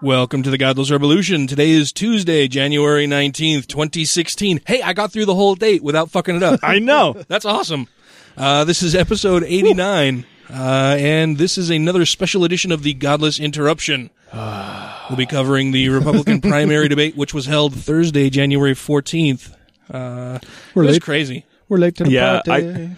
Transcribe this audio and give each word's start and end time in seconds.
Welcome 0.00 0.44
to 0.44 0.50
the 0.50 0.58
Godless 0.58 0.92
Revolution. 0.92 1.48
Today 1.48 1.70
is 1.70 1.92
Tuesday, 1.92 2.46
January 2.46 3.06
19th, 3.08 3.66
2016. 3.66 4.60
Hey, 4.64 4.80
I 4.80 4.92
got 4.92 5.10
through 5.10 5.24
the 5.24 5.34
whole 5.34 5.56
date 5.56 5.82
without 5.82 6.08
fucking 6.10 6.36
it 6.36 6.42
up. 6.44 6.60
I 6.62 6.78
know. 6.78 7.20
That's 7.26 7.44
awesome. 7.44 7.88
Uh, 8.36 8.62
this 8.64 8.80
is 8.84 8.94
episode 8.94 9.42
89, 9.42 10.24
uh, 10.50 10.96
and 11.00 11.36
this 11.36 11.58
is 11.58 11.70
another 11.70 12.06
special 12.06 12.44
edition 12.44 12.70
of 12.70 12.84
the 12.84 12.94
Godless 12.94 13.40
Interruption. 13.40 14.10
We'll 14.32 15.16
be 15.16 15.26
covering 15.26 15.72
the 15.72 15.88
Republican 15.88 16.40
primary 16.42 16.86
debate, 16.88 17.16
which 17.16 17.34
was 17.34 17.46
held 17.46 17.74
Thursday, 17.74 18.30
January 18.30 18.74
14th. 18.74 19.52
Uh, 19.90 20.38
We're 20.76 20.84
it 20.84 20.86
was 20.86 20.96
late. 20.96 21.02
crazy. 21.02 21.44
We're 21.68 21.78
late 21.78 21.96
to 21.96 22.04
the 22.04 22.12
Yeah, 22.12 22.42
party. 22.46 22.66
I, 22.68 22.96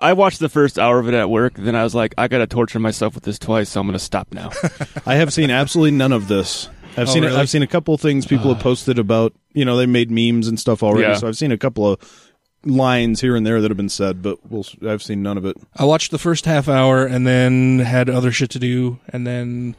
I 0.00 0.12
watched 0.12 0.38
the 0.40 0.48
first 0.48 0.78
hour 0.78 0.98
of 0.98 1.08
it 1.08 1.14
at 1.14 1.28
work. 1.28 1.54
Then 1.54 1.74
I 1.74 1.82
was 1.84 1.94
like, 1.94 2.14
I 2.16 2.28
gotta 2.28 2.46
torture 2.46 2.78
myself 2.78 3.14
with 3.14 3.24
this 3.24 3.38
twice, 3.38 3.68
so 3.70 3.80
I'm 3.80 3.86
gonna 3.86 3.98
stop 3.98 4.32
now. 4.32 4.50
I 5.06 5.16
have 5.16 5.32
seen 5.32 5.50
absolutely 5.50 5.92
none 5.92 6.12
of 6.12 6.28
this. 6.28 6.68
I've 6.96 7.08
Oh, 7.08 7.12
seen 7.12 7.24
really? 7.24 7.36
I've 7.36 7.50
seen 7.50 7.62
a 7.62 7.66
couple 7.66 7.92
of 7.94 8.00
things 8.00 8.24
people 8.26 8.52
have 8.54 8.62
posted 8.62 8.98
about. 8.98 9.32
You 9.52 9.64
know, 9.64 9.76
they 9.76 9.86
made 9.86 10.10
memes 10.10 10.46
and 10.48 10.58
stuff 10.60 10.82
already. 10.82 11.08
Yeah. 11.08 11.14
So 11.16 11.26
I've 11.26 11.36
seen 11.36 11.50
a 11.52 11.58
couple 11.58 11.86
of 11.90 12.30
lines 12.64 13.20
here 13.20 13.34
and 13.36 13.44
there 13.46 13.60
that 13.60 13.70
have 13.70 13.76
been 13.76 13.88
said, 13.88 14.22
but 14.22 14.38
we'll, 14.50 14.64
I've 14.86 15.02
seen 15.02 15.22
none 15.22 15.36
of 15.36 15.44
it. 15.44 15.56
I 15.76 15.84
watched 15.84 16.10
the 16.12 16.18
first 16.18 16.44
half 16.46 16.68
hour 16.68 17.04
and 17.04 17.26
then 17.26 17.80
had 17.80 18.08
other 18.08 18.30
shit 18.32 18.50
to 18.50 18.58
do, 18.58 19.00
and 19.08 19.26
then 19.26 19.74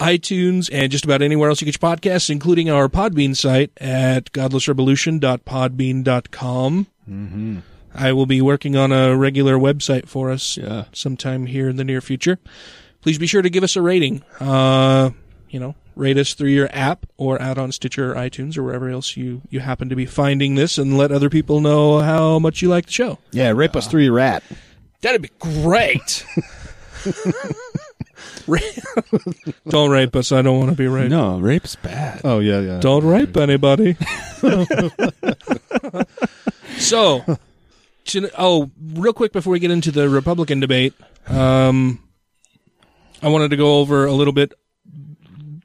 iTunes, 0.00 0.68
and 0.72 0.90
just 0.92 1.04
about 1.04 1.22
anywhere 1.22 1.48
else 1.48 1.60
you 1.60 1.64
get 1.66 1.80
your 1.80 1.96
podcasts, 1.96 2.30
including 2.30 2.70
our 2.70 2.88
Podbean 2.88 3.36
site 3.36 3.70
at 3.78 4.32
godlessrevolution.podbean.com. 4.32 6.86
Mm-hmm. 7.10 7.58
I 7.96 8.12
will 8.12 8.26
be 8.26 8.40
working 8.40 8.76
on 8.76 8.90
a 8.92 9.16
regular 9.16 9.56
website 9.56 10.08
for 10.08 10.30
us 10.30 10.56
Yeah. 10.56 10.84
sometime 10.92 11.46
here 11.46 11.68
in 11.68 11.76
the 11.76 11.84
near 11.84 12.00
future. 12.00 12.38
Please 13.02 13.18
be 13.18 13.26
sure 13.26 13.42
to 13.42 13.50
give 13.50 13.62
us 13.62 13.76
a 13.76 13.82
rating. 13.82 14.22
Uh, 14.40 15.10
you 15.48 15.60
know, 15.60 15.76
rate 15.94 16.18
us 16.18 16.34
through 16.34 16.48
your 16.50 16.68
app 16.72 17.06
or 17.16 17.40
out 17.40 17.56
on 17.58 17.70
Stitcher 17.70 18.12
or 18.12 18.16
iTunes 18.16 18.58
or 18.58 18.64
wherever 18.64 18.88
else 18.88 19.16
you, 19.16 19.42
you 19.48 19.60
happen 19.60 19.88
to 19.90 19.96
be 19.96 20.06
finding 20.06 20.56
this 20.56 20.76
and 20.78 20.98
let 20.98 21.12
other 21.12 21.30
people 21.30 21.60
know 21.60 22.00
how 22.00 22.38
much 22.40 22.62
you 22.62 22.68
like 22.68 22.86
the 22.86 22.92
show. 22.92 23.18
Yeah, 23.30 23.50
rape 23.50 23.76
us 23.76 23.86
through 23.86 24.02
your 24.02 24.18
app. 24.18 24.42
That'd 25.02 25.22
be 25.22 25.30
great. 25.38 26.26
Ra- 28.46 28.58
don't 29.68 29.90
rape 29.90 30.14
us. 30.16 30.32
I 30.32 30.42
don't 30.42 30.58
want 30.58 30.70
to 30.70 30.76
be 30.76 30.86
raped. 30.86 31.10
No, 31.10 31.38
rape's 31.38 31.76
bad. 31.76 32.20
Oh 32.24 32.40
yeah, 32.40 32.60
yeah. 32.60 32.80
Don't 32.80 33.04
rape 33.04 33.36
anybody. 33.36 33.96
so, 36.78 37.24
oh, 38.38 38.70
real 38.92 39.12
quick 39.12 39.32
before 39.32 39.52
we 39.52 39.58
get 39.58 39.70
into 39.70 39.90
the 39.90 40.08
Republican 40.08 40.60
debate, 40.60 40.94
um, 41.26 42.00
I 43.22 43.28
wanted 43.28 43.50
to 43.50 43.56
go 43.56 43.78
over 43.78 44.06
a 44.06 44.12
little 44.12 44.32
bit. 44.32 44.52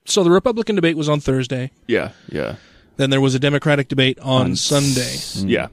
So 0.05 0.23
the 0.23 0.31
Republican 0.31 0.75
debate 0.75 0.97
was 0.97 1.09
on 1.09 1.19
Thursday. 1.19 1.71
Yeah, 1.87 2.11
yeah, 2.29 2.55
Then 2.97 3.09
there 3.09 3.21
was 3.21 3.35
a 3.35 3.39
Democratic 3.39 3.89
debate 3.89 4.19
on, 4.19 4.55
Sunday, 4.55 5.15
yeah. 5.47 5.67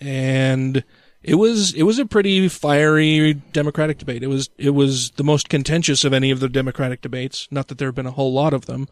and 0.00 0.84
it 1.22 1.34
was 1.34 1.74
it 1.74 1.82
was 1.82 1.98
a 1.98 2.06
pretty 2.06 2.48
fiery 2.48 3.34
Democratic 3.52 3.98
debate. 3.98 4.22
It 4.22 4.28
was 4.28 4.48
it 4.56 4.70
was 4.70 5.10
the 5.12 5.24
most 5.24 5.48
contentious 5.48 6.04
of 6.04 6.12
any 6.12 6.30
of 6.30 6.40
the 6.40 6.48
Democratic 6.48 7.02
debates. 7.02 7.46
Not 7.50 7.68
that 7.68 7.78
there 7.78 7.88
have 7.88 7.94
been 7.94 8.06
a 8.06 8.12
whole 8.12 8.32
lot 8.32 8.54
of 8.54 8.66
them. 8.66 8.88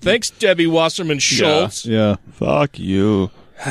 Thanks, 0.00 0.30
Debbie 0.30 0.66
Wasserman 0.66 1.20
Schultz. 1.20 1.86
Yeah. 1.86 2.16
Fuck 2.32 2.78
you. 2.78 3.30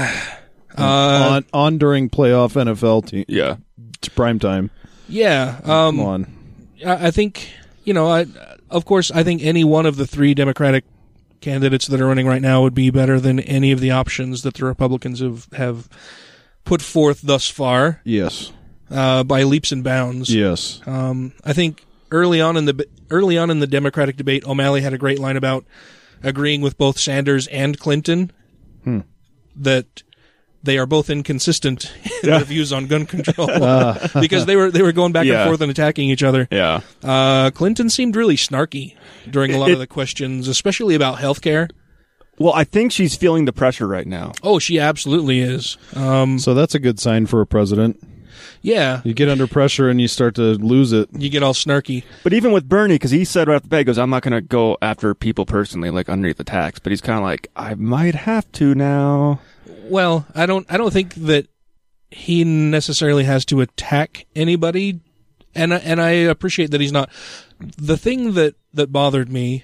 on 0.78 1.46
on 1.54 1.78
during 1.78 2.10
playoff 2.10 2.54
NFL 2.54 3.08
team 3.08 3.26
Yeah, 3.28 3.58
it's 3.96 4.10
prime 4.10 4.40
time. 4.40 4.70
Yeah, 5.10 5.60
um, 5.64 5.98
Come 5.98 6.00
on. 6.02 6.38
I, 6.86 7.08
I 7.08 7.12
think 7.12 7.50
you 7.84 7.94
know. 7.94 8.08
I 8.08 8.26
of 8.70 8.86
course 8.86 9.12
I 9.12 9.24
think 9.24 9.42
any 9.44 9.64
one 9.64 9.86
of 9.86 9.96
the 9.96 10.06
three 10.06 10.34
Democratic 10.34 10.84
candidates 11.42 11.88
that 11.88 12.02
are 12.02 12.08
running 12.08 12.28
right 12.28 12.42
now 12.42 12.62
would 12.62 12.74
be 12.74 12.90
better 12.90 13.20
than 13.20 13.40
any 13.40 13.72
of 13.72 13.80
the 13.80 13.92
options 13.92 14.44
that 14.44 14.56
the 14.56 14.66
Republicans 14.66 15.20
have 15.20 15.48
have 15.54 15.90
put 16.68 16.82
forth 16.82 17.22
thus 17.22 17.50
far 17.50 18.02
Yes. 18.04 18.52
uh, 18.92 19.24
by 19.24 19.44
leaps 19.44 19.72
and 19.72 19.84
bounds. 19.84 20.34
Yes. 20.34 20.82
Um, 20.86 21.34
I 21.44 21.54
think 21.54 21.84
early 22.12 22.40
on 22.42 22.58
in 22.58 22.66
the 22.66 22.88
early 23.10 23.38
on 23.38 23.50
in 23.50 23.60
the 23.60 23.68
Democratic 23.68 24.18
debate, 24.18 24.46
O'Malley 24.46 24.82
had 24.82 24.94
a 24.94 24.98
great 24.98 25.20
line 25.20 25.38
about 25.38 25.66
agreeing 26.24 26.62
with 26.62 26.78
both 26.78 26.98
Sanders 27.00 27.48
and 27.48 27.80
Clinton 27.80 28.32
that 29.56 30.04
they 30.64 30.78
are 30.78 30.86
both 30.86 31.10
inconsistent 31.10 31.92
in 32.24 32.30
their 32.30 32.44
views 32.44 32.74
on 32.74 32.88
gun 32.88 33.06
control 33.06 33.48
because 34.20 34.46
they 34.46 34.56
were 34.56 34.70
they 34.72 34.82
were 34.82 34.92
going 34.92 35.12
back 35.12 35.26
Yeah. 35.26 35.42
and 35.42 35.50
forth 35.50 35.62
and 35.62 35.72
attacking 35.72 36.10
each 36.10 36.24
other. 36.24 36.48
yeah. 36.52 36.82
Uh, 37.04 37.52
Clinton 37.52 37.90
seemed 37.90 38.16
really 38.16 38.36
snarky 38.36 38.96
during 39.30 39.54
a 39.54 39.58
lot 39.58 39.72
of 39.72 39.80
the 39.80 39.88
questions, 39.88 40.48
especially 40.48 40.96
about 40.96 41.20
health 41.20 41.42
care. 41.42 41.70
Well, 42.40 42.54
I 42.54 42.64
think 42.64 42.92
she's 42.92 43.16
feeling 43.16 43.46
the 43.46 43.54
pressure 43.54 43.88
right 43.88 44.06
now. 44.08 44.34
Oh, 44.44 44.60
she 44.60 44.80
absolutely 44.80 45.40
is. 45.40 45.78
Um, 45.96 46.38
So 46.40 46.54
that's 46.54 46.76
a 46.76 46.80
good 46.80 47.00
sign 47.00 47.26
for 47.26 47.42
a 47.42 47.48
president. 47.48 48.00
yeah, 48.62 49.02
You 49.04 49.14
get 49.14 49.28
under 49.30 49.48
pressure 49.48 49.90
and 49.90 50.00
you 50.00 50.08
start 50.08 50.36
to 50.36 50.54
lose 50.54 50.92
it. 50.94 51.10
you 51.18 51.30
get 51.30 51.42
all 51.44 51.54
snarky. 51.54 52.04
But 52.24 52.34
even 52.34 52.52
with 52.52 52.70
Bernie, 52.70 52.96
because 52.96 53.12
he 53.12 53.26
said 53.26 53.48
right 53.48 53.56
off 53.56 53.64
the 53.64 53.68
bat, 53.70 53.80
he 53.80 53.84
goes, 53.86 53.98
"I'm 53.98 54.10
not 54.10 54.22
going 54.24 54.34
to 54.34 54.42
go 54.42 54.78
after 54.82 55.14
people 55.16 55.46
personally, 55.46 55.90
like 55.90 56.10
underneath 56.10 56.38
the 56.38 56.44
tax." 56.44 56.78
But 56.80 56.92
he's 56.92 57.02
kind 57.02 57.18
of 57.18 57.24
like, 57.24 57.48
"I 57.56 57.74
might 57.76 58.14
have 58.16 58.52
to 58.54 58.76
now." 58.76 59.40
Well, 59.84 60.26
I 60.36 60.46
don't 60.46 60.66
I 60.70 60.78
don't 60.78 60.92
think 60.94 61.14
that 61.16 61.48
he 62.12 62.44
necessarily 62.44 63.24
has 63.26 63.46
to 63.46 63.62
attack 63.62 64.26
anybody 64.36 65.00
and 65.56 65.74
I- 65.74 65.78
and 65.80 66.00
I 66.02 66.10
appreciate 66.12 66.72
that 66.72 66.82
he's 66.82 66.92
not. 66.92 67.10
The 67.78 67.98
thing 67.98 68.34
that 68.34 68.56
that 68.74 68.92
bothered 68.92 69.32
me, 69.32 69.64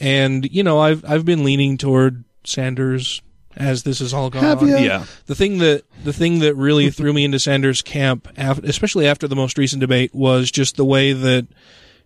and 0.00 0.44
you 0.50 0.62
know, 0.62 0.78
I've 0.80 1.04
I've 1.04 1.24
been 1.24 1.44
leaning 1.44 1.76
toward 1.78 2.24
Sanders 2.44 3.20
as 3.56 3.84
this 3.84 4.00
has 4.00 4.12
all 4.12 4.30
gone 4.30 4.42
Have 4.42 4.62
on. 4.62 4.68
ya? 4.68 4.76
Yeah. 4.78 5.04
The 5.26 5.34
thing 5.34 5.58
that 5.58 5.84
the 6.02 6.12
thing 6.12 6.40
that 6.40 6.54
really 6.56 6.90
threw 6.90 7.12
me 7.12 7.24
into 7.24 7.38
Sanders' 7.38 7.82
camp, 7.82 8.28
af- 8.36 8.58
especially 8.64 9.06
after 9.06 9.28
the 9.28 9.36
most 9.36 9.56
recent 9.58 9.80
debate, 9.80 10.14
was 10.14 10.50
just 10.50 10.76
the 10.76 10.84
way 10.84 11.12
that 11.12 11.46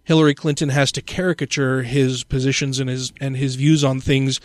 Hillary 0.05 0.35
Clinton 0.35 0.69
has 0.71 0.93
to 0.93 1.03
caricature 1.03 1.83
his 1.83 2.25
positions 2.25 2.79
and 2.81 2.89
his 2.91 3.13
and 3.21 3.37
his 3.37 3.57
views 3.57 3.83
on 3.85 4.01
things 4.01 4.41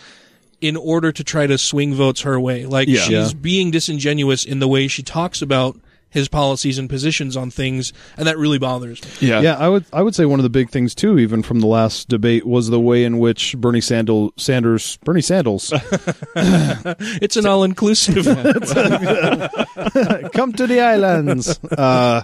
in 0.60 0.76
order 0.76 1.12
to 1.12 1.22
try 1.22 1.46
to 1.46 1.58
swing 1.58 1.92
votes 1.94 2.22
her 2.22 2.40
way. 2.40 2.64
Like 2.64 2.88
Yeah. 2.88 3.00
she's 3.02 3.10
Yeah. 3.12 3.38
being 3.40 3.70
disingenuous 3.70 4.44
in 4.44 4.60
the 4.60 4.68
way 4.68 4.88
she 4.88 5.02
talks 5.02 5.42
about 5.42 5.78
his 6.14 6.28
policies 6.28 6.78
and 6.78 6.88
positions 6.88 7.36
on 7.36 7.50
things, 7.50 7.92
and 8.16 8.28
that 8.28 8.38
really 8.38 8.58
bothers 8.58 9.04
me. 9.04 9.28
Yeah. 9.28 9.40
Yeah, 9.40 9.58
I 9.58 9.68
would 9.68 9.84
I 9.92 10.00
would 10.00 10.14
say 10.14 10.24
one 10.24 10.38
of 10.38 10.44
the 10.44 10.48
big 10.48 10.70
things 10.70 10.94
too, 10.94 11.18
even 11.18 11.42
from 11.42 11.58
the 11.58 11.66
last 11.66 12.08
debate, 12.08 12.46
was 12.46 12.70
the 12.70 12.80
way 12.80 13.02
in 13.02 13.18
which 13.18 13.56
Bernie 13.58 13.80
Sandal, 13.80 14.32
Sanders, 14.36 14.96
Bernie 15.04 15.20
Sandals, 15.20 15.72
It's 16.36 17.36
an 17.36 17.46
all 17.46 17.64
inclusive. 17.64 18.24
come 20.32 20.52
to 20.52 20.68
the 20.68 20.80
islands. 20.80 21.58
Uh, 21.64 22.22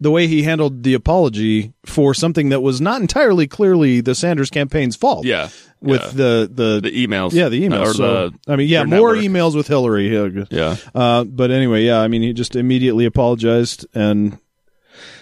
the 0.00 0.10
way 0.10 0.26
he 0.26 0.42
handled 0.44 0.82
the 0.82 0.94
apology 0.94 1.72
for 1.84 2.14
something 2.14 2.48
that 2.48 2.60
was 2.62 2.80
not 2.80 3.00
entirely 3.02 3.46
clearly 3.46 4.00
the 4.00 4.14
Sanders 4.14 4.48
campaign's 4.50 4.96
fault. 4.96 5.24
Yeah. 5.26 5.48
with 5.82 6.00
Yeah. 6.02 6.08
the, 6.14 6.50
the 6.52 6.80
the 6.82 7.06
emails. 7.06 7.32
yeah 7.32 7.48
the 7.48 7.62
emails. 7.68 7.86
Or 7.86 7.94
so, 7.94 8.28
the, 8.30 8.52
I 8.52 8.56
mean, 8.56 8.68
yeah, 8.68 8.84
more 8.84 9.14
network. 9.14 9.18
emails 9.18 9.54
with 9.54 9.66
Hillary. 9.68 10.08
Yeah. 10.12 10.44
Yeah. 10.50 10.76
Uh, 10.94 11.24
but 11.24 11.50
anyway, 11.50 11.84
yeah, 11.84 12.00
I 12.00 12.08
mean, 12.08 12.22
he 12.22 12.32
just 12.32 12.56
immediately 12.56 13.04
apologized 13.04 13.86
and 13.94 14.38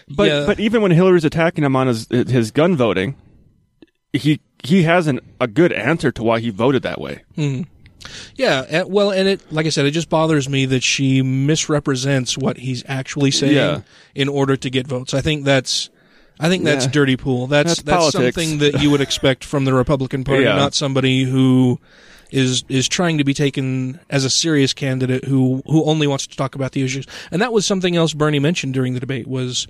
But 0.09 0.29
Yeah. 0.29 0.47
but 0.47 0.59
even 0.61 0.81
when 0.83 0.91
Hillary's 0.93 1.25
attacking 1.25 1.65
him 1.65 1.77
on 1.77 1.87
his 1.89 2.07
his 2.11 2.51
gun 2.51 2.77
voting, 2.77 3.17
he 4.13 4.41
he 4.65 4.83
has 4.85 5.07
an, 5.07 5.21
a 5.41 5.47
good 5.47 5.73
answer 5.73 6.11
to 6.13 6.23
why 6.23 6.41
he 6.41 6.51
voted 6.51 6.83
that 6.83 7.01
way. 7.01 7.23
Yeah, 8.37 8.85
well, 8.85 9.11
and 9.11 9.29
it, 9.29 9.53
like 9.53 9.67
I 9.67 9.71
said, 9.71 9.85
it 9.87 9.91
just 9.91 10.09
bothers 10.09 10.49
me 10.49 10.67
that 10.67 10.83
she 10.83 11.23
misrepresents 11.23 12.39
what 12.39 12.59
he's 12.59 12.85
actually 12.87 13.31
saying 13.31 13.55
Yeah. 13.55 13.81
in 14.15 14.29
order 14.29 14.57
to 14.57 14.71
get 14.71 14.87
votes. 14.87 15.15
I 15.15 15.21
think 15.21 15.45
that's, 15.45 15.91
I 16.39 16.49
think 16.49 16.65
that's 16.65 16.85
Yeah. 16.87 16.91
dirty 16.93 17.17
pool. 17.17 17.47
That's 17.49 17.83
That's 17.83 17.83
that's, 17.83 18.13
something 18.13 18.59
that 18.59 18.81
you 18.81 18.91
would 18.91 19.01
expect 19.01 19.45
from 19.45 19.65
the 19.65 19.75
Republican 19.75 20.25
Party, 20.25 20.45
Yeah. 20.45 20.55
not 20.55 20.75
somebody 20.75 21.25
who 21.25 21.81
is 22.31 22.63
is 22.69 22.87
trying 22.89 23.17
to 23.17 23.25
be 23.25 23.33
taken 23.33 23.99
as 24.11 24.23
a 24.25 24.31
serious 24.31 24.73
candidate 24.75 25.25
who 25.25 25.63
who 25.67 25.85
only 25.85 26.07
wants 26.07 26.27
to 26.27 26.37
talk 26.37 26.55
about 26.55 26.73
the 26.73 26.83
issues. 26.83 27.07
And 27.33 27.41
that 27.41 27.53
was 27.55 27.65
something 27.65 27.97
else 27.97 28.13
Bernie 28.13 28.39
mentioned 28.39 28.75
during 28.75 28.95
the 28.95 29.01
debate 29.01 29.27
was. 29.27 29.67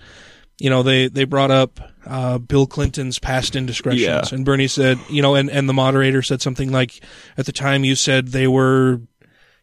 You 0.58 0.70
know, 0.70 0.82
they, 0.82 1.08
they 1.08 1.24
brought 1.24 1.50
up 1.50 1.80
uh, 2.04 2.38
Bill 2.38 2.66
Clinton's 2.66 3.18
past 3.18 3.54
indiscretions. 3.54 4.02
Yeah. 4.02 4.24
And 4.32 4.44
Bernie 4.44 4.68
said, 4.68 4.98
you 5.08 5.22
know, 5.22 5.34
and, 5.34 5.48
and 5.50 5.68
the 5.68 5.72
moderator 5.72 6.20
said 6.22 6.42
something 6.42 6.72
like, 6.72 7.00
at 7.36 7.46
the 7.46 7.52
time 7.52 7.84
you 7.84 7.94
said 7.94 8.28
they 8.28 8.48
were 8.48 9.00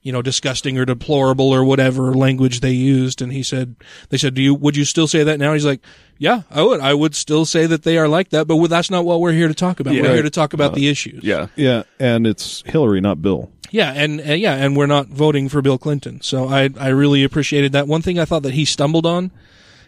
you 0.06 0.12
know, 0.12 0.21
disgusting 0.21 0.77
or 0.77 0.86
deplorable 0.86 1.50
or 1.50 1.65
whatever 1.65 2.13
language 2.13 2.59
they 2.59 2.69
used. 2.69 3.24
And 3.24 3.33
he 3.33 3.42
said, 3.42 3.75
they 4.09 4.18
said, 4.18 4.36
do 4.36 4.42
you, 4.44 4.53
would 4.53 4.77
you 4.77 4.86
still 4.86 5.07
say 5.07 5.24
that 5.24 5.39
now? 5.39 5.51
He's 5.53 5.65
like, 5.65 5.81
yeah, 6.19 6.44
I 6.51 6.62
would. 6.62 6.80
I 6.80 6.94
would 6.94 7.15
still 7.15 7.44
say 7.44 7.65
that 7.65 7.81
they 7.81 7.98
are 7.98 8.07
like 8.07 8.30
that, 8.30 8.45
but 8.45 8.68
that's 8.68 8.91
not 8.91 9.03
what 9.03 9.19
we're 9.19 9.31
here 9.31 9.48
to 9.48 9.56
talk 9.56 9.80
about. 9.80 9.95
Yeah. 9.95 10.03
We're 10.03 10.13
here 10.13 10.21
to 10.21 10.30
talk 10.30 10.53
about 10.53 10.75
the 10.75 10.89
issues. 10.89 11.24
Yeah. 11.24 11.48
yeah, 11.56 11.83
and 12.00 12.27
it's 12.27 12.62
Hillary, 12.68 13.01
not 13.01 13.24
Bill. 13.24 13.51
Yeah. 13.71 13.94
And, 13.94 14.21
and 14.21 14.39
yeah, 14.39 14.53
and 14.53 14.77
we're 14.77 14.86
not 14.86 15.07
voting 15.07 15.50
for 15.50 15.63
Bill 15.63 15.80
Clinton. 15.80 16.21
So 16.21 16.50
I, 16.50 16.69
I 16.80 16.89
really 16.89 17.24
appreciated 17.24 17.71
that. 17.71 17.88
One 17.88 18.03
thing 18.03 18.19
I 18.19 18.25
thought 18.25 18.44
that 18.44 18.53
he 18.53 18.63
stumbled 18.63 19.07
on 19.07 19.31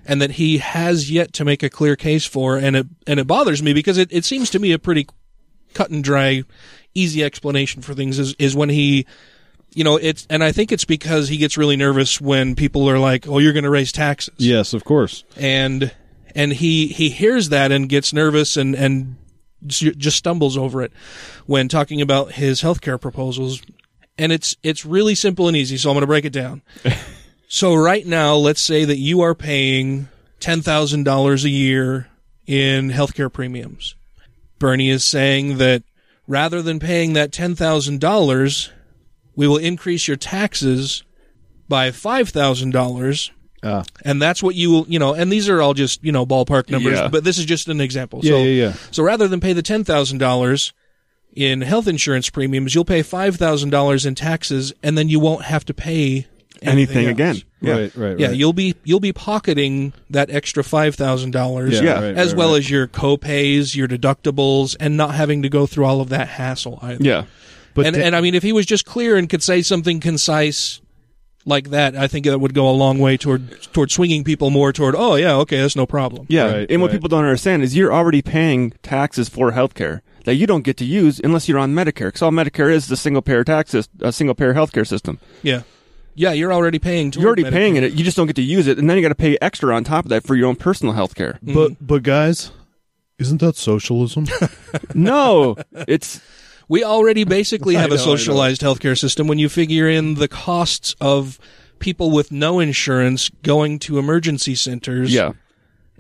and 0.06 0.22
that 0.22 0.32
he 0.32 0.60
has 0.60 1.12
yet 1.12 1.34
to 1.34 1.46
make 1.46 1.64
a 1.64 1.70
clear 1.70 1.96
case 1.96 2.26
for, 2.26 2.58
and 2.58 2.76
it, 2.76 2.88
and 3.06 3.20
it 3.20 3.28
bothers 3.28 3.62
me 3.62 3.74
because 3.74 3.98
it, 3.98 4.12
it 4.12 4.26
seems 4.26 4.50
to 4.52 4.60
me 4.60 4.72
a 4.72 4.80
pretty 4.80 5.08
cut 5.74 5.90
and 5.90 6.04
dry, 6.04 6.44
easy 6.94 7.24
explanation 7.24 7.82
for 7.82 7.94
things 7.94 8.20
is, 8.20 8.34
is 8.40 8.56
when 8.56 8.70
he, 8.70 9.06
you 9.74 9.84
know, 9.84 9.98
it's, 9.98 10.26
and 10.30 10.44
I 10.44 10.52
think 10.52 10.72
it's 10.72 10.86
because 10.86 11.30
he 11.30 11.38
gets 11.38 11.58
really 11.58 11.76
nervous 11.76 12.20
when 12.20 12.56
people 12.56 12.90
are 12.90 13.00
like, 13.00 13.28
oh, 13.28 13.38
you're 13.38 13.54
going 13.54 13.64
to 13.64 13.70
raise 13.70 13.92
taxes. 13.92 14.34
Yes, 14.38 14.74
of 14.74 14.84
course. 14.84 15.24
And, 15.36 15.94
and 16.34 16.54
he, 16.54 16.88
he 16.88 17.10
hears 17.10 17.50
that 17.50 17.72
and 17.72 17.88
gets 17.88 18.14
nervous 18.14 18.58
and, 18.58 18.76
and 18.76 19.18
just 19.66 20.18
stumbles 20.18 20.58
over 20.58 20.82
it 20.82 20.92
when 21.46 21.68
talking 21.68 22.02
about 22.02 22.34
his 22.34 22.62
healthcare 22.62 23.00
proposals. 23.00 23.62
And 24.18 24.32
it's, 24.32 24.56
it's 24.64 24.86
really 24.86 25.16
simple 25.16 25.48
and 25.48 25.58
easy. 25.58 25.78
So 25.78 25.90
I'm 25.90 25.96
going 25.96 26.02
to 26.02 26.08
break 26.08 26.26
it 26.26 26.34
down. 26.34 26.62
so 27.48 27.74
right 27.74 28.06
now, 28.06 28.36
let's 28.36 28.62
say 28.62 28.86
that 28.86 28.98
you 28.98 29.22
are 29.22 29.34
paying 29.36 30.10
$10,000 30.40 31.44
a 31.44 31.50
year 31.50 32.08
in 32.46 32.90
healthcare 32.92 33.32
premiums. 33.32 33.96
Bernie 34.60 34.90
is 34.90 35.04
saying 35.04 35.58
that 35.58 35.84
rather 36.28 36.62
than 36.62 36.80
paying 36.80 37.14
that 37.14 37.32
$10,000, 37.32 38.70
we 39.36 39.48
will 39.48 39.58
increase 39.58 40.08
your 40.08 40.18
taxes 40.18 41.04
by 41.70 41.92
$5,000 41.92 43.32
Ah. 43.64 43.84
and 44.06 44.22
that's 44.22 44.44
what 44.44 44.54
you 44.56 44.70
will, 44.70 44.86
you 44.88 45.00
know, 45.00 45.14
and 45.16 45.32
these 45.32 45.50
are 45.50 45.62
all 45.62 45.74
just, 45.74 46.04
you 46.04 46.12
know, 46.12 46.26
ballpark 46.28 46.70
numbers, 46.70 46.94
Yeah. 47.00 47.08
but 47.08 47.24
this 47.24 47.40
is 47.40 47.46
just 47.46 47.68
an 47.68 47.82
example. 47.82 48.20
Yeah, 48.24 48.32
so, 48.32 48.38
yeah, 48.44 48.66
yeah. 48.68 48.74
So 48.92 49.04
rather 49.04 49.28
than 49.28 49.40
pay 49.40 49.54
the 49.54 49.64
$10,000 49.64 50.74
in 51.36 51.62
health 51.62 51.88
insurance 51.88 52.30
premiums, 52.30 52.76
you'll 52.76 52.86
pay 52.86 53.02
$5,000 53.02 54.06
in 54.06 54.14
taxes 54.16 54.74
and 54.84 54.96
then 54.98 55.10
you 55.10 55.20
won't 55.20 55.46
have 55.46 55.66
to 55.66 55.74
pay 55.74 56.28
Anything 56.62 57.06
else. 57.06 57.12
again. 57.12 57.42
Yeah. 57.62 57.74
Right, 57.74 57.96
right, 57.96 58.20
Yeah, 58.20 58.28
right. 58.28 58.36
you'll 58.36 58.54
be 58.54 58.76
you'll 58.84 59.00
be 59.00 59.14
pocketing 59.14 59.94
that 60.10 60.30
extra 60.30 60.64
five 60.64 60.96
thousand 60.96 61.32
dollars, 61.32 61.74
Yeah, 61.76 61.82
Yeah. 61.84 61.94
right, 61.94 62.16
as 62.18 62.30
right, 62.30 62.38
well 62.38 62.52
right. 62.52 62.60
as 62.60 62.70
your 62.70 62.88
co-pays, 62.88 63.76
your 63.76 63.88
deductibles, 63.88 64.76
and 64.80 64.96
not 64.98 65.16
having 65.16 65.42
to 65.44 65.50
go 65.50 65.66
through 65.66 65.86
all 65.86 66.02
of 66.02 66.10
that 66.10 66.28
hassle 66.28 66.80
either. 66.82 67.04
Yeah. 67.04 67.24
But 67.74 67.86
and 67.88 67.96
da- 67.96 68.04
and 68.04 68.16
I 68.16 68.22
mean, 68.22 68.36
if 68.36 68.44
he 68.44 68.54
was 68.54 68.66
just 68.66 68.86
clear 68.86 69.18
and 69.18 69.30
could 69.30 69.44
say 69.44 69.62
something 69.62 70.00
concise 70.00 70.82
like 71.46 71.70
that, 71.70 71.96
I 71.96 72.08
think 72.08 72.26
that 72.26 72.40
would 72.40 72.54
go 72.54 72.70
a 72.70 72.72
long 72.74 73.00
way 73.00 73.18
toward 73.18 73.62
toward 73.74 73.90
swinging 73.92 74.24
people 74.24 74.50
more 74.50 74.74
toward, 74.74 74.96
oh 74.98 75.16
yeah, 75.16 75.34
okay, 75.38 75.58
that's 75.62 75.76
no 75.76 75.86
problem. 75.86 76.26
Yeah. 76.30 76.52
Right, 76.52 76.72
and 76.72 76.82
what 76.82 76.88
right. 76.88 76.94
people 76.98 77.10
don't 77.10 77.24
understand 77.24 77.64
is 77.64 77.76
you're 77.76 77.94
already 77.94 78.22
paying 78.22 78.72
taxes 78.84 79.30
for 79.30 79.52
healthcare 79.54 80.02
that 80.26 80.36
you 80.36 80.46
don't 80.46 80.64
get 80.64 80.76
to 80.78 80.86
use 80.86 81.22
unless 81.24 81.48
you're 81.48 81.58
on 81.60 81.74
Medicare. 81.74 82.08
Because 82.10 82.22
all 82.22 82.32
Medicare 82.32 82.70
is 82.72 82.88
the 82.88 82.98
single 82.98 83.22
payer 83.22 83.46
tax, 83.46 83.72
sys- 83.74 83.88
a 84.02 84.12
single 84.12 84.36
payer 84.36 84.54
healthcare 84.54 84.86
system. 84.86 85.20
Yeah, 85.42 85.62
yeah, 86.18 86.34
you're 86.34 86.52
already 86.52 86.80
paying. 86.80 87.14
You're 87.14 87.28
already 87.28 87.44
Medicare. 87.44 87.52
paying 87.52 87.76
it. 87.78 87.94
You 87.94 88.04
just 88.04 88.18
don't 88.18 88.28
get 88.28 88.36
to 88.36 88.42
use 88.42 88.68
it, 88.68 88.78
and 88.78 88.90
then 88.90 88.98
you 88.98 89.02
got 89.04 89.10
to 89.10 89.16
pay 89.16 89.38
extra 89.42 89.74
on 89.76 89.84
top 89.86 90.04
of 90.06 90.10
that 90.10 90.26
for 90.26 90.36
your 90.36 90.48
own 90.48 90.56
personal 90.58 90.94
healthcare. 90.94 91.40
Mm-hmm. 91.40 91.54
but 91.54 91.72
but 91.80 92.04
guys, 92.04 92.52
isn't 93.20 93.40
that 93.40 93.56
socialism? 93.56 94.26
no, 94.94 95.56
it's 95.88 96.20
We 96.68 96.84
already 96.84 97.24
basically 97.24 97.76
have 97.76 97.90
know, 97.90 97.96
a 97.96 98.00
I 98.00 98.02
know. 98.06 98.16
socialized 98.16 98.62
healthcare 98.62 98.98
system 99.00 99.28
when 99.28 99.40
you 99.40 99.48
figure 99.50 99.88
in 99.88 100.16
the 100.16 100.28
costs 100.28 100.96
of 101.00 101.40
people 101.80 102.10
with 102.12 102.32
no 102.32 102.60
insurance 102.60 103.30
going 103.44 103.80
to 103.80 104.00
emergency 104.00 104.56
centers. 104.56 105.14
yeah. 105.14 105.34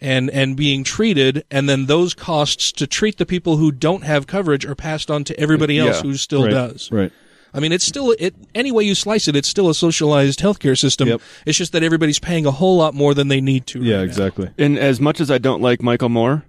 and 0.01 0.29
and 0.31 0.55
being 0.57 0.83
treated, 0.83 1.43
and 1.51 1.67
then 1.69 1.85
those 1.87 2.13
costs 2.13 2.71
to 2.73 2.85
treat 2.87 3.17
the 3.17 3.25
people 3.25 3.57
who 3.57 3.71
don't 3.71 4.03
have 4.03 4.27
coverage 4.27 4.65
are 4.65 4.75
passed 4.75 5.09
on 5.09 5.23
to 5.23 5.39
everybody 5.39 5.77
else 5.79 5.97
Yeah, 5.97 6.01
who 6.09 6.17
still 6.17 6.43
right, 6.43 6.51
does. 6.51 6.91
Right. 6.91 7.11
I 7.53 7.59
mean, 7.59 7.71
it's 7.71 7.85
still 7.85 8.15
it 8.19 8.35
any 8.53 8.71
way 8.71 8.83
you 8.83 8.93
slice 8.95 9.27
it, 9.27 9.35
it's 9.35 9.47
still 9.47 9.69
a 9.69 9.73
socialized 9.75 10.39
healthcare 10.39 10.77
system. 10.77 11.07
Yep. 11.07 11.21
It's 11.45 11.57
just 11.57 11.71
that 11.71 11.83
everybody's 11.83 12.19
paying 12.19 12.45
a 12.45 12.51
whole 12.51 12.77
lot 12.77 12.93
more 12.93 13.13
than 13.13 13.27
they 13.29 13.41
need 13.41 13.65
to. 13.67 13.81
Yeah, 13.81 13.95
right 13.95 13.99
now. 14.01 14.05
exactly. 14.05 14.49
And 14.57 14.77
as 14.77 14.99
much 14.99 15.19
as 15.21 15.31
I 15.31 15.37
don't 15.37 15.61
like 15.61 15.81
Michael 15.81 16.09
Moore, 16.09 16.45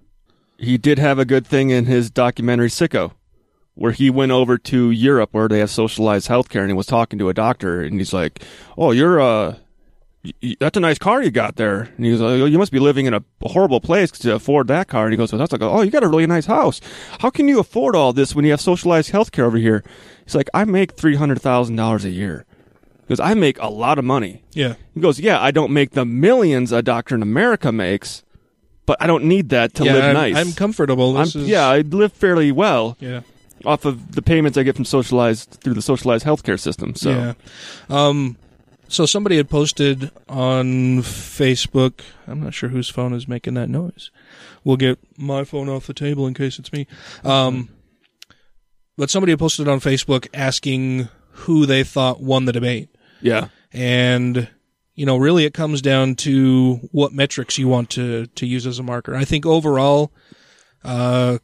he 0.59 0.77
did 0.77 0.99
have 0.99 1.19
a 1.19 1.25
good 1.25 1.47
thing 1.47 1.71
in 1.71 1.87
his 1.87 2.11
documentary 2.11 2.69
Sicko, 2.69 3.13
where 3.75 3.93
he 3.93 4.11
went 4.11 4.33
over 4.33 4.59
to 4.59 4.91
Europe 4.91 5.31
where 5.33 5.49
they 5.49 5.61
have 5.61 5.71
socialized 5.71 6.29
healthcare 6.29 6.61
and 6.63 6.69
he 6.71 6.75
was 6.75 6.87
talking 6.87 7.19
to 7.21 7.29
a 7.29 7.35
doctor 7.35 7.81
and 7.81 7.99
he's 8.01 8.13
like, 8.13 8.43
"Oh, 8.77 8.91
you're 8.91 9.21
uh 9.21 9.51
y- 9.51 9.57
y- 9.57 9.57
that's 10.61 10.77
a 10.77 10.81
nice 10.81 10.99
car 10.99 11.23
you 11.23 11.31
got 11.31 11.57
there." 11.57 11.89
And 11.97 12.05
he 12.07 12.13
goes, 12.13 12.21
"Oh, 12.21 12.45
you 12.45 12.59
must 12.59 12.73
be 12.73 12.79
living 12.79 13.07
in 13.07 13.15
a 13.15 13.23
horrible 13.43 13.81
place 13.81 14.11
to 14.11 14.35
afford 14.35 14.69
that 14.69 14.89
car." 14.89 15.05
And 15.05 15.13
he 15.13 15.17
goes, 15.17 15.33
well, 15.33 15.39
"That's 15.39 15.53
like, 15.53 15.63
oh, 15.63 15.83
you 15.83 15.91
got 15.91 16.03
a 16.03 16.09
really 16.09 16.27
nice 16.27 16.47
house. 16.47 16.81
How 17.21 17.31
can 17.31 17.49
you 17.49 17.59
afford 17.61 17.95
all 17.97 18.13
this 18.13 18.35
when 18.35 18.45
you 18.45 18.51
have 18.53 18.61
socialized 18.61 19.13
healthcare 19.13 19.45
over 19.45 19.59
here?" 19.59 19.83
He's 20.25 20.35
like, 20.35 20.49
"I 20.55 20.65
make 20.65 20.93
three 20.93 21.17
hundred 21.17 21.41
thousand 21.41 21.77
dollars 21.77 22.05
a 22.05 22.11
year." 22.11 22.45
Because 23.09 23.21
I 23.21 23.33
make 23.33 23.59
a 23.59 23.69
lot 23.69 23.99
of 23.99 24.05
money. 24.05 24.43
Yeah. 24.53 24.75
He 24.95 25.01
goes, 25.01 25.19
Yeah, 25.19 25.41
I 25.41 25.51
don't 25.51 25.73
make 25.73 25.93
the 25.93 26.05
millions 26.05 26.73
a 26.73 26.83
doctor 26.83 27.15
in 27.15 27.23
America 27.23 27.73
makes, 27.73 28.23
but 28.85 28.99
I 29.01 29.07
don't 29.07 29.25
need 29.25 29.49
that 29.49 29.73
to 29.77 29.85
yeah, 29.85 29.93
live 29.95 30.05
I'm, 30.05 30.15
nice. 30.15 30.37
I'm 30.37 30.53
comfortable. 30.53 31.17
I'm- 31.17 31.25
is, 31.27 31.35
yeah, 31.35 31.67
I 31.67 31.81
live 31.81 32.13
fairly 32.13 32.53
well 32.53 32.99
yeah, 33.01 33.23
off 33.65 33.87
of 33.87 34.15
the 34.15 34.21
payments 34.21 34.59
I 34.59 34.63
get 34.63 34.77
from 34.77 34.85
socialized 34.85 35.59
through 35.63 35.73
the 35.73 35.81
socialized 35.81 36.27
healthcare 36.27 36.61
system. 36.61 36.95
So 36.95 37.11
yeah. 37.11 37.33
Um, 37.89 38.37
so 38.89 39.07
somebody 39.07 39.37
had 39.37 39.49
posted 39.49 40.11
on 40.29 40.99
Facebook. 41.03 42.01
I'm 42.27 42.43
not 42.43 42.55
sure 42.55 42.71
whose 42.71 42.89
phone 42.89 43.13
is 43.13 43.29
making 43.29 43.55
that 43.55 43.69
noise. 43.69 44.11
We'll 44.65 44.77
get 44.77 44.99
my 45.17 45.45
phone 45.45 45.69
off 45.69 45.87
the 45.87 45.95
table 45.95 46.27
in 46.27 46.35
case 46.35 46.59
it's 46.59 46.73
me. 46.73 46.87
Um, 47.25 47.69
but 48.97 49.11
somebody 49.11 49.33
had 49.33 49.39
posted 49.39 49.69
on 49.69 49.81
Facebook 49.81 50.27
asking 50.35 51.09
who 51.31 51.67
they 51.67 51.85
thought 51.85 52.21
won 52.21 52.47
the 52.47 52.53
debate. 52.53 52.89
yeah, 53.21 53.49
and 53.73 54.49
you 54.95 55.07
know, 55.07 55.17
really 55.17 55.45
it 55.45 55.55
comes 55.55 55.81
down 55.81 56.17
to 56.17 56.81
what 56.91 57.13
metrics 57.13 57.59
you 57.59 57.69
want 57.69 57.91
to 57.91 58.27
to 58.27 58.47
use 58.47 58.67
as 58.67 58.81
a 58.81 58.83
marker. 58.83 59.15
I 59.15 59.25
think 59.25 59.47
overall, 59.47 60.13
uh, 60.83 61.39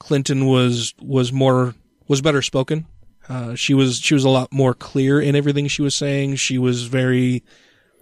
Clinton 0.00 0.46
was 0.46 0.94
was 1.00 1.32
more 1.32 1.74
was 2.08 2.20
better 2.20 2.42
spoken. 2.42 2.86
Uh, 3.28 3.54
she 3.54 3.74
was 3.74 3.98
she 3.98 4.14
was 4.14 4.24
a 4.24 4.28
lot 4.28 4.52
more 4.52 4.74
clear 4.74 5.20
in 5.20 5.34
everything 5.34 5.66
she 5.68 5.82
was 5.82 5.94
saying. 5.94 6.36
She 6.36 6.58
was 6.58 6.84
very 6.84 7.42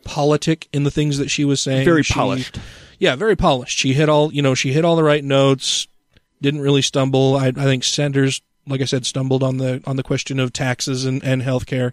politic 0.04 0.69
in 0.73 0.85
the 0.85 0.90
things 0.90 1.19
that 1.19 1.31
she 1.31 1.45
was 1.45 1.61
saying. 1.61 1.85
Very 1.85 2.02
She- 2.02 2.14
polished. 2.14 2.59
yeah, 2.99 3.16
very 3.16 3.37
polished. 3.37 3.78
She 3.78 3.95
hit 3.95 4.09
all, 4.09 4.33
you 4.33 4.43
know, 4.43 4.54
she 4.54 4.73
hit 4.73 4.85
all 4.85 4.97
the 4.97 5.02
right 5.04 5.25
notes. 5.25 5.88
Didn't 6.43 6.61
really 6.61 6.83
stumble. 6.83 7.37
I, 7.37 7.47
I 7.49 7.52
think 7.52 7.85
Sanders, 7.85 8.43
like 8.66 8.83
I 8.83 8.85
said, 8.85 9.07
stumbled 9.07 9.43
on 9.43 9.57
the 9.57 9.83
on 9.87 9.97
the 9.97 10.02
question 10.02 10.38
of 10.38 10.52
taxes 10.52 11.04
and 11.07 11.25
and 11.25 11.43
healthcare. 11.43 11.93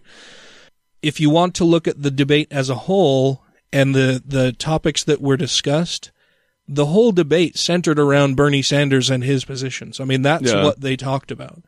If 1.02 1.20
you 1.20 1.30
want 1.30 1.56
to 1.56 1.64
look 1.66 1.88
at 1.88 2.02
the 2.02 2.12
debate 2.12 2.48
as 2.52 2.70
a 2.70 2.76
whole 2.76 3.44
and 3.72 3.96
the 3.96 4.22
the 4.26 4.52
topics 4.52 5.04
that 5.06 5.22
were 5.22 5.38
discussed, 5.38 6.12
the 6.68 6.88
whole 6.88 7.12
debate 7.14 7.58
centered 7.58 7.98
around 7.98 8.36
Bernie 8.36 8.62
Sanders 8.62 9.10
and 9.10 9.24
his 9.24 9.46
positions. 9.46 10.00
I 10.02 10.04
mean, 10.04 10.22
that's 10.22 10.52
Yeah. 10.52 10.64
what 10.64 10.82
they 10.82 10.98
talked 10.98 11.32
about. 11.32 11.64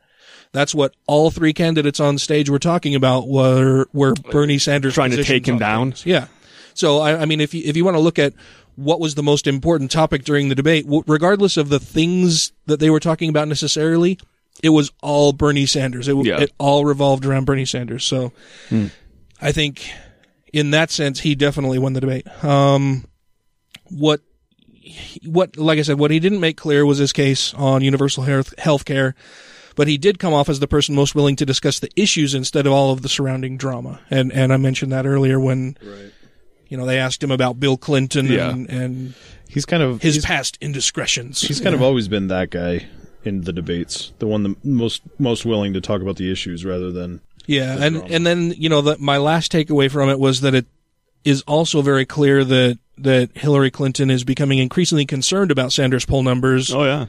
That's 0.54 0.74
what 0.74 0.94
all 1.06 1.30
three 1.32 1.52
candidates 1.52 1.98
on 1.98 2.16
stage 2.16 2.48
were 2.48 2.60
talking 2.60 2.94
about. 2.94 3.26
Were 3.28 3.86
were 3.92 4.14
Bernie 4.14 4.58
Sanders 4.58 4.94
Trying 4.94 5.10
to 5.10 5.24
take 5.24 5.46
him 5.46 5.58
down? 5.58 5.90
things. 5.90 6.06
Yeah. 6.06 6.28
So 6.74 7.00
I, 7.00 7.22
I 7.22 7.24
mean, 7.26 7.40
if 7.40 7.52
you 7.52 7.62
if 7.66 7.76
you 7.76 7.84
want 7.84 7.96
to 7.96 8.00
look 8.00 8.18
at 8.20 8.32
what 8.76 9.00
was 9.00 9.16
the 9.16 9.22
most 9.22 9.46
important 9.48 9.90
topic 9.90 10.22
during 10.24 10.48
the 10.48 10.54
debate, 10.54 10.86
regardless 10.88 11.56
of 11.56 11.68
the 11.68 11.78
things 11.80 12.52
that 12.66 12.78
they 12.80 12.88
were 12.88 13.00
talking 13.00 13.28
about 13.28 13.48
necessarily, 13.48 14.18
it 14.62 14.68
was 14.70 14.92
all 15.02 15.32
Bernie 15.32 15.66
Sanders. 15.66 16.06
It, 16.08 16.16
Yeah. 16.24 16.40
it 16.40 16.52
all 16.58 16.84
revolved 16.84 17.26
around 17.26 17.44
Bernie 17.46 17.66
Sanders. 17.66 18.04
So 18.04 18.32
I 19.42 19.50
think 19.52 19.90
in 20.52 20.70
that 20.70 20.92
sense, 20.92 21.20
he 21.20 21.34
definitely 21.34 21.80
won 21.80 21.94
the 21.94 22.00
debate. 22.00 22.26
Um, 22.44 23.06
what 23.90 24.20
what 25.24 25.56
like 25.56 25.78
I 25.80 25.82
said, 25.82 25.98
what 25.98 26.12
he 26.12 26.20
didn't 26.20 26.40
make 26.40 26.56
clear 26.56 26.86
was 26.86 26.98
his 26.98 27.12
case 27.12 27.52
on 27.54 27.82
universal 27.82 28.22
health 28.22 28.54
healthcare, 28.58 29.14
but 29.74 29.88
he 29.88 29.98
did 29.98 30.18
come 30.18 30.32
off 30.34 30.48
as 30.48 30.60
the 30.60 30.66
person 30.68 30.94
most 30.94 31.14
willing 31.14 31.36
to 31.36 31.46
discuss 31.46 31.78
the 31.80 31.90
issues 31.96 32.34
instead 32.34 32.66
of 32.66 32.72
all 32.72 32.92
of 32.92 33.02
the 33.02 33.08
surrounding 33.08 33.56
drama. 33.56 34.00
And 34.10 34.32
and 34.32 34.52
I 34.52 34.56
mentioned 34.56 34.92
that 34.92 35.06
earlier 35.06 35.38
when 35.40 35.76
you 36.68 36.76
know 36.76 36.86
they 36.86 36.98
asked 36.98 37.22
him 37.22 37.30
about 37.30 37.60
Bill 37.60 37.76
Clinton 37.76 38.26
Yeah. 38.26 38.50
and, 38.50 38.68
and 38.70 39.14
He's 39.48 39.64
kind 39.66 39.82
of 39.82 40.02
his 40.02 40.24
past 40.24 40.58
indiscretions. 40.60 41.40
he's 41.40 41.60
kind 41.60 41.74
of 41.74 41.82
always 41.82 42.08
been 42.08 42.26
that 42.28 42.50
guy 42.50 42.86
in 43.24 43.42
the 43.42 43.52
debates, 43.52 44.12
the 44.18 44.26
one 44.26 44.42
the 44.42 44.56
most 44.64 45.02
most 45.18 45.44
willing 45.46 45.72
to 45.74 45.80
talk 45.80 46.02
about 46.02 46.16
the 46.16 46.30
issues 46.30 46.64
rather 46.64 46.90
than 46.92 47.20
Yeah, 47.46 47.76
and 47.78 47.96
drama. 47.96 48.14
and 48.14 48.26
then 48.26 48.54
you 48.56 48.68
know 48.68 48.80
the, 48.82 48.96
my 48.98 49.16
last 49.18 49.52
takeaway 49.52 49.90
from 49.90 50.08
it 50.10 50.18
was 50.18 50.40
that 50.42 50.54
it 50.54 50.66
is 51.24 51.42
also 51.42 51.80
very 51.82 52.04
clear 52.04 52.44
that 52.44 52.78
that 52.98 53.30
Hillary 53.36 53.70
Clinton 53.70 54.08
is 54.10 54.22
becoming 54.24 54.58
increasingly 54.58 55.04
concerned 55.06 55.50
about 55.50 55.72
Sanders 55.72 56.04
poll 56.04 56.22
numbers 56.22 56.72
Oh 56.72 56.84
yeah. 56.84 57.06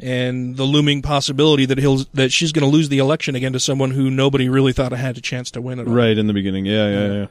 and 0.00 0.56
the 0.56 0.64
looming 0.64 1.00
possibility 1.02 1.64
that 1.66 1.78
he'll 1.78 1.98
that 2.14 2.32
she's 2.32 2.50
going 2.52 2.68
to 2.68 2.70
lose 2.76 2.88
the 2.88 2.98
election 2.98 3.34
again 3.36 3.52
to 3.52 3.60
someone 3.60 3.92
who 3.92 4.10
nobody 4.10 4.48
really 4.48 4.72
thought 4.72 4.92
had 4.92 5.16
a 5.16 5.20
chance 5.20 5.50
to 5.52 5.60
win 5.60 5.78
it. 5.78 5.84
right 5.84 6.16
in 6.18 6.26
the 6.26 6.32
beginning. 6.32 6.66
Yeah, 6.66 6.88
yeah, 6.90 7.12
yeah. 7.12 7.26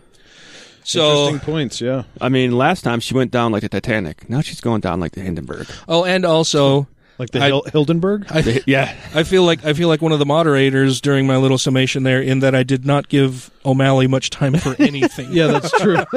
So 0.84 1.26
Interesting 1.26 1.40
points. 1.52 1.82
Yeah. 1.82 2.04
I 2.22 2.30
mean, 2.30 2.54
last 2.58 2.84
time 2.84 3.02
she 3.02 3.14
went 3.14 3.30
down 3.32 3.52
like 3.52 3.62
the 3.62 3.68
Titanic. 3.70 4.30
Now 4.30 4.40
she's 4.40 4.62
going 4.62 4.80
down 4.80 5.02
like 5.02 5.12
the 5.12 5.22
Hindenburg. 5.22 5.68
oh, 5.90 6.06
and 6.06 6.24
also 6.26 6.88
Like 7.20 7.32
the 7.32 7.42
I- 7.42 7.48
Hil- 7.48 7.64
Hildenberg. 7.64 8.26
I 8.30 8.62
Yeah. 8.68 8.94
I 9.16 9.24
feel 9.24 9.44
like 9.44 9.66
I 9.66 9.74
feel 9.74 9.88
like 9.88 10.02
one 10.02 10.12
of 10.12 10.20
the 10.20 10.26
moderators 10.26 11.02
during 11.02 11.26
my 11.26 11.38
little 11.38 11.58
summation 11.58 12.04
there 12.04 12.22
in 12.22 12.40
that 12.42 12.54
I 12.54 12.64
did 12.64 12.86
not 12.86 13.10
give 13.10 13.50
O'Malley 13.66 14.06
much 14.08 14.30
time 14.30 14.56
for 14.58 14.76
anything. 14.80 15.32
yeah, 15.32 15.48
that's 15.48 15.72
true. 15.72 15.98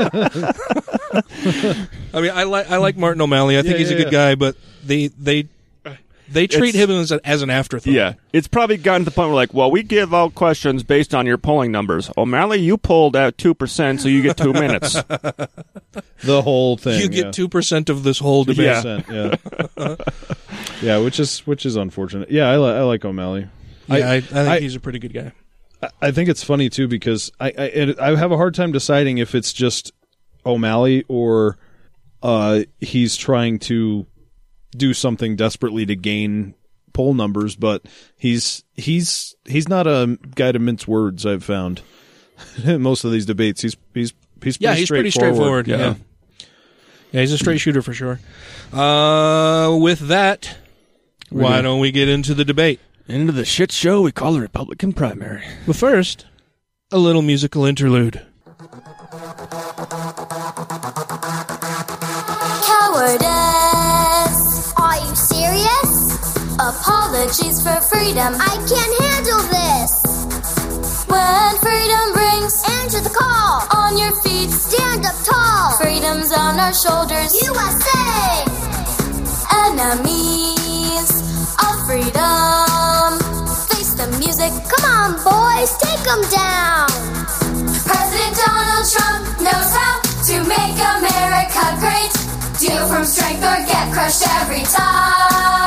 I 2.12 2.20
mean, 2.20 2.30
I 2.32 2.44
like 2.44 2.70
I 2.70 2.76
like 2.76 2.96
Martin 2.96 3.20
O'Malley. 3.22 3.58
I 3.58 3.62
think 3.62 3.72
Yeah, 3.74 3.78
he's 3.78 3.90
a 3.90 3.94
good 3.96 4.12
yeah. 4.12 4.30
guy, 4.30 4.34
but 4.34 4.56
they 4.84 5.08
they 5.08 5.48
they 6.30 6.46
treat 6.46 6.74
him 6.74 6.90
as, 6.90 7.12
a, 7.12 7.20
as 7.26 7.42
an 7.42 7.50
afterthought. 7.50 7.92
Yeah. 7.92 8.14
It's 8.32 8.48
probably 8.48 8.76
gotten 8.76 9.02
to 9.02 9.10
the 9.10 9.14
point 9.14 9.28
where, 9.28 9.36
like, 9.36 9.52
well, 9.52 9.70
we 9.70 9.82
give 9.82 10.14
out 10.14 10.34
questions 10.34 10.82
based 10.82 11.14
on 11.14 11.26
your 11.26 11.38
polling 11.38 11.72
numbers. 11.72 12.10
O'Malley, 12.16 12.60
you 12.60 12.78
polled 12.78 13.16
at 13.16 13.36
2%, 13.36 14.00
so 14.00 14.08
you 14.08 14.22
get 14.22 14.36
two 14.36 14.52
minutes. 14.52 14.92
the 16.22 16.42
whole 16.42 16.76
thing. 16.76 17.00
you 17.00 17.08
get 17.08 17.24
yeah. 17.26 17.30
two 17.32 17.48
percent 17.48 17.88
of 17.88 18.02
this 18.02 18.18
whole 18.18 18.44
debate. 18.44 18.84
Yeah. 18.84 19.02
Yeah. 19.10 19.96
yeah, 20.82 20.98
which 20.98 21.18
is 21.18 21.40
which 21.46 21.66
is 21.66 21.76
unfortunate. 21.76 22.30
Yeah, 22.30 22.48
I, 22.48 22.56
li- 22.58 22.72
I 22.72 22.82
like 22.82 23.04
O'Malley. 23.04 23.48
Yeah, 23.88 24.08
I, 24.08 24.14
I, 24.16 24.20
think 24.20 24.36
I- 24.36 24.60
he's 24.60 24.76
a 24.76 24.80
pretty 24.80 24.98
good 24.98 25.12
guy. 25.12 25.32
I- 25.82 25.90
I 26.02 26.10
think 26.10 26.28
it's 26.28 26.44
funny 26.44 26.68
too 26.68 26.88
because 26.88 27.32
I 27.40 27.52
I, 27.56 27.94
I 28.12 28.16
have 28.16 28.32
a 28.32 28.36
hard 28.36 28.54
time 28.54 28.70
deciding 28.72 29.18
if 29.18 29.34
it's 29.34 29.52
just 29.52 29.92
O'Malley 30.44 31.04
or 31.08 31.58
uh, 32.22 32.60
he's 32.80 33.16
trying 33.16 33.58
to 33.60 34.06
do 34.72 34.94
something 34.94 35.36
desperately 35.36 35.86
to 35.86 35.96
gain 35.96 36.54
poll 36.92 37.14
numbers, 37.14 37.56
but 37.56 37.82
he's 38.16 38.64
he's 38.74 39.34
he's 39.44 39.68
not 39.68 39.86
a 39.86 40.18
guy 40.34 40.52
to 40.52 40.58
mince 40.58 40.86
words. 40.86 41.24
I've 41.26 41.44
found 41.44 41.82
in 42.64 42.82
most 42.82 43.04
of 43.04 43.12
these 43.12 43.26
debates. 43.26 43.62
He's 43.62 43.76
he's 43.94 44.12
he's 44.42 44.56
pretty 44.58 44.64
Yeah, 44.64 44.74
he's 44.74 44.88
pretty 44.88 45.10
straightforward. 45.10 45.66
Yeah. 45.68 45.76
yeah. 45.76 45.94
yeah, 47.12 47.20
he's 47.20 47.32
a 47.32 47.38
straight 47.38 47.58
shooter 47.58 47.82
for 47.82 47.92
sure. 47.92 48.20
Uh, 48.72 49.76
with 49.76 50.00
that, 50.08 50.56
why 51.30 51.60
don't 51.60 51.80
we 51.80 51.90
get 51.92 52.08
into 52.08 52.34
the 52.34 52.44
debate? 52.44 52.80
Into 53.08 53.32
the 53.32 53.44
shit 53.44 53.72
show 53.72 54.02
we 54.02 54.12
call 54.12 54.32
the 54.32 54.40
Republican 54.40 54.92
primary. 54.92 55.44
But 55.66 55.76
first, 55.76 56.26
a 56.92 56.98
little 56.98 57.22
musical 57.22 57.64
interlude. 57.64 58.24
Cowardice. 62.66 63.59
Apologies 67.20 67.60
for 67.60 67.76
freedom. 67.82 68.32
I 68.40 68.56
can't 68.64 68.94
handle 69.04 69.44
this. 69.52 69.92
When 71.04 71.52
freedom 71.60 72.16
brings, 72.16 72.64
answer 72.80 73.04
the 73.04 73.12
call. 73.12 73.60
On 73.76 73.98
your 73.98 74.16
feet, 74.24 74.48
stand 74.48 75.04
up 75.04 75.12
tall. 75.22 75.76
Freedom's 75.76 76.32
on 76.32 76.58
our 76.58 76.72
shoulders. 76.72 77.36
USA! 77.44 78.40
Enemies 79.68 81.12
of 81.60 81.76
freedom. 81.84 83.20
Face 83.68 83.92
the 84.00 84.08
music. 84.16 84.56
Come 84.72 84.88
on, 84.88 85.10
boys, 85.20 85.76
take 85.76 86.00
them 86.08 86.24
down. 86.32 86.88
President 87.84 88.32
Donald 88.32 88.88
Trump 88.88 89.28
knows 89.44 89.68
how 89.76 90.00
to 90.24 90.36
make 90.48 90.72
America 90.96 91.68
great. 91.84 92.12
Deal 92.56 92.80
from 92.88 93.04
strength 93.04 93.44
or 93.44 93.60
get 93.68 93.92
crushed 93.92 94.24
every 94.40 94.64
time. 94.64 95.59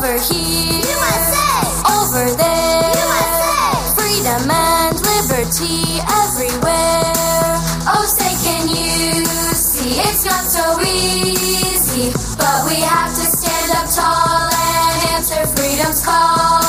Over 0.00 0.16
here, 0.16 0.80
USA. 0.80 1.60
Over 1.92 2.32
there, 2.32 2.88
USA. 2.88 3.52
Freedom 4.00 4.50
and 4.50 4.96
liberty 4.96 6.00
everywhere. 6.24 7.60
Oh, 7.84 8.08
say, 8.08 8.32
can 8.40 8.64
you 8.70 9.26
see 9.52 10.00
it's 10.00 10.24
not 10.24 10.48
so 10.48 10.80
easy? 10.80 12.16
But 12.40 12.64
we 12.64 12.80
have 12.80 13.12
to 13.12 13.26
stand 13.28 13.72
up 13.76 13.92
tall 13.92 14.48
and 14.48 15.20
answer 15.20 15.44
freedom's 15.52 16.02
call. 16.02 16.64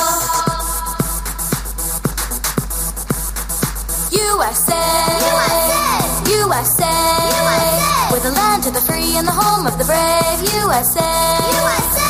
USA, 4.12 4.76
USA, 5.24 6.36
USA, 6.36 6.92
USA. 7.32 8.12
We're 8.12 8.20
the 8.20 8.36
land 8.36 8.66
of 8.66 8.74
the 8.74 8.82
free 8.82 9.16
and 9.16 9.26
the 9.26 9.32
home 9.32 9.66
of 9.66 9.78
the 9.78 9.86
brave. 9.86 10.52
USA, 10.52 11.00
USA. 11.00 12.01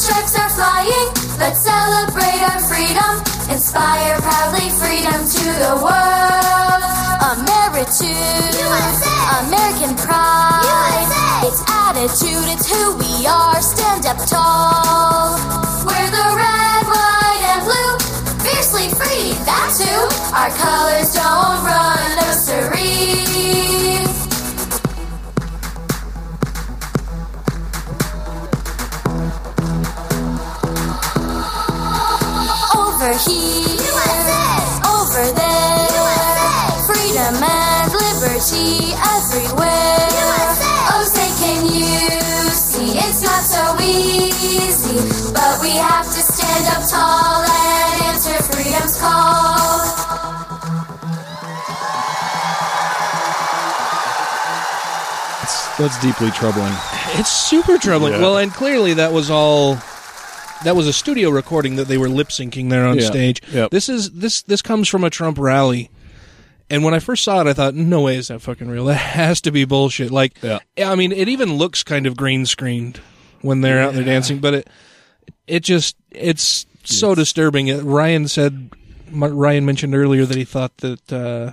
Stripes 0.00 0.34
are 0.38 0.48
flying. 0.48 1.12
Let's 1.38 1.60
celebrate 1.60 2.40
our 2.40 2.58
freedom. 2.64 3.20
Inspire 3.52 4.16
proudly 4.24 4.70
freedom 4.80 5.28
to 5.28 5.44
the 5.60 5.76
world. 5.76 6.82
Ameritude, 7.36 8.48
USA. 8.64 9.12
American 9.44 9.94
pride, 10.00 11.04
USA. 11.04 11.48
It's 11.48 11.60
attitude, 11.68 12.48
it's 12.48 12.64
who 12.72 12.96
we 12.96 13.26
are. 13.26 13.60
Stand 13.60 14.06
up 14.06 14.16
tall. 14.24 15.36
We're 15.84 16.10
the 16.16 16.28
red, 16.32 16.82
white, 16.88 17.44
and 17.52 17.60
blue. 17.68 17.92
Fiercely 18.40 18.88
free, 18.96 19.36
that's 19.44 19.84
who. 19.84 19.96
Our 20.32 20.48
colors 20.56 21.12
don't 21.12 21.60
run, 21.60 22.32
siree. 22.32 23.20
Over 23.70 23.89
but 45.32 45.60
we 45.62 45.70
have 45.70 46.06
to 46.06 46.20
stand 46.22 46.66
up 46.74 46.82
tall 46.88 47.42
and 47.42 48.02
answer 48.04 48.42
freedom's 48.52 48.98
call. 49.00 49.80
That's, 55.40 55.76
that's 55.78 56.00
deeply 56.00 56.30
troubling. 56.32 56.72
It's 57.14 57.30
super 57.30 57.78
troubling. 57.78 58.12
Yeah. 58.12 58.20
Well, 58.20 58.36
and 58.38 58.52
clearly 58.52 58.94
that 58.94 59.12
was 59.12 59.30
all. 59.30 59.78
That 60.64 60.76
was 60.76 60.86
a 60.86 60.92
studio 60.92 61.30
recording 61.30 61.76
that 61.76 61.88
they 61.88 61.96
were 61.96 62.10
lip 62.10 62.28
syncing 62.28 62.68
there 62.68 62.84
on 62.86 62.98
Yeah. 62.98 63.06
stage. 63.06 63.40
Yep. 63.50 63.70
This 63.70 63.88
is 63.88 64.10
this 64.10 64.42
this 64.42 64.60
comes 64.60 64.88
from 64.88 65.02
a 65.04 65.08
Trump 65.10 65.38
rally, 65.38 65.90
and 66.68 66.84
when 66.84 66.92
I 66.92 66.98
first 66.98 67.24
saw 67.24 67.40
it, 67.40 67.46
I 67.46 67.54
thought, 67.54 67.74
"No 67.74 68.02
way 68.02 68.16
is 68.16 68.28
that 68.28 68.42
fucking 68.42 68.68
real. 68.68 68.84
That 68.86 68.94
has 68.96 69.40
to 69.42 69.50
be 69.50 69.64
bullshit." 69.64 70.10
Like, 70.10 70.34
Yeah. 70.42 70.58
I 70.78 70.94
mean, 70.96 71.12
it 71.12 71.28
even 71.30 71.54
looks 71.56 71.82
kind 71.82 72.06
of 72.06 72.14
green 72.16 72.44
screened 72.44 73.00
when 73.40 73.62
they're 73.62 73.80
out 73.80 73.94
there 73.94 74.04
dancing, 74.04 74.38
but 74.38 74.52
it 74.54 74.68
it 75.46 75.60
just 75.60 75.96
it's 76.10 76.66
so 76.84 77.14
disturbing. 77.14 77.86
Ryan 77.86 78.28
said, 78.28 78.70
Ryan 79.12 79.64
mentioned 79.66 79.94
earlier 79.94 80.24
that 80.26 80.36
he 80.36 80.44
thought 80.44 80.76
that 80.78 81.12
uh, 81.12 81.52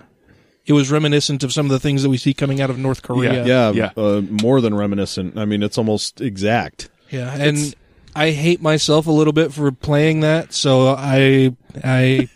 it 0.66 0.74
was 0.74 0.92
reminiscent 0.92 1.44
of 1.44 1.54
some 1.54 1.66
of 1.66 1.72
the 1.72 1.80
things 1.80 2.04
that 2.04 2.10
we 2.10 2.18
see 2.18 2.34
coming 2.34 2.62
out 2.62 2.70
of 2.70 2.78
North 2.78 3.02
Korea. 3.02 3.46
Yeah, 3.46 3.72
Yeah. 3.72 3.92
Uh, 4.02 4.22
more 4.22 4.62
than 4.62 4.76
reminiscent. 4.76 5.38
I 5.38 5.46
mean, 5.46 5.64
it's 5.64 5.78
almost 5.78 6.22
exact. 6.22 6.90
Yeah, 7.10 7.34
and 7.34 7.74
I 8.16 8.32
hate 8.32 8.62
myself 8.62 9.08
a 9.08 9.12
little 9.12 9.34
bit 9.34 9.54
for 9.54 9.72
playing 9.72 10.22
that. 10.22 10.54
So 10.54 10.88
I 10.88 11.56
I 11.84 12.28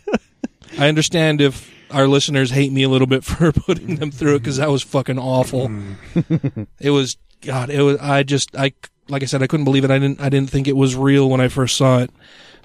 I 0.78 0.88
understand 0.88 1.40
if 1.40 1.70
our 1.90 2.08
listeners 2.08 2.50
hate 2.50 2.72
me 2.72 2.84
a 2.84 2.88
little 2.88 3.06
bit 3.06 3.24
for 3.24 3.52
putting 3.52 3.96
them 3.96 4.10
through 4.10 4.36
it 4.36 4.38
because 4.40 4.56
that 4.56 4.70
was 4.70 4.82
fucking 4.82 5.18
awful. 5.18 5.70
it 6.80 6.90
was 6.90 7.16
God. 7.42 7.68
It 7.70 7.82
was. 7.82 7.98
I 7.98 8.22
just 8.22 8.56
I 8.56 8.72
like 9.08 9.22
I 9.22 9.26
said 9.26 9.42
I 9.42 9.46
couldn't 9.46 9.64
believe 9.64 9.84
it. 9.84 9.90
I 9.90 9.98
didn't 9.98 10.20
I 10.20 10.28
didn't 10.28 10.50
think 10.50 10.68
it 10.68 10.76
was 10.76 10.96
real 10.96 11.28
when 11.28 11.40
I 11.40 11.48
first 11.48 11.76
saw 11.76 11.98
it. 11.98 12.10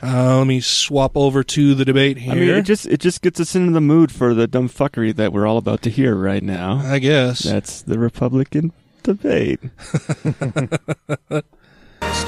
Uh, 0.01 0.37
let 0.37 0.47
me 0.47 0.59
swap 0.61 1.17
over 1.17 1.43
to 1.43 1.73
the 1.73 1.83
debate 1.83 2.17
here. 2.19 2.33
I 2.33 2.35
mean, 2.35 2.49
it 2.49 2.61
just 2.63 2.85
it 2.85 2.99
just 2.99 3.21
gets 3.21 3.39
us 3.39 3.55
into 3.55 3.71
the 3.71 3.81
mood 3.81 4.11
for 4.11 4.33
the 4.35 4.45
dumb 4.47 4.69
fuckery 4.69 5.15
that 5.15 5.33
we're 5.33 5.47
all 5.47 5.57
about 5.57 5.81
to 5.83 5.89
hear 5.89 6.15
right 6.15 6.43
now. 6.43 6.77
I 6.83 6.99
guess. 6.99 7.39
That's 7.39 7.81
the 7.81 7.97
Republican 7.97 8.73
debate. 9.01 9.59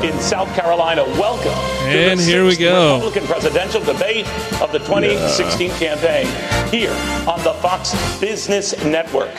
in 0.01 0.17
South 0.19 0.53
Carolina. 0.55 1.03
Welcome. 1.03 1.51
to 1.51 1.89
And 1.89 2.19
the 2.19 2.23
here 2.23 2.45
we 2.45 2.55
go. 2.55 2.95
Republican 2.95 3.27
presidential 3.27 3.81
debate 3.81 4.25
of 4.61 4.71
the 4.71 4.79
2016 4.79 5.69
campaign 5.71 6.25
here 6.71 6.91
on 7.27 7.43
the 7.43 7.53
Fox 7.61 7.93
Business 8.19 8.73
Network. 8.83 9.31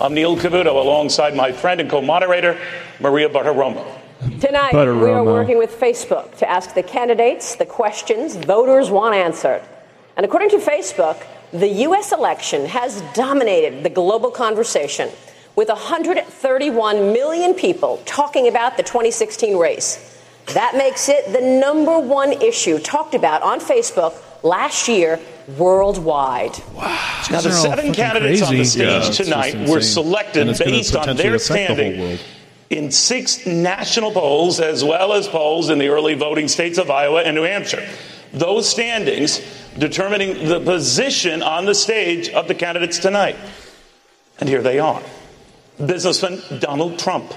I'm 0.00 0.12
Neil 0.14 0.36
Cavuto 0.36 0.72
alongside 0.82 1.34
my 1.36 1.52
friend 1.52 1.80
and 1.80 1.88
co-moderator 1.88 2.58
Maria 3.00 3.28
Bartiromo. 3.28 3.84
Tonight, 4.40 4.72
we 4.72 5.10
are 5.10 5.24
working 5.24 5.58
with 5.58 5.78
Facebook 5.78 6.36
to 6.38 6.48
ask 6.48 6.74
the 6.74 6.82
candidates 6.82 7.56
the 7.56 7.66
questions 7.66 8.34
voters 8.34 8.90
want 8.90 9.14
answered. 9.14 9.62
And 10.16 10.24
according 10.24 10.50
to 10.50 10.58
Facebook, 10.58 11.22
the 11.52 11.68
U.S. 11.68 12.12
election 12.12 12.64
has 12.66 13.02
dominated 13.12 13.84
the 13.84 13.90
global 13.90 14.30
conversation 14.30 15.10
with 15.54 15.68
131 15.68 17.12
million 17.12 17.54
people 17.54 18.02
talking 18.06 18.48
about 18.48 18.76
the 18.76 18.82
2016 18.82 19.58
race. 19.58 20.18
That 20.54 20.76
makes 20.76 21.08
it 21.08 21.32
the 21.32 21.40
number 21.40 21.98
one 21.98 22.32
issue 22.32 22.78
talked 22.78 23.14
about 23.14 23.42
on 23.42 23.60
Facebook 23.60 24.14
last 24.42 24.88
year 24.88 25.20
worldwide. 25.58 26.52
Wow. 26.74 27.22
Now, 27.30 27.40
the 27.40 27.42
These 27.42 27.46
are 27.46 27.50
all 27.50 27.62
seven 27.62 27.76
fucking 27.76 27.94
candidates 27.94 28.42
on 28.42 28.54
the 28.54 28.64
stage 28.64 28.86
Yeah, 28.86 29.10
tonight 29.10 29.68
were 29.68 29.80
selected 29.80 30.42
And 30.42 30.50
it's 30.50 30.58
gonna 30.58 30.70
based 30.70 30.96
on 30.96 31.16
their 31.16 31.34
affect 31.34 31.48
the 31.48 31.54
standing 31.54 32.00
world. 32.00 32.20
In 32.70 32.90
six 32.90 33.46
national 33.46 34.12
polls 34.12 34.60
as 34.60 34.82
well 34.82 35.12
as 35.12 35.28
polls 35.28 35.70
in 35.70 35.78
the 35.78 35.88
early 35.88 36.14
voting 36.14 36.48
states 36.48 36.78
of 36.78 36.90
Iowa 36.90 37.22
and 37.22 37.36
New 37.36 37.42
Hampshire. 37.42 37.88
Those 38.32 38.68
standings 38.68 39.40
determining 39.78 40.48
the 40.48 40.60
position 40.60 41.42
on 41.42 41.64
the 41.64 41.74
stage 41.74 42.28
of 42.30 42.48
the 42.48 42.54
candidates 42.54 42.98
tonight. 42.98 43.36
And 44.40 44.48
here 44.48 44.62
they 44.62 44.78
are. 44.78 45.02
Businessman 45.84 46.42
Donald 46.58 46.98
Trump. 46.98 47.32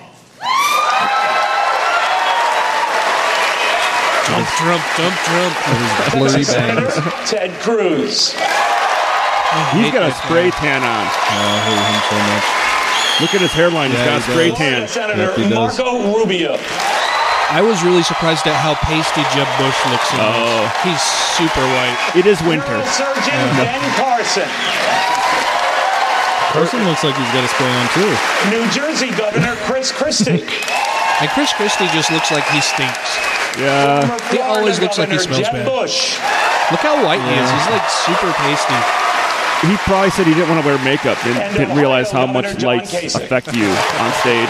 Trump, 4.25 4.47
Trump, 4.47 4.83
Trump, 4.95 5.15
Trump. 5.25 5.55
Blurry 6.13 6.45
bangs. 6.45 7.29
Ted 7.29 7.51
Cruz. 7.61 8.33
Oh, 9.51 9.71
He's 9.73 9.91
got 9.91 10.09
a 10.09 10.13
spray 10.13 10.51
tan 10.51 10.83
on. 10.83 11.05
Oh, 11.05 11.39
I 11.41 11.59
hate 11.65 11.81
him 11.89 12.01
so 12.09 12.17
much. 12.29 12.58
Look 13.21 13.36
at 13.36 13.41
his 13.41 13.51
hairline. 13.51 13.91
Yeah, 13.91 13.97
He's 13.97 14.08
got 14.08 14.21
he 14.23 14.32
spray 14.32 14.51
tan. 14.55 14.88
Senator 14.88 15.34
Yep. 15.36 15.53
Marco 15.53 16.15
Rubio. 16.15 16.55
I 17.51 17.60
was 17.65 17.82
really 17.84 18.03
surprised 18.03 18.45
at 18.47 18.55
how 18.55 18.75
pasty 18.86 19.25
Jeb 19.36 19.49
Bush 19.60 19.75
looks 19.91 20.08
in 20.13 20.19
Oh. 20.21 20.32
this. 20.86 20.86
He's 20.86 21.03
super 21.36 21.65
white. 21.75 21.97
It 22.15 22.25
is 22.29 22.39
winter. 22.45 22.77
Surgeon 22.93 23.41
Ben 23.60 23.82
Carson. 23.99 24.47
Carson 26.53 26.82
looks 26.86 27.03
like 27.03 27.13
he's 27.17 27.29
got 27.34 27.43
a 27.43 27.49
spray 27.51 27.69
on 27.69 27.88
too. 27.93 28.12
New 28.49 28.65
Jersey 28.71 29.12
Governor 29.12 29.55
Chris 29.67 29.91
Christie. 29.91 30.45
And 31.19 31.27
Chris 31.36 31.51
Christie 31.51 31.84
just 31.91 32.10
looks 32.15 32.32
like 32.32 32.47
he 32.47 32.62
stinks. 32.63 33.12
Yeah. 33.60 34.08
He 34.32 34.39
always 34.39 34.79
Florida 34.79 34.88
looks 34.88 34.97
like 34.97 35.10
he 35.12 35.17
Governor 35.19 35.36
smells 35.36 35.51
Jeb 35.51 35.51
bad. 35.51 35.65
Bush. 35.67 36.15
Look 36.71 36.79
how 36.79 36.95
white 37.03 37.19
he 37.19 37.36
is. 37.36 37.43
He's 37.43 37.67
like 37.75 37.84
super 37.91 38.32
pasty. 38.39 38.79
He 39.61 39.75
probably 39.77 40.09
said 40.11 40.25
he 40.25 40.33
didn't 40.33 40.49
want 40.49 40.61
to 40.63 40.67
wear 40.67 40.83
makeup. 40.85 41.17
Didn't, 41.23 41.41
And 41.41 41.55
uh, 41.55 41.57
didn't 41.57 41.75
realize 41.77 42.11
how 42.11 42.25
much 42.25 42.57
John 42.57 42.77
lights 42.77 42.93
Kasich. 42.93 43.15
affect 43.15 43.47
you 43.53 43.65
on 43.67 44.11
stage. 44.13 44.49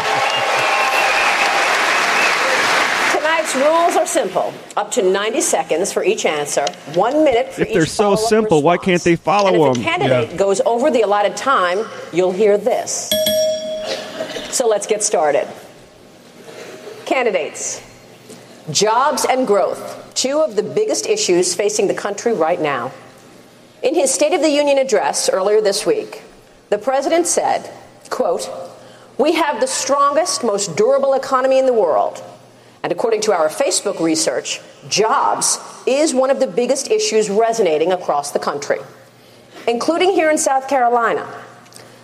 Tonight's 3.12 3.56
rules 3.56 3.96
are 3.96 4.06
simple. 4.06 4.54
Up 4.78 4.92
to 4.92 5.02
90 5.02 5.42
seconds 5.42 5.92
for 5.92 6.04
each 6.04 6.26
answer, 6.28 6.66
one 6.94 7.24
minute 7.24 7.52
for 7.52 7.62
If 7.64 7.70
each 7.70 7.74
they're 7.74 7.86
so 7.88 8.04
follow-up 8.16 8.20
simple, 8.30 8.62
why 8.62 8.78
can't 8.78 9.04
they 9.04 9.16
follow 9.16 9.48
and 9.48 9.56
if 9.58 9.74
them? 9.74 9.82
a 9.82 9.86
candidate 9.86 10.38
goes 10.38 10.62
over 10.62 10.92
the 10.92 11.02
allotted 11.02 11.36
time, 11.36 11.86
you'll 12.14 12.32
hear 12.32 12.58
this. 12.60 13.10
So 14.52 14.68
let's 14.68 14.86
get 14.86 15.02
started. 15.04 15.48
Candidates. 17.06 17.82
Jobs 18.72 19.26
and 19.26 19.48
growth, 19.48 20.12
two 20.14 20.40
of 20.40 20.56
the 20.56 20.62
biggest 20.62 21.08
issues 21.08 21.56
facing 21.56 21.88
the 21.88 21.96
country 21.96 22.34
right 22.34 22.62
now. 22.62 22.92
In 23.82 23.96
his 23.96 24.14
State 24.14 24.34
of 24.34 24.42
the 24.42 24.50
Union 24.50 24.78
address 24.78 25.30
earlier 25.30 25.62
this 25.62 25.86
week, 25.86 26.24
the 26.70 26.78
president 26.78 27.28
said, 27.28 27.70
quote, 28.10 28.50
"We 29.18 29.34
have 29.34 29.62
the 29.62 29.68
strongest, 29.68 30.44
most 30.44 30.76
durable 30.76 31.14
economy 31.14 31.58
in 31.58 31.66
the 31.66 31.74
world. 31.74 32.22
And 32.84 32.92
according 32.92 33.22
to 33.22 33.34
our 33.34 33.50
Facebook 33.50 34.00
research, 34.00 34.62
jobs 34.88 35.60
is 35.86 36.14
one 36.14 36.30
of 36.30 36.40
the 36.40 36.48
biggest 36.48 36.92
issues 36.92 37.30
resonating 37.30 37.92
across 37.92 38.32
the 38.32 38.40
country, 38.40 38.80
including 39.68 40.12
here 40.12 40.30
in 40.30 40.38
South 40.38 40.68
Carolina. 40.68 41.26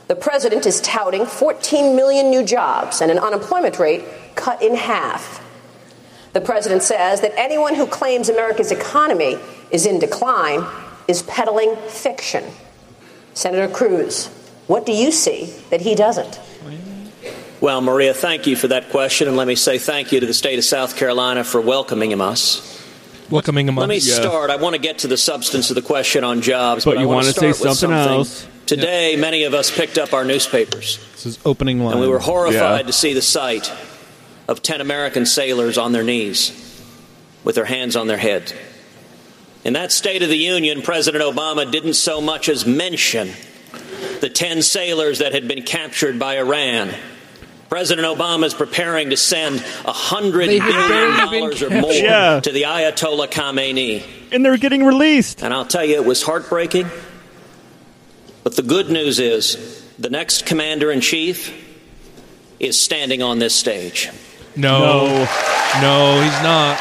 The 0.08 0.16
president 0.16 0.66
is 0.66 0.80
touting 0.82 1.26
14 1.26 1.96
million 1.96 2.30
new 2.30 2.44
jobs 2.44 3.02
and 3.02 3.12
an 3.12 3.20
unemployment 3.20 3.80
rate 3.80 4.04
cut 4.36 4.62
in 4.62 4.76
half. 4.76 5.42
The 6.34 6.42
president 6.42 6.84
says 6.84 7.22
that 7.22 7.34
anyone 7.38 7.76
who 7.76 7.88
claims 7.88 8.30
America's 8.30 8.72
economy 8.72 9.40
is 9.72 9.86
in 9.86 10.00
decline 10.00 10.66
is 11.08 11.22
peddling 11.24 11.76
fiction. 11.88 12.44
Senator 13.34 13.68
Cruz, 13.72 14.28
what 14.68 14.86
do 14.86 14.92
you 14.92 15.12
see 15.12 15.54
that 15.70 15.82
he 15.82 15.96
doesn't? 15.96 16.40
Well, 17.62 17.82
Maria, 17.82 18.14
thank 18.14 18.48
you 18.48 18.56
for 18.56 18.68
that 18.68 18.90
question, 18.90 19.28
and 19.28 19.38
let 19.38 19.48
me 19.48 19.56
say 19.56 19.78
thank 19.78 20.12
you 20.12 20.20
to 20.20 20.26
the 20.26 20.34
state 20.34 20.60
of 20.60 20.66
South 20.66 20.96
Carolina 20.98 21.44
for 21.44 21.62
welcoming 21.62 22.20
us. 22.22 22.72
Welcoming 23.30 23.68
him 23.68 23.76
Let 23.78 23.84
on. 23.84 23.90
me 23.90 24.00
start. 24.00 24.52
I 24.52 24.58
want 24.58 24.76
to 24.76 24.82
get 24.82 25.00
to 25.00 25.08
the 25.08 25.18
substance 25.18 25.72
of 25.72 25.76
the 25.76 25.82
question 25.82 26.24
on 26.24 26.42
jobs, 26.42 26.86
But 26.86 26.92
but, 26.92 26.98
you 27.00 27.04
I 27.04 27.08
want 27.08 27.16
wanna 27.26 27.32
start 27.32 27.42
say 27.42 27.48
with 27.48 27.58
something 27.58 27.98
something 27.98 28.18
else. 28.18 28.46
Today, 28.68 29.16
many 29.16 29.44
of 29.46 29.54
us 29.56 29.72
picked 29.76 29.98
up 29.98 30.14
our 30.14 30.24
newspapers, 30.26 31.00
This 31.14 31.26
is 31.26 31.40
opening 31.46 31.84
line. 31.84 31.94
and 31.94 32.02
we 32.02 32.08
were 32.08 32.20
horrified 32.20 32.82
Yeah. 32.82 32.88
to 32.88 32.94
see 32.94 33.14
the 33.14 33.22
sight 33.22 33.72
of 34.48 34.62
10 34.62 34.80
American 34.80 35.26
sailors 35.26 35.78
on 35.78 35.92
their 35.92 36.04
knees 36.04 36.52
with 37.44 37.56
their 37.56 37.66
hands 37.66 37.96
on 37.96 38.06
their 38.08 38.18
head. 38.18 38.54
In 39.66 39.74
that 39.74 39.92
State 39.92 40.22
of 40.22 40.30
the 40.30 40.38
Union, 40.38 40.84
President 40.84 41.24
Obama 41.24 41.70
didn't 41.70 41.96
so 41.96 42.22
much 42.22 42.50
as 42.50 42.68
mention 42.68 43.32
the 44.22 44.30
10 44.30 44.62
sailors 44.62 45.20
that 45.20 45.34
had 45.34 45.48
been 45.48 45.64
captured 45.64 46.20
by 46.20 46.38
Iran. 46.38 46.94
President 47.68 48.06
Obama 48.06 48.46
is 48.46 48.54
preparing 48.54 49.10
to 49.10 49.18
send 49.18 49.60
a 49.84 49.92
hundred 49.92 50.50
They 50.50 50.60
had 50.60 50.68
billion 50.72 50.88
barely 51.18 51.30
been 51.32 51.40
dollars 51.42 51.64
or 51.64 51.70
more. 51.82 51.92
Yeah. 51.92 52.40
to 52.40 52.52
the 52.52 52.62
Ayatollah 52.62 53.28
Khamenei. 53.32 54.04
And 54.32 54.46
they're 54.46 54.58
getting 54.58 54.84
released. 54.86 55.44
And 55.44 55.52
I'll 55.52 55.66
tell 55.66 55.84
you, 55.84 55.96
it 55.96 56.06
was 56.06 56.22
heartbreaking. 56.22 56.88
But 58.44 58.56
the 58.56 58.62
good 58.62 58.92
news 58.92 59.20
is 59.20 59.84
the 59.98 60.12
next 60.12 60.46
commander 60.46 60.92
in 60.92 61.02
chief 61.02 61.64
is 62.60 62.80
standing 62.80 63.24
on 63.24 63.40
this 63.40 63.56
stage. 63.56 64.12
No. 64.56 65.08
no, 65.82 66.22
he's 66.22 66.44
not. 66.44 66.80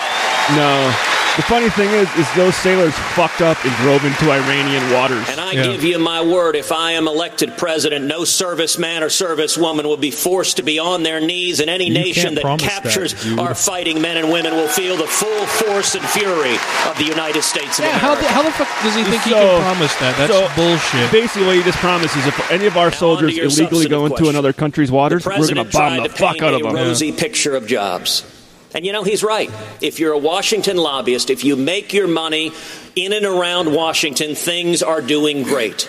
No. 0.55 1.24
The 1.37 1.43
funny 1.43 1.69
thing 1.69 1.91
is, 1.91 2.09
is 2.17 2.33
those 2.37 2.55
sailors 2.55 2.95
fucked 3.17 3.41
up 3.41 3.59
and 3.65 3.75
drove 3.79 4.05
into 4.05 4.31
Iranian 4.31 4.93
waters. 4.93 5.29
And 5.29 5.41
I 5.41 5.55
give 5.55 5.83
you 5.83 5.99
my 5.99 6.23
word, 6.23 6.55
if 6.55 6.71
I 6.71 6.93
am 6.93 7.09
elected 7.09 7.57
president, 7.57 8.05
no 8.05 8.21
serviceman 8.21 9.03
or 9.03 9.07
servicewoman 9.07 9.83
will 9.83 9.97
be 9.97 10.13
forced 10.13 10.59
to 10.59 10.63
be 10.63 10.79
on 10.79 11.03
their 11.03 11.21
knees, 11.21 11.59
and 11.59 11.69
any 11.69 11.89
You 11.89 11.95
nation 11.95 12.37
that 12.37 12.43
promise 12.43 12.63
that, 12.63 12.83
captures 12.85 13.37
our 13.37 13.53
fighting 13.53 14.01
men 14.01 14.17
and 14.17 14.31
women 14.31 14.53
will 14.53 14.69
feel 14.69 14.97
the 14.97 15.09
full 15.09 15.45
force 15.47 15.97
and 15.97 16.05
fury 16.05 16.55
of 16.89 16.97
the 16.99 17.05
United 17.05 17.43
States 17.43 17.81
of 17.81 17.85
Yeah, 17.87 17.99
how 17.99 18.13
America. 18.13 18.23
the, 18.29 18.33
how 18.33 18.43
the 18.43 18.51
fuck 18.53 18.69
does 18.85 18.95
he 18.95 19.03
think 19.03 19.23
he 19.25 19.31
can 19.31 19.61
promise 19.63 19.95
that? 19.97 20.17
That's 20.17 20.33
so 20.33 20.49
bullshit. 20.55 21.11
Basically, 21.11 21.47
what 21.49 21.57
he 21.57 21.65
just 21.65 21.79
promises 21.79 22.25
if 22.29 22.51
any 22.53 22.67
of 22.67 22.77
our 22.77 22.93
soldiers 22.93 23.37
illegally 23.37 23.89
go 23.89 24.05
into 24.07 24.19
question. 24.19 24.31
another 24.37 24.53
country's 24.53 24.93
waters, 24.93 25.27
we're 25.27 25.39
going 25.39 25.57
to 25.57 25.65
bomb 25.65 26.01
the 26.05 26.11
fuck 26.11 26.41
out 26.43 26.55
of 26.55 26.61
a 26.61 26.63
them. 26.63 26.75
rosy 26.77 27.11
picture 27.11 27.57
of 27.57 27.67
jobs. 27.67 28.25
And 28.75 28.85
you 28.85 28.93
know, 28.93 29.05
he's 29.05 29.23
right. 29.23 29.51
If 29.81 30.01
you're 30.01 30.13
a 30.13 30.19
Washington 30.19 30.77
lobbyist, 30.77 31.31
if 31.31 31.45
you 31.45 31.57
make 31.57 31.93
your 31.93 32.09
money 32.09 32.53
in 32.97 33.13
and 33.13 33.25
around 33.25 33.73
Washington, 33.73 34.35
things 34.35 34.83
are 34.83 35.01
doing 35.01 35.45
great. 35.45 35.89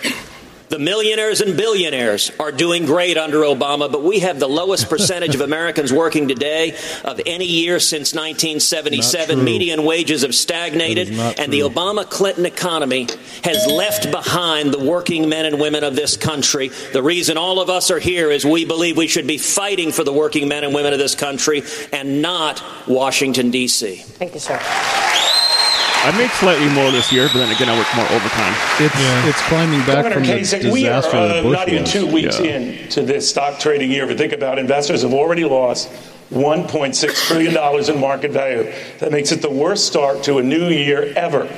The 0.68 0.78
millionaires 0.78 1.40
and 1.40 1.56
billionaires 1.56 2.32
are 2.40 2.50
doing 2.50 2.86
great 2.86 3.16
under 3.16 3.38
Obama, 3.40 3.90
but 3.90 4.02
we 4.02 4.20
have 4.20 4.40
the 4.40 4.48
lowest 4.48 4.88
percentage 4.90 5.34
of 5.34 5.40
Americans 5.40 5.92
working 5.92 6.28
today 6.28 6.76
of 7.04 7.20
any 7.26 7.46
year 7.46 7.78
since 7.78 8.14
1977. 8.14 9.42
Median 9.44 9.84
wages 9.84 10.22
have 10.22 10.34
stagnated, 10.34 11.08
That 11.08 11.12
is 11.12 11.18
not 11.18 11.38
and 11.38 11.52
the. 11.52 11.60
Obama 11.60 12.08
Clinton 12.08 12.46
economy 12.46 13.08
has 13.44 13.66
left 13.66 14.10
behind 14.10 14.72
the 14.72 14.78
working 14.78 15.28
men 15.28 15.44
and 15.44 15.60
women 15.60 15.84
of 15.84 15.96
this 15.96 16.16
country. 16.16 16.68
The 16.92 17.02
reason 17.02 17.36
all 17.36 17.60
of 17.60 17.68
us 17.68 17.90
are 17.90 17.98
here 17.98 18.30
is 18.30 18.44
we 18.44 18.64
believe 18.64 18.96
we 18.96 19.08
should 19.08 19.26
be 19.26 19.38
fighting 19.38 19.92
for 19.92 20.04
the 20.04 20.12
working 20.12 20.48
men 20.48 20.64
and 20.64 20.74
women 20.74 20.92
of 20.92 20.98
this 20.98 21.14
country 21.14 21.62
and 21.92 22.22
not 22.22 22.62
Washington, 22.86 23.50
D.C. 23.50 23.96
Thank 23.96 24.34
you, 24.34 24.40
sir. 24.40 24.60
I 26.06 26.16
made 26.16 26.30
slightly 26.30 26.68
more 26.68 26.90
this 26.92 27.10
year, 27.12 27.26
but 27.32 27.40
then 27.40 27.50
again, 27.54 27.68
I 27.68 27.76
worked 27.76 27.94
more 27.96 28.06
overtime. 28.06 28.54
It's 28.78 28.94
it's 29.26 29.42
climbing 29.48 29.80
back 29.80 30.04
Governor 30.04 30.14
from 30.14 30.22
the 30.24 30.32
Kasich, 30.34 30.72
we 30.72 30.86
are 30.86 31.02
disaster 31.02 31.16
that 31.28 31.36
uh, 31.38 31.42
Bush 31.42 31.52
not 31.58 31.68
even 31.68 31.82
was. 31.82 31.92
two 31.92 32.06
weeks 32.06 32.38
Yeah. 32.38 32.56
in 32.56 32.88
to 32.90 33.02
this 33.02 33.28
stock 33.28 33.58
trading 33.58 33.90
year. 33.90 34.06
But 34.06 34.16
think 34.16 34.32
about 34.32 34.58
it, 34.58 34.60
investors 34.60 35.02
have 35.02 35.12
already 35.12 35.44
lost 35.44 35.88
1.6 36.32 37.26
trillion 37.26 37.54
dollars 37.54 37.88
in 37.88 37.98
market 38.00 38.30
value. 38.30 38.72
That 39.00 39.10
makes 39.10 39.32
it 39.32 39.42
the 39.42 39.50
worst 39.50 39.86
start 39.86 40.22
to 40.24 40.38
a 40.38 40.42
new 40.44 40.68
year 40.68 41.12
ever. 41.16 41.48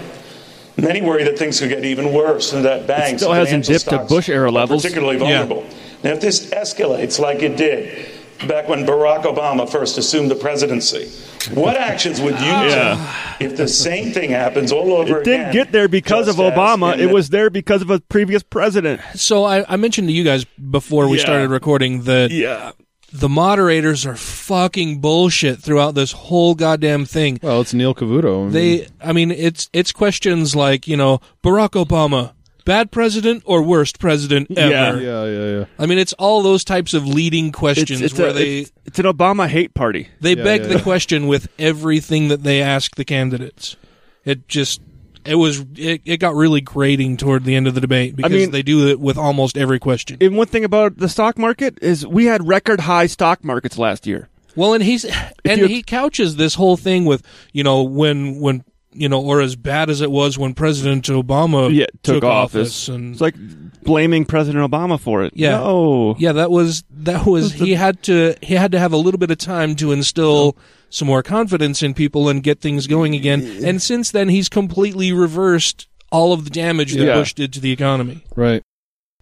Many 0.79 1.03
worry 1.03 1.25
that 1.25 1.39
things 1.39 1.59
could 1.61 1.69
get 1.69 1.85
even 1.85 2.13
worse, 2.15 2.53
and 2.55 2.65
that 2.65 2.87
banks 2.87 3.21
still 3.23 3.33
and 3.33 3.41
hasn't 3.41 3.67
financial 3.67 3.73
dipped 3.75 3.85
to 3.91 3.97
stocks 4.07 4.09
Bush 4.13 4.29
era 4.31 4.47
are 4.47 4.51
levels. 4.51 4.83
particularly 4.83 5.19
Yeah. 5.19 5.45
vulnerable. 5.45 5.65
Now, 6.05 6.13
if 6.13 6.21
this 6.21 6.47
escalates 6.51 7.19
like 7.19 7.43
it 7.43 7.57
did 7.57 8.07
back 8.47 8.69
when 8.69 8.87
Barack 8.87 9.25
Obama 9.25 9.69
first 9.71 9.99
assumed 9.99 10.31
the 10.31 10.35
presidency, 10.37 11.09
what 11.55 11.77
actions 11.77 12.21
would 12.21 12.35
you 12.39 12.47
Yeah. 12.47 13.35
take 13.39 13.51
if 13.51 13.57
the 13.57 13.69
same 13.69 14.13
thing 14.13 14.31
happens 14.31 14.71
all 14.73 14.93
over 14.93 15.19
It 15.19 15.23
again? 15.23 15.35
It 15.35 15.37
didn't 15.45 15.53
get 15.53 15.73
there 15.73 15.89
because 15.89 16.29
of 16.29 16.37
Obama. 16.37 16.95
It 16.95 17.07
the- 17.09 17.09
was 17.09 17.31
there 17.31 17.51
because 17.51 17.83
of 17.83 17.91
a 17.91 18.01
previous 18.01 18.43
president. 18.43 19.01
So 19.15 19.45
I, 19.45 19.65
I 19.73 19.77
mentioned 19.77 20.09
to 20.09 20.13
you 20.15 20.25
guys 20.25 20.45
before 20.71 21.09
we 21.09 21.17
Yeah. 21.19 21.23
started 21.25 21.51
recording 21.51 22.03
that 22.03 22.31
Yeah. 22.31 22.73
the 23.13 23.29
moderators 23.29 24.05
are 24.07 24.17
fucking 24.17 25.01
bullshit 25.01 25.59
throughout 25.61 25.95
this 25.95 26.13
whole 26.13 26.55
goddamn 26.55 27.07
thing. 27.07 27.39
Well, 27.43 27.63
it's 27.63 27.73
Neil 27.75 27.95
Cavuto. 27.95 28.41
I 28.41 28.43
mean, 28.45 28.51
They, 28.53 28.87
I 29.03 29.13
mean, 29.13 29.31
it's 29.31 29.69
it's 29.73 29.93
questions 29.93 30.55
like 30.55 30.87
you 30.87 30.97
know 30.97 31.21
Barack 31.43 31.71
Obama, 31.83 32.33
bad 32.69 32.91
president 32.91 33.43
or 33.47 33.63
worst 33.63 33.99
president 33.99 34.47
ever. 34.57 35.01
Yeah. 35.01 35.25
yeah, 35.25 35.25
yeah, 35.25 35.59
yeah. 35.59 35.65
I 35.79 35.87
mean, 35.87 35.99
it's 35.99 36.13
all 36.13 36.43
those 36.43 36.65
types 36.65 36.93
of 36.93 37.07
leading 37.07 37.51
questions 37.51 38.03
It's, 38.03 38.13
it's, 38.13 38.21
where 38.21 38.29
a, 38.29 38.33
they 38.35 38.59
it's, 38.59 38.73
it's 38.85 38.99
an 38.99 39.07
Obama 39.07 39.49
hate 39.49 39.73
party. 39.73 40.09
they 40.21 40.37
Yeah, 40.37 40.45
beg 40.45 40.61
yeah, 40.63 40.75
the 40.75 40.83
question 40.83 41.27
with 41.27 41.49
everything 41.59 42.29
that 42.29 42.43
they 42.43 42.61
ask 42.61 42.95
the 42.95 43.07
candidates. 43.07 43.77
It 44.25 44.47
just 44.49 44.83
it 45.25 45.37
was 45.37 45.61
it, 45.77 46.03
it 46.05 46.19
got 46.19 46.35
really 46.35 46.61
grating 46.61 47.17
toward 47.17 47.45
the 47.45 47.57
end 47.57 47.67
of 47.67 47.75
the 47.75 47.81
debate 47.81 48.15
because 48.15 48.33
mean- 48.33 48.51
they 48.51 48.63
do 48.63 48.89
it 48.89 49.01
with 49.01 49.17
almost 49.17 49.57
every 49.57 49.79
question. 49.79 50.19
And 50.21 50.37
one 50.37 50.47
thing 50.47 50.65
about 50.65 50.99
the 50.99 51.09
stock 51.09 51.39
market 51.39 51.79
is 51.81 52.07
we 52.07 52.27
had 52.27 52.47
record 52.47 52.81
high 52.81 53.07
stock 53.07 53.43
markets 53.43 53.79
last 53.79 54.07
year. 54.07 54.29
Well, 54.57 54.75
and 54.75 54.83
he's 54.83 55.05
and 55.45 55.61
he 55.61 55.83
couches 55.83 56.37
this 56.37 56.55
whole 56.55 56.77
thing 56.77 57.05
with 57.05 57.23
you 57.53 57.63
know 57.65 57.83
when 57.83 58.41
when 58.41 58.65
you 59.01 59.09
know 59.09 59.21
or 59.23 59.41
as 59.41 59.57
bad 59.57 59.91
as 59.91 60.01
it 60.01 60.11
was 60.11 60.39
when 60.39 60.55
President 60.55 61.05
Obama 61.07 61.73
Yeah, 61.75 61.87
took, 62.03 62.17
took 62.17 62.25
office. 62.25 62.89
and 62.89 63.13
It's 63.13 63.21
like 63.21 63.35
blaming 63.83 64.25
President 64.25 64.71
Obama 64.71 64.99
for 65.01 65.23
it. 65.25 65.33
Yeah. 65.35 65.59
No. 65.59 66.17
yeah 66.19 66.33
that 66.33 66.51
was 66.51 66.85
that 66.91 67.27
was 67.27 67.53
he 67.53 67.75
had 67.75 68.03
to 68.05 68.35
he 68.43 68.55
had 68.55 68.73
to 68.73 68.79
have 68.79 68.93
a 68.93 68.97
little 68.97 69.19
bit 69.19 69.31
of 69.31 69.39
time 69.39 69.77
to 69.77 69.93
instill 69.93 70.57
some 70.91 71.07
more 71.07 71.23
confidence 71.23 71.83
in 71.83 71.95
people 71.95 72.29
and 72.29 72.43
get 72.43 72.61
things 72.61 72.87
going 72.87 73.15
again. 73.15 73.43
And 73.65 73.81
since 73.83 74.11
then, 74.11 74.29
he's 74.31 74.49
completely 74.49 75.13
reversed 75.13 75.87
all 76.11 76.33
of 76.33 76.45
the 76.45 76.51
damage 76.51 76.95
that 76.95 77.05
Yeah. 77.05 77.15
Bush 77.15 77.35
did 77.35 77.53
to 77.55 77.61
the 77.61 77.71
economy. 77.73 78.25
Right. 78.35 78.63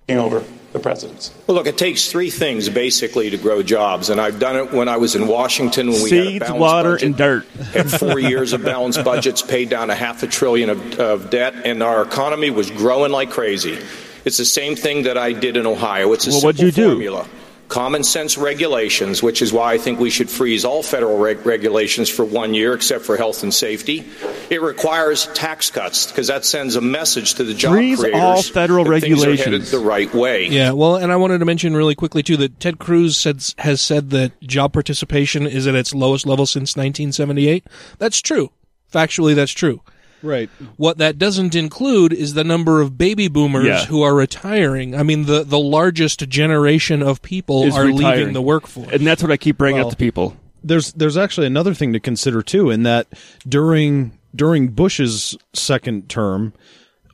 over 0.08 0.44
the 0.76 0.82
presidency. 0.82 1.32
Well, 1.46 1.56
look, 1.56 1.66
it 1.66 1.78
takes 1.78 2.10
three 2.10 2.30
things 2.30 2.68
basically 2.68 3.30
to 3.30 3.36
grow 3.36 3.62
jobs, 3.62 4.10
and 4.10 4.20
I've 4.20 4.38
done 4.38 4.56
it 4.56 4.72
when 4.72 4.88
I 4.88 4.96
was 4.98 5.14
in 5.14 5.26
Washington 5.26 5.90
when 5.90 6.02
we 6.02 6.10
had 6.10 6.18
a 6.18 6.24
Seeds, 6.26 6.38
balanced 6.40 6.60
water, 6.60 6.90
budget. 6.92 7.06
and 7.06 7.16
dirt. 7.16 7.46
had 7.72 7.90
four 7.90 8.18
years 8.18 8.52
of 8.52 8.62
balanced 8.62 9.02
budgets, 9.04 9.42
paid 9.42 9.68
down 9.70 9.90
a 9.90 9.94
half 9.94 10.22
a 10.22 10.26
trillion 10.26 10.70
of, 10.70 11.00
of 11.00 11.30
debt, 11.30 11.54
and 11.64 11.82
our 11.82 12.02
economy 12.02 12.50
was 12.50 12.70
growing 12.70 13.12
like 13.12 13.30
crazy. 13.30 13.78
It's 14.24 14.36
the 14.38 14.44
same 14.44 14.74
thing 14.76 15.04
that 15.04 15.16
I 15.16 15.32
did 15.32 15.56
in 15.56 15.66
Ohio. 15.66 16.12
It's 16.12 16.26
a 16.26 16.30
Well, 16.30 16.40
simple 16.40 16.48
what'd 16.48 16.60
you 16.60 16.70
do? 16.72 16.88
formula. 16.90 17.26
Common 17.68 18.05
sense 18.05 18.38
regulations, 18.38 19.22
which 19.22 19.42
is 19.42 19.52
why 19.52 19.72
I 19.72 19.79
think 19.79 19.98
we 19.98 20.09
should 20.09 20.31
freeze 20.31 20.64
all 20.64 20.83
federal 20.85 21.18
reg- 21.18 21.44
regulations 21.44 22.09
for 22.09 22.24
one 22.24 22.55
year, 22.55 22.74
except 22.74 23.05
for 23.05 23.16
health 23.16 23.42
and 23.42 23.52
safety. 23.52 24.05
It 24.50 24.62
requires 24.62 25.26
tax 25.35 25.70
cuts 25.70 26.07
because 26.07 26.29
that 26.29 26.44
sends 26.44 26.76
a 26.76 26.81
message 26.81 27.35
to 27.35 27.44
the 27.44 27.55
job 27.55 27.72
Freeze 27.72 27.98
creators 27.98 28.20
all 28.22 28.42
federal 28.42 28.85
that 28.85 29.00
things 29.00 29.24
are 29.24 29.31
headed 29.31 29.38
regulations. 29.38 29.70
the 29.72 29.81
right 29.81 30.14
way. 30.14 30.46
Yeah, 30.46 30.72
well, 30.72 30.96
and 30.96 31.11
I 31.11 31.16
wanted 31.16 31.38
to 31.38 31.44
mention 31.44 31.76
really 31.76 31.96
quickly 31.96 32.22
too 32.22 32.37
that 32.37 32.61
Ted 32.61 32.79
Cruz 32.79 33.16
said, 33.16 33.42
has 33.59 33.81
said 33.81 34.11
that 34.11 34.40
job 34.42 34.72
participation 34.72 35.46
is 35.46 35.66
at 35.66 35.74
its 35.74 35.92
lowest 35.92 36.24
level 36.24 36.46
since 36.46 36.76
1978. 36.76 37.64
That's 37.98 38.22
true. 38.22 38.50
Factually, 38.92 39.35
that's 39.35 39.52
true. 39.52 39.81
Right. 40.22 40.48
What 40.76 40.98
that 40.98 41.18
doesn't 41.18 41.55
include 41.55 42.12
is 42.12 42.35
the 42.35 42.44
number 42.44 42.81
of 42.81 42.96
baby 42.98 43.29
boomers 43.29 43.66
Yeah. 43.66 43.85
who 43.85 44.02
are 44.02 44.14
retiring. 44.14 44.94
I 44.94 45.02
mean, 45.02 45.26
the 45.26 45.44
the 45.44 45.59
largest 45.59 46.29
generation 46.29 47.02
of 47.02 47.22
people 47.22 47.64
Is 47.64 47.76
are 47.76 47.85
retiring. 47.87 48.18
leaving 48.18 48.33
the 48.35 48.42
workforce. 48.42 48.88
And 48.92 49.07
that's 49.07 49.22
what 49.22 49.31
I 49.31 49.37
keep 49.37 49.59
bringing 49.59 49.79
Well, 49.79 49.88
up 49.88 49.92
to 49.92 49.96
people. 49.96 50.37
There's 50.64 50.92
there's 50.92 51.16
actually 51.16 51.46
another 51.46 51.74
thing 51.74 51.92
to 51.92 52.00
consider 52.00 52.42
too, 52.42 52.70
in 52.70 52.83
that 52.85 53.07
during 53.46 54.12
during 54.35 54.68
Bush's 54.68 55.37
second 55.52 56.09
term, 56.09 56.52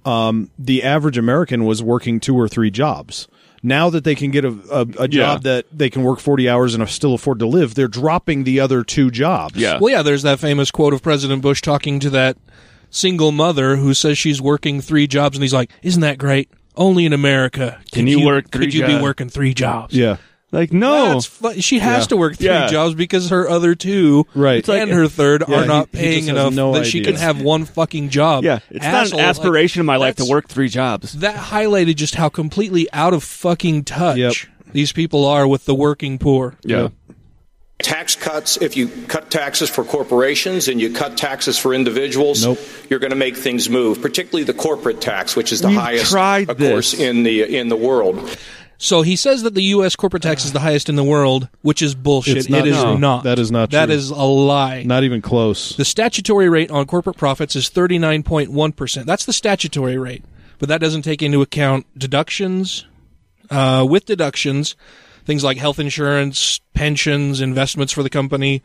um, 0.04 0.50
the 0.58 0.82
average 0.82 1.18
American 1.18 1.64
was 1.64 1.82
working 1.82 2.18
two 2.20 2.36
or 2.38 2.48
three 2.48 2.70
jobs. 2.70 3.28
Now 3.64 3.90
that 3.90 4.02
they 4.02 4.16
can 4.16 4.32
get 4.32 4.44
a, 4.44 4.56
a, 4.72 5.04
a 5.04 5.08
job 5.08 5.42
that 5.44 5.66
they 5.72 5.88
can 5.88 6.02
work 6.02 6.18
40 6.18 6.48
hours 6.48 6.74
and 6.74 6.88
still 6.88 7.14
afford 7.14 7.38
to 7.38 7.46
live, 7.46 7.76
they're 7.76 7.86
dropping 7.86 8.42
the 8.42 8.58
other 8.58 8.82
two 8.82 9.08
jobs. 9.08 9.54
Yeah. 9.54 9.78
Well, 9.80 9.92
yeah, 9.92 10.02
there's 10.02 10.22
that 10.22 10.40
famous 10.40 10.72
quote 10.72 10.92
of 10.92 11.00
President 11.00 11.42
Bush 11.42 11.60
talking 11.62 12.00
to 12.00 12.10
that 12.10 12.36
single 12.92 13.32
mother 13.32 13.74
who 13.76 13.92
says 13.94 14.16
she's 14.16 14.40
working 14.40 14.80
three 14.80 15.08
jobs, 15.08 15.36
and 15.36 15.42
he's 15.42 15.52
like, 15.54 15.70
"Isn't 15.82 16.02
that 16.02 16.18
great? 16.18 16.48
Only 16.76 17.04
in 17.04 17.12
America 17.12 17.78
Can 17.90 18.04
could 18.06 18.08
you 18.12 18.24
work 18.24 18.50
three 18.52 18.66
Could 18.66 18.74
you 18.74 18.86
be 18.86 19.00
working 19.00 19.28
three 19.28 19.52
jobs?" 19.54 19.94
Yeah. 19.94 20.18
Like, 20.52 20.70
no. 20.70 21.14
That's 21.14 21.24
fu- 21.24 21.60
she 21.62 21.78
has 21.78 22.04
Yeah. 22.04 22.08
to 22.08 22.16
work 22.18 22.36
three 22.36 22.46
Yeah. 22.46 22.66
jobs 22.68 22.94
because 22.94 23.30
her 23.30 23.48
other 23.48 23.74
two 23.74 24.26
Right. 24.34 24.58
It's 24.58 24.68
and 24.68 24.90
her 24.90 25.08
third 25.08 25.42
Yeah, 25.48 25.62
are 25.62 25.66
not 25.66 25.88
he- 25.92 25.96
he 25.98 26.02
paying 26.04 26.18
just 26.26 26.28
has 26.28 26.36
enough 26.36 26.52
no 26.54 26.72
that 26.74 26.84
she 26.86 27.00
can 27.00 27.14
have 27.16 27.40
one 27.40 27.64
fucking 27.64 28.10
job. 28.10 28.44
yeah. 28.44 28.58
It's 28.70 28.84
Asshole, 28.84 28.92
not 29.00 29.10
an 29.12 29.16
like, 29.16 29.26
aspiration 29.28 29.80
in 29.80 29.86
my 29.86 29.96
life 29.96 30.16
to 30.16 30.26
work 30.26 30.48
three 30.48 30.68
jobs. 30.68 31.14
That 31.14 31.36
highlighted 31.36 31.96
just 31.96 32.16
how 32.16 32.28
completely 32.28 32.86
out 32.92 33.14
of 33.14 33.22
fucking 33.24 33.84
touch 33.84 34.18
Yep. 34.18 34.34
these 34.74 34.92
people 34.92 35.24
are 35.24 35.46
with 35.48 35.64
the 35.64 35.74
working 35.74 36.18
poor. 36.18 36.56
Yeah. 36.64 36.88
Tax 37.82 38.14
cuts, 38.16 38.56
if 38.56 38.76
you 38.76 38.88
cut 39.08 39.30
taxes 39.30 39.68
for 39.70 39.84
corporations 39.84 40.68
and 40.68 40.80
you 40.80 40.92
cut 40.92 41.16
taxes 41.16 41.58
for 41.58 41.74
individuals, 41.74 42.44
Nope. 42.44 42.58
you're 42.88 42.98
going 43.00 43.10
to 43.10 43.16
make 43.16 43.36
things 43.36 43.68
move, 43.68 44.00
particularly 44.00 44.44
the 44.44 44.54
corporate 44.54 45.00
tax, 45.00 45.34
which 45.36 45.52
is 45.52 45.60
the 45.60 45.68
We've 45.68 45.78
highest, 45.78 46.10
tried 46.10 46.50
of 46.50 46.58
course, 46.58 46.94
in 46.94 47.22
the 47.22 47.42
in 47.56 47.68
the 47.68 47.76
world. 47.76 48.36
So 48.78 49.02
he 49.02 49.14
says 49.14 49.44
that 49.44 49.54
the 49.54 49.62
U.S. 49.76 49.94
corporate 49.94 50.24
tax 50.24 50.44
is 50.44 50.52
the 50.52 50.58
highest 50.58 50.88
in 50.88 50.96
the 50.96 51.04
world, 51.04 51.48
which 51.60 51.82
is 51.82 51.94
bullshit. 51.94 52.36
It's 52.36 52.48
not- 52.48 52.66
it 52.66 52.66
is 52.66 52.82
no, 52.82 52.96
not. 52.96 53.22
that 53.24 53.38
is 53.38 53.52
not 53.52 53.70
true. 53.70 53.78
is 53.80 54.10
a 54.10 54.16
lie. 54.16 54.82
Not 54.82 55.04
even 55.04 55.22
close. 55.22 55.76
The 55.76 55.84
statutory 55.84 56.48
rate 56.48 56.68
on 56.72 56.86
corporate 56.86 57.16
profits 57.16 57.54
is 57.54 57.68
39.1%. 57.70 59.04
That's 59.06 59.24
the 59.24 59.32
statutory 59.32 59.96
rate. 59.98 60.24
But 60.58 60.68
that 60.68 60.80
doesn't 60.80 61.02
take 61.02 61.22
into 61.22 61.42
account 61.42 61.86
deductions. 61.96 62.84
Uh, 63.50 63.86
with 63.88 64.06
deductions, 64.06 64.74
things 65.24 65.44
like 65.44 65.56
health 65.56 65.78
insurance, 65.78 66.60
pensions, 66.74 67.40
investments 67.40 67.92
for 67.92 68.02
the 68.02 68.10
company. 68.10 68.62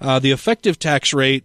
Uh, 0.00 0.18
the 0.18 0.30
effective 0.30 0.78
tax 0.78 1.12
rate 1.12 1.44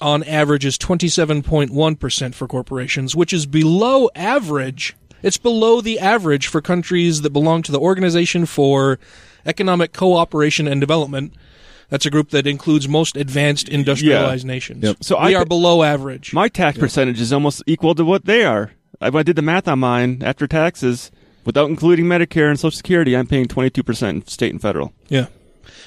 on 0.00 0.22
average 0.24 0.64
is 0.64 0.78
27.1% 0.78 2.34
for 2.34 2.48
corporations, 2.48 3.14
which 3.14 3.32
is 3.32 3.46
below 3.46 4.08
average. 4.14 4.96
It's 5.22 5.36
below 5.36 5.80
the 5.80 5.98
average 5.98 6.46
for 6.46 6.60
countries 6.60 7.22
that 7.22 7.30
belong 7.30 7.62
to 7.62 7.72
the 7.72 7.80
Organization 7.80 8.46
for 8.46 8.98
Economic 9.44 9.92
Cooperation 9.92 10.66
and 10.66 10.80
Development. 10.80 11.34
That's 11.90 12.06
a 12.06 12.10
group 12.10 12.30
that 12.30 12.46
includes 12.46 12.88
most 12.88 13.16
advanced 13.16 13.68
industrialized 13.68 14.46
nations. 14.46 14.94
So 15.02 15.20
we 15.20 15.34
I 15.34 15.40
are 15.40 15.44
below 15.44 15.82
average. 15.82 16.32
My 16.32 16.48
tax 16.48 16.78
percentage 16.78 17.20
is 17.20 17.32
almost 17.32 17.62
equal 17.66 17.94
to 17.96 18.04
what 18.04 18.24
they 18.24 18.44
are. 18.44 18.72
I, 19.00 19.08
I 19.08 19.22
did 19.22 19.36
the 19.36 19.42
math 19.42 19.66
on 19.66 19.80
mine 19.80 20.22
after 20.24 20.46
taxes, 20.46 21.10
without 21.44 21.68
including 21.68 22.06
Medicare 22.06 22.48
and 22.48 22.58
Social 22.58 22.76
Security. 22.76 23.16
I'm 23.16 23.26
paying 23.26 23.46
22 23.46 23.82
percent 23.82 24.30
state 24.30 24.52
and 24.52 24.60
federal. 24.60 24.92
Yeah. 25.08 25.26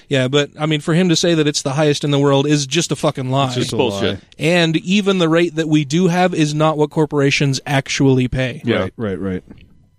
Yeah, 0.10 0.28
but 0.28 0.52
I 0.60 0.66
mean, 0.66 0.82
for 0.82 0.94
him 0.94 1.10
to 1.10 1.16
say 1.16 1.34
that 1.34 1.48
it's 1.48 1.62
the 1.62 1.74
highest 1.74 2.04
in 2.04 2.12
the 2.12 2.20
world 2.20 2.46
is 2.46 2.68
just 2.68 2.92
a 2.92 2.96
fucking 2.96 3.32
lie. 3.32 3.48
It's 3.48 3.56
just 3.56 3.72
bullshit. 3.72 4.16
lie. 4.16 4.22
And 4.38 4.76
even 4.78 5.18
the 5.18 5.30
rate 5.30 5.56
that 5.56 5.68
we 5.68 5.86
do 5.86 6.08
have 6.08 6.34
is 6.34 6.54
not 6.54 6.78
what 6.78 6.90
corporations 6.90 7.60
actually 7.66 8.28
pay. 8.28 8.62
Right, 8.66 8.94
right, 8.98 9.20
right. 9.20 9.44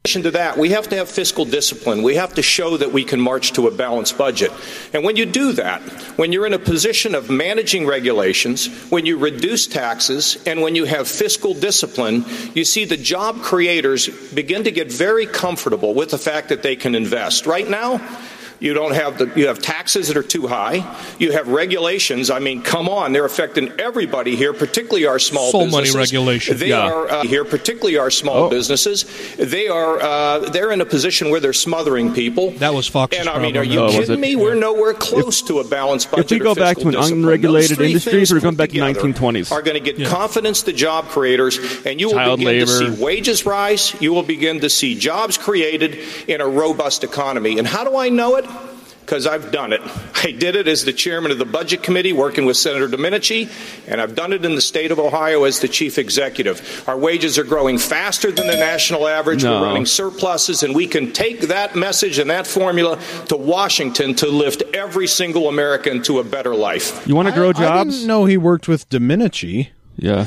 In 0.04 0.10
addition 0.10 0.22
to 0.24 0.30
that, 0.32 0.58
we 0.58 0.68
have 0.68 0.86
to 0.90 0.96
have 0.96 1.08
fiscal 1.08 1.46
discipline. 1.46 2.02
We 2.02 2.16
have 2.16 2.34
to 2.34 2.42
show 2.42 2.76
that 2.76 2.92
we 2.92 3.04
can 3.04 3.18
march 3.18 3.52
to 3.54 3.68
a 3.68 3.70
balanced 3.70 4.18
budget. 4.18 4.52
And 4.92 5.02
when 5.02 5.16
you 5.16 5.24
do 5.24 5.52
that, 5.52 5.80
when 6.18 6.30
you're 6.30 6.44
in 6.44 6.52
a 6.52 6.58
position 6.58 7.14
of 7.14 7.30
managing 7.30 7.86
regulations, 7.86 8.66
when 8.90 9.06
you 9.06 9.16
reduce 9.16 9.66
taxes, 9.66 10.36
and 10.44 10.60
when 10.60 10.74
you 10.74 10.84
have 10.84 11.08
fiscal 11.08 11.54
discipline, 11.54 12.26
you 12.52 12.66
see 12.66 12.84
the 12.84 12.98
job 12.98 13.40
creators 13.40 14.06
begin 14.34 14.64
to 14.64 14.70
get 14.70 14.92
very 14.92 15.24
comfortable 15.24 15.94
with 15.94 16.10
the 16.10 16.18
fact 16.18 16.50
that 16.50 16.62
they 16.62 16.76
can 16.76 16.94
invest. 16.94 17.46
Right 17.46 17.66
now, 17.66 17.96
you 18.60 18.74
don't 18.74 18.94
have 18.94 19.18
the 19.18 19.30
you 19.36 19.46
have 19.48 19.58
taxes 19.60 20.08
that 20.08 20.16
are 20.16 20.22
too 20.22 20.46
high. 20.46 20.76
You 21.18 21.32
have 21.32 21.48
regulations. 21.48 22.30
I 22.30 22.38
mean, 22.38 22.62
come 22.62 22.88
on, 22.88 23.12
they're 23.12 23.24
affecting 23.24 23.72
everybody 23.78 24.36
here, 24.36 24.52
particularly 24.52 25.06
our 25.06 25.18
small 25.18 25.50
Soul 25.50 25.66
money 25.66 25.84
businesses. 25.84 25.96
regulation. 26.12 26.56
They 26.58 26.68
Yeah. 26.68 26.90
are 26.90 27.10
uh, 27.10 27.22
here, 27.24 27.44
particularly 27.44 27.96
our 27.98 28.10
small 28.10 28.48
businesses. 28.50 29.04
They 29.36 29.68
are 29.68 30.00
uh, 30.00 30.38
they're 30.50 30.70
in 30.72 30.80
a 30.80 30.86
position 30.86 31.30
where 31.30 31.40
they're 31.40 31.52
smothering 31.52 32.12
people. 32.14 32.50
That 32.52 32.74
was 32.74 32.86
Fox. 32.88 33.16
And 33.16 33.28
I 33.28 33.38
mean, 33.40 33.56
are 33.56 33.64
you 33.64 33.80
Oh, 33.80 33.90
kidding 33.90 34.20
me? 34.20 34.36
We're 34.36 34.54
nowhere 34.54 34.94
close 34.94 35.42
to 35.42 35.58
a 35.60 35.64
balanced 35.64 36.10
budget. 36.10 36.26
If 36.26 36.38
we 36.38 36.38
go 36.38 36.54
back 36.54 36.78
to 36.78 36.88
an 36.88 36.94
unregulated 36.96 37.80
industry, 37.80 38.24
we're 38.30 38.40
going 38.40 38.54
back 38.56 38.70
to 38.70 38.74
together 38.74 38.94
1920s. 39.00 39.52
Are 39.52 39.62
going 39.62 39.74
to 39.74 39.80
get 39.80 39.98
Yeah. 39.98 40.08
confidence 40.08 40.62
to 40.62 40.72
job 40.72 41.08
creators, 41.08 41.58
and 41.84 42.00
you 42.00 42.06
will 42.08 42.14
Child 42.14 42.38
begin 42.38 42.66
to 42.66 42.66
see 42.66 42.90
wages 43.02 43.44
rise. 43.46 43.94
You 44.00 44.12
will 44.14 44.22
begin 44.22 44.60
to 44.60 44.70
see 44.70 44.94
jobs 44.94 45.36
created 45.36 45.98
in 46.28 46.40
a 46.40 46.46
robust 46.48 47.04
economy. 47.04 47.58
And 47.58 47.66
how 47.66 47.84
do 47.84 47.96
I 47.96 48.08
know 48.08 48.36
it? 48.36 48.44
Because 49.04 49.26
I've 49.26 49.52
done 49.52 49.74
it. 49.74 49.82
I 50.24 50.30
did 50.30 50.56
it 50.56 50.66
as 50.66 50.86
the 50.86 50.92
chairman 50.92 51.30
of 51.30 51.36
the 51.38 51.44
Budget 51.44 51.82
Committee, 51.82 52.14
working 52.14 52.46
with 52.46 52.56
Senator 52.56 52.88
Domenici, 52.88 53.50
and 53.86 54.00
I've 54.00 54.14
done 54.14 54.32
it 54.32 54.44
in 54.46 54.54
the 54.54 54.62
state 54.62 54.90
of 54.90 54.98
Ohio 54.98 55.44
as 55.44 55.60
the 55.60 55.68
chief 55.68 55.98
executive. 55.98 56.82
Our 56.88 56.96
wages 56.96 57.38
are 57.38 57.44
growing 57.44 57.76
faster 57.76 58.32
than 58.32 58.46
the 58.46 58.56
national 58.56 59.06
average. 59.06 59.44
No. 59.44 59.60
We're 59.60 59.66
running 59.66 59.84
surpluses, 59.84 60.62
and 60.62 60.74
we 60.74 60.86
can 60.86 61.12
take 61.12 61.42
that 61.42 61.76
message 61.76 62.18
and 62.18 62.30
that 62.30 62.46
formula 62.46 62.98
to 63.28 63.36
Washington 63.36 64.14
to 64.16 64.26
lift 64.28 64.62
every 64.72 65.06
single 65.06 65.48
American 65.50 66.02
to 66.04 66.20
a 66.20 66.24
better 66.24 66.54
life. 66.54 67.06
You 67.06 67.14
want 67.14 67.28
to 67.28 67.34
grow 67.34 67.50
I 67.50 67.52
jobs? 67.52 67.94
didn't 67.94 68.06
know 68.08 68.24
he 68.24 68.38
worked 68.38 68.68
with 68.68 68.88
Domenici. 68.88 69.68
Yeah. 69.96 70.26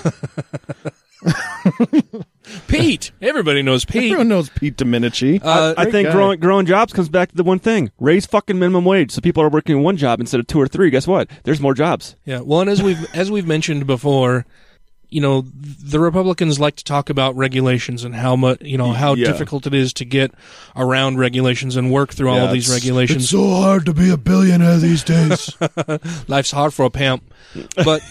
Pete. 2.67 3.11
Everybody 3.21 3.61
knows 3.61 3.85
Pete. 3.85 4.05
Everyone 4.11 4.27
knows 4.27 4.49
Pete 4.49 4.77
Domenici. 4.77 5.39
Uh, 5.43 5.73
I 5.77 5.83
Great 5.83 5.91
think 5.91 6.07
guy. 6.07 6.13
growing 6.13 6.39
growing 6.39 6.65
jobs 6.65 6.93
comes 6.93 7.09
back 7.09 7.29
to 7.29 7.35
the 7.35 7.43
one 7.43 7.59
thing: 7.59 7.91
raise 7.99 8.25
fucking 8.25 8.57
minimum 8.57 8.85
wage, 8.85 9.11
so 9.11 9.21
people 9.21 9.43
are 9.43 9.49
working 9.49 9.81
one 9.83 9.97
job 9.97 10.19
instead 10.19 10.39
of 10.39 10.47
two 10.47 10.59
or 10.59 10.67
three. 10.67 10.89
Guess 10.89 11.07
what? 11.07 11.29
There's 11.43 11.59
more 11.61 11.73
jobs. 11.73 12.15
Yeah. 12.25 12.41
Well, 12.41 12.61
and 12.61 12.69
as 12.69 12.81
we've 12.81 13.05
as 13.15 13.29
we've 13.31 13.47
mentioned 13.47 13.87
before, 13.87 14.45
you 15.09 15.21
know, 15.21 15.41
the 15.41 15.99
Republicans 15.99 16.59
like 16.59 16.75
to 16.75 16.83
talk 16.83 17.09
about 17.09 17.35
regulations 17.37 18.03
and 18.03 18.13
how 18.13 18.35
much, 18.35 18.61
you 18.61 18.77
know, 18.77 18.91
how 18.91 19.13
Yeah. 19.15 19.27
difficult 19.27 19.65
it 19.65 19.73
is 19.73 19.93
to 19.93 20.05
get 20.05 20.31
around 20.75 21.17
regulations 21.17 21.75
and 21.77 21.91
work 21.91 22.13
through 22.13 22.29
all 22.29 22.39
of 22.39 22.51
these 22.51 22.69
regulations. 22.69 23.23
It's 23.23 23.31
so 23.31 23.49
hard 23.55 23.85
to 23.85 23.93
be 23.93 24.09
a 24.09 24.17
billionaire 24.17 24.77
these 24.77 25.03
days. 25.03 25.55
Life's 26.27 26.51
hard 26.51 26.73
for 26.73 26.85
a 26.85 26.89
pimp. 26.89 27.23
But 27.85 28.01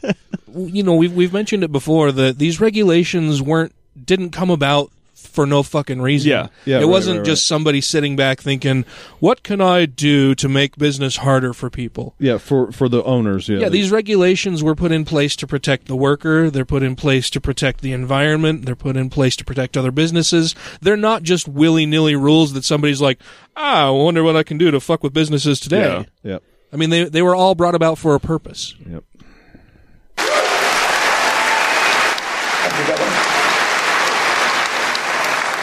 you 0.56 0.82
know, 0.82 0.94
we've 0.94 1.12
we've 1.12 1.32
mentioned 1.34 1.64
it 1.64 1.70
before 1.72 2.12
that 2.12 2.38
these 2.38 2.60
regulations 2.60 3.42
weren't 3.42 3.72
didn't 4.04 4.30
come 4.30 4.50
about 4.50 4.90
for 5.38 5.46
no 5.46 5.62
fucking 5.62 6.00
reason. 6.00 6.30
Yeah. 6.30 6.48
Yeah, 6.64 6.76
it 6.76 6.80
right, 6.80 6.88
wasn't 6.88 7.18
right, 7.18 7.26
just 7.26 7.46
somebody 7.46 7.80
sitting 7.80 8.16
back 8.16 8.40
thinking, 8.40 8.84
"What 9.20 9.42
can 9.42 9.60
I 9.60 9.86
do 9.86 10.34
to 10.36 10.48
make 10.48 10.76
business 10.76 11.16
harder 11.18 11.52
for 11.52 11.70
people?" 11.70 12.14
yeah, 12.18 12.38
for 12.38 12.72
for 12.72 12.88
the 12.88 13.02
owners. 13.04 13.48
Yeah, 13.48 13.60
Yeah, 13.60 13.68
these 13.68 13.90
regulations 13.90 14.62
were 14.62 14.74
put 14.74 14.92
in 14.92 15.04
place 15.04 15.36
to 15.36 15.46
protect 15.46 15.86
the 15.86 15.96
worker. 15.96 16.50
They're 16.50 16.64
put 16.64 16.82
in 16.82 16.96
place 16.96 17.30
to 17.30 17.40
protect 17.40 17.80
the 17.80 17.92
environment. 17.92 18.64
They're 18.64 18.76
put 18.76 18.96
in 18.96 19.10
place 19.10 19.36
to 19.36 19.44
protect 19.44 19.76
other 19.76 19.90
businesses. 19.90 20.54
They're 20.80 20.96
not 20.96 21.22
just 21.22 21.48
willy 21.48 21.86
nilly 21.86 22.16
rules 22.16 22.52
that 22.54 22.64
somebody's 22.64 23.00
like, 23.00 23.20
ah, 23.56 23.88
I 23.88 23.90
wonder 23.90 24.22
what 24.22 24.36
I 24.36 24.42
can 24.42 24.58
do 24.58 24.70
to 24.70 24.80
fuck 24.80 25.02
with 25.02 25.12
businesses 25.12 25.60
today. 25.60 26.04
Yeah. 26.22 26.32
Yep. 26.32 26.42
I 26.72 26.76
mean, 26.76 26.90
they 26.90 27.04
they 27.04 27.22
were 27.22 27.34
all 27.34 27.54
brought 27.54 27.74
about 27.74 27.98
for 27.98 28.14
a 28.14 28.20
purpose. 28.20 28.74
Yep. 28.88 29.04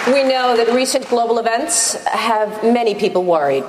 We 0.07 0.23
know 0.23 0.55
that 0.55 0.71
recent 0.71 1.07
global 1.09 1.39
events 1.39 1.93
have 2.05 2.63
many 2.63 2.93
people 2.93 3.23
worried. 3.23 3.63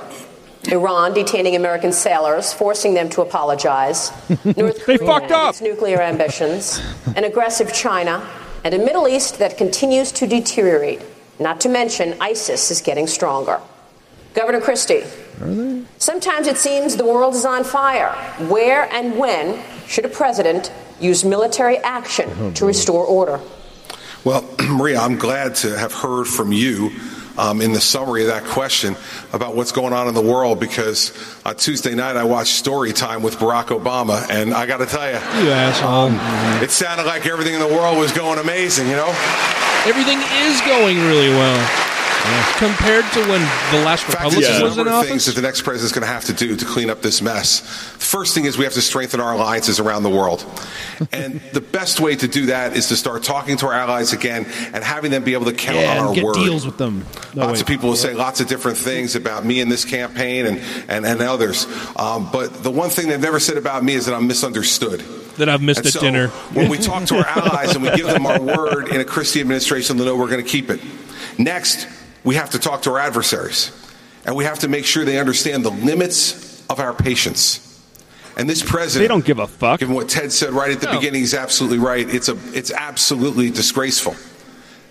Iran 0.71 1.13
detaining 1.13 1.55
American 1.55 1.91
sailors, 1.91 2.53
forcing 2.53 2.93
them 2.93 3.09
to 3.09 3.21
apologize. 3.21 4.11
North 4.45 4.83
Korea 4.83 4.99
fucked 4.99 5.31
up. 5.31 5.49
its 5.51 5.61
nuclear 5.61 5.99
ambitions. 5.99 6.79
An 7.15 7.23
aggressive 7.23 7.73
China, 7.73 8.27
and 8.63 8.75
a 8.75 8.77
Middle 8.77 9.07
East 9.07 9.39
that 9.39 9.57
continues 9.57 10.11
to 10.11 10.27
deteriorate. 10.27 11.01
Not 11.39 11.59
to 11.61 11.69
mention, 11.69 12.15
ISIS 12.21 12.69
is 12.69 12.81
getting 12.81 13.07
stronger. 13.07 13.59
Governor 14.35 14.61
Christie, 14.61 15.05
sometimes 15.97 16.45
it 16.45 16.57
seems 16.57 16.97
the 16.97 17.05
world 17.05 17.33
is 17.33 17.45
on 17.45 17.63
fire. 17.63 18.11
Where 18.47 18.83
and 18.93 19.17
when 19.17 19.63
should 19.87 20.05
a 20.05 20.09
president 20.09 20.71
use 20.99 21.25
military 21.25 21.77
action 21.77 22.53
to 22.53 22.65
restore 22.67 23.05
order? 23.05 23.39
Well, 24.23 24.43
Maria, 24.69 24.99
I'm 24.99 25.17
glad 25.17 25.55
to 25.55 25.77
have 25.77 25.93
heard 25.93 26.25
from 26.27 26.51
you 26.51 26.91
um, 27.37 27.61
in 27.61 27.71
the 27.71 27.79
summary 27.81 28.21
of 28.23 28.27
that 28.27 28.43
question 28.45 28.95
about 29.31 29.55
what's 29.55 29.71
going 29.71 29.93
on 29.93 30.07
in 30.07 30.13
the 30.15 30.21
world 30.21 30.59
because 30.59 31.11
uh, 31.45 31.53
Tuesday 31.53 31.93
night 31.93 32.15
I 32.17 32.23
watched 32.23 32.55
Story 32.55 32.91
Time 32.93 33.21
with 33.21 33.35
Barack 33.37 33.65
Obama, 33.67 34.27
and 34.29 34.53
I 34.53 34.65
got 34.65 34.77
to 34.77 34.85
tell 34.87 35.05
you, 35.07 35.45
You 35.45 35.51
asshole. 35.51 36.09
it 36.63 36.71
sounded 36.71 37.05
like 37.05 37.27
everything 37.27 37.53
in 37.53 37.59
the 37.59 37.67
world 37.67 37.97
was 37.97 38.11
going 38.11 38.39
amazing, 38.39 38.87
you 38.87 38.95
know? 38.95 39.09
Everything 39.85 40.19
is 40.19 40.59
going 40.61 40.97
really 40.97 41.29
well 41.29 41.93
compared 42.57 43.05
to 43.13 43.19
when 43.29 43.41
the 43.71 43.85
last 43.85 44.07
Republican 44.07 44.43
is, 44.43 44.61
was 44.61 44.77
in 44.77 44.85
number 44.85 44.91
of 44.99 45.05
things 45.05 45.25
that 45.25 45.35
the 45.35 45.41
next 45.41 45.61
president 45.63 45.85
is 45.85 45.91
going 45.91 46.05
to 46.07 46.11
have 46.13 46.25
to 46.25 46.33
do 46.33 46.55
to 46.55 46.65
clean 46.65 46.89
up 46.89 47.01
this 47.01 47.21
mess. 47.21 47.61
The 47.93 47.99
first 48.05 48.33
thing 48.33 48.45
is 48.45 48.57
we 48.57 48.63
have 48.63 48.73
to 48.73 48.81
strengthen 48.81 49.19
our 49.19 49.33
alliances 49.33 49.79
around 49.79 50.03
the 50.03 50.09
world. 50.09 50.45
And 51.11 51.39
the 51.53 51.61
best 51.61 51.99
way 51.99 52.15
to 52.15 52.27
do 52.27 52.47
that 52.47 52.75
is 52.75 52.87
to 52.87 52.95
start 52.95 53.23
talking 53.23 53.57
to 53.57 53.67
our 53.67 53.73
allies 53.73 54.13
again 54.13 54.45
and 54.73 54.83
having 54.83 55.11
them 55.11 55.23
be 55.23 55.33
able 55.33 55.45
to 55.45 55.53
count 55.53 55.77
Yeah, 55.79 55.91
on 55.91 55.97
and 55.97 56.07
our 56.07 56.15
get 56.15 56.23
word. 56.23 56.33
deals 56.35 56.65
with 56.65 56.77
them. 56.77 57.05
No, 57.35 57.43
lots 57.45 57.53
wait. 57.53 57.61
of 57.61 57.67
people 57.67 57.89
will 57.89 57.95
say 57.95 58.13
lots 58.13 58.41
of 58.41 58.47
different 58.47 58.77
things 58.77 59.15
about 59.15 59.45
me 59.45 59.59
in 59.61 59.69
this 59.69 59.85
campaign 59.85 60.45
and, 60.45 60.61
and, 60.87 61.05
and 61.05 61.21
others. 61.21 61.65
Um, 61.95 62.29
but 62.31 62.63
the 62.63 62.71
one 62.71 62.89
thing 62.89 63.07
they've 63.09 63.19
never 63.19 63.39
said 63.39 63.57
about 63.57 63.83
me 63.83 63.93
is 63.93 64.05
that 64.07 64.15
I'm 64.15 64.27
misunderstood. 64.27 65.01
That 65.37 65.49
I've 65.49 65.61
missed 65.61 65.79
And 65.79 65.87
at 65.87 65.93
so 65.93 66.01
dinner. 66.01 66.27
when 66.53 66.67
we 66.69 66.77
talk 66.79 67.05
to 67.05 67.17
our 67.17 67.27
allies 67.27 67.75
and 67.75 67.83
we 67.83 67.91
give 67.95 68.07
them 68.07 68.25
our 68.25 68.41
word 68.41 68.87
in 68.89 68.99
a 69.01 69.05
Christie 69.05 69.39
administration, 69.39 69.97
they'll 69.97 70.07
know 70.07 70.15
we're 70.15 70.29
going 70.29 70.43
to 70.43 70.49
keep 70.49 70.69
it. 70.71 70.81
Next, 71.37 71.87
we 72.27 72.35
have 72.35 72.49
to 72.49 72.59
talk 72.59 72.81
to 72.81 72.91
our 72.91 72.99
adversaries. 72.99 73.71
And 74.25 74.35
we 74.35 74.43
have 74.43 74.59
to 74.59 74.67
make 74.67 74.83
sure 74.85 75.05
they 75.05 75.17
understand 75.17 75.63
the 75.63 75.71
limits 75.71 76.61
of 76.69 76.81
our 76.81 76.93
patience. 76.93 77.63
And 78.35 78.49
this 78.49 78.61
president, 78.61 79.05
They 79.05 79.07
don't 79.07 79.23
give 79.23 79.39
a 79.39 79.47
fuck. 79.47 79.79
given 79.79 79.95
what 79.95 80.09
Ted 80.09 80.33
said 80.33 80.51
right 80.51 80.69
at 80.69 80.81
the 80.81 80.87
beginning, 80.87 81.21
he's 81.21 81.33
absolutely 81.33 81.79
right. 81.79 82.07
It's 82.13 82.27
a, 82.27 82.37
it's 82.53 82.69
absolutely 82.69 83.49
disgraceful 83.49 84.13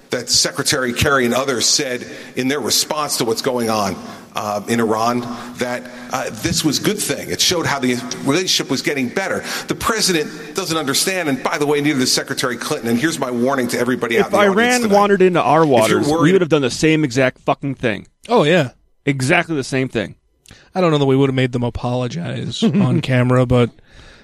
that 0.08 0.30
Secretary 0.30 0.94
Kerry 0.94 1.26
and 1.26 1.34
others 1.34 1.66
said 1.66 2.06
in 2.36 2.48
their 2.48 2.60
response 2.60 3.18
to 3.18 3.26
what's 3.26 3.42
going 3.42 3.68
on 3.68 3.96
uh, 4.36 4.62
in 4.68 4.78
Iran 4.80 5.20
that 5.58 5.82
uh, 6.12 6.30
this 6.30 6.64
was 6.64 6.78
a 6.78 6.82
good 6.84 6.98
thing. 6.98 7.30
It 7.30 7.40
showed 7.40 7.66
how 7.66 7.78
the 7.80 7.94
relationship 8.24 8.70
was 8.70 8.82
getting 8.82 9.08
better. 9.08 9.40
The 9.66 9.74
president 9.74 10.54
doesn't 10.54 10.76
understand, 10.76 11.28
and 11.28 11.42
by 11.42 11.58
the 11.58 11.66
way, 11.66 11.80
neither 11.80 11.98
does 11.98 12.12
Secretary 12.12 12.56
Clinton. 12.56 12.90
And 12.90 12.98
here's 12.98 13.18
my 13.18 13.30
warning 13.30 13.66
to 13.68 13.78
everybody 13.78 14.18
out 14.18 14.20
If 14.20 14.26
in 14.26 14.32
the 14.32 14.38
audience 14.38 14.56
Iran 14.56 14.80
tonight. 14.82 14.94
wandered 14.94 15.22
into 15.22 15.42
our 15.42 15.60
you're 15.64 15.66
waters, 15.66 16.06
we 16.08 16.32
would 16.32 16.40
have 16.42 16.50
done 16.50 16.62
the 16.62 16.70
same 16.70 17.02
exact 17.02 17.38
fucking 17.40 17.74
thing. 17.76 18.06
Oh 18.28 18.44
yeah. 18.44 18.70
Exactly 19.04 19.56
the 19.56 19.64
same 19.64 19.88
thing. 19.88 20.16
I 20.74 20.80
don't 20.80 20.90
know 20.90 20.98
that 20.98 21.06
we 21.06 21.16
would 21.16 21.28
have 21.30 21.34
made 21.34 21.52
them 21.52 21.62
apologize 21.64 22.62
on 22.62 23.00
camera, 23.00 23.46
but 23.46 23.70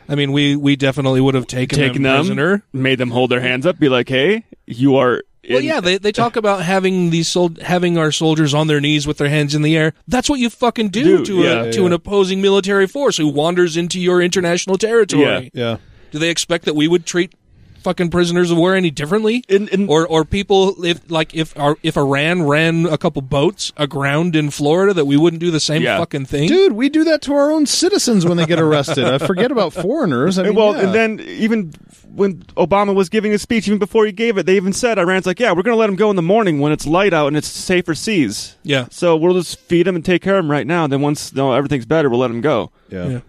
I 0.09 0.15
mean, 0.15 0.33
we 0.33 0.57
we 0.57 0.77
definitely 0.77 1.21
would 1.21 1.35
have 1.35 1.47
taken, 1.47 1.79
Taken 1.79 2.03
them 2.03 2.13
them, 2.13 2.21
prisoner. 2.27 2.63
made 2.73 2.99
them 2.99 3.11
hold 3.11 3.31
their 3.31 3.41
hands 3.41 3.65
up, 3.65 3.79
be 3.79 3.89
like, 3.89 4.09
"Hey, 4.09 4.45
you 4.67 4.97
are." 4.97 5.23
Well, 5.49 5.61
yeah, 5.61 5.81
they 5.81 5.99
they 5.99 6.13
talk 6.13 6.37
about 6.37 6.63
having 6.63 7.11
these 7.11 7.27
sol- 7.27 7.57
having 7.63 7.99
our 7.99 8.13
soldiers 8.13 8.55
on 8.55 8.69
their 8.69 8.81
knees 8.81 9.07
with 9.07 9.19
their 9.19 9.29
hands 9.29 9.55
in 9.55 9.63
the 9.63 9.77
air. 9.77 9.93
That's 10.07 10.31
what 10.31 10.39
you 10.39 10.49
fucking 10.49 10.91
do 10.91 11.03
Dude, 11.03 11.27
to 11.27 11.43
a, 11.43 11.45
yeah. 11.65 11.71
to 11.73 11.87
an 11.87 11.93
opposing 11.93 12.41
military 12.41 12.87
force 12.87 13.17
who 13.17 13.27
wanders 13.27 13.77
into 13.77 13.99
your 14.01 14.23
international 14.23 14.79
territory. 14.79 15.51
Yeah. 15.53 15.79
Do 16.13 16.19
they 16.19 16.31
expect 16.31 16.67
that 16.67 16.77
we 16.77 16.87
would 16.87 17.07
treat 17.07 17.35
fucking 17.83 18.11
prisoners 18.11 18.51
of 18.51 18.59
war 18.59 18.75
any 18.75 18.91
differently? 18.91 19.45
or 19.89 20.07
or 20.07 20.25
people 20.25 20.85
if 20.85 21.11
like 21.11 21.35
if 21.35 21.59
our, 21.59 21.77
if 21.83 21.97
Iran 21.97 22.45
ran 22.45 22.87
a 22.87 22.99
couple 22.99 23.23
boats 23.23 23.73
aground 23.77 24.37
in 24.37 24.51
Florida 24.51 24.95
that 24.95 25.05
we 25.05 25.17
wouldn't 25.17 25.41
do 25.41 25.51
the 25.51 25.61
same 25.61 25.83
fucking 25.83 26.27
thing? 26.27 26.49
Dude, 26.49 26.73
we 26.73 26.89
do 26.89 27.05
that 27.05 27.23
to 27.23 27.35
our 27.35 27.51
own 27.51 27.67
citizens 27.67 28.27
when 28.27 28.37
they 28.37 28.47
get 28.47 28.59
arrested. 28.59 29.05
I 29.05 29.19
forget 29.19 29.51
about 29.51 29.73
foreigners. 29.73 30.39
I 30.39 30.45
mean, 30.45 30.55
well, 30.55 30.75
yeah. 30.75 30.83
and 30.83 30.95
then 30.95 31.21
even 31.21 31.73
when 32.15 32.43
Obama 32.57 32.95
was 32.95 33.09
giving 33.09 33.33
his 33.33 33.43
speech, 33.43 33.67
even 33.67 33.79
before 33.79 34.05
he 34.07 34.13
gave 34.13 34.39
it, 34.39 34.47
they 34.47 34.57
even 34.57 34.73
said 34.73 34.99
Iran's 34.99 35.27
like, 35.27 35.41
yeah, 35.41 35.53
we're 35.53 35.63
going 35.63 35.75
to 35.75 35.79
let 35.79 35.89
him 35.89 35.97
go 35.97 36.11
in 36.11 36.17
the 36.17 36.23
morning 36.23 36.61
when 36.61 36.73
it's 36.73 36.87
light 36.87 37.13
out 37.13 37.29
and 37.29 37.37
it's 37.37 37.49
safer 37.49 37.95
seas. 37.95 38.57
Yeah. 38.63 38.87
So 38.91 39.17
we'll 39.17 39.35
just 39.35 39.59
feed 39.61 39.87
him 39.87 39.97
and 39.97 40.05
take 40.05 40.23
care 40.23 40.39
of 40.39 40.45
him 40.45 40.51
right 40.51 40.67
now. 40.67 40.85
And 40.85 40.93
then 40.93 41.01
once 41.01 41.33
no 41.33 41.53
everything's 41.53 41.87
better, 41.87 42.11
we'll 42.11 42.21
let 42.21 42.31
him 42.31 42.41
go. 42.41 42.71
Yeah. 42.91 43.21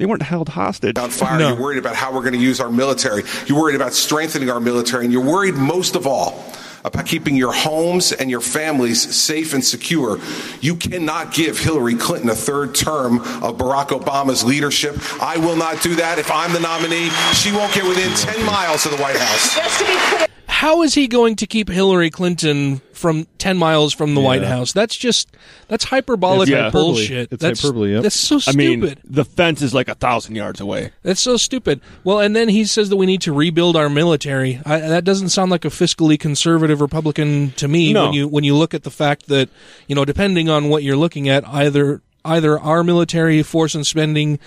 They 0.00 0.06
weren't 0.06 0.22
held 0.22 0.48
hostage. 0.48 0.96
on 0.96 1.10
fire. 1.10 1.38
You're 1.38 1.60
worried 1.60 1.76
about 1.76 1.94
how 1.94 2.10
we're 2.10 2.22
going 2.22 2.32
to 2.32 2.38
use 2.38 2.58
our 2.58 2.70
military. 2.70 3.22
You're 3.44 3.60
worried 3.60 3.76
about 3.76 3.92
strengthening 3.92 4.48
our 4.48 4.58
military. 4.58 5.04
And 5.04 5.12
you're 5.12 5.22
worried 5.22 5.56
most 5.56 5.94
of 5.94 6.06
all 6.06 6.42
about 6.84 7.04
keeping 7.04 7.36
your 7.36 7.52
homes 7.52 8.10
and 8.10 8.30
your 8.30 8.40
families 8.40 9.14
safe 9.14 9.52
and 9.52 9.62
secure. 9.62 10.18
You 10.62 10.76
cannot 10.76 11.34
give 11.34 11.58
Hillary 11.58 11.96
Clinton 11.96 12.30
a 12.30 12.34
third 12.34 12.74
term 12.74 13.18
of 13.18 13.58
Barack 13.58 13.88
Obama's 13.88 14.42
leadership. 14.42 14.96
I 15.22 15.36
will 15.36 15.56
not 15.56 15.82
do 15.82 15.94
that. 15.96 16.18
If 16.18 16.30
I'm 16.30 16.54
the 16.54 16.60
nominee, 16.60 17.10
she 17.34 17.52
won't 17.52 17.74
get 17.74 17.84
within 17.86 18.10
10 18.14 18.46
miles 18.46 18.86
of 18.86 18.92
the 18.92 19.02
White 19.02 19.16
House. 19.16 19.54
Just 19.54 19.80
to 19.80 19.86
be 19.86 19.98
clear. 20.16 20.26
How 20.60 20.82
is 20.82 20.92
he 20.92 21.08
going 21.08 21.36
to 21.36 21.46
keep 21.46 21.70
Hillary 21.70 22.10
Clinton 22.10 22.82
from 22.92 23.26
ten 23.38 23.56
miles 23.56 23.94
from 23.94 24.14
the 24.14 24.20
White 24.20 24.42
House? 24.42 24.74
That's 24.74 24.94
just 24.94 25.34
that's 25.68 25.84
hyperbolic 25.84 26.50
It's 26.50 26.54
hyperbole. 26.54 26.84
bullshit. 26.84 27.32
It's 27.32 27.42
that's, 27.42 27.62
hyperbole, 27.62 27.94
yep. 27.94 28.02
That's 28.02 28.14
so 28.14 28.40
I 28.46 28.52
mean, 28.52 28.82
stupid. 28.82 29.00
the 29.02 29.24
fence 29.24 29.62
is 29.62 29.72
like 29.72 29.88
a 29.88 29.94
thousand 29.94 30.36
yards 30.36 30.60
away. 30.60 30.92
That's 31.02 31.22
so 31.22 31.38
stupid. 31.38 31.80
Well, 32.04 32.20
and 32.20 32.36
then 32.36 32.50
he 32.50 32.66
says 32.66 32.90
that 32.90 32.96
we 32.96 33.06
need 33.06 33.22
to 33.22 33.32
rebuild 33.32 33.74
our 33.74 33.88
military. 33.88 34.60
I, 34.66 34.80
that 34.80 35.04
doesn't 35.04 35.30
sound 35.30 35.50
like 35.50 35.64
a 35.64 35.68
fiscally 35.68 36.20
conservative 36.20 36.82
Republican 36.82 37.52
to 37.52 37.66
me. 37.66 37.94
No. 37.94 38.04
When 38.04 38.12
you 38.12 38.28
when 38.28 38.44
you 38.44 38.54
look 38.54 38.74
at 38.74 38.82
the 38.82 38.90
fact 38.90 39.28
that 39.28 39.48
you 39.86 39.94
know, 39.94 40.04
depending 40.04 40.50
on 40.50 40.68
what 40.68 40.82
you're 40.82 40.94
looking 40.94 41.26
at, 41.26 41.48
either 41.48 42.02
either 42.22 42.60
our 42.60 42.84
military 42.84 43.42
force 43.42 43.74
and 43.74 43.86
spending 43.86 44.38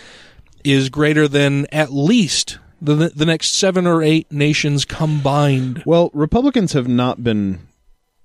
is 0.64 0.90
greater 0.90 1.28
than 1.28 1.66
at 1.72 1.92
least 1.92 2.60
the 2.84 3.12
the 3.16 3.26
next 3.26 3.54
seven 3.54 3.88
or 3.88 4.04
eight 4.04 4.32
nations 4.32 4.86
combined. 4.86 5.82
Well, 5.86 6.12
Republicans 6.14 6.74
have 6.74 6.88
not 6.88 7.24
been 7.24 7.60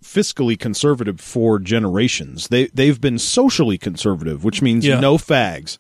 fiscally 0.03 0.59
conservative 0.59 1.21
for 1.21 1.59
generations. 1.59 2.49
They 2.49 2.67
they've 2.69 3.01
been 3.01 3.19
socially 3.19 3.79
conservative, 3.79 4.45
which 4.45 4.61
means 4.63 4.85
Yeah. 4.87 5.01
no 5.01 5.17
fags. 5.17 5.79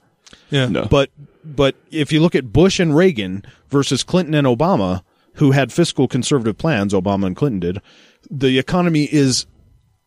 Yeah. 0.51 0.67
No. 0.67 0.85
But 0.87 1.11
but 1.45 1.77
if 1.91 2.13
you 2.13 2.21
look 2.21 2.35
at 2.35 2.53
Bush 2.53 2.79
and 2.81 2.95
Reagan 2.97 3.45
versus 3.69 4.03
Clinton 4.03 4.35
and 4.35 4.47
Obama, 4.47 5.03
who 5.35 5.53
had 5.53 5.73
fiscal 5.73 6.09
conservative 6.09 6.59
plans, 6.59 6.93
Obama 6.93 7.27
and 7.27 7.37
Clinton 7.37 7.61
did, 7.61 7.79
the 8.31 8.59
economy 8.59 9.05
is 9.11 9.47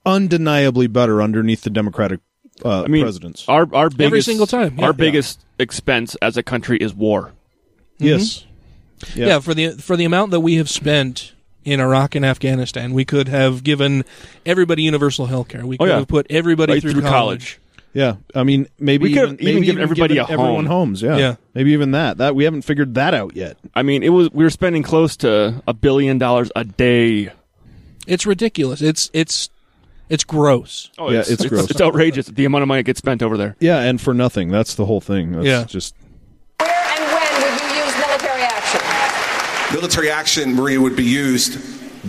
undeniably 0.06 0.88
better 0.88 1.22
underneath 1.22 1.62
the 1.62 1.70
Democratic 1.70 2.20
uh, 2.66 2.84
I 2.84 2.88
mean, 2.88 3.04
presidents. 3.04 3.46
our 3.48 3.68
our 3.74 3.90
biggest 3.90 4.02
every 4.02 4.22
single 4.22 4.48
time, 4.48 4.76
yeah. 4.78 4.86
our 4.86 4.92
Yeah. 4.92 4.98
biggest 4.98 5.46
expense 5.58 6.16
as 6.22 6.38
a 6.38 6.44
country 6.44 6.78
is 6.78 6.94
war. 6.94 7.34
Yes. 7.98 8.46
Yeah. 9.16 9.40
for 9.40 9.54
the 9.54 9.70
for 9.74 9.96
the 9.98 10.06
amount 10.06 10.32
that 10.32 10.40
we 10.42 10.56
have 10.56 10.70
spent 10.70 11.34
in 11.64 11.80
Iraq 11.80 12.16
and 12.16 12.26
Afghanistan, 12.26 12.94
we 12.94 13.06
could 13.06 13.28
have 13.28 13.64
given 13.64 14.04
everybody 14.46 14.84
universal 14.84 15.28
health 15.28 15.48
care. 15.50 15.66
We 15.66 15.76
Oh, 15.80 15.86
could 15.86 15.90
yeah. 15.90 15.98
have 16.00 16.08
put 16.08 16.28
everybody 16.30 16.74
Right 16.74 16.82
through, 16.82 16.94
through 16.94 17.02
college. 17.04 17.60
Yeah, 17.94 18.16
I 18.34 18.44
mean, 18.44 18.68
maybe 18.80 19.04
We 19.04 19.10
could 19.10 19.18
even, 19.18 19.30
have 19.32 19.42
even 19.42 19.54
maybe 19.56 19.66
given 19.66 19.82
everybody 19.84 20.14
given 20.16 20.30
a 20.30 20.34
everyone 20.34 20.66
homes. 20.66 21.02
Yeah. 21.02 21.18
Yeah. 21.18 21.36
maybe 21.54 21.72
even 21.74 21.92
that. 21.92 22.20
That 22.20 22.36
we 22.36 22.46
haven't 22.46 22.62
figured 22.62 22.94
that 22.96 23.14
out 23.14 23.36
yet. 23.36 23.58
I 23.76 23.84
mean, 23.84 24.02
it 24.02 24.10
was 24.10 24.32
we 24.32 24.44
were 24.46 24.50
spending 24.50 24.82
close 24.82 25.18
to 25.18 25.62
a 25.68 25.74
billion 25.74 26.18
dollars 26.18 26.50
a 26.56 26.64
day. 26.64 27.32
It's 28.08 28.26
ridiculous. 28.26 28.82
It's 28.82 29.10
it's 29.14 29.50
it's 30.10 30.24
gross. 30.24 30.90
Oh, 30.98 31.12
Yeah, 31.12 31.24
it's 31.28 31.46
gross. 31.46 31.70
It's 31.70 31.82
outrageous 31.82 32.28
the 32.28 32.46
amount 32.46 32.62
of 32.64 32.68
money 32.70 32.80
that 32.80 32.86
gets 32.86 33.00
spent 33.00 33.22
over 33.22 33.36
there. 33.38 33.56
Yeah, 33.60 33.80
and 33.82 34.00
for 34.00 34.14
nothing. 34.14 34.50
That's 34.50 34.76
the 34.76 34.86
whole 34.86 35.02
thing. 35.02 35.34
That's 35.34 35.46
Yeah. 35.46 35.64
just 35.66 35.94
Where 36.60 36.70
and 36.70 37.04
when 37.14 37.42
would 37.44 37.62
you 37.62 37.68
use 37.84 37.98
military 37.98 38.42
action? 38.44 38.82
Military 39.74 40.12
action, 40.12 40.54
Maria, 40.54 40.82
would 40.82 40.96
be 40.96 41.06
used 41.06 41.60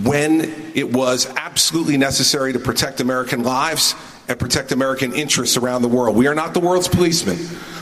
when 0.04 0.72
it 0.74 0.92
was 0.92 1.26
absolutely 1.36 1.96
necessary 1.96 2.52
to 2.52 2.58
protect 2.58 3.00
American 3.00 3.44
lives 3.44 3.94
and 4.28 4.38
protect 4.38 4.72
American 4.72 5.12
interests 5.14 5.56
around 5.56 5.82
the 5.82 5.88
world. 5.88 6.16
We 6.16 6.26
are 6.26 6.34
not 6.34 6.54
the 6.54 6.60
world's 6.60 6.88
policemen, 6.88 7.38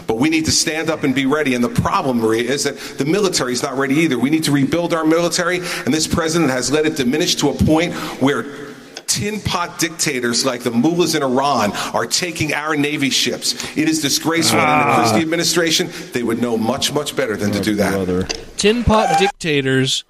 but 0.07 0.19
we 0.19 0.29
need 0.29 0.45
to 0.47 0.51
stand 0.51 0.90
up 0.90 1.03
and 1.03 1.14
be 1.14 1.25
ready. 1.27 1.55
And 1.55 1.64
the 1.64 1.69
problem, 1.69 2.19
Maria, 2.19 2.51
is 2.51 2.64
that 2.64 2.79
the 2.99 3.05
military 3.05 3.53
is 3.53 3.62
not 3.62 3.79
ready 3.79 3.95
either. 3.97 4.19
We 4.19 4.31
need 4.31 4.45
to 4.45 4.53
rebuild 4.53 4.93
our 4.93 5.05
military, 5.05 5.59
and 5.59 5.95
this 5.95 6.07
president 6.07 6.51
has 6.51 6.71
let 6.71 6.85
it 6.85 6.97
diminish 6.97 7.37
to 7.37 7.49
a 7.49 7.55
point 7.55 7.95
where 8.21 8.69
tin 9.11 9.40
pot 9.40 9.79
dictators 9.81 10.44
like 10.46 10.62
the 10.62 10.70
mullahs 10.70 11.14
in 11.16 11.23
Iran 11.23 11.73
are 11.92 12.07
taking 12.07 12.55
our 12.55 12.77
Navy 12.77 13.11
ships. 13.11 13.55
It 13.77 13.88
is 13.88 14.01
disgraceful. 14.01 14.61
And 14.61 14.70
in 14.70 14.87
the 14.87 14.92
ah. 14.92 14.96
Christie 15.01 15.23
administration, 15.23 15.90
they 16.12 16.23
would 16.23 16.40
know 16.40 16.57
much, 16.57 16.92
much 16.92 17.16
better 17.16 17.37
than 17.37 17.51
to 17.51 17.61
do 17.61 17.75
that. 17.75 18.40
Tin 18.57 18.85
pot 18.85 19.18
dictators 19.18 20.05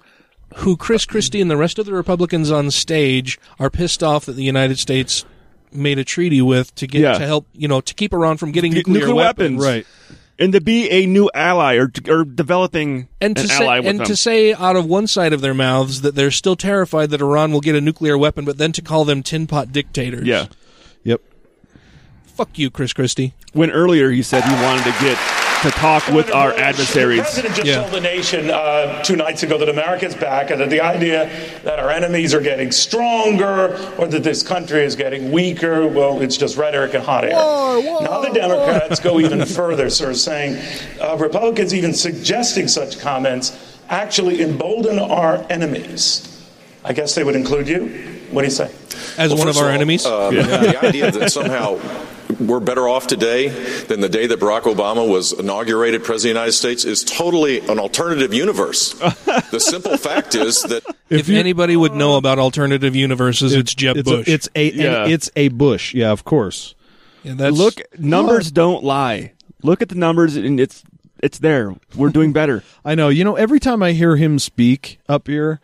who 0.57 0.77
Chris 0.77 1.05
Christie 1.05 1.41
and 1.41 1.49
the 1.49 1.57
rest 1.57 1.79
of 1.79 1.85
the 1.85 1.93
Republicans 1.93 2.51
on 2.51 2.69
stage 2.69 3.39
are 3.59 3.69
pissed 3.69 4.03
off 4.03 4.25
that 4.25 4.33
the 4.33 4.43
United 4.43 4.77
States 4.77 5.25
made 5.71 5.97
a 5.97 6.03
treaty 6.03 6.41
with 6.41 6.75
to 6.75 6.85
get 6.85 7.01
Yeah. 7.01 7.17
to 7.17 7.25
help, 7.25 7.47
you 7.53 7.67
know, 7.67 7.81
to 7.81 7.93
keep 7.93 8.13
Iran 8.13 8.37
from 8.37 8.51
getting 8.51 8.73
Get 8.73 8.85
nuclear, 8.87 9.15
weapons. 9.15 9.63
right? 9.63 9.87
And 10.41 10.51
to 10.53 10.59
be 10.59 10.89
a 10.89 11.05
new 11.05 11.29
ally 11.33 11.75
or 11.75 11.89
or 12.09 12.25
developing 12.25 13.07
And 13.21 13.35
to 13.37 13.43
an 13.43 13.47
say, 13.47 13.63
ally 13.63 13.79
with 13.79 13.87
and 13.87 13.99
them. 13.99 14.07
to 14.07 14.15
say 14.17 14.53
out 14.53 14.75
of 14.75 14.85
one 14.85 15.05
side 15.07 15.31
of 15.33 15.39
their 15.41 15.53
mouths 15.53 16.01
that 16.01 16.15
they're 16.15 16.31
still 16.31 16.55
terrified 16.57 17.11
that 17.11 17.21
Iran 17.21 17.51
will 17.53 17.61
get 17.61 17.75
a 17.75 17.81
nuclear 17.81 18.17
weapon, 18.17 18.43
but 18.43 18.57
then 18.57 18.71
to 18.73 18.81
call 18.81 19.05
them 19.05 19.21
tin 19.23 19.45
pot 19.47 19.71
dictators. 19.71 20.25
yeah. 20.27 20.47
Yep. 21.03 21.21
Fuck 22.25 22.57
you, 22.57 22.69
Chris 22.71 22.91
Christie. 22.91 23.33
When 23.53 23.69
earlier 23.71 24.09
he 24.09 24.23
said 24.23 24.43
he 24.43 24.53
wanted 24.55 24.83
to 24.85 24.91
get 24.99 25.17
to 25.61 25.69
talk 25.71 26.07
with 26.09 26.31
our 26.33 26.51
The 26.53 26.59
adversaries. 26.59 27.17
The 27.17 27.23
president 27.23 27.55
just 27.55 27.67
Yeah. 27.67 27.75
told 27.81 27.91
the 27.91 27.99
nation 28.01 28.49
uh, 28.49 29.03
two 29.03 29.15
nights 29.15 29.43
ago 29.43 29.57
that 29.57 29.69
America's 29.69 30.15
back 30.15 30.49
and 30.49 30.59
that 30.61 30.69
the 30.69 30.81
idea 30.81 31.29
that 31.63 31.77
our 31.79 31.89
enemies 31.91 32.33
are 32.33 32.41
getting 32.41 32.71
stronger 32.71 33.77
or 33.97 34.07
that 34.07 34.23
this 34.23 34.41
country 34.43 34.83
is 34.83 34.95
getting 34.95 35.31
weaker, 35.31 35.87
well, 35.87 36.21
it's 36.21 36.37
just 36.37 36.57
rhetoric 36.57 36.93
and 36.93 37.03
hot 37.03 37.23
air. 37.25 37.31
now 37.31 38.21
the 38.21 38.31
Democrats 38.33 38.99
go 38.99 39.19
even 39.19 39.45
further, 39.45 39.89
sir, 39.89 40.13
saying 40.13 40.57
uh, 40.99 41.15
Republicans 41.17 41.73
even 41.73 41.93
suggesting 41.93 42.67
such 42.67 42.99
comments 42.99 43.55
actually 43.89 44.41
embolden 44.41 44.97
our 44.97 45.45
enemies. 45.49 46.27
I 46.83 46.93
guess 46.93 47.13
they 47.13 47.23
would 47.23 47.35
include 47.35 47.67
you. 47.67 47.87
What 48.31 48.41
do 48.41 48.47
you 48.47 48.51
say? 48.51 48.71
As 49.17 49.29
Well, 49.29 49.37
one 49.39 49.47
of 49.49 49.57
our 49.57 49.65
all, 49.65 49.69
enemies. 49.71 50.05
uh, 50.05 50.31
The 50.31 50.83
idea 50.85 51.11
that 51.11 51.31
somehow 51.31 51.77
we're 52.31 52.59
better 52.59 52.87
off 52.87 53.07
today 53.07 53.49
than 53.85 54.01
the 54.01 54.09
day 54.09 54.27
that 54.27 54.39
Barack 54.39 54.61
Obama 54.61 55.07
was 55.07 55.31
inaugurated 55.33 56.03
president 56.03 56.31
of 56.31 56.35
the 56.35 56.39
United 56.39 56.51
States 56.53 56.85
is 56.85 57.03
totally 57.03 57.59
an 57.59 57.79
alternative 57.79 58.33
universe. 58.33 58.93
the 58.93 59.59
simple 59.59 59.97
fact 60.09 60.35
is 60.35 60.61
that 60.63 60.83
If, 61.09 61.29
anybody 61.29 61.75
would 61.75 61.93
know 61.93 62.17
about 62.17 62.39
alternative 62.39 62.95
universes, 62.95 63.53
it's 63.53 63.73
Jeb 63.75 63.97
it's 63.97 64.09
Bush. 64.09 64.27
A, 64.27 64.31
it's 64.31 64.49
a 64.55 64.71
Yeah. 64.71 65.07
it's 65.07 65.29
a 65.35 65.49
Bush. 65.49 65.93
Yeah, 65.93 66.11
of 66.11 66.23
course. 66.23 66.75
Yeah, 67.23 67.33
that's, 67.35 67.55
Look, 67.57 67.81
numbers 67.99 68.51
don't 68.51 68.83
lie. 68.83 69.33
Look 69.63 69.81
at 69.81 69.89
the 69.89 69.95
numbers, 69.95 70.35
and 70.35 70.59
it's 70.59 70.83
it's 71.21 71.37
there. 71.37 71.75
We're 71.95 72.09
doing 72.09 72.33
better. 72.33 72.63
I 72.85 72.95
know. 72.95 73.09
You 73.09 73.23
know, 73.23 73.35
every 73.35 73.59
time 73.59 73.83
I 73.83 73.91
hear 73.91 74.15
him 74.15 74.39
speak 74.39 74.99
up 75.07 75.27
here, 75.27 75.59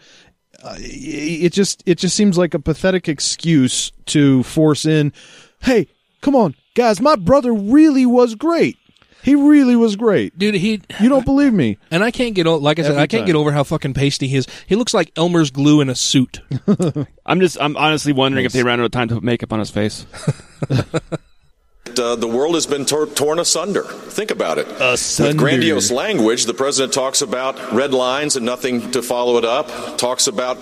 uh, 0.64 0.76
it 0.78 1.54
just 1.54 1.82
it 1.88 1.98
just 1.98 2.16
seems 2.16 2.38
like 2.38 2.54
a 2.54 2.60
pathetic 2.60 3.08
excuse 3.10 3.92
to 4.08 4.44
force 4.44 4.86
in, 4.86 5.14
"Hey, 5.62 5.88
come 6.22 6.36
on, 6.36 6.56
guys, 6.76 7.00
my 7.02 7.16
brother 7.16 7.54
really 7.54 8.06
was 8.06 8.36
great. 8.36 8.78
He 9.24 9.36
really 9.36 9.76
was 9.76 9.96
great, 9.98 10.38
dude. 10.40 10.56
He 10.56 10.82
you 11.02 11.10
don't 11.10 11.26
believe 11.26 11.52
me? 11.52 11.78
And 11.92 12.02
I 12.04 12.12
can't 12.12 12.34
get 12.34 12.48
o- 12.48 12.56
like 12.56 12.80
I 12.80 12.84
said, 12.84 12.92
Every 12.92 13.04
I 13.04 13.08
can't 13.08 13.22
time. 13.22 13.28
get 13.28 13.36
over 13.36 13.52
how 13.52 13.64
fucking 13.64 13.94
pasty 13.94 14.28
he 14.28 14.38
is. 14.38 14.48
He 14.68 14.76
looks 14.76 14.94
like 14.94 15.12
Elmer's 15.18 15.52
glue 15.52 15.82
in 15.82 15.90
a 15.90 15.96
suit. 15.96 16.40
I'm 17.26 17.40
just 17.42 17.58
I'm 17.60 17.76
honestly 17.76 18.14
wondering 18.14 18.46
if 18.46 18.54
they 18.54 18.64
ran 18.64 18.80
out 18.80 18.86
of 18.86 18.92
time 18.92 19.10
to 19.10 19.16
put 19.16 19.24
makeup 19.24 19.52
on 19.52 19.60
his 19.60 19.70
face. 19.72 20.06
uh, 22.00 22.16
the 22.16 22.28
world 22.28 22.56
has 22.56 22.66
been 22.66 22.86
tor- 22.86 23.08
torn 23.08 23.40
asunder. 23.40 23.84
Think 23.84 24.32
about 24.32 24.58
it. 24.58 24.68
Asunder. 24.80 25.30
With 25.32 25.38
grandiose 25.38 25.92
language, 25.92 26.46
the 26.46 26.54
president 26.54 26.94
talks 26.94 27.22
about 27.22 27.74
red 27.74 27.94
lines 27.94 28.36
and 28.36 28.46
nothing 28.46 28.92
to 28.92 29.02
follow 29.02 29.38
it 29.38 29.46
up. 29.46 29.98
Talks 29.98 30.28
about 30.28 30.58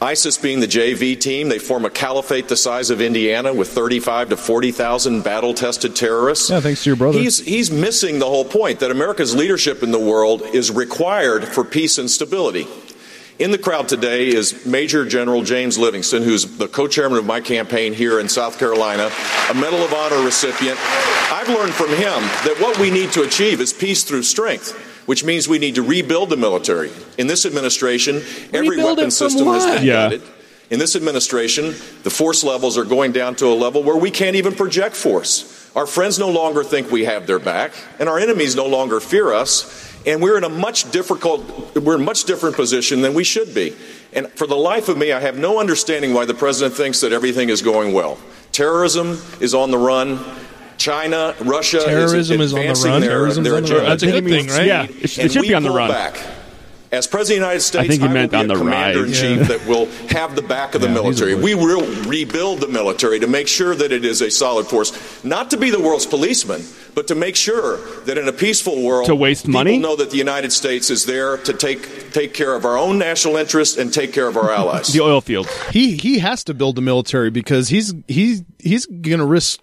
ISIS 0.00 0.38
being 0.38 0.60
the 0.60 0.66
JV 0.66 1.18
team. 1.18 1.48
They 1.48 1.58
form 1.58 1.84
a 1.84 1.90
caliphate 1.90 2.48
the 2.48 2.56
size 2.56 2.90
of 2.90 3.00
Indiana 3.00 3.52
with 3.52 3.68
35 3.68 4.30
to 4.30 4.36
40,000 4.36 5.22
battle-tested 5.22 5.96
terrorists. 5.96 6.50
Yeah, 6.50 6.60
thanks 6.60 6.84
to 6.84 6.90
your 6.90 6.96
brother. 6.96 7.18
He's 7.18 7.38
he's 7.38 7.70
missing 7.70 8.18
the 8.18 8.26
whole 8.26 8.44
point 8.44 8.80
that 8.80 8.90
America's 8.90 9.34
leadership 9.34 9.82
in 9.82 9.90
the 9.90 9.98
world 9.98 10.42
is 10.42 10.70
required 10.70 11.44
for 11.48 11.64
peace 11.64 11.98
and 11.98 12.10
stability. 12.10 12.66
In 13.38 13.52
the 13.52 13.58
crowd 13.58 13.88
today 13.88 14.26
is 14.28 14.66
Major 14.66 15.04
General 15.06 15.44
James 15.44 15.78
Livingston, 15.78 16.24
who's 16.24 16.58
the 16.58 16.66
co-chairman 16.66 17.18
of 17.18 17.24
my 17.24 17.40
campaign 17.40 17.94
here 17.94 18.18
in 18.18 18.28
South 18.28 18.58
Carolina, 18.58 19.12
a 19.48 19.54
Medal 19.54 19.78
of 19.84 19.94
Honor 19.94 20.24
recipient. 20.24 20.76
I've 21.32 21.48
learned 21.48 21.72
from 21.72 21.90
him 21.90 22.20
that 22.44 22.56
what 22.60 22.76
we 22.80 22.90
need 22.90 23.12
to 23.12 23.22
achieve 23.22 23.60
is 23.60 23.72
peace 23.72 24.02
through 24.04 24.24
strength. 24.24 24.86
which 25.08 25.24
means 25.24 25.48
we 25.48 25.58
need 25.58 25.74
to 25.74 25.80
rebuild 25.80 26.28
the 26.28 26.36
military. 26.36 26.90
In 27.16 27.28
this 27.28 27.46
administration, 27.46 28.16
every 28.52 28.68
Rebuild 28.76 28.98
weapon 28.98 29.04
it 29.04 29.04
from 29.04 29.10
system 29.10 29.46
has 29.46 29.64
been 29.64 29.82
Yeah. 29.82 30.02
gutted. 30.02 30.22
In 30.68 30.78
this 30.78 30.94
administration, 30.96 31.74
the 32.02 32.10
force 32.10 32.44
levels 32.44 32.76
are 32.76 32.84
going 32.84 33.12
down 33.12 33.34
to 33.36 33.46
a 33.46 33.56
level 33.56 33.82
where 33.82 33.96
we 33.96 34.10
can't 34.10 34.36
even 34.36 34.54
project 34.54 34.94
force. 34.94 35.44
Our 35.74 35.86
friends 35.86 36.18
no 36.18 36.28
longer 36.28 36.62
think 36.62 36.90
we 36.92 37.06
have 37.06 37.26
their 37.26 37.38
back, 37.38 37.72
and 37.98 38.06
our 38.06 38.18
enemies 38.18 38.54
no 38.54 38.66
longer 38.66 39.00
fear 39.00 39.32
us. 39.32 39.64
And 40.06 40.22
we're 40.22 40.38
in 40.38 40.44
a 40.44 40.48
much 40.48 40.90
difficult, 40.90 41.42
we're 41.76 41.96
in 41.96 42.00
a 42.00 42.04
much 42.04 42.24
different 42.24 42.56
position 42.56 43.02
than 43.02 43.14
we 43.14 43.24
should 43.24 43.54
be. 43.54 43.74
And 44.12 44.28
for 44.32 44.46
the 44.46 44.56
life 44.56 44.88
of 44.88 44.96
me, 44.96 45.12
I 45.12 45.20
have 45.20 45.36
no 45.36 45.60
understanding 45.60 46.14
why 46.14 46.24
the 46.24 46.34
president 46.34 46.74
thinks 46.74 47.00
that 47.00 47.12
everything 47.12 47.50
is 47.50 47.60
going 47.62 47.92
well. 47.92 48.18
Terrorism 48.52 49.20
is 49.40 49.54
on 49.54 49.70
the 49.70 49.78
run. 49.78 50.18
China, 50.78 51.34
Russia 51.40 51.82
Terrorism 51.84 52.40
is 52.40 52.52
is 52.52 52.54
on 52.54 52.60
the 52.60 52.88
run? 52.88 53.00
their, 53.00 53.10
Terrorism's 53.10 53.44
their 53.48 53.56
on 53.56 53.62
the 53.64 53.74
run. 53.74 53.84
That's 53.84 54.02
a 54.04 54.06
good 54.06 54.24
thing, 54.24 54.46
right? 54.46 54.66
Yeah, 54.66 54.84
it 54.84 55.10
sh- 55.10 55.18
it 55.18 55.32
should 55.32 55.42
be 55.42 55.52
on 55.54 55.64
the 55.64 55.70
run. 55.70 55.90
Back. 55.90 56.14
As 56.90 57.06
President 57.06 57.20
of 57.20 57.28
the 57.42 57.46
United 57.48 57.60
States, 57.60 57.88
think 57.88 58.00
he 58.00 58.06
will 58.08 58.14
meant 58.14 58.30
be 58.32 58.36
on 58.38 58.44
a 58.46 58.48
the 58.48 58.54
commander 58.54 59.04
in 59.06 59.12
chief 59.12 59.38
Yeah. 59.38 59.42
that 59.44 59.66
will 59.66 59.86
have 60.08 60.34
the 60.36 60.42
back 60.42 60.74
of 60.74 60.80
the 60.80 60.86
Yeah, 60.88 60.94
military. 60.94 61.34
We 61.34 61.54
will 61.54 61.84
rebuild 62.04 62.60
the 62.60 62.68
military 62.68 63.20
to 63.20 63.26
make 63.26 63.46
sure 63.46 63.74
that 63.74 63.92
it 63.92 64.04
is 64.06 64.22
a 64.22 64.30
solid 64.30 64.66
force, 64.66 64.92
not 65.22 65.50
to 65.50 65.56
be 65.58 65.68
the 65.70 65.80
world's 65.80 66.06
policeman, 66.06 66.62
but 66.94 67.06
to 67.08 67.14
make 67.14 67.36
sure 67.36 67.76
that 68.06 68.16
in 68.16 68.26
a 68.26 68.32
peaceful 68.32 68.82
world, 68.82 69.06
To 69.06 69.14
waste 69.14 69.44
people 69.44 69.60
money? 69.60 69.76
know 69.78 69.96
that 69.96 70.10
the 70.10 70.16
United 70.16 70.50
States 70.52 70.88
is 70.88 71.04
there 71.04 71.36
to 71.38 71.52
take 71.52 72.12
take 72.12 72.32
care 72.32 72.54
of 72.54 72.64
our 72.64 72.78
own 72.78 72.98
national 72.98 73.36
interests 73.36 73.76
and 73.76 73.92
take 73.92 74.12
care 74.14 74.26
of 74.26 74.36
our 74.36 74.50
allies. 74.50 74.88
The 74.92 75.00
oil 75.02 75.20
fields. 75.20 75.50
He 75.70 75.96
he 75.96 76.18
has 76.20 76.42
to 76.44 76.54
build 76.54 76.76
the 76.76 76.82
military 76.82 77.28
because 77.30 77.68
he's 77.68 77.92
he's 78.08 78.42
he's 78.58 78.86
going 78.86 79.18
to 79.18 79.26
risk 79.26 79.60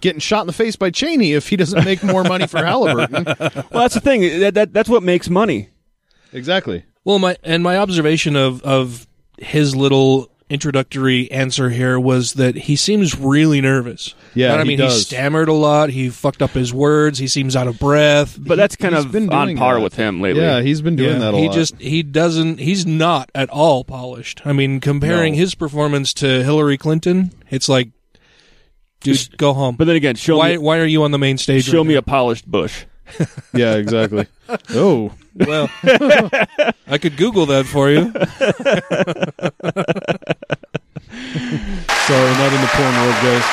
getting 0.00 0.20
shot 0.20 0.40
in 0.42 0.46
the 0.46 0.52
face 0.52 0.76
by 0.76 0.90
Cheney 0.90 1.32
if 1.34 1.48
he 1.48 1.56
doesn't 1.56 1.84
make 1.84 2.02
more 2.02 2.24
money 2.24 2.46
for 2.46 2.64
Halliburton. 2.64 3.24
Well, 3.70 3.82
that's 3.82 3.94
the 3.94 4.00
thing. 4.00 4.40
That, 4.40 4.54
that 4.54 4.72
that's 4.72 4.88
what 4.88 5.02
makes 5.02 5.28
money. 5.28 5.68
Exactly. 6.32 6.84
Well, 7.04 7.18
my 7.18 7.36
and 7.42 7.62
my 7.62 7.76
observation 7.78 8.36
of 8.36 8.62
of 8.62 9.06
his 9.38 9.74
little 9.74 10.30
introductory 10.50 11.30
answer 11.30 11.68
here 11.68 12.00
was 12.00 12.32
that 12.34 12.54
he 12.56 12.74
seems 12.74 13.18
really 13.18 13.60
nervous. 13.60 14.14
Yeah, 14.34 14.52
And 14.52 14.60
I 14.60 14.64
he 14.64 14.68
mean, 14.70 14.78
does. 14.78 15.02
stammered 15.06 15.48
a 15.48 15.52
lot. 15.52 15.90
He 15.90 16.08
fucked 16.08 16.40
up 16.40 16.50
his 16.52 16.72
words. 16.72 17.18
He 17.18 17.28
seems 17.28 17.54
out 17.54 17.66
of 17.68 17.78
breath. 17.78 18.38
But 18.40 18.56
that's 18.56 18.74
kind 18.74 18.94
he's 18.94 19.04
of 19.04 19.12
been 19.12 19.28
on 19.30 19.48
doing 19.48 19.56
par 19.58 19.74
that. 19.74 19.80
with 19.82 19.94
him 19.94 20.22
lately. 20.22 20.40
Yeah, 20.42 20.62
he's 20.62 20.80
been 20.80 20.96
doing 20.96 21.18
that 21.20 21.34
a 21.34 21.36
he 21.36 21.48
lot. 21.48 21.54
just 21.54 21.76
he 21.78 22.02
doesn't 22.02 22.60
he's 22.60 22.86
not 22.86 23.30
at 23.34 23.50
all 23.50 23.84
polished. 23.84 24.40
I 24.46 24.52
mean, 24.54 24.80
comparing 24.80 25.34
No. 25.34 25.38
his 25.38 25.54
performance 25.54 26.14
to 26.14 26.42
Hillary 26.42 26.78
Clinton, 26.78 27.30
it's 27.50 27.68
like, 27.68 27.90
dude, 29.00 29.36
go 29.36 29.52
home. 29.52 29.76
But 29.76 29.84
then 29.86 29.96
again, 29.96 30.14
show 30.16 30.38
why 30.38 30.52
me 30.52 30.58
why 30.58 30.78
are 30.78 30.86
you 30.86 31.02
on 31.04 31.10
the 31.10 31.18
main 31.18 31.36
stage? 31.38 31.64
show 31.64 31.78
right 31.78 31.86
me 31.86 31.94
now? 31.94 31.98
a 32.00 32.02
polished 32.02 32.46
bush. 32.50 32.84
yeah, 33.54 33.74
exactly. 33.74 34.26
oh, 34.70 35.12
well. 35.34 35.70
I 36.86 36.98
could 37.00 37.16
Google 37.16 37.46
that 37.46 37.66
for 37.66 37.90
you. 37.90 38.12
sorry, 41.00 42.30
not 42.38 42.52
in 42.52 42.60
the 42.60 42.70
porn 42.72 42.94
world, 42.94 43.18
guys. 43.22 43.44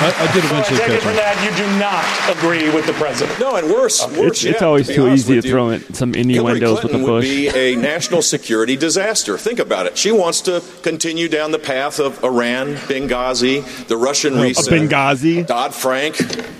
I, 0.00 0.14
I 0.18 0.32
did 0.32 0.44
So 0.44 0.48
I 0.48 0.60
eventually 0.60 0.78
take 0.78 0.88
it 0.88 0.92
catch 0.92 1.00
from 1.02 1.10
on. 1.10 1.16
that 1.16 1.36
you 1.44 1.50
do 1.56 1.66
not 1.78 2.04
agree 2.36 2.70
with 2.74 2.86
the 2.86 2.92
president. 2.94 3.38
No, 3.40 3.56
and 3.56 3.68
worse, 3.68 4.02
uh, 4.02 4.08
worse 4.08 4.30
It's, 4.32 4.44
yet, 4.44 4.54
it's 4.54 4.62
always 4.62 4.86
to 4.88 4.94
too 4.94 5.08
easy 5.08 5.40
to 5.40 5.46
you, 5.46 5.52
throw 5.52 5.70
in 5.70 5.94
some 5.94 6.14
Hillary 6.14 6.34
innuendos 6.36 6.82
with 6.82 6.92
Clinton 6.92 7.00
a 7.00 7.12
would 7.12 7.20
bush. 7.20 7.24
be 7.24 7.48
a 7.48 7.76
national 7.76 8.22
security 8.22 8.76
disaster. 8.76 9.36
Think 9.38 9.58
about 9.58 9.86
it. 9.86 9.98
She 9.98 10.12
wants 10.12 10.40
to 10.42 10.62
continue 10.82 11.28
down 11.28 11.50
the 11.50 11.58
path 11.58 11.98
of 11.98 12.22
Iran, 12.24 12.74
Benghazi, 12.74 13.86
the 13.88 13.96
Russian 13.96 14.34
oh, 14.34 14.42
reset, 14.42 14.72
Benghazi. 14.72 15.46
Dodd 15.46 15.74
Frank, 15.74 16.16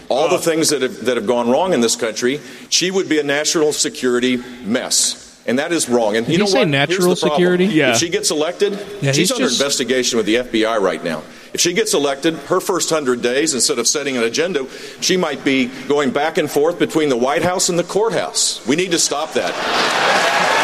all 0.09 0.29
the 0.29 0.39
things 0.39 0.71
that 0.71 0.83
have, 0.83 1.05
that 1.05 1.17
have 1.17 1.27
gone 1.27 1.49
wrong 1.51 1.73
in 1.73 1.81
this 1.81 1.97
country. 1.97 2.41
She 2.69 2.91
would 2.91 3.09
be 3.09 3.19
a 3.19 3.25
national 3.25 3.73
security 3.73 4.39
mess. 4.65 5.30
And 5.51 5.59
that 5.59 5.73
is 5.73 5.89
wrong. 5.89 6.17
And 6.17 6.25
Did 6.25 6.33
you 6.33 6.39
know 6.39 6.47
say 6.47 6.61
what? 6.61 6.69
Natural 6.69 7.09
the 7.15 7.17
problem. 7.17 7.31
security? 7.37 7.67
Yeah. 7.67 7.91
If 7.91 7.97
she 7.99 8.09
gets 8.09 8.31
elected, 8.31 8.79
Yeah, 9.03 9.11
she's 9.13 9.33
under 9.33 9.49
just- 9.49 9.61
investigation 9.61 10.17
with 10.17 10.27
the 10.27 10.37
FBI 10.37 10.79
right 10.81 11.03
now. 11.03 11.23
If 11.53 11.61
she 11.61 11.73
gets 11.73 11.93
elected, 11.93 12.35
her 12.47 12.61
first 12.61 12.89
hundred 12.91 13.21
days, 13.23 13.53
instead 13.55 13.81
of 13.81 13.89
setting 13.89 14.17
an 14.17 14.23
agenda, 14.23 14.67
she 15.01 15.17
might 15.17 15.45
be 15.45 15.67
going 15.89 16.11
back 16.13 16.39
and 16.39 16.49
forth 16.49 16.79
between 16.79 17.09
the 17.09 17.17
White 17.17 17.43
House 17.43 17.69
and 17.69 17.77
the 17.77 17.83
courthouse. 17.83 18.65
We 18.69 18.77
need 18.77 18.93
to 18.93 18.99
stop 19.01 19.33
that. 19.33 19.53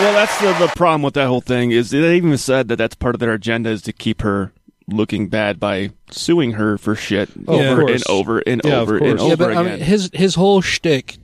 Well, 0.00 0.12
that's 0.12 0.38
the, 0.40 0.52
the 0.66 0.72
problem 0.76 1.02
with 1.02 1.14
that 1.14 1.26
whole 1.26 1.40
thing 1.40 1.72
is 1.72 1.90
they 1.90 2.16
even 2.16 2.38
said 2.38 2.68
that 2.68 2.76
that's 2.76 2.94
part 2.94 3.16
of 3.16 3.18
their 3.18 3.32
agenda 3.32 3.70
is 3.70 3.82
to 3.82 3.92
keep 3.92 4.22
her 4.22 4.52
looking 4.86 5.26
bad 5.28 5.58
by 5.58 5.90
suing 6.12 6.52
her 6.52 6.78
for 6.78 6.94
shit 6.94 7.30
Oh, 7.48 7.58
of 7.58 7.66
over 7.78 7.90
and 7.92 8.02
over 8.08 8.38
and 8.46 8.60
Yeah, 8.64 8.78
over 8.78 8.96
and 8.98 9.18
over 9.18 9.28
yeah, 9.30 9.34
but 9.34 9.50
again. 9.50 9.66
I 9.66 9.70
mean, 9.70 9.80
his 9.80 10.10
his 10.12 10.36
whole 10.36 10.60
shtick, 10.60 11.16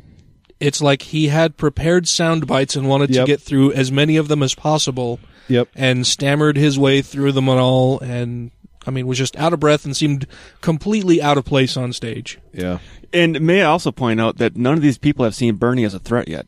it's 0.62 0.80
like 0.80 1.02
he 1.02 1.28
had 1.28 1.56
prepared 1.56 2.06
sound 2.08 2.46
bites 2.46 2.76
and 2.76 2.88
wanted 2.88 3.10
Yep. 3.10 3.26
to 3.26 3.32
get 3.32 3.40
through 3.40 3.72
as 3.72 3.90
many 3.92 4.16
of 4.16 4.28
them 4.28 4.42
as 4.42 4.54
possible, 4.54 5.18
Yep. 5.48 5.68
and 5.74 6.06
stammered 6.06 6.56
his 6.56 6.78
way 6.78 7.02
through 7.02 7.32
them 7.32 7.48
all, 7.48 7.98
and 8.00 8.50
I 8.86 8.90
mean 8.90 9.06
was 9.06 9.18
just 9.18 9.36
out 9.36 9.52
of 9.52 9.60
breath 9.60 9.84
and 9.84 9.96
seemed 9.96 10.26
completely 10.60 11.20
out 11.22 11.36
of 11.38 11.44
place 11.44 11.76
on 11.76 11.92
stage. 11.92 12.38
Yeah. 12.52 12.78
and 13.12 13.40
may 13.42 13.62
I 13.62 13.66
also 13.66 13.92
point 13.92 14.20
out 14.20 14.38
that 14.38 14.56
none 14.56 14.74
of 14.74 14.80
these 14.82 14.96
people 14.98 15.24
have 15.24 15.34
seen 15.34 15.56
Bernie 15.56 15.84
as 15.84 15.92
a 15.94 15.98
threat 15.98 16.28
yet. 16.28 16.46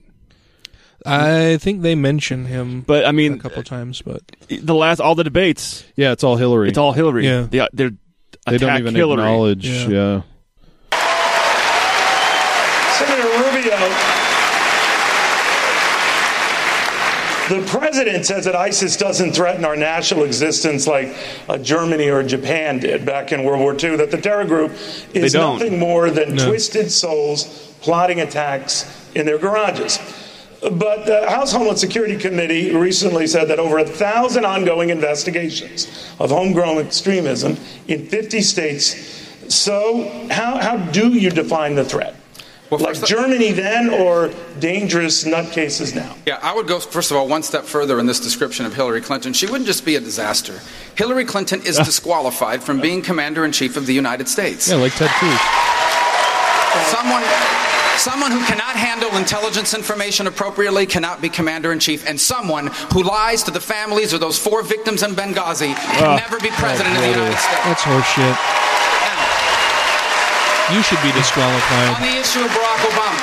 I 1.06 1.58
think 1.58 1.82
they 1.82 1.94
mention 1.94 2.46
him, 2.46 2.80
But 2.86 3.04
I 3.04 3.12
mean, 3.12 3.34
a 3.34 3.38
couple 3.38 3.62
times, 3.62 4.00
but 4.00 4.22
the 4.48 4.74
last 4.74 5.00
all 5.00 5.14
the 5.14 5.24
debates, 5.24 5.84
Yeah, 5.96 6.12
it's 6.12 6.24
all 6.24 6.36
Hillary. 6.36 6.70
it's 6.70 6.78
all 6.78 6.92
Hillary. 6.92 7.26
Yeah. 7.26 7.46
they, 7.50 7.60
uh, 7.60 7.68
they're 7.74 7.90
they 8.46 8.56
don't 8.58 8.78
even 8.78 8.94
Hillary. 8.94 9.20
acknowledge. 9.22 9.66
Yeah. 9.68 9.88
Yeah. 9.88 10.22
Senator 12.96 13.28
Rubio. 13.28 14.03
The 17.49 17.62
president 17.66 18.24
says 18.24 18.47
that 18.47 18.57
ISIS 18.57 18.97
doesn't 18.97 19.32
threaten 19.32 19.66
our 19.66 19.76
national 19.76 20.24
existence 20.24 20.86
like 20.86 21.14
uh, 21.47 21.59
Germany 21.59 22.09
or 22.09 22.22
Japan 22.22 22.78
did 22.78 23.05
back 23.05 23.32
in 23.32 23.45
World 23.45 23.61
War 23.61 23.72
II, 23.72 23.97
that 23.97 24.11
the 24.11 24.20
terror 24.20 24.47
group 24.47 24.72
is 25.12 25.34
nothing 25.34 25.78
more 25.78 26.11
than 26.11 26.36
No. 26.36 26.49
twisted 26.49 26.90
souls 26.90 27.74
plotting 27.82 28.20
attacks 28.20 29.11
in 29.14 29.26
their 29.26 29.36
garages. 29.36 29.99
But 30.62 31.05
the 31.05 31.28
House 31.28 31.53
Homeland 31.53 31.78
Security 31.78 32.16
Committee 32.16 32.74
recently 32.74 33.26
said 33.26 33.49
that 33.49 33.59
over 33.59 33.76
a 33.78 33.84
thousand 33.84 34.47
ongoing 34.47 34.88
investigations 34.88 35.86
of 36.18 36.30
homegrown 36.30 36.78
extremism 36.78 37.59
in 37.86 38.07
50 38.07 38.40
states. 38.40 39.20
So, 39.55 40.09
how, 40.30 40.57
how 40.57 40.78
do 40.78 41.11
you 41.11 41.28
define 41.28 41.74
the 41.74 41.84
threat? 41.84 42.16
Like 42.81 42.97
first- 42.97 43.07
Germany 43.07 43.53
then, 43.53 43.91
or 43.91 44.31
dangerous 44.61 45.25
nutcases 45.25 45.95
now? 45.95 46.14
Yeah, 46.27 46.39
I 46.43 46.55
would 46.55 46.66
go, 46.66 46.81
first 46.81 47.11
of 47.11 47.16
all, 47.16 47.27
one 47.29 47.43
step 47.43 47.64
further 47.64 47.99
in 47.99 48.07
this 48.07 48.20
description 48.20 48.66
of 48.66 48.75
Hillary 48.75 49.01
Clinton. 49.01 49.33
She 49.33 49.47
wouldn't 49.47 49.66
just 49.66 49.85
be 49.85 49.97
a 49.97 50.01
disaster. 50.01 50.61
Hillary 50.97 51.25
Clinton 51.25 51.61
is 51.64 51.77
disqualified 51.91 52.62
from 52.62 52.81
being 52.81 53.03
commander 53.03 53.45
in 53.45 53.53
chief 53.53 53.77
of 53.77 53.87
the 53.87 53.95
United 53.95 54.29
States. 54.29 54.68
Yeah, 54.68 54.77
like 54.77 54.95
Ted 54.95 55.11
Cruz. 55.11 55.39
Someone. 56.91 57.22
Someone 57.97 58.33
who 58.33 58.41
cannot 58.45 58.75
handle 58.75 59.16
intelligence 59.16 59.72
information 59.72 60.27
appropriately 60.27 60.85
cannot 60.85 61.22
be 61.22 61.29
commander 61.29 61.70
in 61.72 61.79
chief, 61.79 62.05
and 62.09 62.20
someone 62.20 62.66
who 62.93 63.05
lies 63.05 63.45
to 63.45 63.53
the 63.53 63.61
families 63.61 64.12
of 64.12 64.18
those 64.18 64.37
four 64.37 64.62
victims 64.62 65.05
in 65.05 65.12
Benghazi 65.12 65.75
can 65.77 66.05
Ah. 66.05 66.16
never 66.16 66.41
be 66.41 66.51
president 66.51 66.97
of 66.97 67.03
the 67.03 67.09
United 67.11 67.39
States. 67.39 67.64
that's 67.64 67.83
horseshit. 67.83 68.37
You 70.72 70.82
should 70.82 71.00
be 71.02 71.12
disqualified. 71.12 71.96
On 71.96 72.02
the 72.02 72.16
issue 72.20 72.40
of 72.40 72.50
Barack 72.50 72.88
Obama. 72.88 73.20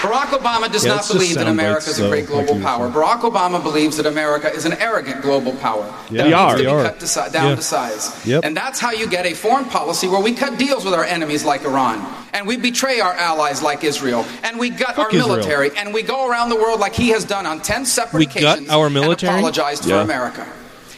Barack 0.00 0.38
Obama 0.38 0.72
does 0.72 0.86
Yeah, 0.86 0.94
not 0.94 1.06
believe 1.08 1.34
that 1.34 1.46
America 1.46 1.74
bites, 1.84 1.88
is 1.88 1.98
a 1.98 2.08
great 2.08 2.26
though, 2.26 2.36
like 2.36 2.46
global 2.46 2.62
power. 2.62 2.88
Barack 2.90 3.20
Obama 3.20 3.62
believes 3.62 3.98
that 3.98 4.06
America 4.06 4.50
is 4.50 4.64
an 4.64 4.72
arrogant 4.80 5.20
global 5.20 5.52
power 5.56 5.84
Yeah, 6.08 6.22
that 6.22 6.24
we 6.24 6.30
needs 6.30 6.34
are. 6.34 6.50
to 6.52 6.56
We 6.56 6.62
be 6.62 6.66
are. 6.68 6.82
cut 6.84 7.00
to 7.00 7.06
si- 7.06 7.20
down 7.30 7.48
Yeah. 7.50 7.54
to 7.56 7.62
size. 7.62 8.10
Yep. 8.24 8.44
And 8.46 8.56
that's 8.56 8.80
how 8.80 8.92
you 8.92 9.06
get 9.06 9.26
a 9.26 9.34
foreign 9.34 9.66
policy 9.66 10.08
where 10.08 10.20
we 10.22 10.32
cut 10.32 10.56
deals 10.56 10.86
with 10.86 10.94
our 10.94 11.04
enemies 11.04 11.44
like 11.44 11.64
Iran, 11.66 12.02
and 12.32 12.46
we 12.46 12.56
betray 12.56 13.00
our 13.00 13.12
allies 13.12 13.60
like 13.60 13.84
Israel, 13.84 14.24
and 14.42 14.58
we 14.58 14.70
gut 14.70 14.96
Fuck 14.96 14.98
our 15.00 15.08
Israel. 15.10 15.28
military, 15.28 15.70
and 15.76 15.92
we 15.92 16.02
go 16.02 16.26
around 16.26 16.48
the 16.48 16.56
world 16.56 16.80
like 16.80 16.94
he 16.94 17.10
has 17.10 17.24
done 17.26 17.44
on 17.44 17.60
ten 17.60 17.84
separate 17.84 18.20
We 18.20 18.24
gut 18.24 18.36
occasions 18.36 18.70
our 18.70 18.86
and 18.86 18.94
military? 18.94 19.34
apologized 19.34 19.84
for 19.84 19.96
America. 19.96 20.46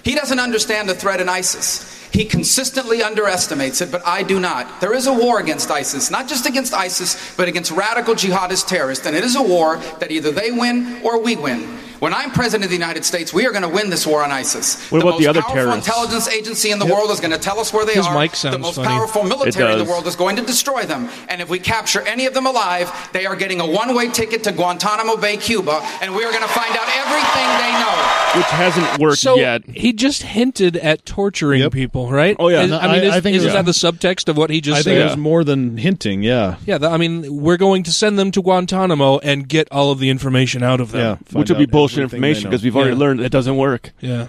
He 0.05 0.15
doesn't 0.15 0.39
understand 0.39 0.89
the 0.89 0.95
threat 0.95 1.21
in 1.21 1.29
ISIS. 1.29 1.85
He 2.13 2.27
consistently 2.27 3.03
underestimates 3.03 3.81
it, 3.81 3.91
but 3.91 4.07
I 4.07 4.23
do 4.23 4.39
not. 4.39 4.83
There 4.83 4.93
is 4.93 5.07
a 5.07 5.13
war 5.13 5.41
against 5.41 5.71
ISIS, 5.71 6.11
not 6.11 6.29
just 6.29 6.45
against 6.45 6.75
ISIS, 6.75 7.35
but 7.37 7.49
against 7.49 7.71
radical 7.71 8.15
jihadist 8.15 8.67
terrorists, 8.67 9.07
and 9.07 9.17
it 9.17 9.25
is 9.25 9.35
a 9.35 9.43
war 9.43 9.79
that 9.99 10.11
either 10.11 10.31
they 10.31 10.51
win 10.51 11.01
or 11.03 11.19
we 11.23 11.37
win. 11.37 11.79
When 12.03 12.13
I'm 12.13 12.33
president 12.33 12.65
of 12.65 12.71
the 12.71 12.75
United 12.77 13.05
States, 13.05 13.33
we 13.33 13.47
are 13.47 13.53
going 13.53 13.63
to 13.63 13.69
win 13.69 13.89
this 13.89 14.05
war 14.09 14.25
on 14.25 14.33
ISIS. 14.33 14.75
What 14.91 14.99
the 14.99 15.05
about 15.07 15.11
most 15.13 15.23
the 15.23 15.29
other 15.29 15.41
powerful 15.41 15.55
terrorists? 15.55 15.87
intelligence 15.87 16.29
agency 16.29 16.73
in 16.73 16.81
the 16.81 16.87
world 16.87 17.13
is 17.13 17.21
going 17.21 17.31
to 17.31 17.39
tell 17.39 17.61
us 17.61 17.73
where 17.73 17.87
they 17.87 17.93
His 17.95 18.05
are. 18.09 18.19
mic 18.21 18.33
the 18.33 18.59
most 18.59 18.75
funny. 18.75 18.89
powerful 18.89 19.23
military 19.23 19.71
in 19.75 19.79
the 19.79 19.85
world 19.85 20.09
is 20.09 20.17
going 20.17 20.35
to 20.35 20.43
destroy 20.43 20.83
them. 20.83 21.09
And 21.29 21.41
if 21.41 21.49
we 21.49 21.61
capture 21.61 22.01
any 22.01 22.27
of 22.27 22.35
them 22.35 22.45
alive, 22.45 22.91
they 23.13 23.25
are 23.25 23.37
getting 23.37 23.61
a 23.61 23.67
one-way 23.69 24.09
ticket 24.09 24.43
to 24.43 24.51
Guantanamo 24.53 25.17
Bay, 25.17 25.37
Cuba, 25.37 25.79
and 26.03 26.13
we 26.17 26.25
are 26.25 26.33
going 26.33 26.43
to 26.43 26.49
find 26.49 26.75
out 26.77 26.89
everything 26.89 27.49
they 27.63 27.71
know. 27.79 28.19
Which 28.35 28.47
hasn't 28.47 28.99
worked 28.99 29.19
So 29.19 29.37
yet. 29.37 29.63
he 29.69 29.93
just 29.93 30.23
hinted 30.25 30.77
at 30.79 31.07
torturing 31.07 31.71
people, 31.71 32.11
right? 32.11 32.35
Oh, 32.41 32.49
yeah. 32.49 32.63
Is- 32.63 32.71
No, 32.71 32.79
I 32.81 32.87
mean, 32.89 33.03
I- 33.05 33.09
is, 33.09 33.15
I 33.15 33.21
think 33.21 33.37
isn't 33.37 33.49
it 33.49 33.53
that 33.53 33.65
the 33.67 33.71
subtext 33.71 34.29
of 34.29 34.37
what 34.37 34.51
he 34.51 34.61
just 34.61 34.79
I 34.81 34.83
said? 34.83 34.91
think 34.91 35.01
it 35.03 35.05
was 35.05 35.17
more 35.19 35.45
than 35.45 35.77
hinting. 35.77 36.25
Yeah. 36.25 36.57
Yeah, 36.67 36.79
th- 36.79 36.91
I 36.91 36.97
mean, 36.97 37.41
we're 37.43 37.59
going 37.59 37.85
to 37.85 37.93
send 37.93 38.19
them 38.19 38.33
to 38.33 38.43
Guantanamo 38.43 39.19
and 39.19 39.47
get 39.49 39.69
all 39.71 39.93
of 39.93 40.01
the 40.01 40.11
information 40.11 40.65
out 40.65 40.81
of 40.81 40.91
them. 40.91 41.19
Yeah. 41.33 41.39
Which 41.39 41.49
would 41.51 41.59
be 41.59 41.65
out 41.67 41.71
bullshit 41.95 42.03
information 42.05 42.51
because 42.51 42.63
we've 42.63 42.77
already 42.77 42.93
Yeah. 42.93 42.99
learned 42.99 43.21
it 43.21 43.31
doesn't 43.33 43.57
work. 43.57 43.93
Yeah. 44.01 44.29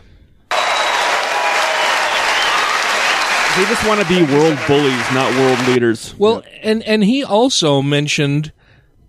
They 3.55 3.66
just 3.66 3.86
want 3.88 4.01
to 4.01 4.07
be 4.07 4.24
world 4.24 4.57
bullies, 4.68 5.11
not 5.14 5.32
world 5.36 5.59
leaders. 5.68 6.16
Well, 6.18 6.41
and 6.64 6.82
and 6.84 7.03
he 7.03 7.24
also 7.24 7.84
mentioned 7.84 8.51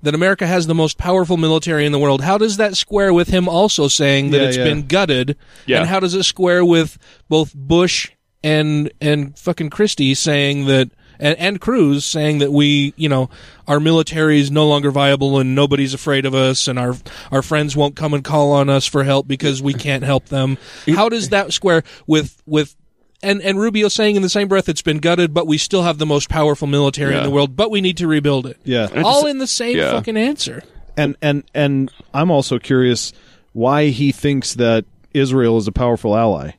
that 0.02 0.14
America 0.14 0.46
has 0.46 0.66
the 0.66 0.74
most 0.74 0.98
powerful 0.98 1.38
military 1.38 1.86
in 1.86 1.92
the 1.92 1.98
world. 1.98 2.20
How 2.20 2.36
does 2.36 2.58
that 2.58 2.76
square 2.76 3.14
with 3.14 3.28
him 3.28 3.48
also 3.48 3.88
saying 3.88 4.32
that 4.32 4.42
Yeah, 4.42 4.48
it's 4.48 4.56
yeah. 4.58 4.64
been 4.64 4.86
gutted? 4.86 5.36
Yeah. 5.64 5.78
And 5.78 5.88
how 5.88 5.98
does 5.98 6.12
it 6.12 6.24
square 6.24 6.62
with 6.62 6.98
both 7.30 7.54
Bush 7.54 8.10
and 8.42 8.92
and 9.00 9.38
fucking 9.38 9.70
Christie 9.70 10.14
saying 10.14 10.66
that 10.66 10.90
and, 11.24 11.38
and 11.38 11.60
Cruz 11.60 12.04
saying 12.04 12.38
that 12.38 12.52
we, 12.52 12.92
you 12.96 13.08
know, 13.08 13.30
our 13.66 13.80
military 13.80 14.38
is 14.38 14.50
no 14.50 14.68
longer 14.68 14.90
viable 14.90 15.38
and 15.38 15.54
nobody's 15.54 15.94
afraid 15.94 16.26
of 16.26 16.34
us 16.34 16.68
and 16.68 16.78
our 16.78 16.94
our 17.32 17.42
friends 17.42 17.74
won't 17.74 17.96
come 17.96 18.12
and 18.14 18.22
call 18.22 18.52
on 18.52 18.68
us 18.68 18.86
for 18.86 19.02
help 19.04 19.26
because 19.26 19.62
we 19.62 19.72
can't 19.74 20.04
help 20.04 20.26
them. 20.26 20.58
How 20.94 21.08
does 21.08 21.30
that 21.30 21.52
square 21.52 21.82
with 22.06 22.40
with 22.46 22.76
and 23.22 23.40
and 23.40 23.58
Rubio 23.58 23.88
saying 23.88 24.16
in 24.16 24.22
the 24.22 24.28
same 24.28 24.48
breath 24.48 24.68
it's 24.68 24.82
been 24.82 24.98
gutted, 24.98 25.32
but 25.32 25.46
we 25.46 25.56
still 25.56 25.82
have 25.82 25.96
the 25.98 26.06
most 26.06 26.28
powerful 26.28 26.68
military 26.68 27.16
in 27.16 27.22
the 27.22 27.30
world, 27.30 27.56
but 27.56 27.70
we 27.70 27.80
need 27.80 27.96
to 27.96 28.06
rebuild 28.06 28.46
it. 28.46 28.58
Yeah. 28.64 28.88
All 29.02 29.26
in 29.26 29.38
the 29.38 29.46
same 29.46 29.78
Yeah. 29.78 29.92
fucking 29.92 30.16
answer. 30.18 30.62
And 30.96 31.16
and 31.22 31.42
and 31.54 31.90
I'm 32.12 32.30
also 32.30 32.58
curious 32.58 33.12
why 33.52 33.86
he 33.86 34.12
thinks 34.12 34.54
that 34.54 34.84
Israel 35.14 35.56
is 35.56 35.66
a 35.66 35.72
powerful 35.72 36.14
ally. 36.16 36.52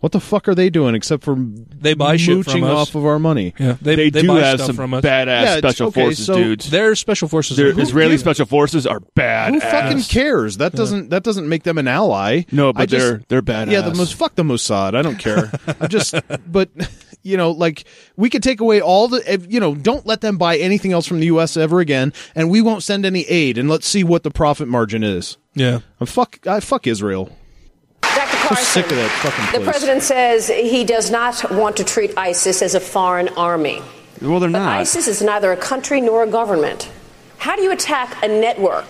What 0.00 0.12
the 0.12 0.20
fuck 0.20 0.46
are 0.46 0.54
they 0.54 0.70
doing 0.70 0.94
except 0.94 1.24
for 1.24 1.34
They 1.36 1.94
buy 1.94 2.16
shit 2.16 2.44
from 2.44 2.60
mooching 2.60 2.64
us. 2.64 2.70
off 2.90 2.94
of 2.94 3.04
our 3.04 3.18
money? 3.18 3.52
Yeah, 3.58 3.76
they, 3.82 3.96
They, 3.96 4.10
they 4.10 4.22
do 4.22 4.28
buy 4.28 4.40
have 4.42 4.58
stuff 4.58 4.66
some 4.68 4.76
from 4.76 4.94
us. 4.94 5.04
badass 5.04 5.42
Yeah, 5.42 5.58
special 5.58 5.88
okay, 5.88 6.02
forces 6.02 6.26
so- 6.26 6.34
dudes. 6.34 6.70
Their 6.70 6.94
special 6.94 7.26
forces. 7.26 7.56
Their 7.56 7.70
are- 7.76 7.80
Israeli 7.80 8.16
special 8.16 8.46
forces 8.46 8.86
are 8.86 9.00
bad. 9.00 9.54
Who 9.54 9.60
fucking 9.60 10.02
cares? 10.02 10.58
That 10.58 10.72
doesn't 10.72 11.10
that 11.10 11.24
doesn't 11.24 11.48
make 11.48 11.64
them 11.64 11.78
an 11.78 11.88
ally. 11.88 12.42
No, 12.52 12.72
but 12.72 12.82
I 12.82 12.86
just- 12.86 13.28
they're 13.28 13.40
they're 13.40 13.42
badass. 13.42 13.72
Yeah, 13.72 13.80
the 13.80 13.94
most 13.94 14.14
fuck 14.14 14.36
the 14.36 14.44
Mossad. 14.44 14.94
I 14.94 15.02
don't 15.02 15.18
care. 15.18 15.50
I 15.80 15.88
just 15.88 16.14
but 16.46 16.68
you 17.24 17.36
know, 17.36 17.50
like 17.50 17.84
we 18.16 18.30
could 18.30 18.44
take 18.44 18.60
away 18.60 18.80
all 18.80 19.08
the 19.08 19.44
you 19.48 19.58
know, 19.58 19.74
don't 19.74 20.06
let 20.06 20.20
them 20.20 20.38
buy 20.38 20.58
anything 20.58 20.92
else 20.92 21.06
from 21.06 21.18
the 21.18 21.26
US 21.26 21.56
ever 21.56 21.80
again 21.80 22.12
and 22.36 22.48
we 22.50 22.62
won't 22.62 22.84
send 22.84 23.04
any 23.04 23.22
aid 23.24 23.58
and 23.58 23.68
let's 23.68 23.88
see 23.88 24.04
what 24.04 24.22
the 24.22 24.30
profit 24.30 24.68
margin 24.68 25.02
is. 25.02 25.38
Yeah. 25.54 25.80
I'm 25.98 26.06
fuck 26.06 26.38
I 26.46 26.60
fuck 26.60 26.86
Israel. 26.86 27.30
Dr. 28.18 28.54
I'm 28.54 28.56
sick 28.56 28.84
of 28.90 28.96
that 28.96 29.10
fucking 29.22 29.60
the 29.60 29.64
president 29.70 30.02
says 30.02 30.48
he 30.48 30.84
does 30.84 31.10
not 31.10 31.52
want 31.52 31.76
to 31.76 31.84
treat 31.84 32.16
ISIS 32.18 32.62
as 32.62 32.74
a 32.74 32.80
foreign 32.80 33.28
army. 33.30 33.80
Well, 34.20 34.40
they're 34.40 34.50
But 34.50 34.58
not. 34.58 34.78
ISIS 34.80 35.06
is 35.06 35.22
neither 35.22 35.52
a 35.52 35.56
country 35.56 36.00
nor 36.00 36.24
a 36.24 36.26
government. 36.26 36.90
How 37.38 37.54
do 37.54 37.62
you 37.62 37.70
attack 37.70 38.22
a 38.24 38.28
network 38.28 38.86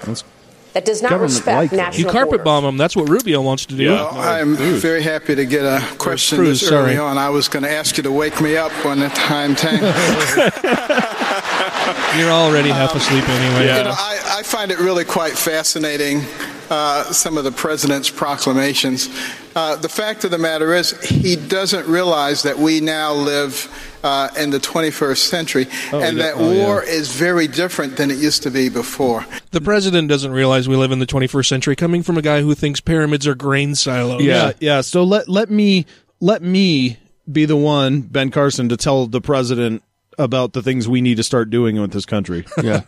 that 0.72 0.84
does 0.84 1.02
not 1.02 1.10
government 1.10 1.32
respect 1.34 1.56
like 1.56 1.70
that. 1.70 1.76
national 1.76 2.06
You 2.06 2.12
carpet 2.12 2.30
borders? 2.30 2.44
bomb 2.44 2.64
them. 2.64 2.76
That's 2.78 2.96
what 2.96 3.08
Rubio 3.08 3.42
wants 3.42 3.66
to 3.66 3.76
do. 3.76 3.90
Well, 3.90 4.08
oh, 4.12 4.20
I'm 4.20 4.56
very 4.56 5.02
happy 5.02 5.34
to 5.34 5.44
get 5.44 5.64
a 5.64 5.84
question 5.96 6.38
Cruz, 6.38 6.60
this 6.60 6.70
early 6.72 6.94
sorry. 6.94 6.98
on. 7.10 7.18
I 7.18 7.28
was 7.30 7.48
going 7.48 7.64
to 7.64 7.70
ask 7.70 7.96
you 7.96 8.02
to 8.04 8.12
wake 8.12 8.40
me 8.40 8.56
up 8.56 8.72
when 8.84 9.00
the 9.00 9.08
time 9.10 9.54
came. 9.54 9.80
You're 12.18 12.30
already 12.30 12.70
half 12.70 12.94
asleep 12.94 13.28
anyway. 13.28 13.76
You 13.76 13.84
know, 13.84 13.94
I, 13.96 14.38
I 14.38 14.42
find 14.42 14.70
it 14.70 14.78
really 14.78 15.04
quite 15.04 15.32
fascinating, 15.34 16.22
uh, 16.70 17.04
some 17.12 17.36
of 17.38 17.44
the 17.44 17.52
president's 17.52 18.10
proclamations. 18.10 19.08
Uh, 19.54 19.76
the 19.76 19.88
fact 19.88 20.24
of 20.24 20.30
the 20.30 20.38
matter 20.38 20.74
is, 20.74 20.92
he 21.02 21.34
doesn't 21.36 21.86
realize 21.88 22.42
that 22.44 22.58
we 22.58 22.80
now 22.80 23.12
live 23.12 23.68
uh, 24.04 24.28
in 24.38 24.50
the 24.50 24.58
21st 24.60 25.16
century 25.18 25.66
Oh, 25.92 26.00
and 26.00 26.18
that 26.20 26.36
do- 26.36 26.40
oh, 26.44 26.52
yeah. 26.52 26.64
war 26.66 26.82
is 26.82 27.12
very 27.12 27.48
different 27.48 27.96
than 27.96 28.10
it 28.10 28.18
used 28.18 28.42
to 28.44 28.50
be 28.50 28.68
before. 28.68 29.26
The 29.50 29.60
president 29.60 30.08
doesn't 30.08 30.30
realize 30.32 30.68
we 30.68 30.76
live 30.76 30.92
in 30.92 30.98
the 31.00 31.06
21st 31.06 31.46
century. 31.48 31.74
Coming 31.76 32.02
from 32.02 32.16
a 32.18 32.22
guy 32.22 32.42
who 32.42 32.54
thinks 32.54 32.80
pyramids 32.80 33.26
are 33.26 33.34
grain 33.34 33.74
silos. 33.74 34.22
Yeah, 34.22 34.52
yeah. 34.60 34.82
So 34.82 35.02
let 35.02 35.28
let 35.28 35.50
me 35.50 35.86
let 36.20 36.42
me 36.42 36.98
be 37.30 37.44
the 37.44 37.56
one, 37.56 38.02
Ben 38.02 38.30
Carson, 38.30 38.68
to 38.68 38.76
tell 38.76 39.06
the 39.06 39.20
president 39.20 39.82
about 40.18 40.52
the 40.52 40.62
things 40.62 40.88
we 40.88 41.00
need 41.00 41.16
to 41.16 41.22
start 41.22 41.50
doing 41.50 41.80
with 41.80 41.92
this 41.92 42.04
country. 42.06 42.44
Yeah. 42.62 42.82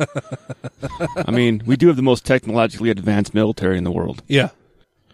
I 1.17 1.31
mean, 1.31 1.63
we 1.65 1.77
do 1.77 1.87
have 1.87 1.97
the 1.97 2.03
most 2.03 2.27
technologically 2.27 2.91
advanced 2.91 3.35
military 3.35 3.79
in 3.79 3.85
the 3.85 3.91
world. 3.91 4.23
Yeah. 4.27 4.51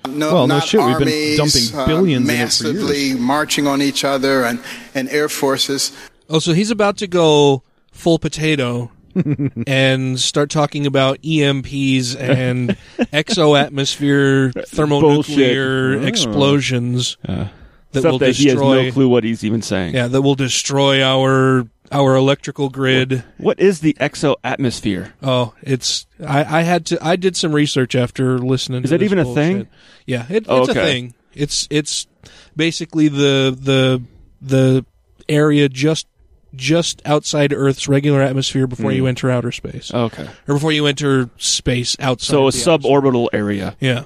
No, 0.08 0.32
Well, 0.32 0.46
no 0.46 0.56
not 0.56 0.66
shit, 0.66 0.80
we've 0.80 0.98
been 0.98 1.08
armies, 1.08 1.36
dumping 1.70 1.78
uh, 1.78 1.86
billions 1.86 2.28
in 2.28 2.34
it 2.34 2.36
for 2.36 2.42
massively 2.42 3.14
marching 3.14 3.66
on 3.66 3.82
each 3.82 4.04
other 4.04 4.44
and, 4.44 4.60
and 4.94 5.08
air 5.10 5.28
forces. 5.28 5.92
Oh, 6.28 6.38
so 6.38 6.52
he's 6.52 6.70
about 6.70 6.96
to 6.98 7.06
go 7.06 7.62
full 7.92 8.18
potato 8.18 8.90
and 9.66 10.18
start 10.18 10.50
talking 10.50 10.86
about 10.86 11.20
EMPs 11.22 12.16
and 12.18 12.70
exoatmosphere 13.12 14.66
thermonuclear 14.68 15.94
Bullshit. 15.94 16.08
explosions 16.08 17.16
that 17.22 17.50
Except 17.92 18.12
will 18.12 18.18
that 18.18 18.36
he 18.36 18.48
has 18.48 18.60
no 18.60 18.92
clue 18.92 19.08
what 19.08 19.24
he's 19.24 19.44
even 19.44 19.62
saying. 19.62 19.94
Yeah, 19.94 20.08
that 20.08 20.20
will 20.22 20.34
destroy 20.34 21.02
our 21.02 21.66
our 21.92 22.14
electrical 22.16 22.68
grid. 22.68 23.24
What 23.38 23.60
is 23.60 23.80
the 23.80 23.94
exoatmosphere? 23.94 25.12
Oh, 25.22 25.54
it's 25.62 26.06
I, 26.26 26.60
I 26.60 26.62
had 26.62 26.86
to 26.86 26.98
I 27.04 27.16
did 27.16 27.36
some 27.36 27.52
research 27.52 27.94
after 27.94 28.38
listening. 28.38 28.84
Is 28.84 28.90
to 28.90 28.94
that 28.94 28.98
this 28.98 29.06
even 29.12 29.18
a 29.18 29.34
thing? 29.34 29.68
Yeah, 30.06 30.26
it, 30.28 30.46
Oh, 30.48 30.60
it's 30.62 30.70
okay. 30.70 30.80
a 30.80 30.84
thing. 30.84 31.14
It's 31.34 31.66
it's 31.70 32.06
basically 32.56 33.08
the 33.08 33.56
the 33.60 34.02
the 34.40 34.84
area 35.28 35.68
just 35.68 36.06
just 36.54 37.02
outside 37.04 37.52
Earth's 37.52 37.86
regular 37.88 38.22
atmosphere 38.22 38.66
before 38.66 38.90
Hmm. 38.90 38.96
you 38.96 39.06
enter 39.06 39.30
outer 39.30 39.52
space. 39.52 39.92
Okay. 39.92 40.26
or 40.48 40.54
before 40.54 40.72
you 40.72 40.86
enter 40.86 41.28
space 41.36 41.96
outside. 42.00 42.26
So 42.32 42.48
a 42.48 42.50
the 42.50 42.56
suborbital 42.58 43.28
area. 43.32 43.76
Yeah. 43.80 44.04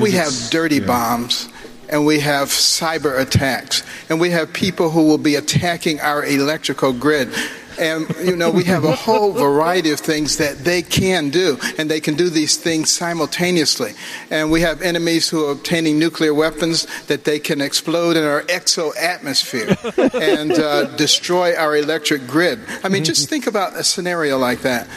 We 0.00 0.12
have 0.12 0.32
dirty 0.50 0.80
bombs 0.80 1.48
and 1.88 2.06
we 2.06 2.20
have 2.20 2.48
cyber 2.48 3.18
attacks 3.20 3.82
and 4.08 4.20
we 4.20 4.30
have 4.30 4.52
people 4.52 4.90
who 4.90 5.06
will 5.06 5.18
be 5.18 5.34
attacking 5.34 6.00
our 6.00 6.24
electrical 6.24 6.92
grid. 6.92 7.32
And, 7.78 8.08
you 8.24 8.36
know, 8.36 8.50
we 8.50 8.64
have 8.64 8.84
a 8.84 8.94
whole 9.06 9.32
variety 9.32 9.90
of 9.90 10.00
things 10.00 10.38
that 10.38 10.58
they 10.58 10.80
can 10.80 11.28
do, 11.28 11.58
and 11.76 11.90
they 11.90 12.00
can 12.00 12.14
do 12.14 12.30
these 12.30 12.56
things 12.56 12.90
simultaneously. 12.90 13.92
And 14.30 14.50
we 14.50 14.62
have 14.62 14.80
enemies 14.80 15.28
who 15.28 15.46
are 15.46 15.52
obtaining 15.52 15.98
nuclear 15.98 16.32
weapons 16.32 16.86
that 17.08 17.24
they 17.24 17.38
can 17.38 17.60
explode 17.60 18.16
in 18.16 18.24
our 18.24 18.42
exo-atmosphere 18.44 19.76
and 20.14 20.52
uh, 20.52 20.96
destroy 20.96 21.54
our 21.54 21.76
electric 21.76 22.26
grid. 22.26 22.60
I 22.82 22.88
mean, 22.88 23.04
just 23.04 23.28
think 23.28 23.46
about 23.46 23.76
a 23.76 23.84
scenario 23.84 24.38
like 24.38 24.62
that. 24.62 24.88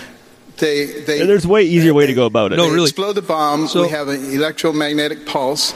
They, 0.59 1.01
they, 1.01 1.25
There's 1.25 1.45
a 1.45 1.49
way 1.49 1.63
easier 1.63 1.93
way 1.93 2.05
to 2.05 2.13
go 2.13 2.25
about 2.25 2.51
it. 2.51 2.57
they 2.57 2.81
explode 2.81 3.13
the 3.13 3.21
bomb. 3.21 3.67
we 3.73 3.89
have 3.89 4.09
an 4.09 4.23
electromagnetic 4.31 5.25
pulse. 5.25 5.73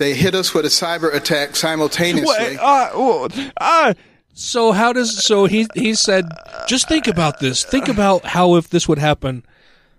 They 0.00 0.14
hit 0.14 0.34
us 0.34 0.54
with 0.54 0.64
a 0.64 0.68
cyber 0.68 1.14
attack 1.14 1.54
simultaneously. 1.54 2.56
Uh, 2.58 3.28
uh, 3.58 3.92
so 4.32 4.72
how 4.72 4.94
does 4.94 5.22
so 5.22 5.44
he 5.44 5.66
he 5.74 5.94
said 5.94 6.24
just 6.66 6.88
think 6.88 7.06
about 7.06 7.38
this. 7.40 7.64
Think 7.64 7.86
about 7.86 8.24
how 8.24 8.54
if 8.54 8.70
this 8.70 8.88
would 8.88 8.98
happen. 8.98 9.44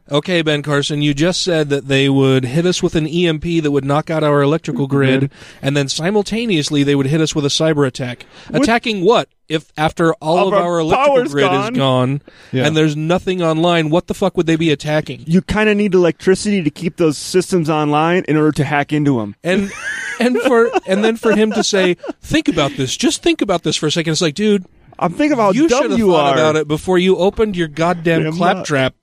Okay, 0.09 0.41
Ben 0.41 0.63
Carson, 0.63 1.03
you 1.03 1.13
just 1.13 1.43
said 1.43 1.69
that 1.69 1.87
they 1.87 2.09
would 2.09 2.45
hit 2.45 2.65
us 2.65 2.81
with 2.81 2.95
an 2.95 3.05
EMP 3.05 3.61
that 3.61 3.69
would 3.69 3.85
knock 3.85 4.09
out 4.09 4.23
our 4.23 4.41
electrical 4.41 4.87
grid, 4.87 5.21
mm-hmm. 5.21 5.59
and 5.61 5.77
then 5.77 5.87
simultaneously 5.87 6.81
they 6.81 6.95
would 6.95 7.05
hit 7.05 7.21
us 7.21 7.35
with 7.35 7.45
a 7.45 7.49
cyber 7.49 7.85
attack. 7.85 8.25
Attacking 8.49 9.05
what? 9.05 9.29
If 9.51 9.71
after 9.77 10.13
all 10.15 10.47
Of 10.47 10.53
of, 10.53 10.59
our 10.59 10.63
our 10.73 10.79
electrical 10.79 11.25
grid 11.25 11.43
gone. 11.49 11.73
is 11.73 11.77
gone 11.77 12.21
Yeah. 12.51 12.65
and 12.67 12.75
there's 12.77 12.95
nothing 12.95 13.41
online, 13.41 13.89
what 13.89 14.07
the 14.07 14.13
fuck 14.13 14.37
would 14.37 14.45
they 14.47 14.55
be 14.55 14.71
attacking? 14.71 15.23
You 15.27 15.41
kind 15.41 15.69
of 15.69 15.77
need 15.77 15.93
electricity 15.93 16.63
to 16.63 16.69
keep 16.69 16.97
those 16.97 17.17
systems 17.17 17.69
online 17.69 18.23
in 18.27 18.37
order 18.37 18.51
to 18.53 18.63
hack 18.63 18.93
into 18.93 19.19
them. 19.19 19.35
And 19.43 19.71
and 20.19 20.37
for 20.41 20.71
and 20.87 21.03
then 21.03 21.17
for 21.17 21.35
him 21.35 21.51
to 21.51 21.63
say, 21.63 21.95
think 22.21 22.47
about 22.47 22.71
this. 22.77 22.95
Just 22.95 23.21
think 23.23 23.41
about 23.41 23.63
this 23.63 23.75
for 23.75 23.87
a 23.87 23.91
second. 23.91 24.11
It's 24.13 24.21
like, 24.21 24.35
dude, 24.35 24.65
I'm 24.99 25.11
thinking 25.13 25.33
about 25.33 25.55
you 25.55 25.67
should 25.67 25.91
have 25.91 25.99
thought 25.99 26.33
are. 26.33 26.33
about 26.33 26.55
it 26.55 26.67
before 26.67 26.97
you 26.97 27.17
opened 27.17 27.55
your 27.57 27.67
goddamn 27.67 28.25
I'm 28.27 28.33
claptrap. 28.37 28.95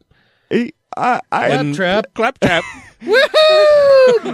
I, 0.51 0.73
I, 1.31 1.49
And- 1.51 1.77
claptrap. 2.15 2.65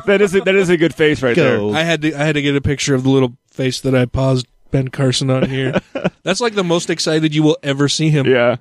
that 0.07 0.19
is 0.21 0.35
a, 0.35 0.41
that 0.43 0.55
is 0.55 0.71
a 0.71 0.77
good 0.77 0.95
face 0.95 1.23
right 1.23 1.37
there. 1.37 1.61
I 1.75 1.83
had 1.83 2.03
to 2.03 2.15
I 2.15 2.25
had 2.25 2.35
to 2.35 2.43
get 2.43 2.57
a 2.57 2.61
picture 2.61 2.95
of 2.95 3.03
the 3.03 3.11
little 3.11 3.37
face 3.51 3.81
that 3.81 3.95
I 3.95 4.07
paused 4.07 4.47
Ben 4.71 4.89
Carson 4.89 5.31
on 5.31 5.49
here. 5.49 5.81
That's 6.23 6.41
like 6.41 6.55
the 6.55 6.65
most 6.65 6.91
excited 6.91 7.35
you 7.35 7.43
will 7.43 7.59
ever 7.63 7.89
see 7.89 8.11
him. 8.11 8.27
Yeah. 8.27 8.57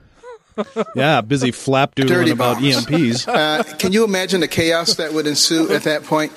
yeah, 0.95 1.21
busy 1.21 1.51
flap 1.51 1.95
doodling 1.95 2.19
Dirty 2.19 2.31
about. 2.31 2.57
EMPs. 2.57 3.27
Uh, 3.33 3.63
can 3.77 3.91
you 3.91 4.03
imagine 4.03 4.41
the 4.41 4.47
chaos 4.47 4.95
that 4.95 5.13
would 5.13 5.25
ensue 5.25 5.71
at 5.73 5.83
that 5.83 6.03
point? 6.03 6.31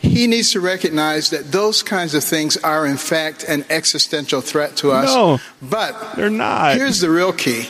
He 0.00 0.26
needs 0.26 0.52
to 0.52 0.60
recognize 0.60 1.30
that 1.30 1.50
those 1.52 1.82
kinds 1.82 2.14
of 2.14 2.22
things 2.24 2.56
are, 2.58 2.86
in 2.86 2.96
fact, 2.96 3.44
an 3.44 3.64
existential 3.68 4.40
threat 4.40 4.76
to 4.76 4.92
us. 4.92 5.12
No, 5.12 5.38
but 5.60 6.14
they're 6.14 6.30
not. 6.30 6.76
Here's 6.76 7.00
the 7.00 7.10
real 7.10 7.32
key: 7.32 7.66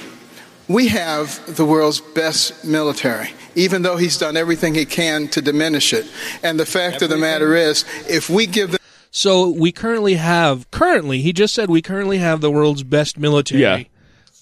we 0.68 0.88
have 0.88 1.56
the 1.56 1.64
world's 1.64 2.00
best 2.00 2.64
military. 2.64 3.30
Even 3.54 3.82
though 3.82 3.96
he's 3.96 4.18
done 4.18 4.36
everything 4.36 4.74
he 4.74 4.84
can 4.84 5.26
to 5.28 5.42
diminish 5.42 5.92
it, 5.92 6.06
and 6.44 6.60
the 6.60 6.66
fact 6.66 7.02
of 7.02 7.08
the 7.08 7.16
matter 7.16 7.56
is, 7.56 7.84
if 8.08 8.30
we 8.30 8.46
give 8.46 8.70
them 8.70 8.77
So 9.10 9.48
we 9.48 9.72
currently 9.72 10.14
have 10.14 10.70
currently 10.70 11.20
he 11.22 11.32
just 11.32 11.54
said 11.54 11.70
we 11.70 11.82
currently 11.82 12.18
have 12.18 12.40
the 12.40 12.50
world's 12.50 12.82
best 12.82 13.18
military. 13.18 13.62
Yeah. 13.62 13.82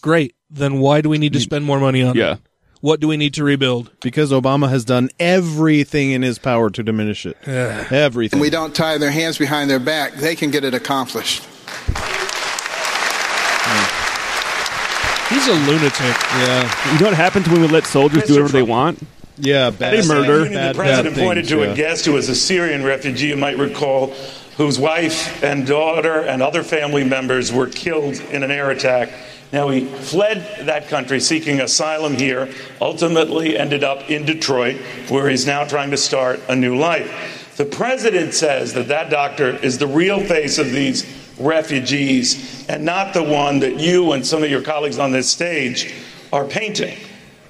Great. 0.02 0.34
Then 0.50 0.78
why 0.80 1.00
do 1.00 1.08
we 1.08 1.18
need 1.18 1.32
to 1.34 1.40
spend 1.40 1.64
more 1.64 1.80
money 1.80 2.02
on 2.02 2.16
Yeah. 2.16 2.34
it? 2.34 2.38
What 2.80 3.00
do 3.00 3.08
we 3.08 3.16
need 3.16 3.34
to 3.34 3.42
rebuild? 3.44 3.90
Because 4.00 4.30
Obama 4.32 4.68
has 4.68 4.84
done 4.84 5.08
everything 5.18 6.10
in 6.12 6.22
his 6.22 6.38
power 6.38 6.68
to 6.70 6.82
diminish 6.82 7.24
it. 7.26 7.36
Yeah. 7.46 7.86
Everything. 7.90 8.36
and 8.36 8.40
we 8.42 8.50
don't 8.50 8.74
tie 8.74 8.98
their 8.98 9.10
hands 9.10 9.38
behind 9.38 9.70
their 9.70 9.78
back, 9.80 10.14
they 10.14 10.36
can 10.36 10.50
get 10.50 10.62
it 10.62 10.74
accomplished. 10.74 11.42
Hmm. 13.64 15.34
He's 15.34 15.46
a 15.48 15.54
lunatic. 15.54 16.00
Yeah. 16.00 16.92
You 16.92 16.98
know 17.00 17.06
what 17.06 17.14
happens 17.16 17.48
when 17.48 17.60
we 17.60 17.66
let 17.68 17.84
soldiers 17.86 18.24
do 18.24 18.34
whatever 18.34 18.52
they 18.52 18.62
want? 18.62 19.04
Yeah, 19.38 19.70
They 19.70 20.00
State 20.02 20.08
murder. 20.14 20.44
Union, 20.44 20.68
the 20.68 20.74
president 20.74 21.16
pointed 21.16 21.48
to 21.48 21.70
a 21.70 21.74
guest 21.74 22.06
who 22.06 22.12
was 22.12 22.28
a 22.28 22.34
Syrian 22.34 22.84
refugee, 22.84 23.26
you 23.28 23.36
might 23.36 23.58
recall, 23.58 24.14
whose 24.56 24.78
wife 24.78 25.42
and 25.42 25.66
daughter 25.66 26.20
and 26.20 26.42
other 26.42 26.62
family 26.62 27.04
members 27.04 27.52
were 27.52 27.66
killed 27.66 28.14
in 28.30 28.42
an 28.42 28.50
air 28.50 28.70
attack. 28.70 29.12
Now, 29.52 29.68
he 29.68 29.84
fled 29.84 30.66
that 30.66 30.88
country 30.88 31.20
seeking 31.20 31.60
asylum 31.60 32.14
here, 32.14 32.52
ultimately 32.80 33.56
ended 33.56 33.84
up 33.84 34.10
in 34.10 34.24
Detroit, 34.24 34.76
where 35.08 35.28
he's 35.28 35.46
now 35.46 35.64
trying 35.64 35.90
to 35.90 35.96
start 35.96 36.40
a 36.48 36.56
new 36.56 36.76
life. 36.76 37.54
The 37.56 37.64
president 37.64 38.34
says 38.34 38.74
that 38.74 38.88
that 38.88 39.08
doctor 39.08 39.50
is 39.50 39.78
the 39.78 39.86
real 39.86 40.20
face 40.20 40.58
of 40.58 40.72
these 40.72 41.06
refugees 41.38 42.66
and 42.68 42.84
not 42.84 43.14
the 43.14 43.22
one 43.22 43.60
that 43.60 43.78
you 43.78 44.12
and 44.12 44.26
some 44.26 44.42
of 44.42 44.50
your 44.50 44.62
colleagues 44.62 44.98
on 44.98 45.12
this 45.12 45.30
stage 45.30 45.94
are 46.32 46.44
painting. 46.44 46.98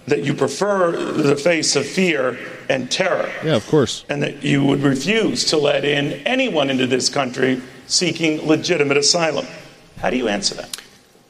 That 0.07 0.23
you 0.23 0.35
prefer 0.35 0.93
the 0.93 1.35
face 1.35 1.75
of 1.75 1.87
fear 1.87 2.39
and 2.69 2.91
terror 2.91 3.31
Yeah, 3.45 3.57
of 3.57 3.67
course. 3.69 4.05
and 4.09 4.23
that 4.23 4.43
you 4.43 4.65
would 4.65 4.81
refuse 4.83 5.45
to 5.47 5.57
let 5.57 5.85
in 5.85 6.13
anyone 6.27 6.71
into 6.71 6.87
this 6.87 7.09
country 7.09 7.61
seeking 7.87 8.47
legitimate 8.47 8.97
asylum. 8.97 9.47
How 9.99 10.11
do 10.11 10.17
you 10.17 10.29
answer 10.29 10.55
that? 10.57 10.77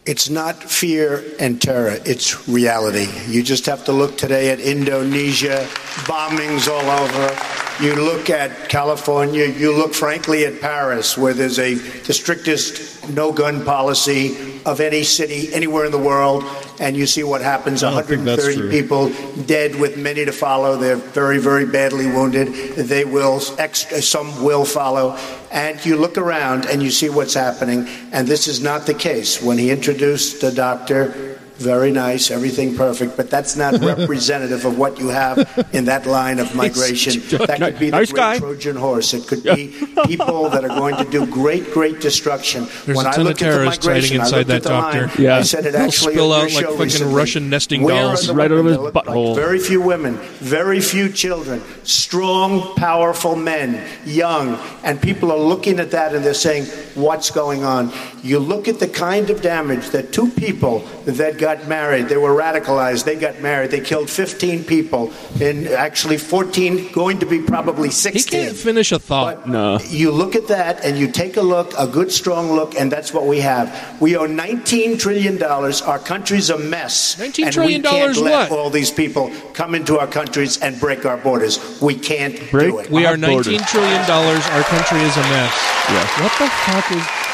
It's 0.07 0.31
not 0.31 0.63
fear 0.63 1.25
and 1.41 1.61
terror, 1.61 1.99
it's 2.05 2.49
reality. 2.49 3.09
You 3.29 3.43
just 3.43 3.67
have 3.67 3.85
to 3.87 3.93
look 3.93 4.17
today 4.17 4.51
at 4.51 4.61
Indonesia, 4.61 5.67
bombings 6.07 6.69
all 6.69 6.89
over. 6.89 7.66
You 7.81 7.95
look 7.95 8.31
at 8.31 8.71
California, 8.71 9.45
you 9.45 9.77
look 9.77 9.93
frankly 9.93 10.47
at 10.47 10.63
Paris, 10.63 11.19
where 11.19 11.35
there's 11.35 11.59
a 11.59 11.75
the 11.75 12.15
strictest 12.15 13.07
no 13.11 13.33
gun 13.33 13.65
policy 13.67 14.63
of 14.65 14.81
any 14.81 15.03
city 15.03 15.53
anywhere 15.53 15.85
in 15.85 15.93
the 15.93 15.99
world, 15.99 16.43
and 16.81 16.97
you 16.97 17.07
see 17.07 17.23
what 17.23 17.43
happens 17.43 17.85
I 17.85 17.91
don't 17.91 18.07
think 18.07 18.25
that's 18.25 18.43
130 18.43 18.71
people 18.71 19.13
dead 19.45 19.77
with 19.79 19.99
many 19.99 20.25
to 20.25 20.33
follow. 20.33 20.77
They're 20.77 20.97
very, 20.97 21.39
very 21.39 21.67
badly 21.67 22.07
wounded. 22.07 22.49
They 22.77 23.05
will, 23.05 23.41
some 23.41 24.43
will 24.43 24.65
follow. 24.65 25.19
And 25.51 25.85
you 25.85 25.97
look 25.97 26.19
around 26.19 26.67
and 26.67 26.83
you 26.83 26.91
see 26.91 27.11
what's 27.11 27.35
happening. 27.35 27.87
And 28.13 28.27
this 28.27 28.49
is 28.49 28.63
not 28.63 28.87
the 28.87 28.95
case. 28.95 29.43
When 29.43 29.59
he 29.59 29.71
introduced 29.71 30.41
the 30.41 30.51
doctor, 30.51 31.36
very 31.59 31.91
nice, 31.91 32.31
everything 32.31 32.77
perfect, 32.77 33.17
but 33.17 33.31
that's 33.31 33.57
not 33.57 33.81
representative 33.81 34.65
of 34.65 34.79
what 34.79 34.99
you 34.99 35.09
have 35.09 35.39
in 35.73 35.87
that 35.87 36.07
line 36.07 36.39
of 36.39 36.55
migration. 36.63 37.21
That 37.47 37.59
could 37.59 37.79
be 37.79 37.91
the 37.91 37.97
Nice 37.97 38.13
great 38.13 38.17
guy. 38.21 38.39
Trojan 38.39 38.77
horse. 38.77 39.15
It 39.15 39.27
could 39.27 39.43
be 39.43 39.75
people 40.07 40.49
that 40.51 40.65
are 40.65 40.69
going 40.69 40.97
to 40.97 41.05
do 41.11 41.27
great, 41.27 41.73
great 41.73 42.01
destruction. 42.01 42.67
There's 42.85 42.97
when 42.97 43.07
a 43.07 43.09
I 43.09 43.13
ton 43.13 43.21
of 43.23 43.27
looked 43.29 43.43
at 43.43 43.47
the 43.47 43.51
terrorists 43.53 43.87
migration, 43.87 44.21
hiding 44.21 44.21
I 44.21 44.25
inside 44.25 44.37
looked 44.37 44.49
that 44.49 44.57
at 44.57 44.63
the 44.63 44.69
doctor. 44.69 45.01
line, 45.07 45.11
Yeah. 45.19 45.37
I 45.37 45.43
said 45.43 45.67
it 45.67 45.73
They'll 45.73 45.83
actually 45.83 46.13
spill 46.15 46.33
on 46.33 46.41
out 46.41 46.43
like 46.43 46.51
show 46.53 46.71
fucking 46.73 46.79
recently. 46.85 47.15
Russian 47.15 47.51
nesting 47.51 47.83
Where 47.83 47.95
dolls. 48.03 48.25
are 48.25 48.27
the 48.33 48.35
Right 48.35 48.45
out 48.53 48.59
of 48.59 48.65
women? 48.65 48.73
his 48.73 48.77
They 48.79 48.83
look 48.83 49.07
like. 49.07 49.37
Very 49.37 49.59
few 49.59 49.81
women, 49.81 50.17
very 50.41 50.81
few 50.81 51.09
children, 51.11 51.63
strong, 51.85 52.75
powerful 52.77 53.35
men, 53.37 53.83
young, 54.05 54.59
and 54.85 55.01
people 55.01 55.33
are 55.33 55.39
looking 55.39 55.81
at 55.81 55.91
that 55.93 56.15
and 56.15 56.25
they're 56.25 56.35
saying, 56.35 56.65
"What's 56.95 57.31
going 57.31 57.65
on?" 57.65 57.91
You 58.27 58.41
look 58.41 58.67
at 58.67 58.81
the 58.81 58.89
kind 58.89 59.31
of 59.31 59.41
damage 59.41 59.91
that 59.91 60.13
two 60.13 60.29
people 60.33 60.81
that 61.05 61.39
got 61.39 61.69
married, 61.69 62.09
they 62.09 62.17
were 62.17 62.35
radicalized, 62.35 63.05
they 63.05 63.15
got 63.15 63.41
married, 63.41 63.71
they 63.71 63.81
killed 63.81 64.11
15 64.11 64.65
people, 64.65 65.13
and 65.41 65.69
actually 65.69 66.19
14 66.19 66.91
going 66.93 67.21
to 67.21 67.27
be 67.27 67.41
probably 67.41 67.89
16. 67.91 68.41
He 68.41 68.47
can't 68.47 68.57
finish 68.59 68.91
a 68.91 68.99
thought. 68.99 69.49
No. 69.49 69.79
You 69.89 70.11
look 70.11 70.35
at 70.35 70.49
that 70.49 70.85
and 70.85 70.99
you 70.99 71.09
take 71.11 71.37
a 71.37 71.41
look, 71.43 71.73
a 71.79 71.87
good 71.87 72.11
strong 72.11 72.51
look, 72.51 72.75
and 72.75 72.91
that's 72.91 73.15
what 73.15 73.27
we 73.27 73.39
have. 73.41 74.01
We 74.01 74.17
owe 74.17 74.27
$19 74.27 74.99
trillion. 74.99 75.41
Our 75.43 75.99
country's 76.01 76.51
a 76.51 76.59
mess. 76.59 77.15
$19 77.17 77.45
and 77.45 77.53
trillion 77.53 77.83
we 77.83 77.89
can't 77.89 78.17
let 78.19 78.51
what? 78.51 78.59
all 78.59 78.71
these 78.71 78.91
people 78.91 79.31
come 79.55 79.75
into 79.77 79.99
our 80.01 80.09
countries 80.09 80.59
and 80.61 80.81
break 80.81 81.07
our 81.07 81.17
borders. 81.17 81.81
We 81.81 81.95
can't 81.95 82.35
Break- 82.51 82.71
do 82.71 82.79
it. 82.81 82.91
We 82.91 83.05
are 83.07 83.11
Our 83.13 83.17
borders. 83.19 83.47
nineteen 83.47 83.67
trillion 83.69 84.05
dollars. 84.09 84.45
Our 84.49 84.63
country 84.65 85.01
is 85.01 85.17
a 85.17 85.21
mess. 85.21 85.55
Yes. 85.89 86.21
What 86.21 86.33
the 86.41 86.49
fuck 86.67 86.91
is? 86.91 87.26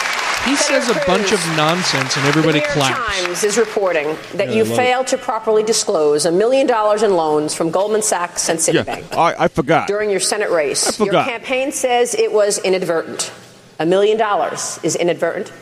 He 0.45 0.57
says 0.57 0.89
a 0.89 0.95
bunch 1.07 1.33
of 1.33 1.39
nonsense 1.57 2.17
and 2.17 2.27
everybody 2.27 2.61
the 2.61 2.67
New 2.67 2.75
York 2.75 2.89
claps. 2.95 3.17
Times 3.27 3.45
is 3.45 3.57
reporting 3.57 4.17
that 4.35 4.49
Yeah, 4.49 4.55
you 4.55 4.65
I 4.65 4.69
love 4.69 4.77
failed 4.77 5.07
to 5.09 5.19
properly 5.19 5.63
disclose 5.63 6.27
a 6.27 6.33
million 6.33 6.67
dollars 6.67 7.03
in 7.03 7.15
loans 7.15 7.55
from 7.55 7.71
Goldman 7.71 8.03
Sachs 8.03 8.49
and 8.49 8.59
Yeah. 8.59 8.83
Citibank 8.83 9.13
I, 9.17 9.45
I 9.45 9.49
forgot. 9.49 9.87
during 9.87 10.11
your 10.11 10.21
Senate 10.21 10.51
race. 10.51 10.89
I 10.89 10.93
forgot. 11.07 11.27
Your 11.29 11.39
campaign 11.39 11.71
says 11.73 12.15
it 12.15 12.33
was 12.33 12.59
inadvertent. 12.59 13.33
A 13.79 13.87
million 13.87 14.19
dollars 14.19 14.81
is 14.83 14.97
inadvertent. 14.97 15.53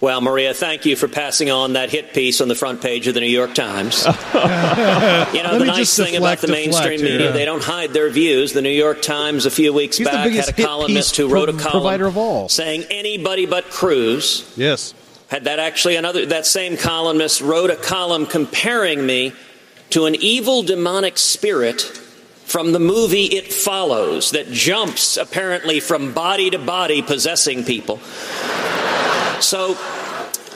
Well, 0.00 0.22
Maria, 0.22 0.54
thank 0.54 0.86
you 0.86 0.96
for 0.96 1.08
passing 1.08 1.50
on 1.50 1.74
that 1.74 1.90
hit 1.90 2.14
piece 2.14 2.40
on 2.40 2.48
the 2.48 2.54
front 2.54 2.80
page 2.80 3.06
of 3.06 3.12
the 3.12 3.20
New 3.20 3.26
York 3.26 3.54
Times. 3.54 4.06
you 4.06 4.12
know, 4.12 5.50
Let 5.52 5.58
the 5.58 5.64
nice 5.66 5.94
thing 5.94 6.16
about 6.16 6.38
the 6.38 6.48
mainstream 6.48 7.00
deflect 7.00 7.02
media, 7.02 7.32
they 7.32 7.44
don't 7.44 7.62
hide 7.62 7.92
their 7.92 8.08
views. 8.08 8.54
The 8.54 8.62
New 8.62 8.70
York 8.70 9.02
Times, 9.02 9.44
a 9.44 9.50
few 9.50 9.74
weeks 9.74 9.98
He's 9.98 10.08
back, 10.08 10.30
had 10.30 10.48
a 10.48 10.52
columnist 10.54 11.18
who 11.18 11.28
wrote 11.28 11.50
a 11.50 11.52
column 11.52 12.48
saying 12.48 12.84
anybody 12.88 13.44
but 13.44 13.66
Cruz. 13.66 14.50
Yes. 14.56 14.94
Had 15.28 15.44
that 15.44 15.58
actually 15.58 15.96
another 15.96 16.24
that 16.26 16.46
same 16.46 16.78
columnist 16.78 17.42
wrote 17.42 17.70
a 17.70 17.76
column 17.76 18.24
comparing 18.24 19.04
me 19.04 19.34
to 19.90 20.06
an 20.06 20.14
evil 20.14 20.62
demonic 20.62 21.18
spirit 21.18 21.82
from 21.82 22.72
the 22.72 22.80
movie 22.80 23.26
It 23.26 23.52
Follows 23.52 24.30
that 24.30 24.50
jumps 24.50 25.18
apparently 25.18 25.78
from 25.78 26.14
body 26.14 26.48
to 26.50 26.58
body 26.58 27.02
possessing 27.02 27.64
people. 27.64 28.00
So, 29.40 29.76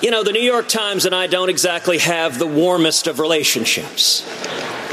you 0.01 0.11
know, 0.11 0.22
the 0.22 0.32
New 0.32 0.41
York 0.41 0.68
Times 0.68 1.07
and 1.07 1.14
I 1.14 1.26
don't 1.26 1.49
exactly 1.49 1.99
have 1.99 2.39
the 2.39 2.47
warmest 2.47 3.07
of 3.07 3.18
relationships. 3.18 4.26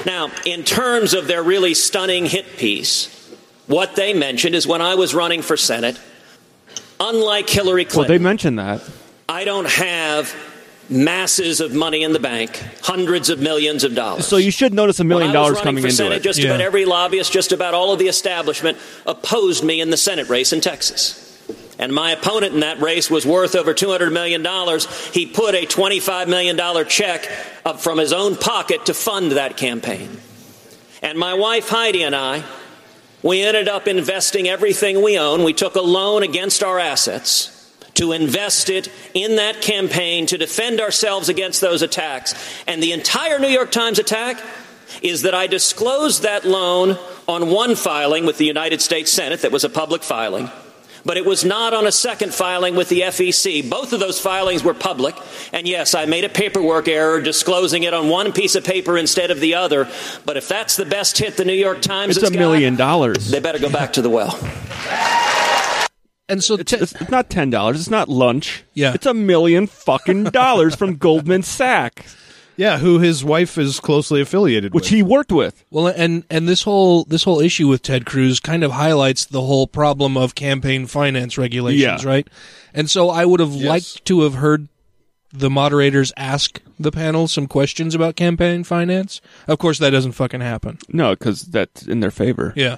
Now, 0.06 0.32
in 0.46 0.64
terms 0.64 1.14
of 1.14 1.28
their 1.28 1.44
really 1.44 1.74
stunning 1.74 2.26
hit 2.26 2.58
piece, 2.58 3.08
what 3.68 3.96
they 3.96 4.14
mentioned 4.14 4.56
is 4.56 4.66
when 4.66 4.82
I 4.82 4.96
was 4.96 5.14
running 5.14 5.42
for 5.42 5.56
Senate, 5.58 6.00
unlike 7.00 7.50
Hillary 7.50 7.86
Clinton. 7.86 8.02
Well, 8.02 8.08
they 8.08 8.24
mentioned 8.24 8.60
that. 8.60 8.82
I 9.30 9.44
don't 9.46 9.68
have 9.68 10.34
masses 10.90 11.62
of 11.62 11.74
money 11.74 12.04
in 12.04 12.12
the 12.12 12.20
bank, 12.20 12.62
hundreds 12.82 13.30
of 13.30 13.40
millions 13.40 13.84
of 13.84 13.96
dollars. 13.96 14.28
So 14.28 14.36
you 14.38 14.52
should 14.52 14.74
notice 14.74 15.00
a 15.00 15.06
million 15.06 15.30
When 15.30 15.38
I 15.38 15.40
was 15.40 15.52
dollars 15.52 15.64
coming 15.64 15.84
for 15.84 15.88
into 15.88 15.96
Senate, 15.96 16.18
it. 16.18 16.24
Just 16.24 16.44
about 16.44 16.60
every 16.60 16.84
lobbyist, 16.86 17.32
just 17.32 17.54
about 17.54 17.74
all 17.74 17.94
of 17.94 18.00
the 18.00 18.08
establishment 18.08 18.78
opposed 19.06 19.64
me 19.64 19.80
in 19.80 19.90
the 19.90 19.98
Senate 19.98 20.28
race 20.28 20.52
in 20.52 20.60
Texas. 20.60 21.31
And 21.82 21.92
my 21.92 22.12
opponent 22.12 22.54
in 22.54 22.60
that 22.60 22.80
race 22.80 23.10
was 23.10 23.26
worth 23.26 23.56
over 23.56 23.74
$200 23.74 24.14
million. 24.14 24.44
He 25.12 25.26
put 25.26 25.56
a 25.56 25.66
$25 25.66 26.28
million 26.28 26.88
check 26.88 27.26
from 27.80 27.98
his 27.98 28.14
own 28.14 28.36
pocket 28.36 28.86
to 28.86 28.94
fund 28.94 29.32
that 29.32 29.58
campaign. 29.58 30.20
And 31.02 31.18
my 31.18 31.34
wife 31.34 31.70
Heidi 31.70 32.04
and 32.04 32.16
I, 32.16 32.44
we 33.24 33.42
ended 33.42 33.68
up 33.68 33.88
investing 33.88 34.48
everything 34.48 35.02
we 35.02 35.18
own. 35.18 35.44
We 35.44 35.54
took 35.54 35.76
a 35.76 35.82
loan 35.82 36.22
against 36.22 36.62
our 36.62 36.78
assets 36.78 37.58
to 37.96 38.12
invest 38.12 38.70
it 38.70 38.92
in 39.16 39.38
that 39.38 39.64
campaign 39.64 40.28
to 40.28 40.38
defend 40.38 40.80
ourselves 40.80 41.30
against 41.30 41.62
those 41.62 41.82
attacks. 41.82 42.36
And 42.68 42.82
the 42.82 42.92
entire 42.92 43.40
New 43.40 43.48
York 43.48 43.72
Times 43.72 43.98
attack 43.98 44.40
is 45.02 45.24
that 45.24 45.34
I 45.34 45.48
disclosed 45.48 46.22
that 46.22 46.46
loan 46.46 47.00
on 47.28 47.50
one 47.50 47.76
filing 47.76 48.28
with 48.28 48.38
the 48.38 48.46
United 48.46 48.82
States 48.82 49.12
Senate 49.12 49.42
that 49.42 49.52
was 49.52 49.64
a 49.64 49.70
public 49.70 50.04
filing. 50.04 50.52
But 51.04 51.18
it 51.18 51.26
was 51.26 51.44
not 51.44 51.74
on 51.74 51.88
a 51.88 51.92
second 51.92 52.34
filing 52.34 52.76
with 52.76 52.90
the 52.90 53.02
FEC. 53.02 53.70
Both 53.70 53.92
of 53.94 54.00
those 54.00 54.20
filings 54.20 54.64
were 54.64 54.74
public. 54.74 55.16
And 55.52 55.68
yes, 55.68 55.96
I 55.96 56.06
made 56.06 56.24
a 56.24 56.30
paperwork 56.30 56.88
error 56.88 57.22
disclosing 57.22 57.84
it 57.84 57.94
on 57.94 58.08
one 58.10 58.32
piece 58.34 58.56
of 58.56 58.64
paper 58.64 58.98
instead 58.98 59.32
of 59.32 59.40
the 59.40 59.56
other. 59.56 59.90
But 60.26 60.38
if 60.38 60.48
that's 60.48 60.76
the 60.76 60.86
best 60.86 61.18
hit 61.18 61.38
the 61.38 61.46
New 61.46 61.54
York 61.54 61.82
Times 61.82 62.18
It's 62.18 62.22
has 62.22 62.30
a 62.30 62.34
got, 62.34 62.40
million 62.40 62.76
dollars. 62.76 63.32
they 63.32 63.40
better 63.40 63.60
go 63.60 63.70
back 63.72 63.94
to 63.94 64.02
the 64.02 64.10
well. 64.10 64.38
And 66.30 66.42
so 66.42 66.54
it's, 66.56 66.72
it's, 66.72 66.94
it's 66.94 67.10
not 67.12 67.30
ten 67.30 67.50
dollars. 67.50 67.80
It's 67.80 67.90
not 67.90 68.08
lunch. 68.08 68.64
Yeah. 68.74 68.94
it's 68.94 69.06
a 69.06 69.14
million 69.14 69.68
fucking 69.68 70.26
dollars 70.26 70.76
from 70.76 70.96
Goldman 70.96 71.44
Sachs. 71.44 72.16
Yeah, 72.62 72.78
who 72.78 73.00
his 73.00 73.24
wife 73.24 73.58
is 73.58 73.80
closely 73.80 74.22
affiliated 74.22 74.72
which 74.74 74.84
with. 74.84 74.92
he 74.92 75.02
worked 75.02 75.32
with. 75.32 75.66
Well, 75.72 75.88
and 75.88 76.24
and 76.30 76.48
this 76.48 76.62
whole 76.62 77.06
this 77.06 77.24
whole 77.24 77.40
issue 77.40 77.68
with 77.68 77.82
Ted 77.82 78.06
Cruz 78.06 78.40
kind 78.40 78.64
of 78.64 78.72
highlights 78.74 79.26
the 79.26 79.42
whole 79.42 79.66
problem 79.66 80.16
of 80.16 80.36
campaign 80.36 80.86
finance 80.86 81.40
regulations, 81.40 82.04
Yeah. 82.04 82.08
right? 82.10 82.28
And 82.74 82.88
so 82.88 83.10
I 83.10 83.26
would 83.26 83.40
have 83.40 83.54
Yes. 83.54 83.66
liked 83.68 84.06
to 84.06 84.22
have 84.22 84.36
heard 84.36 84.68
the 85.34 85.50
moderators 85.50 86.14
ask 86.18 86.62
the 86.80 86.92
panel 86.92 87.28
some 87.28 87.48
questions 87.48 87.96
about 87.96 88.16
campaign 88.16 88.64
finance. 88.64 89.22
Of 89.48 89.58
course, 89.58 89.80
that 89.80 89.90
doesn't 89.90 90.12
fucking 90.12 90.42
happen. 90.42 90.78
No, 90.90 91.16
because 91.16 91.42
that's 91.44 91.88
in 91.88 92.00
their 92.02 92.12
favor. 92.12 92.54
Yeah. 92.56 92.76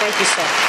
Thank 0.00 0.18
you, 0.18 0.24
sir. 0.24 0.61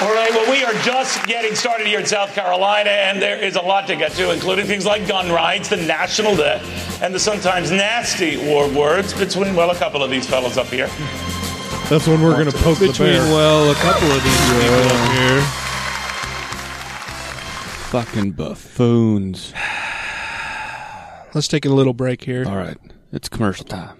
All 0.00 0.14
right, 0.14 0.30
well, 0.30 0.48
we 0.48 0.62
are 0.62 0.74
just 0.84 1.26
getting 1.26 1.56
started 1.56 1.88
here 1.88 1.98
in 1.98 2.06
South 2.06 2.32
Carolina, 2.32 2.90
and 2.90 3.20
there 3.20 3.36
is 3.36 3.56
a 3.56 3.60
lot 3.60 3.88
to 3.88 3.96
get 3.96 4.12
to, 4.12 4.30
including 4.32 4.64
things 4.64 4.86
like 4.86 5.08
gun 5.08 5.28
rights, 5.32 5.70
the 5.70 5.76
national 5.76 6.36
debt, 6.36 6.62
and 7.02 7.12
the 7.12 7.18
sometimes 7.18 7.72
nasty 7.72 8.36
war 8.36 8.68
words 8.68 9.12
between, 9.12 9.56
well, 9.56 9.72
a 9.72 9.74
couple 9.74 10.04
of 10.04 10.08
these 10.08 10.24
fellows 10.24 10.56
up 10.56 10.68
here. 10.68 10.86
That's 11.90 12.06
when 12.06 12.22
we're 12.22 12.34
going 12.34 12.48
to 12.48 12.56
poke 12.58 12.78
the 12.78 12.86
Between 12.86 13.08
bear. 13.08 13.22
well, 13.22 13.72
a 13.72 13.74
couple 13.74 14.08
of 14.12 14.22
these 14.22 14.40
uh, 14.40 14.60
people 14.62 14.96
up 14.96 15.10
here. 15.18 15.40
Fucking 17.90 18.30
buffoons. 18.32 19.52
Let's 21.34 21.48
take 21.48 21.64
a 21.64 21.70
little 21.70 21.92
break 21.94 22.22
here. 22.22 22.44
All 22.46 22.56
right, 22.56 22.78
it's 23.10 23.28
commercial 23.28 23.64
time. 23.64 23.97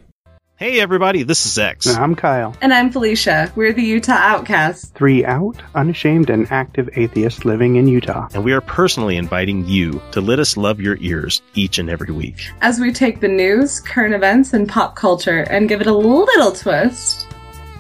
Hey 0.58 0.80
everybody, 0.80 1.22
this 1.22 1.46
is 1.46 1.56
X. 1.56 1.86
I'm 1.86 2.16
Kyle. 2.16 2.52
And 2.60 2.74
I'm 2.74 2.90
Felicia. 2.90 3.52
We're 3.54 3.72
the 3.72 3.80
Utah 3.84 4.14
Outcasts. 4.14 4.88
Three 4.88 5.24
out, 5.24 5.54
unashamed, 5.76 6.30
and 6.30 6.50
active 6.50 6.90
atheists 6.96 7.44
living 7.44 7.76
in 7.76 7.86
Utah. 7.86 8.26
And 8.34 8.42
we 8.42 8.52
are 8.52 8.60
personally 8.60 9.16
inviting 9.16 9.66
you 9.66 10.02
to 10.10 10.20
let 10.20 10.40
us 10.40 10.56
love 10.56 10.80
your 10.80 10.96
ears 10.96 11.42
each 11.54 11.78
and 11.78 11.88
every 11.88 12.12
week. 12.12 12.44
As 12.60 12.80
we 12.80 12.92
take 12.92 13.20
the 13.20 13.28
news, 13.28 13.78
current 13.78 14.16
events, 14.16 14.52
and 14.52 14.68
pop 14.68 14.96
culture 14.96 15.42
and 15.42 15.68
give 15.68 15.80
it 15.80 15.86
a 15.86 15.94
little 15.94 16.50
twist. 16.50 17.28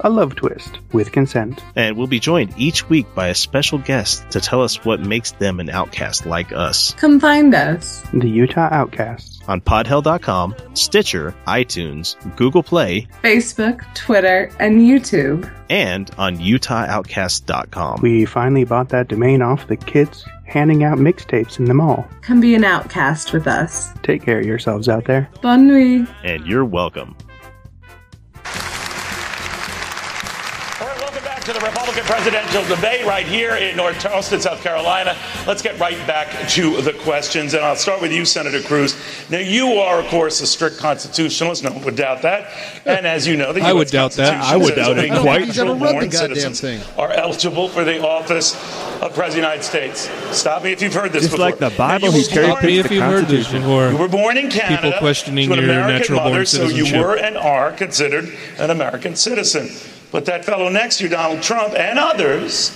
A 0.00 0.10
love 0.10 0.34
twist 0.36 0.78
with 0.92 1.10
consent. 1.12 1.62
And 1.74 1.96
we'll 1.96 2.06
be 2.06 2.20
joined 2.20 2.54
each 2.56 2.88
week 2.88 3.06
by 3.14 3.28
a 3.28 3.34
special 3.34 3.78
guest 3.78 4.30
to 4.30 4.40
tell 4.40 4.62
us 4.62 4.84
what 4.84 5.00
makes 5.00 5.32
them 5.32 5.58
an 5.60 5.68
outcast 5.70 6.24
like 6.26 6.52
us. 6.52 6.94
Come 6.94 7.18
find 7.20 7.54
us. 7.54 8.02
The 8.12 8.28
Utah 8.28 8.68
Outcasts. 8.70 9.40
On 9.48 9.60
podhell.com, 9.60 10.54
Stitcher, 10.74 11.34
iTunes, 11.46 12.14
Google 12.36 12.62
Play, 12.62 13.08
Facebook, 13.22 13.82
Twitter, 13.94 14.50
and 14.60 14.80
YouTube. 14.82 15.50
and 15.70 16.10
on 16.18 16.36
UtahOutcast.com. 16.36 18.00
We 18.02 18.24
finally 18.26 18.64
bought 18.64 18.90
that 18.90 19.08
domain 19.08 19.42
off 19.42 19.66
the 19.68 19.76
kids 19.76 20.24
handing 20.46 20.84
out 20.84 20.98
mixtapes 20.98 21.58
in 21.58 21.64
the 21.66 21.74
mall. 21.74 22.06
Come 22.22 22.40
be 22.40 22.54
an 22.54 22.64
outcast 22.64 23.32
with 23.32 23.46
us. 23.46 23.90
Take 24.02 24.22
care 24.22 24.38
of 24.38 24.46
yourselves 24.46 24.88
out 24.88 25.04
there. 25.04 25.28
Bonne 25.42 25.66
nuit. 25.68 26.08
And 26.24 26.46
you're 26.46 26.64
welcome. 26.64 27.16
To 31.48 31.54
the 31.54 31.60
Republican 31.60 32.04
presidential 32.04 32.62
debate 32.64 33.06
right 33.06 33.26
here 33.26 33.56
in 33.56 33.74
North 33.74 33.98
Charleston, 33.98 34.38
South 34.38 34.62
Carolina. 34.62 35.16
Let's 35.46 35.62
get 35.62 35.78
right 35.80 35.96
back 36.06 36.46
to 36.50 36.82
the 36.82 36.92
questions, 36.92 37.54
and 37.54 37.64
I'll 37.64 37.74
start 37.74 38.02
with 38.02 38.12
you, 38.12 38.26
Senator 38.26 38.60
Cruz. 38.60 38.94
Now, 39.30 39.38
you 39.38 39.68
are, 39.76 39.98
of 39.98 40.06
course, 40.08 40.42
a 40.42 40.46
strict 40.46 40.76
constitutionalist. 40.76 41.64
No 41.64 41.72
one 41.72 41.82
would 41.84 41.96
doubt 41.96 42.20
that. 42.20 42.52
And 42.84 43.06
as 43.06 43.26
you 43.26 43.38
know, 43.38 43.54
the 43.54 43.62
I 43.62 43.70
US 43.70 43.74
would 43.76 43.88
doubt 43.88 44.12
that. 44.12 44.44
I 44.44 44.58
would 44.58 44.74
doubt 44.74 44.98
it 44.98 45.10
quite. 45.22 45.44
He's 45.46 45.58
ever 45.58 45.72
read 45.72 46.02
the 46.02 46.08
goddamn 46.08 46.52
thing. 46.52 46.82
Are 46.98 47.12
eligible 47.12 47.70
for 47.70 47.82
the 47.82 48.06
office 48.06 48.54
of 49.00 49.14
President 49.14 49.28
of 49.28 49.32
the 49.32 49.38
United 49.38 49.64
States. 49.64 50.10
Stop 50.36 50.64
me 50.64 50.72
if 50.72 50.82
you've 50.82 50.92
heard 50.92 51.14
this 51.14 51.22
Just 51.22 51.32
before. 51.32 51.46
like 51.46 51.58
the 51.58 51.70
Bible, 51.70 52.12
he 52.12 52.28
born- 52.28 52.66
Me 52.66 52.78
if 52.78 52.90
you've 52.90 53.02
heard 53.02 53.26
this 53.26 53.50
before. 53.50 53.88
you 53.90 53.96
were 53.96 54.08
born 54.08 54.36
in 54.36 54.50
Canada 54.50 54.82
People 54.82 54.98
questioning 54.98 55.48
your 55.48 55.64
American 55.64 55.92
natural-born 55.92 56.30
mother, 56.32 56.44
so 56.44 56.66
you 56.66 56.98
were 56.98 57.16
and 57.16 57.38
are 57.38 57.72
considered 57.72 58.30
an 58.58 58.68
American 58.68 59.16
citizen. 59.16 59.70
But 60.10 60.24
that 60.26 60.44
fellow 60.44 60.68
next 60.68 60.98
to 60.98 61.04
you, 61.04 61.10
Donald 61.10 61.42
Trump, 61.42 61.74
and 61.74 61.98
others 61.98 62.70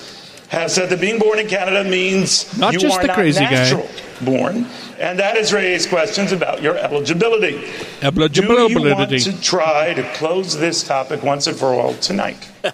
have 0.49 0.71
said 0.71 0.91
that 0.91 1.01
being 1.01 1.19
born 1.19 1.39
in 1.39 1.49
Canada 1.49 1.89
means 1.89 2.57
Not 2.59 2.75
you 2.75 2.79
just 2.79 2.99
are 2.99 3.03
the 3.03 3.07
not 3.09 3.17
crazy 3.17 3.41
guy. 3.41 3.51
natural 3.51 3.89
born, 4.21 4.67
and 4.99 5.19
that 5.19 5.37
has 5.37 5.53
raised 5.53 5.89
questions 5.89 6.31
about 6.31 6.63
your 6.63 6.77
eligibility. 6.77 7.65
Eligibility. 8.03 8.75
Do 8.75 8.81
you 8.81 8.95
want 8.95 9.11
to 9.11 9.41
try 9.41 9.95
to 9.95 10.03
close 10.15 10.59
this 10.59 10.83
topic 10.87 11.23
once 11.23 11.47
and 11.47 11.57
for 11.57 11.75
all 11.75 11.95
tonight? 11.95 12.49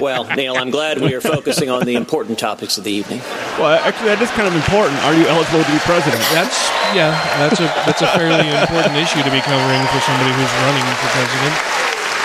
Well, 0.00 0.24
Neil, 0.34 0.56
I'm 0.56 0.70
glad 0.70 0.96
we 0.96 1.12
are 1.12 1.20
focusing 1.20 1.68
on 1.68 1.84
the 1.84 1.94
important 1.94 2.38
topics 2.38 2.78
of 2.78 2.84
the 2.84 2.90
evening. 2.90 3.20
Well, 3.60 3.76
actually, 3.84 4.16
that 4.16 4.22
is 4.22 4.32
kind 4.32 4.48
of 4.48 4.56
important. 4.56 4.96
Are 5.04 5.12
you 5.12 5.28
eligible 5.28 5.60
to 5.60 5.68
be 5.68 5.76
president? 5.84 6.24
That's 6.32 6.56
yeah, 6.96 7.12
that's 7.36 7.60
a 7.60 7.68
that's 7.84 8.00
a 8.00 8.08
fairly 8.16 8.48
important 8.48 8.96
issue 8.96 9.20
to 9.20 9.28
be 9.28 9.44
covering 9.44 9.84
for 9.92 10.00
somebody 10.08 10.32
who's 10.32 10.52
running 10.64 10.88
for 11.04 11.08
president. 11.12 11.83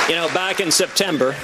You 0.09 0.15
know, 0.15 0.27
back 0.33 0.59
in 0.59 0.71
September, 0.71 1.35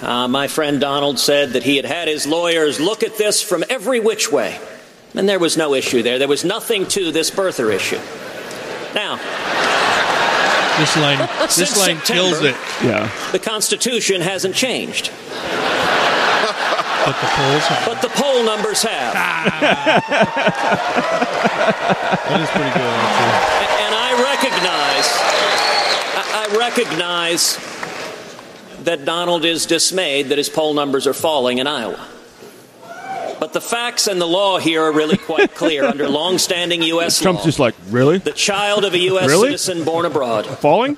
uh, 0.00 0.26
my 0.28 0.48
friend 0.48 0.80
Donald 0.80 1.18
said 1.18 1.50
that 1.50 1.62
he 1.62 1.76
had 1.76 1.84
had 1.84 2.08
his 2.08 2.26
lawyers 2.26 2.80
look 2.80 3.02
at 3.02 3.18
this 3.18 3.42
from 3.42 3.62
every 3.68 4.00
which 4.00 4.32
way. 4.32 4.58
And 5.14 5.28
there 5.28 5.38
was 5.38 5.56
no 5.58 5.74
issue 5.74 6.02
there. 6.02 6.18
There 6.18 6.26
was 6.26 6.42
nothing 6.44 6.86
to 6.88 7.12
this 7.12 7.30
birther 7.30 7.70
issue. 7.72 8.00
Now, 8.94 9.16
This 10.78 10.96
line 10.96 11.18
this 11.42 11.54
Since 11.54 11.76
line 11.78 11.98
kills 12.00 12.40
it. 12.42 12.56
Yeah. 12.82 13.08
the 13.32 13.38
Constitution 13.38 14.20
hasn't 14.22 14.54
changed, 14.56 15.10
But 17.04 17.16
the 17.20 17.28
polls 17.28 17.62
have 17.68 17.84
but 17.86 18.00
the 18.02 18.08
poll 18.08 18.42
numbers 18.42 18.82
have. 18.82 19.14
That 22.24 22.40
is 22.40 22.48
pretty 22.50 22.72
good, 22.72 22.82
actually. 22.82 23.68
And 23.84 23.92
I 23.94 24.10
recognize, 24.32 25.06
I 26.16 26.18
I 26.42 26.44
recognize 26.58 27.58
that 28.84 29.04
Donald 29.04 29.44
is 29.44 29.66
dismayed 29.66 30.28
that 30.28 30.38
his 30.38 30.48
poll 30.48 30.74
numbers 30.74 31.06
are 31.06 31.14
falling 31.14 31.58
in 31.58 31.66
Iowa. 31.66 32.08
But 33.40 33.52
the 33.52 33.60
facts 33.60 34.06
and 34.06 34.20
the 34.20 34.26
law 34.26 34.58
here 34.58 34.82
are 34.82 34.92
really 34.92 35.16
quite 35.16 35.54
clear 35.56 35.84
under 35.84 36.08
longstanding 36.08 36.82
U.S. 36.82 37.20
Trump's 37.20 37.40
law. 37.40 37.44
just 37.44 37.58
like, 37.58 37.74
really? 37.88 38.18
The 38.18 38.32
child 38.32 38.84
of 38.84 38.94
a 38.94 38.98
U.S. 38.98 39.28
Really? 39.28 39.48
citizen 39.48 39.84
born 39.84 40.06
abroad 40.06 40.46
Falling? 40.46 40.96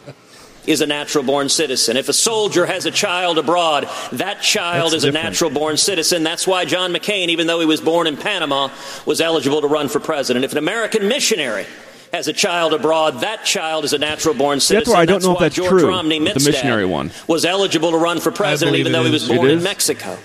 is 0.67 0.81
a 0.81 0.87
natural 0.87 1.25
born 1.25 1.49
citizen. 1.49 1.97
If 1.97 2.09
a 2.09 2.13
soldier 2.13 2.67
has 2.67 2.87
a 2.87 2.91
child 2.91 3.39
abroad, 3.39 3.89
that 4.13 4.43
child 4.43 4.93
That's 4.93 5.05
is 5.05 5.05
a 5.05 5.13
natural 5.13 5.51
born 5.51 5.77
citizen. 5.77 6.25
That's 6.25 6.47
why 6.47 6.65
John 6.65 6.93
McCain, 6.93 7.29
even 7.29 7.47
though 7.47 7.61
he 7.61 7.67
was 7.67 7.81
born 7.81 8.07
in 8.07 8.17
Panama, 8.17 8.71
was 9.07 9.21
eligible 9.21 9.61
to 9.61 9.69
run 9.69 9.89
for 9.89 10.01
president. 10.01 10.45
If 10.45 10.53
an 10.53 10.59
American 10.59 11.09
missionary 11.09 11.67
has 12.13 12.29
a 12.29 12.33
child 12.33 12.73
abroad, 12.73 13.21
that 13.21 13.45
child 13.45 13.85
is 13.85 13.93
a 13.93 13.99
natural 13.99 14.35
born 14.35 14.61
citizen. 14.61 14.93
where 14.93 15.01
I 15.01 15.07
don't 15.07 15.23
know 15.23 15.33
if 15.33 15.37
why 15.37 15.43
that's 15.45 15.57
George 15.57 15.69
true, 15.71 15.89
Romney 15.89 16.19
the 16.19 16.35
missionary 16.35 16.87
one. 16.87 17.11
was 17.27 17.45
eligible 17.45 17.91
to 17.91 17.99
run 17.99 18.21
for 18.21 18.31
president, 18.31 18.77
even 18.77 18.93
though 18.93 19.05
he 19.05 19.11
was 19.11 19.29
born 19.29 19.51
in? 19.51 19.63
Mexico. 19.63 20.19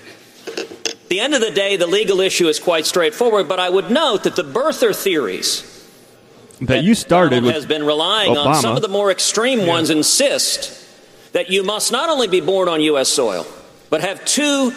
At 0.48 1.10
the 1.10 1.20
end 1.20 1.34
of 1.34 1.42
the 1.42 1.52
day, 1.52 1.76
the 1.76 1.88
legal 1.88 2.22
issue 2.22 2.48
is 2.48 2.60
quite 2.60 2.86
straightforward, 2.86 3.50
but 3.50 3.60
I 3.60 3.70
would 3.70 3.92
note 3.92 4.24
that 4.24 4.36
the 4.36 4.44
birther 4.44 4.96
theories 4.96 5.64
That 6.62 6.84
you 6.84 6.96
started 6.96 7.32
Donald 7.32 7.46
with 7.46 7.56
has 7.56 7.66
been 7.66 7.86
relying 7.86 8.38
on 8.38 8.56
some 8.56 8.76
of 8.76 8.82
the 8.82 8.88
more 8.88 9.12
extreme 9.12 9.68
ones 9.68 9.90
insist 9.90 10.78
that 11.34 11.50
you 11.50 11.64
must 11.64 11.92
not 11.92 12.10
only 12.10 12.28
be 12.28 12.40
born 12.42 12.70
on 12.70 12.82
U.S. 12.82 13.10
soil, 13.10 13.46
but 13.90 14.02
have 14.02 14.24
two 14.26 14.72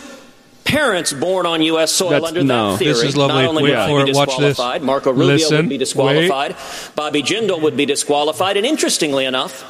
parents 0.65 1.13
born 1.13 1.47
on 1.47 1.63
U.S. 1.63 1.93
soil 1.93 2.11
That's- 2.11 2.29
under 2.29 2.43
no. 2.43 2.73
that 2.73 2.79
theory. 2.79 2.93
This 2.95 3.03
is 3.03 3.17
lovely. 3.17 3.43
Not 3.43 3.49
only 3.49 3.63
Wait 3.65 3.77
would 3.77 3.87
for 3.89 3.99
he 4.01 4.05
be 4.05 4.11
it. 4.11 4.17
Watch 4.17 4.29
this. 4.39 4.49
disqualified, 4.57 4.83
Marco 4.83 5.11
Rubio 5.13 5.27
Listen. 5.35 5.57
would 5.59 5.69
be 5.69 5.79
disqualified, 5.79 6.57
Bobby 6.95 7.23
Jindal 7.23 7.61
would 7.61 7.77
be 7.77 7.87
disqualified, 7.87 8.57
and 8.57 8.65
interestingly 8.67 9.25
enough, 9.25 9.65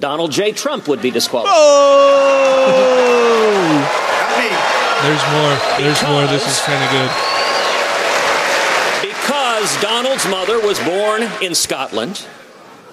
Donald 0.00 0.30
J. 0.32 0.52
Trump 0.52 0.88
would 0.88 1.02
be 1.02 1.10
disqualified. 1.10 1.54
Oh! 1.54 2.88
There's 5.02 5.22
more. 5.32 5.56
There's 5.78 6.02
more. 6.08 6.26
This 6.28 6.46
is 6.46 6.60
kind 6.60 6.82
of 6.82 6.90
good. 6.90 7.10
Because 9.02 9.76
Donald's 9.82 10.26
mother 10.28 10.60
was 10.60 10.78
born 10.80 11.22
in 11.42 11.54
Scotland, 11.54 12.24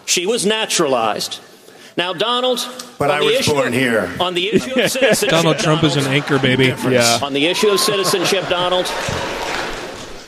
she 0.05 0.25
was 0.25 0.45
naturalized. 0.45 1.39
Now, 1.99 2.13
Donald, 2.13 2.59
But 2.97 3.09
on 3.11 3.17
I 3.17 3.19
the 3.19 3.25
was 3.25 3.35
issue 3.41 3.51
born 3.51 3.67
of- 3.67 3.73
here. 3.73 4.09
On 4.21 4.33
the 4.33 4.47
issue 4.53 4.79
of 4.79 4.89
citizenship, 4.89 5.29
Donald 5.29 5.57
Trump 5.59 5.83
is 5.83 5.97
an 5.97 6.05
anchor 6.05 6.39
baby. 6.39 6.67
Yeah. 6.67 7.19
On 7.21 7.33
the 7.33 7.45
issue 7.47 7.67
of 7.67 7.79
citizenship, 7.81 8.47
Donald, 8.47 8.85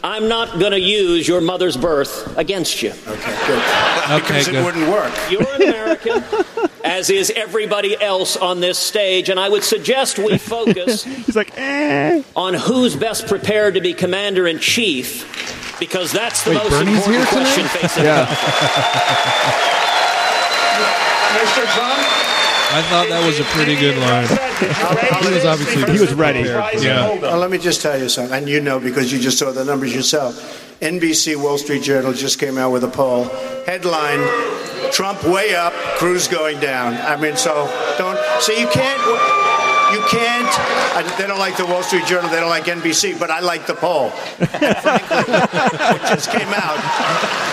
I'm 0.03 0.27
not 0.27 0.59
going 0.59 0.73
to 0.73 0.79
use 0.81 1.25
your 1.25 1.39
mother's 1.39 1.77
birth 1.77 2.37
against 2.37 2.81
you. 2.83 2.91
Okay, 3.07 3.37
good. 3.47 3.63
Okay, 4.11 4.39
because 4.39 4.47
it 4.49 4.65
wouldn't 4.65 4.89
work. 4.89 5.13
You're 5.29 5.47
an 5.53 5.61
American, 5.69 6.21
as 6.83 7.09
is 7.09 7.31
everybody 7.33 7.95
else 8.01 8.35
on 8.35 8.59
this 8.59 8.77
stage, 8.77 9.29
and 9.29 9.39
I 9.39 9.47
would 9.47 9.63
suggest 9.63 10.19
we 10.19 10.37
focus 10.37 11.05
He's 11.05 11.37
like, 11.37 11.53
eh. 11.57 12.21
on 12.35 12.53
who's 12.55 12.97
best 12.97 13.27
prepared 13.27 13.75
to 13.75 13.79
be 13.81 13.93
commander 13.93 14.45
in 14.47 14.59
chief, 14.59 15.77
because 15.79 16.11
that's 16.11 16.43
the 16.43 16.49
Wait, 16.49 16.57
most 16.57 16.69
Bernie's 16.71 16.97
important 17.07 17.29
question 17.29 17.65
facing 17.69 18.03
Yeah. 18.03 18.27
Mr. 21.31 21.63
Trump, 21.73 21.99
I 22.73 22.81
thought 22.89 23.07
that 23.09 23.25
was 23.25 23.39
a 23.39 23.43
pretty 23.45 23.75
good 23.75 23.97
line. 23.97 24.27
He 25.23 25.33
was 25.33 25.45
obviously 25.45 25.91
He 25.93 25.99
was 25.99 26.13
ready. 26.13 26.41
Yeah. 26.41 27.19
Well, 27.19 27.37
let 27.37 27.51
me 27.51 27.57
just 27.57 27.81
tell 27.81 27.99
you 27.99 28.09
something, 28.09 28.33
and 28.37 28.47
you 28.47 28.61
know 28.61 28.79
because 28.79 29.11
you 29.11 29.19
just 29.19 29.37
saw 29.37 29.51
the 29.51 29.65
numbers 29.65 29.93
yourself. 29.93 30.35
NBC 30.79 31.35
Wall 31.41 31.57
Street 31.57 31.83
Journal 31.83 32.13
just 32.13 32.39
came 32.39 32.57
out 32.57 32.71
with 32.71 32.83
a 32.83 32.87
poll. 32.87 33.25
Headline: 33.65 34.21
Trump 34.91 35.23
way 35.23 35.53
up, 35.53 35.73
Cruz 35.97 36.27
going 36.27 36.59
down. 36.59 36.93
I 36.95 37.15
mean, 37.17 37.35
so 37.35 37.67
don't. 37.97 38.17
So 38.41 38.53
you 38.53 38.67
can't. 38.67 39.40
You 39.91 40.01
can't. 40.09 40.47
I, 40.95 41.15
they 41.17 41.27
don't 41.27 41.39
like 41.39 41.57
the 41.57 41.65
Wall 41.65 41.83
Street 41.83 42.05
Journal. 42.05 42.29
They 42.29 42.39
don't 42.39 42.49
like 42.49 42.65
NBC, 42.65 43.19
but 43.19 43.29
I 43.29 43.39
like 43.41 43.67
the 43.67 43.73
poll. 43.75 44.11
And 44.39 44.77
frankly, 44.77 45.17
it 45.27 46.01
just 46.07 46.31
came 46.31 46.47
out. 46.53 46.79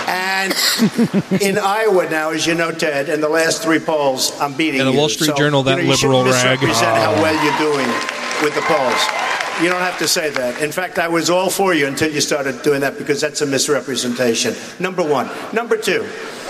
And 0.09 1.43
in 1.43 1.59
Iowa 1.59 2.09
now, 2.09 2.31
as 2.31 2.47
you 2.47 2.55
know, 2.55 2.71
Ted, 2.71 3.09
in 3.09 3.21
the 3.21 3.29
last 3.29 3.63
three 3.63 3.79
polls, 3.79 4.33
I'm 4.41 4.55
beating 4.55 4.81
Yeah, 4.81 4.85
the. 4.91 4.93
Wall 4.93 5.09
Street 5.09 5.29
So, 5.29 5.35
Journal, 5.37 5.63
that 5.65 5.79
you 5.79 5.85
know, 5.89 5.95
you 5.95 5.97
liberal 6.09 6.25
shouldn't 6.25 6.45
rag. 6.45 6.61
misrepresent 6.61 6.97
how 6.97 7.13
Oh. 7.15 7.23
well 7.23 7.45
you're 7.45 7.59
doing 7.59 7.89
with 8.43 8.55
the 8.55 8.63
polls. 8.63 9.03
You 9.63 9.69
don't 9.69 9.81
have 9.83 9.99
to 9.99 10.07
say 10.07 10.31
that. 10.31 10.63
In 10.63 10.71
fact, 10.71 10.99
I 11.01 11.09
was 11.09 11.31
all 11.31 11.51
for 11.51 11.75
you 11.75 11.87
until 11.89 12.11
you 12.13 12.21
started 12.21 12.63
doing 12.63 12.81
that 12.83 12.97
because 12.97 13.21
that's 13.21 13.41
a 13.41 13.47
misrepresentation. 13.47 14.55
Number 14.79 15.03
one. 15.03 15.29
Number 15.53 15.77
two, 15.77 16.07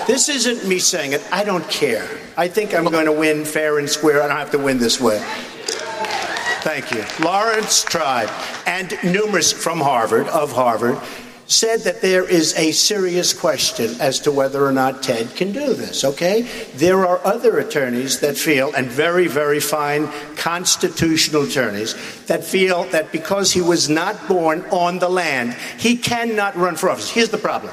this 0.07 0.29
isn't 0.29 0.69
me 0.69 0.79
saying 0.79 1.13
it. 1.13 1.23
I 1.33 1.43
don't 1.43 1.67
care. 1.71 2.07
I 2.37 2.49
think 2.49 2.75
I'm 2.75 2.85
going 2.85 3.07
to 3.07 3.13
win 3.13 3.47
fair 3.47 3.79
and 3.79 3.89
square. 3.89 4.23
I 4.23 4.29
don't 4.29 4.37
have 4.37 4.51
to 4.51 4.59
win 4.59 4.79
this 4.79 5.01
way. 5.01 5.25
Thank 5.71 6.93
you. 6.93 7.05
Laurence 7.25 7.83
Tribe 7.85 8.31
and 8.67 8.99
numerous 9.05 9.53
from 9.53 9.81
Harvard, 9.81 10.29
of 10.29 10.53
Harvard, 10.53 10.99
said 11.47 11.81
that 11.81 12.03
there 12.03 12.29
is 12.29 12.55
a 12.59 12.73
serious 12.73 13.33
question 13.33 13.99
as 14.01 14.21
to 14.21 14.31
whether 14.31 14.67
or 14.67 14.73
not 14.73 15.03
Ted 15.03 15.35
can 15.35 15.51
do 15.51 15.73
this, 15.73 16.05
okay? 16.05 16.43
There 16.75 17.07
are 17.07 17.25
other 17.25 17.59
attorneys 17.59 18.21
that 18.21 18.37
feel, 18.37 18.71
and 18.75 18.87
very, 18.87 19.29
very 19.29 19.59
fine 19.59 20.11
constitutional 20.37 21.45
attorneys, 21.45 21.95
that 22.27 22.45
feel 22.45 22.85
that 22.91 23.13
because 23.13 23.53
he 23.53 23.63
was 23.63 23.89
not 23.89 24.29
born 24.29 24.63
on 24.71 24.99
the 24.99 25.09
land, 25.09 25.55
he 25.79 25.97
cannot 25.97 26.55
run 26.55 26.77
for 26.77 26.91
office. 26.91 27.09
Here's 27.11 27.31
the 27.31 27.39
problem. 27.39 27.73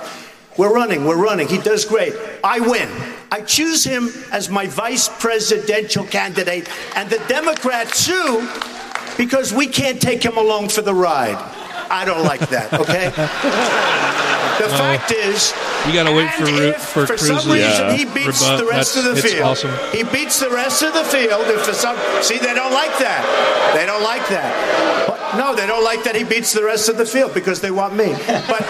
We're 0.58 0.74
running, 0.74 1.04
we're 1.04 1.22
running. 1.22 1.50
He 1.50 1.58
does 1.58 1.84
great. 1.84 2.14
I 2.46 2.62
win. 2.62 2.88
I 3.36 3.42
choose 3.42 3.84
him 3.84 4.08
as 4.32 4.50
my 4.50 4.66
vice 4.66 5.10
presidential 5.10 6.06
candidate, 6.06 6.70
and 6.96 7.10
the 7.10 7.22
Democrats 7.28 8.06
too, 8.06 8.48
because 9.18 9.52
we 9.52 9.68
can't 9.68 10.02
take 10.02 10.24
him 10.24 10.38
along 10.38 10.70
for 10.70 10.82
the 10.82 10.94
ride. 10.94 11.36
I 11.92 12.06
don't 12.06 12.24
like 12.24 12.48
that, 12.48 12.72
okay? 12.72 13.12
The 14.60 14.70
fact 14.70 15.12
is, 15.12 15.54
You 15.88 15.94
got 15.94 16.04
to 16.10 16.16
wait 16.16 16.32
for 16.34 16.46
if 16.48 16.78
for, 16.82 17.06
for 17.08 17.18
some 17.18 17.52
reason 17.52 17.86
uh, 17.88 17.94
he 17.94 18.06
beats 18.06 18.42
rebut. 18.42 18.60
the 18.60 18.66
rest 18.68 18.96
of 18.98 19.04
the 19.04 19.16
field. 19.16 19.42
Awesome. 19.44 19.72
He 19.92 20.04
beats 20.04 20.40
the 20.40 20.50
rest 20.50 20.82
of 20.84 20.94
the 20.94 21.04
field. 21.04 21.46
If 21.48 21.62
for 21.66 21.74
some, 21.74 21.98
see, 22.22 22.38
they 22.38 22.54
don't 22.54 22.74
like 22.74 22.98
that. 23.00 23.24
They 23.76 23.86
don't 23.86 24.04
like 24.04 24.28
that. 24.30 25.08
But, 25.08 25.38
no, 25.38 25.54
they 25.56 25.68
don't 25.68 25.84
like 25.84 26.04
that 26.04 26.16
he 26.16 26.24
beats 26.24 26.54
the 26.54 26.64
rest 26.64 26.88
of 26.88 26.98
the 26.98 27.06
field 27.06 27.34
because 27.34 27.60
they 27.60 27.72
want 27.72 27.96
me. 27.96 28.14
But, 28.14 28.46
but 28.48 28.62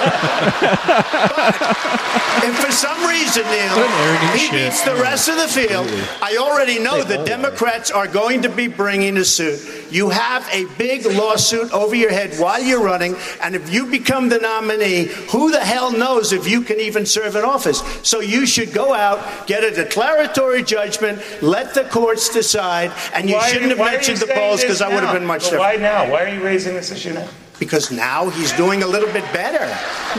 if 2.44 2.58
for 2.60 2.72
some 2.72 2.98
reason, 3.08 3.44
Neil, 3.44 3.76
What 3.76 3.86
an 3.86 4.08
arrogant 4.08 4.32
he 4.34 4.40
shit. 4.48 4.52
beats 4.70 4.82
the 4.84 4.96
rest 4.96 5.30
of 5.30 5.36
the 5.38 5.48
field, 5.48 5.88
I 6.22 6.38
already 6.38 6.80
know 6.80 7.04
the 7.04 7.24
Democrats 7.24 7.92
are 7.92 8.08
going 8.08 8.42
to 8.44 8.50
be 8.50 8.68
bringing 8.68 9.18
a 9.18 9.26
suit. 9.26 9.60
You 9.92 10.10
have 10.10 10.48
a 10.52 10.66
big 10.78 11.06
lawsuit 11.06 11.72
over 11.72 11.96
your 11.96 12.12
head 12.12 12.36
while 12.40 12.62
you're 12.62 12.84
running, 12.84 13.16
and 13.42 13.56
if 13.56 13.72
you 13.72 13.86
become 13.86 14.30
the 14.30 14.40
nominee, 14.40 15.06
who 15.32 15.52
the 15.52 15.60
hell 15.60 15.75
knows 15.92 16.32
if 16.34 16.48
you 16.48 16.62
can 16.62 16.80
even 16.80 17.06
serve 17.06 17.36
in 17.36 17.44
office? 17.44 17.80
So 18.04 18.20
you 18.20 18.46
should 18.46 18.74
go 18.74 18.94
out, 18.94 19.48
get 19.48 19.64
a 19.64 19.72
declaratory 19.72 20.64
judgment, 20.64 21.22
let 21.42 21.74
the 21.74 21.84
courts 21.86 22.30
decide, 22.30 22.92
and 23.14 23.30
you 23.30 23.36
Why 23.36 23.50
shouldn't 23.50 23.72
have 23.72 23.80
why 23.80 23.88
are 23.88 23.92
you 23.92 23.98
mentioned 23.98 24.18
the 24.20 24.34
polls 24.34 24.62
because 24.62 24.82
I 24.82 24.88
would 24.94 25.04
have 25.04 25.14
been 25.14 25.26
much 25.26 25.44
But 25.44 25.52
different. 25.52 25.62
Why 25.62 25.76
now? 25.78 26.12
Why 26.12 26.24
are 26.24 26.34
you 26.34 26.44
raising 26.44 26.74
this 26.74 26.92
issue 26.92 27.14
now? 27.14 27.28
Because 27.60 27.90
now 27.90 28.30
he's 28.30 28.52
doing 28.54 28.84
a 28.84 28.88
little 28.88 29.12
bit 29.14 29.24
better. 29.32 29.66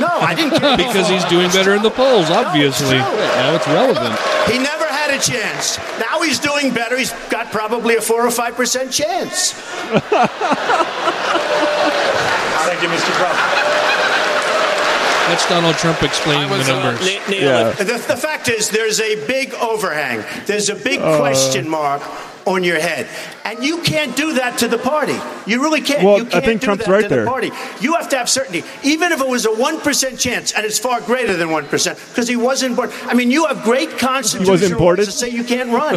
No, 0.00 0.08
I 0.08 0.34
didn't. 0.34 0.58
Care 0.58 0.76
because 0.76 1.06
he's 1.08 1.24
doing 1.26 1.48
better 1.50 1.74
in 1.74 1.82
the 1.82 1.90
polls, 1.90 2.30
obviously. 2.30 2.96
Now 2.96 3.54
it's 3.54 3.66
relevant. 3.66 4.18
He 4.50 4.58
never 4.58 4.86
had 4.86 5.10
a 5.10 5.20
chance. 5.20 5.76
Now 6.00 6.22
he's 6.22 6.38
doing 6.38 6.72
better. 6.72 6.96
He's 6.96 7.12
got 7.28 7.52
probably 7.52 7.96
a 7.96 8.00
four 8.00 8.26
or 8.26 8.30
five 8.30 8.56
percent 8.56 8.90
chance. 8.90 9.52
Thank 12.66 12.82
you, 12.82 12.88
Mr. 12.88 13.12
Trump. 13.18 13.75
That's 15.26 15.48
Donald 15.48 15.74
Trump 15.76 16.02
explaining 16.02 16.48
the 16.48 16.58
numbers. 16.68 17.00
The, 17.76 18.04
the 18.06 18.16
fact 18.16 18.48
is, 18.48 18.70
there's 18.70 19.00
a 19.00 19.16
big 19.26 19.52
overhang. 19.54 20.24
There's 20.46 20.68
a 20.68 20.74
big 20.76 21.00
Uh. 21.00 21.18
question 21.18 21.68
mark 21.68 22.02
on 22.46 22.62
your 22.62 22.78
head, 22.80 23.08
and 23.44 23.62
you 23.62 23.82
can't 23.82 24.16
do 24.16 24.34
that 24.34 24.58
to 24.58 24.68
the 24.68 24.78
party. 24.78 25.16
You 25.50 25.60
really 25.62 25.80
can't. 25.80 26.04
Well, 26.04 26.18
you 26.18 26.26
I 26.26 26.30
can't 26.30 26.44
think 26.44 26.60
do 26.60 26.66
Trump's 26.66 26.86
that 26.86 26.90
right 26.92 27.02
to 27.02 27.08
there. 27.08 27.24
the 27.24 27.30
party. 27.30 27.50
You 27.80 27.94
have 27.94 28.08
to 28.10 28.18
have 28.18 28.28
certainty, 28.28 28.62
even 28.84 29.12
if 29.12 29.20
it 29.20 29.28
was 29.28 29.46
a 29.46 29.52
one 29.54 29.80
percent 29.80 30.18
chance, 30.18 30.52
and 30.52 30.64
it's 30.64 30.78
far 30.78 31.00
greater 31.00 31.36
than 31.36 31.50
one 31.50 31.66
percent 31.66 31.98
because 32.08 32.28
he 32.28 32.36
wasn't 32.36 32.76
born. 32.76 32.90
I 33.02 33.14
mean, 33.14 33.30
you 33.30 33.46
have 33.46 33.62
great 33.64 33.98
constitutional 33.98 34.72
imported? 34.72 35.06
rights 35.06 35.18
to 35.20 35.26
say 35.26 35.30
you 35.30 35.44
can't 35.44 35.70
run. 35.70 35.94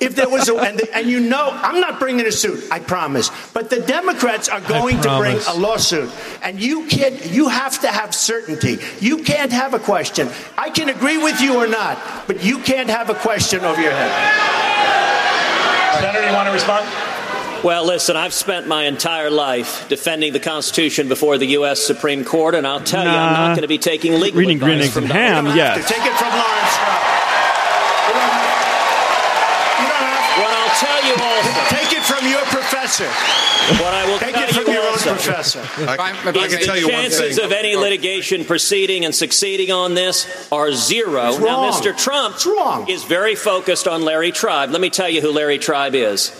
if 0.00 0.14
there 0.14 0.28
was 0.28 0.48
a, 0.48 0.56
and, 0.56 0.78
the, 0.78 0.96
and 0.96 1.08
you 1.08 1.20
know, 1.20 1.50
I'm 1.50 1.80
not 1.80 1.98
bringing 1.98 2.26
a 2.26 2.32
suit. 2.32 2.64
I 2.70 2.78
promise. 2.80 3.30
But 3.52 3.70
the 3.70 3.80
Democrats 3.80 4.48
are 4.48 4.60
going 4.60 5.00
to 5.00 5.18
bring 5.18 5.38
a 5.48 5.54
lawsuit, 5.54 6.10
and 6.42 6.60
you 6.60 6.86
can't. 6.86 7.24
You 7.30 7.48
have 7.48 7.80
to 7.80 7.88
have 7.88 8.14
certainty. 8.14 8.78
You 9.00 9.22
can't 9.22 9.52
have 9.52 9.74
a 9.74 9.78
question. 9.78 10.28
I 10.58 10.70
can 10.70 10.88
agree 10.88 11.18
with 11.18 11.40
you 11.40 11.56
or 11.56 11.66
not, 11.66 11.98
but 12.26 12.44
you 12.44 12.58
can't 12.58 12.90
have 12.90 13.10
a 13.10 13.14
question 13.14 13.60
over 13.64 13.80
your 13.80 13.92
head. 13.92 14.66
Senator, 16.00 16.26
you 16.26 16.34
want 16.34 16.46
to 16.48 16.52
respond? 16.52 16.86
Well, 17.64 17.84
listen, 17.86 18.16
I've 18.16 18.34
spent 18.34 18.68
my 18.68 18.84
entire 18.84 19.30
life 19.30 19.88
defending 19.88 20.32
the 20.32 20.40
Constitution 20.40 21.08
before 21.08 21.38
the 21.38 21.46
U.S. 21.58 21.82
Supreme 21.82 22.24
Court, 22.24 22.54
and 22.54 22.66
I'll 22.66 22.82
tell 22.84 23.02
you, 23.02 23.10
I'm 23.10 23.32
not 23.32 23.48
going 23.56 23.62
to 23.62 23.68
be 23.68 23.78
taking 23.78 24.20
legal 24.20 24.40
Reading 24.40 24.56
advice 24.58 24.68
green 24.68 24.80
eggs 24.82 24.92
from 24.92 25.04
and 25.04 25.12
Donald 25.12 25.46
ham, 25.48 25.56
yes. 25.56 25.88
Take 25.88 26.04
it 26.04 26.14
from 26.14 26.30
Lawrence 26.30 26.76
Trump. 26.76 27.00
What 30.36 30.52
I'll 30.52 30.76
tell 30.76 31.00
you 31.08 31.14
also. 31.16 31.50
Take 31.72 31.90
it 31.96 32.04
from 32.04 32.28
your 32.28 32.44
professor. 32.52 33.08
What 33.82 33.94
I 33.94 34.04
will 34.06 34.18
Take 34.18 34.34
tell 34.34 34.44
it 34.44 34.54
from 34.54 34.65
you 34.65 34.65
your 35.06 35.14
professor. 35.14 35.60
I, 35.88 35.96
I 35.96 36.10
is 36.10 36.52
can 36.52 36.60
the 36.60 36.66
tell 36.66 36.76
you 36.76 36.84
one 36.88 36.92
chances 36.92 37.36
thing. 37.36 37.44
of 37.44 37.52
any 37.52 37.76
litigation 37.76 38.44
proceeding 38.44 39.04
and 39.04 39.14
succeeding 39.14 39.72
on 39.72 39.94
this 39.94 40.48
are 40.52 40.72
zero. 40.72 41.28
It's 41.28 41.38
now, 41.38 41.62
wrong. 41.62 41.72
Mr. 41.72 41.96
Trump 41.96 42.34
It's 42.36 42.46
wrong. 42.46 42.88
is 42.88 43.04
very 43.04 43.34
focused 43.34 43.88
on 43.88 44.02
Larry 44.02 44.32
Tribe. 44.32 44.70
Let 44.70 44.80
me 44.80 44.90
tell 44.90 45.08
you 45.08 45.20
who 45.20 45.32
Larry 45.32 45.58
Tribe 45.58 45.94
is. 45.94 46.30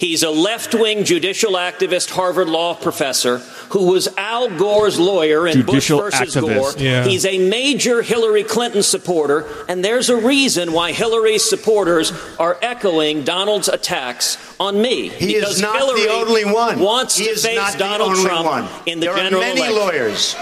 He's 0.00 0.22
a 0.22 0.30
left 0.30 0.74
wing 0.74 1.04
judicial 1.04 1.52
activist, 1.52 2.08
Harvard 2.08 2.48
Law 2.48 2.74
professor, 2.74 3.36
who 3.68 3.92
was 3.92 4.08
Al 4.16 4.48
Gore's 4.56 4.98
lawyer 4.98 5.46
in 5.46 5.52
Judicial 5.58 5.98
Bush 6.00 6.18
versus 6.18 6.34
activist. 6.36 6.76
Gore. 6.78 6.82
Yeah. 6.82 7.04
He's 7.04 7.26
a 7.26 7.38
major 7.38 8.00
Hillary 8.00 8.42
Clinton 8.42 8.82
supporter, 8.82 9.46
and 9.68 9.84
there's 9.84 10.08
a 10.08 10.16
reason 10.16 10.72
why 10.72 10.92
Hillary's 10.92 11.44
supporters 11.46 12.12
are 12.38 12.56
echoing 12.62 13.24
Donald's 13.24 13.68
attacks 13.68 14.38
on 14.58 14.80
me. 14.80 15.10
He 15.10 15.34
because 15.34 15.56
is 15.56 15.60
not 15.60 15.76
Hillary 15.76 16.04
the 16.04 16.10
only 16.12 16.44
one. 16.46 16.80
Wants 16.80 17.18
he 17.18 17.26
to 17.26 17.30
is 17.32 17.44
face 17.44 17.56
not 17.56 17.78
Donald 17.78 18.12
the 18.12 18.16
only 18.20 18.24
Trump 18.24 18.46
one. 18.46 18.68
in 18.86 19.00
the 19.00 19.06
there 19.06 19.16
general 19.16 19.42
are 19.42 19.44
many 19.44 19.60
election. 19.60 19.76
lawyers. 19.76 20.36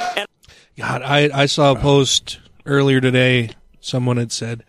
God, 0.78 1.02
I, 1.02 1.30
I 1.34 1.46
saw 1.46 1.72
a 1.72 1.76
post 1.76 2.38
earlier 2.64 3.00
today. 3.00 3.50
Someone 3.80 4.18
had 4.18 4.30
said, 4.30 4.62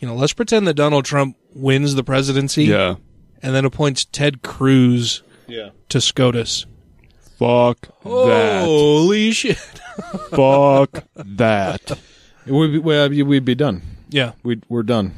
you 0.00 0.06
know, 0.06 0.14
let's 0.14 0.34
pretend 0.34 0.68
that 0.68 0.74
Donald 0.74 1.04
Trump 1.04 1.36
wins 1.52 1.96
the 1.96 2.04
presidency 2.04 2.66
Yeah. 2.66 2.94
And 3.42 3.54
then 3.54 3.64
appoints 3.64 4.04
Ted 4.04 4.42
Cruz 4.42 5.22
Yeah. 5.48 5.70
to 5.88 6.00
SCOTUS. 6.00 6.66
Fuck 7.38 7.88
that. 8.04 8.64
Holy 8.64 9.30
shit. 9.32 9.56
Fuck 10.30 11.04
that. 11.14 11.98
We'd 12.46 12.72
be, 12.72 12.78
well, 12.78 13.08
we'd 13.08 13.44
be 13.44 13.54
done. 13.54 13.82
Yeah. 14.10 14.32
We'd, 14.42 14.64
we're 14.68 14.82
done. 14.82 15.14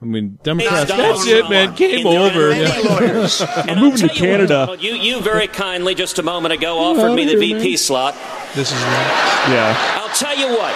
I 0.00 0.04
mean, 0.04 0.38
Democrats. 0.42 0.90
Donald 0.90 1.16
That's 1.16 1.26
it, 1.26 1.48
man. 1.50 1.74
Game 1.74 2.06
over. 2.06 2.52
general 2.52 3.24
And 3.56 3.70
I'm 3.70 3.78
I'll 3.78 3.84
moving 3.84 3.98
to 3.98 4.08
tell 4.08 4.08
you 4.08 4.08
what, 4.08 4.14
Canada. 4.16 4.46
Donald, 4.48 4.82
you, 4.82 4.92
you 4.92 5.20
very 5.20 5.46
kindly, 5.46 5.94
just 5.94 6.18
a 6.18 6.22
moment 6.22 6.52
ago, 6.54 6.78
offered 6.78 7.14
me 7.14 7.24
the 7.24 7.36
VP 7.36 7.76
slot. 7.78 8.14
This 8.54 8.70
is 8.72 8.78
right. 8.82 9.46
Yeah. 9.48 9.74
I'll 10.02 10.14
tell 10.14 10.36
you 10.36 10.48
what. 10.48 10.74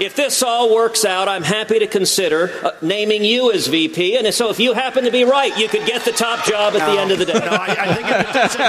If 0.00 0.16
this 0.16 0.42
all 0.42 0.74
works 0.74 1.04
out, 1.04 1.28
I'm 1.28 1.42
happy 1.42 1.78
to 1.78 1.86
consider 1.86 2.50
uh, 2.64 2.70
naming 2.80 3.22
you 3.24 3.52
as 3.52 3.66
VP. 3.66 4.16
And 4.16 4.32
so 4.32 4.48
if 4.50 4.58
you 4.58 4.72
happen 4.72 5.04
to 5.04 5.10
be 5.10 5.24
right, 5.24 5.56
you 5.58 5.68
could 5.68 5.84
get 5.86 6.04
the 6.04 6.12
top 6.12 6.44
job 6.46 6.74
at 6.74 6.86
the 6.92 6.98
end 7.00 7.10
of 7.12 7.18
the 7.18 7.26
day. 7.26 7.34
No, 7.34 7.46
I, 7.50 7.76
I 7.78 7.94
think 7.94 8.08
it 8.08 8.32
doesn't. 8.32 8.60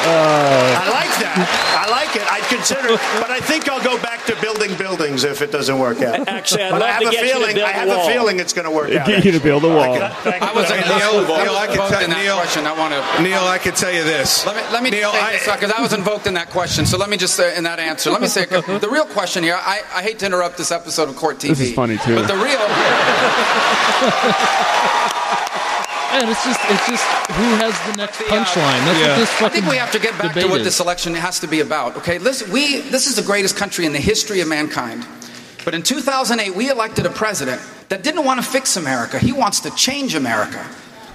I 0.00 0.88
like 0.90 1.10
that. 1.20 1.34
that. 1.36 1.86
I 1.86 1.90
like 1.90 2.16
it. 2.16 2.24
I'd 2.30 2.42
consider 2.48 2.94
it, 2.94 3.00
but 3.20 3.30
I 3.30 3.40
think 3.40 3.68
I'll 3.68 3.82
go 3.82 4.00
back 4.02 4.24
to 4.26 4.36
building 4.40 4.74
buildings 4.76 5.24
if 5.24 5.42
it 5.42 5.52
doesn't 5.52 5.78
work 5.78 6.00
out. 6.02 6.26
Actually, 6.28 6.64
I'd 6.64 6.70
but 6.72 6.82
I 6.82 6.90
have 6.92 7.02
to 7.02 7.08
a 7.08 7.10
get 7.10 7.22
you 7.24 7.28
to 7.28 7.34
feeling. 7.38 7.54
build 7.54 7.68
I 7.68 7.72
have 7.72 7.88
a 7.88 8.00
a 8.00 8.06
feeling 8.12 8.40
it's 8.40 8.52
going 8.52 8.64
to 8.64 8.70
work 8.70 8.90
out. 8.92 9.06
Get 9.06 9.24
you 9.24 9.32
to 9.32 9.40
build 9.40 9.64
a 9.64 9.68
wall. 9.68 9.94
I 9.94 10.52
was 10.54 10.68
Hey, 10.70 10.80
Neil, 10.80 10.98
Neil, 10.98 11.26
Neil, 11.26 11.44
Neil, 11.44 11.56
I 11.56 11.66
can 11.66 11.72
invoked 11.74 11.90
tell- 11.92 12.04
in 12.04 12.10
that 12.10 12.22
Neil- 12.24 12.36
question. 12.36 12.66
I 12.66 12.72
want 12.78 12.94
to. 12.94 13.22
Neil, 13.22 13.40
I 13.44 13.58
can 13.58 13.74
tell 13.74 13.92
you 13.92 14.04
this. 14.04 14.46
Let 14.46 14.56
me 14.56 14.62
let 14.72 14.82
me 14.82 14.90
Neil, 14.90 15.12
say 15.12 15.20
I- 15.20 15.32
this 15.32 15.44
because 15.50 15.70
I 15.72 15.80
was 15.80 15.92
invoked 15.92 16.26
in 16.26 16.34
that 16.34 16.50
question. 16.50 16.86
So 16.86 16.96
let 16.98 17.10
me 17.10 17.16
just 17.16 17.34
say 17.36 17.56
in 17.60 17.64
that 17.64 17.78
answer. 17.78 18.10
Let 18.10 18.22
me 18.22 18.26
say 18.26 18.46
the 18.46 18.88
real 18.90 19.04
question 19.04 19.44
here. 19.44 19.58
I, 19.60 19.82
I 19.94 20.02
hate 20.02 20.18
to 20.20 20.26
interrupt 20.26 20.56
this 20.56 20.72
episode 20.72 21.10
of 21.10 21.16
Court 21.16 21.36
TV. 21.36 21.48
This 21.50 21.60
is 21.60 21.74
funny, 21.74 21.98
too. 21.98 22.14
But 22.16 22.26
the 22.26 22.34
real 22.34 22.58
And 26.12 26.28
it's 26.28 26.44
just 26.44 26.58
it's 26.64 26.88
just 26.88 27.04
who 27.30 27.44
has 27.62 27.72
the 27.86 27.92
next 27.96 28.20
uh, 28.20 28.24
punchline. 28.24 28.84
That's 28.84 29.00
what 29.00 29.16
this 29.16 29.42
I 29.42 29.48
think 29.48 29.66
we 29.66 29.76
have 29.76 29.92
to 29.92 30.00
get 30.00 30.10
back 30.18 30.22
to 30.22 30.28
debate 30.28 30.50
what 30.50 30.60
is. 30.60 30.66
this 30.66 30.80
election 30.80 31.14
has 31.14 31.38
to 31.40 31.46
be 31.46 31.60
about. 31.60 31.96
Okay, 31.98 32.18
listen, 32.18 32.50
we 32.50 32.80
this 32.80 33.06
is 33.06 33.14
the 33.14 33.22
greatest 33.22 33.56
country 33.56 33.86
in 33.86 33.92
the 33.92 34.00
history 34.00 34.40
of 34.40 34.48
mankind. 34.48 35.06
But 35.64 35.74
in 35.74 35.82
2008, 35.84 36.56
we 36.56 36.68
elected 36.68 37.06
a 37.06 37.10
president 37.10 37.62
that 37.90 38.02
didn't 38.02 38.24
want 38.24 38.40
to 38.42 38.46
fix 38.46 38.76
America. 38.76 39.20
He 39.20 39.30
wants 39.32 39.60
to 39.60 39.70
change 39.76 40.16
America. 40.16 40.66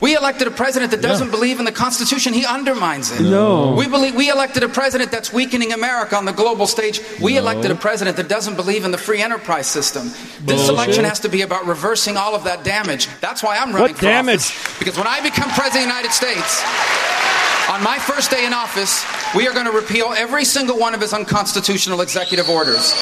We 0.02 0.16
elected 0.16 0.48
a 0.48 0.52
president 0.52 0.92
that 0.92 1.02
doesn't 1.02 1.32
believe 1.32 1.60
in 1.60 1.66
the 1.66 1.72
Constitution. 1.72 2.34
He 2.34 2.46
undermines 2.46 3.12
it. 3.12 3.22
No. 3.22 3.74
We 3.78 3.88
believe 3.88 4.16
we 4.16 4.30
elected 4.30 4.64
a 4.64 4.70
president 4.70 5.12
that's 5.12 5.32
weakening 5.32 5.72
America 5.74 6.16
on 6.16 6.26
the 6.26 6.34
global 6.34 6.68
stage. 6.68 7.00
We 7.22 7.34
No. 7.36 7.40
elected 7.42 7.72
a 7.72 7.76
president 7.76 8.18
that 8.18 8.28
doesn't 8.28 8.56
believe 8.56 8.84
in 8.86 8.92
the 8.92 8.98
free 8.98 9.22
enterprise 9.22 9.68
system. 9.68 10.10
This 10.10 10.58
Bullshit. 10.58 10.70
election 10.70 11.04
has 11.06 11.20
to 11.22 11.30
be 11.30 11.42
about 11.42 11.66
reversing 11.66 12.18
all 12.18 12.36
of 12.36 12.44
that 12.44 12.64
damage. 12.64 13.08
That's 13.22 13.42
why 13.42 13.58
I'm 13.58 13.72
running 13.74 13.82
What 13.94 13.96
for 13.98 14.02
damage? 14.02 14.42
office. 14.52 14.78
Because 14.80 14.98
when 14.98 15.08
I 15.08 15.22
become 15.22 15.50
president 15.52 15.66
of 15.68 15.74
the 15.74 15.96
United 15.96 16.12
States, 16.14 16.62
on 17.70 17.82
my 17.84 17.98
first 17.98 18.30
day 18.30 18.46
in 18.46 18.54
office, 18.54 19.04
we 19.36 19.48
are 19.48 19.54
going 19.54 19.66
to 19.66 19.72
repeal 19.72 20.14
every 20.16 20.46
single 20.46 20.78
one 20.78 20.94
of 20.94 21.02
his 21.02 21.14
unconstitutional 21.14 22.02
executive 22.02 22.48
orders. 22.50 22.94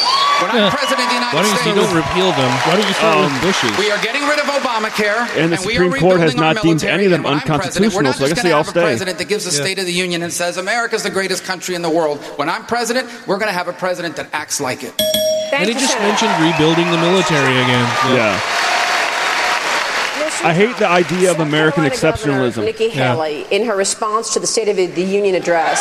When 0.42 0.52
I'm 0.52 0.72
president 0.72 1.04
of 1.04 1.10
the 1.10 1.16
United 1.20 1.36
Why 1.36 1.42
don't 1.44 1.52
you 1.52 1.58
States, 1.60 1.78
start 1.84 1.94
with 1.94 2.06
repeal 2.08 2.30
them? 2.32 2.52
Why 2.64 2.74
don't 2.80 2.88
you 2.88 2.94
start 2.96 3.18
Um, 3.18 3.34
with 3.34 3.42
Bushes? 3.44 3.78
we 3.78 3.92
are 3.92 4.02
getting 4.02 4.24
rid 4.24 4.40
of 4.40 4.46
Obamacare, 4.46 5.28
And 5.38 5.52
the 5.52 5.60
we 5.68 5.74
Supreme 5.76 5.94
are 5.94 6.00
Court 6.00 6.20
has 6.20 6.34
rebuilding 6.34 6.40
our 6.40 6.54
not 6.54 6.62
deemed 6.64 6.82
military, 6.82 6.94
any 6.94 7.06
of 7.06 7.12
them 7.12 7.26
and 7.26 7.26
when 7.26 7.34
I'm 7.34 7.40
president, 7.60 7.94
we're 7.94 8.00
unconstitutional, 8.00 8.04
not 8.04 8.16
so 8.16 8.26
I 8.26 8.28
just 8.30 8.36
guess 8.36 8.44
gonna 8.44 8.50
they 8.50 8.54
all 8.54 8.64
have 8.64 8.68
a 8.68 8.72
stay. 8.72 8.82
president 8.88 9.18
that 9.20 9.28
gives 9.28 9.46
a 9.46 9.52
State 9.52 9.80
of 9.80 9.86
the 9.86 9.94
Union 9.94 10.24
and 10.24 10.32
says 10.32 10.58
America's 10.58 11.04
the 11.04 11.12
greatest 11.12 11.44
country 11.44 11.76
in 11.76 11.82
the 11.82 11.90
world. 11.92 12.20
When 12.40 12.48
I'm 12.50 12.66
president, 12.66 13.10
we're 13.28 13.38
going 13.38 13.52
to 13.52 13.58
have 13.58 13.68
a 13.68 13.74
president 13.74 14.16
that 14.16 14.28
acts 14.32 14.60
like 14.62 14.84
it. 14.84 14.94
and 15.52 15.68
he 15.68 15.74
just 15.76 15.98
mentioned 16.00 16.32
rebuilding 16.40 16.90
the 16.90 16.98
military 16.98 17.52
again. 17.62 17.88
Yeah. 18.16 18.40
I 20.44 20.54
hate 20.54 20.76
the 20.78 20.88
idea 20.88 21.32
of 21.32 21.40
American 21.40 21.84
Carolina 21.90 22.02
Governor 22.18 22.50
exceptionalism. 22.52 22.66
Nikki 22.66 22.90
Haley, 22.90 23.46
in 23.52 23.66
her 23.66 23.76
response 23.76 24.34
to 24.34 24.40
the 24.40 24.48
State 24.48 24.68
of 24.68 24.76
the 24.76 25.02
Union 25.04 25.36
address, 25.36 25.80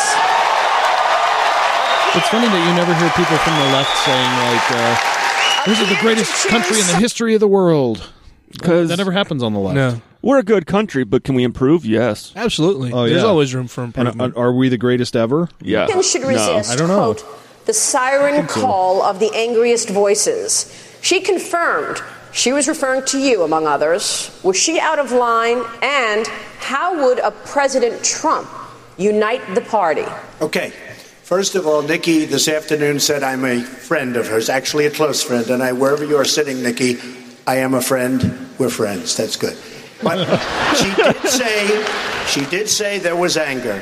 It's 2.15 2.29
funny 2.29 2.47
that 2.47 2.67
you 2.67 2.75
never 2.75 2.93
hear 2.93 3.09
people 3.17 3.37
from 3.37 3.55
the 3.57 3.65
left 3.73 3.97
saying 4.05 4.31
like, 4.37 4.71
uh, 4.71 5.65
"This 5.65 5.81
is 5.81 5.89
the 5.89 5.95
greatest 5.99 6.47
country 6.47 6.79
in 6.79 6.85
the 6.87 6.95
history 6.97 7.33
of 7.33 7.39
the 7.39 7.47
world." 7.47 8.09
Because 8.51 8.89
that 8.89 8.97
never 8.99 9.11
happens 9.11 9.41
on 9.41 9.53
the 9.53 9.59
left. 9.59 9.75
No. 9.75 10.01
We're 10.21 10.37
a 10.37 10.43
good 10.43 10.67
country, 10.67 11.03
but 11.03 11.23
can 11.23 11.33
we 11.33 11.43
improve? 11.43 11.85
Yes. 11.85 12.31
Absolutely. 12.35 12.93
Oh, 12.93 13.09
There's 13.09 13.23
yeah. 13.23 13.27
always 13.27 13.53
room 13.55 13.67
for 13.67 13.81
And 13.81 13.95
improvement. 13.97 14.37
uh, 14.37 14.39
are 14.39 14.53
we 14.53 14.69
the 14.69 14.77
greatest 14.77 15.15
ever? 15.15 15.49
Yeah. 15.59 15.79
Americans 15.85 16.09
should 16.09 16.23
resist, 16.23 16.71
I 16.71 16.75
don't 16.75 16.87
know. 16.87 17.13
quote, 17.15 17.25
the 17.65 17.73
siren 17.73 18.35
think 18.35 18.51
so. 18.51 18.61
call 18.61 19.01
of 19.01 19.17
the 19.19 19.31
angriest 19.33 19.89
voices. 19.89 20.71
She 21.01 21.19
confirmed 21.19 21.97
she 22.33 22.51
was 22.51 22.67
referring 22.67 23.05
to 23.05 23.19
you, 23.19 23.43
among 23.43 23.67
others. 23.67 24.37
Was 24.43 24.57
she 24.57 24.79
out 24.79 24.99
of 24.99 25.11
line? 25.11 25.63
And 25.81 26.27
how 26.59 27.05
would 27.05 27.19
a 27.19 27.31
President 27.31 28.03
Trump 28.03 28.49
unite 28.97 29.41
the 29.53 29.61
party? 29.61 30.05
Okay. 30.41 30.73
First 31.21 31.55
of 31.55 31.65
all, 31.65 31.81
Nikki 31.81 32.25
this 32.25 32.47
afternoon 32.47 32.99
said 32.99 33.23
I'm 33.23 33.45
a 33.45 33.61
friend 33.61 34.17
of 34.17 34.27
hers, 34.27 34.49
actually 34.49 34.87
a 34.87 34.91
close 34.91 35.23
friend, 35.23 35.49
and 35.49 35.63
I 35.63 35.71
wherever 35.71 36.03
you 36.03 36.17
are 36.17 36.25
sitting, 36.25 36.61
Nikki, 36.61 36.99
I 37.47 37.57
am 37.57 37.73
a 37.73 37.81
friend. 37.81 38.49
We're 38.59 38.69
friends. 38.69 39.15
That's 39.15 39.35
good. 39.35 39.57
But 40.01 40.25
she 40.75 40.93
did 40.95 41.29
say 41.29 41.85
she 42.27 42.45
did 42.45 42.67
say 42.67 42.99
there 42.99 43.15
was 43.15 43.37
anger. 43.37 43.81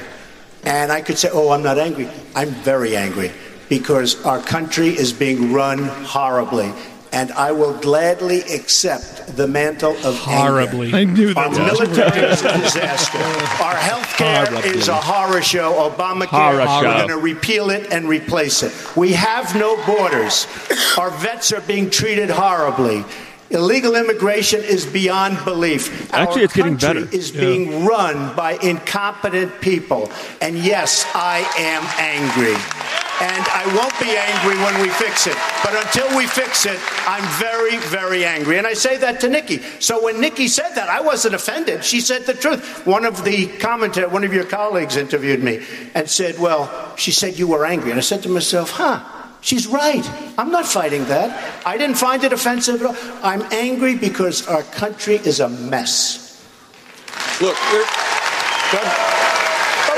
And 0.63 0.91
I 0.91 1.01
could 1.01 1.17
say, 1.17 1.29
"Oh, 1.31 1.49
I'm 1.49 1.63
not 1.63 1.79
angry. 1.79 2.07
I'm 2.35 2.49
very 2.49 2.95
angry 2.95 3.31
because 3.67 4.23
our 4.23 4.39
country 4.39 4.89
is 4.89 5.11
being 5.11 5.51
run 5.51 5.79
horribly." 5.79 6.71
And 7.13 7.31
I 7.33 7.51
will 7.51 7.73
gladly 7.73 8.39
accept 8.43 9.35
the 9.35 9.45
mantle 9.45 9.97
of 10.05 10.17
Horribly. 10.17 10.93
anger. 10.93 10.97
I 10.97 11.03
knew 11.03 11.33
Our 11.35 11.49
that. 11.53 11.67
military 11.67 12.21
is 12.31 12.41
a 12.41 12.57
disaster. 12.57 13.17
Our 13.61 13.75
health 13.75 14.07
care 14.17 14.65
is 14.65 14.87
a 14.87 14.95
horror 14.95 15.41
show. 15.41 15.89
Obamacare, 15.89 16.27
Horror 16.27 16.65
show. 16.65 16.77
we're 16.87 16.93
going 16.95 17.07
to 17.09 17.17
repeal 17.17 17.69
it 17.69 17.91
and 17.91 18.07
replace 18.07 18.63
it. 18.63 18.71
We 18.95 19.11
have 19.11 19.53
no 19.55 19.75
borders. 19.85 20.47
Our 20.97 21.11
vets 21.11 21.51
are 21.51 21.59
being 21.61 21.89
treated 21.89 22.29
horribly. 22.29 23.03
Illegal 23.49 23.97
immigration 23.97 24.61
is 24.63 24.85
beyond 24.85 25.43
belief. 25.43 26.13
Actually, 26.13 26.41
Our 26.41 26.45
it's 26.45 26.53
getting 26.55 26.77
country 26.77 27.03
better. 27.03 27.13
is 27.15 27.31
being 27.31 27.83
run 27.85 28.33
by 28.37 28.53
incompetent 28.53 29.59
people. 29.59 30.09
And 30.39 30.57
yes, 30.57 31.05
I 31.13 31.39
am 31.57 31.83
angry. 31.99 32.55
And 33.21 33.45
I 33.53 33.65
won't 33.77 33.93
be 33.99 34.09
angry 34.17 34.57
when 34.65 34.81
we 34.81 34.89
fix 34.89 35.27
it. 35.27 35.37
But 35.63 35.75
until 35.75 36.17
we 36.17 36.25
fix 36.25 36.65
it, 36.65 36.79
I'm 37.05 37.23
very, 37.37 37.77
very 37.77 38.25
angry. 38.25 38.57
And 38.57 38.65
I 38.65 38.73
say 38.73 38.97
that 38.97 39.19
to 39.21 39.29
Nikki. 39.29 39.59
So 39.79 40.03
when 40.03 40.19
Nikki 40.19 40.47
said 40.47 40.71
that, 40.73 40.89
I 40.89 41.01
wasn't 41.01 41.35
offended. 41.35 41.83
She 41.85 42.01
said 42.01 42.25
the 42.25 42.33
truth. 42.33 42.83
One 42.87 43.05
of 43.05 43.23
the 43.23 43.45
commentator, 43.59 44.09
one 44.09 44.23
of 44.23 44.33
your 44.33 44.45
colleagues 44.45 44.95
interviewed 44.97 45.43
me 45.43 45.63
and 45.93 46.09
said, 46.09 46.39
Well, 46.39 46.95
she 46.97 47.11
said 47.11 47.37
you 47.37 47.47
were 47.47 47.63
angry. 47.63 47.91
And 47.91 47.99
I 47.99 48.01
said 48.01 48.23
to 48.23 48.29
myself, 48.29 48.71
Huh, 48.71 49.03
she's 49.41 49.67
right. 49.67 50.03
I'm 50.39 50.49
not 50.49 50.65
fighting 50.65 51.05
that. 51.05 51.29
I 51.63 51.77
didn't 51.77 51.97
find 51.97 52.23
it 52.23 52.33
offensive 52.33 52.81
at 52.81 52.87
all. 52.87 52.95
I'm 53.21 53.43
angry 53.53 53.95
because 53.95 54.47
our 54.47 54.63
country 54.63 55.17
is 55.17 55.39
a 55.39 55.47
mess. 55.49 56.41
Look, 57.39 57.55
But 58.73 58.87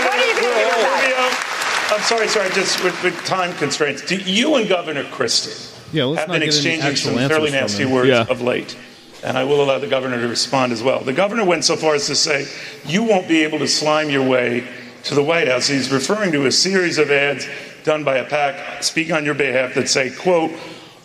what 0.03 0.11
are 0.11 0.27
you 0.27 0.35
going 0.41 0.43
to 0.43 0.59
do 0.59 0.67
about 0.81 1.03
it? 1.03 1.13
Rubio, 1.13 1.53
I'm 1.93 2.01
sorry, 2.01 2.27
sorry, 2.27 2.49
just 2.51 2.83
with, 2.83 3.01
with 3.03 3.15
time 3.25 3.53
constraints. 3.57 4.01
Do 4.05 4.15
you 4.17 4.55
and 4.55 4.67
Governor 4.67 5.03
Christie 5.05 5.51
Yeah, 5.91 6.05
let's 6.05 6.21
have 6.21 6.29
not 6.29 6.33
been 6.33 6.41
get 6.41 6.47
exchanging 6.55 6.95
some 6.95 7.15
fairly 7.15 7.51
nasty 7.51 7.85
words 7.85 8.09
Yeah. 8.09 8.25
of 8.27 8.41
late? 8.41 8.75
And 9.23 9.37
I 9.37 9.43
will 9.43 9.63
allow 9.63 9.79
the 9.79 9.87
governor 9.87 10.19
to 10.19 10.27
respond 10.27 10.71
as 10.73 10.83
well. 10.83 10.99
The 10.99 11.13
governor 11.13 11.45
went 11.45 11.63
so 11.63 11.75
far 11.77 11.95
as 11.95 12.07
to 12.07 12.15
say, 12.15 12.45
you 12.85 13.03
won't 13.03 13.27
be 13.27 13.43
able 13.43 13.59
to 13.59 13.67
slime 13.67 14.09
your 14.09 14.27
way 14.27 14.67
to 15.03 15.15
the 15.15 15.23
White 15.23 15.47
House. 15.47 15.67
He's 15.67 15.91
referring 15.91 16.31
to 16.33 16.45
a 16.45 16.51
series 16.51 16.97
of 16.97 17.09
ads 17.11 17.47
done 17.83 18.03
by 18.03 18.17
a 18.17 18.25
PAC 18.25 18.83
speaking 18.83 19.13
on 19.15 19.23
your 19.23 19.33
behalf 19.35 19.75
that 19.75 19.87
say, 19.87 20.09
quote, 20.09 20.51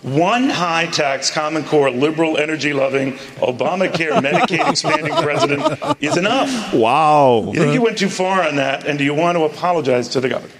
one 0.03 0.49
high 0.49 0.87
tax, 0.87 1.31
Common 1.31 1.65
Core, 1.65 1.91
liberal, 1.91 2.39
energy 2.39 2.73
loving, 2.73 3.15
Obamacare, 3.41 4.13
Medicaid 4.23 4.69
expanding 4.71 5.13
president 5.15 5.79
is 6.01 6.17
enough. 6.17 6.73
Wow. 6.73 7.51
You 7.53 7.61
think 7.61 7.75
you 7.75 7.83
went 7.83 7.99
too 7.99 8.09
far 8.09 8.47
on 8.47 8.57
that, 8.57 8.87
and 8.87 8.99
do 8.99 9.05
you 9.05 9.15
want 9.15 9.37
to 9.37 9.45
apologize 9.45 10.09
to 10.11 10.21
the 10.21 10.29
governor? 10.29 10.55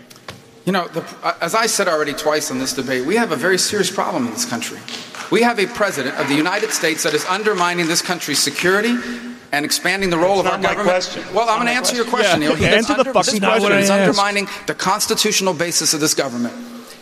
You 0.69 0.73
know, 0.73 0.87
the, 0.89 1.01
uh, 1.23 1.33
as 1.41 1.55
I 1.55 1.65
said 1.65 1.89
already 1.89 2.13
twice 2.13 2.51
in 2.51 2.59
this 2.59 2.75
debate, 2.75 3.07
we 3.07 3.17
have 3.17 3.33
a 3.33 3.37
very 3.37 3.57
serious 3.57 3.91
problem 3.91 4.27
in 4.27 4.33
this 4.35 4.45
country. 4.45 4.79
We 5.31 5.41
have 5.41 5.59
a 5.59 5.65
president 5.67 6.17
of 6.17 6.29
the 6.29 6.35
United 6.35 6.73
States 6.73 7.05
that 7.05 7.15
is 7.15 7.25
undermining 7.25 7.87
this 7.87 8.03
country's 8.03 8.39
security 8.39 8.95
and 9.51 9.65
expanding 9.65 10.11
the 10.11 10.19
role 10.19 10.43
That's 10.43 10.49
of 10.49 10.53
our 10.53 10.59
my 10.59 10.63
government. 10.75 10.89
question. 10.91 11.23
Well, 11.35 11.47
That's 11.47 11.51
I'm 11.53 11.65
going 11.65 11.69
to 11.69 11.73
my 11.73 11.79
answer 11.79 11.97
your 11.97 12.05
question. 12.05 12.41
question, 12.41 12.43
Yeah, 12.43 12.49
Neil. 12.49 12.57
He 12.59 12.65
is 12.67 12.75
answer 12.91 13.03
the 13.03 13.05
fucking 13.05 13.13
this 13.15 13.41
question. 13.41 13.41
president 13.41 13.81
is 13.81 13.89
Not 13.89 13.95
what 13.95 14.03
I 14.03 14.05
asked. 14.05 14.09
undermining 14.21 14.49
the 14.67 14.75
constitutional 14.75 15.55
basis 15.55 15.95
of 15.95 16.01
this 16.01 16.13
government. 16.13 16.55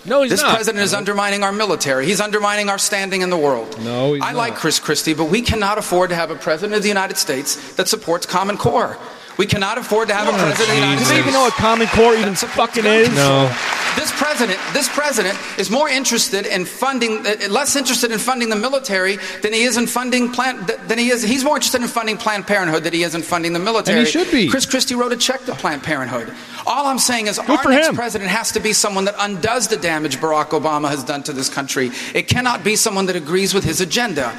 No, 0.04 0.22
he's 0.22 0.30
this 0.30 0.42
not. 0.42 0.54
president 0.54 0.84
is 0.84 0.94
undermining 0.94 1.42
our 1.42 1.50
military. 1.50 2.06
He's 2.06 2.20
undermining 2.20 2.68
our 2.68 2.78
standing 2.78 3.22
in 3.22 3.30
the 3.30 3.36
world. 3.36 3.82
No, 3.82 4.12
he's 4.14 4.22
I 4.22 4.30
like. 4.30 4.54
Chris 4.54 4.78
Christie, 4.78 5.14
but 5.14 5.24
we 5.24 5.42
cannot 5.42 5.76
afford 5.76 6.10
to 6.10 6.14
have 6.14 6.30
a 6.30 6.36
president 6.36 6.76
of 6.76 6.82
the 6.82 6.88
United 6.88 7.16
States 7.16 7.74
that 7.74 7.88
supports 7.88 8.26
Common 8.26 8.58
Core. 8.58 8.96
We 9.39 9.47
cannot 9.47 9.78
afford 9.78 10.09
to 10.09 10.14
have 10.14 10.28
a 10.28 10.32
president 10.32 10.61
of 10.61 10.68
the 10.68 10.74
United 10.74 10.99
Do 11.05 11.09
they 11.11 11.18
even 11.18 11.32
know 11.32 11.43
what 11.43 11.53
Common 11.55 11.87
Core 11.89 12.14
even 12.14 12.30
that 12.30 12.39
supports 12.39 12.74
fucking 12.74 12.87
is? 12.87 13.14
No. 13.14 13.53
This 13.97 14.12
president, 14.12 14.59
this 14.74 14.89
president 14.91 15.39
is 15.59 15.70
more 15.70 15.89
interested 15.89 16.45
in 16.45 16.66
funding, 16.66 17.26
uh, 17.26 17.49
less 17.49 17.76
interested 17.76 18.12
in 18.12 18.18
funding 18.18 18.51
the 18.51 18.57
military 18.57 19.16
than 19.41 19.55
he 19.55 19.62
is 19.62 19.78
in 19.78 19.87
funding 19.87 20.30
Planned. 20.30 20.66
Than 20.66 20.99
he 20.99 21.09
is. 21.09 21.22
He's 21.22 21.45
more 21.45 21.57
interested 21.57 21.80
in 21.80 21.89
funding 21.89 22.18
Planned 22.18 22.47
Parenthood 22.47 22.84
than 22.84 22.93
he 22.93 23.03
is 23.03 23.14
in 23.14 23.22
funding 23.22 23.55
the 23.55 23.59
military. 23.59 23.99
And 23.99 24.07
he 24.07 24.12
should 24.12 24.30
be. 24.30 24.49
Chris 24.49 24.66
Christie 24.66 24.95
wrote 24.95 25.12
a 25.12 25.16
check 25.16 25.45
to 25.47 25.55
Planned 25.55 25.82
Parenthood. 25.82 26.32
All 26.66 26.87
I'm 26.87 26.99
saying 26.99 27.26
is, 27.28 27.39
Good 27.39 27.59
our 27.59 27.70
next 27.70 27.89
him. 27.89 27.95
president 27.95 28.30
has 28.30 28.53
to 28.53 28.61
be 28.61 28.74
someone 28.74 29.07
that 29.07 29.14
undoes 29.18 29.68
the 29.68 29.78
damage 29.78 30.18
Barack 30.18 30.49
Obama 30.49 30.91
has 30.91 31.03
done 31.03 31.22
to 31.22 31.32
this 31.32 31.49
country. 31.49 31.91
It 32.14 32.28
cannot 32.28 32.62
be 32.62 32.76
someone 32.76 33.07
that 33.07 33.16
agrees 33.16 33.55
with 33.55 33.64
his 33.64 33.80
agenda. 33.80 34.37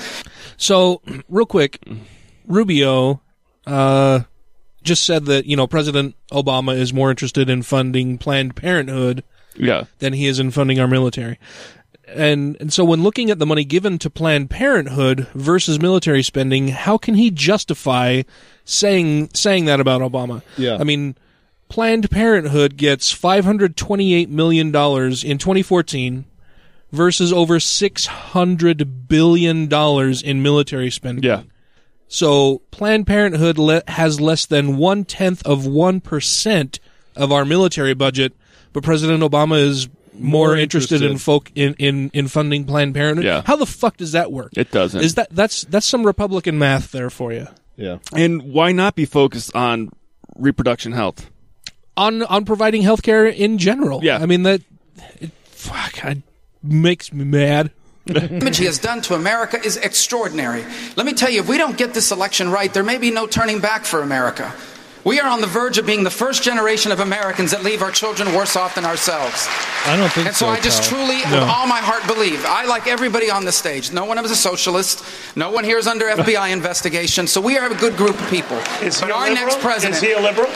So, 0.58 1.02
real 1.30 1.48
quick, 1.48 1.84
Rubio 2.46 3.22
uh, 3.66 4.22
just 4.88 5.04
said 5.06 5.26
that 5.26 5.46
you 5.46 5.56
know 5.56 5.68
President 5.68 6.16
Obama 6.32 6.76
is 6.76 6.92
more 6.94 7.10
interested 7.12 7.50
in 7.50 7.62
funding 7.62 8.18
Planned 8.18 8.56
Parenthood 8.56 9.24
Yeah. 9.56 9.84
than 10.00 10.14
he 10.14 10.26
is 10.28 10.40
in 10.40 10.50
funding 10.52 10.80
our 10.80 10.88
military. 10.88 11.38
And 12.08 12.56
and 12.62 12.72
so 12.72 12.86
when 12.86 13.04
looking 13.04 13.30
at 13.30 13.38
the 13.38 13.46
money 13.46 13.66
given 13.66 14.00
to 14.00 14.10
Planned 14.10 14.50
Parenthood 14.50 15.28
versus 15.36 15.80
military 15.80 16.24
spending, 16.24 16.70
how 16.70 16.98
can 16.98 17.16
he 17.16 17.30
justify 17.32 18.24
saying 18.64 19.30
saying 19.34 19.66
that 19.66 19.80
about 19.82 20.02
Obama? 20.02 20.42
Yeah. 20.58 20.78
I 20.80 20.84
mean, 20.86 21.16
Planned 21.70 22.10
Parenthood 22.10 22.78
gets 22.78 23.14
$528 23.14 24.30
million 24.30 24.68
in 24.68 24.72
2014 25.38 26.24
versus 26.94 27.34
over 27.34 27.60
$600 27.60 29.08
billion 29.10 29.68
in 30.24 30.42
military 30.42 30.90
spending. 30.90 31.24
Yeah. 31.26 31.44
So 32.08 32.62
Planned 32.72 33.06
Parenthood 33.08 33.58
le- 33.58 33.84
has 33.88 34.22
less 34.22 34.46
than 34.46 34.78
one 34.78 35.04
tenth 35.06 35.46
of 35.46 35.64
1% 35.64 36.80
of 37.16 37.32
our 37.32 37.46
military 37.46 37.94
budget, 37.94 38.34
but 38.74 38.84
President 38.84 39.24
Obama 39.24 39.60
is 39.60 39.90
more, 40.14 40.48
More 40.48 40.58
interested, 40.58 41.02
in 41.04 41.18
folk 41.18 41.52
in, 41.54 41.76
in, 41.76 42.10
in 42.14 42.28
funding 42.28 42.66
Planned 42.66 42.96
Parenthood. 42.96 43.26
Yeah. 43.26 43.44
How 43.46 43.56
the 43.56 43.66
fuck 43.68 43.98
does 43.98 44.14
that 44.14 44.32
work? 44.32 44.52
It 44.58 44.72
doesn't. 44.72 45.02
Is 45.02 45.16
that 45.16 45.30
that's 45.32 45.62
that's 45.66 45.86
some 45.86 46.04
Republican 46.04 46.58
math 46.58 46.92
there 46.92 47.10
for 47.12 47.32
you? 47.32 47.48
Yeah. 47.76 48.00
And 48.14 48.52
why 48.52 48.72
not 48.72 48.96
be 48.96 49.06
focused 49.06 49.56
on 49.56 49.92
reproduction 50.36 50.94
health? 50.94 51.30
On 51.96 52.24
on 52.24 52.46
providing 52.46 52.82
health 52.82 53.04
care 53.04 53.28
in 53.28 53.60
general. 53.60 54.04
Yeah. 54.04 54.18
I 54.18 54.26
mean 54.26 54.42
that 54.44 54.62
it, 55.20 55.32
fuck 55.44 56.04
it 56.04 56.24
makes 56.64 57.14
me 57.14 57.24
mad. 57.24 57.72
damage 58.14 58.58
he 58.58 58.66
has 58.66 58.80
done 58.80 59.02
to 59.04 59.14
America 59.16 59.60
is 59.64 59.78
extraordinary. 59.78 60.64
Let 60.96 61.06
me 61.06 61.14
tell 61.14 61.30
you, 61.30 61.42
if 61.42 61.50
we 61.50 61.58
don't 61.58 61.78
get 61.78 61.94
this 61.94 62.12
election 62.12 62.50
right, 62.50 62.74
there 62.74 62.84
may 62.84 62.98
be 62.98 63.12
no 63.12 63.28
turning 63.28 63.60
back 63.60 63.86
for 63.86 64.02
America. 64.02 64.54
We 65.04 65.22
are 65.22 65.30
on 65.30 65.40
the 65.40 65.48
verge 65.48 65.78
of 65.78 65.86
being 65.86 66.04
the 66.04 66.10
first 66.12 66.44
generation 66.44 66.92
of 66.92 67.00
Americans 67.00 67.52
that 67.52 67.64
leave 67.64 67.82
our 67.82 67.92
children 67.92 68.34
worse 68.34 68.58
off 68.58 68.76
than 68.76 68.84
ourselves. 68.84 69.48
I 69.86 69.96
don't 69.96 70.12
think 70.12 70.28
And 70.28 70.36
so 70.36 70.48
so. 70.48 70.52
I 70.52 70.60
just 70.60 70.82
pal. 70.90 71.00
truly, 71.00 71.18
with 71.22 71.48
all 71.48 71.66
my 71.66 71.80
heart, 71.80 72.06
believe. 72.08 72.44
I, 72.46 72.66
like 72.66 72.88
everybody 72.88 73.30
on 73.32 73.46
the 73.46 73.54
stage, 73.54 73.94
no 73.94 74.04
one 74.04 74.18
is 74.18 74.32
a 74.32 74.36
socialist. 74.36 75.06
No 75.38 75.50
one 75.50 75.64
here 75.64 75.78
is 75.78 75.88
under 75.88 76.06
FBI 76.10 76.52
investigation. 76.52 77.26
So 77.26 77.40
we 77.40 77.58
are 77.58 77.72
a 77.72 77.76
good 77.76 77.96
group 77.96 78.20
of 78.20 78.30
people. 78.30 78.58
Is 78.84 79.00
but 79.00 79.12
a 79.12 79.14
our 79.14 79.30
liberal? 79.30 79.48
next 79.48 79.60
president. 79.62 79.96
Is 79.96 80.02
he 80.02 80.12
a 80.12 80.20
liberal? 80.20 80.50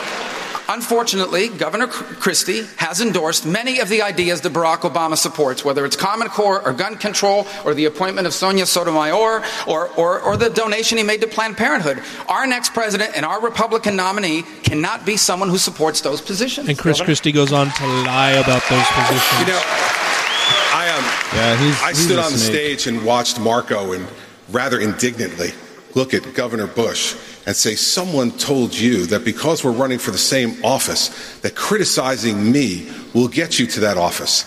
Unfortunately, 0.73 1.49
Governor 1.49 1.87
Christie 1.87 2.63
has 2.77 3.01
endorsed 3.01 3.45
many 3.45 3.79
of 3.79 3.89
the 3.89 4.01
ideas 4.01 4.39
that 4.41 4.53
Barack 4.53 4.79
Obama 4.89 5.17
supports, 5.17 5.65
whether 5.65 5.83
it's 5.85 5.97
Common 5.97 6.29
Core 6.29 6.65
or 6.65 6.71
gun 6.71 6.95
control 6.97 7.45
or 7.65 7.73
the 7.73 7.85
appointment 7.85 8.25
of 8.25 8.33
Sonia 8.33 8.65
Sotomayor 8.65 9.43
or, 9.67 9.89
or, 9.97 10.21
or 10.21 10.37
the 10.37 10.49
donation 10.49 10.97
he 10.97 11.03
made 11.03 11.19
to 11.21 11.27
Planned 11.27 11.57
Parenthood. 11.57 12.01
Our 12.29 12.47
next 12.47 12.73
president 12.73 13.11
and 13.17 13.25
our 13.25 13.41
Republican 13.41 13.97
nominee 13.97 14.43
cannot 14.63 15.05
be 15.05 15.17
someone 15.17 15.49
who 15.49 15.57
supports 15.57 15.99
those 15.99 16.21
positions. 16.21 16.69
And 16.69 16.77
Chris 16.77 17.01
Christie 17.01 17.33
goes 17.33 17.51
on 17.51 17.67
to 17.69 17.85
lie 18.05 18.31
about 18.31 18.63
those 18.69 18.85
positions. 18.87 19.39
You 19.41 19.47
know, 19.47 19.61
I 20.73 20.89
um, 20.97 21.03
Yeah, 21.35 21.57
he's- 21.57 21.81
I 21.83 21.89
he's 21.89 22.05
stood 22.05 22.17
a 22.17 22.21
on 22.23 22.31
the 22.31 22.37
stage 22.37 22.87
and 22.87 23.03
watched 23.05 23.41
Marco 23.41 23.91
and 23.91 24.07
rather 24.49 24.79
indignantly 24.79 25.51
look 25.95 26.13
at 26.13 26.33
Governor 26.33 26.67
Bush 26.67 27.15
and 27.45 27.55
say, 27.55 27.75
"Someone 27.75 28.31
told 28.31 28.73
you 28.73 29.05
that 29.07 29.23
because 29.25 29.63
we're 29.63 29.71
running 29.71 29.99
for 29.99 30.11
the 30.11 30.17
same 30.17 30.57
office, 30.63 31.09
that 31.41 31.55
criticizing 31.55 32.51
me 32.51 32.91
will 33.13 33.27
get 33.27 33.59
you 33.59 33.67
to 33.67 33.79
that 33.81 33.97
office." 33.97 34.45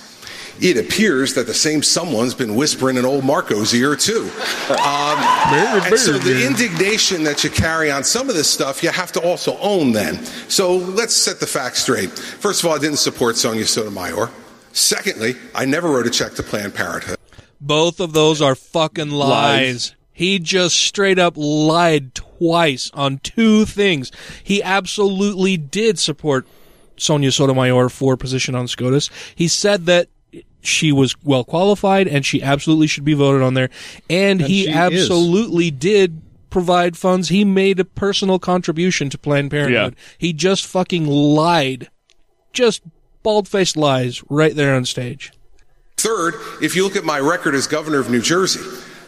It 0.61 0.77
appears 0.77 1.35
that 1.35 1.47
the 1.47 1.55
same 1.55 1.83
someone's 1.83 2.35
been 2.35 2.55
whispering 2.55 2.97
in 2.97 3.05
old 3.05 3.25
Marco's 3.25 3.75
ear 3.75 3.97
too. 3.97 4.31
Um, 4.71 5.19
and 5.19 5.99
so 5.99 6.13
the 6.13 6.47
indignation 6.47 7.25
that 7.25 7.45
you 7.45 7.51
carry 7.51 7.91
on 7.91 8.03
some 8.03 8.31
of 8.31 8.35
this 8.35 8.49
stuff, 8.49 8.83
you 8.83 8.89
have 8.89 9.13
to 9.13 9.21
also 9.21 9.59
own 9.59 9.93
then. 9.93 10.25
So 10.49 10.77
let's 10.77 11.15
set 11.15 11.39
the 11.39 11.47
facts 11.47 11.83
straight. 11.83 12.11
First 12.11 12.63
of 12.63 12.71
all, 12.71 12.77
I 12.77 12.79
didn't 12.79 12.99
support 12.99 13.37
Sonia 13.37 13.67
Sotomayor. 13.67 14.31
Secondly, 14.73 15.37
I 15.55 15.67
never 15.67 15.89
wrote 15.89 16.07
a 16.07 16.11
check 16.11 16.35
to 16.35 16.43
Planned 16.43 16.75
Parenthood. 16.75 17.19
Both 17.61 18.01
of 18.01 18.13
those 18.15 18.41
are 18.41 18.55
fucking 18.55 19.11
lies. 19.11 19.31
Lies. 19.31 19.95
He 20.13 20.39
just 20.39 20.77
straight 20.77 21.19
up 21.19 21.35
lied 21.37 22.15
twice 22.39 22.91
on 22.95 23.19
two 23.19 23.65
things. 23.65 24.11
He 24.43 24.63
absolutely 24.63 25.57
did 25.57 25.99
support 25.99 26.47
Sonia 26.97 27.33
Sotomayor 27.33 27.89
for 27.89 28.17
position 28.17 28.55
on 28.55 28.69
SCOTUS. 28.69 29.11
He 29.35 29.49
said 29.49 29.87
that 29.87 30.09
she 30.61 30.93
was 30.93 31.15
well 31.23 31.45
qualified 31.45 32.09
and 32.09 32.25
she 32.25 32.43
absolutely 32.43 32.87
should 32.87 33.05
be 33.05 33.15
voted 33.15 33.43
on 33.43 33.55
there. 33.55 33.69
And, 34.09 34.41
And 34.41 34.51
he 34.51 34.65
she 34.65 34.71
is. 34.71 34.77
absolutely 34.77 35.71
did 35.71 36.23
provide 36.51 36.97
funds. 36.97 37.29
He 37.29 37.45
made 37.45 37.81
a 37.81 37.85
personal 37.85 38.39
contribution 38.39 39.11
to 39.11 39.19
Planned 39.19 39.51
Parenthood. 39.51 39.97
He 40.19 40.33
just 40.33 40.65
fucking 40.67 41.07
lied. 41.07 41.91
Just 42.53 42.83
bald 43.23 43.49
faced 43.49 43.77
lies 43.77 44.23
right 44.31 44.55
there 44.55 44.75
on 44.75 44.85
stage. 44.85 45.33
Third, 45.97 46.35
if 46.63 46.77
you 46.77 46.85
look 46.85 46.97
at 46.97 47.05
my 47.05 47.19
record 47.19 47.55
as 47.55 47.67
governor 47.67 47.99
of 47.99 48.09
New 48.11 48.21
Jersey, 48.21 48.61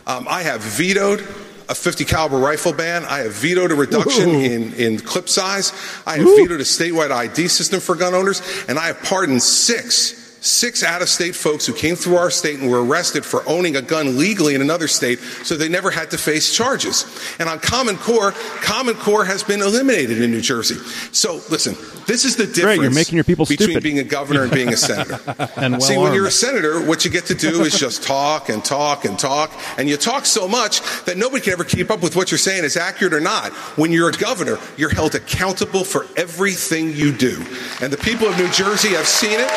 um, 0.07 0.27
I 0.29 0.43
have 0.43 0.61
vetoed 0.61 1.21
a 1.69 1.75
50 1.75 2.05
caliber 2.05 2.39
rifle 2.39 2.73
ban. 2.73 3.05
I 3.05 3.21
have 3.21 3.33
vetoed 3.33 3.73
a 3.73 3.75
reduction 3.75 4.31
in, 4.31 4.73
in 4.75 4.99
clip 4.99 5.29
size. 5.29 5.73
I 6.07 6.19
have 6.19 6.27
vetoed 6.27 6.61
a 6.61 6.65
statewide 6.65 7.11
ID 7.11 7.49
system 7.49 7.81
for 7.81 7.95
gun 7.95 8.15
owners, 8.15 8.43
and 8.69 8.79
I 8.79 8.89
have 8.89 9.03
pardoned 9.03 9.43
six 9.43 10.26
six 10.47 10.83
out 10.83 11.03
of 11.03 11.09
state 11.09 11.35
folks 11.35 11.67
who 11.67 11.73
came 11.73 11.97
through 11.97 12.17
our 12.17 12.31
state 12.31 12.61
and 12.61 12.71
were 12.71 12.85
arrested 12.85 13.25
for 13.25 13.47
owning 13.49 13.77
a 13.77 13.83
gun 13.83 14.17
legally 14.19 14.55
in 14.55 14.61
another 14.61 14.89
state 14.89 15.19
so 15.43 15.57
they 15.57 15.69
never 15.69 15.91
had 15.91 16.11
to 16.13 16.19
face 16.19 16.55
charges. 16.55 17.05
And 17.39 17.49
on 17.49 17.59
Common 17.59 17.97
Core, 17.97 18.33
Common 18.63 18.95
Core 18.95 19.25
has 19.25 19.43
been 19.43 19.61
eliminated 19.61 20.23
in 20.23 20.31
New 20.31 20.41
Jersey. 20.41 20.77
So 21.13 21.41
listen, 21.51 21.75
this 22.07 22.25
is 22.25 22.37
the 22.37 22.47
difference 22.47 22.79
Great, 22.79 22.81
you're 22.83 22.91
making 22.91 23.17
your 23.17 23.25
people 23.25 23.45
between 23.45 23.69
stupid. 23.69 23.83
being 23.83 23.99
a 23.99 24.05
governor 24.05 24.45
and 24.45 24.53
being 24.53 24.69
a 24.69 24.77
senator. 24.77 25.21
And 25.57 25.73
well 25.73 25.81
See, 25.81 25.97
when 25.97 26.13
you're 26.13 26.27
a 26.27 26.31
senator, 26.31 26.85
what 26.85 27.05
you 27.05 27.11
get 27.11 27.27
to 27.27 27.35
do 27.35 27.63
is 27.63 27.79
just 27.79 28.03
talk 28.03 28.49
and 28.49 28.65
talk 28.65 29.05
and 29.05 29.19
talk, 29.19 29.53
and 29.79 29.89
you 29.89 29.97
talk 29.97 30.27
so 30.27 30.47
much 30.47 30.81
that 31.05 31.17
nobody 31.17 31.43
can 31.43 31.53
ever 31.53 31.65
keep 31.65 31.91
up 31.91 32.03
with 32.03 32.15
what 32.15 32.31
you're 32.31 32.39
saying 32.39 32.65
is 32.65 32.77
accurate 32.77 33.15
or 33.15 33.21
not. 33.21 33.53
When 33.79 33.93
you're 33.93 34.09
a 34.09 34.13
governor, 34.13 34.59
you're 34.77 34.91
held 34.91 35.15
accountable 35.15 35.85
for 35.85 36.07
everything 36.17 36.93
you 36.95 37.13
do. 37.13 37.45
And 37.81 37.93
the 37.93 37.97
people 37.97 38.29
of 38.29 38.37
New 38.39 38.51
Jersey 38.51 38.91
have 38.91 39.07
seen 39.07 39.39
it. 39.41 39.51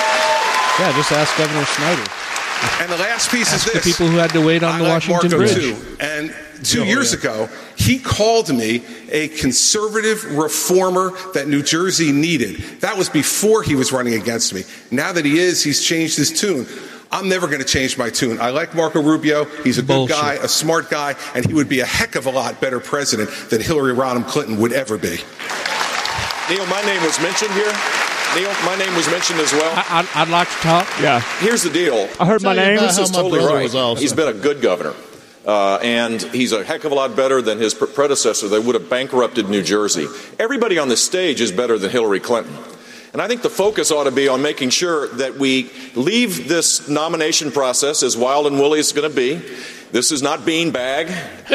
Yeah, 0.80 0.92
just 0.96 1.12
ask 1.12 1.38
Governor 1.38 1.66
Snyder. 1.66 2.06
And 2.82 2.92
the 2.92 2.98
last 2.98 3.32
piece 3.32 3.54
Ask 3.54 3.68
is 3.68 3.74
the 3.74 3.80
people 3.92 4.08
who 4.08 4.18
had 4.18 4.32
to 4.32 4.46
wait 4.46 4.64
on 4.64 4.74
I 4.76 4.78
the 4.80 4.84
like 4.84 4.94
Washington 5.08 5.40
Marco 5.40 5.54
Bridge. 5.54 5.54
Too. 5.54 5.98
And 6.02 6.36
two 6.64 6.82
Oh, 6.82 6.86
years 6.86 7.14
yeah. 7.14 7.20
ago, 7.20 7.50
he 7.78 8.00
called 8.00 8.50
me 8.54 8.84
a 9.12 9.30
conservative 9.30 10.38
reformer 10.38 11.12
that 11.34 11.48
New 11.48 11.64
Jersey 11.64 12.12
needed. 12.12 12.58
That 12.82 12.98
was 12.98 13.08
before 13.10 13.64
he 13.64 13.76
was 13.76 13.92
running 13.94 14.14
against 14.16 14.54
me. 14.54 14.64
Now 14.92 15.12
that 15.14 15.24
he 15.26 15.38
is, 15.40 15.64
he's 15.64 15.82
changed 15.84 16.18
his 16.18 16.32
tune. 16.38 16.66
I'm 17.12 17.28
never 17.30 17.48
going 17.48 17.60
to 17.60 17.66
change 17.68 17.98
my 17.98 18.10
tune. 18.10 18.40
I 18.40 18.50
like 18.52 18.76
Marco 18.76 19.02
Rubio. 19.02 19.46
He's 19.64 19.78
a 19.80 19.84
Bullshit. 19.84 20.16
good 20.16 20.22
guy, 20.22 20.34
a 20.36 20.48
smart 20.48 20.90
guy, 20.90 21.16
and 21.34 21.46
he 21.46 21.54
would 21.54 21.70
be 21.70 21.80
a 21.80 21.86
heck 21.86 22.16
of 22.16 22.26
a 22.26 22.30
lot 22.32 22.60
better 22.62 22.80
president 22.80 23.30
than 23.50 23.62
Hillary 23.62 23.94
Rodham 23.96 24.28
Clinton 24.28 24.60
would 24.60 24.74
ever 24.74 24.98
be. 24.98 25.18
Neil, 26.50 26.66
my 26.68 26.82
name 26.84 27.02
was 27.04 27.20
mentioned 27.22 27.52
here. 27.52 27.74
Neil, 28.36 28.52
my 28.66 28.76
name 28.78 28.94
was 28.96 29.08
mentioned 29.10 29.40
as 29.40 29.52
well. 29.54 29.72
I, 29.76 30.00
I'd, 30.16 30.22
I'd 30.22 30.30
like 30.30 30.48
to 30.50 30.56
talk. 30.56 30.88
Yeah. 31.02 31.20
Here's 31.40 31.64
the 31.64 31.70
deal. 31.70 32.08
I 32.20 32.26
heard 32.26 32.44
my 32.44 32.54
Tell 32.54 32.64
you 32.64 32.70
name. 32.72 32.78
about 32.78 32.88
This 32.88 32.98
how 32.98 33.04
is 33.04 33.12
my 33.12 33.22
totally 33.22 33.46
right. 33.46 33.98
He's 33.98 34.14
been 34.14 34.28
a 34.28 34.34
good 34.40 34.62
governor. 34.62 34.94
Uh, 35.46 35.78
and 35.82 36.22
he's 36.22 36.52
a 36.52 36.64
heck 36.64 36.84
of 36.84 36.92
a 36.92 36.96
lot 36.96 37.16
better 37.16 37.42
than 37.42 37.58
his 37.58 37.74
predecessor 37.74 38.48
They 38.50 38.60
would 38.60 38.76
have 38.76 38.90
bankrupted 38.90 39.50
New 39.50 39.64
Jersey. 39.64 40.06
Everybody 40.38 40.78
on 40.78 40.90
the 40.90 40.98
stage 40.98 41.42
is 41.42 41.52
better 41.52 41.78
than 41.80 41.90
Hillary 41.90 42.20
Clinton. 42.20 42.54
And 43.14 43.22
I 43.22 43.28
think 43.28 43.42
the 43.42 43.50
focus 43.50 43.92
ought 43.92 44.04
to 44.04 44.12
be 44.12 44.28
on 44.28 44.42
making 44.42 44.70
sure 44.70 45.08
that 45.16 45.36
we 45.36 45.72
leave 45.96 46.48
this 46.48 46.88
nomination 46.88 47.52
process 47.52 48.04
as 48.04 48.16
wild 48.16 48.46
and 48.48 48.60
woolly 48.60 48.80
as 48.80 48.92
it's 48.92 49.00
going 49.00 49.10
to 49.10 49.16
be. 49.16 49.42
This 49.92 50.12
is 50.12 50.22
not 50.22 50.42
beanbag. 50.42 51.08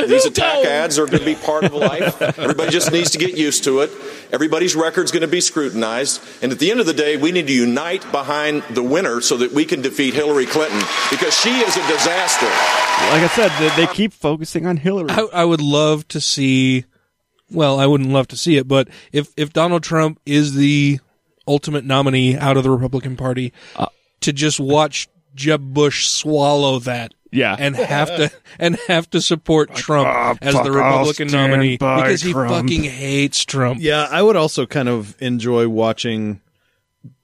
These 0.09 0.25
attack 0.27 0.65
ads 0.65 0.99
are 0.99 1.07
going 1.07 1.21
to 1.21 1.25
be 1.25 1.37
part 1.37 1.65
of 1.65 1.73
life. 1.73 2.21
Everybody 2.21 2.73
just 2.73 2.91
needs 2.91 3.11
to 3.13 3.19
get 3.19 3.37
used 3.37 3.65
to 3.65 3.81
it. 3.81 3.91
Everybody's 4.33 4.75
record's 4.75 5.13
going 5.13 5.23
to 5.23 5.29
be 5.29 5.41
scrutinized. 5.41 6.21
And 6.43 6.51
at 6.51 6.59
the 6.59 6.73
end 6.73 6.81
of 6.81 6.87
the 6.87 6.93
day, 6.93 7.17
we 7.17 7.31
need 7.31 7.47
to 7.47 7.53
unite 7.53 8.11
behind 8.11 8.65
the 8.71 8.83
winner 8.83 9.21
so 9.21 9.37
that 9.37 9.53
we 9.53 9.65
can 9.65 9.83
defeat 9.83 10.15
Hillary 10.15 10.47
Clinton 10.47 10.81
because 11.11 11.39
she 11.39 11.51
is 11.51 11.77
a 11.77 11.87
disaster. 11.87 12.47
Like 12.47 13.23
I 13.23 13.29
said, 13.29 13.53
they, 13.61 13.87
they 13.87 13.93
keep 13.93 14.13
focusing 14.13 14.67
on 14.67 14.79
Hillary. 14.79 15.11
I, 15.11 15.29
I 15.33 15.45
would 15.45 15.61
love 15.61 16.09
to 16.09 16.21
see. 16.21 16.85
Well, 17.51 17.79
I 17.79 17.87
wouldn't 17.87 18.11
love 18.11 18.27
to 18.29 18.37
see 18.37 18.57
it, 18.57 18.67
but 18.67 18.89
if 19.13 19.33
if 19.37 19.53
Donald 19.53 19.85
Trump 19.85 20.19
is 20.27 20.55
the 20.55 20.99
ultimate 21.47 21.85
nominee 21.85 22.37
out 22.37 22.57
of 22.57 22.63
the 22.63 22.71
Republican 22.71 23.17
Party, 23.17 23.53
Uh, 23.77 23.87
to 24.21 24.33
just 24.33 24.59
watch 24.61 25.09
Jeb 25.35 25.61
Bush 25.75 26.07
swallow 26.07 26.79
that. 26.81 27.13
Yeah. 27.33 27.57
and 27.59 27.75
have 27.75 28.09
to 28.17 28.31
and 28.61 28.77
have 28.87 29.11
to 29.11 29.21
support 29.21 29.75
Trump 29.75 30.07
"Ah, 30.07 30.35
as 30.41 30.55
the 30.55 30.71
Republican 30.71 31.27
nominee 31.29 31.77
because 31.79 32.23
he 32.23 32.31
Trump." 32.33 32.53
fucking 32.53 32.85
hates 32.85 33.45
Trump. 33.45 33.81
Yeah, 33.83 34.07
I 34.09 34.23
would 34.23 34.37
also 34.37 34.67
kind 34.67 34.89
of 34.89 35.21
enjoy 35.21 35.67
watching 35.69 36.41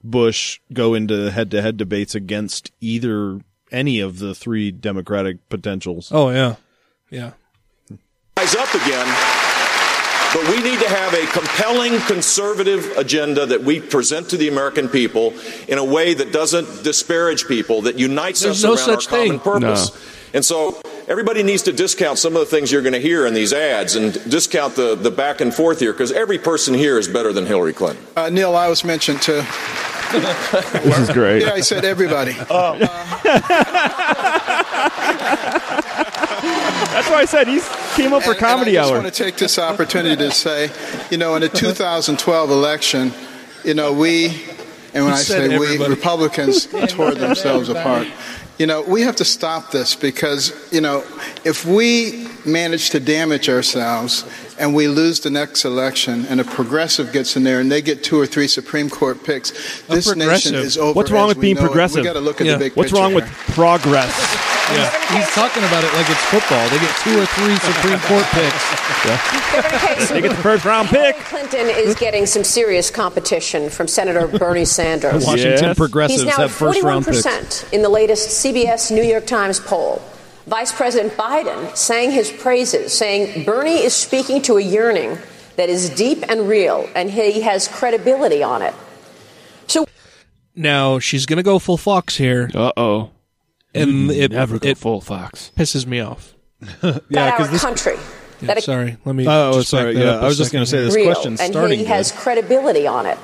Bush 0.03 0.59
go 0.73 0.93
into 0.95 1.31
head-to-head 1.31 1.77
debates 1.77 2.13
against 2.13 2.71
either 2.81 3.39
any 3.71 4.01
of 4.01 4.19
the 4.19 4.35
three 4.35 4.69
Democratic 4.69 5.47
potentials. 5.47 6.11
Oh 6.11 6.29
yeah, 6.29 6.55
yeah. 7.09 7.31
rise 8.37 8.53
up 8.55 8.73
again. 8.75 9.40
But 10.33 10.47
we 10.49 10.61
need 10.63 10.79
to 10.79 10.87
have 10.87 11.13
a 11.13 11.25
compelling 11.27 11.99
conservative 12.01 12.97
agenda 12.97 13.45
that 13.47 13.61
we 13.63 13.81
present 13.81 14.29
to 14.29 14.37
the 14.37 14.47
American 14.47 14.87
people 14.87 15.33
in 15.67 15.77
a 15.77 15.83
way 15.83 16.13
that 16.13 16.31
doesn't 16.31 16.83
disparage 16.83 17.47
people, 17.47 17.81
that 17.81 17.99
unites 17.99 18.39
There's 18.41 18.63
us 18.63 18.87
no 18.87 18.91
around 18.93 19.01
such 19.01 19.11
our 19.11 19.17
common 19.19 19.29
thing. 19.29 19.39
purpose. 19.39 19.91
And 20.33 20.45
so 20.45 20.79
everybody 21.09 21.43
needs 21.43 21.63
to 21.63 21.73
discount 21.73 22.17
some 22.17 22.33
of 22.37 22.39
the 22.39 22.45
things 22.45 22.71
you're 22.71 22.81
going 22.81 22.93
to 22.93 22.99
hear 23.01 23.25
in 23.27 23.33
these 23.33 23.51
ads 23.51 23.95
and 23.97 24.13
discount 24.29 24.75
the, 24.75 24.95
the 24.95 25.11
back 25.11 25.41
and 25.41 25.53
forth 25.53 25.81
here 25.81 25.91
because 25.91 26.13
every 26.13 26.37
person 26.37 26.73
here 26.73 26.97
is 26.97 27.09
better 27.09 27.33
than 27.33 27.45
Hillary 27.45 27.73
Clinton. 27.73 28.01
Uh, 28.15 28.29
Neil, 28.29 28.55
I 28.55 28.69
was 28.69 28.85
mentioned 28.85 29.21
too. 29.21 29.41
This 30.13 30.99
is 30.99 31.09
great. 31.09 31.41
Yeah, 31.43 31.51
I 31.51 31.59
said 31.61 31.83
everybody. 31.85 32.35
Oh. 32.49 32.77
That's 36.91 37.09
why 37.09 37.17
I 37.21 37.25
said 37.25 37.47
he 37.47 37.61
came 37.95 38.13
up 38.13 38.23
for 38.23 38.31
And- 38.31 38.39
comedy 38.39 38.71
and 38.71 38.79
I 38.79 38.81
just 38.83 38.91
hour. 38.93 39.01
want 39.01 39.13
to 39.13 39.23
take 39.23 39.37
this 39.37 39.57
opportunity 39.57 40.15
to 40.17 40.31
say, 40.31 40.69
you 41.09 41.17
know, 41.17 41.35
in 41.35 41.41
the 41.41 41.49
2012 41.49 42.49
election, 42.51 43.13
you 43.63 43.73
know, 43.73 43.93
we, 43.93 44.25
and 44.93 45.05
when 45.05 45.13
He 45.13 45.19
I 45.19 45.23
said 45.23 45.49
say 45.51 45.57
we. 45.57 45.77
Republicans 45.87 46.65
tore 46.89 47.13
themselves 47.15 47.69
apart. 47.69 48.07
You 48.57 48.67
know, 48.67 48.81
we 48.83 49.01
have 49.01 49.15
to 49.15 49.25
stop 49.25 49.71
this 49.71 49.95
because, 49.95 50.53
you 50.71 50.81
know, 50.81 51.03
if 51.45 51.65
we 51.65 52.27
manage 52.45 52.89
to 52.91 52.99
damage 52.99 53.49
ourselves 53.49 54.25
and 54.59 54.75
we 54.75 54.87
lose 54.87 55.21
the 55.21 55.29
next 55.31 55.63
election 55.65 56.25
and 56.27 56.39
a 56.39 56.43
progressive 56.43 57.11
gets 57.13 57.35
in 57.35 57.43
there 57.43 57.59
and 57.59 57.71
they 57.71 57.81
get 57.81 58.03
two 58.03 58.19
or 58.19 58.27
three 58.27 58.47
Supreme 58.47 58.89
Court 58.89 59.23
picks, 59.23 59.51
this 59.87 60.13
nation 60.15 60.53
is 60.55 60.77
over. 60.77 60.93
What's 60.93 61.09
wrong 61.09 61.29
as 61.29 61.35
with 61.35 61.37
we 61.37 61.41
being 61.53 61.55
know 61.55 61.61
it. 61.63 61.65
progressive? 61.67 61.97
We 61.97 62.03
got 62.03 62.13
to 62.13 62.19
look 62.19 62.41
at 62.41 62.45
Yeah. 62.47 62.53
the 62.53 62.59
big 62.59 62.73
What's 62.75 62.91
picture 62.91 63.01
wrong 63.01 63.13
with 63.15 63.23
here. 63.25 63.55
Progress? 64.73 65.11
He's 65.15 65.35
talking 65.35 65.63
about 65.63 65.83
it 65.83 65.93
like 65.93 66.09
it's 66.09 66.23
football. 66.31 66.63
They 66.69 66.79
get 66.79 66.95
two 67.03 67.15
or 67.19 67.25
three 67.25 67.55
Supreme 67.59 67.99
Court 68.07 68.25
picks. 68.31 68.63
They 70.11 70.21
get 70.21 70.29
the 70.29 70.41
first 70.43 70.63
round 70.65 70.87
pick. 70.89 71.15
Clinton 71.17 71.67
is 71.69 71.95
getting 71.95 72.25
some 72.25 72.43
serious 72.43 72.89
competition 72.89 73.69
from 73.69 73.87
Senator 73.87 74.27
Bernie 74.27 74.65
Sanders. 74.79 75.25
Washington 75.25 75.63
Yes. 75.69 75.77
progressives 75.77 76.21
He's 76.23 76.29
now 76.29 76.37
have 76.43 76.51
at 76.51 76.55
first-round 76.57 77.05
41% 77.05 77.73
in 77.73 77.81
the 77.81 77.89
latest 77.89 78.43
CBS 78.45 78.91
New 78.91 79.03
York 79.03 79.25
Times 79.25 79.59
poll. 79.59 80.01
Vice 80.47 80.71
President 80.71 81.13
Biden 81.13 81.75
sang 81.75 82.11
his 82.11 82.31
praises, 82.31 82.93
saying 82.93 83.43
Bernie 83.45 83.83
is 83.83 83.93
speaking 83.93 84.41
to 84.43 84.57
a 84.57 84.61
yearning 84.61 85.17
that 85.55 85.69
is 85.69 85.89
deep 85.89 86.23
and 86.29 86.47
real, 86.47 86.89
and 86.95 87.09
he 87.11 87.41
has 87.41 87.67
credibility 87.67 88.41
on 88.43 88.61
it. 88.61 88.73
So 89.67 89.85
now 90.55 90.99
she's 90.99 91.25
going 91.25 91.37
to 91.37 91.43
go 91.43 91.59
full 91.59 91.77
fox 91.77 92.15
here. 92.17 92.49
Uh 92.53 92.71
oh. 92.77 93.09
And 93.73 94.11
it 94.11 94.31
never 94.31 94.59
go 94.59 94.69
it 94.69 94.77
full 94.77 95.01
fox. 95.01 95.51
Pisses 95.55 95.85
me 95.85 95.99
off. 96.01 96.35
yeah, 97.09 97.37
our 97.37 97.47
country. 97.57 97.95
that 98.41 98.61
Sorry, 98.63 98.97
let 99.05 99.15
me. 99.15 99.25
Oh, 99.27 99.53
just 99.53 99.69
sorry. 99.69 99.97
Yeah, 99.97 100.11
up 100.11 100.21
a 100.21 100.25
I 100.25 100.27
was 100.27 100.37
just 100.37 100.51
going 100.51 100.63
to 100.65 100.69
say 100.69 100.83
this 100.83 100.95
real, 100.95 101.05
question's 101.05 101.39
and 101.39 101.53
starting. 101.53 101.79
he 101.79 101.85
good. 101.85 101.91
has 101.91 102.11
credibility 102.11 102.85
on 102.87 103.05
it. 103.05 103.17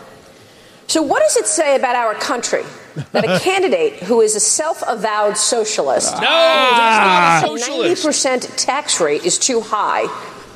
So, 0.88 1.02
what 1.04 1.22
does 1.22 1.36
it 1.36 1.46
say 1.48 1.76
about 1.76 1.96
our 1.96 2.14
country 2.16 2.64
that 3.12 3.26
a 3.26 3.40
candidate 3.44 3.94
who 4.04 4.22
is 4.22 4.36
a 4.36 4.40
self-avowed 4.40 5.38
socialist, 5.38 6.14
No, 6.14 6.22
that's 6.22 7.44
not 7.44 7.44
a 7.44 7.50
whose 7.50 7.66
socialist. 7.66 8.50
90% 8.50 8.66
tax 8.66 9.02
rate 9.02 9.26
is 9.26 9.38
too 9.38 9.60
high, 9.60 10.06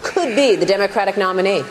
could 0.03 0.35
be 0.35 0.55
the 0.55 0.65
Democratic 0.65 1.17
nominee? 1.17 1.63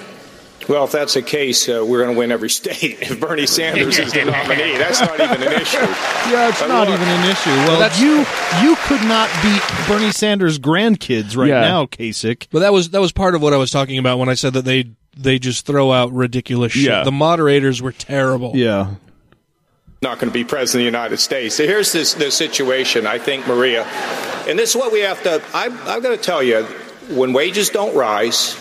Well, 0.69 0.85
if 0.85 0.93
that's 0.93 1.15
the 1.15 1.23
case, 1.23 1.69
uh, 1.69 1.85
we're 1.87 2.03
going 2.05 2.15
to 2.15 2.19
win 2.19 2.31
every 2.31 2.51
state 2.51 2.99
if 3.03 3.19
Bernie 3.21 3.47
Sanders 3.47 3.99
is 3.99 4.13
the 4.13 4.25
nominee. 4.25 4.77
That's 4.77 5.01
not 5.01 5.15
even 5.19 5.43
an 5.43 5.61
issue. 5.61 5.77
Yeah, 5.79 6.49
it's 6.49 6.61
But 6.61 6.69
not 6.69 6.87
look, 6.89 7.01
even 7.01 7.09
an 7.09 7.31
issue. 7.31 7.51
Well, 7.51 8.01
you 8.01 8.19
you 8.63 8.77
could 8.85 9.03
not 9.09 9.29
beat 9.43 9.63
Bernie 9.89 10.13
Sanders' 10.13 10.59
grandkids 10.59 11.37
right 11.37 11.49
Yeah. 11.49 11.61
now, 11.63 11.87
Kasich. 11.87 12.47
But 12.53 12.61
that 12.61 12.73
was 12.73 12.91
that 12.91 13.01
was 13.01 13.11
part 13.13 13.35
of 13.35 13.43
what 13.43 13.53
I 13.53 13.57
was 13.57 13.71
talking 13.71 13.99
about 13.99 14.19
when 14.19 14.29
I 14.29 14.35
said 14.35 14.53
that 14.53 14.65
they 14.65 14.91
they 15.17 15.39
just 15.39 15.67
throw 15.67 15.93
out 15.93 16.13
ridiculous 16.13 16.73
shit. 16.73 16.85
Yeah. 16.85 17.03
The 17.05 17.13
moderators 17.13 17.83
were 17.83 17.93
terrible. 17.93 18.53
Yeah. 18.55 18.95
not 20.03 20.19
going 20.19 20.31
to 20.31 20.33
be 20.33 20.45
president 20.45 20.87
of 20.87 20.93
the 20.93 20.99
United 20.99 21.19
States. 21.19 21.57
So 21.57 21.67
here's 21.67 21.93
this, 21.93 22.15
this 22.15 22.35
situation, 22.35 23.07
I 23.07 23.19
think, 23.19 23.47
Maria, 23.47 23.85
and 24.49 24.59
this 24.59 24.71
is 24.71 24.77
what 24.77 24.93
we 24.93 25.01
have 25.01 25.23
to, 25.25 25.43
I, 25.53 25.65
I've 25.67 26.03
got 26.03 26.11
to 26.11 26.17
tell 26.17 26.43
you, 26.43 26.63
when 27.11 27.33
wages 27.35 27.69
don't 27.69 27.95
rise, 27.95 28.55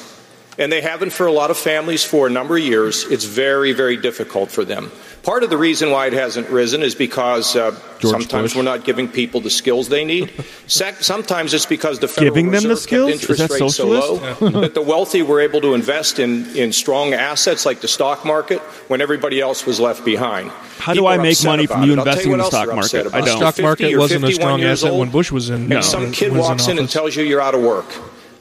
and 0.59 0.71
they 0.71 0.81
haven't 0.81 1.11
for 1.11 1.25
a 1.25 1.31
lot 1.31 1.49
of 1.49 1.57
families 1.57 2.03
for 2.03 2.27
a 2.27 2.29
number 2.29 2.57
of 2.57 2.63
years, 2.63 3.05
it's 3.05 3.23
very, 3.23 3.71
very 3.71 3.95
difficult 3.95 4.51
for 4.51 4.65
them. 4.65 4.91
Part 5.23 5.43
of 5.43 5.49
the 5.49 5.57
reason 5.57 5.89
why 5.89 6.07
it 6.07 6.13
hasn't 6.13 6.49
risen 6.49 6.83
is 6.83 6.95
because 6.95 7.55
uh, 7.55 7.71
sometimes 7.99 8.51
Bush. 8.51 8.55
we're 8.55 8.63
not 8.63 8.83
giving 8.83 9.07
people 9.07 9.39
the 9.39 9.49
skills 9.49 9.87
they 9.87 10.03
need. 10.03 10.31
Sec- 10.67 11.01
sometimes 11.01 11.53
it's 11.53 11.65
because 11.65 11.99
the 11.99 12.07
Federal 12.09 12.33
Giving 12.33 12.51
them 12.51 12.63
the 12.63 12.69
Reserve 12.69 12.83
skills? 12.83 13.11
kept 13.11 13.23
Is 13.23 13.29
interest 13.29 13.39
that 13.39 13.49
rates 13.61 13.75
so 13.75 13.93
socialist? 13.95 14.41
low 14.41 14.61
that 14.61 14.73
the 14.73 14.81
wealthy 14.81 15.21
were 15.21 15.39
able 15.39 15.61
to 15.61 15.73
invest 15.73 16.19
in, 16.19 16.45
in 16.57 16.73
strong 16.73 17.13
assets 17.13 17.65
like 17.65 17.79
the 17.79 17.87
stock 17.87 18.25
market 18.25 18.59
when 18.89 18.99
everybody 18.99 19.39
else 19.39 19.65
was 19.65 19.79
left 19.79 20.03
behind. 20.03 20.51
How 20.77 20.93
do 20.93 21.07
I 21.07 21.17
make 21.17 21.41
money 21.43 21.67
from 21.67 21.83
you 21.83 21.93
it. 21.93 21.99
I'll 21.99 22.05
tell 22.05 22.13
investing 22.13 22.31
you 22.31 22.33
in 22.35 22.39
the 22.39 22.45
stock 22.45 22.67
else 22.67 22.91
they're 22.91 23.01
upset 23.01 23.11
market? 23.13 23.23
I 23.23 23.25
don't. 23.25 23.37
Stock 23.37 23.61
market 23.61 23.97
wasn't 23.97 24.25
a 24.25 24.31
strong 24.33 24.59
years 24.59 24.83
asset 24.83 24.91
old, 24.91 24.99
when 24.99 25.09
Bush 25.09 25.31
was 25.31 25.49
in. 25.49 25.63
And 25.63 25.73
uh, 25.73 25.81
some 25.81 26.11
kid 26.11 26.33
walks 26.33 26.67
in 26.67 26.79
and 26.79 26.89
tells 26.89 27.15
you 27.15 27.23
you're 27.23 27.41
out 27.41 27.55
of 27.55 27.61
work, 27.61 27.87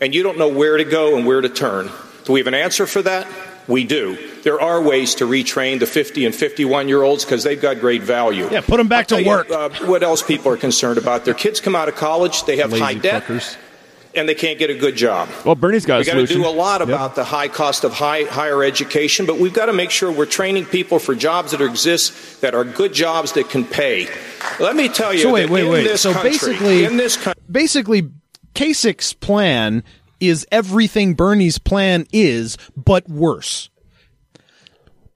and 0.01 0.15
you 0.15 0.24
don't 0.24 0.39
know 0.39 0.49
where 0.49 0.77
to 0.77 0.85
go 0.85 1.16
and 1.16 1.24
where 1.24 1.40
to 1.40 1.49
turn. 1.49 1.90
Do 2.29 2.35
we 2.35 2.41
have 2.41 2.47
an 2.47 2.53
answer 2.53 2.87
for 2.87 3.01
that? 3.01 3.27
We 3.69 3.85
do. 3.85 4.19
There 4.43 4.61
are 4.61 4.83
ways 4.83 5.15
to 5.15 5.25
retrain 5.25 5.81
the 5.81 5.87
50 5.87 6.27
and 6.27 6.35
51 6.35 6.87
year 6.87 7.03
olds 7.03 7.25
because 7.25 7.43
they've 7.43 7.61
got 7.61 7.81
great 7.81 8.03
value. 8.03 8.47
Yeah, 8.51 8.61
put 8.61 8.77
them 8.77 8.87
back 8.87 9.07
to 9.07 9.25
work. 9.25 9.49
You, 9.49 9.55
uh, 9.55 9.71
what 9.87 10.03
else 10.03 10.23
people 10.23 10.53
are 10.53 10.59
concerned 10.59 10.99
about? 10.99 11.25
Their 11.25 11.33
kids 11.33 11.59
come 11.59 11.75
out 11.75 11.89
of 11.89 11.95
college, 11.97 12.45
they 12.45 12.59
have 12.59 12.71
Lazy 12.71 12.85
high 12.85 12.95
debt, 12.97 13.25
fuckers. 13.25 13.57
and 14.15 14.29
they 14.29 14.35
can't 14.35 14.59
get 14.59 14.69
a 14.69 14.75
good 14.75 14.95
job. 14.95 15.31
Well, 15.47 15.55
Bernie's 15.55 15.87
got 15.87 15.97
a 15.97 15.99
we 16.01 16.05
got 16.05 16.15
to 16.17 16.27
do 16.27 16.47
a 16.47 16.51
lot 16.51 16.83
about 16.83 17.15
the 17.15 17.25
high 17.25 17.49
cost 17.49 17.83
of 17.83 17.95
high, 17.95 18.25
higher 18.25 18.63
education, 18.63 19.25
but 19.25 19.39
we've 19.39 19.55
got 19.55 19.67
to 19.67 19.73
make 19.73 19.91
sure 19.91 20.13
we're 20.13 20.27
training 20.27 20.67
people 20.67 20.99
for 20.99 21.15
jobs 21.15 21.53
that 21.53 21.63
exist 21.63 22.43
that 22.43 22.55
are 22.55 22.65
good 22.65 22.93
jobs 22.93 23.33
that 23.33 23.49
can 23.49 23.65
pay. 23.65 24.07
Let 24.61 24.77
me 24.77 24.91
tell 24.91 25.15
you, 25.15 25.21
So 25.21 25.33
wait, 25.33 25.45
that 25.47 25.51
wait, 25.51 25.65
in 25.65 25.71
wait. 25.73 25.85
this 25.85 26.03
So 26.03 26.13
country, 26.13 26.31
basically, 26.31 26.85
in 26.85 26.99
this 26.99 27.17
country, 27.17 27.43
basically, 27.51 28.11
Kasich's 28.55 29.15
plan 29.15 29.83
is 30.20 30.47
everything 30.53 31.15
Bernie's 31.15 31.59
plan 31.59 32.07
is, 32.12 32.57
but 32.77 33.09
worse. 33.09 33.70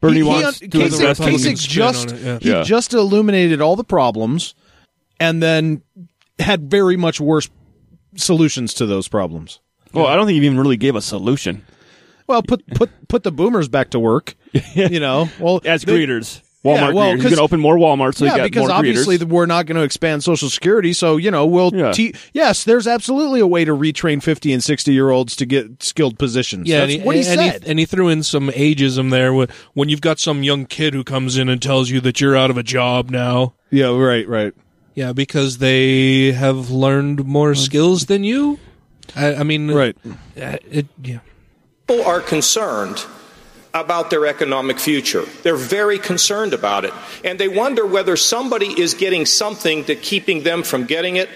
Bernie 0.01 0.15
He- 0.15 0.19
he 0.20 0.23
wants 0.24 0.47
un- 0.47 0.55
to 0.55 0.69
do 0.69 0.79
the 0.89 0.97
Kasich, 0.97 1.15
Kasich 1.15 1.59
spin 1.59 1.83
on 1.83 1.93
just 1.93 2.11
it, 2.12 2.20
yeah. 2.23 2.39
he 2.41 2.51
Yeah. 2.51 2.62
just 2.65 2.93
illuminated 2.93 3.61
all 3.61 3.77
the 3.77 3.85
problems, 3.85 4.55
and 5.20 5.43
then 5.43 5.83
had 6.39 6.70
very 6.70 6.97
much 6.97 7.20
worse 7.20 7.49
solutions 8.16 8.74
to 8.74 8.87
those 8.87 9.07
problems. 9.09 9.61
Well, 9.93 10.07
I 10.07 10.16
don't 10.16 10.27
think 10.27 10.41
he 10.41 10.47
even 10.47 10.59
really 10.59 10.77
gave 10.77 10.97
a 10.97 11.01
solution. 11.03 11.62
Well, 12.27 12.43
put 12.43 12.66
put 12.74 12.91
put 13.09 13.23
the 13.23 13.31
boomers 13.33 13.69
back 13.69 13.91
to 13.91 13.99
work. 14.01 14.35
You 14.74 15.01
know, 15.01 15.29
well 15.39 15.61
As 15.65 15.83
they- 15.83 15.93
greeters. 15.99 16.41
Walmart 16.65 16.77
Yeah, 16.77 16.91
well, 16.93 17.11
greeters. 17.11 17.15
He's 17.15 17.23
'cause- 17.23 17.31
going 17.31 17.37
to 17.39 17.43
open 17.43 17.61
more 17.61 17.77
Walmarts 17.77 18.15
so 18.17 18.25
yeah, 18.25 18.37
got 18.37 18.45
because 18.45 18.61
more 18.69 18.71
obviously 18.71 19.17
greeters. 19.17 19.21
the, 19.21 19.27
we're 19.27 19.47
not 19.47 19.67
going 19.67 19.77
to 19.77 19.83
expand 19.83 20.23
Social 20.23 20.49
Security. 20.49 20.93
So 20.93 21.17
you 21.17 21.31
know, 21.31 21.45
we'll 21.45 21.73
Yeah. 21.75 21.91
te- 21.93 22.15
yes, 22.33 22.63
there's 22.65 22.87
absolutely 22.87 23.41
a 23.41 23.47
way 23.47 23.65
to 23.65 23.73
retrain 23.73 24.23
fifty 24.23 24.53
and 24.53 24.63
sixty 24.63 24.93
year 24.93 25.11
olds 25.11 25.35
to 25.37 25.47
get 25.47 25.83
skilled 25.83 26.19
positions. 26.21 26.69
Yeah, 26.69 26.79
That's 26.81 26.93
and 26.93 27.01
he, 27.03 27.07
what 27.07 27.17
he 27.17 27.23
and, 27.23 27.41
said. 27.41 27.63
He, 27.65 27.71
and 27.71 27.79
he 27.81 27.85
threw 27.85 28.09
in 28.09 28.23
some 28.23 28.49
ageism 28.51 29.11
there 29.11 29.33
when, 29.35 29.49
when 29.75 29.89
you've 29.89 30.01
got 30.01 30.21
some 30.21 30.43
young 30.45 30.67
kid 30.67 30.95
who 30.95 31.03
comes 31.03 31.37
in 31.37 31.49
and 31.49 31.61
tells 31.61 31.91
you 31.91 32.01
that 32.03 32.21
you're 32.21 32.37
out 32.37 32.51
of 32.51 32.57
a 32.57 32.63
job 32.63 33.11
now. 33.11 33.55
yeah, 33.71 33.87
right, 33.97 34.29
right. 34.29 34.53
Yeah, 34.95 35.13
because 35.13 35.59
they 35.59 36.33
have 36.33 36.71
learned 36.71 37.25
more 37.25 37.55
skills 37.55 38.07
than 38.07 38.25
you. 38.25 38.59
I, 39.17 39.37
I 39.37 39.43
mean, 39.43 39.71
Right. 39.71 39.97
uh, 40.41 40.59
It, 40.71 40.87
yeah. 41.03 41.19
people 41.89 42.05
are 42.05 42.21
concerned 42.21 43.05
about 43.74 44.11
their 44.11 44.27
economic 44.27 44.78
future. 44.78 45.24
They're 45.43 45.57
very 45.57 45.99
concerned 45.99 46.53
about 46.53 46.85
it. 46.85 46.93
And 47.24 47.39
they 47.39 47.49
wonder 47.49 47.86
whether 47.86 48.16
somebody 48.16 48.81
is 48.81 48.94
getting 48.94 49.27
something 49.27 49.85
to 49.85 49.94
keeping 49.94 50.43
them 50.43 50.62
from 50.62 50.85
getting 50.85 51.16
it. 51.16 51.28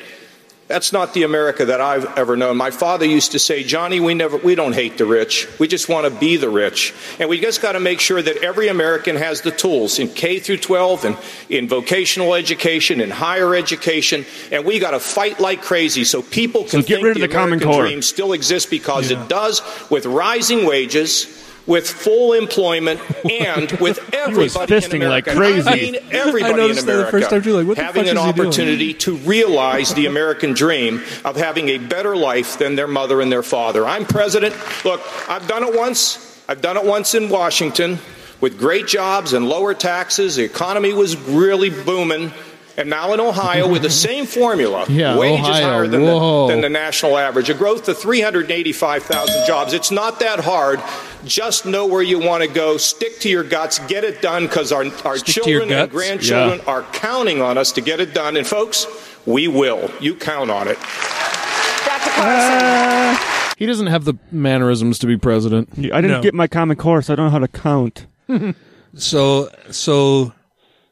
That's 0.69 0.93
not 0.93 1.15
the 1.15 1.23
America 1.23 1.67
that 1.67 1.81
I've 1.81 2.19
ever 2.19 2.37
known. 2.37 2.57
My 2.57 2.73
father 2.73 3.07
used 3.07 3.33
to 3.33 3.39
say, 3.39 3.63
Johnny, 3.63 4.01
we 4.01 4.15
never 4.15 4.37
we 4.37 4.57
don't 4.57 4.73
hate 4.73 4.99
the 4.99 5.07
rich. 5.07 5.47
We 5.61 5.69
just 5.69 5.89
want 5.89 6.13
to 6.13 6.19
be 6.19 6.37
the 6.37 6.49
rich. 6.49 6.93
And 7.21 7.29
we 7.29 7.41
just 7.41 7.63
got 7.63 7.73
to 7.73 7.81
make 7.81 8.01
sure 8.01 8.21
that 8.21 8.39
every 8.39 8.67
American 8.67 9.15
has 9.15 9.43
the 9.43 9.53
tools 9.53 10.01
in 10.01 10.09
K 10.09 10.41
through 10.41 10.57
12 10.57 11.05
and 11.05 11.17
in 11.49 11.69
vocational 11.69 12.35
education 12.35 13.01
and 13.01 13.13
higher 13.13 13.55
education. 13.55 14.27
And 14.51 14.65
we 14.65 14.81
got 14.81 14.91
to 14.91 14.99
fight 14.99 15.39
like 15.39 15.63
crazy 15.63 16.03
so 16.03 16.21
people 16.21 16.63
can 16.63 16.83
So 16.83 16.83
get 16.83 16.97
think 16.97 17.05
rid 17.05 17.17
of 17.17 17.21
the 17.21 17.29
Common 17.29 17.61
American 17.61 17.69
Core. 17.69 17.83
dream 17.83 18.03
still 18.03 18.33
exists 18.33 18.69
because 18.69 19.13
it 19.13 19.29
does 19.29 19.63
with 19.89 20.05
rising 20.05 20.67
wages, 20.67 21.46
with 21.67 21.89
full 21.89 22.33
employment, 22.33 23.01
and 23.31 23.71
with 23.81 23.99
everybody 24.15 24.75
in 24.75 24.81
fisting 24.81 25.09
like 25.09 25.27
America. 25.27 25.63
crazy. 25.63 25.69
I 25.69 25.75
mean 25.75 25.97
everybody 26.13 26.55
I 26.55 26.57
noticed 26.57 26.81
in 26.81 26.87
that 26.87 26.93
the 26.93 26.99
America 26.99 27.11
first 27.11 27.31
time 27.31 27.43
too, 27.43 27.53
like, 27.55 27.67
what 27.67 27.77
the 27.77 27.85
having 27.85 28.05
fuck 28.05 28.13
an 28.13 28.19
is 28.19 28.25
he 28.25 28.33
doing? 28.33 28.47
opportunity 28.49 28.95
to 28.95 29.17
realize 29.17 29.95
the 29.95 30.07
American 30.07 30.53
dream 30.53 31.03
of 31.25 31.37
having 31.37 31.69
a 31.71 31.79
better 31.79 32.17
life 32.17 32.59
than 32.59 32.77
their 32.77 32.87
mother 32.87 33.21
and 33.21 33.31
their 33.33 33.43
father. 33.43 33.87
I'm 33.87 34.05
president. 34.05 34.55
Look, 34.85 35.01
I've 35.29 35.47
done 35.49 35.65
it 35.65 35.75
once. 35.77 36.43
I've 36.49 36.63
done 36.63 36.77
it 36.77 36.85
once 36.85 37.15
in 37.15 37.29
Washington 37.29 37.99
with 38.41 38.59
great 38.59 38.87
jobs 38.87 39.33
and 39.33 39.49
lower 39.49 39.75
taxes. 39.75 40.37
The 40.37 40.45
economy 40.45 40.93
was 40.93 41.17
really 41.17 41.71
booming. 41.71 42.31
And 42.79 42.91
now 42.91 43.15
in 43.15 43.21
Ohio, 43.21 43.67
with 43.69 43.81
the 43.83 43.91
same 43.91 44.27
formula, 44.27 44.85
Yeah, 44.91 45.17
wages 45.17 45.47
Ohio, 45.47 45.63
higher 45.65 45.87
than 45.89 46.03
the, 46.05 46.47
than 46.49 46.61
the 46.61 46.69
national 46.69 47.17
average, 47.17 47.49
a 47.49 47.55
growth 47.55 47.89
of 47.89 47.97
385,000 47.99 49.47
jobs. 49.47 49.73
It's 49.73 49.91
not 49.91 50.21
that 50.21 50.41
hard. 50.41 50.81
Just 51.25 51.65
know 51.67 51.87
where 51.87 52.03
you 52.03 52.19
want 52.19 52.43
to 52.43 52.49
go. 52.49 52.77
Stick 52.77 53.19
to 53.21 53.29
your 53.31 53.45
guts. 53.45 53.79
Get 53.87 54.05
it 54.05 54.21
done 54.21 54.47
because 54.47 54.73
our, 54.73 54.85
our 55.05 55.17
Stick 55.17 55.45
children 55.45 55.73
and 55.73 55.91
grandchildren 55.91 56.61
Yeah. 56.65 56.71
are 56.71 56.83
counting 56.93 57.41
on 57.41 57.57
us 57.59 57.73
to 57.73 57.81
get 57.81 57.99
it 58.01 58.13
done. 58.13 58.37
And 58.37 58.47
folks, 58.47 58.87
we 59.25 59.49
will. 59.49 59.91
You 60.01 60.15
count 60.15 60.51
on 60.51 60.69
it. 60.69 60.77
Carson. 60.77 62.67
Uh, 62.67 63.19
he 63.59 63.67
doesn't 63.67 63.87
have 63.89 64.05
the 64.05 64.15
mannerisms 64.31 64.99
to 65.01 65.07
be 65.07 65.17
president. 65.17 65.71
I 65.79 66.01
didn't 66.01 66.09
No. 66.11 66.23
get 66.23 66.35
my 66.35 66.47
common 66.47 66.77
core, 66.77 67.01
so 67.03 67.13
I 67.13 67.17
don't 67.17 67.27
know 67.27 67.31
how 67.31 67.39
to 67.39 67.49
count. 67.49 68.07
So 68.99 69.51
so 69.71 70.33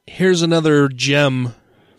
here's 0.06 0.42
another 0.42 0.88
gem 0.88 1.54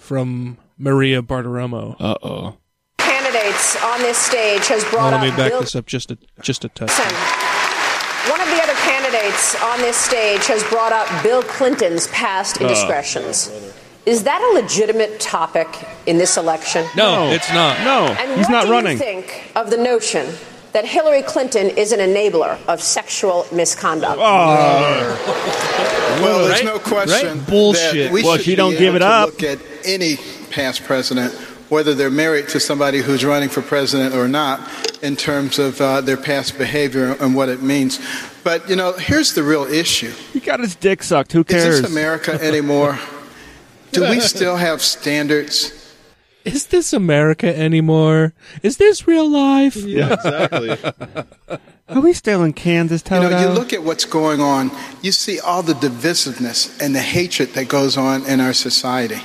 from 0.06 0.58
Maria 0.78 1.22
Bartiromo. 1.22 1.96
Uh 2.00 2.16
oh. 2.24 2.58
Candidates 3.00 3.76
on 3.84 4.00
this 4.00 4.18
stage 4.18 4.68
has 4.68 4.84
brought 4.86 5.12
let 5.14 5.22
me 5.22 5.30
up 5.30 5.38
back 5.38 5.52
Bill 5.52 5.62
this 5.62 5.76
up 5.76 5.86
just 5.86 6.12
a 6.12 6.18
just 6.42 6.64
a 6.64 6.70
touch. 6.70 6.92
One 8.30 8.42
of 8.42 8.48
the 8.48 8.62
other 8.64 8.74
candidates 8.86 9.56
on 9.62 9.80
this 9.80 9.98
stage 9.98 10.46
has 10.48 10.64
brought 10.66 10.92
up 10.92 11.08
Bill 11.24 11.42
Clinton's 11.44 12.08
past 12.08 12.60
Uh. 12.62 12.66
indiscretions. 12.66 13.50
Is 14.06 14.24
that 14.24 14.40
a 14.42 14.54
legitimate 14.62 15.20
topic 15.20 15.68
in 16.06 16.20
this 16.20 16.38
election? 16.38 16.86
No, 16.96 17.32
it's 17.32 17.52
not. 17.52 17.80
No, 17.82 18.06
And 18.20 18.38
he's 18.38 18.48
not 18.50 18.50
running. 18.50 18.50
what 18.50 18.52
not 18.52 18.66
do 18.66 18.72
running. 18.72 18.92
you 18.94 18.98
think 19.00 19.52
of 19.56 19.72
the 19.72 19.78
notion 19.78 20.28
that 20.74 20.86
Hillary 20.86 21.24
Clinton 21.24 21.70
is 21.72 21.92
an 21.92 22.00
enabler 22.00 22.58
of 22.68 22.82
sexual 22.84 23.48
misconduct? 23.52 24.20
Oh. 24.22 26.20
Well, 26.22 26.40
there's 26.40 26.52
Right? 26.52 26.66
no 26.66 26.78
question 26.80 27.38
Right? 27.40 27.48
Bullshit. 27.48 27.94
that 28.06 28.12
we 28.12 28.24
Well, 28.24 28.36
should 28.38 28.46
she 28.46 28.56
don't 28.56 28.78
give 28.78 28.96
it 28.96 29.02
up. 29.02 29.28
look 29.30 29.44
at 29.44 29.60
any 29.86 30.18
past 30.52 30.84
president, 30.84 31.34
whether 31.70 31.94
they're 31.94 32.10
married 32.10 32.48
to 32.50 32.60
somebody 32.60 33.00
who's 33.00 33.24
running 33.24 33.50
for 33.50 33.62
president 33.62 34.16
or 34.16 34.28
not, 34.28 34.60
in 35.04 35.16
terms 35.16 35.60
of 35.60 35.80
uh, 35.82 36.02
their 36.02 36.18
past 36.18 36.58
behavior 36.58 37.16
and 37.20 37.36
what 37.36 37.50
it 37.50 37.62
means. 37.62 38.00
But 38.44 38.70
you 38.70 38.76
know, 38.76 38.94
here's 38.94 39.34
the 39.34 39.44
real 39.44 39.64
issue: 39.64 40.12
He 40.34 40.40
got 40.40 40.60
his 40.60 40.76
dick 40.76 41.04
sucked. 41.04 41.32
Who 41.32 41.44
cares? 41.44 41.64
Is 41.66 41.82
this 41.82 41.92
America 41.92 42.34
anymore? 42.42 43.00
Do 43.92 44.10
we 44.10 44.20
still 44.36 44.58
have 44.58 44.82
standards? 44.82 45.82
Is 46.44 46.68
this 46.68 46.94
America 46.94 47.58
anymore? 47.58 48.34
Is 48.62 48.78
this 48.78 49.08
real 49.08 49.28
life? 49.28 49.76
Yeah, 49.76 50.14
exactly. 50.14 50.78
Are 51.88 52.02
we 52.02 52.14
still 52.14 52.44
in 52.44 52.54
Kansas, 52.54 53.04
You 53.10 53.20
know, 53.20 53.40
you 53.42 53.50
look 53.50 53.72
at 53.72 53.84
what's 53.84 54.06
going 54.06 54.42
on, 54.42 54.72
you 55.04 55.12
see 55.12 55.40
all 55.40 55.62
the 55.62 55.74
divisiveness 55.74 56.82
and 56.82 56.96
the 56.96 57.00
hatred 57.00 57.50
that 57.50 57.68
goes 57.68 57.96
on 57.96 58.26
in 58.26 58.40
our 58.40 58.54
society. 58.54 59.20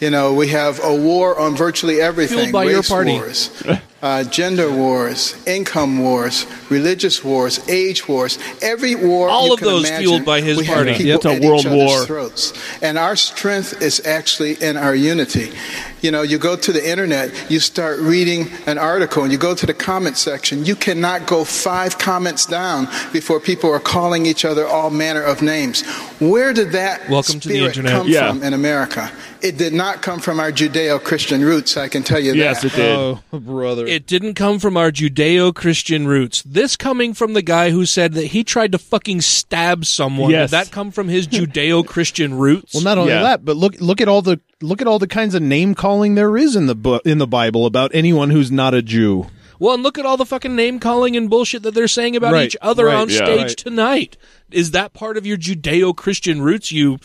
You 0.00 0.10
know, 0.10 0.34
we 0.34 0.48
have 0.48 0.78
a 0.84 0.94
war 0.94 1.38
on 1.38 1.56
virtually 1.56 2.00
everything 2.00 2.38
Fueled 2.38 2.52
by 2.52 2.64
your 2.64 2.76
race 2.76 2.88
party. 2.88 3.12
wars, 3.12 3.50
uh, 4.06 4.22
gender 4.24 4.70
wars, 4.70 5.34
income 5.46 5.98
wars, 5.98 6.46
religious 6.70 7.24
wars, 7.24 7.54
age 7.68 8.06
wars. 8.08 8.38
Every 8.62 8.94
war. 8.94 9.28
All 9.28 9.46
you 9.48 9.52
of 9.54 9.58
can 9.58 9.68
those 9.68 9.84
imagine, 9.88 10.06
fueled 10.06 10.24
by 10.24 10.40
his 10.40 10.56
party. 10.66 10.94
people 10.94 11.12
That's 11.12 11.26
a 11.26 11.34
at 11.36 11.42
world 11.42 11.60
each 11.60 11.66
other's 11.66 11.78
war. 11.90 12.04
throats. 12.06 12.52
And 12.82 12.98
our 12.98 13.16
strength 13.16 13.82
is 13.82 14.04
actually 14.06 14.52
in 14.68 14.76
our 14.76 14.94
unity. 14.94 15.48
You 16.02 16.10
know, 16.12 16.22
you 16.22 16.38
go 16.38 16.54
to 16.56 16.72
the 16.72 16.84
internet, 16.94 17.26
you 17.50 17.58
start 17.58 17.98
reading 17.98 18.46
an 18.66 18.78
article, 18.78 19.24
and 19.24 19.32
you 19.32 19.38
go 19.38 19.54
to 19.56 19.66
the 19.66 19.74
comment 19.74 20.16
section. 20.16 20.64
You 20.64 20.76
cannot 20.76 21.26
go 21.26 21.42
five 21.44 21.98
comments 21.98 22.46
down 22.46 22.86
before 23.12 23.40
people 23.40 23.68
are 23.72 23.80
calling 23.80 24.24
each 24.26 24.44
other 24.44 24.64
all 24.66 24.90
manner 24.90 25.22
of 25.22 25.42
names. 25.42 25.82
Where 26.20 26.52
did 26.52 26.70
that 26.72 27.08
Welcome 27.10 27.40
to 27.40 27.48
the 27.48 27.54
spirit 27.54 27.68
internet. 27.76 27.92
come 27.92 28.08
Yeah. 28.08 28.28
from 28.28 28.42
in 28.44 28.52
America? 28.54 29.10
It 29.42 29.56
did 29.58 29.74
not 29.74 29.94
come 30.02 30.20
from 30.20 30.40
our 30.40 30.50
Judeo-Christian 30.50 31.40
roots. 31.50 31.76
I 31.76 31.88
can 31.88 32.02
tell 32.02 32.18
you 32.20 32.32
yes, 32.34 32.62
that. 32.62 32.72
it 32.72 32.76
did. 32.76 32.96
Oh, 32.96 33.18
brother. 33.38 33.86
It 33.86 33.95
didn't 34.04 34.34
come 34.34 34.58
from 34.58 34.76
our 34.76 34.90
Judeo 34.90 35.54
Christian 35.54 36.08
roots. 36.08 36.42
This 36.42 36.76
coming 36.76 37.14
from 37.14 37.32
the 37.32 37.40
guy 37.40 37.70
who 37.70 37.86
said 37.86 38.14
that 38.14 38.26
he 38.26 38.42
tried 38.44 38.72
to 38.72 38.78
fucking 38.78 39.20
stab 39.20 39.84
someone. 39.86 40.30
Yes. 40.32 40.50
Did 40.50 40.56
that 40.58 40.70
come 40.72 40.90
from 40.90 41.08
his 41.08 41.28
Judeo 41.28 41.86
Christian 41.86 42.34
roots? 42.34 42.74
Well, 42.74 42.82
not 42.82 42.98
only 42.98 43.12
Yeah. 43.12 43.22
that, 43.22 43.44
but 43.44 43.56
look 43.56 43.80
look 43.80 44.00
at 44.00 44.08
all 44.08 44.20
the 44.20 44.40
look 44.60 44.82
at 44.82 44.88
all 44.88 44.98
the 44.98 45.06
kinds 45.06 45.34
of 45.34 45.40
name 45.42 45.74
calling 45.74 46.16
there 46.16 46.36
is 46.36 46.56
in 46.56 46.66
the 46.66 46.74
bu- 46.74 47.00
in 47.04 47.18
the 47.18 47.26
Bible 47.26 47.64
about 47.64 47.90
anyone 47.94 48.30
who's 48.30 48.50
not 48.52 48.74
a 48.74 48.82
Jew. 48.82 49.28
Well, 49.58 49.72
and 49.74 49.82
look 49.82 49.96
at 49.96 50.04
all 50.04 50.18
the 50.18 50.26
fucking 50.26 50.54
name 50.54 50.78
calling 50.80 51.16
and 51.16 51.30
bullshit 51.30 51.62
that 51.62 51.72
they're 51.74 51.88
saying 51.88 52.14
about 52.14 52.34
Right, 52.34 52.46
each 52.48 52.56
other 52.60 52.86
right, 52.86 52.96
on 52.96 53.08
yeah. 53.08 53.16
stage 53.16 53.38
Right. 53.38 53.56
tonight. 53.56 54.16
Is 54.50 54.72
that 54.72 54.92
part 54.92 55.16
of 55.16 55.24
your 55.24 55.38
Judeo 55.38 55.96
Christian 55.96 56.42
roots, 56.42 56.70
you 56.72 56.98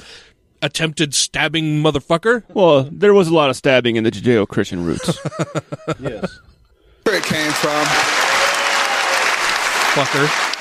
attempted 0.61 1.13
stabbing 1.15 1.81
motherfucker? 1.81 2.43
Well, 2.53 2.87
there 2.91 3.13
was 3.13 3.29
a 3.29 3.33
lot 3.33 3.49
of 3.49 3.55
stabbing 3.55 3.95
in 3.95 4.03
the 4.03 4.11
Judeo-Christian 4.11 4.85
roots. 4.85 5.17
yes. 5.99 6.39
Where 7.03 7.15
it 7.17 7.23
came 7.23 7.51
from. 7.51 7.83
Fucker. 9.95 10.60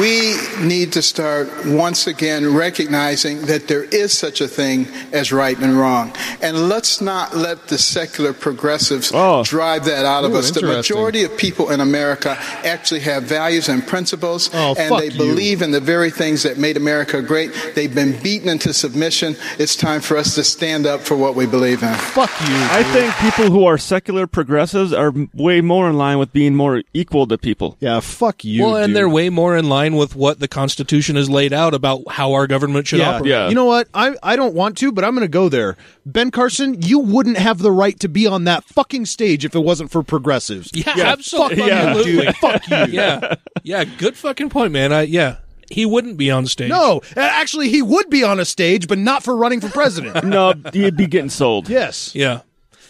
We 0.00 0.36
need 0.60 0.92
to 0.94 1.02
start 1.02 1.50
once 1.66 2.06
again 2.06 2.54
recognizing 2.54 3.42
that 3.42 3.68
there 3.68 3.84
is 3.84 4.12
such 4.16 4.40
a 4.40 4.48
thing 4.48 4.86
as 5.12 5.32
right 5.32 5.58
and 5.58 5.78
wrong. 5.78 6.14
And 6.40 6.68
let's 6.70 7.02
not 7.02 7.36
let 7.36 7.68
the 7.68 7.76
secular 7.76 8.32
progressives 8.32 9.12
Oh. 9.14 9.42
drive 9.44 9.84
that 9.84 10.06
out 10.06 10.24
of 10.24 10.32
Ooh, 10.32 10.36
us. 10.38 10.50
The 10.50 10.62
majority 10.62 11.24
of 11.24 11.36
people 11.36 11.70
in 11.70 11.80
America 11.80 12.38
actually 12.64 13.00
have 13.00 13.24
values 13.24 13.68
and 13.68 13.86
principles, 13.86 14.48
Oh, 14.54 14.74
and 14.78 14.88
fuck 14.88 15.00
they 15.00 15.08
you. 15.10 15.18
believe 15.18 15.60
in 15.60 15.72
the 15.72 15.80
very 15.80 16.10
things 16.10 16.42
that 16.44 16.56
made 16.56 16.78
America 16.78 17.20
great. 17.20 17.50
They've 17.74 17.94
been 17.94 18.18
beaten 18.22 18.48
into 18.48 18.72
submission. 18.72 19.36
It's 19.58 19.76
time 19.76 20.00
for 20.00 20.16
us 20.16 20.34
to 20.36 20.44
stand 20.44 20.86
up 20.86 21.02
for 21.02 21.16
what 21.16 21.34
we 21.34 21.44
believe 21.44 21.82
in. 21.82 21.92
Fuck 21.94 22.30
you. 22.48 22.54
I 22.70 22.82
think 22.94 23.14
people 23.16 23.50
who 23.50 23.66
are 23.66 23.76
secular 23.76 24.26
progressives 24.26 24.94
are 24.94 25.12
way 25.34 25.60
more 25.60 25.90
in 25.90 25.98
line 25.98 26.18
with 26.18 26.32
being 26.32 26.54
more 26.54 26.82
equal 26.94 27.26
to 27.26 27.36
people. 27.36 27.76
Yeah, 27.80 28.00
fuck 28.00 28.42
you. 28.42 28.62
well, 28.62 28.76
and 28.76 28.86
dude. 28.88 28.96
they're 28.96 29.08
way 29.08 29.28
more 29.28 29.54
in 29.54 29.68
line 29.68 29.81
with 29.90 30.14
what 30.16 30.38
the 30.40 30.48
Constitution 30.48 31.16
has 31.16 31.28
laid 31.28 31.52
out 31.52 31.74
about 31.74 32.02
how 32.10 32.32
our 32.32 32.46
government 32.46 32.86
should 32.86 33.00
yeah, 33.00 33.10
operate. 33.16 33.30
Yeah. 33.30 33.48
You 33.48 33.54
know 33.54 33.64
what? 33.66 33.88
I 33.94 34.14
I 34.22 34.36
don't 34.36 34.54
want 34.54 34.76
to, 34.78 34.92
but 34.92 35.04
I'm 35.04 35.12
going 35.14 35.24
to 35.24 35.28
go 35.28 35.48
there. 35.48 35.76
Ben 36.06 36.30
Carson, 36.30 36.80
you 36.82 36.98
wouldn't 36.98 37.36
have 37.38 37.58
the 37.58 37.72
right 37.72 37.98
to 38.00 38.08
be 38.08 38.26
on 38.26 38.44
that 38.44 38.64
fucking 38.64 39.06
stage 39.06 39.44
if 39.44 39.54
it 39.54 39.60
wasn't 39.60 39.90
for 39.90 40.02
progressives. 40.02 40.70
Yeah, 40.74 40.92
Yeah, 40.96 41.04
absolutely. 41.12 41.56
fuck 41.68 41.96
you, 41.96 42.04
dude. 42.22 42.36
Fuck 42.42 42.68
you. 42.68 42.92
yeah, 42.94 43.34
yeah. 43.62 43.84
Good 43.84 44.16
fucking 44.16 44.50
point, 44.50 44.72
man. 44.72 44.92
I 44.92 45.02
yeah, 45.02 45.36
he 45.70 45.86
wouldn't 45.86 46.16
be 46.16 46.30
on 46.30 46.46
stage. 46.46 46.70
No, 46.70 47.00
actually, 47.16 47.68
he 47.68 47.82
would 47.82 48.10
be 48.10 48.22
on 48.24 48.38
a 48.40 48.44
stage, 48.44 48.88
but 48.88 48.98
not 48.98 49.22
for 49.22 49.34
running 49.36 49.60
for 49.60 49.68
president. 49.68 50.24
No, 50.32 50.54
he'd 50.72 50.96
be 50.96 51.06
getting 51.06 51.30
sold. 51.30 51.68
yes. 51.68 52.14
Yeah, 52.14 52.40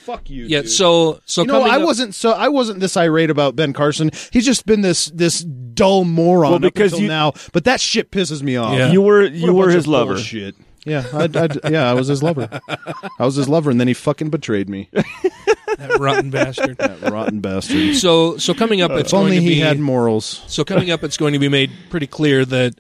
Fuck 0.05 0.31
you. 0.31 0.45
yeah. 0.47 0.63
dude. 0.63 0.71
So 0.71 1.21
so 1.25 1.43
you 1.43 1.47
know, 1.49 1.63
I 1.63 1.77
up- 1.77 1.83
wasn't 1.85 2.15
so 2.15 2.33
I 2.33 2.49
wasn't 2.49 2.81
this 2.81 2.97
irate 2.97 3.31
about 3.31 3.57
Ben 3.57 3.73
Carson. 3.73 4.11
He's 4.33 4.45
just 4.45 4.67
been 4.67 4.81
this 4.81 5.07
this 5.07 5.41
dull 5.41 6.05
moron 6.05 6.43
Well, 6.51 6.55
up 6.57 6.61
because 6.63 6.93
until 6.93 7.03
you- 7.03 7.09
now. 7.09 7.33
But 7.53 7.65
that 7.65 7.81
shit 7.81 8.11
pisses 8.11 8.43
me 8.43 8.57
off. 8.57 8.77
Yeah. 8.77 8.91
You 8.93 9.03
were 9.03 9.25
you 9.25 9.53
were 9.55 9.71
his 9.71 9.87
lover. 9.87 10.19
Shit. 10.19 10.55
Yeah, 10.85 11.05
I, 11.13 11.29
I, 11.33 11.71
yeah, 11.71 11.89
I 11.89 11.95
was 11.95 12.09
his 12.09 12.25
lover. 12.25 12.49
I 12.69 13.25
was 13.25 13.37
his 13.37 13.49
lover, 13.49 13.71
and 13.71 13.79
then 13.79 13.87
he 13.87 13.95
fucking 13.95 14.31
betrayed 14.31 14.69
me. 14.69 14.89
that 14.93 15.97
rotten 16.01 16.31
bastard. 16.31 16.77
That 16.79 17.01
rotten 17.03 17.39
bastard. 17.41 17.95
So 17.97 18.37
so 18.39 18.53
coming 18.53 18.81
up, 18.81 18.91
it's 18.91 19.13
if 19.13 19.15
only 19.15 19.33
going 19.37 19.43
to 19.43 19.49
he 19.49 19.55
be 19.55 19.61
had 19.61 19.79
morals. 19.79 20.43
so 20.49 20.65
coming 20.65 20.91
up, 20.91 21.05
it's 21.05 21.17
going 21.17 21.35
to 21.35 21.39
be 21.39 21.49
made 21.49 21.71
pretty 21.91 22.09
clear 22.09 22.45
that 22.47 22.75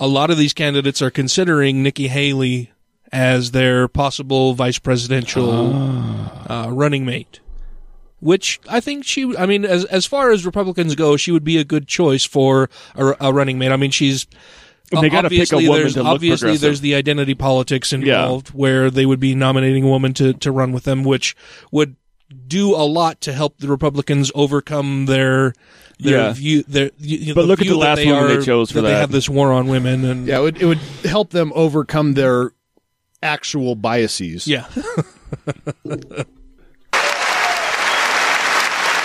a 0.00 0.08
lot 0.08 0.30
of 0.30 0.36
these 0.38 0.52
candidates 0.52 1.00
are 1.00 1.12
considering 1.12 1.82
Nikki 1.84 2.08
Haley 2.08 2.72
as 3.14 3.52
their 3.52 3.86
possible 3.88 4.54
vice 4.54 4.78
presidential 4.80 5.70
Ah. 5.72 6.66
uh, 6.66 6.70
running 6.70 7.04
mate. 7.06 7.40
Which 8.20 8.58
I 8.68 8.80
think 8.80 9.04
she, 9.04 9.36
I 9.36 9.46
mean, 9.46 9.64
as 9.64 9.84
as 9.86 10.06
far 10.06 10.30
as 10.32 10.44
Republicans 10.46 10.94
go, 10.94 11.16
she 11.16 11.30
would 11.30 11.44
be 11.44 11.58
a 11.58 11.64
good 11.64 11.86
choice 11.86 12.24
for 12.24 12.68
a, 12.94 13.14
a 13.20 13.32
running 13.32 13.58
mate. 13.58 13.70
I 13.70 13.76
mean, 13.76 13.90
she's 13.90 14.26
They 14.90 15.08
gotta 15.10 15.28
pick 15.28 15.52
a 15.52 15.56
obviously 15.56 15.68
woman 15.68 15.82
there's 15.82 15.94
to 15.94 16.02
look 16.02 16.12
obviously 16.14 16.56
there's 16.56 16.80
the 16.80 16.94
identity 16.94 17.34
politics 17.34 17.92
involved 17.92 18.48
where 18.48 18.90
they 18.90 19.04
would 19.06 19.20
be 19.20 19.34
nominating 19.34 19.84
a 19.84 19.88
woman 19.88 20.12
to 20.14 20.32
to 20.34 20.50
run 20.50 20.72
with 20.72 20.84
them, 20.84 21.04
which 21.04 21.36
would 21.70 21.96
do 22.48 22.74
a 22.74 22.82
lot 22.84 23.20
to 23.20 23.32
help 23.32 23.58
the 23.58 23.68
Republicans 23.68 24.32
overcome 24.34 25.04
their 25.06 25.52
their 25.98 26.18
Yeah. 26.18 26.32
view. 26.32 26.64
Their 26.66 26.90
you, 26.98 27.34
But 27.34 27.42
the 27.42 27.46
look 27.46 27.60
at 27.60 27.66
the 27.66 27.76
last 27.76 27.96
they 27.98 28.10
woman 28.10 28.38
they 28.40 28.44
chose 28.44 28.70
for 28.70 28.80
They 28.80 28.88
that. 28.88 28.94
They 28.94 29.00
have 29.00 29.12
this 29.12 29.28
war 29.28 29.52
on 29.52 29.66
women, 29.68 30.04
and 30.04 30.26
Yeah, 30.26 30.38
it 30.38 30.42
would, 30.42 30.62
it 30.62 30.66
would 30.66 30.80
help 31.04 31.30
them 31.30 31.52
overcome 31.54 32.14
their 32.14 32.52
actual 33.24 33.74
biases. 33.74 34.46
yeah. 34.46 34.66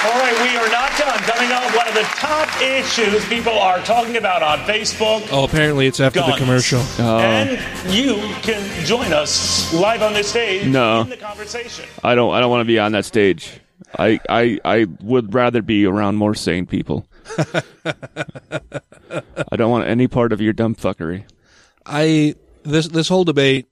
All 0.02 0.16
right, 0.18 0.34
we 0.42 0.56
are 0.58 0.70
not 0.72 0.98
done. 0.98 1.20
Coming 1.20 1.52
up, 1.52 1.76
one 1.76 1.88
of 1.88 1.94
the 1.94 2.04
top 2.04 2.48
issues 2.62 3.26
people 3.28 3.52
are 3.52 3.80
talking 3.80 4.16
about 4.16 4.42
on 4.42 4.60
Facebook. 4.60 5.28
Oh, 5.32 5.44
apparently 5.44 5.88
it's 5.88 6.00
after 6.00 6.22
the 6.22 6.28
Guns. 6.28 6.40
commercial. 6.40 6.80
And 7.00 7.60
you 7.94 8.16
can 8.42 8.86
join 8.86 9.12
us 9.12 9.74
live 9.74 10.02
on 10.02 10.14
this 10.14 10.30
stage 10.30 10.66
No. 10.68 11.02
in 11.02 11.10
the 11.10 11.18
conversation. 11.18 11.84
I 12.04 12.16
don't. 12.16 12.34
I 12.34 12.40
don't 12.40 12.50
want 12.50 12.62
to 12.62 12.66
be 12.66 12.80
on 12.80 12.94
that 12.94 13.04
stage. 13.06 13.60
I, 13.98 14.20
I, 14.30 14.60
I 14.64 14.86
would 15.02 15.34
rather 15.34 15.62
be 15.62 15.86
around 15.86 16.16
more 16.16 16.34
sane 16.36 16.66
people. 16.66 17.06
I 17.86 19.56
don't 19.56 19.72
want 19.72 19.88
any 19.88 20.08
part 20.08 20.32
of 20.32 20.40
your 20.42 20.54
dumb 20.54 20.76
fuckery. 20.76 21.26
I 21.86 22.36
this 22.64 22.88
this 22.88 23.10
whole 23.10 23.24
debate, 23.26 23.68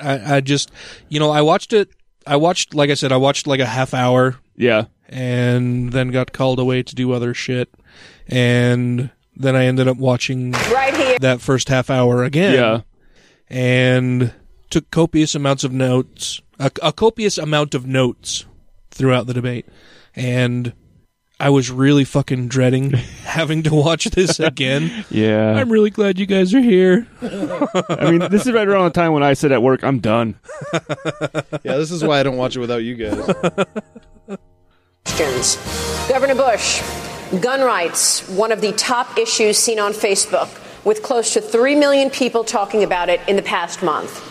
I, 0.00 0.36
I 0.36 0.40
just 0.40 0.70
you 1.08 1.18
know 1.20 1.30
I 1.30 1.42
watched 1.42 1.72
it. 1.72 1.88
I 2.26 2.36
watched 2.36 2.74
like 2.74 2.90
I 2.90 2.94
said, 2.94 3.12
I 3.12 3.16
watched 3.16 3.46
like 3.46 3.60
a 3.60 3.66
half 3.66 3.94
hour. 3.94 4.36
Yeah. 4.56 4.86
And 5.08 5.92
then 5.92 6.08
got 6.08 6.32
called 6.32 6.58
away 6.58 6.82
to 6.82 6.94
do 6.94 7.12
other 7.12 7.32
shit, 7.34 7.72
and 8.26 9.10
then 9.36 9.54
I 9.54 9.66
ended 9.66 9.86
up 9.86 9.98
watching 9.98 10.50
Right 10.52 10.96
here. 10.96 11.18
that 11.20 11.40
first 11.40 11.68
half 11.68 11.90
hour 11.90 12.24
again. 12.24 12.54
Yeah. 12.54 12.80
and 13.48 14.32
took 14.70 14.90
copious 14.90 15.34
amounts 15.36 15.62
of 15.62 15.70
notes, 15.72 16.40
a, 16.58 16.72
a 16.82 16.92
copious 16.92 17.38
amount 17.38 17.74
of 17.74 17.86
notes 17.86 18.46
throughout 18.90 19.26
the 19.28 19.34
debate, 19.34 19.66
and 20.16 20.72
I 21.38 21.50
was 21.50 21.70
really 21.70 22.04
fucking 22.04 22.48
dreading 22.48 22.90
having 23.24 23.62
to 23.64 23.74
watch 23.74 24.06
this 24.06 24.40
again. 24.40 25.04
Yeah. 25.10 25.52
I'm 25.54 25.70
really 25.70 25.90
glad 25.90 26.18
you 26.18 26.24
guys 26.26 26.54
are 26.54 26.60
here. 26.60 27.06
I 27.20 28.10
mean, 28.10 28.30
this 28.30 28.46
is 28.46 28.52
right 28.52 28.66
around 28.66 28.84
the 28.84 28.90
time 28.90 29.12
when 29.12 29.22
I 29.22 29.34
said 29.34 29.52
at 29.52 29.62
work, 29.62 29.84
I'm 29.84 30.00
done. 30.00 30.38
Yeah, 31.62 31.76
this 31.78 31.90
is 31.90 32.04
why 32.04 32.20
I 32.20 32.22
don't 32.22 32.36
watch 32.36 32.54
it 32.56 32.60
without 32.60 32.84
you 32.84 32.94
guys. 32.94 33.18
questions. 35.04 35.56
Governor 36.08 36.36
Bush, 36.36 36.80
gun 37.40 37.60
rights, 37.60 38.28
one 38.28 38.52
of 38.52 38.60
the 38.60 38.72
top 38.72 39.18
issues 39.18 39.56
seen 39.58 39.78
on 39.80 39.92
Facebook, 39.92 40.48
with 40.84 41.02
close 41.02 41.32
to 41.34 41.40
3 41.40 41.74
million 41.74 42.10
people 42.10 42.44
talking 42.44 42.84
about 42.84 43.08
it 43.08 43.20
in 43.26 43.34
the 43.36 43.42
past 43.42 43.82
month. 43.82 44.22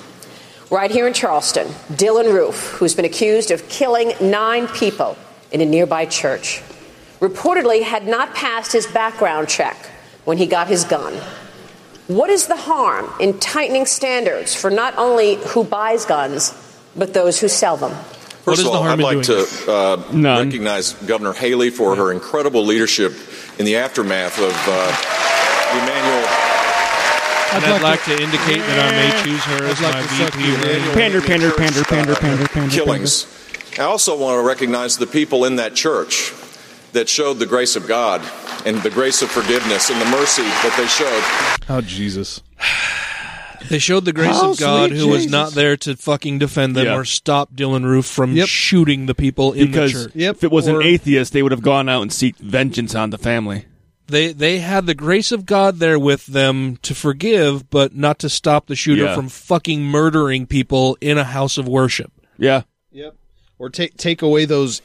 Right 0.72 0.90
here 0.90 1.08
in 1.08 1.14
Charleston, 1.14 1.68
Dylann 1.94 2.34
Roof, 2.34 2.72
who's 2.78 2.96
been 2.96 3.06
accused 3.06 3.52
of 3.52 3.68
killing 3.68 4.14
nine 4.22 4.68
people 4.70 5.18
in 5.52 5.60
a 5.62 5.66
nearby 5.66 6.06
church, 6.06 6.62
reportedly 7.28 7.84
had 7.84 8.08
not 8.08 8.36
passed 8.36 8.72
his 8.72 8.86
background 8.88 9.50
check 9.50 9.78
when 10.26 10.38
he 10.38 10.46
got 10.46 10.68
his 10.68 10.84
gun. 10.84 11.14
What 12.08 12.30
is 12.30 12.48
the 12.48 12.56
harm 12.56 13.12
in 13.20 13.40
tightening 13.40 13.86
standards 13.86 14.54
for 14.54 14.70
not 14.70 14.96
only 14.98 15.36
who 15.36 15.64
buys 15.64 16.06
guns, 16.06 16.54
but 16.96 17.14
those 17.14 17.40
who 17.40 17.48
sell 17.48 17.78
them? 17.78 17.92
First 18.44 18.62
of 18.62 18.68
all, 18.68 18.84
I'd 18.84 19.00
like 19.00 19.24
to 19.24 19.48
uh, 19.68 20.04
recognize 20.14 20.94
Governor 20.94 21.34
Haley 21.34 21.72
for 21.72 21.96
her 21.96 22.12
incredible 22.12 22.64
leadership 22.64 23.14
in 23.58 23.66
the 23.66 23.78
aftermath 23.78 24.38
of 24.38 24.54
uh, 24.68 24.92
the 25.74 25.82
Emanuel. 25.82 26.30
And 27.56 27.66
I'd 27.66 27.82
like 27.82 28.04
to 28.04 28.12
indicate 28.12 28.60
that 28.60 28.80
I 28.86 28.92
may 28.92 29.24
choose 29.24 29.44
her 29.46 29.66
as 29.66 29.82
my 29.82 30.02
VP. 30.02 30.94
Pander, 30.94 31.22
pander, 31.22 31.52
pander, 31.52 31.84
pander, 31.86 32.16
pander, 32.16 32.48
pander. 32.48 32.76
killings. 32.76 33.26
I 33.80 33.84
also 33.84 34.16
want 34.16 34.40
to 34.40 34.48
recognize 34.48 34.98
the 34.98 35.08
people 35.08 35.46
in 35.46 35.56
that 35.56 35.74
church 35.74 36.32
that 36.96 37.08
showed 37.08 37.36
the 37.40 37.46
grace 37.46 37.76
of 37.76 37.88
God 37.88 38.22
and 38.66 38.82
the 38.82 38.90
grace 38.90 39.22
of 39.22 39.30
forgiveness 39.30 39.90
and 39.90 40.02
the 40.02 40.06
mercy 40.06 40.42
that 40.42 40.74
they 40.78 40.88
showed. 40.88 41.70
Oh 41.70 41.82
Jesus! 41.82 42.42
They 43.68 43.80
showed 43.80 44.06
the 44.06 44.14
grace 44.14 44.30
Oh, 44.40 44.52
of 44.52 44.60
God, 44.60 44.90
sweet 44.92 45.00
who 45.00 45.08
was 45.08 45.26
not 45.26 45.54
there 45.54 45.76
to 45.78 45.96
fucking 45.96 46.38
defend 46.38 46.76
them 46.76 46.86
Yeah. 46.86 46.98
or 46.98 47.04
stop 47.04 47.52
Dylann 47.56 47.84
Roof 47.84 48.06
from 48.06 48.36
shooting 48.46 49.08
the 49.08 49.16
people 49.16 49.54
in 49.54 49.66
Because 49.68 49.94
the 49.94 50.04
church. 50.12 50.16
if 50.16 50.44
it 50.44 50.52
was 50.52 50.68
Or- 50.68 50.82
an 50.82 50.86
atheist, 50.86 51.34
they 51.34 51.42
would 51.42 51.52
have 51.52 51.64
gone 51.64 51.90
out 51.90 52.04
and 52.04 52.12
seeked 52.12 52.38
vengeance 52.38 52.94
on 52.94 53.10
the 53.10 53.18
family. 53.18 53.66
They 54.08 54.34
they 54.34 54.60
had 54.60 54.86
the 54.86 54.94
grace 54.94 55.32
of 55.32 55.48
God 55.48 55.80
there 55.80 55.98
with 55.98 56.28
them 56.28 56.78
to 56.84 56.94
forgive, 56.94 57.72
but 57.72 57.96
not 57.96 58.20
to 58.20 58.30
stop 58.30 58.68
the 58.68 58.76
shooter 58.76 59.06
Yeah. 59.06 59.16
from 59.16 59.30
fucking 59.30 59.82
murdering 59.84 60.46
people 60.46 60.96
in 61.02 61.18
a 61.18 61.24
house 61.24 61.58
of 61.58 61.68
worship. 61.68 62.12
Yeah. 62.38 62.64
Yep. 62.92 63.16
Or 63.58 63.72
take 63.72 63.98
take 63.98 64.22
away 64.22 64.46
those 64.46 64.84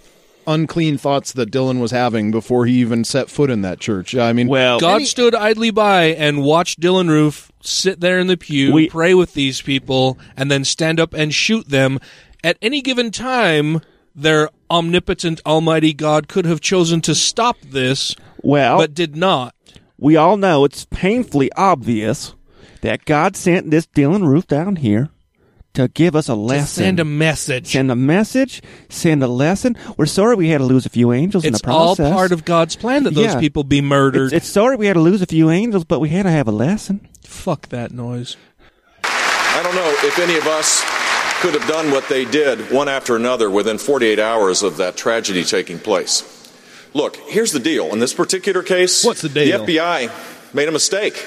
unclean 0.52 0.98
thoughts 0.98 1.32
that 1.32 1.50
Dylann 1.50 1.80
was 1.80 1.90
having 1.90 2.30
before 2.30 2.66
he 2.66 2.74
even 2.80 3.04
set 3.04 3.30
foot 3.30 3.50
in 3.50 3.62
that 3.62 3.80
church. 3.80 4.14
I 4.14 4.32
mean, 4.32 4.48
well, 4.48 4.78
God 4.80 5.02
stood 5.02 5.34
idly 5.34 5.70
by 5.70 6.04
and 6.06 6.42
watched 6.42 6.80
Dylann 6.80 7.08
Roof 7.08 7.50
sit 7.62 8.00
there 8.00 8.18
in 8.18 8.26
the 8.26 8.36
pew, 8.36 8.72
We- 8.72 8.88
pray 8.88 9.14
with 9.14 9.34
these 9.34 9.62
people, 9.62 10.18
and 10.36 10.50
then 10.50 10.64
stand 10.64 10.98
up 11.00 11.14
and 11.14 11.32
shoot 11.32 11.68
them. 11.68 11.98
At 12.42 12.56
any 12.62 12.80
given 12.80 13.10
time, 13.10 13.80
their 14.14 14.48
omnipotent, 14.70 15.40
almighty 15.46 15.92
God 15.92 16.26
could 16.28 16.44
have 16.46 16.60
chosen 16.60 17.00
to 17.02 17.14
stop 17.14 17.56
this, 17.62 18.14
Well, 18.42 18.78
but 18.78 18.94
did 18.94 19.14
not. 19.16 19.54
we 19.98 20.16
all 20.16 20.36
know 20.36 20.64
it's 20.64 20.86
painfully 20.90 21.50
obvious 21.56 22.34
that 22.80 23.04
God 23.04 23.36
sent 23.36 23.70
this 23.70 23.86
Dylann 23.86 24.26
Roof 24.26 24.46
down 24.46 24.76
here 24.76 25.10
to 25.74 25.88
give 25.88 26.16
us 26.16 26.28
a 26.28 26.34
lesson. 26.34 26.66
send 26.84 27.00
a 27.00 27.04
message. 27.04 27.68
Send 27.68 27.90
a 27.90 27.96
message. 27.96 28.62
Send 28.88 29.22
a 29.22 29.28
lesson. 29.28 29.76
We're 29.96 30.06
sorry 30.06 30.34
we 30.34 30.48
had 30.48 30.58
to 30.58 30.64
lose 30.64 30.84
a 30.86 30.88
few 30.90 31.12
angels 31.12 31.44
in 31.44 31.52
the 31.52 31.58
process. 31.60 31.70
It's 31.70 31.76
all 31.90 31.96
process. 31.96 32.14
part 32.14 32.32
of 32.32 32.44
God's 32.44 32.76
plan 32.76 33.04
that 33.04 33.14
those 33.14 33.34
Yeah. 33.34 33.40
people 33.40 33.62
be 33.64 33.80
murdered. 33.80 34.32
It's, 34.32 34.44
it's 34.44 34.48
sorry 34.48 34.76
we 34.76 34.86
had 34.86 34.94
to 34.94 35.00
lose 35.00 35.22
a 35.22 35.26
few 35.26 35.50
angels, 35.50 35.84
but 35.84 36.00
we 36.00 36.08
had 36.08 36.24
to 36.24 36.30
have 36.30 36.48
a 36.48 36.52
lesson. 36.52 37.06
Fuck 37.24 37.68
that 37.68 37.92
noise. 37.92 38.36
I 39.04 39.60
don't 39.62 39.74
know 39.74 39.94
if 40.08 40.18
any 40.18 40.36
of 40.36 40.46
us 40.46 40.82
could 41.40 41.54
have 41.54 41.66
done 41.68 41.90
what 41.90 42.08
they 42.08 42.24
did 42.24 42.70
one 42.70 42.88
after 42.88 43.16
another 43.16 43.48
within 43.50 43.78
48 43.78 44.18
hours 44.18 44.62
of 44.62 44.76
that 44.78 44.96
tragedy 44.96 45.44
taking 45.44 45.78
place. 45.78 46.24
Look, 46.92 47.16
here's 47.28 47.52
the 47.52 47.60
deal. 47.60 47.92
In 47.92 48.00
this 48.00 48.12
particular 48.12 48.62
case, 48.62 49.04
what's 49.04 49.22
the 49.22 49.28
deal? 49.28 49.64
The 49.64 49.76
FBI 49.76 50.54
made 50.54 50.68
a 50.68 50.72
mistake. 50.72 51.24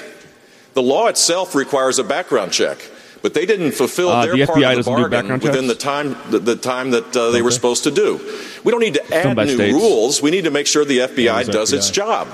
The 0.74 0.82
law 0.82 1.06
itself 1.06 1.54
requires 1.54 1.98
a 1.98 2.04
background 2.04 2.52
check, 2.52 2.78
but 3.24 3.32
they 3.32 3.46
didn't 3.46 3.72
fulfill 3.72 4.10
Uh, 4.10 4.26
their 4.26 4.36
the 4.36 4.44
part 4.46 4.58
FBI 4.58 4.70
of 4.70 4.70
the 4.70 4.76
doesn't 4.76 4.92
do 4.92 5.00
bargain 5.00 5.10
background 5.10 5.42
within 5.42 5.66
the 5.66 5.74
time 5.74 6.14
the, 6.30 6.38
the 6.38 6.56
time 6.56 6.90
that 6.90 7.16
uh, 7.16 7.30
they 7.30 7.40
were 7.40 7.50
supposed 7.50 7.84
to 7.84 7.90
do. 7.90 8.20
We 8.64 8.70
don't 8.70 8.80
need 8.82 8.94
to 8.94 9.14
add 9.14 9.34
new 9.36 9.54
states. 9.54 9.74
rules. 9.74 10.20
We 10.20 10.30
need 10.30 10.44
to 10.44 10.50
make 10.50 10.66
sure 10.66 10.84
the 10.84 10.98
FBI 10.98 11.40
it's 11.40 11.48
does 11.48 11.72
its 11.72 11.88
job. 11.90 12.28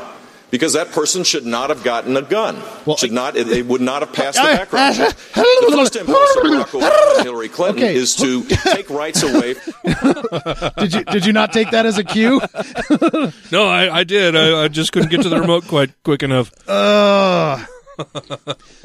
Because 0.50 0.72
that 0.72 0.90
person 0.90 1.22
should 1.22 1.46
not 1.46 1.70
have 1.70 1.84
gotten 1.84 2.16
a 2.16 2.22
gun. 2.22 2.60
should 2.98 3.12
not. 3.12 3.36
It, 3.36 3.46
it 3.46 3.66
would 3.66 3.80
not 3.80 4.02
have 4.02 4.12
passed 4.12 4.36
the 4.36 4.42
background 4.58 4.96
check. 4.96 5.14
The 5.14 5.72
first 5.76 5.94
impulse 5.94 6.36
of 6.36 6.42
Barack 6.42 6.64
Obama 6.80 7.14
and 7.18 7.22
Hillary 7.24 7.48
Clinton 7.48 7.84
Okay. 7.84 7.94
is 7.94 8.16
to 8.16 8.42
take 8.74 8.90
rights 8.90 9.22
away. 9.22 9.54
did 10.78 10.92
you 10.92 11.04
did 11.04 11.24
you 11.24 11.32
not 11.32 11.52
take 11.52 11.70
that 11.70 11.86
as 11.86 11.98
a 11.98 12.04
cue? 12.04 12.40
No, 13.52 13.66
I, 13.66 13.98
I 14.00 14.04
did. 14.04 14.34
I, 14.34 14.64
I 14.64 14.68
just 14.68 14.90
couldn't 14.92 15.10
get 15.10 15.22
to 15.22 15.28
the 15.28 15.38
remote 15.40 15.68
quite 15.68 15.90
quick 16.02 16.24
enough. 16.24 16.50
Ugh. 16.68 17.60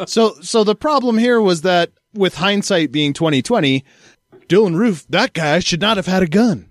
So 0.07 0.35
so 0.41 0.63
the 0.63 0.75
problem 0.75 1.17
here 1.17 1.39
was 1.41 1.61
that 1.61 1.91
with 2.13 2.35
hindsight 2.35 2.91
being 2.91 3.13
2020, 3.13 3.83
Dylann 4.47 4.75
Roof, 4.75 5.05
that 5.09 5.33
guy 5.33 5.59
should 5.59 5.81
not 5.81 5.97
have 5.97 6.05
had 6.05 6.23
a 6.23 6.27
gun. 6.27 6.69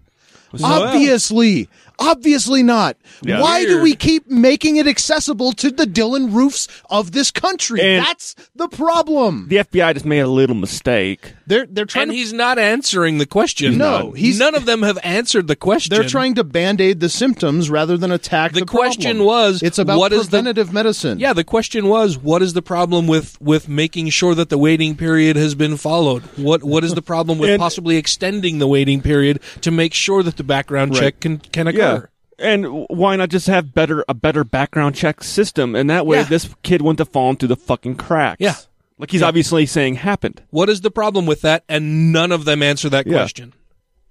Obviously. 0.63 1.69
Obviously 1.99 2.63
not. 2.63 2.97
Yeah. 3.23 3.41
Why 3.41 3.65
do 3.65 3.81
we 3.81 3.95
keep 3.95 4.29
making 4.29 4.77
it 4.77 4.87
accessible 4.89 5.53
to 5.55 5.71
the 5.71 5.85
Dylann 5.85 6.33
Roofs 6.35 6.67
of 6.91 7.13
this 7.13 7.31
country? 7.31 7.81
And- 7.81 8.05
That's 8.05 8.35
the 8.55 8.69
problem. 8.69 9.47
The 9.49 9.57
FBI 9.59 9.95
just 9.95 10.05
made 10.05 10.21
a 10.21 10.29
little 10.29 10.57
mistake. 10.57 11.35
They're 11.47 11.67
they're 11.67 11.85
trying 11.85 12.05
and 12.05 12.11
to 12.13 12.17
he's 12.17 12.33
not 12.33 12.59
answering 12.59 13.19
the 13.19 13.27
question. 13.27 13.77
No, 13.79 14.13
he's- 14.13 14.39
none 14.39 14.55
of 14.55 14.65
them 14.67 14.83
have 14.83 14.99
answered 15.03 15.47
the 15.47 15.57
question. 15.57 15.95
they're 15.95 16.09
trying 16.09 16.35
to 16.37 16.45
band-aid 16.45 17.01
the 17.01 17.09
symptoms 17.09 17.69
rather 17.71 17.97
than 17.97 18.11
attack 18.11 18.53
the, 18.53 18.61
The 18.61 18.67
question 18.67 19.19
problem. 19.19 19.27
was, 19.27 19.63
it's 19.63 19.79
about 19.79 19.99
what 19.99 20.13
is 20.13 20.29
the- 20.31 20.43
medicine. 20.73 21.19
Yeah, 21.19 21.33
the 21.33 21.45
question 21.45 21.89
was, 21.89 22.17
what 22.17 22.41
is 22.43 22.53
the 22.55 22.63
problem 22.63 23.07
with 23.07 23.41
with 23.41 23.69
making 23.69 24.09
sure 24.11 24.35
that 24.35 24.49
the 24.49 24.59
waiting 24.59 24.97
period 24.97 25.37
has 25.37 25.55
been 25.55 25.77
followed? 25.77 26.23
What 26.37 26.65
what 26.65 26.85
is 26.85 26.95
the 26.95 27.03
problem 27.03 27.39
with 27.39 27.51
And- 27.55 27.61
possibly 27.61 27.97
extending 27.97 28.59
the 28.59 28.67
waiting 28.69 29.03
period 29.03 29.41
to 29.61 29.71
make 29.71 29.95
sure 29.95 30.23
that 30.23 30.37
the 30.37 30.45
background 30.45 30.93
Right. 30.93 31.01
check 31.01 31.21
can 31.21 31.39
can 31.39 31.67
occur? 31.67 31.79
Yeah. 31.79 32.07
And 32.37 32.87
why 32.89 33.15
not 33.15 33.29
just 33.29 33.47
have 33.47 33.73
better 33.75 34.05
a 34.09 34.15
better 34.15 34.43
background 34.43 34.97
check 34.97 35.23
system, 35.23 35.77
and 35.77 35.89
that 35.89 36.05
way 36.07 36.19
Yeah. 36.19 36.25
this 36.25 36.49
kid 36.65 36.83
wouldn't 36.83 36.99
have 36.99 37.11
fallen 37.11 37.37
through 37.37 37.49
the 37.49 37.57
fucking 37.57 37.95
cracks. 37.95 38.41
Yeah. 38.41 38.55
Like 38.99 39.11
he's 39.11 39.21
Yeah. 39.23 39.29
obviously 39.29 39.67
saying 39.67 39.97
happened. 39.97 40.43
What 40.51 40.69
is 40.69 40.81
the 40.83 40.91
problem 40.91 41.27
with 41.27 41.41
that? 41.43 41.65
And 41.69 42.13
none 42.13 42.33
of 42.33 42.45
them 42.45 42.63
answer 42.63 42.89
that 42.91 43.07
Yeah. 43.07 43.13
question. 43.15 43.53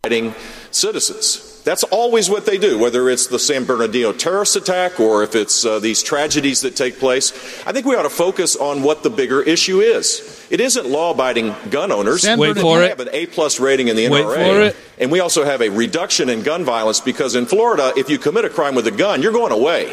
fighting 0.05 0.35
citizens. 0.69 1.61
That's 1.63 1.83
always 1.85 2.29
what 2.29 2.45
they 2.45 2.57
do, 2.57 2.77
whether 2.77 3.09
it's 3.09 3.27
the 3.27 3.39
San 3.39 3.63
Bernardino 3.63 4.11
terrorist 4.11 4.57
attack 4.57 4.99
or 4.99 5.23
if 5.23 5.33
it's 5.33 5.63
uh, 5.65 5.79
these 5.79 6.03
tragedies 6.03 6.59
that 6.59 6.75
take 6.75 6.99
place. 6.99 7.31
I 7.65 7.71
think 7.71 7.85
we 7.85 7.95
ought 7.95 8.01
to 8.03 8.09
focus 8.09 8.57
on 8.57 8.83
what 8.83 9.03
the 9.03 9.09
bigger 9.09 9.41
issue 9.41 9.79
is. 9.79 10.21
It 10.49 10.59
isn't 10.59 10.89
law-abiding 10.89 11.55
gun 11.69 11.93
owners. 11.93 12.23
San 12.23 12.37
Wait 12.37 12.55
We 12.57 12.61
for 12.61 12.83
it. 12.83 12.89
have 12.89 12.99
an 12.99 13.07
A-plus 13.13 13.61
rating 13.61 13.87
in 13.87 13.95
the 13.95 14.09
Wait 14.09 14.25
NRA, 14.25 14.35
for 14.35 14.61
it. 14.63 14.75
and 14.99 15.09
we 15.09 15.21
also 15.21 15.45
have 15.45 15.61
a 15.61 15.69
reduction 15.69 16.27
in 16.27 16.43
gun 16.43 16.65
violence 16.65 16.99
because 16.99 17.33
in 17.35 17.45
Florida, 17.45 17.93
if 17.95 18.09
you 18.09 18.17
commit 18.17 18.43
a 18.43 18.49
crime 18.49 18.75
with 18.75 18.87
a 18.87 18.91
gun, 18.91 19.21
you're 19.21 19.31
going 19.31 19.53
away. 19.53 19.89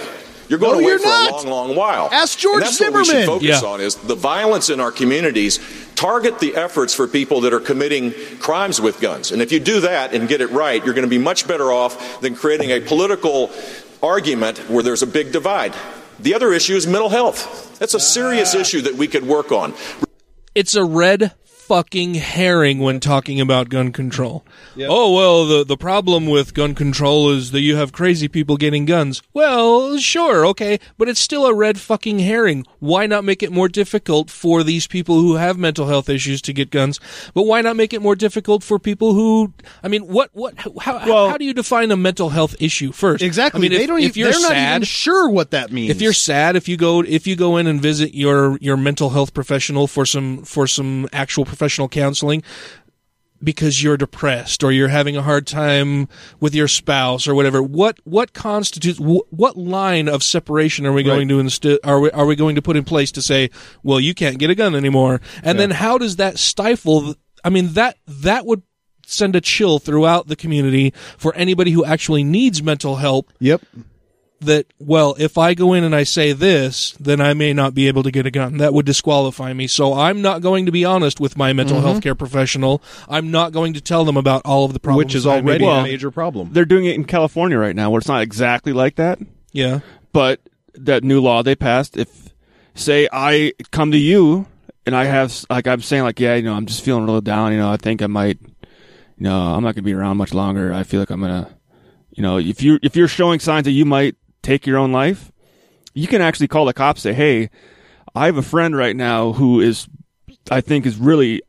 You're 0.51 0.59
going 0.59 0.73
No, 0.73 0.79
away 0.79 0.87
you're 0.89 0.99
for 0.99 1.07
not. 1.07 1.31
a 1.31 1.35
long, 1.35 1.47
long 1.69 1.77
while. 1.77 2.09
Ask 2.11 2.37
George 2.37 2.57
and 2.57 2.63
that's 2.65 2.81
what 2.81 2.93
we 2.93 3.05
should 3.05 3.25
focus 3.25 3.63
Yeah. 3.63 3.69
on 3.69 3.81
is 3.81 3.95
the 3.95 4.17
violence 4.17 4.69
in 4.69 4.81
our 4.81 4.91
communities. 4.91 5.61
Target 5.95 6.41
the 6.41 6.57
efforts 6.57 6.93
for 6.93 7.07
people 7.07 7.41
that 7.43 7.55
are 7.55 7.61
committing 7.61 8.13
crimes 8.41 8.81
with 8.81 9.01
guns. 9.01 9.31
And 9.31 9.41
if 9.41 9.53
you 9.53 9.61
do 9.61 9.79
that 9.83 10.13
and 10.13 10.29
get 10.29 10.41
it 10.41 10.51
right, 10.51 10.85
you're 10.85 10.95
going 10.95 11.07
to 11.07 11.09
be 11.09 11.19
much 11.19 11.47
better 11.47 11.71
off 11.71 12.21
than 12.21 12.35
creating 12.35 12.73
a 12.73 12.81
political 12.81 13.53
argument 14.03 14.59
where 14.69 14.83
there's 14.83 15.03
a 15.03 15.07
big 15.07 15.31
divide. 15.31 15.73
The 16.19 16.35
other 16.35 16.53
issue 16.53 16.75
is 16.75 16.85
mental 16.85 17.11
health. 17.11 17.79
That's 17.79 17.95
a 17.95 18.01
serious 18.01 18.53
ah. 18.57 18.59
issue 18.59 18.81
that 18.81 18.97
we 18.97 19.07
could 19.07 19.29
work 19.29 19.53
on. 19.53 19.73
It's 20.57 20.75
a 20.75 20.83
red 20.85 21.33
fucking 21.71 22.15
herring 22.15 22.81
when 22.81 22.99
talking 22.99 23.41
about 23.41 23.69
gun 23.69 23.93
control. 23.93 24.45
Oh 24.77 25.15
well, 25.15 25.47
the 25.47 25.65
the 25.65 25.77
problem 25.77 26.27
with 26.27 26.53
gun 26.53 26.75
control 26.75 27.31
is 27.31 27.53
that 27.53 27.61
you 27.61 27.77
have 27.77 27.93
crazy 27.93 28.27
people 28.27 28.57
getting 28.57 28.87
guns. 28.87 29.23
Well, 29.33 29.97
sure, 29.99 30.45
okay, 30.47 30.81
but 30.99 31.09
it's 31.09 31.21
still 31.21 31.47
a 31.47 31.55
red 31.55 31.79
fucking 31.79 32.19
herring. 32.19 32.67
Why 32.81 33.07
not 33.07 33.23
make 33.23 33.41
it 33.41 33.53
more 33.53 33.69
difficult 33.69 34.31
for 34.31 34.65
these 34.65 34.89
people 34.89 35.21
who 35.21 35.37
have 35.37 35.59
mental 35.59 35.87
health 35.87 36.09
issues 36.09 36.43
to 36.43 36.53
get 36.53 36.73
guns? 36.73 36.99
But 37.35 37.45
why 37.45 37.61
not 37.61 37.77
make 37.77 37.93
it 37.93 38.03
more 38.03 38.17
difficult 38.17 38.65
for 38.65 38.81
people 38.81 39.15
who? 39.15 39.53
I 39.85 39.87
mean, 39.87 40.09
what 40.09 40.31
what 40.33 40.59
how 40.59 40.99
how, 40.99 41.29
how 41.29 41.39
do 41.39 41.45
you 41.45 41.55
define 41.55 41.93
a 41.93 41.97
mental 41.97 42.31
health 42.31 42.57
issue 42.59 42.91
first? 42.91 43.23
Exactly. 43.23 43.59
I 43.59 43.63
mean, 43.63 43.71
they 43.71 43.83
if, 43.83 43.87
don't 43.87 44.01
if 44.01 44.17
even, 44.17 44.19
you're 44.19 44.33
they're 44.33 44.41
not 44.41 44.51
sad, 44.51 44.77
even 44.79 44.87
sure 44.87 45.31
what 45.31 45.53
that 45.53 45.71
means. 45.71 45.93
if 45.93 46.03
you're 46.03 46.13
sad, 46.13 46.57
if 46.57 46.69
you 46.69 46.77
go 46.77 47.05
if 47.05 47.29
you 47.29 47.37
go 47.37 47.59
in 47.59 47.69
and 47.69 47.81
visit 47.81 48.13
your 48.13 48.59
your 48.61 48.77
mental 48.77 49.11
health 49.11 49.33
professional 49.33 49.87
for 49.87 50.05
some 50.05 50.43
for 50.43 50.67
some 50.67 51.09
actual 51.13 51.45
professional 51.61 51.89
counseling, 51.91 52.43
because 53.43 53.83
you're 53.83 53.99
depressed 53.99 54.65
or 54.65 54.73
you're 54.73 54.89
having 54.89 55.15
a 55.17 55.21
hard 55.23 55.47
time 55.47 56.09
with 56.41 56.55
your 56.55 56.69
spouse 56.69 57.29
or 57.29 57.35
whatever. 57.35 57.63
What 57.63 57.99
what 58.05 58.33
constitutes 58.33 58.99
what 58.99 59.57
line 59.59 60.09
of 60.09 60.23
separation 60.23 60.87
are 60.87 60.93
we 60.93 61.03
going 61.03 61.29
to 61.29 61.35
insti- 61.35 61.79
are 61.85 62.01
we 62.01 62.11
are 62.13 62.25
we 62.25 62.35
going 62.35 62.55
to 62.55 62.63
put 62.63 62.77
in 62.77 62.85
place 62.85 63.13
to 63.13 63.21
say, 63.23 63.51
well, 63.83 64.01
you 64.01 64.15
can't 64.15 64.39
get 64.39 64.49
a 64.51 64.55
gun 64.55 64.75
anymore? 64.75 65.21
And 65.43 65.57
Yeah. 65.59 65.67
then 65.67 65.71
how 65.73 65.99
does 65.99 66.17
that 66.17 66.39
stifle? 66.39 67.15
I 67.45 67.51
mean 67.51 67.75
that 67.75 67.97
that 68.09 68.47
would 68.47 68.63
send 69.07 69.37
a 69.37 69.41
chill 69.43 69.79
throughout 69.79 70.29
the 70.29 70.37
community 70.37 70.95
for 71.19 71.35
anybody 71.35 71.73
who 71.73 71.85
actually 71.85 72.25
needs 72.25 72.63
mental 72.63 72.97
help. 72.97 73.31
Yep. 73.41 73.61
That 74.43 74.73
well, 74.79 75.15
if 75.19 75.37
I 75.37 75.53
go 75.53 75.75
in 75.75 75.85
and 75.85 75.95
I 75.95 76.03
say 76.05 76.33
this, 76.33 76.93
then 76.99 77.21
I 77.21 77.35
may 77.35 77.53
not 77.53 77.75
be 77.75 77.89
able 77.89 78.03
to 78.05 78.11
get 78.11 78.25
a 78.25 78.31
gun. 78.31 78.57
That 78.57 78.73
would 78.73 78.87
disqualify 78.87 79.53
me. 79.53 79.67
So 79.67 79.93
I'm 79.93 80.23
not 80.23 80.41
going 80.41 80.65
to 80.65 80.73
be 80.73 80.83
honest 80.83 81.21
with 81.21 81.37
my 81.37 81.53
mental 81.53 81.77
Mhm. 81.79 81.83
health 81.83 82.03
care 82.03 82.15
professional. 82.15 82.83
I'm 83.07 83.31
not 83.31 83.53
going 83.53 83.75
to 83.75 83.83
tell 83.83 84.07
them 84.07 84.17
about 84.17 84.41
all 84.47 84.65
of 84.65 84.73
the 84.73 84.81
problems, 84.81 85.05
Which 85.09 85.15
is 85.15 85.25
that 85.25 85.31
I 85.31 85.41
may 85.43 85.51
already 85.51 85.65
be 85.67 85.71
a 85.71 85.83
major 85.83 86.11
problem. 86.11 86.49
They're 86.53 86.65
doing 86.65 86.87
it 86.87 86.95
in 86.95 87.05
California 87.05 87.59
right 87.59 87.77
now, 87.77 87.91
where 87.91 87.99
it's 87.99 88.09
not 88.09 88.23
exactly 88.23 88.73
like 88.73 88.97
that. 88.97 89.19
Yeah. 89.53 89.81
But 90.15 90.41
that 90.75 91.05
new 91.05 91.21
law 91.21 91.43
they 91.43 91.55
passed, 91.55 91.99
if 91.99 92.31
say 92.75 93.09
I 93.13 93.53
come 93.73 93.91
to 93.93 93.99
you 93.99 94.47
and 94.87 94.97
I 94.97 95.05
have 95.05 95.45
like 95.51 95.67
I'm 95.67 95.83
saying 95.83 96.05
like 96.05 96.19
yeah, 96.19 96.37
you 96.37 96.45
know, 96.45 96.55
I'm 96.55 96.65
just 96.65 96.83
feeling 96.83 97.03
a 97.03 97.07
little 97.07 97.21
down. 97.21 97.53
You 97.53 97.59
know, 97.59 97.71
I 97.71 97.77
think 97.77 98.01
I 98.01 98.07
might, 98.07 98.39
you 98.41 98.49
know, 99.19 99.37
I'm 99.39 99.63
not 99.63 99.75
gonna 99.75 99.83
be 99.83 99.93
around 99.93 100.17
much 100.17 100.33
longer. 100.33 100.73
I 100.73 100.83
feel 100.85 100.99
like 101.01 101.11
I'm 101.11 101.21
gonna, 101.21 101.51
you 102.11 102.23
know, 102.23 102.39
if 102.39 102.63
you 102.63 102.79
if 102.83 102.97
you're 102.97 103.07
showing 103.07 103.39
signs 103.39 103.65
that 103.67 103.73
you 103.73 103.85
might 103.85 104.17
take 104.51 104.67
your 104.67 104.79
own 104.79 104.91
life, 104.91 105.31
you 105.95 106.09
can 106.09 106.21
actually 106.21 106.49
call 106.49 106.65
the 106.65 106.75
cops. 106.75 107.03
Say, 107.03 107.13
hey, 107.13 107.51
I 108.17 108.27
have 108.27 108.37
a 108.37 108.43
friend 108.43 108.77
right 108.77 108.97
now 108.97 109.33
who 109.33 109.61
is, 109.61 109.89
I 110.51 110.61
think, 110.61 110.87
is 110.87 110.97
really 110.97 111.41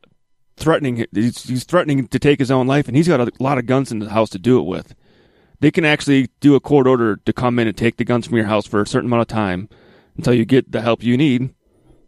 threatening. 0.56 1.04
He's, 1.12 1.42
he's 1.42 1.64
threatening 1.64 2.06
to 2.06 2.18
take 2.20 2.38
his 2.38 2.50
own 2.50 2.68
life, 2.68 2.86
and 2.86 2.96
he's 2.96 3.08
got 3.08 3.20
a 3.20 3.32
lot 3.40 3.58
of 3.58 3.66
guns 3.66 3.90
in 3.90 3.98
the 3.98 4.10
house 4.10 4.30
to 4.30 4.38
do 4.38 4.60
it 4.60 4.66
with. 4.66 4.94
They 5.58 5.72
can 5.72 5.84
actually 5.84 6.28
do 6.40 6.54
a 6.54 6.60
court 6.60 6.86
order 6.86 7.16
to 7.16 7.32
come 7.32 7.58
in 7.58 7.66
and 7.66 7.76
take 7.76 7.96
the 7.96 8.04
guns 8.04 8.26
from 8.26 8.36
your 8.36 8.46
house 8.46 8.66
for 8.66 8.80
a 8.80 8.86
certain 8.86 9.08
amount 9.08 9.22
of 9.22 9.28
time 9.28 9.68
until 10.16 10.34
you 10.34 10.44
get 10.44 10.70
the 10.70 10.82
help 10.82 11.02
you 11.02 11.16
need, 11.16 11.54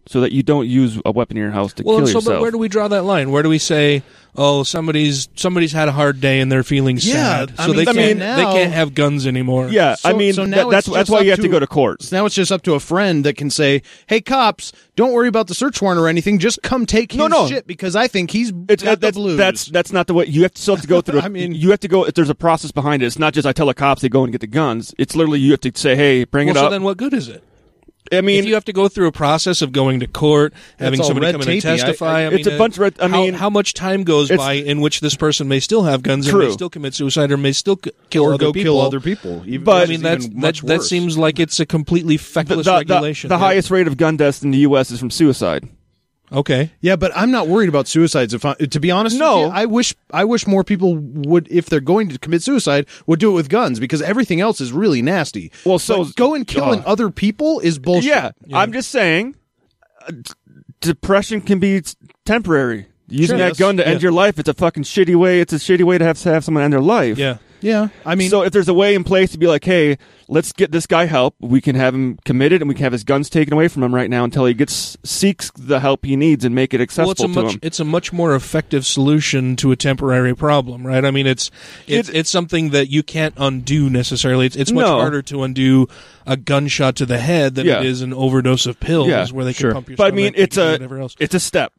so 0.07 0.21
that 0.21 0.33
you 0.33 0.43
don't 0.43 0.69
use 0.69 1.01
a 1.05 1.11
weapon 1.13 1.37
in 1.37 1.43
your 1.43 1.53
house 1.53 1.73
to 1.75 1.83
Well, 1.83 1.97
kill 1.97 2.05
and 2.05 2.09
so 2.09 2.15
but 2.21 2.25
yourself. 2.25 2.43
where 2.43 2.51
do 2.51 2.59
we 2.59 2.69
draw 2.69 2.89
that 2.89 3.03
line? 3.05 3.31
Where 3.31 3.43
do 3.43 3.49
we 3.49 3.59
say, 3.59 4.03
oh, 4.37 4.63
somebody's 4.63 5.29
somebody's 5.35 5.73
had 5.73 5.89
a 5.89 5.93
hard 5.93 6.21
day 6.21 6.41
and 6.41 6.53
they're 6.53 6.63
feeling 6.63 6.97
Yeah, 7.01 7.47
sad, 7.47 7.53
I 7.59 7.67
so 7.67 7.69
mean, 7.73 7.77
they 7.77 7.83
I 7.83 7.85
can't 7.95 7.97
mean, 7.97 8.19
they 8.19 8.43
can't 8.45 8.73
have 8.73 8.95
guns 8.95 9.27
anymore? 9.27 9.69
Yeah, 9.69 9.97
I 10.05 10.13
mean, 10.13 10.35
so 10.35 10.43
that- 10.45 10.51
now 10.51 10.69
that's 10.71 10.87
that's 10.89 11.09
why 11.09 11.21
you 11.21 11.31
have 11.31 11.41
to 11.41 11.49
go 11.49 11.59
to 11.59 11.67
court. 11.67 12.03
So 12.03 12.17
now 12.17 12.27
it's 12.27 12.35
just 12.35 12.53
up 12.53 12.63
to 12.63 12.75
a 12.75 12.81
friend 12.81 13.25
that 13.25 13.37
can 13.39 13.49
say, 13.49 13.81
"Hey, 14.07 14.21
cops, 14.21 14.73
don't 14.97 15.13
worry 15.13 15.29
about 15.29 15.47
the 15.47 15.55
search 15.55 15.81
warrant 15.81 15.99
or 16.01 16.07
anything. 16.09 16.39
Just 16.39 16.63
come 16.63 16.85
take 16.85 17.13
his 17.13 17.19
No, 17.19 17.27
no. 17.29 17.47
shit 17.49 17.67
because 17.67 17.97
I 17.97 18.07
think 18.07 18.31
he's 18.31 18.53
It's, 18.69 18.83
got 18.83 19.01
the 19.01 19.07
that's, 19.07 19.17
blues." 19.17 19.37
that's 19.39 19.65
that's 19.67 19.93
not 19.93 20.07
the 20.07 20.13
way 20.15 20.27
you 20.27 20.43
have 20.43 20.53
to 20.53 20.61
still 20.61 20.75
have 20.77 20.83
to 20.83 20.89
go 20.89 21.01
through. 21.03 21.21
I 21.21 21.29
mean- 21.29 21.55
you 21.55 21.71
have 21.71 21.81
to 21.81 21.89
go. 21.89 22.05
There's 22.07 22.29
a 22.29 22.35
process 22.35 22.73
behind 22.73 23.03
it. 23.03 23.07
It's 23.07 23.19
not 23.19 23.33
just 23.33 23.47
I 23.47 23.53
tell 23.53 23.67
the 23.67 23.75
cops 23.75 24.03
they 24.03 24.11
go 24.11 24.23
and 24.25 24.33
get 24.33 24.43
the 24.43 24.47
guns. 24.49 24.95
It's 24.99 25.17
literally 25.17 25.39
you 25.41 25.53
have 25.53 25.61
to 25.61 25.73
say, 25.75 25.97
hey, 25.97 26.25
bring 26.25 26.49
Well, 26.49 26.57
it 26.57 26.59
so 26.59 26.65
up. 26.67 26.71
then 26.73 26.83
what 26.83 26.99
good 26.99 27.15
is 27.15 27.29
it? 27.29 27.43
I 28.19 28.21
mean, 28.21 28.39
if 28.41 28.47
you 28.47 28.55
have 28.55 28.65
to 28.67 28.73
go 28.73 28.89
through 28.89 29.07
a 29.09 29.13
process 29.13 29.63
of 29.63 29.73
going 29.73 30.01
to 30.01 30.07
court, 30.07 30.53
having 30.79 31.03
somebody 31.03 31.33
come 31.33 31.43
in 31.43 31.49
and 31.49 31.61
tapey. 31.63 31.69
I- 31.73 31.77
testify, 31.77 32.21
I, 32.21 32.27
I- 32.27 32.31
mean, 32.31 32.39
it's 32.41 32.49
a 32.49 32.57
bunch 32.59 32.79
of 32.79 32.95
I 33.01 33.09
how, 33.09 33.23
mean, 33.23 33.35
how 33.35 33.51
much 33.51 33.75
time 33.75 34.05
goes 34.05 34.31
by 34.31 34.55
in 34.55 34.81
which 34.81 35.01
this 35.01 35.15
person 35.15 35.49
may 35.49 35.61
still 35.61 35.83
have 35.85 36.03
guns 36.03 36.29
and 36.29 36.39
may 36.39 36.51
still 36.51 36.71
commit 36.71 36.95
suicide 36.95 37.31
or 37.33 37.37
may 37.37 37.53
still 37.53 37.79
c- 37.85 37.91
kill 38.11 38.25
Or 38.25 38.35
other 38.35 38.47
go 38.47 38.53
people. 38.53 38.75
kill 38.75 38.81
other 38.81 39.01
people, 39.01 39.43
even- 39.47 39.65
but 39.65 39.85
I 39.87 39.91
mean, 39.91 40.03
that's 40.03 40.29
that, 40.29 40.57
that 40.67 40.83
seems 40.83 41.17
like 41.19 41.39
it's 41.39 41.61
a 41.61 41.67
completely 41.67 42.17
feckless 42.17 42.67
the, 42.67 42.73
the- 42.73 42.79
regulation. 42.79 43.29
the 43.29 43.35
Yeah. 43.35 43.39
highest 43.39 43.71
rate 43.71 43.87
of 43.87 43.97
gun 43.97 44.17
deaths 44.17 44.43
in 44.43 44.51
the 44.51 44.59
U.S. 44.59 44.91
is 44.91 44.99
from 45.01 45.11
suicide. 45.11 45.69
Okay. 46.35 46.71
Yeah, 46.81 46.97
but 46.97 47.13
I'm 47.15 47.31
not 47.31 47.49
worried 47.49 47.69
about 47.69 47.87
suicides. 47.89 48.35
If 48.35 48.45
I, 48.45 48.55
to 48.55 48.81
be 48.81 48.91
honest, 48.91 49.19
no, 49.19 49.37
with 49.43 49.47
you, 49.49 49.53
I 49.55 49.65
wish 49.67 49.95
I 50.11 50.25
wish 50.25 50.47
more 50.47 50.65
people 50.65 50.97
would, 50.97 51.47
if 51.51 51.67
they're 51.67 51.81
going 51.81 52.09
to 52.11 52.19
commit 52.19 52.43
suicide, 52.43 52.87
would 53.07 53.21
do 53.21 53.31
it 53.31 53.35
with 53.35 53.49
guns 53.49 53.79
because 53.81 54.03
everything 54.03 54.41
else 54.41 54.61
is 54.61 54.73
really 54.73 55.01
nasty. 55.03 55.53
Well, 55.65 55.79
so 55.79 56.05
But 56.05 56.17
going 56.17 56.45
killing 56.45 56.81
uh, 56.81 56.85
other 56.87 57.11
people 57.11 57.61
is 57.61 57.79
bullshit. 57.79 58.05
Yeah, 58.11 58.31
I'm 58.53 58.73
just 58.73 58.91
saying, 58.91 59.37
uh, 60.07 60.11
d- 60.11 60.33
depression 60.81 61.41
can 61.41 61.59
be 61.61 61.77
s- 61.79 61.97
temporary. 62.25 62.87
Using 63.07 63.35
Sure, 63.35 63.39
that 63.39 63.49
yes, 63.51 63.59
gun 63.59 63.77
to 63.77 63.87
end 63.87 64.03
your 64.03 64.13
life, 64.13 64.39
it's 64.39 64.49
a 64.49 64.55
fucking 64.55 64.85
shitty 64.85 65.15
way. 65.15 65.41
It's 65.41 65.53
a 65.53 65.57
shitty 65.57 65.85
way 65.85 65.99
to 65.99 66.05
have 66.05 66.19
to 66.23 66.33
have 66.33 66.43
someone 66.43 66.65
end 66.65 66.73
their 66.73 66.81
life. 66.81 67.19
Yeah. 67.19 67.37
Yeah, 67.65 67.89
I 68.05 68.15
mean, 68.15 68.29
so 68.31 68.43
if 68.43 68.53
there's 68.53 68.69
a 68.69 68.75
way 68.75 68.95
in 68.95 69.05
place 69.05 69.33
to 69.33 69.39
be 69.39 69.47
like, 69.47 69.65
hey, 69.65 69.97
let's 70.29 70.53
get 70.53 70.71
this 70.71 70.87
guy 70.87 71.07
help. 71.07 71.35
We 71.41 71.61
can 71.61 71.77
have 71.77 71.95
him 71.95 72.19
committed, 72.25 72.61
and 72.61 72.69
we 72.69 72.75
can 72.75 72.85
have 72.85 72.93
his 72.93 73.05
guns 73.05 73.31
taken 73.31 73.53
away 73.55 73.69
from 73.69 73.83
him 73.83 73.95
right 73.95 74.11
now 74.11 74.23
until 74.25 74.45
he 74.45 74.53
gets 74.55 74.97
seeks 75.03 75.51
the 75.57 75.81
help 75.81 76.05
he 76.05 76.15
needs 76.17 76.45
and 76.45 76.55
make 76.55 76.75
it 76.75 76.81
accessible 76.81 77.07
well, 77.07 77.13
it's 77.13 77.21
a 77.23 77.27
to 77.27 77.43
much 77.43 77.55
him. 77.55 77.61
it's 77.63 77.81
a 77.81 77.85
much 77.85 78.13
more 78.13 78.35
effective 78.35 78.85
solution 78.85 79.57
to 79.57 79.73
a 79.73 79.77
temporary 79.77 80.37
problem, 80.37 80.87
right? 80.87 81.05
I 81.05 81.11
mean, 81.11 81.27
it's 81.27 81.51
it's 81.87 82.09
it's 82.11 82.29
something 82.31 82.71
that 82.71 82.91
you 82.91 83.03
can't 83.03 83.35
undo 83.39 83.89
necessarily. 83.89 84.47
It's 84.47 84.57
it's 84.57 84.71
much 84.73 84.85
No. 84.85 84.99
harder 84.99 85.23
to 85.23 85.43
undo 85.43 85.89
a 86.27 86.37
gunshot 86.37 86.97
to 86.97 87.07
the 87.07 87.19
head 87.19 87.55
than 87.55 87.67
Yeah. 87.67 87.81
it 87.81 87.87
is 87.87 88.03
an 88.03 88.13
overdose 88.13 88.67
of 88.67 88.79
pills, 88.79 89.09
Yeah, 89.09 89.27
where 89.29 89.45
they 89.45 89.53
sure. 89.55 89.71
can 89.71 89.75
pump 89.77 89.89
your 89.89 89.97
But 89.97 90.09
I 90.09 90.11
mean, 90.11 90.35
it's 90.37 90.57
a 90.59 90.73
whatever 90.73 90.99
else. 91.01 91.17
it's 91.19 91.35
a 91.35 91.41
step. 91.41 91.73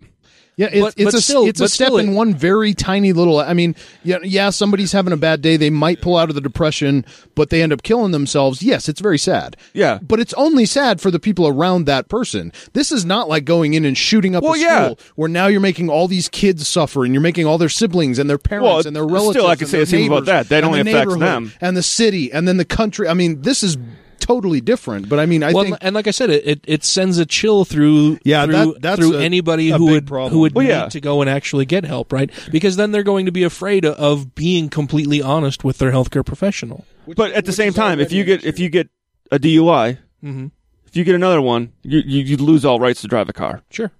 Yeah, 0.57 0.67
it's, 0.71 0.79
But- 0.81 0.93
it's 0.95 1.03
but 1.03 1.13
a 1.15 1.21
still- 1.21 1.45
it's 1.45 1.59
a 1.59 1.67
step 1.67 1.91
in 1.93 2.09
it- 2.09 2.13
one 2.13 2.33
very 2.33 2.73
tiny 2.73 3.11
little. 3.11 3.39
I 3.39 3.53
mean, 3.53 3.75
yeah, 4.03 4.19
yeah, 4.23 4.49
somebody's 4.51 4.93
having 4.93 5.11
a 5.11 5.17
bad 5.17 5.41
day. 5.41 5.57
They 5.57 5.69
might 5.69 6.01
pull 6.01 6.15
out 6.15 6.29
of 6.29 6.35
the 6.35 6.41
depression, 6.41 7.05
but 7.35 7.49
they 7.49 7.61
end 7.61 7.73
up 7.73 7.83
killing 7.83 8.11
themselves. 8.11 8.63
Yes, 8.63 8.87
it's 8.87 9.01
very 9.01 9.17
sad. 9.17 9.57
Yeah, 9.73 9.99
but 10.01 10.19
it's 10.21 10.33
only 10.35 10.65
sad 10.65 11.01
for 11.01 11.11
the 11.11 11.19
people 11.19 11.45
around 11.47 11.85
that 11.87 12.07
person. 12.07 12.53
This 12.73 12.91
is 12.91 13.03
not 13.03 13.27
like 13.27 13.43
going 13.43 13.73
in 13.73 13.83
and 13.83 13.97
shooting 13.97 14.33
up 14.35 14.43
Well, 14.43 14.53
a 14.53 14.57
yeah. 14.57 14.83
school 14.85 14.99
where 15.15 15.29
now 15.29 15.47
you're 15.47 15.59
making 15.59 15.89
all 15.89 16.07
these 16.07 16.29
kids 16.29 16.65
suffer, 16.67 17.03
and 17.03 17.13
you're 17.13 17.21
making 17.21 17.45
all 17.45 17.57
their 17.57 17.67
siblings 17.69 18.17
and 18.17 18.29
their 18.29 18.37
parents 18.37 18.65
Well, 18.65 18.87
and 18.87 18.95
their 18.95 19.05
relatives. 19.05 19.35
still. 19.41 19.47
I 19.47 19.55
could 19.57 19.67
say 19.67 19.79
the 19.79 19.85
same 19.85 20.11
about 20.11 20.25
that. 20.25 20.47
That 20.49 20.63
only 20.63 20.79
affects 20.79 21.15
them. 21.17 21.51
and 21.59 21.75
the 21.75 21.83
city 21.83 22.31
and 22.31 22.47
then 22.47 22.55
the 22.57 22.63
country. 22.65 23.07
I 23.09 23.13
mean, 23.13 23.41
this 23.41 23.61
is 23.61 23.75
totally 24.19 24.61
different. 24.61 25.07
But 25.09 25.19
I 25.19 25.25
mean, 25.25 25.43
I 25.43 25.53
well, 25.53 25.63
think 25.63 25.77
and 25.81 25.93
like 25.95 26.07
I 26.07 26.11
said, 26.11 26.29
it, 26.29 26.47
it, 26.47 26.61
it 26.67 26.83
sends 26.83 27.17
a 27.17 27.25
chill 27.25 27.65
through 27.65 28.19
Yeah, 28.23 28.45
through, 28.45 28.53
that- 28.53 28.81
that's 28.81 28.99
through 28.99 29.17
a- 29.17 29.21
anybody 29.21 29.69
a 29.71 29.77
who 29.77 29.87
big 29.87 30.09
would 30.09 30.31
who 30.31 30.39
would 30.39 30.55
Well, 30.55 30.63
need 30.63 30.69
yeah. 30.71 30.87
to 30.89 30.99
go 31.01 31.21
and 31.21 31.29
actually 31.29 31.65
get 31.65 31.85
help, 31.85 32.11
right? 32.13 32.29
Because 32.51 32.75
then 32.75 32.91
they're 32.91 33.03
going 33.03 33.25
to 33.25 33.31
be 33.31 33.43
afraid 33.43 33.85
of 33.85 34.35
being 34.35 34.69
completely 34.69 35.21
honest 35.21 35.63
with 35.63 35.77
their 35.77 35.91
healthcare 35.91 36.25
professional. 36.25 36.85
but 37.15 37.31
at 37.33 37.45
the 37.45 37.53
same 37.53 37.73
time, 37.73 37.99
if 37.99 38.11
you 38.11 38.23
get 38.23 38.43
if 38.43 38.59
you 38.59 38.69
get 38.69 38.89
a 39.31 39.39
DUI, 39.39 39.97
Mhm. 40.23 40.51
if 40.87 40.95
you 40.95 41.03
get 41.03 41.15
another 41.15 41.41
one, 41.41 41.71
you, 41.83 41.99
you 42.05 42.21
you 42.23 42.37
lose 42.37 42.65
all 42.65 42.79
rights 42.79 43.01
to 43.01 43.07
drive 43.07 43.29
a 43.29 43.33
car. 43.33 43.61
Sure. 43.69 43.91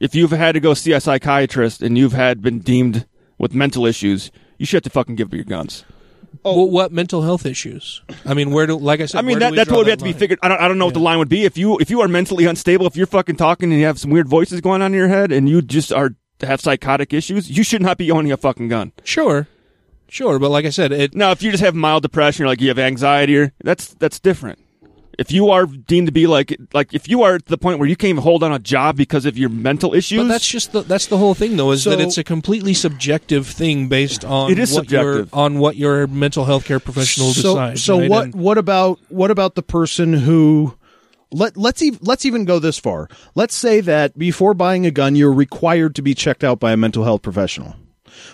If 0.00 0.14
you've 0.14 0.32
had 0.32 0.52
to 0.52 0.60
go 0.60 0.74
see 0.74 0.92
a 0.92 1.00
psychiatrist 1.00 1.80
and 1.80 1.96
you've 1.96 2.12
had 2.14 2.42
been 2.42 2.58
deemed 2.58 3.06
with 3.38 3.54
mental 3.54 3.86
issues, 3.86 4.30
you 4.58 4.66
should 4.66 4.78
have 4.78 4.82
to 4.84 4.90
fucking 4.90 5.14
give 5.14 5.28
up 5.28 5.34
your 5.34 5.44
guns. 5.44 5.84
Oh. 6.44 6.56
Well, 6.56 6.70
what 6.70 6.92
mental 6.92 7.22
health 7.22 7.46
issues? 7.46 8.02
I 8.24 8.34
mean, 8.34 8.50
where 8.50 8.66
do 8.66 8.76
like 8.76 9.00
I 9.00 9.06
said? 9.06 9.18
I 9.18 9.22
mean, 9.22 9.38
where 9.38 9.50
do 9.50 9.56
that, 9.56 9.56
that's 9.56 9.70
what 9.70 9.78
would 9.78 9.86
that 9.86 9.90
have 9.90 9.98
to 10.00 10.04
be 10.04 10.12
figured. 10.12 10.38
I 10.42 10.48
don't, 10.48 10.60
I 10.60 10.68
don't 10.68 10.78
know 10.78 10.86
what 10.86 10.94
the 10.94 11.00
line 11.00 11.18
would 11.18 11.28
be 11.28 11.44
if 11.44 11.56
you 11.58 11.78
if 11.78 11.90
you 11.90 12.00
are 12.00 12.08
mentally 12.08 12.44
unstable. 12.44 12.86
If 12.86 12.96
you're 12.96 13.06
fucking 13.06 13.36
talking 13.36 13.70
and 13.70 13.80
you 13.80 13.86
have 13.86 13.98
some 13.98 14.10
weird 14.10 14.28
voices 14.28 14.60
going 14.60 14.82
on 14.82 14.92
in 14.92 14.98
your 14.98 15.08
head 15.08 15.32
and 15.32 15.48
you 15.48 15.62
just 15.62 15.92
are 15.92 16.10
have 16.40 16.60
psychotic 16.60 17.12
issues, 17.12 17.50
you 17.50 17.62
should 17.62 17.82
not 17.82 17.98
be 17.98 18.10
owning 18.10 18.32
a 18.32 18.36
fucking 18.36 18.68
gun. 18.68 18.92
Sure, 19.04 19.46
sure, 20.08 20.38
but 20.38 20.50
like 20.50 20.64
I 20.64 20.70
said, 20.70 20.92
it. 20.92 21.14
Now, 21.14 21.30
if 21.30 21.42
you 21.42 21.50
just 21.50 21.62
have 21.62 21.74
mild 21.74 22.02
depression 22.02 22.44
or 22.44 22.48
like 22.48 22.60
you 22.60 22.68
have 22.68 22.78
anxiety, 22.78 23.36
or 23.36 23.52
that's 23.62 23.94
that's 23.94 24.18
different. 24.18 24.58
If 25.18 25.32
you 25.32 25.50
are 25.50 25.66
deemed 25.66 26.08
to 26.08 26.12
be 26.12 26.26
like 26.26 26.56
like 26.72 26.92
if 26.94 27.08
you 27.08 27.22
are 27.22 27.36
at 27.36 27.46
the 27.46 27.58
point 27.58 27.78
where 27.78 27.88
you 27.88 27.96
can't 27.96 28.10
even 28.10 28.22
hold 28.22 28.42
on 28.42 28.52
a 28.52 28.58
job 28.58 28.96
because 28.96 29.26
of 29.26 29.38
your 29.38 29.48
mental 29.48 29.94
issues, 29.94 30.20
But 30.20 30.28
that's 30.28 30.46
just 30.46 30.72
the, 30.72 30.82
that's 30.82 31.06
the 31.06 31.18
whole 31.18 31.34
thing, 31.34 31.56
though, 31.56 31.70
is 31.72 31.84
that 31.84 32.00
it's 32.00 32.18
a 32.18 32.24
completely 32.24 32.74
subjective 32.74 33.46
thing 33.46 33.88
based 33.88 34.24
on 34.24 34.50
It 34.50 34.58
is 34.58 34.72
what 34.72 34.90
your 34.90 35.12
subjective. 35.14 35.34
on 35.34 35.58
what 35.58 35.76
your 35.76 36.06
mental 36.06 36.44
health 36.44 36.64
care 36.64 36.80
professional 36.80 37.32
so, 37.32 37.54
decides. 37.54 37.82
So 37.82 38.00
right? 38.00 38.10
what? 38.10 38.24
And- 38.24 38.34
What 38.34 38.58
about 38.58 38.98
what 39.08 39.30
about 39.30 39.54
the 39.54 39.62
person 39.62 40.12
who? 40.12 40.74
Let 41.32 41.56
let's 41.56 41.82
even 41.82 41.98
let's 42.02 42.24
even 42.24 42.44
go 42.44 42.58
this 42.60 42.78
far. 42.78 43.08
Let's 43.34 43.54
say 43.56 43.80
that 43.80 44.16
before 44.16 44.54
buying 44.54 44.86
a 44.86 44.92
gun, 44.92 45.16
you're 45.16 45.32
required 45.32 45.96
to 45.96 46.02
be 46.02 46.14
checked 46.14 46.44
out 46.44 46.60
by 46.60 46.70
a 46.72 46.76
mental 46.76 47.02
health 47.02 47.22
professional. 47.22 47.74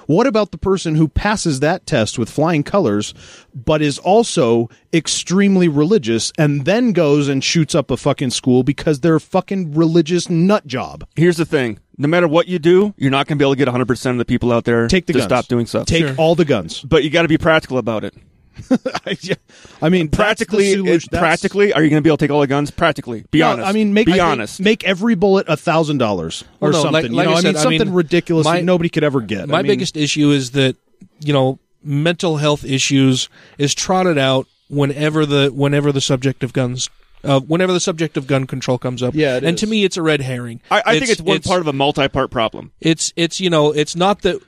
What 0.06 0.26
about 0.26 0.50
the 0.50 0.58
person 0.58 0.94
who 0.94 1.08
passes 1.08 1.60
that 1.60 1.86
test 1.86 2.18
with 2.18 2.30
flying 2.30 2.62
colors, 2.62 3.14
but 3.54 3.82
is 3.82 3.98
also 3.98 4.68
extremely 4.92 5.68
religious 5.68 6.32
and 6.38 6.64
then 6.64 6.92
goes 6.92 7.28
and 7.28 7.42
shoots 7.42 7.74
up 7.74 7.90
a 7.90 7.96
fucking 7.96 8.30
school 8.30 8.62
because 8.62 9.00
they're 9.00 9.16
a 9.16 9.20
fucking 9.20 9.72
religious 9.74 10.28
nut 10.30 10.66
job? 10.66 11.06
Here's 11.16 11.36
the 11.36 11.44
thing: 11.46 11.78
no 11.98 12.08
matter 12.08 12.28
what 12.28 12.48
you 12.48 12.58
do, 12.58 12.94
you're 12.96 13.10
not 13.10 13.26
going 13.26 13.38
to 13.38 13.42
be 13.42 13.44
able 13.46 13.52
to 13.54 13.58
get 13.58 13.68
100 13.68 13.86
percent 13.86 14.14
of 14.14 14.18
the 14.18 14.24
people 14.24 14.52
out 14.52 14.64
there 14.64 14.88
Take 14.88 15.06
the 15.06 15.12
to 15.14 15.18
guns. 15.20 15.28
stop 15.28 15.46
doing 15.46 15.66
stuff. 15.66 15.86
Take 15.86 16.18
all 16.18 16.34
the 16.34 16.44
guns. 16.44 16.80
but 16.82 17.04
you 17.04 17.10
got 17.10 17.22
to 17.22 17.28
be 17.28 17.38
practical 17.38 17.78
about 17.78 18.04
it. 18.04 18.14
I 19.82 19.88
mean, 19.88 20.08
practically, 20.08 20.74
that's 20.74 21.04
the 21.06 21.10
solu- 21.10 21.14
it- 21.14 21.18
practically, 21.18 21.72
are 21.72 21.82
you 21.82 21.90
going 21.90 22.00
to 22.00 22.04
be 22.04 22.10
able 22.10 22.16
to 22.18 22.24
take 22.26 22.30
all 22.30 22.40
the 22.40 22.46
guns? 22.46 22.70
Practically, 22.70 23.24
be 23.30 23.40
No, 23.40 23.52
honest. 23.52 23.68
I 23.68 23.72
mean, 23.72 23.94
make 23.94 24.06
be 24.06 24.12
I 24.12 24.16
think 24.16 24.24
honest. 24.26 24.60
Make 24.60 24.84
every 24.84 25.14
bullet 25.14 25.48
a 25.48 25.56
thousand 25.56 25.98
dollars 25.98 26.44
or 26.60 26.70
Well, 26.70 26.72
no, 26.72 26.82
something. 26.90 27.12
like 27.12 27.24
you 27.24 27.30
know, 27.30 27.34
I 27.34 27.38
I, 27.38 27.40
said, 27.40 27.44
mean, 27.48 27.56
I 27.56 27.62
something 27.62 27.78
mean, 27.88 27.92
ridiculous 27.94 28.44
my- 28.44 28.56
that 28.58 28.64
nobody 28.64 28.88
could 28.88 29.04
ever 29.04 29.20
get. 29.20 29.48
My 29.48 29.58
I 29.58 29.62
mean, 29.62 29.72
biggest 29.72 29.96
issue 29.96 30.30
is 30.30 30.52
that 30.52 30.76
you 31.20 31.32
know 31.32 31.58
mental 31.82 32.36
health 32.38 32.64
issues 32.64 33.28
is 33.58 33.74
trotted 33.74 34.18
out 34.18 34.46
whenever 34.68 35.24
the 35.26 35.48
whenever 35.48 35.92
the 35.92 36.00
subject 36.00 36.42
of 36.42 36.52
guns. 36.52 36.88
Uh, 37.22 37.38
whenever 37.38 37.70
the 37.70 37.80
subject 37.80 38.16
of 38.16 38.26
gun 38.26 38.46
control 38.46 38.78
comes 38.78 39.02
up, 39.02 39.14
Yeah, 39.14 39.36
and 39.36 39.44
is. 39.48 39.60
to 39.60 39.66
me, 39.66 39.84
it's 39.84 39.98
a 39.98 40.02
red 40.02 40.22
herring. 40.22 40.62
I, 40.70 40.82
I 40.86 40.98
think 40.98 41.10
it's 41.10 41.20
one 41.20 41.40
part 41.42 41.60
of 41.60 41.66
a 41.66 41.72
multi-part 41.74 42.30
problem. 42.30 42.72
It's 42.80 43.12
it's 43.14 43.38
you 43.40 43.50
know 43.50 43.72
it's 43.72 43.94
not 43.94 44.22
that 44.22 44.40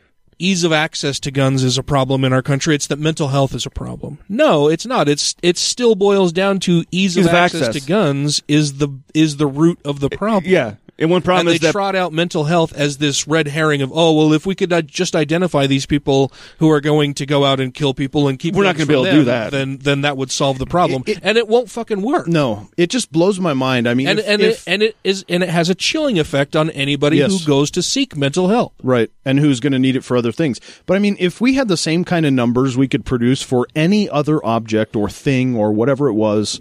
ease 0.42 0.64
of 0.64 0.72
access 0.72 1.20
to 1.20 1.30
guns 1.30 1.62
is 1.62 1.78
a 1.78 1.82
problem 1.82 2.24
in 2.24 2.32
our 2.32 2.42
country. 2.42 2.74
It's 2.74 2.88
that 2.88 2.98
mental 2.98 3.28
health 3.28 3.54
is 3.54 3.64
a 3.64 3.70
problem. 3.70 4.18
No, 4.28 4.68
it's 4.68 4.84
not. 4.84 5.08
It's 5.08 5.36
it 5.42 5.56
still 5.56 5.94
boils 5.94 6.32
down 6.32 6.58
to 6.60 6.84
ease, 6.90 7.16
Ease 7.16 7.26
of 7.26 7.32
access, 7.32 7.68
access. 7.68 7.82
to 7.82 7.88
guns 7.88 8.42
is 8.48 8.74
the 8.78 8.88
is 9.14 9.36
the 9.36 9.46
root 9.46 9.78
of 9.84 10.00
the 10.00 10.08
eh, 10.10 10.16
problem. 10.16 10.52
Yeah. 10.52 10.74
And 10.98 11.10
one 11.10 11.22
problem 11.22 11.48
and 11.48 11.54
is 11.54 11.60
they 11.60 11.66
that 11.68 11.72
trot 11.72 11.96
out 11.96 12.12
mental 12.12 12.44
health 12.44 12.72
as 12.74 12.98
this 12.98 13.26
red 13.26 13.48
herring 13.48 13.80
of 13.82 13.90
oh 13.92 14.12
well 14.12 14.32
if 14.34 14.44
we 14.46 14.54
could 14.54 14.72
uh, 14.72 14.82
just 14.82 15.16
identify 15.16 15.66
these 15.66 15.86
people 15.86 16.30
who 16.58 16.70
are 16.70 16.80
going 16.80 17.14
to 17.14 17.26
go 17.26 17.44
out 17.44 17.60
and 17.60 17.72
kill 17.74 17.94
people 17.94 18.28
and 18.28 18.38
keep 18.38 18.54
We're 18.54 18.64
not 18.64 18.76
gonna 18.76 18.86
be 18.86 18.92
from 18.94 19.06
able 19.06 19.06
to 19.06 19.10
do 19.12 19.24
that. 19.24 19.50
then 19.52 19.78
then 19.78 20.02
that 20.02 20.16
would 20.16 20.30
solve 20.30 20.58
the 20.58 20.66
problem 20.66 21.02
and 21.22 21.38
it 21.38 21.48
won't 21.48 21.70
fucking 21.70 22.02
work 22.02 22.28
No, 22.28 22.68
it 22.76 22.88
just 22.90 23.10
blows 23.10 23.40
my 23.40 23.54
mind. 23.54 23.88
I 23.88 23.94
mean, 23.94 24.06
and 24.06 24.18
if- 24.20 24.28
and 24.28 24.42
if- 24.42 24.52
it, 24.68 24.70
and 24.70 24.82
it 24.82 24.96
is 25.02 25.24
and 25.28 25.42
it 25.42 25.48
has 25.48 25.68
a 25.70 25.74
chilling 25.74 26.18
effect 26.18 26.54
on 26.54 26.70
anybody 26.70 27.16
Yes. 27.16 27.32
who 27.40 27.46
goes 27.46 27.70
to 27.72 27.82
seek 27.82 28.14
mental 28.16 28.48
health 28.48 28.72
Right. 28.82 29.10
And 29.24 29.38
who's 29.40 29.60
going 29.60 29.72
to 29.72 29.78
need 29.78 29.96
it 29.96 30.04
for 30.04 30.16
other 30.16 30.30
things. 30.32 30.60
But 30.86 30.96
I 30.96 31.00
mean, 31.00 31.16
if 31.18 31.40
we 31.40 31.54
had 31.54 31.68
the 31.68 31.76
same 31.76 32.04
kind 32.04 32.26
of 32.26 32.32
numbers 32.32 32.76
we 32.76 32.86
could 32.86 33.04
produce 33.04 33.40
for 33.42 33.66
any 33.74 34.08
other 34.10 34.44
object 34.44 34.94
or 34.94 35.08
thing 35.08 35.56
or 35.56 35.72
whatever 35.72 36.08
it 36.08 36.14
was, 36.14 36.60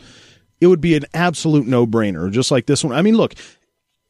it 0.62 0.68
would 0.68 0.82
be 0.82 0.96
an 0.96 1.06
absolute 1.14 1.66
no 1.68 1.86
brainer, 1.86 2.32
just 2.32 2.50
like 2.52 2.66
this 2.68 2.84
one. 2.84 2.94
I 2.96 3.02
mean, 3.02 3.18
look, 3.18 3.34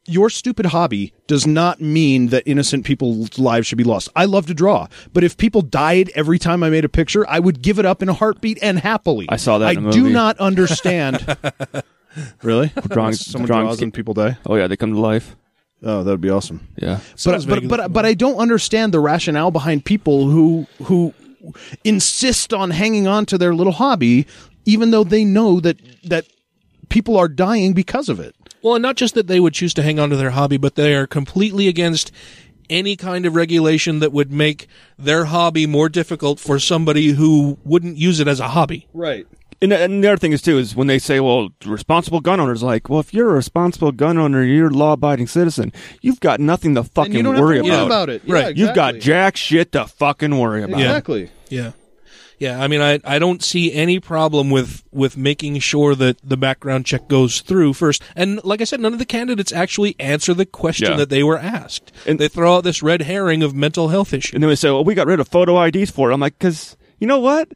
your 0.05 0.29
stupid 0.29 0.67
hobby 0.67 1.13
does 1.27 1.45
not 1.45 1.79
mean 1.79 2.27
that 2.27 2.43
innocent 2.45 2.85
people's 2.85 3.37
lives 3.37 3.67
should 3.67 3.77
be 3.77 3.83
lost. 3.83 4.09
I 4.15 4.25
love 4.25 4.47
to 4.47 4.53
draw, 4.53 4.87
but 5.13 5.23
if 5.23 5.37
people 5.37 5.61
died 5.61 6.09
every 6.15 6.39
time 6.39 6.63
I 6.63 6.69
made 6.69 6.85
a 6.85 6.89
picture, 6.89 7.27
I 7.29 7.39
would 7.39 7.61
give 7.61 7.77
it 7.79 7.85
up 7.85 8.01
in 8.01 8.09
a 8.09 8.13
heartbeat 8.13 8.59
and 8.61 8.79
happily. 8.79 9.27
I 9.29 9.37
saw 9.37 9.59
that 9.59 9.67
I 9.67 9.71
in 9.73 9.87
a 9.87 9.91
do 9.91 10.09
not 10.09 10.37
understand. 10.39 11.37
really? 12.43 12.71
drawing 12.87 13.13
Someone 13.13 13.47
drawing 13.47 13.65
draws 13.65 13.81
and 13.81 13.93
people 13.93 14.13
die? 14.13 14.37
Oh 14.45 14.55
yeah, 14.55 14.67
they 14.67 14.75
come 14.77 14.93
to 14.93 14.99
life. 14.99 15.35
Oh, 15.83 16.03
that'd 16.03 16.21
be 16.21 16.29
awesome. 16.29 16.67
Yeah. 16.77 16.99
but 17.25 17.47
but 17.47 17.67
but 17.67 17.93
but 17.93 18.05
I 18.05 18.13
don't 18.13 18.37
understand 18.37 18.93
the 18.93 18.99
rationale 18.99 19.51
behind 19.51 19.85
people 19.85 20.29
who 20.29 20.67
who 20.83 21.13
insist 21.83 22.53
on 22.53 22.69
hanging 22.69 23.07
on 23.07 23.25
to 23.27 23.37
their 23.37 23.55
little 23.55 23.73
hobby, 23.73 24.27
even 24.65 24.91
though 24.91 25.03
they 25.03 25.25
know 25.25 25.59
that 25.59 25.79
that 26.03 26.25
people 26.89 27.17
are 27.17 27.27
dying 27.27 27.73
because 27.73 28.09
of 28.09 28.19
it. 28.19 28.35
Well 28.63 28.75
and 28.75 28.81
not 28.81 28.95
just 28.95 29.13
that 29.15 29.27
they 29.27 29.39
would 29.39 29.53
choose 29.53 29.73
to 29.73 29.83
hang 29.83 29.99
on 29.99 30.09
to 30.09 30.15
their 30.15 30.31
hobby 30.31 30.57
but 30.57 30.75
they 30.75 30.93
are 30.95 31.07
completely 31.07 31.67
against 31.67 32.11
any 32.69 32.95
kind 32.95 33.25
of 33.25 33.35
regulation 33.35 33.99
that 33.99 34.13
would 34.13 34.31
make 34.31 34.67
their 34.97 35.25
hobby 35.25 35.65
more 35.67 35.89
difficult 35.89 36.39
for 36.39 36.57
somebody 36.57 37.09
who 37.09 37.57
wouldn't 37.65 37.97
use 37.97 38.19
it 38.19 38.27
as 38.27 38.39
a 38.39 38.49
hobby 38.49 38.87
Right. 38.93 39.27
And, 39.63 39.71
and 39.71 40.03
the 40.03 40.07
other 40.07 40.17
thing 40.17 40.31
is 40.31 40.41
too 40.41 40.57
is 40.57 40.75
when 40.75 40.87
they 40.87 40.97
say, 40.97 41.19
"Well, 41.19 41.49
responsible 41.67 42.19
gun 42.19 42.39
owners," 42.39 42.63
like, 42.63 42.89
well, 42.89 42.99
if 42.99 43.13
you're 43.13 43.29
a 43.29 43.33
responsible 43.35 43.91
gun 43.91 44.17
owner, 44.17 44.43
you're 44.43 44.69
a 44.69 44.73
law-abiding 44.73 45.27
citizen. 45.27 45.71
You've 46.01 46.19
got 46.19 46.39
nothing 46.39 46.73
to 46.73 46.83
fucking 46.83 47.13
you 47.13 47.21
don't 47.21 47.35
have 47.35 47.41
to 47.41 47.45
worry 47.45 47.61
worry 47.61 47.69
about. 47.69 47.85
about 47.85 48.09
it. 48.09 48.23
Yeah, 48.25 48.33
right? 48.33 48.57
You've 48.57 48.73
got 48.73 48.95
jack 48.95 49.37
shit 49.37 49.71
to 49.73 49.85
fucking 49.85 50.35
worry 50.35 50.63
about. 50.63 50.79
Exactly. 50.79 51.29
Yeah. 51.49 51.73
Yeah, 52.41 52.59
I 52.59 52.67
mean 52.67 52.81
I 52.81 52.99
I 53.03 53.19
don't 53.19 53.43
see 53.43 53.71
any 53.71 53.99
problem 53.99 54.49
with 54.49 54.83
with 54.91 55.15
making 55.15 55.59
sure 55.59 55.93
that 55.93 56.17
the 56.27 56.37
background 56.37 56.87
check 56.87 57.07
goes 57.07 57.41
through 57.41 57.73
first. 57.73 58.01
And 58.15 58.43
like 58.43 58.61
I 58.61 58.63
said, 58.63 58.79
none 58.79 58.93
of 58.93 58.97
the 58.99 59.05
candidates 59.05 59.51
actually 59.53 59.95
answer 59.99 60.33
the 60.33 60.47
question 60.47 60.89
Yeah. 60.89 60.97
that 60.97 61.09
they 61.11 61.21
were 61.21 61.37
asked. 61.37 61.91
And 62.07 62.19
they 62.19 62.27
throw 62.27 62.55
out 62.55 62.63
this 62.63 62.81
red 62.81 63.03
herring 63.03 63.43
of 63.43 63.53
mental 63.53 63.89
health 63.89 64.11
issues. 64.11 64.33
And 64.33 64.41
then 64.43 64.49
they 64.49 64.55
say, 64.55 64.71
"Well, 64.71 64.83
we 64.83 64.95
got 64.95 65.05
rid 65.05 65.19
of 65.19 65.27
photo 65.27 65.55
IDs 65.63 65.91
for 65.91 66.09
it." 66.09 66.15
I'm 66.15 66.19
like, 66.19 66.39
because 66.39 66.75
you 66.99 67.05
know 67.05 67.19
what? 67.19 67.49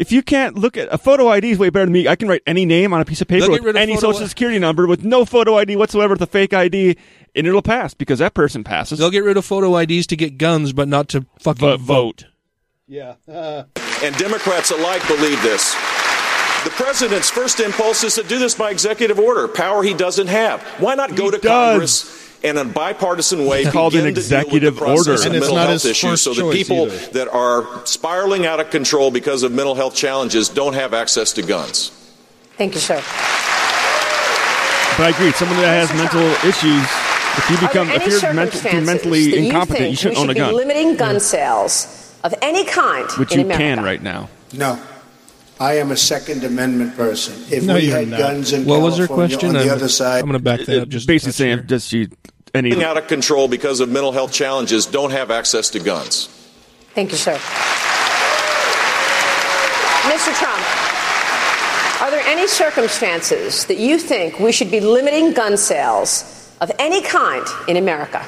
If 0.00 0.10
you 0.10 0.22
can't 0.22 0.56
look 0.58 0.76
at 0.76 0.88
a 0.90 0.98
photo 0.98 1.28
ID 1.28 1.50
is 1.52 1.58
way 1.58 1.70
better 1.70 1.86
than 1.86 1.92
me. 1.92 2.08
I 2.08 2.16
can 2.16 2.26
write 2.26 2.42
any 2.44 2.64
name 2.64 2.92
on 2.92 3.00
a 3.00 3.04
piece 3.04 3.20
of 3.20 3.28
paper 3.28 3.48
with 3.48 3.64
of 3.64 3.76
any 3.76 3.94
photo- 3.94 4.12
social 4.12 4.26
security 4.26 4.58
number 4.58 4.88
with 4.88 5.04
no 5.04 5.24
photo 5.26 5.58
ID 5.58 5.76
whatsoever 5.76 6.14
with 6.14 6.22
a 6.22 6.26
fake 6.26 6.52
ID, 6.52 6.96
and 7.36 7.46
it'll 7.46 7.62
pass 7.62 7.94
because 7.94 8.18
that 8.18 8.34
person 8.34 8.64
passes. 8.64 8.98
They'll 8.98 9.10
get 9.12 9.22
rid 9.22 9.36
of 9.36 9.44
photo 9.44 9.76
IDs 9.76 10.08
to 10.08 10.16
get 10.16 10.38
guns, 10.38 10.72
but 10.72 10.88
not 10.88 11.08
to 11.10 11.24
fucking 11.38 11.78
vote. 11.78 12.24
Yeah. 12.88 13.14
And 13.26 14.16
Democrats 14.16 14.70
alike 14.70 15.06
believe 15.06 15.40
this. 15.42 15.74
The 16.64 16.70
president's 16.70 17.30
first 17.30 17.60
impulse 17.60 18.02
is 18.02 18.14
to 18.14 18.22
do 18.22 18.38
this 18.38 18.54
by 18.54 18.70
executive 18.70 19.18
order, 19.18 19.46
power 19.46 19.82
he 19.82 19.94
doesn't 19.94 20.26
have. 20.26 20.62
Why 20.80 20.94
not 20.94 21.14
go 21.14 21.30
to 21.30 21.38
Congress 21.38 22.26
and 22.42 22.58
in 22.58 22.66
a 22.66 22.70
bipartisan 22.70 23.46
way 23.46 23.62
It's 23.62 23.72
called 23.72 23.92
begin 23.92 24.08
an 24.08 24.14
to 24.14 24.20
executive 24.20 24.78
deal 24.78 24.94
with 24.94 25.04
the 25.04 25.10
order. 25.10 25.22
And 25.22 25.34
it's 25.34 25.40
mental 25.46 25.56
not 25.56 25.68
health 25.68 25.82
his 25.82 25.90
issues 25.90 26.10
first 26.10 26.24
so 26.24 26.34
that 26.34 26.52
people 26.52 26.86
either. 26.86 26.96
that 27.12 27.28
are 27.28 27.84
spiraling 27.84 28.46
out 28.46 28.60
of 28.60 28.70
control 28.70 29.10
because 29.10 29.42
of 29.42 29.52
mental 29.52 29.74
health 29.74 29.94
challenges 29.94 30.48
don't 30.48 30.74
have 30.74 30.94
access 30.94 31.32
to 31.34 31.42
guns. 31.42 31.90
Thank 32.56 32.74
you, 32.74 32.80
sir. 32.80 32.96
But 34.96 35.04
I 35.04 35.10
agree. 35.14 35.32
Someone 35.32 35.58
that 35.58 35.86
has 35.86 35.92
mental 35.96 36.22
issues, 36.48 36.82
if 37.38 37.50
you 37.50 37.58
become, 37.68 37.88
if 37.90 38.06
you're, 38.06 38.34
mental, 38.34 38.58
if 38.58 38.64
you're 38.64 38.82
circumstances 38.82 38.86
mentally 38.86 39.30
that 39.30 39.36
incompetent, 39.38 39.78
think 39.78 39.90
you 39.90 39.96
shouldn't 39.96 40.18
we 40.18 40.22
own 40.22 40.28
should 40.28 40.36
a 40.36 40.40
gun, 40.40 40.50
Be 40.50 40.56
limiting 40.56 40.96
gun 40.96 41.20
sales 41.20 41.97
of 42.24 42.34
any 42.42 42.64
kind 42.64 43.10
which 43.12 43.32
in 43.32 43.38
you 43.40 43.44
America. 43.46 43.62
can 43.62 43.82
right 43.84 44.02
now. 44.02 44.28
No. 44.52 44.78
I 45.60 45.74
am 45.78 45.90
a 45.90 45.96
Second 45.96 46.44
Amendment 46.44 46.96
person. 46.96 47.34
If 47.50 47.64
No, 47.64 47.74
we 47.74 47.86
you're 47.88 47.96
had 47.98 48.08
not. 48.08 48.18
guns 48.18 48.52
in 48.52 48.64
What 48.64 48.80
was 48.80 48.96
her 48.98 49.08
question? 49.08 49.48
on 49.48 49.54
the 49.54 49.60
I'm- 49.62 49.70
other 49.70 49.88
side, 49.88 50.20
I'm 50.20 50.26
going 50.26 50.34
to 50.34 50.38
back 50.38 50.60
that 50.66 50.82
up. 50.82 50.88
Just 50.88 51.06
basically 51.08 51.32
saying 51.32 51.66
just 51.66 51.92
you 51.92 52.08
any 52.54 52.70
Being 52.70 52.84
out 52.84 52.96
of 52.96 53.08
control 53.08 53.48
because 53.48 53.80
of 53.80 53.88
mental 53.88 54.12
health 54.12 54.32
challenges 54.32 54.86
don't 54.86 55.10
have 55.10 55.30
access 55.32 55.68
to 55.70 55.80
guns. 55.80 56.28
Thank 56.94 57.10
you, 57.10 57.18
sir. 57.18 57.34
Mr. 60.08 60.32
Trump, 60.38 62.02
are 62.02 62.10
there 62.10 62.24
any 62.26 62.46
circumstances 62.46 63.64
that 63.66 63.78
you 63.78 63.98
think 63.98 64.38
we 64.40 64.52
should 64.52 64.70
be 64.70 64.80
limiting 64.80 65.32
gun 65.32 65.56
sales 65.56 66.24
of 66.60 66.70
any 66.78 67.02
kind 67.02 67.44
in 67.68 67.76
America? 67.76 68.24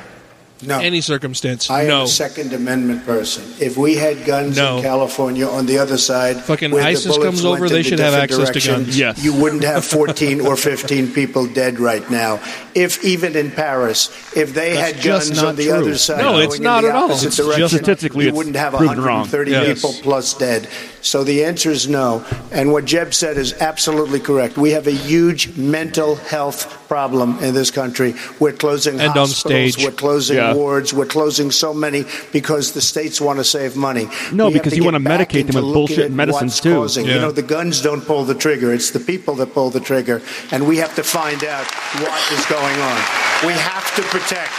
No. 0.63 0.79
Any 0.79 1.01
circumstance. 1.01 1.71
I 1.71 1.85
am 1.85 2.03
a 2.03 2.07
Second 2.07 2.53
Amendment 2.53 3.05
person. 3.07 3.45
If 3.61 3.77
we 3.77 3.95
had 3.95 4.25
guns 4.27 4.57
No. 4.57 4.77
in 4.77 4.83
California 4.83 5.47
on 5.47 5.67
the 5.67 5.79
other 5.79 5.97
side, 5.97 6.41
Fucking 6.43 6.71
where 6.71 6.83
ISIS 6.85 7.07
bullets 7.07 7.25
comes 7.25 7.45
over, 7.45 7.69
they 7.69 7.83
should 7.83 7.99
have 7.99 8.15
access 8.15 8.51
to 8.51 8.61
guns. 8.61 8.99
Yes. 8.99 9.23
You 9.25 9.33
wouldn't 9.35 9.65
have 9.65 9.85
14 9.99 10.41
or 10.43 10.57
15 10.57 11.13
people 11.13 11.47
dead 11.47 11.79
right 11.81 12.09
now. 12.11 12.41
If 12.75 13.03
even 13.05 13.37
in 13.37 13.51
Paris, 13.51 14.09
if 14.37 14.53
they 14.55 14.75
That's 14.75 14.93
had 14.97 15.05
guns 15.05 15.39
on 15.43 15.57
the 15.57 15.65
true. 15.67 15.73
other 15.75 15.97
side, 15.97 16.19
No, 16.19 16.39
it's 16.39 16.61
not 16.61 16.85
at 16.85 16.95
all. 16.95 17.05
opposite 17.05 17.29
It's 17.29 17.37
direction, 17.37 17.61
just 17.61 17.75
statistically 17.77 18.25
you 18.25 18.29
it's 18.31 18.37
wouldn't 18.37 18.57
have 18.57 18.75
proven 18.75 18.99
wrong. 19.01 19.21
130 19.27 19.51
Yes. 19.53 19.75
people 19.81 19.95
plus 20.03 20.35
dead. 20.35 20.69
So 21.03 21.25
the 21.25 21.45
answer 21.45 21.71
is 21.71 21.89
no. 21.89 22.25
And 22.53 22.73
what 22.73 22.85
Jeb 22.85 23.15
said 23.15 23.37
is 23.37 23.55
absolutely 23.55 24.21
correct. 24.21 24.57
We 24.57 24.71
have 24.71 24.87
a 24.87 24.93
huge 24.93 25.57
mental 25.57 26.17
health 26.17 26.77
problem 26.89 27.39
in 27.39 27.55
this 27.55 27.71
country. 27.71 28.15
We're 28.39 28.53
closing 28.53 29.01
And 29.01 29.13
hospitals. 29.13 29.79
We're 29.79 29.93
closing 29.93 30.37
Yeah. 30.37 30.55
wards. 30.55 30.93
We're 30.93 31.07
closing 31.07 31.51
so 31.51 31.73
many 31.73 32.05
because 32.33 32.73
the 32.73 32.81
states 32.81 33.21
want 33.21 33.39
to 33.39 33.45
save 33.45 33.77
money. 33.77 34.09
No, 34.33 34.49
We 34.49 34.55
because 34.55 34.77
you 34.77 34.85
wanna 34.85 35.01
medicate 35.01 35.47
them 35.47 35.63
with 35.63 35.73
bullshit 35.73 36.11
medicines, 36.11 36.61
too. 36.61 36.87
Yeah. 36.97 37.15
You 37.15 37.21
know, 37.21 37.33
the 37.33 37.43
guns 37.43 37.81
don't 37.81 38.05
pull 38.05 38.25
the 38.25 38.35
trigger. 38.35 38.73
It's 38.73 38.91
the 38.91 39.01
people 39.01 39.35
that 39.37 39.55
pull 39.55 39.71
the 39.71 39.81
trigger, 39.81 40.21
and 40.51 40.67
we 40.67 40.79
have 40.79 40.95
to 40.97 41.03
find 41.03 41.45
out 41.45 41.67
what 42.03 42.21
is 42.33 42.45
going 42.47 42.79
on. 42.81 43.01
We 43.47 43.53
have 43.55 43.95
to 43.97 44.03
protect 44.03 44.53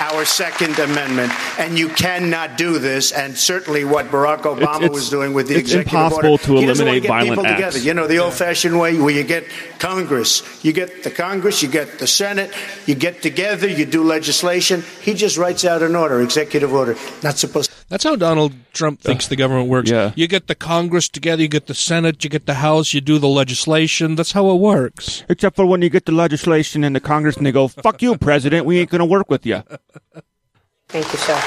our 0.00 0.24
Second 0.24 0.78
Amendment, 0.78 1.32
and 1.58 1.78
you 1.78 1.88
cannot 1.88 2.56
do 2.56 2.78
this. 2.78 3.12
And 3.12 3.36
certainly, 3.36 3.84
what 3.84 4.10
Barack 4.10 4.42
Obama 4.42 4.76
it's- 4.84 4.90
was 4.90 5.10
doing 5.10 5.32
with 5.32 5.48
the 5.48 5.54
it's 5.54 5.62
executive 5.70 5.92
impossible 5.94 6.30
order, 6.32 6.42
to 6.44 6.56
he 6.56 6.66
doesn't 6.66 6.86
want 6.86 6.96
eliminate 6.96 7.02
to 7.02 7.08
violent 7.08 7.30
people 7.30 7.46
acts. 7.46 7.56
together. 7.56 7.78
You 7.78 7.94
know, 7.94 8.06
the 8.06 8.18
old-fashioned 8.18 8.78
way 8.78 8.98
where 8.98 9.14
you 9.14 9.22
get 9.24 9.44
Congress, 9.78 10.42
you 10.62 10.72
get 10.72 11.02
the 11.02 11.10
Congress, 11.10 11.62
you 11.62 11.68
get 11.68 11.98
the 11.98 12.06
Senate, 12.06 12.50
you 12.86 12.94
get 12.94 13.22
together, 13.22 13.68
you 13.68 13.84
do 13.86 14.02
legislation. 14.02 14.82
He 15.02 15.14
just 15.14 15.36
writes 15.36 15.64
out 15.64 15.82
an 15.82 15.94
order, 15.96 16.20
executive 16.22 16.72
order. 16.72 16.96
Not 17.22 17.38
supposed. 17.38 17.70
That's 17.88 18.02
how 18.04 18.16
Donald 18.16 18.54
Trump 18.72 19.00
thinks 19.00 19.28
the 19.28 19.36
government 19.36 19.68
works. 19.68 19.90
Yeah. 19.90 20.12
You 20.16 20.26
get 20.26 20.46
the 20.46 20.54
Congress 20.54 21.08
together, 21.08 21.42
you 21.42 21.48
get 21.48 21.66
the 21.66 21.74
Senate, 21.74 22.24
you 22.24 22.30
get 22.30 22.46
the 22.46 22.54
House, 22.54 22.94
you 22.94 23.00
do 23.00 23.18
the 23.18 23.28
legislation. 23.28 24.16
That's 24.16 24.32
how 24.32 24.50
it 24.50 24.56
works. 24.56 25.22
Except 25.28 25.54
for 25.54 25.66
when 25.66 25.82
you 25.82 25.90
get 25.90 26.06
the 26.06 26.12
legislation 26.12 26.82
in 26.82 26.94
the 26.94 27.00
Congress 27.00 27.36
and 27.36 27.44
they 27.46 27.52
go, 27.52 27.68
"Fuck 27.68 28.00
you, 28.02 28.16
President, 28.16 28.64
we 28.66 28.80
ain't 28.80 28.90
going 28.90 29.00
to 29.00 29.04
work 29.04 29.30
with 29.30 29.44
you." 29.46 29.62
Thank 30.88 31.12
you, 31.12 31.18
sir. 31.18 31.40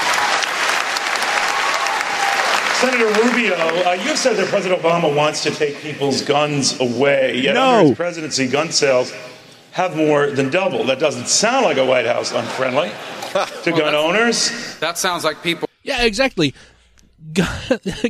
Senator 2.80 3.06
Rubio, 3.06 3.54
uh, 3.56 3.92
you 3.94 4.08
have 4.10 4.18
said 4.18 4.36
that 4.36 4.46
President 4.48 4.80
Obama 4.80 5.14
wants 5.14 5.42
to 5.42 5.50
take 5.50 5.78
people's 5.78 6.22
guns 6.22 6.78
away. 6.80 7.36
Yet 7.40 7.54
No. 7.54 7.62
under 7.78 7.88
his 7.88 7.96
presidency, 7.96 8.46
gun 8.46 8.70
sales 8.70 9.12
have 9.72 9.96
more 9.96 10.30
than 10.30 10.48
doubled. 10.50 10.88
That 10.88 11.00
doesn't 11.00 11.26
sound 11.26 11.64
like 11.64 11.76
a 11.76 11.84
White 11.84 12.06
House 12.06 12.30
unfriendly 12.30 12.90
to 13.64 13.72
gun 13.72 13.96
owners. 13.96 14.76
That 14.78 14.96
sounds 14.96 15.24
like 15.24 15.42
people. 15.42 15.67
Yeah, 15.88 16.02
exactly. 16.04 16.54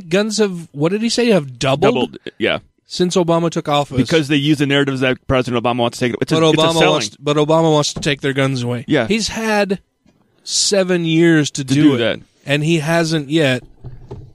Guns 0.09 0.37
have, 0.37 0.67
what 0.71 0.89
did 0.89 1.01
he 1.01 1.09
say, 1.09 1.29
have 1.29 1.57
doubled, 1.57 1.81
Doubled, 2.13 2.17
yeah, 2.37 2.59
since 2.85 3.15
Obama 3.15 3.49
took 3.49 3.67
office. 3.67 3.97
because 3.97 4.27
they 4.27 4.35
use 4.35 4.57
the 4.59 4.67
narratives 4.67 4.99
that 5.01 5.25
President 5.27 5.63
Obama 5.63 5.77
wants 5.79 5.97
to 5.99 6.05
take. 6.07 6.15
It's 6.21 6.31
but 6.31 6.43
it's 6.43 6.53
a 6.53 6.57
Obama 6.61 6.73
selling. 6.73 6.89
wants, 6.89 7.17
but 7.17 7.37
Obama 7.37 7.71
wants 7.71 7.93
to 7.93 7.99
take 8.01 8.21
their 8.21 8.33
guns 8.33 8.61
away. 8.63 8.85
Yeah. 8.87 9.07
he's 9.07 9.29
had 9.29 9.79
seven 10.43 11.05
years 11.05 11.49
to, 11.51 11.63
do, 11.63 11.73
do 11.75 11.95
it, 11.95 11.97
that. 11.99 12.19
and 12.45 12.63
he 12.63 12.79
hasn't 12.79 13.29
yet. 13.29 13.63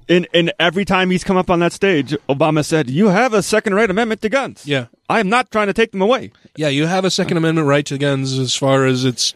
And 0.08 0.28
and 0.34 0.52
every 0.58 0.84
time 0.84 1.10
he's 1.10 1.24
come 1.24 1.36
up 1.38 1.48
on 1.50 1.60
that 1.60 1.72
stage, 1.72 2.10
Obama 2.28 2.62
said, 2.64 2.90
"You 2.90 3.08
have 3.08 3.32
a 3.32 3.42
Second 3.42 3.74
Right 3.74 3.88
Amendment 3.88 4.20
to 4.20 4.28
guns. 4.28 4.66
Yeah, 4.66 4.86
I 5.08 5.18
am 5.20 5.30
not 5.30 5.50
trying 5.50 5.68
to 5.68 5.72
take 5.72 5.92
them 5.92 6.02
away." 6.02 6.30
yeah, 6.56 6.68
you 6.68 6.86
have 6.86 7.06
a 7.06 7.10
Second 7.10 7.38
Amendment 7.38 7.66
right 7.66 7.86
to 7.86 7.96
guns 7.96 8.38
as 8.38 8.54
far 8.54 8.84
as 8.84 9.04
it's 9.06 9.32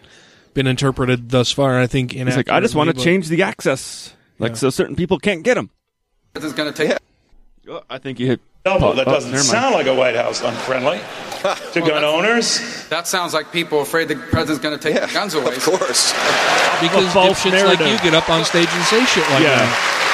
been 0.59 0.66
interpreted 0.66 1.30
thus 1.30 1.52
far. 1.52 1.78
I 1.78 1.86
think 1.86 2.10
He's 2.12 2.36
like, 2.36 2.51
"I 2.51 2.59
just 2.59 2.74
want 2.74 2.90
to 2.90 2.97
change 3.01 3.28
the 3.28 3.44
access." 3.44 4.12
Like 4.40 4.56
so, 4.56 4.70
certain 4.70 4.97
people 4.97 5.18
can't 5.18 5.44
get 5.44 5.55
them. 5.55 5.70
President's 6.35 6.56
going 6.59 6.72
to 6.72 6.86
take. 6.86 6.98
Oh, 7.68 7.82
I 7.89 7.98
think 7.98 8.18
you 8.18 8.26
hit. 8.26 8.40
No, 8.66 8.93
that 8.93 9.06
oh, 9.06 9.12
doesn't 9.12 9.39
sound 9.39 9.74
like 9.74 9.86
a 9.86 9.94
White 9.94 10.16
House 10.16 10.43
unfriendly 10.43 10.98
to 11.72 11.80
gun 11.80 12.02
owners. 12.02 12.59
That 12.89 13.06
sounds 13.06 13.32
like 13.35 13.52
people 13.52 13.80
afraid 13.80 14.09
the 14.09 14.16
president's 14.16 14.60
going 14.60 14.76
to 14.76 14.82
take 14.82 15.01
the 15.01 15.06
guns 15.14 15.35
away. 15.35 15.55
Of 15.55 15.64
course. 15.64 16.12
Because 16.82 17.06
A 17.06 17.10
false 17.10 17.40
dipshits 17.40 17.64
like 17.64 17.78
you 17.78 17.98
get 18.02 18.14
up 18.14 18.28
on 18.28 18.44
stage 18.44 18.68
and 18.70 18.85
say 18.85 19.05
shit 19.06 19.28
like 19.30 19.44
that. 19.44 20.07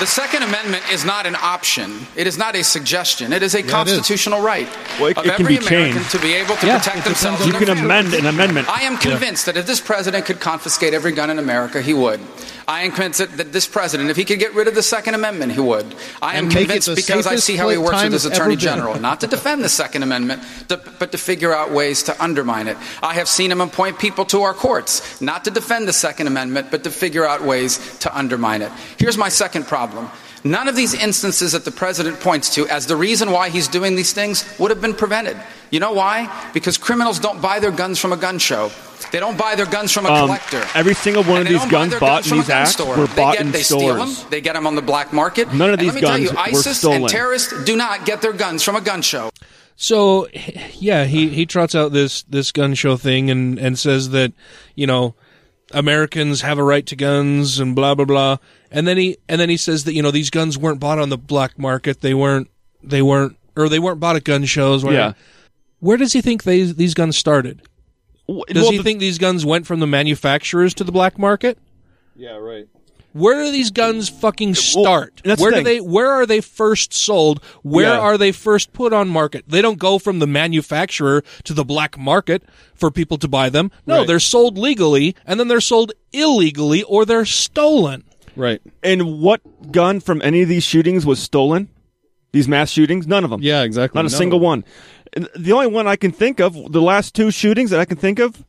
The 0.00 0.06
Second 0.06 0.42
Amendment 0.44 0.82
is 0.90 1.04
not 1.04 1.26
an 1.26 1.36
option. 1.36 2.06
It 2.16 2.26
is 2.26 2.38
not 2.38 2.56
a 2.56 2.64
suggestion. 2.64 3.34
It 3.34 3.42
is 3.42 3.54
a 3.54 3.58
is. 3.62 3.70
constitutional 3.70 4.40
right 4.40 4.66
Well, 4.98 5.10
it- 5.10 5.18
of 5.18 5.26
it 5.26 5.32
every 5.38 5.56
American 5.58 5.92
changed. 5.92 6.10
to 6.12 6.18
be 6.18 6.32
able 6.32 6.56
to 6.56 6.66
Yeah, 6.66 6.78
protect 6.78 7.04
themselves. 7.04 7.42
on 7.42 7.48
and 7.48 7.54
the 7.54 7.58
their 7.66 7.74
You 7.74 7.74
can 7.76 7.84
amend 7.84 8.14
an 8.14 8.24
amendment. 8.26 8.66
I 8.70 8.82
am 8.84 8.94
Yeah. 8.94 8.98
convinced 9.00 9.44
that 9.44 9.58
if 9.58 9.66
this 9.66 9.78
president 9.78 10.24
could 10.24 10.40
confiscate 10.40 10.94
every 10.94 11.12
gun 11.12 11.28
in 11.28 11.38
America, 11.38 11.82
he 11.82 11.92
would. 11.92 12.20
I 12.70 12.82
am 12.82 12.92
convinced 12.92 13.18
that- 13.36 13.52
this 13.52 13.66
president, 13.66 14.10
if 14.10 14.16
he 14.16 14.24
could 14.24 14.38
get 14.38 14.54
rid 14.54 14.68
of 14.68 14.76
the 14.76 14.82
Second 14.82 15.14
Amendment, 15.14 15.50
he 15.52 15.60
would. 15.60 15.92
I 16.22 16.36
am 16.36 16.44
And 16.44 16.54
make 16.54 16.62
it 16.62 16.84
convinced 16.84 16.94
because 16.94 17.26
I 17.26 17.34
see 17.34 17.56
how 17.56 17.68
he 17.68 17.76
works 17.76 18.00
with 18.00 18.12
his 18.12 18.24
attorney 18.26 18.54
general, 18.54 18.98
not 19.00 19.20
to 19.22 19.26
defend 19.26 19.64
the 19.64 19.68
Second 19.68 20.04
Amendment, 20.04 20.42
to, 20.68 20.78
but 21.00 21.10
to 21.10 21.18
figure 21.18 21.52
out 21.52 21.72
ways 21.72 22.04
to 22.04 22.22
undermine 22.22 22.68
it. 22.68 22.76
I 23.02 23.14
have 23.14 23.28
seen 23.28 23.50
him 23.50 23.60
appoint 23.60 23.98
people 23.98 24.24
to 24.26 24.42
our 24.42 24.54
courts, 24.54 25.02
not 25.20 25.44
to 25.46 25.50
defend 25.50 25.88
the 25.88 25.92
Second 25.92 26.28
Amendment, 26.28 26.68
but 26.70 26.84
to 26.84 26.90
figure 26.90 27.26
out 27.26 27.42
ways 27.42 27.80
to 28.00 28.16
undermine 28.16 28.62
it. 28.62 28.70
Here's 28.98 29.18
my 29.18 29.30
second 29.30 29.66
problem. 29.66 30.08
None 30.42 30.68
of 30.68 30.76
these 30.76 30.94
instances 30.94 31.52
that 31.52 31.64
the 31.64 31.70
president 31.70 32.20
points 32.20 32.54
to 32.54 32.66
as 32.68 32.86
the 32.86 32.96
reason 32.96 33.30
why 33.30 33.50
he's 33.50 33.68
doing 33.68 33.94
these 33.94 34.12
things 34.12 34.44
would 34.58 34.70
have 34.70 34.80
been 34.80 34.94
prevented. 34.94 35.36
You 35.70 35.80
know 35.80 35.92
why? 35.92 36.28
Because 36.54 36.78
criminals 36.78 37.18
don't 37.18 37.40
buy 37.42 37.58
their 37.60 37.70
guns 37.70 37.98
from 37.98 38.12
a 38.12 38.16
gun 38.16 38.38
show. 38.38 38.70
They 39.12 39.20
don't 39.20 39.36
buy 39.36 39.54
their 39.54 39.66
guns 39.66 39.92
from 39.92 40.06
a 40.06 40.10
Um, 40.10 40.26
collector. 40.26 40.66
every 40.74 40.94
single 40.94 41.24
one 41.24 41.38
And 41.46 41.48
of 41.48 41.60
these 41.62 41.70
guns 41.70 41.94
bought 41.96 42.24
from 42.24 42.38
in 42.38 42.38
a 42.38 42.42
these 42.42 42.48
gun 42.48 42.62
acts 42.62 42.72
store. 42.72 42.96
were 42.96 43.06
They 43.06 43.16
bought 43.22 43.32
get- 43.34 43.40
in 43.46 43.52
they 43.52 43.62
steal 43.62 43.94
them. 43.96 44.12
stores. 44.12 44.30
They 44.30 44.40
get 44.40 44.54
them 44.54 44.66
on 44.66 44.76
the 44.76 44.82
black 44.82 45.12
market. 45.12 45.52
None 45.52 45.68
of 45.70 45.78
And 45.78 45.80
these 45.80 45.86
let 45.88 45.94
me 45.96 46.00
tell 46.00 46.10
guns 46.10 46.22
you, 46.24 46.30
were 46.30 46.38
ISIS 46.38 46.78
stolen. 46.78 47.02
and 47.02 47.08
terrorists 47.10 47.52
do 47.64 47.76
not 47.76 48.04
get 48.06 48.22
their 48.22 48.32
guns 48.32 48.62
from 48.62 48.76
a 48.76 48.80
gun 48.80 49.02
show. 49.02 49.30
So 49.76 50.28
yeah, 50.78 51.04
he 51.04 51.28
he 51.28 51.44
trots 51.46 51.74
out 51.74 51.92
this 51.92 52.22
this 52.28 52.50
gun 52.52 52.74
show 52.74 52.96
thing 52.96 53.30
and 53.30 53.58
and 53.58 53.78
says 53.78 54.10
that 54.10 54.32
you 54.74 54.86
know 54.86 55.14
Americans 55.72 56.40
have 56.40 56.58
a 56.58 56.62
right 56.62 56.84
to 56.86 56.96
guns 56.96 57.58
and 57.58 57.74
blah 57.74 57.94
blah 57.94 58.04
blah. 58.04 58.36
And 58.70 58.86
then 58.86 58.96
he 58.96 59.18
and 59.28 59.40
then 59.40 59.48
he 59.48 59.56
says 59.56 59.84
that 59.84 59.94
you 59.94 60.02
know 60.02 60.10
these 60.10 60.30
guns 60.30 60.58
weren't 60.58 60.80
bought 60.80 60.98
on 60.98 61.08
the 61.08 61.18
black 61.18 61.58
market. 61.58 62.00
They 62.00 62.14
weren't 62.14 62.48
they 62.82 63.02
weren't 63.02 63.36
or 63.56 63.68
they 63.68 63.78
weren't 63.78 64.00
bought 64.00 64.16
at 64.16 64.24
gun 64.24 64.44
shows. 64.44 64.84
Where, 64.84 64.94
Yeah. 64.94 65.12
Where 65.80 65.96
does 65.96 66.12
he 66.12 66.20
think 66.20 66.44
these 66.44 66.74
these 66.74 66.94
guns 66.94 67.16
started? 67.16 67.62
Does 68.28 68.62
well, 68.62 68.70
he 68.70 68.78
the- 68.78 68.84
think 68.84 69.00
these 69.00 69.18
guns 69.18 69.44
went 69.44 69.66
from 69.66 69.80
the 69.80 69.86
manufacturers 69.86 70.74
to 70.74 70.84
the 70.84 70.92
black 70.92 71.18
market? 71.18 71.58
Yeah, 72.14 72.36
right. 72.36 72.68
Where 73.12 73.44
do 73.44 73.50
these 73.50 73.70
guns 73.72 74.08
fucking 74.08 74.54
start? 74.54 75.20
that's 75.24 75.40
the 75.40 75.42
where 75.42 75.52
do 75.52 75.62
they 75.64 75.80
where 75.80 76.10
are 76.10 76.26
they 76.26 76.40
first 76.40 76.92
sold? 76.92 77.42
Where 77.62 77.94
Yeah. 77.94 77.98
are 77.98 78.16
they 78.16 78.30
first 78.32 78.72
put 78.72 78.92
on 78.92 79.08
market? 79.08 79.44
They 79.48 79.60
don't 79.62 79.78
go 79.78 79.98
from 79.98 80.20
the 80.20 80.26
manufacturer 80.26 81.24
to 81.44 81.52
the 81.52 81.64
black 81.64 81.98
market 81.98 82.42
for 82.74 82.90
people 82.90 83.18
to 83.18 83.26
buy 83.28 83.48
them. 83.50 83.70
No, 83.86 83.98
Right. 83.98 84.06
they're 84.06 84.20
sold 84.20 84.56
legally 84.56 85.16
and 85.26 85.40
then 85.40 85.48
they're 85.48 85.60
sold 85.60 85.92
illegally 86.12 86.82
or 86.84 87.04
they're 87.04 87.24
stolen. 87.26 88.04
Right. 88.36 88.60
And 88.82 89.20
what 89.20 89.40
gun 89.72 89.98
from 90.00 90.22
any 90.22 90.42
of 90.42 90.48
these 90.48 90.62
shootings 90.62 91.04
was 91.04 91.18
stolen? 91.18 91.68
These 92.32 92.46
mass 92.46 92.70
shootings? 92.70 93.08
None 93.08 93.24
of 93.24 93.30
them. 93.30 93.40
Yeah, 93.42 93.62
exactly. 93.62 93.98
Not 93.98 94.02
a 94.06 94.10
None 94.10 94.18
single 94.18 94.38
one. 94.38 94.64
The 95.36 95.50
only 95.50 95.66
one 95.66 95.88
I 95.88 95.96
can 95.96 96.12
think 96.12 96.38
of, 96.38 96.54
the 96.72 96.80
last 96.80 97.12
two 97.16 97.32
shootings 97.32 97.70
that 97.70 97.80
I 97.80 97.84
can 97.84 97.96
think 97.96 98.20
of, 98.20 98.44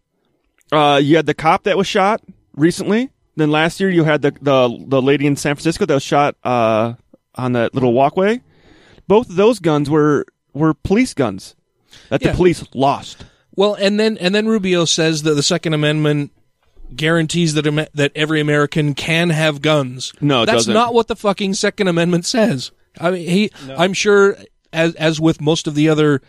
uh, 0.72 1.00
you 1.04 1.16
had 1.16 1.26
the 1.26 1.34
cop 1.34 1.64
that 1.64 1.78
was 1.78 1.88
shot 1.88 2.22
recently. 2.56 3.10
Then 3.42 3.52
last 3.52 3.80
year 3.80 3.90
you 3.90 4.04
had 4.04 4.22
the 4.22 4.32
the, 4.42 4.84
the 4.88 5.02
lady 5.02 5.26
in 5.28 5.36
San 5.36 5.56
Francisco 5.56 5.86
that 5.86 5.94
was 5.94 6.04
shot 6.04 6.36
uh, 6.44 6.94
on 7.36 7.54
that 7.54 7.74
little 7.74 7.94
walkway. 7.94 8.42
Both 9.08 9.30
of 9.30 9.36
those 9.36 9.60
guns 9.60 9.90
were 9.90 10.26
were 10.54 10.74
police 10.74 11.14
guns 11.14 11.56
that 12.10 12.22
Yeah. 12.22 12.32
the 12.32 12.38
police 12.38 12.64
lost. 12.74 13.26
Well, 13.56 13.74
and 13.74 14.00
then 14.00 14.18
and 14.18 14.34
then 14.34 14.48
Rubio 14.48 14.86
says 14.86 15.24
that 15.24 15.34
the 15.34 15.44
Second 15.44 15.74
Amendment 15.74 16.32
guarantees 16.96 17.54
that 17.56 17.90
that 17.94 18.12
every 18.16 18.40
American 18.42 18.94
can 18.94 19.30
have 19.30 19.62
guns. 19.62 20.14
No, 20.22 20.44
it 20.44 20.46
that's 20.46 20.58
doesn't. 20.60 20.74
not 20.74 20.94
what 20.94 21.08
the 21.08 21.16
fucking 21.16 21.54
Second 21.56 21.88
Amendment 21.88 22.26
says. 22.26 22.72
I 23.00 23.12
mean, 23.12 23.28
he. 23.30 23.52
I'm 23.78 23.94
sure, 23.94 24.38
as 24.74 24.96
as 24.96 25.20
with 25.20 25.42
most 25.42 25.68
of 25.68 25.76
the 25.76 25.90
other, 25.90 26.22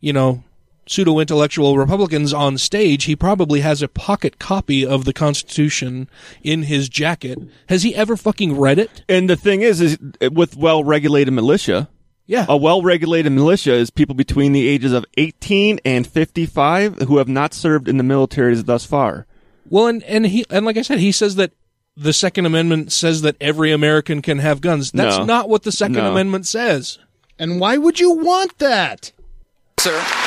you 0.00 0.12
know, 0.12 0.42
pseudo 0.86 1.18
intellectual 1.18 1.76
Republicans 1.76 2.32
on 2.32 2.58
stage, 2.58 3.04
he 3.04 3.16
probably 3.16 3.60
has 3.60 3.82
a 3.82 3.88
pocket 3.88 4.38
copy 4.38 4.86
of 4.86 5.04
the 5.04 5.12
Constitution 5.12 6.08
in 6.42 6.64
his 6.64 6.88
jacket. 6.88 7.38
Has 7.68 7.82
he 7.82 7.94
ever 7.94 8.16
fucking 8.16 8.58
read 8.58 8.78
it? 8.78 9.02
And 9.08 9.28
the 9.28 9.36
thing 9.36 9.62
is, 9.62 9.80
is 9.80 9.98
with 10.32 10.56
well 10.56 10.84
regulated 10.84 11.34
militia. 11.34 11.88
Yeah. 12.26 12.46
A 12.48 12.56
well 12.56 12.82
regulated 12.82 13.32
militia 13.32 13.72
is 13.74 13.90
people 13.90 14.14
between 14.14 14.52
the 14.52 14.66
ages 14.68 14.92
of 14.92 15.04
18 15.16 15.78
and 15.84 16.06
55 16.06 16.96
who 17.02 17.18
have 17.18 17.28
not 17.28 17.54
served 17.54 17.88
in 17.88 17.98
the 17.98 18.04
militaries 18.04 18.64
thus 18.66 18.84
far. 18.84 19.26
Well, 19.68 19.86
and 19.86 20.02
and 20.04 20.26
he 20.26 20.44
and 20.50 20.66
like 20.66 20.76
I 20.76 20.82
said, 20.82 20.98
he 20.98 21.12
says 21.12 21.36
that 21.36 21.52
the 21.96 22.12
Second 22.12 22.46
Amendment 22.46 22.92
says 22.92 23.22
that 23.22 23.36
every 23.40 23.72
American 23.72 24.22
can 24.22 24.38
have 24.38 24.60
guns. 24.60 24.90
That's 24.92 25.18
No. 25.18 25.24
not 25.24 25.48
what 25.48 25.62
the 25.62 25.72
Second 25.72 25.94
No. 25.94 26.10
Amendment 26.10 26.46
says. 26.46 26.98
And 27.38 27.60
why 27.60 27.76
would 27.76 27.98
you 28.00 28.12
want 28.12 28.58
that? 28.58 29.12
Sir. 29.78 30.25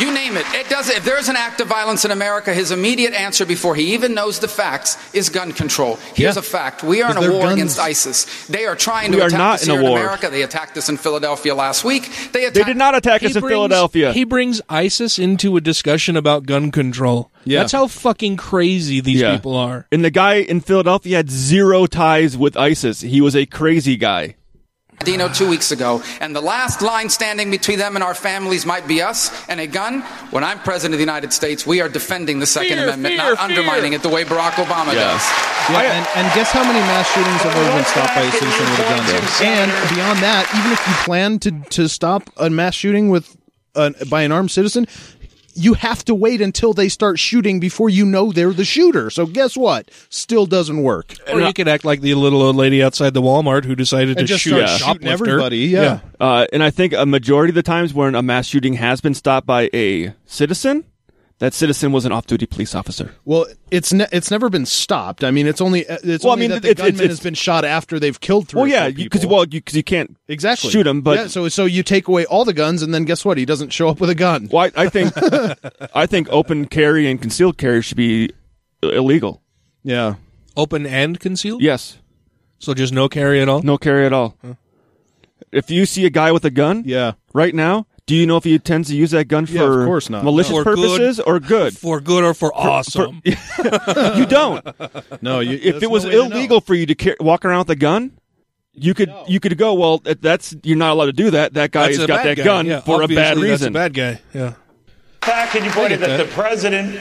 You 0.00 0.12
name 0.12 0.36
it. 0.36 0.46
It 0.54 0.68
does. 0.68 0.88
If 0.90 1.04
there 1.04 1.18
is 1.18 1.28
an 1.28 1.36
act 1.36 1.60
of 1.60 1.68
violence 1.68 2.04
in 2.04 2.10
America, 2.10 2.52
his 2.54 2.70
immediate 2.70 3.12
answer 3.14 3.44
before 3.44 3.74
he 3.74 3.94
even 3.94 4.14
knows 4.14 4.38
the 4.38 4.48
facts 4.48 4.96
is 5.12 5.28
gun 5.28 5.52
control. 5.52 5.96
Here's 6.14 6.36
Yeah. 6.36 6.40
a 6.40 6.42
fact: 6.42 6.82
we 6.82 7.02
are 7.02 7.10
in 7.10 7.16
a 7.16 7.30
war 7.32 7.42
guns. 7.42 7.52
against 7.54 7.78
ISIS. 7.80 8.26
They 8.48 8.64
are 8.66 8.76
trying 8.76 9.10
to 9.12 9.18
We 9.18 9.24
attack 9.24 9.40
us 9.54 9.66
in 9.66 9.72
here 9.72 9.80
in. 9.80 9.86
America. 9.88 10.28
They 10.30 10.42
attacked 10.42 10.76
us 10.76 10.88
in 10.88 10.96
Philadelphia 10.98 11.54
last 11.54 11.84
week. 11.84 12.08
They, 12.32 12.44
attacked- 12.44 12.54
They 12.54 12.64
did 12.64 12.76
not 12.76 12.94
attack 12.94 13.22
us 13.22 13.32
He 13.32 13.36
in 13.36 13.40
brings- 13.40 13.52
Philadelphia. 13.52 14.12
He 14.12 14.24
brings 14.24 14.60
ISIS 14.68 15.18
into 15.18 15.56
a 15.56 15.60
discussion 15.60 16.16
about 16.16 16.46
gun 16.46 16.70
control. 16.70 17.30
Yeah. 17.44 17.60
That's 17.60 17.72
how 17.72 17.86
fucking 17.86 18.36
crazy 18.36 19.00
these 19.00 19.20
Yeah. 19.20 19.34
people 19.36 19.56
are. 19.56 19.86
And 19.90 20.04
the 20.04 20.10
guy 20.10 20.34
in 20.36 20.60
Philadelphia 20.60 21.16
had 21.16 21.30
zero 21.30 21.86
ties 21.86 22.36
with 22.36 22.56
ISIS. 22.56 23.00
He 23.00 23.20
was 23.20 23.34
a 23.34 23.46
crazy 23.46 23.96
guy. 23.96 24.34
Dino 25.04 25.28
two 25.28 25.48
weeks 25.48 25.70
ago, 25.70 26.02
and 26.20 26.34
the 26.34 26.40
last 26.40 26.82
line 26.82 27.08
standing 27.08 27.50
between 27.50 27.78
them 27.78 27.94
and 27.94 28.02
our 28.02 28.14
families 28.14 28.66
might 28.66 28.86
be 28.86 29.00
us 29.00 29.30
and 29.48 29.60
a 29.60 29.66
gun. 29.66 30.02
When 30.30 30.44
I'm 30.44 30.58
president 30.58 30.94
of 30.94 30.98
the 30.98 31.02
United 31.04 31.32
States, 31.32 31.66
we 31.66 31.80
are 31.80 31.88
defending 31.88 32.40
the 32.40 32.46
Second 32.46 32.78
Fear, 32.78 32.84
Amendment, 32.84 33.14
fear, 33.14 33.16
not 33.18 33.38
fear. 33.38 33.48
undermining 33.48 33.92
it 33.92 34.02
the 34.02 34.08
way 34.08 34.24
Barack 34.24 34.52
Obama 34.52 34.92
does. 34.92 35.22
Oh, 35.22 35.72
yeah, 35.72 35.92
and, 35.92 36.06
and 36.16 36.34
guess 36.34 36.50
how 36.50 36.62
many 36.64 36.80
mass 36.80 37.06
shootings 37.12 37.40
have 37.42 37.54
ever 37.54 37.76
been 37.76 37.84
stopped 37.84 38.14
by 38.14 38.22
a 38.22 38.30
citizen 38.32 38.70
with 38.70 38.80
a 38.80 38.82
gun? 38.82 39.46
And 39.46 39.94
beyond 39.94 40.18
that, 40.20 40.48
even 40.58 40.72
if 40.72 40.86
you 40.86 40.94
plan 41.04 41.38
to 41.40 41.50
to 41.70 41.88
stop 41.88 42.30
a 42.36 42.50
mass 42.50 42.74
shooting 42.74 43.08
with 43.08 43.36
an, 43.74 43.94
by 44.10 44.22
an 44.22 44.32
armed 44.32 44.50
citizen, 44.50 44.86
you 45.58 45.74
have 45.74 46.04
to 46.04 46.14
wait 46.14 46.40
until 46.40 46.72
they 46.72 46.88
start 46.88 47.18
shooting 47.18 47.58
before 47.60 47.90
you 47.90 48.06
know 48.06 48.30
they're 48.32 48.52
the 48.52 48.64
shooter. 48.64 49.10
So 49.10 49.26
guess 49.26 49.56
what? 49.56 49.90
Still 50.08 50.46
doesn't 50.46 50.82
work. 50.82 51.14
Or 51.32 51.40
you 51.40 51.52
could 51.52 51.68
act 51.68 51.84
like 51.84 52.00
the 52.00 52.14
little 52.14 52.40
old 52.42 52.56
lady 52.56 52.82
outside 52.82 53.12
the 53.12 53.22
Walmart 53.22 53.64
who 53.64 53.74
decided 53.74 54.10
And 54.18 54.18
to 54.18 54.24
just 54.24 54.42
shoot 54.44 54.50
start 54.50 54.62
a 54.64 54.68
shooting 54.68 54.86
shoplifter. 55.08 55.24
everybody, 55.30 55.58
yeah. 55.58 56.00
Uh, 56.20 56.46
and 56.52 56.62
I 56.62 56.70
think 56.70 56.92
a 56.92 57.04
majority 57.04 57.50
of 57.50 57.56
the 57.56 57.62
times 57.62 57.92
when 57.92 58.14
a 58.14 58.22
mass 58.22 58.46
shooting 58.46 58.74
has 58.74 59.00
been 59.00 59.14
stopped 59.14 59.46
by 59.46 59.68
a 59.74 60.14
citizen, 60.26 60.84
that 61.40 61.54
citizen 61.54 61.92
was 61.92 62.04
an 62.04 62.10
off-duty 62.12 62.46
police 62.46 62.74
officer. 62.74 63.14
Well, 63.24 63.46
it's 63.70 63.92
ne- 63.92 64.06
it's 64.10 64.30
never 64.30 64.48
been 64.50 64.66
stopped. 64.66 65.22
I 65.22 65.30
mean, 65.30 65.46
it's 65.46 65.60
only 65.60 65.86
uh, 65.88 65.98
it's 66.02 66.24
Well, 66.24 66.32
I 66.32 66.34
only 66.34 66.44
mean, 66.44 66.50
that 66.50 66.62
the 66.62 66.70
it's- 66.70 66.86
it's- 66.86 66.90
gunman 66.90 67.04
it's- 67.04 67.18
has 67.18 67.20
been 67.22 67.34
shot 67.34 67.64
after 67.64 67.98
they've 68.00 68.18
killed 68.18 68.48
three. 68.48 68.60
Well, 68.62 68.68
yeah, 68.70 68.90
because 68.90 69.20
people. 69.20 69.36
well, 69.36 69.46
because 69.46 69.74
you, 69.76 69.82
can't 69.84 70.16
exactly 70.26 70.70
shoot 70.70 70.86
him, 70.86 71.00
but 71.02 71.16
yeah, 71.18 71.26
so 71.28 71.48
so 71.48 71.64
you 71.64 71.82
take 71.82 72.08
away 72.08 72.24
all 72.26 72.44
the 72.44 72.52
guns, 72.52 72.82
and 72.82 72.92
then 72.92 73.04
guess 73.04 73.24
what? 73.24 73.38
He 73.38 73.44
doesn't 73.44 73.70
show 73.72 73.88
up 73.88 74.00
with 74.00 74.10
a 74.10 74.14
gun. 74.16 74.48
Well, 74.50 74.70
I, 74.76 74.84
I 74.84 74.88
think 74.88 75.12
I 75.94 76.06
think 76.06 76.28
open 76.30 76.66
carry 76.66 77.08
and 77.08 77.20
concealed 77.20 77.56
carry 77.58 77.82
should 77.82 77.96
be 77.96 78.30
illegal. 78.82 79.42
Yeah, 79.84 80.16
Open 80.56 80.86
and 80.86 81.20
concealed? 81.20 81.62
Yes. 81.62 81.98
So 82.58 82.74
just 82.74 82.92
no 82.92 83.08
carry 83.08 83.40
at 83.40 83.48
all? 83.48 83.62
No 83.62 83.78
carry 83.78 84.04
at 84.04 84.12
all. 84.12 84.36
If 85.52 85.70
you 85.70 85.86
see 85.86 86.04
a 86.04 86.10
guy 86.10 86.32
with 86.32 86.44
a 86.44 86.50
gun, 86.50 86.82
yeah, 86.84 87.12
right 87.32 87.54
now, 87.54 87.86
do 88.08 88.16
you 88.16 88.26
know 88.26 88.36
if 88.38 88.44
he 88.44 88.54
intends 88.54 88.88
to 88.88 88.96
use 88.96 89.10
that 89.12 89.26
gun 89.26 89.44
for 89.46 89.52
Yeah, 89.52 89.62
of 89.82 89.86
course 89.86 90.08
not. 90.10 90.24
malicious 90.24 90.50
For 90.52 90.64
good- 90.64 90.76
purposes 90.76 91.20
or 91.20 91.38
good? 91.38 91.76
For 91.78 92.00
good 92.00 92.24
or 92.24 92.32
for 92.34 92.50
awesome? 92.56 93.20
you 93.24 94.26
don't. 94.26 94.66
No, 95.22 95.40
you, 95.40 95.58
if 95.62 95.82
it 95.82 95.90
was 95.90 96.04
no 96.04 96.10
way 96.10 96.14
to 96.16 96.28
know. 96.30 96.36
illegal 96.36 96.60
for 96.62 96.74
you 96.74 96.86
to 96.86 96.94
car- 96.94 97.16
walk 97.20 97.44
around 97.44 97.58
with 97.60 97.70
a 97.70 97.76
gun, 97.76 98.12
you 98.72 98.94
could 98.94 99.12
you 99.26 99.40
could 99.40 99.58
go. 99.58 99.74
Well, 99.74 99.98
that's 99.98 100.56
you're 100.62 100.76
not 100.78 100.92
allowed 100.92 101.06
to 101.06 101.12
do 101.12 101.30
that. 101.32 101.52
That 101.54 101.70
guy 101.70 101.86
That's 101.88 101.98
has 101.98 102.06
got 102.06 102.24
that 102.24 102.36
guy. 102.38 102.44
gun 102.44 102.66
Yeah, 102.66 102.80
for 102.80 103.02
a 103.02 103.08
bad 103.08 103.36
reason. 103.36 103.72
That's 103.72 103.92
a 103.92 103.92
bad 103.92 103.94
guy. 103.94 104.20
Yeah. 104.32 104.54
fact, 105.20 105.52
can 105.52 105.64
you 105.64 105.70
point 105.70 105.92
I 105.92 105.94
out 105.96 106.00
that, 106.00 106.06
that. 106.16 106.26
the 106.28 106.32
president 106.32 107.00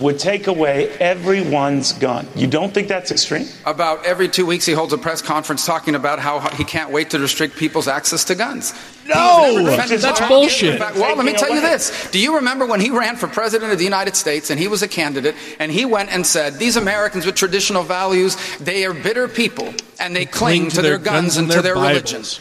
would 0.00 0.18
take 0.18 0.46
away 0.46 0.88
everyone's 0.98 1.92
gun. 1.92 2.26
You 2.34 2.46
don't 2.46 2.72
think 2.72 2.88
that's 2.88 3.10
extreme? 3.10 3.46
About 3.66 4.04
every 4.06 4.28
two 4.28 4.46
weeks, 4.46 4.64
he 4.64 4.72
holds 4.72 4.92
a 4.92 4.98
press 4.98 5.20
conference 5.20 5.66
talking 5.66 5.94
about 5.94 6.18
how 6.18 6.40
he 6.50 6.64
can't 6.64 6.90
wait 6.90 7.10
to 7.10 7.18
restrict 7.18 7.56
people's 7.56 7.86
access 7.86 8.24
to 8.24 8.34
guns. 8.34 8.72
No! 9.06 9.76
He's 9.88 10.02
That's 10.02 10.20
bullshit. 10.20 10.78
Fact, 10.78 10.96
well, 10.96 11.16
let 11.16 11.24
me 11.24 11.32
Taking 11.32 11.46
tell 11.46 11.54
you 11.54 11.60
this. 11.60 12.10
Do 12.10 12.18
you 12.18 12.36
remember 12.36 12.66
when 12.66 12.80
he 12.80 12.90
ran 12.90 13.16
for 13.16 13.26
president 13.26 13.72
of 13.72 13.78
the 13.78 13.84
United 13.84 14.16
States 14.16 14.50
and 14.50 14.58
he 14.58 14.68
was 14.68 14.82
a 14.82 14.88
candidate 14.88 15.34
and 15.58 15.70
he 15.70 15.84
went 15.84 16.10
and 16.10 16.26
said, 16.26 16.54
These 16.54 16.76
Americans 16.76 17.26
with 17.26 17.34
traditional 17.34 17.82
values, 17.82 18.36
they 18.58 18.84
are 18.84 18.94
bitter 18.94 19.28
people 19.28 19.74
and 19.98 20.16
they 20.16 20.24
cling, 20.24 20.70
to, 20.70 20.82
their, 20.82 20.98
guns 20.98 21.36
and 21.36 21.50
to 21.50 21.60
their 21.60 21.74
religion. 21.74 22.20
Bibles. 22.20 22.40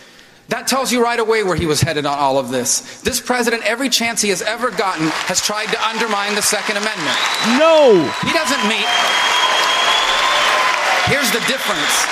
That 0.50 0.66
tells 0.68 0.92
you 0.92 1.04
right 1.04 1.20
away 1.20 1.44
where 1.44 1.56
he 1.56 1.66
was 1.68 1.80
headed 1.82 2.06
on 2.06 2.18
all 2.18 2.38
of 2.40 2.50
this. 2.50 2.82
This 3.02 3.22
president, 3.22 3.64
every 3.64 3.88
chance 3.90 4.22
he 4.22 4.30
has 4.30 4.42
ever 4.42 4.72
gotten, 4.72 5.08
has 5.30 5.42
tried 5.42 5.68
to 5.68 5.88
undermine 5.88 6.34
the 6.36 6.42
Second 6.42 6.78
Amendment. 6.78 7.18
No! 7.58 7.94
He 8.26 8.34
doesn't 8.34 8.64
meet. 8.68 8.90
Here's 11.06 11.30
the 11.32 11.40
difference. 11.48 12.06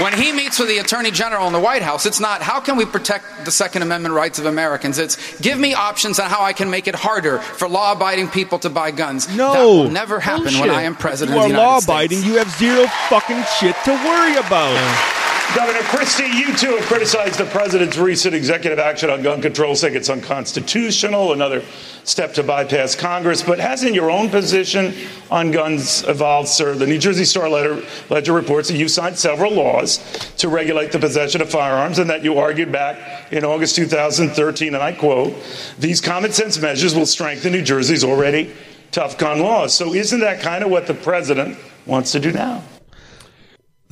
When 0.00 0.12
he 0.12 0.32
meets 0.32 0.58
with 0.58 0.66
the 0.68 0.78
Attorney 0.78 1.12
General 1.12 1.46
in 1.46 1.52
the 1.52 1.60
White 1.60 1.82
House, 1.82 2.04
it's 2.06 2.18
not 2.18 2.42
how 2.42 2.58
can 2.58 2.76
we 2.76 2.84
protect 2.84 3.44
the 3.44 3.52
Second 3.52 3.82
Amendment 3.82 4.14
rights 4.16 4.40
of 4.40 4.46
Americans? 4.46 4.98
It's 4.98 5.16
give 5.40 5.56
me 5.58 5.74
options 5.74 6.18
on 6.18 6.28
how 6.28 6.42
I 6.42 6.52
can 6.52 6.68
make 6.68 6.88
it 6.88 6.96
harder 6.96 7.38
for 7.38 7.68
law 7.68 7.92
abiding 7.92 8.28
people 8.28 8.58
to 8.60 8.70
buy 8.70 8.90
guns. 8.90 9.28
No. 9.36 9.52
That 9.52 9.62
will 9.64 9.90
never 9.90 10.18
happen 10.18 10.58
when 10.58 10.70
I 10.70 10.82
am 10.82 10.96
president 10.96 11.36
You 11.36 11.40
of 11.42 11.44
are 11.44 11.48
the 11.48 11.54
United 11.54 11.66
law 11.70 11.78
States. 11.78 11.88
abiding. 11.88 12.22
You 12.24 12.38
have 12.38 12.50
zero 12.58 12.86
fucking 13.08 13.44
shit 13.60 13.76
to 13.84 13.92
worry 13.92 14.34
about. 14.34 15.23
Governor 15.52 15.82
Christie, 15.82 16.24
you 16.24 16.56
too 16.56 16.76
have 16.76 16.84
criticized 16.86 17.38
the 17.38 17.44
president's 17.44 17.96
recent 17.96 18.34
executive 18.34 18.80
action 18.80 19.08
on 19.08 19.22
gun 19.22 19.40
control, 19.40 19.76
saying 19.76 19.94
it's 19.94 20.10
unconstitutional, 20.10 21.32
another 21.32 21.62
step 22.02 22.34
to 22.34 22.42
bypass 22.42 22.96
Congress. 22.96 23.40
But 23.40 23.60
hasn't 23.60 23.94
your 23.94 24.10
own 24.10 24.30
position 24.30 24.94
on 25.30 25.52
guns 25.52 26.02
evolved, 26.08 26.48
sir? 26.48 26.74
The 26.74 26.88
New 26.88 26.98
Jersey 26.98 27.24
Star 27.24 27.48
letter, 27.48 27.84
Ledger 28.10 28.32
reports 28.32 28.68
that 28.68 28.76
you 28.76 28.88
signed 28.88 29.16
several 29.16 29.52
laws 29.52 29.98
to 30.38 30.48
regulate 30.48 30.90
the 30.90 30.98
possession 30.98 31.40
of 31.40 31.50
firearms 31.50 32.00
and 32.00 32.10
that 32.10 32.24
you 32.24 32.36
argued 32.36 32.72
back 32.72 33.32
in 33.32 33.44
August 33.44 33.76
2013, 33.76 34.74
and 34.74 34.82
I 34.82 34.92
quote, 34.92 35.34
these 35.78 36.00
common 36.00 36.32
sense 36.32 36.58
measures 36.58 36.96
will 36.96 37.06
strengthen 37.06 37.52
New 37.52 37.62
Jersey's 37.62 38.02
already 38.02 38.52
tough 38.90 39.18
gun 39.18 39.38
laws. 39.40 39.72
So 39.72 39.94
isn't 39.94 40.20
that 40.20 40.40
kind 40.40 40.64
of 40.64 40.70
what 40.70 40.88
the 40.88 40.94
president 40.94 41.58
wants 41.86 42.10
to 42.12 42.18
do 42.18 42.32
now? 42.32 42.62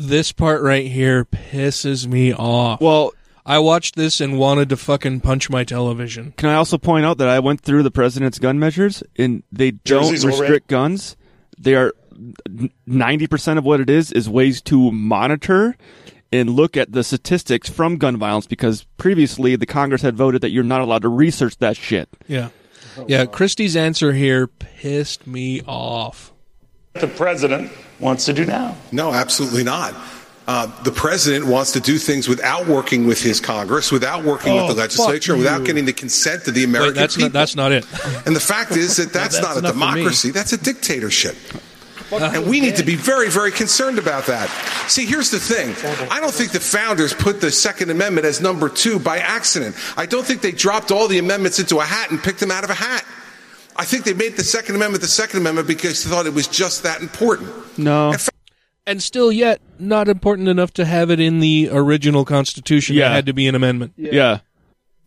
This 0.08 0.32
part 0.32 0.62
right 0.62 0.86
here 0.86 1.24
pisses 1.24 2.06
me 2.08 2.32
off. 2.34 2.80
Well, 2.80 3.12
I 3.46 3.60
watched 3.60 3.94
this 3.94 4.20
and 4.20 4.38
wanted 4.38 4.68
to 4.70 4.76
fucking 4.76 5.20
punch 5.20 5.48
my 5.48 5.62
television. 5.62 6.34
Can 6.36 6.48
I 6.48 6.54
also 6.54 6.76
point 6.76 7.04
out 7.06 7.18
that 7.18 7.28
I 7.28 7.38
went 7.38 7.60
through 7.60 7.84
the 7.84 7.90
president's 7.90 8.38
gun 8.40 8.58
measures 8.58 9.02
and 9.16 9.44
they 9.52 9.70
don't 9.70 10.02
Jersey's 10.04 10.26
restrict 10.26 10.50
already- 10.50 10.64
guns. 10.68 11.16
They 11.58 11.76
are 11.76 11.92
ninety 12.86 13.26
percent 13.28 13.58
of 13.58 13.64
what 13.64 13.80
it 13.80 13.88
is 13.88 14.10
is 14.12 14.28
ways 14.28 14.60
to 14.62 14.90
monitor 14.90 15.76
and 16.32 16.50
look 16.50 16.76
at 16.76 16.90
the 16.90 17.04
statistics 17.04 17.68
from 17.70 17.96
gun 17.96 18.16
violence 18.16 18.46
because 18.46 18.84
previously 18.96 19.54
the 19.54 19.66
Congress 19.66 20.02
had 20.02 20.16
voted 20.16 20.40
that 20.42 20.50
you're 20.50 20.64
not 20.64 20.80
allowed 20.80 21.02
to 21.02 21.08
research 21.08 21.58
that 21.58 21.76
shit. 21.76 22.08
Yeah. 22.26 22.48
Yeah, 23.06 23.24
Christie's 23.26 23.76
answer 23.76 24.12
here 24.12 24.46
pissed 24.48 25.26
me 25.26 25.62
off. 25.62 26.31
The 26.94 27.09
president 27.09 27.73
wants 28.01 28.27
to 28.27 28.32
do 28.32 28.44
now. 28.44 28.77
No, 28.90 29.12
absolutely 29.12 29.64
not. 29.64 29.94
Uh, 30.47 30.66
the 30.82 30.90
president 30.93 31.47
wants 31.47 31.73
to 31.73 31.81
do 31.81 31.98
things 31.98 32.28
without 32.28 32.66
working 32.66 33.06
with 33.06 33.23
his 33.23 33.40
Congress, 33.40 33.93
without 33.93 34.24
working 34.24 34.52
Oh, 34.52 34.66
with 34.66 34.74
the 34.77 34.81
legislature, 34.82 35.36
without 35.36 35.64
getting 35.64 35.85
the 35.85 35.93
consent 35.93 36.47
of 36.48 36.55
the 36.55 36.64
American 36.64 36.94
Wait, 36.94 37.01
that's 37.01 37.14
people. 37.16 37.28
not, 37.28 37.32
that's 37.32 37.56
not 37.56 37.70
it. 37.73 37.86
And 38.27 38.35
the 38.35 38.40
fact 38.40 38.73
is 38.73 38.97
that 38.98 39.12
that's, 39.12 39.36
That's 39.39 39.47
not 39.47 39.56
a 39.56 39.59
enough 39.60 39.73
for 39.74 39.78
me. 39.78 39.86
democracy, 39.94 40.31
that's 40.32 40.52
a 40.52 40.59
dictatorship. 40.59 41.36
And 42.10 42.47
we 42.47 42.60
need 42.60 42.77
to 42.77 42.82
be 42.82 42.94
very, 42.97 43.31
very 43.31 43.51
concerned 43.52 43.98
about 43.98 44.27
that. 44.27 44.51
See, 44.89 45.06
here's 45.06 45.31
the 45.31 45.39
thing. 45.40 45.74
I 46.10 46.20
don't 46.20 46.35
think 46.35 46.51
the 46.51 46.60
founders 46.60 47.14
put 47.14 47.40
the 47.40 47.51
Second 47.51 47.90
Amendment 47.90 48.27
as 48.27 48.39
number 48.40 48.69
two 48.69 48.98
by 48.98 49.19
accident. 49.19 49.77
I 49.97 50.05
don't 50.05 50.27
think 50.27 50.43
they 50.43 50.52
dropped 50.52 50.90
all 50.90 51.09
the 51.09 51.19
amendments 51.19 51.59
into 51.59 51.78
a 51.78 51.85
hat 51.85 52.10
and 52.10 52.23
picked 52.23 52.40
them 52.40 52.51
out 52.51 52.64
of 52.64 52.70
a 52.70 52.74
hat. 52.74 53.06
I 53.77 53.85
think 53.85 54.05
they 54.05 54.15
made 54.15 54.36
the 54.36 54.44
Second 54.44 54.77
Amendment 54.77 55.03
the 55.03 55.09
Second 55.09 55.40
Amendment 55.40 55.66
because 55.66 56.05
they 56.05 56.11
thought 56.11 56.27
it 56.27 56.35
was 56.35 56.47
just 56.47 56.82
that 56.82 57.01
important. 57.01 57.78
No. 57.78 58.15
And 58.86 59.03
still 59.03 59.31
yet 59.31 59.61
not 59.78 60.09
important 60.09 60.49
enough 60.49 60.73
to 60.74 60.85
have 60.85 61.11
it 61.11 61.20
in 61.20 61.40
the 61.40 61.69
original 61.73 62.24
constitution. 62.24 62.97
Yeah. 62.97 63.11
It 63.11 63.15
had 63.15 63.27
to 63.27 63.32
be 63.32 63.47
an 63.47 63.55
amendment. 63.55 63.93
Yeah. 63.97 64.40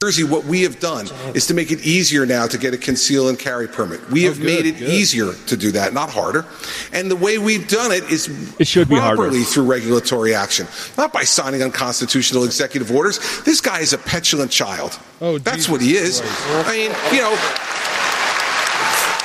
Jersey, 0.01 0.25
what 0.25 0.43
we 0.43 0.63
have 0.63 0.79
done 0.79 1.07
is 1.33 1.47
to 1.47 1.53
make 1.53 1.71
it 1.71 1.85
easier 1.85 2.25
now 2.25 2.47
to 2.47 2.57
get 2.57 2.73
a 2.73 2.77
conceal 2.77 3.29
and 3.29 3.39
carry 3.39 3.65
permit. 3.65 4.07
We 4.09 4.25
oh, 4.25 4.29
have 4.29 4.37
good, 4.37 4.45
made 4.45 4.65
it 4.65 4.77
good. 4.77 4.89
easier 4.89 5.31
to 5.47 5.57
do 5.57 5.71
that, 5.71 5.93
not 5.93 6.09
harder. 6.09 6.45
And 6.91 7.09
the 7.09 7.15
way 7.15 7.37
we've 7.37 7.67
done 7.67 7.93
it 7.93 8.03
is 8.11 8.27
It 8.59 8.67
should 8.67 8.89
be 8.89 8.97
harder. 8.97 9.15
properly 9.15 9.43
through 9.43 9.63
regulatory 9.63 10.35
action, 10.35 10.67
not 10.97 11.13
by 11.13 11.23
signing 11.23 11.63
unconstitutional 11.63 12.43
executive 12.43 12.91
orders. 12.91 13.19
This 13.45 13.61
guy 13.61 13.79
is 13.79 13.93
a 13.93 13.97
petulant 13.97 14.51
child. 14.51 14.99
Oh, 15.21 15.37
that's 15.37 15.69
what 15.69 15.79
he 15.81 15.95
is. 15.95 16.21
I 16.23 16.71
mean, 16.71 16.91
you 17.15 17.21
know. 17.21 17.84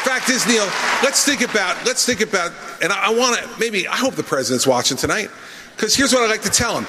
Fact 0.05 0.31
is, 0.31 0.47
Neil, 0.47 0.64
let's 1.02 1.24
think 1.24 1.43
about 1.43 1.85
let's 1.85 2.06
think 2.06 2.22
about, 2.22 2.52
and 2.82 2.93
I, 2.93 3.09
I 3.09 3.10
want 3.10 3.39
to 3.39 3.48
maybe 3.59 3.86
I 3.86 3.97
hope 3.97 4.14
the 4.14 4.22
president's 4.22 4.66
watching 4.66 4.97
tonight 4.97 5.31
because 5.77 5.94
here's 5.94 6.12
what 6.12 6.22
I'd 6.22 6.31
like 6.31 6.43
to 6.43 6.51
tell 6.51 6.78
him, 6.78 6.85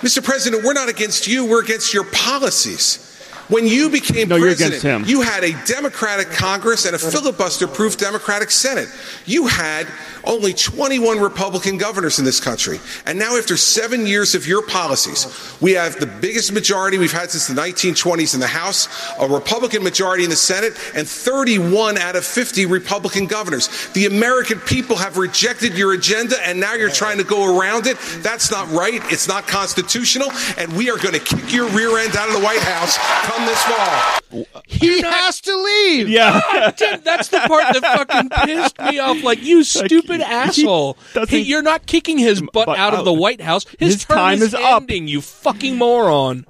Mr. 0.00 0.24
President, 0.24 0.64
we're 0.64 0.72
not 0.72 0.88
against 0.88 1.28
you, 1.28 1.44
we're 1.44 1.62
against 1.62 1.92
your 1.92 2.04
policies. 2.04 3.13
When 3.54 3.68
you 3.68 3.88
became 3.88 4.30
No, 4.30 4.40
president, 4.40 4.82
him. 4.82 5.04
you 5.06 5.20
had 5.20 5.44
a 5.44 5.52
Democratic 5.64 6.28
Congress 6.30 6.86
and 6.86 6.96
a 6.96 6.98
filibuster-proof 6.98 7.96
Democratic 7.96 8.50
Senate. 8.50 8.88
You 9.26 9.46
had 9.46 9.86
only 10.24 10.52
21 10.54 11.20
Republican 11.20 11.78
governors 11.78 12.18
in 12.18 12.24
this 12.24 12.40
country. 12.40 12.80
And 13.06 13.16
now, 13.16 13.36
after 13.36 13.56
seven 13.56 14.08
years 14.08 14.34
of 14.34 14.48
your 14.48 14.66
policies, 14.66 15.56
we 15.60 15.72
have 15.72 16.00
the 16.00 16.06
biggest 16.06 16.52
majority 16.52 16.98
we've 16.98 17.12
had 17.12 17.30
since 17.30 17.46
the 17.46 17.54
1920s 17.54 18.34
in 18.34 18.40
the 18.40 18.48
House, 18.48 18.88
a 19.20 19.28
Republican 19.28 19.84
majority 19.84 20.24
in 20.24 20.30
the 20.30 20.36
Senate, 20.36 20.72
and 20.96 21.06
31 21.06 21.96
out 21.98 22.16
of 22.16 22.24
50 22.24 22.66
Republican 22.66 23.26
governors. 23.26 23.88
The 23.92 24.06
American 24.06 24.58
people 24.60 24.96
have 24.96 25.16
rejected 25.16 25.78
your 25.78 25.92
agenda, 25.92 26.36
and 26.44 26.58
now 26.58 26.74
you're 26.74 26.90
trying 26.90 27.18
to 27.18 27.24
go 27.24 27.56
around 27.56 27.86
it. 27.86 27.98
That's 28.18 28.50
not 28.50 28.68
right. 28.72 29.00
It's 29.12 29.28
not 29.28 29.46
constitutional. 29.46 30.32
And 30.58 30.72
we 30.76 30.90
are 30.90 30.98
going 30.98 31.14
to 31.14 31.20
kick 31.20 31.52
your 31.52 31.68
rear 31.68 31.98
end 31.98 32.16
out 32.16 32.26
of 32.28 32.34
the 32.34 32.42
White 32.42 32.62
House 32.62 32.96
come 33.24 33.43
this 33.46 33.62
fall. 33.62 34.44
He 34.66 35.00
has 35.02 35.40
to 35.42 35.56
leave. 35.56 36.08
Yeah. 36.08 36.40
God 36.52 36.74
damn, 36.76 37.00
that's 37.02 37.28
the 37.28 37.38
part 37.40 37.72
that 37.72 37.82
fucking 37.82 38.30
pissed 38.30 38.78
me 38.80 38.98
off. 38.98 39.22
Like, 39.22 39.42
you 39.42 39.62
stupid 39.64 40.20
asshole. 40.20 40.96
doesn't- 41.12 41.44
you're 41.46 41.62
not 41.62 41.86
kicking 41.86 42.18
his 42.18 42.40
butt 42.40 42.66
But 42.66 42.78
out 42.78 42.94
of 42.94 43.04
the 43.04 43.12
uh, 43.12 43.18
White 43.18 43.40
House. 43.40 43.64
His, 43.78 43.94
His 43.94 44.04
term 44.04 44.16
time 44.16 44.34
is, 44.38 44.42
is 44.42 44.54
up. 44.54 44.82
ending, 44.82 45.08
you 45.08 45.20
fucking 45.20 45.76
moron. 45.76 46.46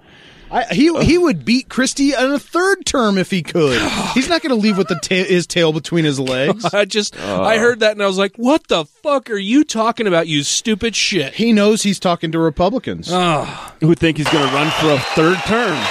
I, 0.57 0.73
he 0.73 0.97
he 1.05 1.19
would 1.19 1.45
beat 1.45 1.69
Christie 1.69 2.13
in 2.15 2.31
a 2.31 2.39
third 2.39 2.87
term 2.87 3.19
if 3.19 3.29
he 3.29 3.43
could. 3.43 3.81
He's 4.15 4.29
not 4.29 4.41
going 4.41 4.51
to 4.51 4.61
leave 4.61 4.79
with 4.79 4.87
the 4.87 4.95
ta- 4.95 5.29
his 5.29 5.49
tail 5.49 5.73
between 5.73 6.05
his 6.05 6.21
legs. 6.21 6.65
I 6.73 6.85
just, 6.85 7.19
I 7.21 7.59
heard 7.59 7.81
that 7.81 7.91
and 7.93 8.03
I 8.03 8.07
was 8.07 8.19
like, 8.19 8.37
what 8.37 8.69
the 8.69 8.85
fuck 8.85 9.31
are 9.31 9.37
you 9.37 9.65
talking 9.65 10.07
about, 10.07 10.29
you 10.29 10.45
stupid 10.45 10.95
shit? 10.95 11.35
He 11.35 11.53
knows 11.53 11.83
he's 11.83 11.99
talking 11.99 12.31
to 12.31 12.39
Republicans. 12.39 13.09
Ah. 13.11 13.75
Who 13.81 13.97
think 13.97 14.17
he's 14.19 14.29
going 14.29 14.47
to 14.49 14.55
run 14.55 14.71
for 14.81 14.91
a 14.93 14.99
third 15.17 15.39
term? 15.47 15.77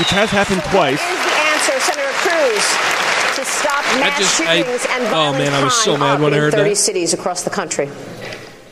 Which 0.00 0.10
has 0.10 0.28
happened 0.30 0.62
twice. 0.64 1.00
Is 1.00 1.06
the 1.24 1.30
answer, 1.46 1.78
Senator 1.78 2.10
Cruz, 2.26 3.36
to 3.36 3.44
stop 3.44 3.84
mass 4.00 4.18
just- 4.18 4.40
I- 4.40 4.62
shootings 4.62 4.86
and 4.90 5.04
oh, 5.14 5.32
man, 5.32 5.52
I 5.54 5.62
was 5.62 5.72
so 5.74 5.96
mad 5.96 6.20
when 6.20 6.32
I 6.34 6.36
in 6.38 6.42
heard 6.42 6.52
30 6.54 6.70
that. 6.70 6.76
cities 6.76 7.14
across 7.14 7.44
the 7.44 7.50
country? 7.50 7.88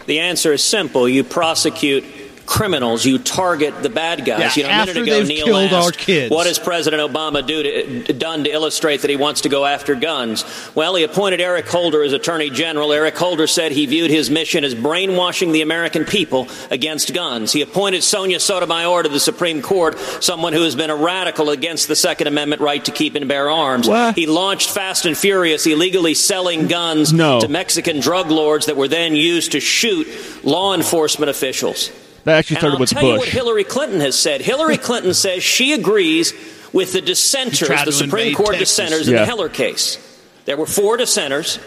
The 0.07 0.19
answer 0.19 0.53
is 0.53 0.65
simple. 0.65 1.09
You 1.09 1.23
prosecute 1.23 2.03
criminals. 2.53 3.07
You 3.07 3.19
target 3.19 3.83
the 3.83 3.89
bad 3.89 4.27
guys. 4.27 4.57
Yeah, 4.59 4.63
you 4.63 4.69
know, 4.69 4.83
a 4.83 4.87
minute 4.87 4.97
ago, 5.09 5.23
Neil 5.23 5.57
asked, 5.57 5.73
our 5.73 5.91
kids. 5.91 6.31
What 6.31 6.47
has 6.47 6.59
President 6.59 7.01
Obama 7.03 7.45
do 7.47 7.63
to, 7.63 8.13
done 8.13 8.45
to 8.45 8.51
illustrate 8.51 9.01
that 9.01 9.11
he 9.11 9.17
wants 9.17 9.41
to 9.41 9.49
go 9.49 9.65
after 9.65 9.95
guns? 9.95 10.45
Well, 10.75 10.95
he 10.95 11.03
appointed 11.03 11.41
Eric 11.41 11.67
Holder 11.67 12.03
as 12.03 12.13
Attorney 12.13 12.51
General. 12.51 12.93
Eric 12.93 13.17
Holder 13.17 13.47
said 13.47 13.73
he 13.73 13.87
viewed 13.87 14.11
his 14.11 14.29
mission 14.29 14.65
as 14.65 14.75
brainwashing 14.75 15.53
the 15.53 15.63
American 15.63 16.05
people 16.05 16.47
against 16.71 17.15
guns. 17.15 17.53
He 17.55 17.63
appointed 17.63 18.03
Sonia 18.03 18.39
Sotomayor 18.39 19.05
to 19.05 19.09
the 19.09 19.19
Supreme 19.19 19.63
Court, 19.63 19.99
someone 20.21 20.53
who 20.53 20.63
has 20.63 20.77
been 20.77 20.91
a 20.91 20.97
radical 20.97 21.49
against 21.49 21.89
the 21.89 21.97
Second 21.97 22.27
Amendment 22.27 22.61
right 22.61 22.85
to 22.85 22.91
keep 22.93 23.15
and 23.15 23.27
bear 23.27 23.49
arms. 23.49 23.89
What? 23.89 24.15
He 24.15 24.27
launched 24.27 24.69
Fast 24.71 25.07
and 25.07 25.17
Furious, 25.17 25.67
illegally 25.67 26.13
selling 26.13 26.69
guns 26.69 27.15
No. 27.15 27.41
to 27.41 27.49
Mexican 27.49 28.01
drug 28.01 28.31
lords 28.31 28.67
that 28.67 28.77
were 28.77 28.89
then 28.89 29.17
used 29.17 29.53
to 29.53 29.61
shoot 29.61 30.07
law 30.45 30.75
enforcement 30.75 31.31
officials. 31.31 31.91
That 32.25 32.39
actually 32.39 32.57
And 32.57 32.61
started 32.61 32.77
I'll 32.77 32.81
with 32.81 32.91
tell 32.91 33.03
you 33.03 33.19
what 33.19 33.29
Hillary 33.29 33.65
Clinton 33.65 34.01
has 34.01 34.19
said. 34.19 34.41
Hillary 34.43 34.79
Clinton 34.79 35.13
says 35.15 35.43
she 35.43 35.73
agrees 35.73 36.33
with 36.73 36.93
the 36.93 37.01
dissenters, 37.01 37.69
the 37.69 37.93
Supreme 37.93 38.35
Court 38.35 38.55
Texas. 38.57 38.77
dissenters 38.77 39.09
in 39.09 39.15
the 39.17 39.27
Heller 39.27 39.49
case. 39.49 39.99
There 40.45 40.57
were 40.57 40.67
four 40.67 40.97
dissenters, 40.97 41.59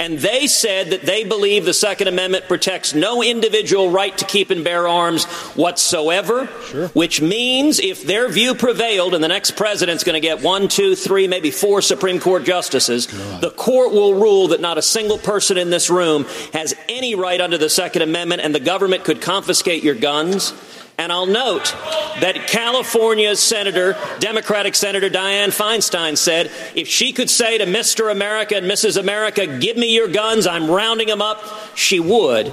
And 0.00 0.18
they 0.18 0.46
said 0.46 0.90
that 0.90 1.02
they 1.02 1.24
believe 1.24 1.66
the 1.66 1.74
Second 1.74 2.08
Amendment 2.08 2.48
protects 2.48 2.94
no 2.94 3.22
individual 3.22 3.90
right 3.90 4.16
to 4.16 4.24
keep 4.24 4.48
and 4.48 4.64
bear 4.64 4.88
arms 4.88 5.26
whatsoever. 5.54 6.48
sure. 6.68 6.88
Which 6.88 7.20
means 7.20 7.78
if 7.78 8.04
their 8.04 8.30
view 8.30 8.54
prevailed 8.54 9.12
and 9.12 9.22
the 9.22 9.28
next 9.28 9.56
president's 9.56 10.02
going 10.02 10.14
to 10.14 10.26
get 10.26 10.42
one, 10.42 10.68
two, 10.68 10.96
three, 10.96 11.28
maybe 11.28 11.50
four 11.50 11.82
Supreme 11.82 12.18
Court 12.18 12.44
justices, 12.44 13.08
the 13.40 13.52
court 13.54 13.92
will 13.92 14.14
rule 14.14 14.48
that 14.48 14.62
not 14.62 14.78
a 14.78 14.82
single 14.82 15.18
person 15.18 15.58
in 15.58 15.68
this 15.68 15.90
room 15.90 16.24
has 16.54 16.74
any 16.88 17.14
right 17.14 17.40
under 17.40 17.58
the 17.58 17.68
Second 17.68 18.00
Amendment 18.00 18.40
and 18.40 18.54
the 18.54 18.60
government 18.60 19.04
could 19.04 19.20
confiscate 19.20 19.84
your 19.84 19.94
guns. 19.94 20.54
And 21.00 21.10
I'll 21.10 21.24
note 21.24 21.74
that 22.20 22.46
California's 22.46 23.40
Senator, 23.40 23.96
Democratic 24.18 24.74
Senator 24.74 25.08
Dianne 25.08 25.46
Feinstein 25.48 26.14
said 26.18 26.50
if 26.74 26.88
she 26.88 27.14
could 27.14 27.30
say 27.30 27.56
to 27.56 27.64
Mr. 27.64 28.12
America 28.12 28.54
and 28.54 28.66
Mrs. 28.66 28.98
America, 28.98 29.46
give 29.46 29.78
me 29.78 29.94
your 29.94 30.08
guns, 30.08 30.46
I'm 30.46 30.70
rounding 30.70 31.08
them 31.08 31.22
up, 31.22 31.42
she 31.74 32.00
would. 32.00 32.52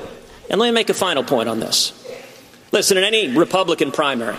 And 0.50 0.62
let 0.62 0.68
me 0.68 0.72
make 0.72 0.90
a 0.90 0.94
final 0.94 1.26
point 1.26 1.50
on 1.50 1.60
this. 1.60 1.92
Listen, 2.72 2.96
in 2.98 3.04
any 3.04 3.36
Republican 3.38 3.92
primary, 3.92 4.38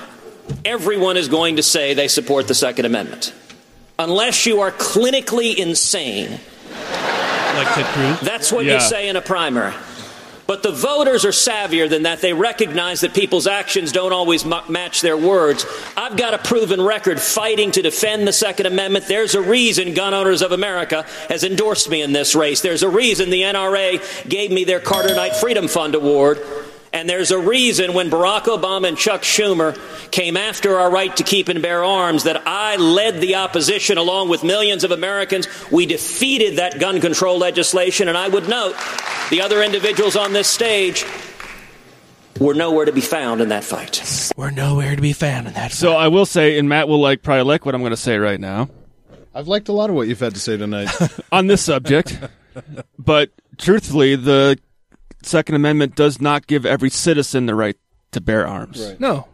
everyone 0.65 1.19
is 1.19 1.29
going 1.29 1.57
to 1.57 1.63
say 1.63 1.93
they 1.93 2.09
support 2.09 2.49
the 2.49 2.55
Second 2.55 2.87
Amendment. 2.87 3.35
Unless 3.99 4.47
you 4.47 4.61
are 4.63 4.71
clinically 4.71 5.55
insane. 5.55 6.31
Like 7.57 7.75
Ted 7.75 7.85
Cruz? 7.87 8.21
That's 8.21 8.51
what 8.51 8.65
Yeah. 8.65 8.75
you 8.77 8.81
say 8.81 9.09
in 9.11 9.17
a 9.17 9.21
primary. 9.21 9.75
But 10.49 10.63
the 10.63 10.73
voters 10.73 11.27
are 11.27 11.29
savvier 11.29 11.91
than 11.91 12.05
that. 12.05 12.23
They 12.23 12.33
recognize 12.33 13.03
that 13.03 13.13
people's 13.13 13.47
actions 13.47 13.93
don't 13.93 14.15
always 14.15 14.47
mu- 14.47 14.67
match 14.71 15.03
their 15.03 15.19
words. 15.19 15.67
I've 15.95 16.17
got 16.17 16.33
a 16.33 16.39
proven 16.39 16.81
record 16.81 17.21
fighting 17.21 17.71
to 17.73 17.83
defend 17.83 18.27
the 18.27 18.33
Second 18.33 18.65
Amendment. 18.65 19.07
There's 19.07 19.35
a 19.35 19.43
reason 19.43 19.93
Gun 19.93 20.15
Owners 20.15 20.41
of 20.41 20.53
America 20.53 21.05
has 21.29 21.45
endorsed 21.45 21.91
me 21.91 22.01
in 22.01 22.15
this 22.15 22.35
race. 22.35 22.63
There's 22.63 22.83
a 22.83 22.89
reason 22.89 23.29
the 23.29 23.43
NRA 23.43 24.27
gave 24.27 24.51
me 24.51 24.65
their 24.65 24.81
Carter 24.81 25.15
Knox 25.15 25.39
Freedom 25.39 25.69
Fund 25.69 25.95
Award. 25.95 26.39
And 26.93 27.09
there's 27.09 27.31
a 27.31 27.39
reason 27.39 27.95
when 27.95 28.11
Barack 28.11 28.45
Obama 28.45 28.89
and 28.89 28.97
Chuck 28.97 29.23
Schumer 29.23 29.77
came 30.11 30.37
after 30.37 30.79
our 30.79 30.91
right 30.91 31.15
to 31.17 31.23
keep 31.23 31.49
and 31.49 31.61
bear 31.61 31.85
arms 31.85 32.25
that 32.25 32.47
I 32.47 32.77
led 32.77 33.21
the 33.21 33.37
opposition 33.37 33.99
along 33.99 34.29
with 34.29 34.43
millions 34.43 34.85
of 34.85 34.91
Americans. 34.91 35.49
We 35.71 35.87
defeated 35.87 36.57
that 36.57 36.81
gun 36.81 37.01
control 37.01 37.39
legislation. 37.39 38.09
And 38.09 38.17
I 38.17 38.29
would 38.29 38.49
note 38.49 38.77
the 39.31 39.43
other 39.43 39.63
individuals 39.63 40.17
on 40.17 40.33
this 40.33 40.49
stage 40.49 41.05
were 42.41 42.55
nowhere 42.55 42.85
to 42.85 42.93
be 42.93 43.01
found 43.01 43.41
in 43.41 43.49
that 43.51 43.65
fight. 43.65 44.31
We're 44.37 44.51
nowhere 44.51 44.97
to 44.97 45.03
be 45.03 45.13
found 45.13 45.47
in 45.49 45.55
that. 45.55 45.71
fight. 45.71 45.73
So 45.73 45.93
I 45.93 46.09
will 46.09 46.27
say, 46.27 46.59
and 46.59 46.69
Matt 46.69 46.89
will 46.89 47.01
like 47.01 47.23
probably 47.23 47.43
like 47.43 47.67
what 47.67 47.75
I'm 47.75 47.83
going 47.83 47.91
to 47.91 47.97
say 47.97 48.17
right 48.19 48.41
now 48.41 48.69
I've 49.39 49.47
liked 49.47 49.69
a 49.69 49.73
lot 49.73 49.89
of 49.89 49.95
what 49.95 50.09
you've 50.09 50.19
had 50.19 50.35
to 50.35 50.41
say 50.41 50.57
tonight. 50.57 50.91
on 51.33 51.47
this 51.47 51.63
subject. 51.63 52.19
but 52.99 53.31
truthfully, 53.57 54.17
the 54.17 54.59
Second 55.29 55.55
Amendment 55.55 55.95
does 55.95 56.21
not 56.21 56.47
give 56.47 56.65
every 56.67 56.91
citizen 56.91 57.47
the 57.47 57.55
right 57.55 57.77
to 58.13 58.21
bear 58.21 58.47
arms. 58.47 58.95
No. 58.99 59.29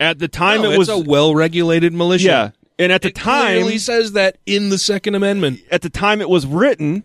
At 0.00 0.18
the 0.18 0.28
time, 0.28 0.62
No, 0.62 0.70
it 0.70 0.78
was 0.78 0.88
a 0.88 0.98
well-regulated 0.98 1.92
militia. 1.92 2.24
Yeah, 2.26 2.50
and 2.78 2.90
at 2.90 3.02
the 3.02 3.08
It 3.08 3.14
time, 3.14 3.58
clearly 3.60 3.78
says 3.78 4.12
that 4.12 4.38
in 4.46 4.70
the 4.70 4.78
Second 4.78 5.14
Amendment. 5.14 5.60
At 5.70 5.82
the 5.82 5.90
time 5.90 6.20
it 6.22 6.30
was 6.30 6.46
written, 6.46 7.02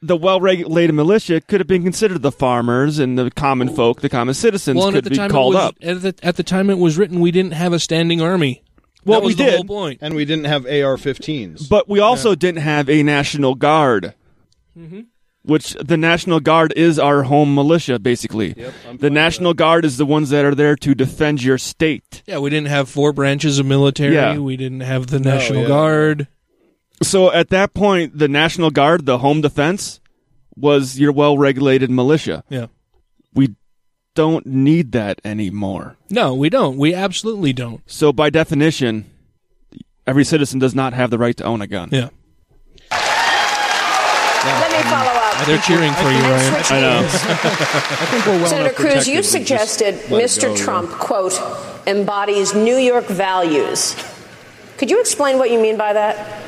the 0.00 0.16
well-regulated 0.16 0.94
militia 0.94 1.42
could 1.42 1.60
have 1.60 1.66
been 1.66 1.82
considered 1.82 2.22
the 2.22 2.32
farmers 2.32 2.98
and 2.98 3.18
the 3.18 3.30
common 3.30 3.68
folk, 3.74 4.00
the 4.00 4.08
common 4.08 4.32
citizens 4.34 4.78
Well, 4.78 4.88
at 4.88 4.94
could 4.94 5.04
the 5.04 5.10
be 5.10 5.16
time 5.16 5.30
called 5.30 5.54
it 5.54 5.58
was, 5.58 5.64
up. 5.66 5.74
At 5.82 6.00
the, 6.02 6.14
at 6.26 6.36
the 6.36 6.42
time 6.42 6.70
it 6.70 6.78
was 6.78 6.96
written, 6.96 7.20
we 7.20 7.30
didn't 7.30 7.52
have 7.52 7.74
a 7.74 7.78
standing 7.78 8.22
army. 8.22 8.62
Well, 9.04 9.20
that 9.20 9.24
was 9.26 9.36
we 9.36 9.44
the 9.44 9.50
did. 9.50 9.54
whole 9.56 9.64
point. 9.64 9.98
and 10.00 10.14
we 10.14 10.24
didn't 10.24 10.44
have 10.46 10.64
AR-15s. 10.64 11.68
But 11.68 11.88
we 11.88 12.00
also 12.00 12.34
didn't 12.34 12.62
have 12.62 12.88
a 12.88 13.02
National 13.02 13.54
Guard, 13.54 14.14
Mm-hmm. 14.78 15.00
Which 15.42 15.72
the 15.74 15.96
National 15.96 16.40
Guard 16.40 16.72
is 16.76 16.98
our 16.98 17.24
home 17.24 17.54
militia, 17.54 17.98
basically. 17.98 18.54
the 18.94 19.10
National 19.10 19.54
Guard 19.54 19.84
is 19.84 19.96
the 19.96 20.06
ones 20.06 20.30
that 20.30 20.44
are 20.44 20.54
there 20.54 20.76
to 20.76 20.94
defend 20.94 21.42
your 21.42 21.58
state. 21.58 22.22
Yeah, 22.26 22.38
we 22.38 22.50
didn't 22.50 22.68
have 22.68 22.88
four 22.88 23.12
branches 23.12 23.58
of 23.58 23.66
military. 23.66 24.14
Yeah. 24.14 24.38
We 24.38 24.56
didn't 24.56 24.80
have 24.80 25.08
the 25.08 25.18
National 25.18 25.62
yeah. 25.62 25.68
Guard. 25.68 26.28
So 27.02 27.32
at 27.32 27.48
that 27.48 27.74
point, 27.74 28.16
the 28.16 28.28
National 28.28 28.70
Guard, 28.70 29.06
the 29.06 29.18
home 29.18 29.40
defense, 29.40 30.00
was 30.56 31.00
your 31.00 31.12
well-regulated 31.12 31.90
militia. 31.90 32.44
Yeah. 32.48 32.66
We 33.34 33.56
don't 34.14 34.46
need 34.46 34.92
that 34.92 35.20
anymore. 35.24 35.96
No, 36.10 36.34
we 36.34 36.50
don't. 36.50 36.76
We 36.76 36.94
absolutely 36.94 37.52
don't. 37.52 37.82
So 37.90 38.12
by 38.12 38.30
definition, 38.30 39.10
every 40.06 40.24
citizen 40.24 40.60
does 40.60 40.74
not 40.74 40.92
have 40.92 41.10
the 41.10 41.18
right 41.18 41.36
to 41.38 41.44
own 41.44 41.62
a 41.62 41.66
gun. 41.66 41.88
Yeah. 41.90 42.10
Let 44.44 44.70
me 44.72 44.90
follow 44.90 45.10
up. 45.10 45.21
They're 45.46 45.58
cheering 45.58 45.92
for 45.94 46.10
you, 46.10 46.20
Ryan. 46.20 46.64
I 46.70 46.80
know. 46.80 46.98
I 47.08 48.06
think 48.06 48.26
we're 48.26 48.38
well 48.38 48.46
Senator 48.48 48.74
Cruz, 48.74 49.08
you 49.08 49.22
suggested 49.22 49.94
Mr. 50.06 50.42
go, 50.42 50.54
yeah. 50.54 50.64
Trump, 50.64 50.90
quote, 50.90 51.40
embodies 51.86 52.54
New 52.54 52.76
York 52.76 53.06
values. 53.06 53.96
Could 54.78 54.90
you 54.90 55.00
explain 55.00 55.38
what 55.38 55.50
you 55.50 55.58
mean 55.60 55.76
by 55.76 55.92
that? 55.92 56.42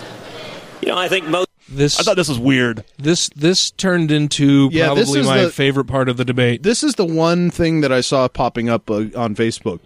You 0.80 0.88
know, 0.88 0.98
I 0.98 1.08
think 1.08 1.26
most. 1.26 1.48
This 1.68 1.98
I 1.98 2.02
thought 2.02 2.16
this 2.16 2.28
was 2.28 2.38
weird. 2.38 2.84
this 2.98 3.30
this 3.30 3.70
turned 3.72 4.10
into 4.12 4.68
Yeah, 4.70 4.86
probably 4.92 5.22
my 5.22 5.44
the- 5.44 5.50
favorite 5.50 5.86
part 5.86 6.08
of 6.08 6.16
the 6.18 6.24
debate. 6.24 6.62
This 6.62 6.84
is 6.84 6.94
the 6.96 7.06
one 7.06 7.50
thing 7.50 7.80
that 7.80 7.90
I 7.90 8.00
saw 8.02 8.28
popping 8.28 8.68
up 8.68 8.90
uh, 8.90 9.06
on 9.16 9.34
Facebook. 9.34 9.80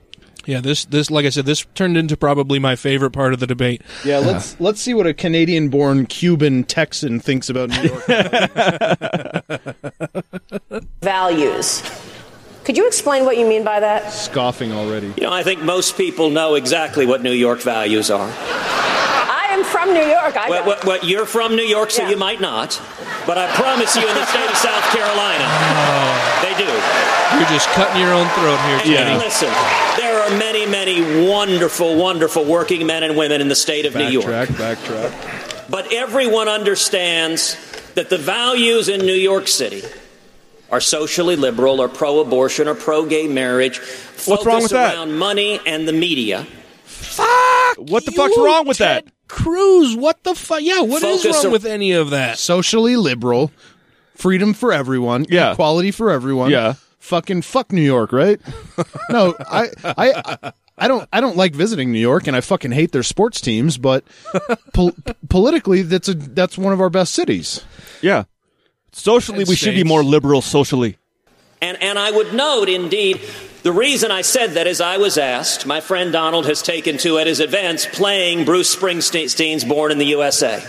Yeah, 0.47 0.61
this 0.61 0.85
this 0.87 1.11
like 1.11 1.27
I 1.27 1.31
said, 1.31 1.47
this 1.47 1.65
turned 1.75 1.97
into 1.97 2.17
probably 2.17 2.59
my 2.59 2.77
favorite 2.77 3.11
part 3.11 3.33
of 3.33 3.41
the 3.41 3.47
debate. 3.47 3.83
Yeah, 4.05 4.19
let's 4.19 4.59
let's 4.61 4.81
see 4.81 4.95
what 4.95 5.07
a 5.07 5.15
Canadian-born 5.15 6.07
Cuban 6.07 6.65
Texan 6.65 7.21
thinks 7.21 7.51
about 7.51 7.71
New 7.71 7.83
York. 7.83 8.05
Values. 11.03 11.83
Could 12.65 12.77
you 12.77 12.87
explain 12.87 13.25
what 13.25 13.39
you 13.39 13.47
mean 13.47 13.65
by 13.65 13.81
that? 13.81 14.13
Scoffing 14.13 14.73
already. 14.73 15.07
You 15.17 15.23
know, 15.23 15.33
I 15.33 15.43
think 15.43 15.63
most 15.63 15.97
people 15.97 16.29
know 16.29 16.55
exactly 16.55 17.07
what 17.07 17.23
New 17.23 17.33
York 17.33 17.61
values 17.61 18.11
are. 18.11 18.29
I 19.49 19.55
am 19.55 19.65
from 19.65 19.95
New 19.95 20.05
York. 20.05 20.37
I 20.37 20.51
Well, 20.51 20.67
well, 20.67 20.79
well, 20.85 20.99
you're 21.03 21.25
from 21.25 21.57
New 21.57 21.63
York, 21.63 21.91
so 21.91 22.03
Yeah. 22.03 22.11
you 22.11 22.17
might 22.17 22.41
not. 22.41 22.81
But 23.27 23.39
I 23.39 23.47
promise 23.55 23.97
you, 23.97 24.07
in 24.07 24.15
the 24.15 24.27
state 24.27 24.51
of 24.51 24.57
South 24.57 24.85
Carolina, 24.93 25.45
oh. 25.49 26.41
they 26.43 26.55
do. 26.55 26.71
You're 27.39 27.49
just 27.49 27.69
cutting 27.71 28.01
your 28.01 28.13
own 28.13 28.29
throat 28.31 28.59
here, 28.67 28.81
And 28.85 28.85
Teddy. 28.85 29.19
listen, 29.19 29.51
there 29.97 30.21
are 30.23 30.31
many, 30.37 30.67
many 30.67 31.27
wonderful, 31.27 31.97
wonderful 31.97 32.45
working 32.45 32.87
men 32.87 33.03
and 33.03 33.17
women 33.17 33.41
in 33.41 33.49
the 33.49 33.55
state 33.55 33.87
of 33.87 33.95
New 33.95 34.09
York. 34.09 34.27
Backtrack, 34.27 34.77
backtrack. 34.77 35.71
But 35.71 35.93
everyone 35.93 36.49
understands 36.49 37.57
that 37.95 38.11
the 38.11 38.19
values 38.19 38.89
in 38.89 39.01
New 39.01 39.13
York 39.13 39.49
City 39.49 39.83
are 40.71 40.81
socially 40.81 41.37
liberal 41.37 41.81
or 41.81 41.89
pro 41.89 42.21
abortion 42.21 42.69
or 42.69 42.75
pro 42.75 43.07
gay 43.07 43.27
marriage. 43.27 43.79
What's 44.27 44.45
wrong 44.45 44.61
focus 44.61 44.63
with 44.65 44.71
that? 44.73 44.95
Around 44.95 45.19
money 45.19 45.61
and 45.67 45.89
the 45.89 45.93
media. 45.93 46.47
Fuck. 46.85 47.77
What 47.79 48.05
the 48.05 48.13
fuck's 48.13 48.37
wrong 48.37 48.67
with 48.67 48.79
that? 48.79 49.07
Cruz, 49.29 49.95
what 49.95 50.23
the 50.25 50.35
fuck? 50.35 50.61
Yeah, 50.63 50.81
what 50.81 51.03
is 51.03 51.23
Focus 51.23 51.37
wrong 51.39 51.47
on- 51.47 51.53
with 51.53 51.65
any 51.67 51.93
of 51.93 52.11
that? 52.11 52.39
Socially 52.39 52.97
liberal, 52.97 53.51
freedom 54.15 54.55
for 54.55 54.73
everyone, 54.73 55.27
Yeah. 55.29 55.53
equality 55.53 55.91
for 55.91 56.11
everyone. 56.11 56.51
Yeah. 56.51 56.75
Fucking 56.99 57.43
fuck 57.43 57.73
New 57.73 57.83
York, 57.83 58.13
right? 58.13 58.41
no, 59.11 59.35
I, 59.41 59.69
I, 59.85 60.53
I 60.77 60.89
don't, 60.89 61.09
I 61.13 61.21
don't 61.21 61.37
like 61.37 61.55
visiting 61.55 61.93
New 61.93 62.01
York, 62.01 62.27
and 62.27 62.37
I 62.37 62.41
fucking 62.41 62.73
hate 62.73 62.93
their 62.93 63.03
sports 63.05 63.41
teams. 63.41 63.79
But 63.79 64.05
pol- 64.75 64.95
politically, 65.29 65.83
that's 65.83 66.09
a 66.09 66.15
that's 66.15 66.59
one 66.59 66.73
of 66.73 66.81
our 66.81 66.91
best 66.91 67.15
cities. 67.15 67.65
Yeah. 68.03 68.25
Socially, 68.93 69.41
And 69.41 69.49
we 69.49 69.55
should 69.57 69.71
be 69.71 69.77
states. 69.81 69.89
more 69.89 70.03
liberal 70.03 70.43
socially. 70.43 70.99
And, 71.63 71.81
and 71.83 71.99
I 71.99 72.11
would 72.11 72.35
note, 72.35 72.69
indeed, 72.69 73.21
the 73.63 73.73
reason 73.73 74.11
I 74.11 74.23
said 74.23 74.51
that 74.51 74.67
is 74.67 74.81
I 74.81 74.99
was 74.99 75.19
asked. 75.19 75.67
My 75.67 75.81
friend 75.81 76.13
Donald 76.13 76.47
has 76.47 76.63
taken 76.63 76.97
to 76.99 77.19
at 77.19 77.27
his 77.27 77.41
events 77.41 77.87
playing 77.87 78.45
Bruce 78.45 78.75
Springsteen's 78.75 79.65
Born 79.65 79.91
in 79.91 79.99
the 79.99 80.07
USA. 80.07 80.63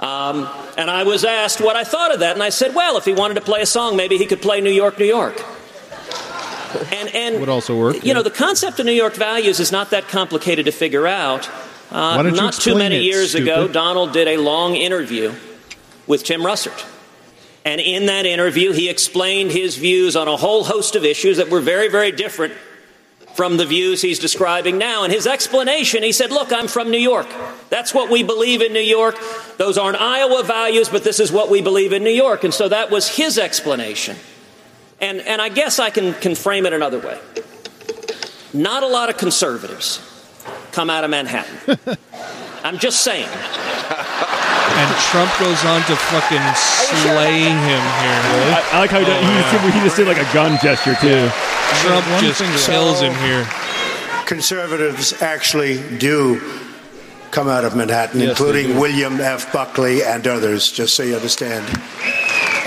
Um, 0.00 0.48
and 0.76 0.90
I 0.90 1.04
was 1.04 1.24
asked 1.24 1.60
what 1.60 1.76
I 1.76 1.84
thought 1.84 2.12
of 2.12 2.20
that, 2.20 2.34
and 2.34 2.42
I 2.42 2.50
said, 2.50 2.74
well, 2.74 2.96
if 2.96 3.04
he 3.04 3.12
wanted 3.12 3.34
to 3.34 3.40
play 3.40 3.62
a 3.62 3.66
song, 3.66 3.96
maybe 3.96 4.18
he 4.18 4.26
could 4.26 4.42
play 4.42 4.60
New 4.60 4.70
York, 4.70 4.98
New 4.98 5.06
York. 5.06 5.42
And, 6.92 7.14
and 7.14 7.40
Would 7.40 7.48
also 7.48 7.78
work. 7.78 8.04
you 8.04 8.12
know, 8.12 8.22
the 8.22 8.30
concept 8.30 8.78
of 8.78 8.86
New 8.86 8.92
York 8.92 9.14
values 9.14 9.60
is 9.60 9.72
not 9.72 9.90
that 9.90 10.08
complicated 10.08 10.66
to 10.66 10.72
figure 10.72 11.06
out. 11.06 11.48
Uh, 11.90 12.22
you 12.26 12.50
too 12.50 12.76
many 12.76 12.96
it, 12.96 13.02
years 13.02 13.34
ago. 13.34 13.68
Donald 13.68 14.12
did 14.12 14.28
a 14.28 14.36
long 14.36 14.74
interview 14.74 15.32
with 16.06 16.24
Tim 16.24 16.42
Russert. 16.42 16.84
And 17.66 17.80
in 17.80 18.06
that 18.06 18.26
interview, 18.26 18.70
he 18.70 18.88
explained 18.88 19.50
his 19.50 19.76
views 19.76 20.14
on 20.14 20.28
a 20.28 20.36
whole 20.36 20.62
host 20.62 20.94
of 20.94 21.04
issues 21.04 21.38
that 21.38 21.50
were 21.50 21.60
very, 21.60 21.88
very 21.88 22.12
different 22.12 22.54
from 23.34 23.56
the 23.56 23.66
views 23.66 24.00
he's 24.00 24.20
describing 24.20 24.78
now. 24.78 25.02
And 25.02 25.12
his 25.12 25.26
explanation, 25.26 26.04
he 26.04 26.12
said, 26.12 26.30
Look, 26.30 26.52
I'm 26.52 26.68
from 26.68 26.92
New 26.92 26.96
York. 26.96 27.26
That's 27.68 27.92
what 27.92 28.08
we 28.08 28.22
believe 28.22 28.62
in 28.62 28.72
New 28.72 28.78
York. 28.78 29.16
Those 29.56 29.78
aren't 29.78 30.00
Iowa 30.00 30.44
values, 30.44 30.88
but 30.88 31.02
this 31.02 31.18
is 31.18 31.32
what 31.32 31.50
we 31.50 31.60
believe 31.60 31.92
in 31.92 32.04
New 32.04 32.10
York. 32.10 32.44
And 32.44 32.54
so 32.54 32.68
that 32.68 32.92
was 32.92 33.08
his 33.08 33.36
explanation. 33.36 34.16
And, 35.00 35.20
and 35.22 35.42
I 35.42 35.48
guess 35.48 35.80
I 35.80 35.90
can, 35.90 36.14
can 36.14 36.36
frame 36.36 36.66
it 36.66 36.72
another 36.72 37.00
way. 37.00 37.18
Not 38.54 38.84
a 38.84 38.88
lot 38.88 39.10
of 39.10 39.18
conservatives 39.18 40.00
come 40.70 40.88
out 40.88 41.02
of 41.02 41.10
Manhattan. 41.10 41.98
I'm 42.66 42.78
just 42.78 43.02
saying. 43.02 43.28
And 43.28 44.90
Trump 45.08 45.30
goes 45.38 45.64
on 45.64 45.80
to 45.86 45.94
fucking 45.94 46.42
slay 46.54 47.38
him 47.46 47.58
here. 48.02 48.20
I, 48.50 48.70
I 48.72 48.78
like 48.80 48.90
how 48.90 48.98
he, 48.98 49.04
did, 49.06 49.22
he, 49.22 49.30
just 49.40 49.52
did, 49.52 49.74
he 49.74 49.80
just 49.80 49.96
did 49.96 50.08
like 50.08 50.18
a 50.18 50.34
gun 50.34 50.58
gesture 50.60 50.94
too. 51.00 51.30
Trump 51.86 52.04
One 52.10 52.24
just 52.24 52.66
kills 52.66 52.98
So- 52.98 53.04
him 53.10 53.14
here. 53.24 53.46
Conservatives 54.26 55.22
actually 55.22 55.78
do 55.98 56.40
come 57.30 57.46
out 57.48 57.64
of 57.64 57.76
Manhattan, 57.76 58.18
Yes, 58.20 58.30
including. 58.30 58.76
William 58.80 59.20
F. 59.20 59.52
Buckley 59.52 60.02
and 60.02 60.26
others, 60.26 60.72
just 60.72 60.94
so 60.96 61.04
you 61.04 61.14
understand. 61.14 61.64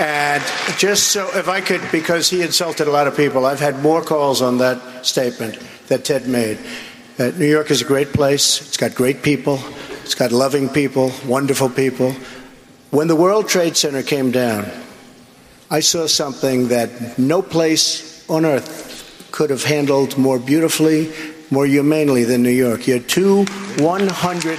And 0.00 0.42
just 0.78 1.08
so, 1.08 1.28
if 1.36 1.48
I 1.48 1.60
could, 1.60 1.82
because 1.92 2.30
he 2.30 2.40
insulted 2.40 2.88
a 2.88 2.90
lot 2.90 3.06
of 3.06 3.14
people, 3.14 3.44
I've 3.44 3.60
had 3.60 3.82
more 3.82 4.00
calls 4.02 4.40
on 4.40 4.56
that 4.58 5.04
statement 5.04 5.58
that 5.88 6.06
Ted 6.06 6.26
made. 6.26 6.58
Uh, 7.18 7.30
New 7.36 7.46
York 7.46 7.70
is 7.70 7.82
a 7.82 7.84
great 7.84 8.14
place. 8.14 8.62
It's 8.62 8.78
got 8.78 8.94
great 8.94 9.22
people. 9.22 9.60
It's 10.10 10.18
got 10.18 10.32
loving 10.32 10.68
people, 10.68 11.12
wonderful 11.24 11.68
people. 11.70 12.10
When 12.90 13.06
the 13.06 13.14
World 13.14 13.48
Trade 13.48 13.76
Center 13.76 14.02
came 14.02 14.32
down, 14.32 14.68
I 15.70 15.78
saw 15.78 16.08
something 16.08 16.66
that 16.66 17.16
no 17.16 17.42
place 17.42 18.28
on 18.28 18.44
earth 18.44 19.28
could 19.30 19.50
have 19.50 19.62
handled 19.62 20.18
more 20.18 20.40
beautifully, 20.40 21.12
more 21.52 21.64
humanely 21.64 22.24
than 22.24 22.42
New 22.42 22.50
York. 22.50 22.88
You 22.88 22.94
had 22.94 23.08
two 23.08 23.44
100. 23.78 24.58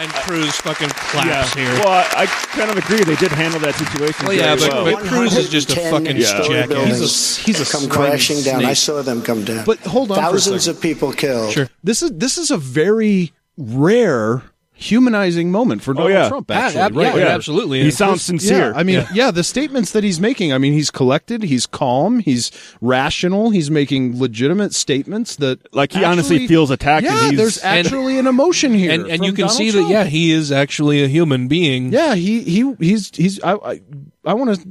And 0.00 0.12
Cruz 0.12 0.54
fucking 0.58 0.90
claps 0.90 1.56
yeah. 1.56 1.62
here. 1.64 1.72
Well, 1.84 1.88
I, 1.88 2.22
I 2.22 2.26
kind 2.26 2.70
of 2.70 2.76
agree. 2.76 3.02
They 3.02 3.16
did 3.16 3.32
handle 3.32 3.58
that 3.60 3.74
situation. 3.74 4.26
Well, 4.26 4.36
yeah, 4.36 4.54
but- 4.54 4.72
well. 4.72 4.84
but 4.84 5.02
Cruz 5.04 5.36
is 5.36 5.48
just 5.48 5.70
a 5.70 5.74
fucking 5.74 6.20
story 6.22 6.48
jackass. 6.48 7.36
He's 7.36 7.40
a- 7.40 7.42
he's 7.42 7.60
a 7.60 7.72
come 7.72 7.82
slimy 7.82 8.10
crashing 8.10 8.42
down. 8.42 8.64
I 8.64 8.74
saw 8.74 9.02
them 9.02 9.22
come 9.22 9.44
down. 9.44 9.64
But 9.64 9.78
hold 9.80 10.12
on 10.12 10.16
for 10.16 10.20
a 10.20 10.24
thousands 10.30 10.68
of 10.68 10.80
people 10.80 11.12
killed. 11.12 11.68
This 11.82 12.02
is 12.02 12.12
this 12.12 12.38
is 12.38 12.50
a 12.50 12.58
very 12.58 13.32
rare 13.56 14.42
humanizing 14.80 15.50
moment 15.50 15.82
for 15.82 15.90
oh, 15.90 15.94
Donald 15.94 16.12
yeah. 16.12 16.28
Trump. 16.28 16.50
Actually, 16.50 16.80
ab- 16.80 16.96
right? 16.96 17.16
yeah, 17.16 17.22
it 17.22 17.28
absolutely 17.28 17.82
He 17.82 17.90
sounds 17.90 18.22
sincere. 18.22 18.70
Yeah, 18.70 18.78
I 18.78 18.82
mean, 18.84 18.96
Yeah. 18.96 19.08
yeah. 19.12 19.30
the 19.32 19.42
statements 19.42 19.90
that 19.92 20.04
he's 20.04 20.20
making. 20.20 20.52
I 20.52 20.58
mean, 20.58 20.72
he's 20.72 20.90
collected, 20.90 21.42
he's 21.42 21.66
calm, 21.66 22.20
he's 22.20 22.52
rational, 22.80 23.50
he's 23.50 23.70
making 23.70 24.20
legitimate 24.20 24.72
statements 24.74 25.36
that 25.36 25.58
Like, 25.74 25.92
he 25.92 26.04
honestly 26.04 26.46
feels 26.46 26.70
attacked 26.70 27.04
and 27.06 27.14
Yeah, 27.14 27.22
he's- 27.30 27.36
there's 27.36 27.64
actually 27.64 28.18
an 28.18 28.26
emotion 28.28 28.72
here, 28.72 28.92
and 28.92 29.06
and 29.06 29.24
you 29.24 29.32
can 29.32 29.42
Donald 29.46 29.56
see 29.58 29.70
Trump. 29.72 29.88
that 29.88 29.92
yeah 29.92 30.04
he 30.04 30.30
is 30.30 30.52
actually 30.52 31.02
a 31.02 31.08
human 31.08 31.48
being 31.48 31.92
Yeah, 31.92 32.14
he 32.14 32.42
he 32.42 32.74
he's 32.78 33.10
he's. 33.14 33.42
I 33.42 33.54
I, 33.54 33.80
I 34.24 34.34
want 34.34 34.54
to. 34.60 34.68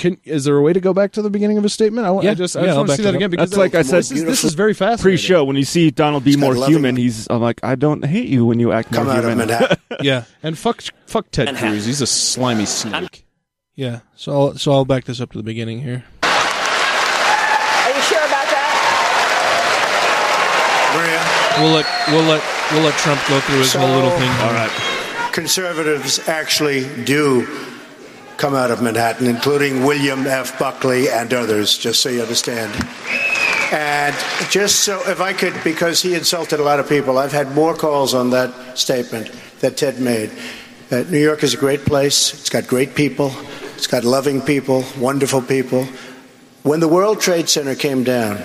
Can 0.00 0.16
is 0.24 0.44
there 0.44 0.56
a 0.56 0.62
way 0.62 0.72
to 0.72 0.80
go 0.80 0.94
back 0.94 1.12
to 1.12 1.20
the 1.20 1.28
beginning 1.28 1.58
of 1.58 1.62
his 1.62 1.74
statement? 1.74 2.06
I, 2.06 2.10
want, 2.10 2.26
I 2.26 2.32
just 2.32 2.56
I 2.56 2.64
just 2.64 2.74
want 2.78 2.88
to 2.88 2.96
see 2.96 3.02
that 3.02 3.14
again 3.14 3.28
because 3.28 3.50
That's 3.50 3.58
like 3.58 3.74
I 3.74 3.82
said. 3.82 3.98
this 3.98 4.10
is, 4.10 4.24
this 4.24 4.44
is 4.44 4.54
very 4.54 4.72
fast. 4.72 5.02
Pre-show, 5.02 5.44
when 5.44 5.56
you 5.56 5.64
see 5.66 5.90
Donald 5.90 6.24
be 6.24 6.38
more 6.38 6.54
loving- 6.54 6.74
human, 6.76 6.96
he's 6.96 7.26
I'm 7.28 7.42
like, 7.42 7.60
I 7.62 7.74
don't 7.74 8.02
hate 8.02 8.30
you 8.30 8.46
when 8.46 8.58
you 8.58 8.72
act 8.72 8.92
Come 8.92 9.08
more 9.08 9.16
out 9.16 9.24
human. 9.24 9.48
Manhattan. 9.48 9.76
yeah 10.00 10.24
and 10.42 10.56
fuck 10.58 10.82
fuck 11.06 11.30
Ted 11.30 11.54
Cruz. 11.54 11.84
He's 11.84 12.00
a 12.00 12.06
slimy 12.06 12.64
snake. 12.64 13.26
yeah 13.74 14.00
so 14.16 14.32
I'll, 14.32 14.54
so 14.56 14.72
I'll 14.72 14.86
back 14.86 15.04
this 15.04 15.20
up 15.20 15.32
to 15.32 15.38
the 15.38 15.44
beginning 15.44 15.82
here 15.82 16.02
Are 16.22 17.90
you 17.94 18.00
sure 18.02 18.24
about 18.24 18.48
that? 18.48 18.70
we'll 21.60 21.72
let 21.72 21.86
we'll 22.08 22.22
let 22.24 22.42
we'll 22.72 22.82
let 22.82 22.94
Trump 22.98 23.20
go 23.28 23.38
through 23.40 23.58
his 23.58 23.74
whole 23.74 23.88
little 23.88 24.10
thing 24.18 24.30
All 24.40 24.52
right. 24.54 24.70
Conservatives 25.32 26.26
actually 26.28 26.86
do 27.04 27.46
come 28.40 28.54
out 28.54 28.70
of 28.70 28.80
Manhattan, 28.80 29.26
including 29.26 29.84
William 29.84 30.26
F. 30.26 30.58
Buckley 30.58 31.10
and 31.10 31.32
others, 31.34 31.76
just 31.76 32.00
so 32.00 32.08
you 32.08 32.22
understand. 32.22 32.72
And 33.70 34.16
just 34.48 34.80
so, 34.80 34.98
if 35.10 35.20
I 35.20 35.34
could, 35.34 35.52
because 35.62 36.00
he 36.00 36.14
insulted 36.14 36.58
a 36.58 36.62
lot 36.62 36.80
of 36.80 36.88
people, 36.88 37.18
I've 37.18 37.32
had 37.32 37.54
more 37.54 37.74
calls 37.74 38.14
on 38.14 38.30
that 38.30 38.78
statement 38.78 39.30
that 39.60 39.76
Ted 39.76 40.00
made. 40.00 40.30
Uh, 40.90 41.04
New 41.10 41.20
York 41.20 41.42
is 41.42 41.52
a 41.52 41.58
great 41.58 41.84
place. 41.84 42.32
It's 42.32 42.48
got 42.48 42.66
great 42.66 42.94
people. 42.94 43.30
It's 43.76 43.86
got 43.86 44.04
loving 44.04 44.40
people, 44.40 44.84
wonderful 44.98 45.42
people. 45.42 45.86
When 46.62 46.80
the 46.80 46.88
World 46.88 47.20
Trade 47.20 47.50
Center 47.50 47.74
came 47.74 48.04
down, 48.04 48.42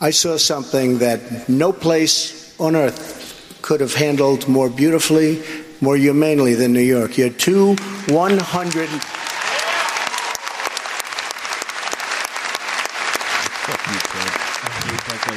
I 0.00 0.10
saw 0.10 0.38
something 0.38 0.98
that 0.98 1.48
no 1.48 1.72
place 1.72 2.52
on 2.58 2.74
earth 2.74 3.58
could 3.62 3.80
have 3.80 3.94
handled 3.94 4.48
more 4.48 4.68
beautifully, 4.68 5.40
more 5.80 5.96
humanely 5.96 6.54
than 6.54 6.72
New 6.72 6.80
York. 6.80 7.18
You 7.18 7.24
had 7.24 7.38
two 7.38 7.76
100. 8.08 8.90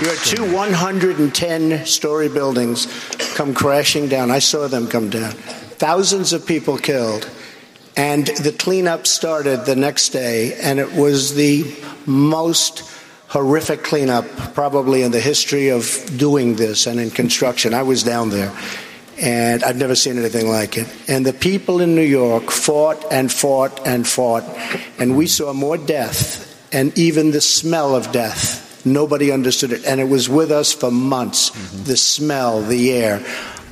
You 0.01 0.07
had 0.07 0.17
two 0.25 0.55
110 0.55 1.85
story 1.85 2.27
buildings 2.29 2.87
come 3.35 3.53
crashing 3.53 4.07
down. 4.07 4.31
I 4.31 4.39
saw 4.39 4.67
them 4.67 4.87
come 4.87 5.09
down. 5.09 5.31
Thousands 5.31 6.33
of 6.33 6.45
people 6.45 6.77
killed. 6.77 7.29
And 7.95 8.25
the 8.27 8.51
cleanup 8.51 9.05
started 9.05 9.65
the 9.65 9.75
next 9.75 10.09
day, 10.09 10.55
and 10.55 10.79
it 10.79 10.93
was 10.93 11.35
the 11.35 11.75
most 12.05 12.89
horrific 13.27 13.83
cleanup 13.83 14.25
probably 14.53 15.03
in 15.03 15.11
the 15.11 15.19
history 15.19 15.69
of 15.69 15.85
doing 16.17 16.55
this 16.55 16.87
and 16.87 16.99
in 16.99 17.11
construction. 17.11 17.73
I 17.73 17.83
was 17.83 18.03
down 18.03 18.29
there, 18.29 18.51
and 19.19 19.63
I've 19.63 19.77
never 19.77 19.95
seen 19.95 20.17
anything 20.17 20.47
like 20.47 20.77
it. 20.77 20.87
And 21.07 21.25
the 21.25 21.33
people 21.33 21.81
in 21.81 21.95
New 21.95 22.01
York 22.01 22.51
fought 22.51 23.05
and 23.11 23.31
fought 23.31 23.87
and 23.87 24.07
fought, 24.07 24.43
and 24.99 25.17
we 25.17 25.27
saw 25.27 25.53
more 25.53 25.77
death 25.77 26.47
and 26.73 26.97
even 26.97 27.31
the 27.31 27.41
smell 27.41 27.95
of 27.95 28.11
death. 28.11 28.85
Nobody 28.85 29.31
understood 29.31 29.73
it, 29.73 29.85
and 29.85 29.99
it 29.99 30.09
was 30.09 30.27
with 30.27 30.51
us 30.51 30.73
for 30.73 30.89
months. 30.89 31.51
Mm-hmm. 31.51 31.83
The 31.83 31.97
smell, 31.97 32.61
the 32.61 32.93
air. 32.93 33.23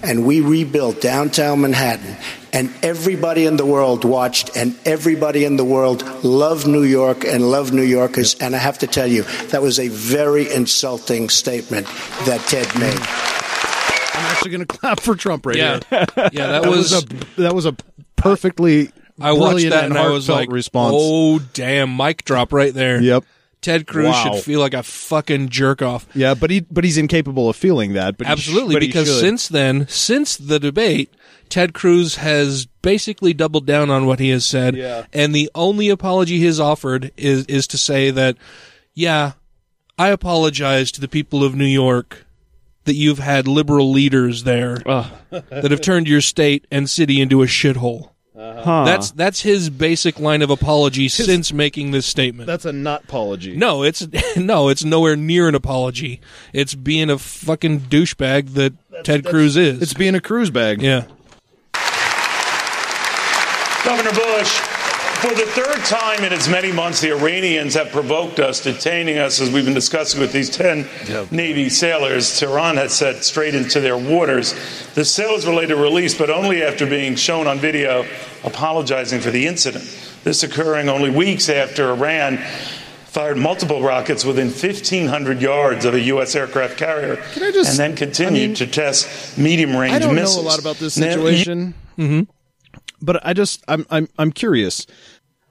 And 0.02 0.26
we 0.26 0.40
rebuilt 0.40 1.02
downtown 1.02 1.62
Manhattan, 1.62 2.16
and 2.54 2.74
everybody 2.84 3.46
in 3.46 3.58
the 3.58 3.66
world 3.66 4.06
watched, 4.06 4.56
and 4.56 4.78
everybody 4.86 5.44
in 5.44 5.58
the 5.58 5.66
world 5.66 6.04
loved 6.24 6.68
New 6.68 6.84
York 6.84 7.26
and 7.26 7.50
loved 7.52 7.74
New 7.74 7.82
Yorkers. 7.84 8.36
And 8.36 8.56
I 8.56 8.60
have 8.60 8.78
to 8.80 8.88
tell 8.88 9.08
you, 9.08 9.24
that 9.50 9.62
was 9.62 9.78
a 9.78 9.90
very 9.90 10.50
insulting 10.54 11.28
statement 11.28 11.88
that 12.26 12.40
Ted 12.48 12.68
made. 12.80 12.98
I'm 12.98 13.39
actually 14.40 14.52
going 14.52 14.66
to 14.66 14.78
clap 14.78 15.00
for 15.00 15.16
Trump 15.16 15.46
right 15.46 15.56
Yeah. 15.58 15.80
here. 15.90 16.06
Yeah, 16.32 16.48
that 16.62 16.66
was- 16.68 16.94
a 16.94 17.06
that 17.42 17.54
was 17.54 17.66
a 17.66 17.76
perfectly 18.16 18.92
I 19.22 19.34
watched 19.34 19.70
that 19.70 19.86
and 19.86 19.98
I 19.98 20.10
was 20.10 20.30
like 20.30 20.52
response. 20.52 20.94
oh 20.98 21.40
damn 21.54 21.96
mic 21.96 22.24
drop 22.26 22.52
right 22.54 22.74
there 22.74 23.02
Yep. 23.02 23.24
Ted 23.62 23.88
Cruz 23.88 24.06
Wow. 24.08 24.34
should 24.36 24.44
feel 24.44 24.60
like 24.62 24.74
a 24.74 24.84
fucking 24.84 25.50
jerk 25.50 25.82
off 25.82 26.08
Yeah, 26.14 26.34
but 26.34 26.50
he 26.50 26.62
but 26.62 26.84
he's 26.86 26.98
incapable 26.98 27.50
of 27.50 27.56
feeling 27.58 27.94
that. 27.94 28.18
But 28.18 28.28
he 28.28 28.32
sh- 28.32 28.34
Absolutely, 28.34 28.76
but 28.76 28.80
because 28.82 29.20
since 29.20 29.48
then, 29.50 29.86
since 29.90 30.38
the 30.38 30.60
debate, 30.60 31.14
Ted 31.50 31.74
Cruz 31.74 32.16
has 32.16 32.68
basically 32.82 33.34
doubled 33.34 33.66
down 33.66 33.90
on 33.90 34.06
what 34.06 34.20
he 34.20 34.30
has 34.30 34.46
said, 34.46 34.78
Yeah. 34.78 35.06
and 35.12 35.36
the 35.36 35.50
only 35.56 35.90
apology 35.90 36.38
he 36.40 36.46
has 36.46 36.60
offered 36.60 37.12
is 37.18 37.44
is 37.48 37.68
to 37.68 37.78
say 37.78 38.12
that, 38.12 38.38
yeah, 38.94 39.34
I 39.98 40.08
apologize 40.10 40.90
to 40.94 41.02
the 41.02 41.10
people 41.10 41.44
of 41.44 41.54
New 41.56 41.66
York 41.66 42.26
that 42.90 42.96
you've 42.96 43.20
had 43.20 43.48
liberal 43.48 43.92
leaders 43.92 44.44
there 44.46 44.78
that 45.30 45.68
have 45.70 45.82
turned 45.82 46.08
your 46.08 46.22
state 46.22 46.66
and 46.72 46.90
city 46.90 47.22
into 47.22 47.44
a 47.44 47.46
shithole. 47.46 48.10
Uh-huh. 48.36 48.62
Huh. 48.64 48.86
That's 48.86 49.12
that's 49.12 49.42
his 49.42 49.70
basic 49.70 50.20
line 50.20 50.42
of 50.42 50.50
apology 50.50 51.08
since 51.08 51.54
making 51.54 51.92
this 51.92 52.06
statement. 52.08 52.48
that's 52.48 52.66
a 52.66 52.72
not 52.72 53.04
apology. 53.04 53.56
No, 53.56 53.84
it's 53.84 54.08
no, 54.36 54.70
it's 54.70 54.84
nowhere 54.84 55.16
near 55.16 55.48
an 55.48 55.54
apology. 55.56 56.20
It's 56.52 56.74
being 56.74 57.10
a 57.12 57.20
fucking 57.20 57.82
douchebag 57.82 58.54
that 58.54 58.74
Ted 59.04 59.26
Cruz 59.26 59.56
is. 59.56 59.82
It's 59.84 59.94
being 59.94 60.16
a 60.16 60.22
cruise 60.22 60.50
bag. 60.50 60.82
Yeah. 60.82 61.06
Governor 63.86 64.12
Bush, 64.12 64.24
for 65.22 65.34
the 65.36 65.46
third 65.48 65.84
time 65.86 66.24
in 66.24 66.32
as 66.34 66.48
many 66.48 66.72
months, 66.72 67.02
the 67.02 67.12
Iranians 67.12 67.74
have 67.76 67.90
provoked 67.92 68.40
us, 68.40 68.62
detaining 68.62 69.18
us, 69.18 69.40
as 69.42 69.50
we've 69.52 69.66
been 69.66 69.74
discussing 69.74 70.20
with 70.20 70.32
these 70.32 70.50
10 70.50 70.88
Navy 71.32 71.70
sailors. 71.70 72.40
Tehran 72.40 72.78
has 72.78 72.94
set 72.94 73.24
straight 73.24 73.56
into 73.56 73.80
their 73.80 73.98
waters. 73.98 74.54
The 74.96 75.04
sailors 75.06 75.46
were 75.46 75.54
later 75.54 75.76
released, 75.76 76.18
but 76.18 76.30
only 76.30 76.64
after 76.64 76.86
being 76.86 77.16
shown 77.16 77.48
on 77.48 77.60
video 77.60 78.06
apologizing 78.44 79.20
for 79.22 79.32
the 79.32 79.46
incident. 79.48 79.84
This 80.24 80.44
occurring 80.44 80.90
only 80.90 81.10
weeks 81.10 81.50
after 81.50 81.90
Iran 81.92 82.38
fired 83.08 83.38
multiple 83.38 83.82
rockets 83.82 84.24
within 84.24 84.48
1,500 84.50 85.42
yards 85.42 85.84
of 85.84 85.96
a 85.96 86.00
U.S. 86.02 86.36
aircraft 86.36 86.78
carrier 86.78 87.16
just- 87.34 87.72
and 87.72 87.80
then 87.80 87.96
continued 87.96 88.44
I 88.44 88.48
mean, 88.48 88.56
to 88.56 88.68
test 88.68 89.38
medium 89.38 89.76
range 89.76 89.94
missiles. 89.94 89.96
I 89.96 90.00
don't 90.06 90.16
missiles. 90.16 90.36
know 90.38 90.42
a 90.44 90.50
lot 90.50 90.60
about 90.60 90.76
this 90.78 90.98
Now, 90.98 91.06
you- 91.08 91.12
situation. 91.14 91.74
Mm-hmm. 91.98 92.22
But 93.02 93.26
I 93.26 93.34
just 93.34 93.64
I'm 93.68 93.86
I'm 93.90 94.08
I'm 94.18 94.32
curious. 94.32 94.86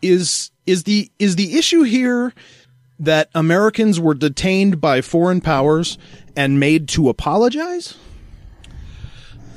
Is 0.02 0.50
is 0.66 0.84
the 0.84 1.10
is 1.18 1.36
the 1.36 1.56
issue 1.58 1.82
here 1.82 2.32
that 3.00 3.30
Americans 3.34 3.98
were 4.00 4.14
detained 4.14 4.80
by 4.80 5.00
foreign 5.00 5.40
powers 5.40 5.98
and 6.36 6.60
made 6.60 6.88
to 6.88 7.08
apologize? 7.08 7.96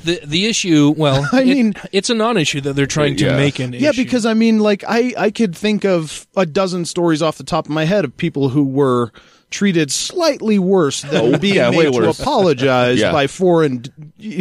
The 0.04 0.20
the 0.26 0.48
issue, 0.48 0.94
well, 0.98 1.28
I 1.34 1.42
it- 1.42 1.46
mean- 1.48 1.74
it's 1.92 2.10
a 2.10 2.16
non-issue 2.16 2.62
that 2.62 2.74
they're 2.74 2.86
trying 2.88 3.16
to 3.18 3.36
make 3.36 3.60
an 3.60 3.74
issue. 3.74 3.84
yeah, 3.84 3.90
issue. 3.92 4.04
because 4.04 4.26
I 4.26 4.34
mean, 4.34 4.60
like 4.60 4.84
I 4.88 5.14
I 5.18 5.32
could 5.32 5.56
think 5.56 5.86
of 5.86 6.28
a 6.36 6.46
dozen 6.46 6.86
stories 6.86 7.22
off 7.22 7.38
the 7.38 7.44
top 7.44 7.66
of 7.66 7.72
my 7.72 7.86
head 7.86 8.04
of 8.06 8.16
people 8.18 8.50
who 8.50 8.64
were 8.64 9.12
treated 9.52 9.92
slightly 9.92 10.58
worse 10.58 11.02
than 11.02 11.36
Oh, 11.36 11.38
being 11.38 11.56
yeah, 11.56 11.70
way 11.70 11.84
made 11.86 11.94
to 11.94 12.00
worse. 12.00 12.20
apologize 12.20 13.00
Yeah. 13.00 13.12
by 13.12 13.28
foreign. 13.28 13.84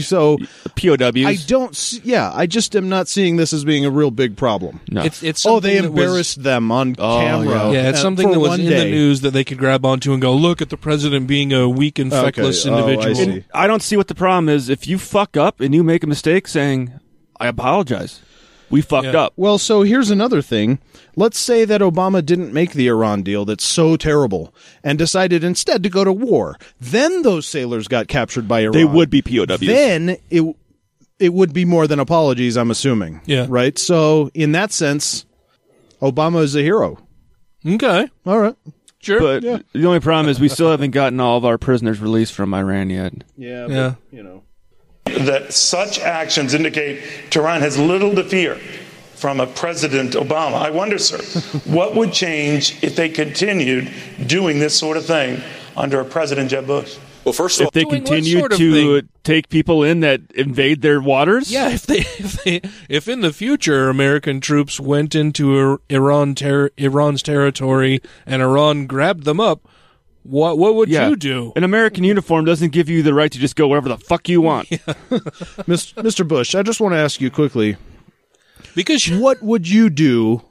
So 0.01 0.39
POWs. 0.77 1.27
I 1.27 1.37
don't. 1.47 1.75
See, 1.77 2.01
yeah, 2.05 2.31
I 2.35 2.47
just 2.47 2.75
am 2.77 2.89
not 2.89 3.09
seeing 3.09 3.37
this 3.37 3.53
as 3.53 3.65
being 3.65 3.85
a 3.85 3.91
real 3.91 4.11
big 4.11 4.37
problem. 4.37 4.81
No. 4.91 5.03
It's 5.03 5.23
it's 5.23 5.45
oh, 5.45 5.61
they 5.61 5.77
something 5.77 5.83
that 5.83 5.93
was- 5.93 6.05
embarrassed 6.05 6.43
them 6.43 6.71
on 6.73 6.95
camera. 6.95 7.73
Yeah, 7.73 7.89
it's 7.91 7.99
uh, 7.99 8.03
something 8.03 8.31
that 8.31 8.39
was 8.41 8.59
in 8.59 8.67
day. 8.67 8.85
the 8.85 8.91
news 8.91 9.21
that 9.23 9.33
they 9.33 9.45
could 9.45 9.59
grab 9.59 9.85
onto 9.85 10.13
and 10.13 10.23
go, 10.23 10.33
look 10.35 10.63
at 10.63 10.71
the 10.71 10.77
president 10.77 11.27
being 11.27 11.53
a 11.53 11.69
weak 11.69 11.99
and 11.99 12.13
Okay. 12.13 12.23
feckless 12.27 12.65
Oh, 12.67 12.73
I 12.75 12.79
individual. 12.91 13.15
see. 13.15 13.23
And 13.23 13.45
I 13.53 13.67
don't 13.67 13.83
see 13.83 13.97
what 13.97 14.09
the 14.09 14.15
problem 14.15 14.49
is. 14.49 14.69
If 14.69 14.87
you 14.87 14.97
fuck 14.99 15.37
up 15.37 15.61
and 15.61 15.75
you 15.75 15.83
make 15.83 16.05
a 16.05 16.07
mistake 16.07 16.47
saying, 16.49 16.93
I 17.41 17.49
apologize, 17.49 18.21
we 18.71 18.83
fucked 18.83 19.09
up. 19.09 19.33
Well, 19.37 19.59
so 19.59 19.83
here's 19.83 20.11
another 20.11 20.43
thing. 20.43 20.79
Let's 21.17 21.39
say 21.39 21.65
that 21.65 21.81
Obama 21.81 22.25
didn't 22.25 22.53
make 22.53 22.73
the 22.73 22.89
Iran 22.89 23.23
deal 23.23 23.45
that's 23.45 23.65
so 23.65 23.97
terrible 23.97 24.55
and 24.85 24.99
decided 24.99 25.43
instead 25.45 25.83
to 25.83 25.89
go 25.89 26.05
to 26.05 26.13
war. 26.13 26.57
Then 26.81 27.23
those 27.23 27.47
sailors 27.47 27.89
got 27.89 28.09
captured 28.09 28.47
by 28.47 28.61
Iran. 28.61 28.73
They 28.73 28.85
would 28.85 29.11
be 29.11 29.23
POWs. 29.23 29.61
Then 29.61 30.17
it 30.31 30.57
it 31.19 31.35
would 31.35 31.53
be 31.53 31.65
more 31.65 31.87
than 31.87 32.01
apologies, 32.01 32.57
I'm 32.57 32.71
assuming. 32.71 33.21
Yeah. 33.27 33.47
Right? 33.49 33.79
So 33.79 34.31
in 34.35 34.53
that 34.53 34.73
sense, 34.73 35.27
Obama 36.01 36.43
is 36.43 36.57
a 36.57 36.63
hero. 36.63 36.99
Okay. 37.67 38.09
All 38.25 38.39
right. 38.39 38.57
Sure. 39.01 39.21
But 39.21 39.43
the 39.73 39.87
only 39.87 40.01
problem 40.01 40.29
is 40.31 40.41
we 40.41 40.49
still 40.49 40.71
haven't 40.71 40.91
gotten 40.93 41.21
all 41.21 41.37
of 41.37 41.45
our 41.45 41.59
prisoners 41.59 42.01
released 42.01 42.33
from 42.35 42.53
Iran 42.55 42.91
yet. 42.91 43.13
Yeah. 43.37 43.67
Yeah. 43.67 43.95
you 44.11 44.23
know. 44.23 44.43
That 45.25 45.53
such 45.53 45.99
actions 46.01 46.55
indicate 46.55 47.03
Tehran 47.31 47.61
has 47.61 47.79
little 47.79 48.15
to 48.15 48.25
fear 48.25 48.57
from 49.15 49.39
a 49.41 49.47
President 49.47 50.13
Obama. 50.15 50.55
I 50.55 50.71
wonder, 50.71 50.99
sir, 50.99 51.19
what 51.71 51.95
would 51.95 52.13
change 52.13 52.83
if 52.83 52.97
they 52.97 53.09
continued 53.09 53.91
doing 54.27 54.59
this 54.59 54.79
sort 54.79 54.97
of 54.97 55.05
thing 55.05 55.43
under 55.77 56.01
a 56.01 56.05
President 56.05 56.51
Jeb 56.51 56.67
Bush? 56.67 56.97
Well, 57.25 57.35
first 57.35 57.61
of 57.61 57.67
all, 57.67 57.69
If 57.69 57.75
they 57.75 57.85
continue 57.85 58.39
sort 58.39 58.53
of 58.53 58.59
to 58.59 59.03
take 59.25 59.51
people 59.51 59.83
in 59.85 60.01
that 60.01 60.23
invade 60.35 60.81
their 60.81 61.03
waters, 61.03 61.53
Yeah, 61.53 61.69
if 61.69 61.87
they, 61.87 61.99
if 62.19 62.43
they, 62.45 62.63
if 62.89 63.09
in 63.09 63.21
the 63.21 63.33
future 63.33 63.91
American 63.91 64.41
troops 64.41 64.81
went 64.81 65.15
into 65.15 65.81
Iran 65.91 66.35
ter- 66.35 66.71
Iran's 66.79 67.23
territory 67.23 68.01
and 68.25 68.41
Iran 68.41 68.87
grabbed 68.87 69.25
them 69.25 69.39
up, 69.39 69.69
what 70.23 70.59
what 70.59 70.75
would 70.75 70.89
Yeah. 70.89 71.09
you 71.09 71.17
do? 71.17 71.53
An 71.57 71.65
American 71.65 72.05
uniform 72.05 72.45
doesn't 72.45 72.73
give 72.73 72.89
you 72.89 73.03
the 73.03 73.15
right 73.15 73.31
to 73.33 73.39
just 73.39 73.57
go 73.57 73.69
wherever 73.69 73.89
the 73.89 73.97
fuck 73.99 74.29
you 74.29 74.41
want. 74.41 74.69
Mis- 75.67 75.93
Mr. 75.95 76.27
Bush, 76.27 76.55
I 76.55 76.63
just 76.63 76.81
want 76.81 76.93
to 76.95 76.99
ask 76.99 77.21
you 77.21 77.31
quickly. 77.31 77.77
Because 78.75 79.11
what 79.11 79.43
would 79.43 79.69
you 79.69 79.91
do 79.91 80.43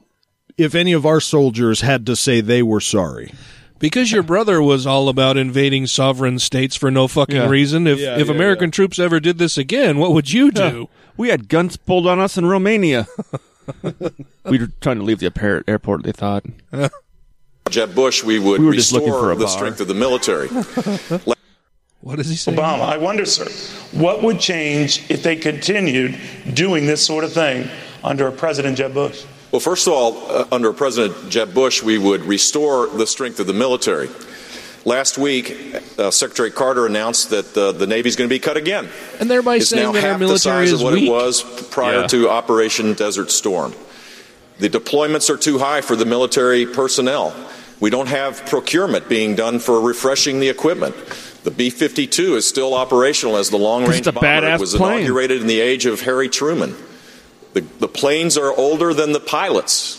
if 0.57 0.75
any 0.75 0.91
of 0.93 1.05
our 1.05 1.19
soldiers 1.21 1.81
had 1.81 2.05
to 2.07 2.15
say 2.15 2.41
they 2.41 2.61
were 2.63 2.81
sorry? 2.81 3.33
Because 3.77 4.11
your 4.11 4.23
brother 4.23 4.61
was 4.61 4.85
all 4.85 5.07
about 5.07 5.37
invading 5.37 5.87
sovereign 5.87 6.37
states 6.39 6.75
for 6.75 6.91
no 6.91 7.07
fucking 7.07 7.35
Yeah. 7.37 7.47
reason. 7.47 7.87
If 7.87 7.97
Yeah, 7.99 8.17
if 8.19 8.27
yeah, 8.27 8.33
American 8.33 8.71
troops 8.71 8.99
ever 8.99 9.21
did 9.21 9.37
this 9.37 9.57
again, 9.57 9.97
what 9.99 10.11
would 10.13 10.31
you 10.33 10.51
do? 10.51 10.89
We 11.17 11.27
had 11.29 11.49
guns 11.49 11.75
pulled 11.75 12.07
on 12.07 12.17
us 12.19 12.37
in 12.37 12.45
Romania. 12.45 13.05
we 14.45 14.57
were 14.57 14.69
trying 14.79 14.99
to 14.99 15.03
leave 15.03 15.19
the 15.19 15.63
airport, 15.67 16.03
they 16.03 16.13
thought. 16.13 16.45
Jeb 17.69 17.93
Bush, 17.95 18.23
we 18.23 18.39
would 18.39 18.59
We 18.59 18.65
were 18.67 18.73
just 18.73 18.91
looking 18.91 19.09
restore 19.09 19.21
for 19.27 19.31
a 19.31 19.35
the 19.35 19.45
bar. 19.45 19.53
strength 19.53 19.79
of 19.81 19.87
the 19.87 19.93
military. 19.93 20.49
What 22.01 22.15
does 22.15 22.29
he 22.29 22.37
say? 22.37 22.53
Obama, 22.55 22.83
I 22.83 22.95
wonder, 22.97 23.25
sir, 23.25 23.45
what 23.91 24.23
would 24.23 24.39
change 24.39 25.09
if 25.11 25.21
they 25.21 25.35
continued 25.35 26.17
doing 26.53 26.85
this 26.85 27.05
sort 27.05 27.25
of 27.25 27.33
thing 27.33 27.67
under 28.05 28.25
a 28.27 28.31
President 28.31 28.77
Jeb 28.77 28.93
Bush? 28.93 29.25
Well, 29.51 29.59
first 29.59 29.85
of 29.85 29.91
all, 29.93 30.31
uh, 30.31 30.47
under 30.49 30.71
President 30.71 31.29
Jeb 31.29 31.53
Bush, 31.53 31.83
we 31.83 31.97
would 31.97 32.21
restore 32.21 32.87
the 32.87 33.05
strength 33.05 33.41
of 33.41 33.47
the 33.47 33.53
military. 33.53 34.09
Last 34.85 35.17
week, 35.17 35.75
uh, 35.97 36.09
Secretary 36.09 36.51
Carter 36.51 36.85
announced 36.85 37.31
that 37.31 37.55
uh, 37.57 37.73
the 37.73 37.85
Navy 37.85 38.07
is 38.07 38.15
going 38.15 38.29
to 38.29 38.33
be 38.33 38.39
cut 38.39 38.55
again. 38.55 38.87
And 39.19 39.29
thereby 39.29 39.57
it's 39.57 39.67
saying 39.67 39.83
now 39.83 39.91
that 39.91 40.01
our 40.05 40.11
half 40.11 40.19
the 40.21 40.39
size 40.39 40.71
is 40.71 40.79
of 40.79 40.85
what 40.85 40.93
weak. 40.93 41.09
it 41.09 41.11
was 41.11 41.43
prior 41.67 42.01
Yeah. 42.01 42.07
to 42.07 42.29
Operation 42.29 42.93
Desert 42.93 43.29
Storm. 43.29 43.73
The 44.59 44.69
deployments 44.69 45.29
are 45.29 45.37
too 45.37 45.59
high 45.59 45.81
for 45.81 45.97
the 45.97 46.05
military 46.05 46.65
personnel. 46.65 47.35
We 47.79 47.89
don't 47.89 48.07
have 48.07 48.45
procurement 48.45 49.07
being 49.07 49.35
done 49.35 49.59
for 49.59 49.79
refreshing 49.79 50.39
the 50.39 50.49
equipment. 50.49 50.95
The 51.43 51.51
B 51.51 51.69
52 51.69 52.35
is 52.35 52.45
still 52.45 52.73
operational 52.73 53.37
as 53.37 53.49
the 53.49 53.57
long 53.57 53.85
range 53.85 54.03
bomber. 54.05 54.45
It 54.47 54.59
was 54.59 54.75
plane. 54.75 54.99
inaugurated 54.99 55.41
in 55.41 55.47
the 55.47 55.61
age 55.61 55.85
of 55.85 56.01
Harry 56.01 56.27
Truman. 56.27 56.75
The, 57.53 57.61
the 57.79 57.87
planes 57.87 58.37
are 58.37 58.51
older 58.53 58.93
than 58.93 59.13
the 59.13 59.19
pilots. 59.19 59.95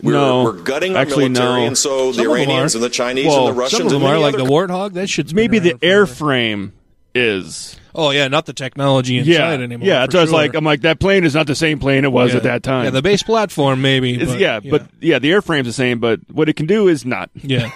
We're, 0.00 0.12
No. 0.12 0.44
we're 0.44 0.52
gutting 0.52 0.94
our 0.96 1.02
Actually, 1.02 1.28
military, 1.28 1.60
no. 1.62 1.66
and 1.66 1.78
so 1.78 2.12
the 2.12 2.14
Some 2.14 2.26
of 2.26 2.32
them 2.32 2.32
Iranians 2.32 2.74
are. 2.74 2.78
and 2.78 2.84
the 2.84 2.88
Chinese 2.90 3.26
Well, 3.26 3.48
and 3.48 3.56
the 3.56 3.60
Russians 3.60 3.78
Some 3.78 3.86
of 3.88 3.92
them 3.92 4.02
and 4.02 4.12
are 4.12 4.18
like 4.18 4.34
other 4.34 4.44
the 4.44 4.50
Warthog. 4.50 4.92
That 4.94 5.08
shit's 5.08 5.34
Maybe 5.34 5.58
the 5.58 5.74
airframe 5.74 6.72
is. 7.14 7.76
Oh 7.94 8.10
yeah, 8.10 8.26
not 8.28 8.46
the 8.46 8.52
technology 8.52 9.18
inside 9.18 9.30
Yeah, 9.32 9.50
anymore. 9.52 9.86
yeah. 9.86 10.04
for 10.06 10.12
So 10.12 10.18
I 10.18 10.22
was 10.22 10.30
sure. 10.30 10.38
like, 10.38 10.54
I'm 10.54 10.64
like, 10.64 10.80
that 10.82 10.98
plane 10.98 11.24
is 11.24 11.34
not 11.34 11.46
the 11.46 11.54
same 11.54 11.78
plane 11.78 12.04
it 12.04 12.12
was 12.12 12.30
Yeah. 12.32 12.38
at 12.38 12.42
that 12.42 12.62
time. 12.62 12.84
Yeah, 12.84 12.90
the 12.90 13.02
base 13.02 13.22
platform 13.22 13.80
maybe. 13.82 14.16
But, 14.24 14.38
yeah, 14.38 14.60
but 14.60 14.86
yeah, 15.00 15.18
the 15.18 15.30
airframe's 15.30 15.66
the 15.66 15.72
same, 15.72 16.00
but 16.00 16.20
what 16.30 16.48
it 16.48 16.54
can 16.54 16.66
do 16.66 16.88
is 16.88 17.04
not. 17.04 17.30
yeah, 17.34 17.70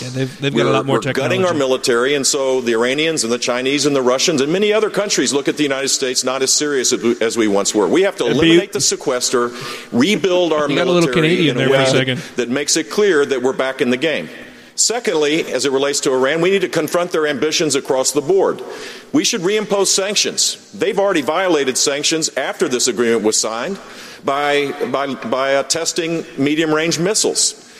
yeah. 0.00 0.08
They've 0.10 0.40
they've 0.40 0.54
got 0.54 0.66
a 0.66 0.70
lot 0.70 0.86
more 0.86 0.96
we're 0.96 1.00
technology. 1.02 1.36
gutting 1.36 1.46
our 1.46 1.54
military, 1.54 2.14
and 2.14 2.26
so 2.26 2.60
the 2.62 2.72
Iranians 2.72 3.24
and 3.24 3.32
the 3.32 3.38
Chinese 3.38 3.84
and 3.86 3.94
the 3.96 4.00
Russians 4.02 4.40
and 4.40 4.50
many 4.52 4.72
other 4.72 4.88
countries 4.90 5.32
look 5.32 5.48
at 5.48 5.56
the 5.58 5.62
United 5.62 5.88
States 5.88 6.24
not 6.24 6.42
as 6.42 6.52
serious 6.52 6.92
as 6.92 7.36
we, 7.36 7.46
once 7.48 7.74
were. 7.74 7.86
We 7.88 8.02
have 8.02 8.16
to 8.16 8.24
It'd 8.24 8.40
be- 8.40 8.46
eliminate 8.48 8.72
the 8.72 8.80
sequester, 8.80 9.50
rebuild 9.92 10.52
our 10.52 10.60
You 10.70 10.80
a 10.80 10.84
military 10.84 10.94
little 11.00 11.14
Canadian 11.14 11.56
in 11.56 11.62
a 11.62 11.68
there 11.68 11.68
for 11.68 11.74
a 11.74 11.78
way 11.78 11.98
second. 11.98 12.18
that, 12.18 12.36
that 12.36 12.48
makes 12.50 12.76
it 12.76 12.90
clear 12.90 13.24
that 13.26 13.42
we're 13.42 13.52
back 13.52 13.80
in 13.80 13.90
the 13.90 13.96
game. 13.98 14.28
Secondly, 14.74 15.52
as 15.52 15.64
it 15.64 15.72
relates 15.72 16.00
to 16.00 16.12
Iran, 16.12 16.40
we 16.40 16.50
need 16.50 16.62
to 16.62 16.68
confront 16.68 17.12
their 17.12 17.26
ambitions 17.26 17.74
across 17.74 18.12
the 18.12 18.22
board. 18.22 18.62
We 19.12 19.24
should 19.24 19.42
reimpose 19.42 19.88
sanctions. 19.88 20.72
They've 20.72 20.98
already 20.98 21.22
violated 21.22 21.76
sanctions 21.76 22.30
after 22.36 22.68
this 22.68 22.88
agreement 22.88 23.22
was 23.22 23.38
signed 23.38 23.78
by, 24.24 24.72
by, 24.90 25.14
by 25.14 25.56
uh, 25.56 25.62
testing 25.64 26.24
medium 26.38 26.72
range 26.72 26.98
missiles. 26.98 27.71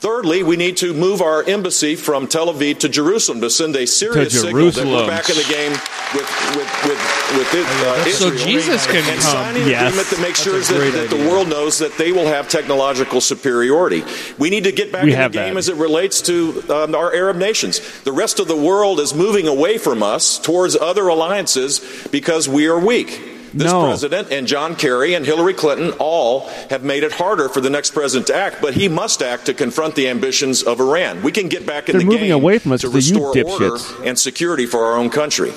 Thirdly, 0.00 0.42
we 0.42 0.56
need 0.56 0.78
to 0.78 0.94
move 0.94 1.20
our 1.20 1.42
embassy 1.44 1.94
from 1.94 2.26
Tel 2.26 2.46
Aviv 2.46 2.78
to 2.80 2.88
Jerusalem 2.88 3.42
to 3.42 3.50
send 3.50 3.76
a 3.76 3.86
serious 3.86 4.32
signal 4.40 4.70
that 4.70 4.86
we're 4.86 5.06
back 5.06 5.28
in 5.28 5.36
the 5.36 5.44
game 5.44 5.72
with 6.14 6.56
with 6.56 6.70
with, 6.88 7.36
with 7.36 7.54
it, 7.54 7.66
uh, 7.86 8.04
So 8.12 8.34
Jesus 8.34 8.86
can 8.86 8.96
and 8.96 9.20
come. 9.20 9.20
signing 9.20 9.62
an 9.64 9.68
Yes. 9.68 9.82
agreement 9.92 10.08
that 10.08 10.20
makes 10.22 10.42
sure 10.42 10.54
That's 10.54 10.70
a 10.70 10.78
that, 10.78 11.08
that 11.10 11.16
the 11.16 11.28
world 11.28 11.48
knows 11.50 11.76
that 11.80 11.98
they 11.98 12.12
will 12.12 12.24
have 12.26 12.48
technological 12.48 13.20
superiority. 13.20 14.02
We 14.38 14.48
need 14.48 14.64
to 14.64 14.72
get 14.72 14.90
back 14.90 15.04
We 15.04 15.12
in 15.12 15.20
the 15.20 15.28
game 15.28 15.52
that. 15.54 15.58
as 15.58 15.68
it 15.68 15.76
relates 15.76 16.22
to 16.22 16.64
um, 16.70 16.94
our 16.94 17.12
Arab 17.14 17.36
nations. 17.36 17.80
The 18.02 18.12
rest 18.12 18.40
of 18.40 18.48
the 18.48 18.56
world 18.56 19.00
is 19.00 19.12
moving 19.14 19.46
away 19.46 19.76
from 19.76 20.02
us 20.02 20.38
towards 20.38 20.76
other 20.76 21.08
alliances 21.08 21.80
because 22.10 22.48
we 22.48 22.68
are 22.68 22.78
weak. 22.80 23.29
This 23.52 23.70
No. 23.70 23.82
president 23.86 24.28
and 24.30 24.46
John 24.46 24.76
Kerry 24.76 25.14
and 25.14 25.26
Hillary 25.26 25.54
Clinton 25.54 25.90
all 25.98 26.48
have 26.70 26.84
made 26.84 27.02
it 27.02 27.10
harder 27.12 27.48
for 27.48 27.60
the 27.60 27.70
next 27.70 27.90
president 27.92 28.28
to 28.28 28.34
act, 28.36 28.62
but 28.62 28.74
he 28.74 28.88
must 28.88 29.22
act 29.22 29.46
to 29.46 29.54
confront 29.54 29.96
the 29.96 30.08
ambitions 30.08 30.62
of 30.62 30.78
Iran. 30.80 31.22
We 31.22 31.32
can 31.32 31.48
get 31.48 31.66
back 31.66 31.88
in 31.88 31.94
They're 31.94 32.00
the 32.00 32.06
moving 32.06 32.28
game 32.28 32.32
away 32.34 32.58
from 32.58 32.72
us 32.72 32.82
to 32.82 32.86
'cause 32.90 33.10
of 33.10 33.16
you 33.16 33.26
restore 33.32 33.62
order 33.70 33.76
and 34.04 34.16
security 34.18 34.66
for 34.66 34.84
our 34.84 34.96
own 34.96 35.10
country. 35.10 35.52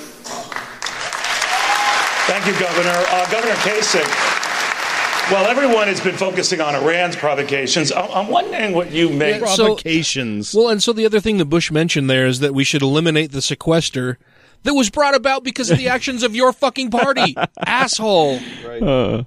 Thank 2.26 2.46
you, 2.46 2.52
Governor. 2.58 2.90
Uh, 3.10 3.30
Governor 3.30 3.54
Kasich, 3.56 5.30
while 5.30 5.44
everyone 5.46 5.88
has 5.88 6.00
been 6.00 6.16
focusing 6.16 6.60
on 6.60 6.74
Iran's 6.74 7.16
provocations, 7.16 7.92
I'm, 7.92 8.10
I'm 8.12 8.28
wondering 8.28 8.72
what 8.72 8.90
you 8.92 9.10
make. 9.10 9.40
Yeah, 9.40 9.46
so- 9.54 9.66
Provocations. 9.66 10.54
Well, 10.54 10.68
and 10.70 10.82
so 10.82 10.92
the 10.94 11.04
other 11.06 11.20
thing 11.20 11.36
that 11.38 11.44
Bush 11.46 11.70
mentioned 11.70 12.08
there 12.08 12.26
is 12.26 12.40
that 12.40 12.54
we 12.54 12.64
should 12.64 12.82
eliminate 12.82 13.32
the 13.32 13.42
sequester 13.42 14.18
that 14.64 14.74
was 14.74 14.90
brought 14.90 15.14
about 15.14 15.44
because 15.44 15.70
of 15.70 15.78
the 15.78 15.88
actions 15.88 16.22
of 16.22 16.34
your 16.34 16.52
fucking 16.52 16.90
party, 16.90 17.36
asshole. 17.66 18.40
Uh, 18.66 19.22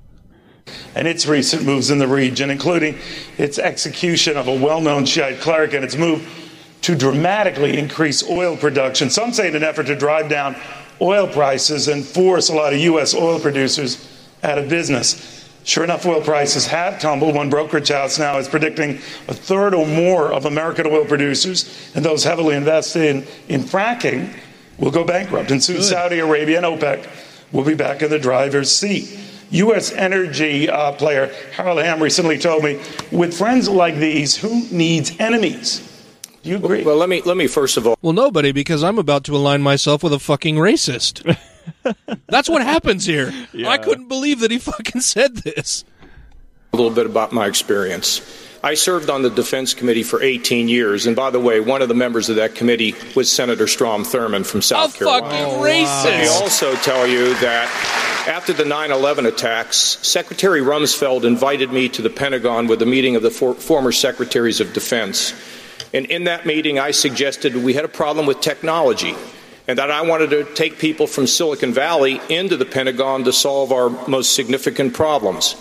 and 0.96 1.08
its 1.08 1.26
recent 1.26 1.64
moves 1.64 1.90
in 1.90 2.00
the 2.00 2.08
region, 2.08 2.50
including 2.50 2.98
its 3.38 3.58
execution 3.58 4.36
of 4.36 4.48
a 4.48 4.60
well 4.60 4.82
known 4.82 5.06
Shiite 5.06 5.40
cleric 5.40 5.74
and 5.74 5.84
its 5.84 5.96
move 5.96 6.28
to 6.82 6.96
dramatically 6.96 7.78
increase 7.78 8.28
oil 8.30 8.58
production. 8.58 9.10
Some 9.10 9.34
say 9.34 9.48
in 9.48 9.56
an 9.56 9.64
effort 9.64 9.86
to 9.88 9.96
drive 9.96 10.30
down 10.30 10.56
oil 11.02 11.28
prices 11.28 11.88
and 11.88 12.04
force 12.04 12.50
a 12.50 12.56
lot 12.56 12.74
of 12.74 12.80
U.S. 12.80 13.14
oil 13.14 13.40
producers 13.40 14.06
out 14.44 14.58
of 14.58 14.70
business. 14.70 15.50
Sure 15.64 15.84
enough, 15.84 16.06
oil 16.06 16.22
prices 16.22 16.66
have 16.68 17.00
tumbled. 17.00 17.36
One 17.36 17.50
brokerage 17.50 17.90
house 17.90 18.18
now 18.18 18.38
is 18.38 18.48
predicting 18.48 18.92
a 19.28 19.34
third 19.34 19.74
or 19.74 19.86
more 19.86 20.32
of 20.32 20.46
American 20.46 20.88
oil 20.88 21.04
producers 21.04 21.92
and 21.94 22.06
those 22.06 22.24
heavily 22.24 22.56
invested 22.56 23.04
in, 23.04 23.28
in 23.50 23.62
fracking 23.62 24.34
will 24.78 24.92
go 24.92 25.04
bankrupt. 25.04 25.52
And 25.52 25.64
soon 25.64 25.82
Saudi 25.82 26.20
Arabia 26.20 26.58
and 26.58 26.66
OPEC 26.66 27.08
will 27.52 27.64
be 27.64 27.76
back 27.76 28.02
in 28.02 28.10
the 28.10 28.20
driver's 28.20 28.72
seat. 28.72 29.20
U.S. 29.50 29.94
energy 29.94 30.70
uh, 30.70 30.92
player 30.92 31.32
Harold 31.54 31.80
Hamm 31.80 32.04
recently 32.04 32.38
told 32.38 32.64
me, 32.64 32.82
with 33.12 33.34
friends 33.38 33.70
like 33.70 33.96
these, 33.96 34.36
who 34.36 34.68
needs 34.72 35.18
enemies? 35.20 35.84
Do 36.44 36.50
you 36.50 36.58
agree? 36.58 36.84
Well, 36.84 36.98
let 36.98 37.08
me 37.10 37.22
let 37.22 37.38
me 37.38 37.48
first 37.48 37.78
of 37.78 37.88
all 37.88 37.98
Well, 38.02 38.14
nobody, 38.14 38.52
because 38.52 38.84
I'm 38.84 38.98
about 39.00 39.24
to 39.26 39.36
align 39.36 39.62
myself 39.62 40.04
with 40.04 40.14
a 40.14 40.20
fucking 40.20 40.56
racist. 40.56 41.38
That's 42.28 42.50
what 42.50 42.62
happens 42.62 43.06
here. 43.06 43.34
I 43.66 43.78
couldn't 43.78 44.08
believe 44.10 44.42
that 44.42 44.52
he 44.52 44.58
fucking 44.60 45.02
said 45.02 45.38
this. 45.38 45.84
a 46.74 46.78
little 46.78 46.92
bit 46.92 47.06
about 47.06 47.32
my 47.32 47.48
experience. 47.48 48.22
I 48.68 48.74
served 48.74 49.10
on 49.10 49.22
the 49.22 49.30
Defense 49.30 49.74
Committee 49.74 50.04
for 50.04 50.22
18 50.22 50.68
years, 50.68 51.08
and 51.08 51.16
by 51.16 51.30
the 51.30 51.40
way, 51.40 51.62
one 51.62 51.82
of 51.82 51.88
the 51.88 51.94
members 51.94 52.28
of 52.28 52.36
that 52.36 52.54
committee 52.54 52.96
was 53.16 53.32
Senator 53.32 53.66
Strom 53.66 54.04
Thurmond 54.04 54.46
from 54.46 54.62
South 54.62 54.94
A 54.94 54.98
Carolina. 54.98 55.30
fucking 55.30 55.64
racist. 55.64 56.04
Let 56.04 56.20
me 56.20 56.28
also 56.28 56.76
tell 56.76 57.08
you 57.08 57.34
that 57.36 58.26
after 58.28 58.52
the 58.52 58.66
9 58.66 58.92
11 58.92 59.26
attacks, 59.26 59.78
Secretary 60.02 60.60
Rumsfeld 60.60 61.24
invited 61.24 61.72
me 61.72 61.88
to 61.88 62.02
the 62.02 62.10
Pentagon 62.10 62.68
with 62.68 62.82
a 62.82 62.86
meeting 62.86 63.16
of 63.16 63.22
the 63.24 63.32
for- 63.32 63.54
former 63.54 63.94
Secretaries 63.94 64.60
of 64.60 64.74
Defense. 64.74 65.34
And 65.94 66.06
in 66.08 66.26
that 66.26 66.46
meeting, 66.46 66.78
I 66.78 66.92
suggested 66.92 67.56
we 67.56 67.74
had 67.74 67.86
a 67.86 67.88
problem 67.88 68.26
with 68.26 68.42
technology 68.42 69.16
and 69.70 69.80
that 69.80 69.92
I 69.92 70.02
wanted 70.02 70.32
to 70.32 70.44
take 70.56 70.78
people 70.78 71.08
from 71.08 71.26
Silicon 71.26 71.72
Valley 71.74 72.20
into 72.28 72.58
the 72.58 72.66
Pentagon 72.66 73.24
to 73.24 73.32
solve 73.32 73.72
our 73.72 73.90
most 74.10 74.34
significant 74.34 74.94
problems. 74.94 75.56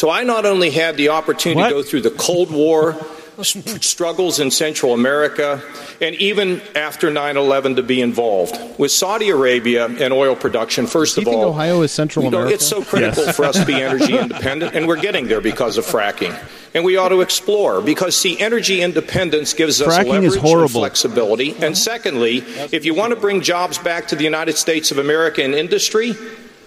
So 0.00 0.08
I 0.08 0.24
not 0.24 0.46
only 0.46 0.70
had 0.70 0.96
the 0.96 1.10
opportunity 1.10 1.62
to 1.62 1.74
go 1.74 1.82
through 1.82 2.00
the 2.00 2.10
Cold 2.10 2.50
War 2.50 2.96
struggles 3.42 4.40
in 4.40 4.50
Central 4.50 4.94
America, 4.94 5.62
and 6.00 6.14
even 6.14 6.62
after 6.74 7.10
9 7.10 7.36
11 7.36 7.76
to 7.76 7.82
be 7.82 8.00
involved 8.00 8.58
with 8.78 8.92
Saudi 8.92 9.28
Arabia 9.28 9.84
and 9.84 10.10
oil 10.14 10.34
production, 10.34 10.86
first 10.86 11.18
of 11.18 11.28
all. 11.28 11.44
Ohio 11.44 11.82
is 11.82 11.92
Central 11.92 12.24
You 12.24 12.30
know, 12.30 12.38
America? 12.38 12.54
it's 12.54 12.66
so 12.66 12.82
critical 12.82 13.30
for 13.34 13.44
us 13.44 13.58
to 13.58 13.66
be 13.66 13.74
energy 13.82 14.16
independent, 14.16 14.74
and 14.74 14.88
we're 14.88 15.02
getting 15.02 15.28
there 15.28 15.42
because 15.42 15.76
of 15.76 15.84
fracking. 15.84 16.34
And 16.72 16.82
we 16.82 16.96
ought 16.96 17.10
to 17.10 17.20
explore 17.20 17.82
because, 17.82 18.16
see, 18.16 18.40
energy 18.40 18.80
independence 18.80 19.52
gives 19.52 19.82
us 19.82 19.98
Fracking 19.98 20.22
leverage 20.22 20.42
and 20.42 20.70
flexibility. 20.70 21.54
And 21.62 21.76
secondly, 21.76 22.38
if 22.72 22.86
you 22.86 22.94
want 22.94 23.12
to 23.12 23.20
bring 23.20 23.42
jobs 23.42 23.76
back 23.76 24.08
to 24.08 24.16
the 24.16 24.24
United 24.24 24.56
States 24.56 24.92
of 24.92 24.96
America 24.96 25.44
in 25.44 25.52
industry, 25.52 26.14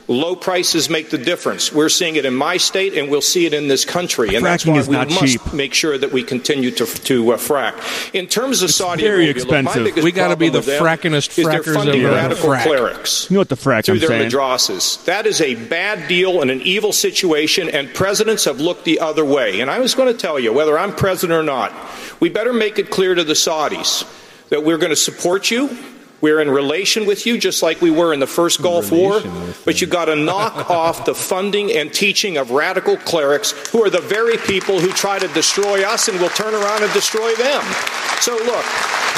low 0.07 0.35
prices 0.35 0.89
make 0.89 1.09
the 1.09 1.17
difference. 1.17 1.71
We're 1.71 1.89
seeing 1.89 2.15
it 2.15 2.25
in 2.25 2.35
my 2.35 2.57
state, 2.57 2.93
and 2.97 3.09
we'll 3.09 3.21
see 3.21 3.45
it 3.45 3.53
in 3.53 3.67
this 3.67 3.85
country. 3.85 4.35
And 4.35 4.45
that's 4.45 4.63
Fracking 4.65 4.73
why 4.73 4.79
is 4.79 4.87
we 4.87 4.95
must 4.97 5.19
cheap. 5.19 5.53
make 5.53 5.73
sure 5.73 5.97
that 5.97 6.11
we 6.11 6.23
continue 6.23 6.71
to, 6.71 6.85
to 6.85 7.33
uh, 7.33 7.37
frack. 7.37 8.13
In 8.13 8.27
terms 8.27 8.61
of 8.61 8.71
Saudi 8.71 9.03
very 9.03 9.25
Arabia, 9.25 9.43
look, 9.43 9.51
my 9.51 9.59
expensive. 9.59 9.83
biggest 9.85 10.03
We 10.03 10.11
gotta 10.11 10.35
be 10.35 10.49
problem 10.49 10.65
the 10.65 10.71
with 10.71 10.79
them 10.79 11.11
frackingest 11.13 11.29
is 11.29 11.35
they're 11.35 11.61
frackers 11.61 11.73
funding 11.75 12.03
of 12.03 12.09
the 12.09 12.15
radical 12.15 12.49
frack. 12.49 12.63
clerics 12.63 13.29
You 13.29 13.35
know 13.35 13.39
what 13.41 13.49
the 13.49 13.55
frack 13.55 13.85
through 13.85 13.95
I'm 13.95 13.99
their 13.99 14.09
saying? 14.09 14.29
madrasas. 14.31 15.05
That 15.05 15.25
is 15.25 15.41
a 15.41 15.55
bad 15.55 16.07
deal 16.07 16.41
and 16.41 16.51
an 16.51 16.61
evil 16.61 16.91
situation, 16.93 17.69
and 17.69 17.93
presidents 17.93 18.45
have 18.45 18.59
looked 18.59 18.85
the 18.85 18.99
other 18.99 19.23
way. 19.25 19.61
And 19.61 19.69
I 19.71 19.79
was 19.79 19.95
going 19.95 20.11
to 20.11 20.17
tell 20.19 20.39
you, 20.39 20.51
whether 20.53 20.77
I'm 20.77 20.93
president 20.95 21.37
or 21.39 21.43
not, 21.43 21.71
we 22.19 22.29
better 22.29 22.53
make 22.53 22.79
it 22.79 22.89
clear 22.89 23.15
to 23.15 23.23
the 23.23 23.33
Saudis 23.33 24.03
that 24.49 24.63
we're 24.63 24.77
going 24.77 24.91
to 24.91 24.95
support 24.95 25.49
you. 25.49 25.75
We're 26.23 26.39
in 26.39 26.49
relation 26.49 27.05
with 27.05 27.25
you, 27.25 27.37
just 27.37 27.61
like 27.61 27.81
we 27.81 27.91
were 27.91 28.13
in 28.13 28.21
the 28.21 28.27
first 28.27 28.61
Gulf 28.61 28.93
War. 28.93 29.19
But 29.65 29.81
you've 29.81 29.89
got 29.89 30.05
to 30.05 30.15
knock 30.15 30.69
off 30.69 31.03
the 31.03 31.13
funding 31.13 31.69
and 31.73 31.93
teaching 31.93 32.37
of 32.37 32.51
radical 32.51 32.95
clerics, 32.95 33.51
who 33.71 33.83
are 33.83 33.89
the 33.89 33.99
very 33.99 34.37
people 34.37 34.79
who 34.79 34.87
try 34.93 35.19
to 35.19 35.27
destroy 35.27 35.83
us 35.83 36.07
and 36.07 36.17
will 36.21 36.29
turn 36.29 36.53
around 36.53 36.81
and 36.81 36.93
destroy 36.93 37.35
them. 37.35 37.61
So 38.21 38.37
look, 38.37 38.65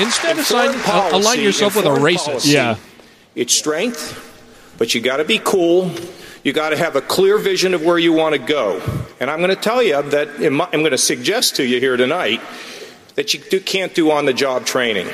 Instead, 0.02 0.32
of 0.32 0.40
assign, 0.40 0.74
foreign 0.74 1.14
uh, 1.14 1.18
align 1.20 1.42
yourself 1.42 1.76
with 1.76 1.86
a 1.86 1.90
racist. 1.90 2.26
policy, 2.26 2.50
Yeah. 2.50 2.78
It's 3.36 3.54
strength, 3.54 4.74
but 4.80 4.96
you 4.96 5.02
got 5.02 5.18
to 5.18 5.26
be 5.26 5.38
cool. 5.38 5.92
You 6.44 6.54
got 6.54 6.70
to 6.70 6.78
have 6.78 6.96
a 6.96 7.02
clear 7.02 7.38
vision 7.38 7.76
of 7.76 7.84
where 7.84 8.00
you 8.00 8.14
want 8.14 8.34
to 8.34 8.40
go. 8.40 8.82
And 9.20 9.30
I'm 9.30 9.38
going 9.38 9.52
to 9.52 9.56
tell 9.56 9.84
you 9.84 10.02
that 10.02 10.42
in 10.42 10.54
my, 10.54 10.68
I'm 10.74 10.80
going 10.80 10.90
to 10.90 10.98
suggest 10.98 11.58
to 11.58 11.64
you 11.64 11.80
here 11.80 11.98
tonight 11.98 12.42
that 13.14 13.36
you 13.36 13.42
do, 13.42 13.60
can't 13.60 13.94
do 13.94 14.10
on 14.10 14.26
the 14.26 14.34
job 14.34 14.66
training. 14.66 15.08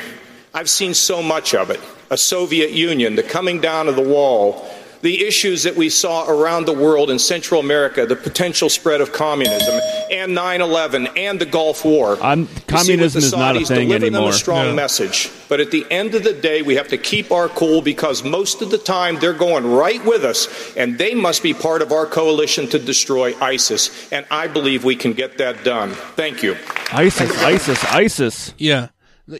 I've 0.54 0.70
seen 0.70 0.94
so 0.94 1.22
much 1.22 1.54
of 1.54 1.70
it. 1.70 1.80
A 2.10 2.16
Soviet 2.16 2.72
Union, 2.72 3.16
the 3.16 3.22
coming 3.22 3.60
down 3.60 3.88
of 3.88 3.96
the 3.96 4.02
wall, 4.02 4.68
the 5.02 5.26
issues 5.26 5.64
that 5.64 5.74
we 5.74 5.88
saw 5.88 6.28
around 6.28 6.64
the 6.64 6.72
world 6.72 7.10
in 7.10 7.18
Central 7.18 7.58
America, 7.58 8.06
the 8.06 8.14
potential 8.16 8.68
spread 8.68 9.00
of 9.00 9.12
communism, 9.12 9.80
and 10.12 10.34
9 10.34 10.60
11, 10.60 11.08
and 11.16 11.40
the 11.40 11.46
Gulf 11.46 11.84
War. 11.84 12.16
I'm, 12.22 12.40
You 12.40 12.46
see, 12.46 12.52
with 12.52 12.66
communism 12.66 13.20
the 13.20 13.26
is 13.26 13.32
not 13.32 13.56
a 13.56 13.60
Saudis, 13.60 13.68
thing 13.68 13.88
deliver 13.88 14.06
anymore. 14.06 14.20
Them 14.20 14.30
a 14.30 14.32
strong 14.34 14.76
message, 14.76 15.30
but 15.48 15.58
at 15.58 15.70
the 15.72 15.84
end 15.90 16.14
of 16.14 16.22
the 16.22 16.32
day, 16.32 16.62
we 16.62 16.76
have 16.76 16.88
to 16.88 16.98
keep 16.98 17.32
our 17.32 17.48
cool 17.48 17.82
because 17.82 18.22
most 18.22 18.62
of 18.62 18.70
the 18.70 18.78
time 18.78 19.18
they're 19.18 19.32
going 19.32 19.66
right 19.66 20.04
with 20.04 20.24
us, 20.24 20.48
and 20.76 20.98
they 20.98 21.14
must 21.14 21.42
be 21.42 21.52
part 21.52 21.82
of 21.82 21.90
our 21.90 22.06
coalition 22.06 22.68
to 22.68 22.78
destroy 22.78 23.34
ISIS. 23.40 24.12
And 24.12 24.24
I 24.30 24.46
believe 24.46 24.84
we 24.84 24.96
can 24.96 25.14
get 25.14 25.38
that 25.38 25.64
done. 25.64 25.90
Thank 26.14 26.42
you. 26.42 26.56
ISIS, 26.92 27.42
ISIS, 27.42 27.84
ISIS. 27.86 28.54
Yeah, 28.56 28.88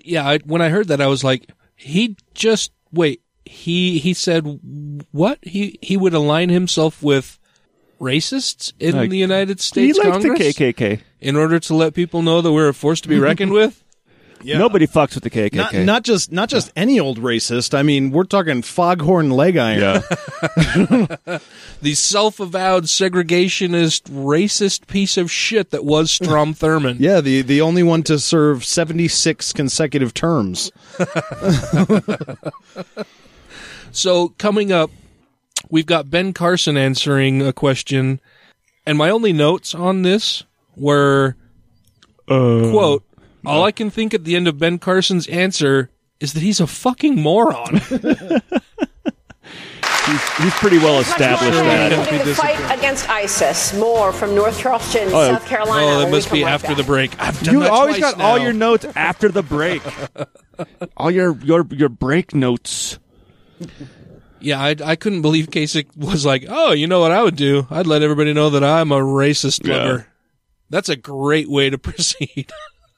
yeah. 0.04 0.26
I, 0.28 0.38
when 0.38 0.62
I 0.62 0.68
heard 0.68 0.88
that, 0.88 1.00
I 1.00 1.06
was 1.06 1.22
like, 1.24 1.50
he 1.76 2.16
just 2.34 2.72
wait. 2.92 3.22
He 3.44 3.98
he 3.98 4.14
said 4.14 4.60
what? 5.10 5.38
He 5.42 5.78
he 5.82 5.96
would 5.96 6.14
align 6.14 6.48
himself 6.48 7.02
with 7.02 7.38
racists 8.00 8.72
in 8.80 8.96
Like, 8.96 9.10
the 9.10 9.16
United 9.18 9.60
States 9.60 9.96
he 9.98 10.08
likes 10.10 10.22
the 10.22 10.30
KKK. 10.30 11.00
in 11.20 11.36
order 11.36 11.58
to 11.60 11.74
let 11.74 11.94
people 11.94 12.22
know 12.22 12.40
that 12.40 12.52
we're 12.52 12.68
a 12.68 12.74
force 12.74 13.00
to 13.02 13.08
be 13.08 13.18
reckoned 13.18 13.52
with. 13.60 13.82
Nobody 14.44 14.86
fucks 14.86 15.14
with 15.14 15.24
the 15.24 15.30
KKK. 15.30 15.54
Not, 15.54 15.74
not 15.74 16.02
just 16.02 16.32
not 16.32 16.48
just 16.48 16.72
any 16.76 16.98
old 17.00 17.18
racist. 17.18 17.74
I 17.74 17.82
mean, 17.82 18.10
we're 18.10 18.24
talking 18.24 18.62
foghorn 18.62 19.30
leg 19.30 19.56
iron. 19.56 19.80
Yeah. 19.80 21.38
The 21.82 21.94
self-avowed 21.96 22.84
segregationist, 22.84 24.02
racist 24.02 24.86
piece 24.86 25.16
of 25.16 25.32
shit 25.32 25.70
that 25.70 25.84
was 25.84 26.12
Strom 26.12 26.54
Thurmond. 26.54 27.00
Yeah, 27.00 27.20
the 27.20 27.42
the 27.42 27.60
only 27.60 27.82
one 27.82 28.04
to 28.04 28.20
serve 28.20 28.64
76 28.64 29.52
consecutive 29.52 30.14
terms. 30.14 30.70
So 33.94 34.30
coming 34.38 34.72
up, 34.72 34.90
we've 35.68 35.84
got 35.84 36.08
Ben 36.10 36.32
Carson 36.32 36.78
answering 36.78 37.42
a 37.42 37.52
question, 37.52 38.20
and 38.86 38.96
my 38.96 39.10
only 39.10 39.34
notes 39.34 39.74
on 39.74 40.00
this 40.00 40.44
were 40.76 41.36
uh, 42.26 42.70
quote, 42.70 43.04
all 43.44 43.64
I 43.64 43.72
can 43.72 43.90
think 43.90 44.14
at 44.14 44.24
the 44.24 44.36
end 44.36 44.48
of 44.48 44.58
Ben 44.58 44.78
Carson's 44.78 45.26
answer 45.28 45.90
is 46.20 46.32
that 46.34 46.40
he's 46.42 46.60
a 46.60 46.66
fucking 46.66 47.20
moron. 47.20 47.76
he's, 50.06 50.36
he's 50.38 50.54
pretty 50.54 50.78
well 50.78 51.00
established 51.00 51.52
that. 51.52 51.92
Including 51.92 52.26
the 52.26 52.34
fight 52.34 52.78
against 52.78 53.08
ISIS. 53.08 53.74
More 53.74 54.12
from 54.12 54.34
North 54.34 54.58
Charleston, 54.60 55.08
Oh, 55.08 55.32
South 55.34 55.46
Carolina. 55.46 55.84
oh, 55.86 55.88
when 55.88 55.98
that 56.00 56.06
we 56.06 56.10
must 56.12 56.28
come 56.28 56.38
be 56.38 56.44
right 56.44 56.52
after 56.52 56.68
back. 56.68 56.76
the 56.76 56.84
break. 56.84 57.20
I've 57.20 57.40
done 57.42 57.54
You 57.54 57.60
that 57.60 57.70
always 57.70 57.98
twice 57.98 58.14
got 58.14 58.20
all 58.22 58.36
now. 58.38 58.44
your 58.44 58.52
notes 58.52 58.84
after 58.96 59.28
the 59.28 59.42
break. 59.42 59.82
all 60.96 61.10
your 61.10 61.36
your 61.38 61.66
your 61.70 61.88
break 61.88 62.34
notes. 62.34 62.98
Yeah, 64.40 64.60
I, 64.60 64.74
I 64.84 64.96
couldn't 64.96 65.22
believe 65.22 65.46
Kasich 65.50 65.96
was 65.96 66.26
like, 66.26 66.44
oh, 66.48 66.72
you 66.72 66.88
know 66.88 66.98
what 67.00 67.12
I 67.12 67.22
would 67.22 67.36
do? 67.36 67.64
I'd 67.70 67.86
let 67.86 68.02
everybody 68.02 68.32
know 68.32 68.50
that 68.50 68.64
I'm 68.64 68.90
a 68.90 68.98
racist 68.98 69.64
Yeah. 69.66 69.76
lover. 69.76 70.06
That's 70.68 70.88
a 70.88 70.96
great 70.96 71.48
way 71.48 71.70
to 71.70 71.78
proceed. 71.88 72.50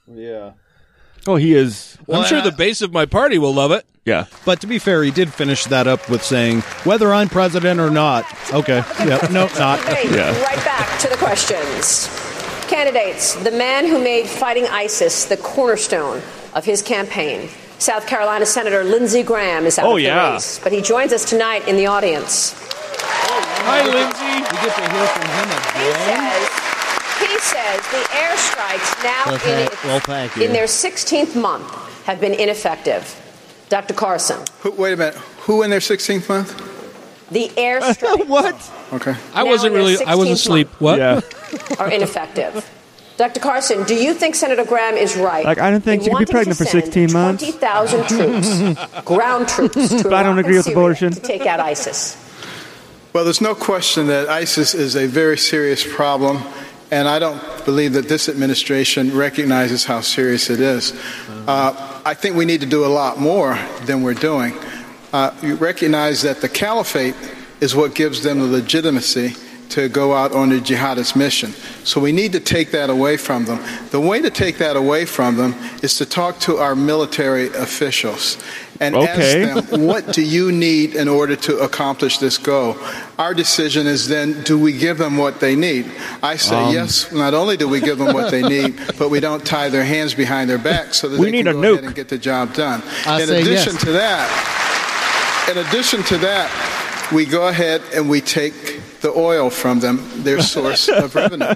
Yeah. 0.07 0.53
Oh, 1.27 1.37
he 1.37 1.55
is. 1.55 1.97
I'm 2.13 2.25
sure 2.25 2.43
the 2.43 2.53
base 2.53 2.83
of 2.83 2.93
my 2.93 3.07
party 3.07 3.39
will 3.39 3.55
love 3.55 3.73
it. 3.73 3.87
Yeah. 4.05 4.27
But 4.45 4.61
to 4.61 4.67
be 4.67 4.79
fair, 4.79 5.03
he 5.03 5.11
did 5.11 5.33
finish 5.33 5.65
that 5.65 5.87
up 5.87 6.11
with 6.11 6.23
saying, 6.23 6.61
whether 6.85 7.15
I'm 7.15 7.29
president 7.31 7.81
or 7.81 7.89
not. 7.91 8.27
Okay. 8.53 8.83
Yep. 8.99 9.31
No, 9.31 9.49
not. 9.59 9.81
Hey, 9.81 10.07
Right 10.11 10.65
back 10.65 10.99
to 11.01 11.09
the 11.09 11.17
questions. 11.17 12.09
Candidates, 12.69 13.35
the 13.43 13.51
man 13.51 13.87
who 13.87 14.03
made 14.03 14.27
fighting 14.27 14.67
ISIS 14.67 15.25
the 15.25 15.39
cornerstone 15.39 16.21
of 16.55 16.65
his 16.67 16.83
campaign. 16.83 17.49
South 17.79 18.07
Carolina 18.07 18.45
Senator 18.47 18.85
Lindsey 18.85 19.23
Graham 19.23 19.65
is 19.67 19.79
out 19.79 19.87
Oh, 19.87 19.91
of 19.93 19.97
the 19.97 20.03
yeah. 20.03 20.35
race, 20.35 20.59
but 20.63 20.73
he 20.73 20.81
joins 20.83 21.13
us 21.13 21.25
tonight 21.29 21.67
in 21.67 21.77
the 21.77 21.87
audience. 21.87 22.55
Hi, 23.67 23.83
Lindsey. 23.85 24.45
We 24.45 24.57
get 24.61 24.77
to 24.77 24.85
hear 24.93 25.07
from 25.09 25.29
him 25.33 25.49
He 25.81 25.89
says, 26.05 26.64
he 27.19 27.39
says 27.41 27.79
the 27.91 28.05
airstrikes 28.11 29.05
now 29.05 29.23
Well, 29.27 29.35
in, 29.47 29.67
its- 29.67 29.85
well, 29.85 30.01
thank 30.01 30.37
you. 30.37 30.43
in 30.45 30.53
their 30.53 30.67
16th 30.67 31.35
month 31.41 31.71
have 32.05 32.21
been 32.21 32.35
ineffective. 32.35 33.21
Dr. 33.69 33.95
Carson, 33.95 34.41
Who, 34.61 34.73
wait 34.73 34.93
a 34.93 34.97
minute. 34.97 35.15
Who 35.47 35.63
in 35.63 35.71
their 35.71 35.81
16th 35.81 36.29
month? 36.29 36.71
the 37.31 37.49
airstrikes 37.57 38.27
what? 38.29 38.55
Oh, 38.93 38.97
okay. 38.97 39.15
I 39.35 39.43
Now 39.45 39.51
wasn't 39.51 39.75
really. 39.75 39.97
I 40.05 40.15
was 40.15 40.29
16th 40.29 40.33
asleep. 40.33 40.69
What? 40.79 40.99
Yeah. 40.99 41.21
are 41.79 41.91
ineffective. 41.91 42.71
Dr. 43.17 43.39
Carson, 43.41 43.85
do 43.85 43.95
you 43.95 44.13
think 44.13 44.35
Senator 44.35 44.65
Graham 44.65 44.95
is 44.95 45.17
right? 45.17 45.45
Like, 45.45 45.59
I 45.59 45.71
don't 45.71 45.81
think 45.83 46.03
in 46.03 46.07
you 46.11 46.17
can 46.17 46.25
be 46.27 46.31
pregnant 46.31 46.59
for 46.59 46.65
16 46.65 47.13
months. 47.13 47.43
20,000 47.45 48.09
troops, 48.09 48.93
ground 49.05 49.47
troops, 49.49 49.89
to 50.03 50.13
I 50.13 50.23
don't 50.25 50.39
agree 50.39 50.57
with 50.57 50.65
Syria 50.65 50.79
abortion. 50.79 51.13
to 51.13 51.21
take 51.21 51.47
out 51.47 51.61
ISIS. 51.61 52.17
Well, 53.13 53.23
there's 53.23 53.41
no 53.41 53.55
question 53.55 54.09
that 54.09 54.29
ISIS 54.29 54.75
is 54.75 54.97
a 54.97 55.07
very 55.07 55.39
serious 55.39 55.85
problem, 55.89 56.39
and 56.91 57.09
I 57.09 57.19
don't 57.19 57.41
believe 57.65 57.95
that 57.95 58.09
this 58.09 58.29
administration 58.29 59.17
recognizes 59.17 59.85
how 59.85 60.01
serious 60.01 60.51
it 60.51 60.61
is. 60.61 60.93
Uh, 61.47 62.01
I 62.05 62.15
think 62.15 62.37
we 62.37 62.45
need 62.45 62.61
to 62.61 62.67
do 62.67 62.85
a 62.85 62.89
lot 62.89 63.19
more 63.19 63.59
than 63.83 64.03
we're 64.03 64.15
doing. 64.15 64.55
Uh, 65.13 65.35
you 65.43 65.55
recognize 65.55 66.23
that 66.23 66.41
the 66.41 66.49
caliphate 66.49 67.15
is 67.61 67.75
what 67.75 67.95
gives 67.95 68.23
them 68.23 68.41
the 68.41 68.47
legitimacy 68.47 69.35
to 69.71 69.89
go 69.89 70.15
out 70.15 70.33
on 70.33 70.53
a 70.53 70.57
jihadist 70.61 71.17
mission. 71.17 71.53
So 71.85 72.01
we 72.01 72.13
need 72.13 72.33
to 72.33 72.41
take 72.41 72.71
that 72.73 72.91
away 72.91 73.17
from 73.17 73.45
them. 73.45 73.61
The 73.91 74.01
way 74.01 74.21
to 74.23 74.31
take 74.31 74.59
that 74.59 74.77
away 74.77 75.05
from 75.05 75.37
them 75.37 75.55
is 75.83 75.95
to 75.99 76.07
talk 76.07 76.39
to 76.41 76.59
our 76.59 76.75
military 76.75 77.49
officials 77.49 78.39
and 78.81 78.97
Okay. 78.97 79.45
ask 79.51 79.69
them, 79.71 79.83
what 79.87 80.13
do 80.13 80.23
you 80.23 80.51
need 80.51 80.97
in 80.97 81.07
order 81.09 81.37
to 81.37 81.59
accomplish 81.59 82.19
this 82.19 82.39
goal? 82.39 82.77
Our 83.19 83.33
decision 83.33 83.87
is 83.87 84.09
then, 84.09 84.43
do 84.43 84.59
we 84.59 84.73
give 84.73 84.99
them 84.99 85.17
what 85.17 85.39
they 85.41 85.55
need? 85.55 85.91
I 86.23 86.37
say, 86.37 86.57
Um, 86.57 86.75
yes, 86.75 87.11
not 87.13 87.35
only 87.35 87.57
do 87.57 87.69
we 87.69 87.81
give 87.81 87.99
them 87.99 88.13
what 88.15 88.31
they 88.33 88.43
need, 88.57 88.75
but 88.99 89.11
we 89.11 89.21
don't 89.21 89.45
tie 89.45 89.69
their 89.69 89.85
hands 89.85 90.15
behind 90.15 90.51
their 90.51 90.59
back 90.59 90.93
so 90.95 91.09
that 91.09 91.19
We 91.21 91.27
they 91.27 91.33
need 91.33 91.47
can 91.47 91.57
a 91.59 91.63
go 91.63 91.73
ahead 91.75 91.85
and 91.85 91.95
get 91.95 92.09
the 92.09 92.19
job 92.19 92.53
done. 92.55 92.83
I 93.07 93.23
in 93.23 93.31
addition 93.31 93.75
yes. 93.75 93.85
to 93.85 93.93
that, 93.93 95.49
in 95.51 95.59
addition 95.59 96.03
to 96.05 96.19
that, 96.19 96.51
we 97.13 97.27
go 97.27 97.49
ahead 97.49 97.81
and 97.95 98.09
we 98.09 98.21
take 98.21 98.81
the 99.05 99.13
oil 99.17 99.51
from 99.51 99.79
them, 99.81 99.97
their 100.25 100.41
source 100.43 100.89
of 100.89 101.15
revenue. 101.23 101.55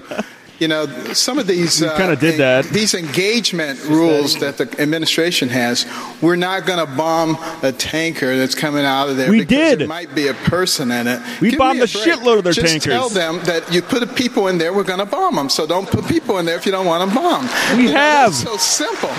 You 0.59 0.67
know, 0.67 0.87
some 1.13 1.39
of 1.39 1.47
these 1.47 1.81
uh, 1.81 1.95
kinda 1.97 2.17
did 2.17 2.37
that. 2.39 2.65
These 2.65 2.93
engagement 2.93 3.81
rules 3.85 4.35
that 4.43 4.57
the 4.57 4.65
administration 4.81 5.47
has, 5.47 5.85
we're 6.21 6.35
not 6.35 6.65
going 6.65 6.85
to 6.85 6.95
bomb 6.97 7.37
a 7.63 7.71
tanker 7.71 8.35
that's 8.37 8.55
coming 8.55 8.83
out 8.83 9.07
of 9.07 9.15
there 9.15 9.29
We 9.29 9.39
because 9.39 9.57
did. 9.69 9.79
there 9.79 9.87
might 9.87 10.13
be 10.13 10.27
a 10.27 10.33
person 10.33 10.91
in 10.91 11.07
it. 11.07 11.21
We 11.39 11.51
Give 11.51 11.59
bombed 11.59 11.79
a 11.79 11.83
a 11.83 11.87
shitload 11.87 12.39
of 12.39 12.43
their 12.43 12.51
Just 12.51 12.67
tankers. 12.73 12.91
tell 12.93 13.07
them 13.07 13.39
that 13.45 13.71
you 13.73 13.81
put 13.81 14.03
people 14.17 14.49
in 14.49 14.57
there, 14.57 14.73
we're 14.73 14.83
going 14.83 14.99
to 14.99 15.05
bomb 15.05 15.35
them. 15.37 15.47
So 15.47 15.65
don't 15.65 15.89
put 15.89 16.05
people 16.07 16.39
in 16.39 16.45
there 16.45 16.57
if 16.57 16.65
you 16.65 16.73
don't 16.73 16.85
want 16.85 17.01
them 17.07 17.15
bombed. 17.15 17.49
We 17.77 17.83
You 17.87 17.93
know, 17.93 17.99
have. 17.99 18.31
that's 18.33 18.43
so 18.43 18.57
simple. 18.57 19.09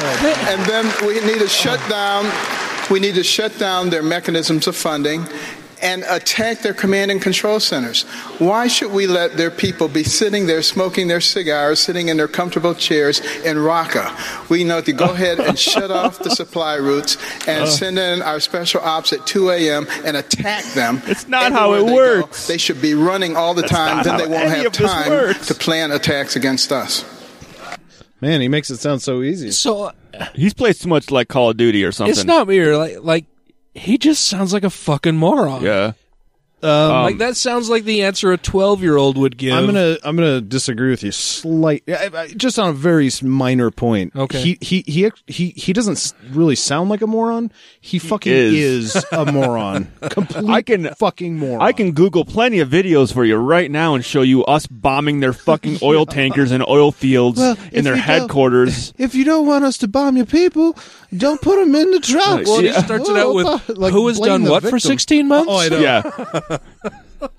And 0.52 0.60
then 0.68 0.84
we 1.08 1.14
need 1.24 1.38
to 1.40 1.48
shut 1.48 1.80
down. 1.88 2.30
We 2.90 3.00
need 3.00 3.14
to 3.14 3.24
shut 3.24 3.56
down 3.58 3.88
their 3.88 4.02
mechanisms 4.02 4.66
of 4.66 4.76
funding 4.76 5.24
and 5.82 6.04
attack 6.08 6.60
their 6.60 6.74
command 6.74 7.10
and 7.10 7.22
control 7.22 7.60
centers. 7.60 8.02
Why 8.38 8.68
should 8.68 8.92
we 8.92 9.06
let 9.06 9.36
their 9.36 9.50
people 9.50 9.88
be 9.88 10.04
sitting 10.04 10.46
there 10.46 10.62
smoking 10.62 11.08
their 11.08 11.20
cigars, 11.20 11.80
sitting 11.80 12.08
in 12.08 12.16
their 12.16 12.28
comfortable 12.28 12.74
chairs 12.74 13.20
in 13.44 13.56
Raqqa? 13.56 14.48
We 14.50 14.64
know 14.64 14.80
to 14.82 14.92
go 14.92 15.06
ahead 15.12 15.40
and 15.40 15.58
shut 15.70 15.90
off 15.90 16.18
the 16.18 16.30
supply 16.30 16.76
routes 16.76 17.16
and 17.48 17.64
Uh. 17.64 17.66
send 17.66 17.98
in 17.98 18.22
our 18.22 18.40
special 18.40 18.80
ops 18.82 19.12
at 19.12 19.26
2 19.26 19.50
a.m. 19.50 19.86
and 20.04 20.16
attack 20.16 20.64
them. 20.74 21.00
It's 21.06 21.26
not 21.28 21.52
how 21.52 21.72
it 21.74 21.80
everywhere 21.82 22.08
they 22.14 22.20
go. 22.20 22.26
works. 22.26 22.46
They 22.46 22.58
should 22.58 22.82
be 22.82 22.94
running 22.94 23.36
all 23.36 23.54
the 23.54 23.62
That's 23.62 23.72
time. 23.72 24.04
Then 24.04 24.18
they 24.18 24.26
won't 24.26 24.48
have 24.48 24.72
time 24.72 25.34
to 25.34 25.54
plan 25.54 25.90
attacks 25.92 26.36
against 26.36 26.72
us. 26.72 27.04
Man, 28.20 28.40
he 28.42 28.48
makes 28.48 28.68
it 28.70 28.76
sound 28.76 29.00
so 29.02 29.22
easy. 29.22 29.50
So 29.50 29.92
He's 30.34 30.52
played 30.52 30.74
too 30.76 30.88
much 30.88 31.10
like 31.10 31.28
Call 31.28 31.50
of 31.50 31.56
Duty 31.56 31.82
or 31.84 31.92
something. 31.92 32.10
it's 32.12 32.24
not 32.24 32.46
weird. 32.46 32.76
Like 32.76 32.98
like 33.00 33.24
he 33.74 33.98
just 33.98 34.26
sounds 34.26 34.52
like 34.52 34.64
a 34.64 34.70
fucking 34.70 35.16
moron. 35.16 35.62
Yeah. 35.62 35.92
Um, 36.62 37.04
like 37.04 37.16
that 37.18 37.38
sounds 37.38 37.70
like 37.70 37.84
the 37.84 38.02
answer 38.02 38.32
a 38.32 38.36
twelve 38.36 38.82
year 38.82 38.98
old 38.98 39.16
would 39.16 39.38
give. 39.38 39.54
I'm 39.54 39.64
gonna 39.64 39.96
I'm 40.04 40.14
gonna 40.14 40.42
disagree 40.42 40.90
with 40.90 41.02
you 41.02 41.10
slight, 41.10 41.84
I- 41.88 42.10
I- 42.14 42.28
just 42.28 42.58
on 42.58 42.68
a 42.68 42.72
very 42.74 43.08
minor 43.22 43.70
point. 43.70 44.14
Okay. 44.14 44.38
he 44.42 44.58
he 44.60 44.84
he 44.86 45.10
he 45.26 45.48
he 45.56 45.72
doesn't 45.72 46.12
really 46.28 46.56
sound 46.56 46.90
like 46.90 47.00
a 47.00 47.06
moron. 47.06 47.50
He 47.80 47.98
fucking 47.98 48.30
is. 48.30 48.94
is, 48.94 49.06
a 49.10 49.24
moron. 49.32 49.90
Complete 50.10 50.50
I 50.50 50.60
can 50.60 50.92
fucking 50.96 51.38
moron. 51.38 51.62
I 51.62 51.72
can 51.72 51.92
Google 51.92 52.26
plenty 52.26 52.58
of 52.58 52.68
videos 52.68 53.10
for 53.10 53.24
you 53.24 53.36
right 53.36 53.70
now 53.70 53.94
and 53.94 54.04
show 54.04 54.20
you 54.20 54.44
us 54.44 54.66
bombing 54.66 55.20
their 55.20 55.32
fucking 55.32 55.78
oil 55.82 56.04
tankers 56.04 56.50
and 56.50 56.62
oil 56.68 56.92
fields 56.92 57.38
Well, 57.38 57.56
in 57.72 57.84
their 57.84 57.96
headquarters. 57.96 58.92
If 58.98 59.14
you 59.14 59.24
don't 59.24 59.46
want 59.46 59.64
us 59.64 59.78
to 59.78 59.88
bomb 59.88 60.18
your 60.18 60.26
people, 60.26 60.76
don't 61.16 61.40
put 61.40 61.60
him 61.60 61.74
in 61.74 61.90
the 61.90 61.98
drought. 62.00 62.44
well, 62.44 62.62
Yeah. 62.62 62.74
he 62.74 62.80
starts 62.82 63.08
it 63.08 63.16
out 63.16 63.34
with 63.34 63.68
Like, 63.78 63.92
who 63.92 64.06
has 64.08 64.18
done 64.20 64.42
the 64.44 64.50
what 64.50 64.62
for 64.64 64.78
sixteen 64.78 65.28
months. 65.28 65.48
Oh, 65.50 65.58
I 65.58 65.68
know. 65.68 65.78
Yeah. 65.80 66.58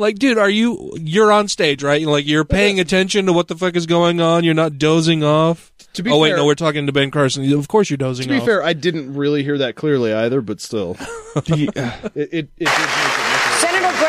Like, 0.00 0.20
dude, 0.20 0.38
are 0.38 0.48
you 0.48 0.92
you're 0.96 1.32
on 1.32 1.48
stage, 1.48 1.82
right? 1.82 2.06
Like 2.06 2.24
you're 2.24 2.44
paying 2.44 2.78
attention 2.78 3.26
to 3.26 3.32
what 3.32 3.48
the 3.48 3.56
fuck 3.56 3.74
is 3.74 3.84
going 3.84 4.20
on. 4.20 4.44
You're 4.44 4.54
not 4.54 4.78
dozing 4.78 5.24
off. 5.24 5.72
To 5.94 6.04
be 6.04 6.10
oh 6.12 6.18
wait, 6.20 6.28
fair- 6.30 6.36
no, 6.36 6.46
we're 6.46 6.54
talking 6.54 6.86
to 6.86 6.92
Ben 6.92 7.10
Carson. 7.10 7.52
Of 7.52 7.66
course 7.66 7.90
you're 7.90 7.96
dozing 7.96 8.28
To 8.28 8.32
be 8.32 8.38
off. 8.38 8.44
fair, 8.44 8.62
I 8.62 8.74
didn't 8.74 9.12
really 9.14 9.42
hear 9.42 9.58
that 9.58 9.74
clearly 9.74 10.14
either, 10.14 10.40
but 10.40 10.60
still, 10.60 10.96
it, 11.36 11.76
it, 12.14 12.14
it 12.14 12.48
did 12.48 12.48
make 12.58 12.68
it 12.68 13.58
Senator 13.58 13.80
Graham 13.80 13.94
has 13.94 14.07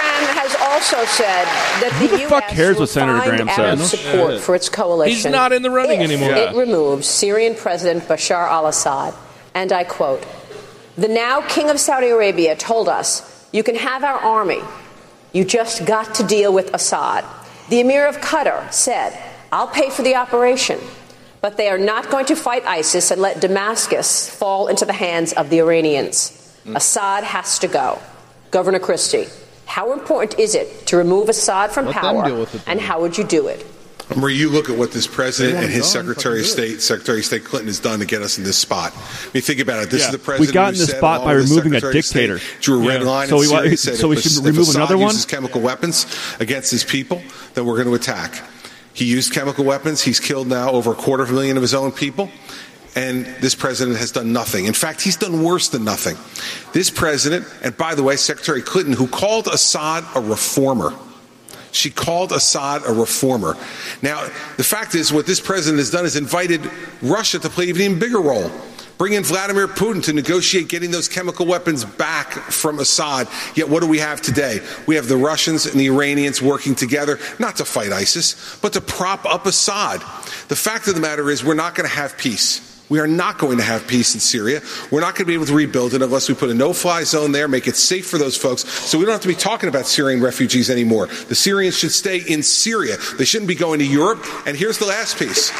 also 0.79 1.05
said 1.05 1.45
that 1.81 1.91
Who 1.99 2.07
the, 2.07 2.17
the 2.17 2.29
fuck 2.29 2.47
cares 2.47 2.75
will 2.75 2.83
what 2.83 2.89
Senator 2.89 3.19
find 3.19 3.31
Graham 3.31 3.49
Arab 3.49 3.79
says? 3.79 3.91
support 3.91 4.39
for 4.39 4.55
its 4.55 4.69
coalition. 4.69 5.15
He's 5.15 5.25
not 5.25 5.51
in 5.51 5.61
the 5.61 5.69
running 5.69 6.01
if 6.01 6.09
anymore. 6.09 6.31
It 6.33 6.55
removes 6.55 7.07
Syrian 7.07 7.55
President 7.55 8.03
Bashar 8.03 8.47
al-Assad, 8.47 9.13
and 9.53 9.73
I 9.73 9.83
quote: 9.83 10.25
"The 10.95 11.09
now 11.09 11.41
King 11.41 11.69
of 11.69 11.79
Saudi 11.79 12.07
Arabia 12.07 12.55
told 12.55 12.87
us, 12.87 13.47
you 13.51 13.61
can 13.61 13.75
have 13.75 14.03
our 14.03 14.19
army, 14.19 14.61
you 15.33 15.43
just 15.43 15.85
got 15.85 16.15
to 16.15 16.23
deal 16.23 16.53
with 16.53 16.73
Assad." 16.73 17.25
The 17.69 17.81
Emir 17.81 18.07
of 18.07 18.17
Qatar 18.17 18.71
said, 18.71 19.17
"I'll 19.51 19.67
pay 19.67 19.89
for 19.89 20.01
the 20.01 20.15
operation." 20.15 20.79
But 21.41 21.55
they 21.55 21.69
are 21.69 21.77
not 21.77 22.09
going 22.09 22.25
to 22.25 22.35
fight 22.35 22.65
ISIS 22.65 23.11
and 23.11 23.21
let 23.21 23.39
Damascus 23.39 24.29
fall 24.29 24.67
into 24.67 24.83
the 24.83 24.91
hands 24.91 25.31
of 25.31 25.49
the 25.49 25.59
Iranians. 25.59 26.35
Mm. 26.65 26.75
Assad 26.75 27.23
has 27.23 27.57
to 27.59 27.69
go. 27.69 27.97
Governor 28.51 28.79
Christie, 28.79 29.27
how 29.69 29.93
important 29.93 30.39
is 30.39 30.55
it 30.55 30.87
to 30.87 30.97
remove 30.97 31.29
Assad 31.29 31.71
from 31.71 31.85
Let 31.85 31.95
power, 31.95 32.25
deal 32.25 32.39
with 32.39 32.55
it, 32.55 32.61
and 32.67 32.81
how 32.81 32.99
would 33.01 33.17
you 33.17 33.23
do 33.23 33.47
it? 33.47 33.61
Where 34.15 34.31
you 34.31 34.49
look 34.49 34.71
at 34.71 34.75
what 34.75 34.91
this 34.91 35.05
president 35.05 35.57
and 35.57 35.67
his 35.67 35.85
him 35.85 36.01
Secretary 36.01 36.39
of 36.39 36.47
State, 36.47 36.81
Secretary 36.81 37.19
of 37.19 37.25
State 37.25 37.45
Clinton, 37.45 37.67
has 37.67 37.79
done 37.79 37.99
to 37.99 38.05
get 38.07 38.23
us 38.23 38.39
in 38.39 38.43
this 38.43 38.57
spot. 38.57 38.91
I 38.95 39.29
mean, 39.35 39.43
think 39.43 39.59
about 39.59 39.83
it. 39.83 39.91
This 39.91 40.01
Yeah. 40.01 40.07
is 40.07 40.11
the 40.13 40.17
We 40.17 40.23
president. 40.23 40.53
got 40.55 40.73
in 40.73 40.79
this 40.79 40.89
spot 40.89 41.23
by 41.23 41.33
removing 41.33 41.75
a 41.75 41.79
Secretary 41.79 42.01
State, 42.01 42.27
dictator. 42.27 42.41
drew 42.61 42.83
a 42.83 42.87
red 42.87 43.01
Yeah. 43.03 43.07
line 43.07 43.27
So 43.29 43.37
we 43.37 43.47
wa- 43.47 43.59
Syria, 43.59 43.77
said 43.77 43.97
so 43.97 44.07
we 44.07 44.15
should 44.19 44.31
if 44.31 44.43
remove 44.43 44.61
Assad 44.69 44.75
another 44.77 44.97
one? 44.97 45.09
uses 45.11 45.25
chemical 45.25 45.61
weapons 45.61 46.07
against 46.39 46.71
his 46.71 46.83
people, 46.83 47.21
then 47.53 47.65
we're 47.65 47.75
going 47.75 47.87
to 47.87 47.93
attack. 47.93 48.41
He 48.93 49.05
used 49.05 49.31
chemical 49.31 49.63
weapons. 49.63 50.01
He's 50.01 50.19
killed 50.19 50.47
now 50.47 50.71
over 50.71 50.91
a 50.93 50.95
quarter 50.95 51.21
of 51.21 51.29
a 51.29 51.33
million 51.33 51.55
of 51.55 51.61
his 51.61 51.75
own 51.75 51.91
people. 51.91 52.31
And 52.95 53.25
this 53.39 53.55
president 53.55 53.97
has 53.97 54.11
done 54.11 54.33
nothing. 54.33 54.65
In 54.65 54.73
fact, 54.73 55.01
he's 55.01 55.15
done 55.15 55.43
worse 55.43 55.69
than 55.69 55.83
nothing. 55.83 56.17
This 56.73 56.89
president, 56.89 57.45
and 57.63 57.77
by 57.77 57.95
the 57.95 58.03
way, 58.03 58.15
Secretary 58.15 58.61
Clinton, 58.61 58.93
who 58.93 59.07
called 59.07 59.47
Assad 59.47 60.03
a 60.15 60.21
reformer, 60.21 60.93
she 61.71 61.91
called 61.91 62.31
Assad 62.31 62.81
a 62.87 62.91
reformer. 62.91 63.55
Now, 64.01 64.27
the 64.57 64.63
fact 64.63 64.95
is, 64.95 65.13
what 65.13 65.27
this 65.27 65.39
president 65.39 65.77
has 65.79 65.91
done 65.91 66.05
is 66.05 66.15
invited 66.15 66.69
Russia 67.01 67.37
to 67.39 67.49
play 67.49 67.69
an 67.69 67.75
even 67.75 67.99
bigger 67.99 68.19
role. 68.19 68.49
Bring 68.97 69.13
in 69.13 69.23
Vladimir 69.23 69.67
Putin 69.67 70.03
to 70.03 70.13
negotiate 70.13 70.67
getting 70.67 70.91
those 70.91 71.07
chemical 71.07 71.45
weapons 71.45 71.85
back 71.85 72.33
from 72.33 72.79
Assad. 72.79 73.29
Yet, 73.55 73.69
what 73.69 73.81
do 73.81 73.87
we 73.87 73.99
have 73.99 74.19
today? 74.19 74.59
We 74.87 74.95
have 74.95 75.07
the 75.07 75.15
Russians 75.15 75.65
and 75.65 75.79
the 75.79 75.85
Iranians 75.85 76.41
working 76.41 76.75
together, 76.75 77.17
not 77.39 77.55
to 77.57 77.65
fight 77.65 77.93
ISIS, 77.93 78.57
but 78.61 78.73
to 78.73 78.81
prop 78.81 79.25
up 79.25 79.45
Assad. 79.45 80.01
The 80.49 80.55
fact 80.55 80.87
of 80.89 80.95
the 80.95 81.01
matter 81.01 81.29
is, 81.29 81.45
we're 81.45 81.53
not 81.53 81.75
going 81.75 81.87
to 81.87 81.95
have 81.95 82.17
peace. 82.17 82.68
We 82.89 82.99
are 82.99 83.07
not 83.07 83.37
going 83.37 83.57
to 83.57 83.63
have 83.63 83.87
peace 83.87 84.15
in 84.15 84.19
Syria. 84.19 84.61
We're 84.89 85.01
not 85.01 85.13
going 85.13 85.25
to 85.25 85.25
be 85.25 85.35
able 85.35 85.45
to 85.45 85.53
rebuild 85.53 85.93
it 85.93 86.01
unless 86.01 86.27
we 86.27 86.33
put 86.35 86.49
a 86.49 86.53
no 86.55 86.73
fly 86.73 87.03
zone 87.03 87.31
there, 87.31 87.47
make 87.47 87.67
it 87.67 87.75
safe 87.75 88.07
for 88.09 88.17
those 88.17 88.35
folks. 88.35 88.67
So 88.67 88.97
we 88.97 89.05
don't 89.05 89.11
have 89.13 89.21
to 89.21 89.27
be 89.27 89.35
talking 89.35 89.69
about 89.69 89.85
Syrian 89.85 90.21
refugees 90.21 90.69
anymore. 90.71 91.05
The 91.07 91.35
Syrians 91.35 91.77
should 91.77 91.91
stay 91.91 92.17
in 92.17 92.41
Syria. 92.41 92.97
They 93.17 93.25
shouldn't 93.25 93.47
be 93.47 93.55
going 93.55 93.79
to 93.79 93.85
Europe. 93.85 94.25
And 94.47 94.57
here's 94.57 94.79
the 94.79 94.85
last 94.87 95.19
piece. 95.19 95.51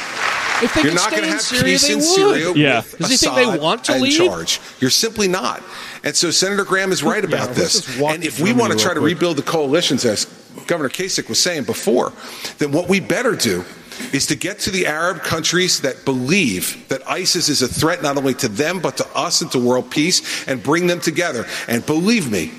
If 0.61 0.73
they 0.73 0.81
You're 0.83 0.93
not 0.95 1.11
going 1.11 1.23
to 1.23 1.29
have 1.29 1.41
Syria, 1.41 1.63
peace 1.63 1.89
in 1.89 1.97
would. 1.97 2.03
Syria 2.03 2.53
Yeah. 2.55 2.77
with 2.77 2.97
Does 2.97 3.09
he 3.11 3.17
think 3.17 3.35
they 3.35 3.57
want 3.59 3.83
to 3.85 3.95
in 3.95 4.01
leave? 4.01 4.17
charge. 4.17 4.59
You're 4.79 4.89
simply 4.89 5.27
not. 5.27 5.61
And 6.03 6.15
so 6.15 6.31
Senator 6.31 6.65
Graham 6.65 6.91
is 6.91 7.03
right 7.03 7.23
about 7.23 7.55
let's 7.55 7.85
this. 7.85 8.01
And 8.01 8.23
if 8.23 8.39
we 8.39 8.51
want 8.53 8.73
to 8.73 8.79
try 8.79 8.93
to 8.93 8.99
quick. 8.99 9.13
rebuild 9.13 9.37
the 9.37 9.43
coalitions, 9.43 10.03
as 10.03 10.25
Governor 10.67 10.89
Kasich 10.89 11.29
was 11.29 11.39
saying 11.39 11.63
before, 11.63 12.11
then 12.57 12.71
what 12.71 12.89
we 12.89 12.99
better 12.99 13.35
do 13.35 13.63
is 14.13 14.27
to 14.27 14.35
get 14.35 14.59
to 14.59 14.71
the 14.71 14.87
Arab 14.87 15.21
countries 15.21 15.81
that 15.81 16.05
believe 16.05 16.87
that 16.89 17.07
ISIS 17.09 17.49
is 17.49 17.61
a 17.61 17.67
threat 17.67 18.01
not 18.01 18.17
only 18.17 18.33
to 18.35 18.47
them 18.47 18.79
but 18.79 18.97
to 18.97 19.07
us 19.15 19.41
and 19.41 19.51
to 19.51 19.59
world 19.59 19.91
peace 19.91 20.47
and 20.47 20.61
bring 20.63 20.87
them 20.87 20.99
together. 20.99 21.45
And 21.67 21.85
believe 21.85 22.31
me, 22.31 22.51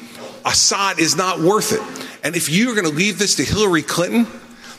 Assad 0.44 0.98
is 0.98 1.16
not 1.16 1.40
worth 1.40 1.72
it. 1.72 1.82
And 2.24 2.36
if 2.36 2.48
you're 2.48 2.74
going 2.74 2.86
to 2.86 2.94
leave 2.94 3.18
this 3.18 3.36
to 3.36 3.44
Hillary 3.44 3.82
Clinton, 3.82 4.26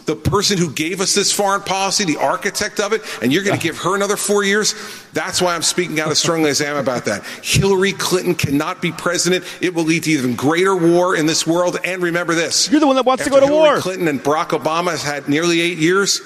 the 0.06 0.16
person 0.16 0.58
who 0.58 0.72
gave 0.72 1.00
us 1.00 1.14
this 1.14 1.32
foreign 1.32 1.62
policy, 1.62 2.06
the 2.06 2.18
architect 2.18 2.80
of 2.80 2.94
it, 2.94 3.02
and 3.22 3.32
you're 3.32 3.44
going 3.44 3.58
to 3.58 3.64
give 3.64 3.78
her 3.80 3.96
another 3.96 4.18
four 4.18 4.44
years, 4.44 4.74
that's 5.14 5.42
why 5.42 5.56
I'm 5.56 5.62
speaking 5.62 6.00
out 6.00 6.10
as 6.10 6.20
strongly 6.20 6.50
as 6.50 6.62
I 6.62 6.66
am 6.66 6.78
about 6.78 7.06
that. 7.06 7.24
Hillary 7.44 7.94
Clinton 7.94 8.36
cannot 8.36 8.82
be 8.82 8.92
president. 8.92 9.46
It 9.62 9.74
will 9.74 9.84
lead 9.84 10.04
to 10.04 10.12
even 10.12 10.36
greater 10.36 10.76
war 10.76 11.16
in 11.16 11.26
this 11.26 11.46
world. 11.46 11.78
And 11.84 12.02
remember 12.02 12.34
this 12.34 12.70
You're 12.72 12.80
the 12.80 12.88
one 12.88 12.96
that 12.96 13.06
wants 13.06 13.24
to 13.24 13.30
go 13.30 13.40
to 13.40 13.46
Hillary 13.46 13.70
war. 13.70 13.80
Clinton 13.80 14.08
and 14.08 14.20
Barack 14.20 14.50
Obama 14.50 14.92
has 14.92 15.04
had 15.04 15.30
nearly 15.30 15.62
eight 15.62 15.78
years. 15.78 16.22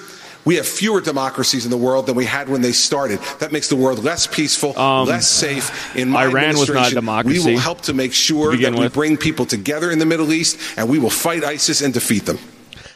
We 0.46 0.54
have 0.56 0.66
fewer 0.66 1.00
democracies 1.02 1.64
in 1.66 1.70
the 1.70 1.76
world 1.76 2.06
than 2.06 2.14
we 2.16 2.24
had 2.24 2.48
when 2.48 2.62
they 2.62 2.72
started. 2.72 3.18
That 3.40 3.50
makes 3.52 3.68
the 3.68 3.76
world 3.76 4.02
less 4.04 4.26
peaceful, 4.26 4.78
Um, 4.78 5.06
less 5.08 5.28
safe. 5.28 5.94
In 5.96 6.08
my 6.10 6.22
Iran 6.22 6.56
was 6.56 6.68
not 6.68 6.68
a 6.68 6.70
administration, 6.70 6.94
democracy 6.94 7.38
We 7.44 7.52
will 7.54 7.60
help 7.60 7.80
to 7.82 7.92
make 7.92 8.12
sure 8.14 8.52
to 8.52 8.56
begin 8.56 8.72
that 8.74 8.78
we 8.78 8.86
with. 8.86 8.94
bring 8.94 9.16
people 9.16 9.44
together 9.44 9.90
in 9.90 9.98
the 9.98 10.06
Middle 10.06 10.32
East, 10.32 10.56
and 10.78 10.88
we 10.88 10.98
will 10.98 11.10
fight 11.10 11.42
ISIS 11.44 11.82
and 11.82 11.92
defeat 11.92 12.24
them. 12.26 12.38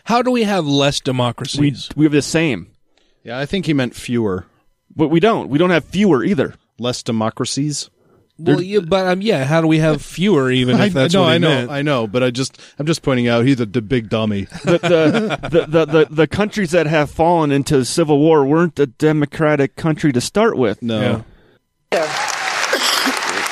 How 0.04 0.22
do 0.22 0.30
we 0.30 0.44
have 0.44 0.64
less 0.64 1.00
We 1.00 1.04
democracies? 1.04 1.88
we 1.96 2.04
have 2.04 2.12
the 2.12 2.22
same, 2.22 2.68
Yeah, 3.24 3.38
I 3.38 3.46
think 3.46 3.66
he 3.66 3.74
meant 3.74 3.94
fewer, 3.94 4.46
but 4.96 5.08
we 5.08 5.20
don't. 5.20 5.50
We 5.50 5.58
don't 5.58 5.70
have 5.70 5.84
fewer 5.84 6.24
either. 6.24 6.54
less 6.78 7.02
democracies. 7.02 7.90
Well, 8.40 8.62
yeah, 8.62 8.80
but 8.80 9.06
um, 9.06 9.20
yeah, 9.20 9.44
how 9.44 9.60
do 9.60 9.66
we 9.66 9.78
have 9.78 10.02
fewer? 10.04 10.50
Even 10.50 10.76
if 10.76 10.80
I, 10.80 10.88
that's 10.88 11.14
no, 11.14 11.22
what 11.22 11.28
he 11.28 11.34
I 11.34 11.38
know, 11.38 11.48
meant. 11.48 11.70
I 11.70 11.82
know, 11.82 12.06
but 12.06 12.22
I 12.22 12.30
just 12.30 12.60
I'm 12.78 12.86
just 12.86 13.02
pointing 13.02 13.28
out 13.28 13.44
he's 13.44 13.56
the, 13.56 13.66
the 13.66 13.82
big 13.82 14.08
dummy. 14.08 14.44
the, 14.64 14.78
the, 14.78 15.48
the, 15.48 15.66
the, 15.66 15.84
the, 15.84 16.06
the 16.10 16.26
countries 16.26 16.70
that 16.70 16.86
have 16.86 17.10
fallen 17.10 17.52
into 17.52 17.84
civil 17.84 18.18
war 18.18 18.44
weren't 18.44 18.78
a 18.78 18.86
democratic 18.86 19.76
country 19.76 20.12
to 20.12 20.20
start 20.20 20.56
with. 20.56 20.82
No. 20.82 21.24
Yeah. 21.92 22.26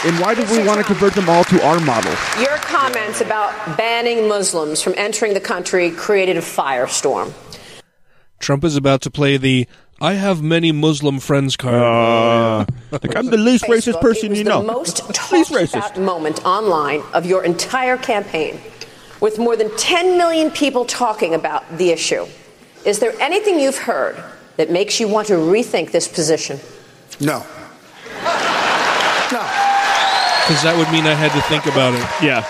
And 0.05 0.16
why 0.20 0.32
did 0.35 0.48
we 0.48 0.65
want 0.65 0.78
to 0.78 0.85
convert 0.85 1.15
them 1.15 1.28
all 1.28 1.43
to 1.44 1.66
our 1.66 1.81
model? 1.81 2.15
Your 2.40 2.56
comments 2.59 3.20
about 3.20 3.77
banning 3.77 4.28
Muslims 4.28 4.81
from 4.81 4.94
entering 4.97 5.35
the 5.35 5.40
country 5.40 5.90
created 5.90 6.36
a 6.36 6.40
firestorm. 6.40 7.32
Trump 8.39 8.62
is 8.62 8.77
about 8.77 9.02
to 9.02 9.10
play 9.10 9.36
the 9.36 9.66
"I 10.01 10.15
have 10.15 10.43
many 10.43 10.73
Muslim 10.73 11.20
friends" 11.20 11.57
card. 11.57 11.75
Uh, 11.75 12.65
like 12.91 13.16
I'm 13.16 13.27
the 13.27 13.37
least 13.37 13.65
racist 13.65 14.01
person 14.01 14.27
it 14.27 14.31
was 14.31 14.39
you 14.39 14.45
the 14.45 14.51
know. 14.51 14.62
most 14.62 14.99
talked 15.12 15.75
about 15.75 15.99
moment 15.99 16.45
online 16.45 17.03
of 17.12 17.27
your 17.27 17.45
entire 17.45 17.97
campaign, 17.97 18.61
with 19.20 19.39
more 19.39 19.57
than 19.57 19.70
10 19.77 20.16
million 20.16 20.51
people 20.51 20.85
talking 20.85 21.35
about 21.35 21.65
the 21.79 21.91
issue. 21.91 22.27
Is 22.85 23.01
there 23.01 23.12
anything 23.20 23.59
you've 23.61 23.79
heard 23.79 24.16
that 24.57 24.70
makes 24.70 25.01
you 25.01 25.09
want 25.09 25.27
to 25.29 25.35
rethink 25.35 25.91
this 25.91 26.09
position? 26.09 26.59
No. 27.20 27.45
No. 29.31 29.45
Because 30.49 30.62
that 30.62 30.75
would 30.79 30.91
mean 30.91 31.05
I 31.05 31.12
had 31.12 31.31
to 31.33 31.43
think 31.53 31.66
about 31.66 31.93
it. 31.93 32.01
Yeah. 32.25 32.41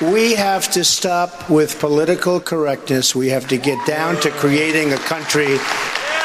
We 0.00 0.34
have 0.34 0.70
to 0.72 0.82
stop 0.84 1.50
with 1.50 1.78
political 1.78 2.40
correctness. 2.40 3.14
We 3.14 3.28
have 3.28 3.48
to 3.48 3.58
get 3.58 3.84
down 3.86 4.16
to 4.20 4.30
creating 4.30 4.92
a 4.94 4.96
country 4.96 5.58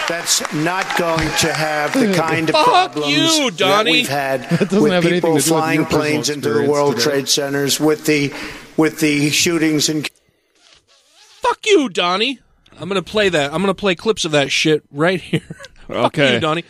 that's 0.08 0.42
not 0.54 0.86
going 0.98 1.28
to 1.40 1.52
have 1.52 1.92
the 1.94 2.14
kind 2.14 2.50
of 2.50 2.56
Fuck 2.56 2.94
problems 2.94 3.08
you, 3.14 3.50
that 3.52 3.58
Donnie. 3.58 3.92
we've 3.92 4.08
had 4.08 4.50
with 4.50 4.70
people 4.70 5.02
to 5.02 5.20
do 5.22 5.34
with 5.34 5.46
flying 5.48 5.86
planes 5.86 6.30
into 6.30 6.50
the 6.54 6.70
World 6.70 6.94
today. 6.98 7.04
Trade 7.04 7.30
Centers, 7.30 7.80
with 7.80 8.06
the 8.06 8.34
with 8.78 9.00
the 9.02 9.30
shootings 9.32 9.90
and. 9.90 10.10
Fuck 11.42 11.66
you, 11.66 11.90
Donnie. 11.90 12.40
I'm 12.80 12.88
gonna 12.88 13.02
play 13.04 13.30
that. 13.30 13.54
I'm 13.54 13.62
gonna 13.62 13.74
play 13.74 13.96
clips 13.96 14.24
of 14.26 14.32
that 14.32 14.52
shit 14.52 14.84
right 14.92 15.20
here. 15.20 15.42
Fuck 15.88 16.18
Okay. 16.18 16.36
you, 16.36 16.40
Donnie. 16.40 16.64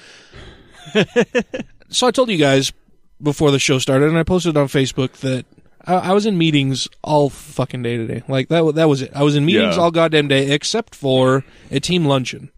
so 1.90 2.07
I 2.07 2.11
told 2.11 2.30
you 2.30 2.38
guys 2.38 2.73
before 3.22 3.52
the 3.52 3.60
show 3.60 3.77
started, 3.80 4.10
and 4.10 4.18
I 4.18 4.23
posted 4.23 4.57
on 4.57 4.68
Facebook 4.68 5.11
that 5.18 5.45
I, 5.86 5.95
I 5.95 6.14
was 6.14 6.26
in 6.26 6.38
meetings 6.38 6.88
all 7.03 7.30
fucking 7.30 7.84
day 7.84 7.98
today. 7.98 8.24
Like 8.28 8.49
that. 8.49 8.76
That 8.76 8.90
was 8.90 9.03
it. 9.03 9.12
I 9.16 9.24
was 9.24 9.36
in 9.36 9.45
meetings 9.45 9.76
Yeah. 9.76 9.82
all 9.82 9.91
goddamn 9.91 10.28
day, 10.28 10.52
except 10.52 10.95
for 10.95 11.44
a 11.72 11.80
team 11.80 12.06
luncheon. 12.06 12.52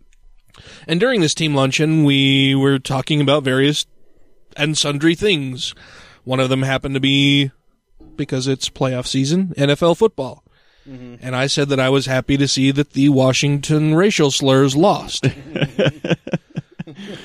And 0.88 1.00
during 1.00 1.22
this 1.22 1.36
team 1.36 1.54
luncheon, 1.54 2.04
we 2.04 2.56
were 2.56 2.80
talking 2.80 3.22
about 3.22 3.44
various 3.44 3.86
and 4.56 4.78
sundry 4.78 5.16
things. 5.16 5.76
One 6.24 6.40
of 6.40 6.50
them 6.50 6.64
happened 6.64 6.96
to 6.96 7.00
be 7.00 7.52
because 8.16 8.48
it's 8.48 8.70
playoff 8.70 9.06
season, 9.06 9.54
NFL 9.58 9.98
football. 9.98 10.44
Mm-hmm. 10.90 11.16
And 11.22 11.36
I 11.36 11.48
said 11.48 11.70
that 11.70 11.80
I 11.80 11.90
was 11.90 12.06
happy 12.06 12.38
to 12.38 12.48
see 12.48 12.72
that 12.72 12.94
the 12.94 13.10
Washington 13.10 13.94
racial 13.94 14.32
slurs 14.32 14.76
lost. 14.76 15.26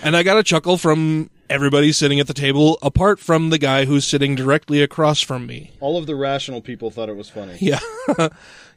and 0.02 0.16
I 0.16 0.22
got 0.22 0.38
a 0.38 0.42
chuckle 0.42 0.76
from 0.76 1.30
everybody 1.50 1.92
sitting 1.92 2.18
at 2.20 2.26
the 2.26 2.34
table, 2.34 2.78
apart 2.82 3.18
from 3.20 3.50
the 3.50 3.58
guy 3.58 3.84
who's 3.84 4.06
sitting 4.06 4.34
directly 4.34 4.82
across 4.82 5.20
from 5.20 5.46
me. 5.46 5.72
All 5.80 5.96
of 5.98 6.06
the 6.06 6.14
rational 6.16 6.60
people 6.60 6.90
thought 6.90 7.08
it 7.08 7.16
was 7.16 7.28
funny. 7.28 7.56
Yeah. 7.60 7.80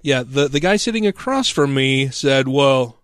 yeah. 0.02 0.24
The, 0.26 0.48
the 0.48 0.60
guy 0.60 0.76
sitting 0.78 1.08
across 1.08 1.50
from 1.50 1.74
me 1.74 2.10
said, 2.10 2.48
well, 2.48 3.00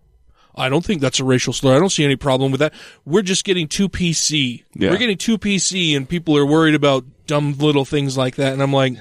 I 0.54 0.68
don't 0.68 0.84
think 0.84 1.00
that's 1.00 1.20
a 1.20 1.24
racial 1.24 1.52
slur. 1.54 1.74
I 1.74 1.78
don't 1.78 1.88
see 1.90 2.04
any 2.04 2.16
problem 2.16 2.50
with 2.52 2.58
that. 2.60 2.74
We're 3.06 3.22
just 3.22 3.44
getting 3.44 3.68
too 3.68 3.88
PC. 3.88 4.64
Yeah. 4.74 4.90
We're 4.90 4.98
getting 4.98 5.16
too 5.18 5.38
PC 5.38 5.96
and 5.96 6.06
people 6.08 6.36
are 6.36 6.44
worried 6.46 6.74
about 6.74 7.04
dumb 7.26 7.54
little 7.58 7.84
things 7.86 8.16
like 8.18 8.36
that. 8.36 8.52
And 8.52 8.62
I'm 8.62 8.72
like, 8.72 8.94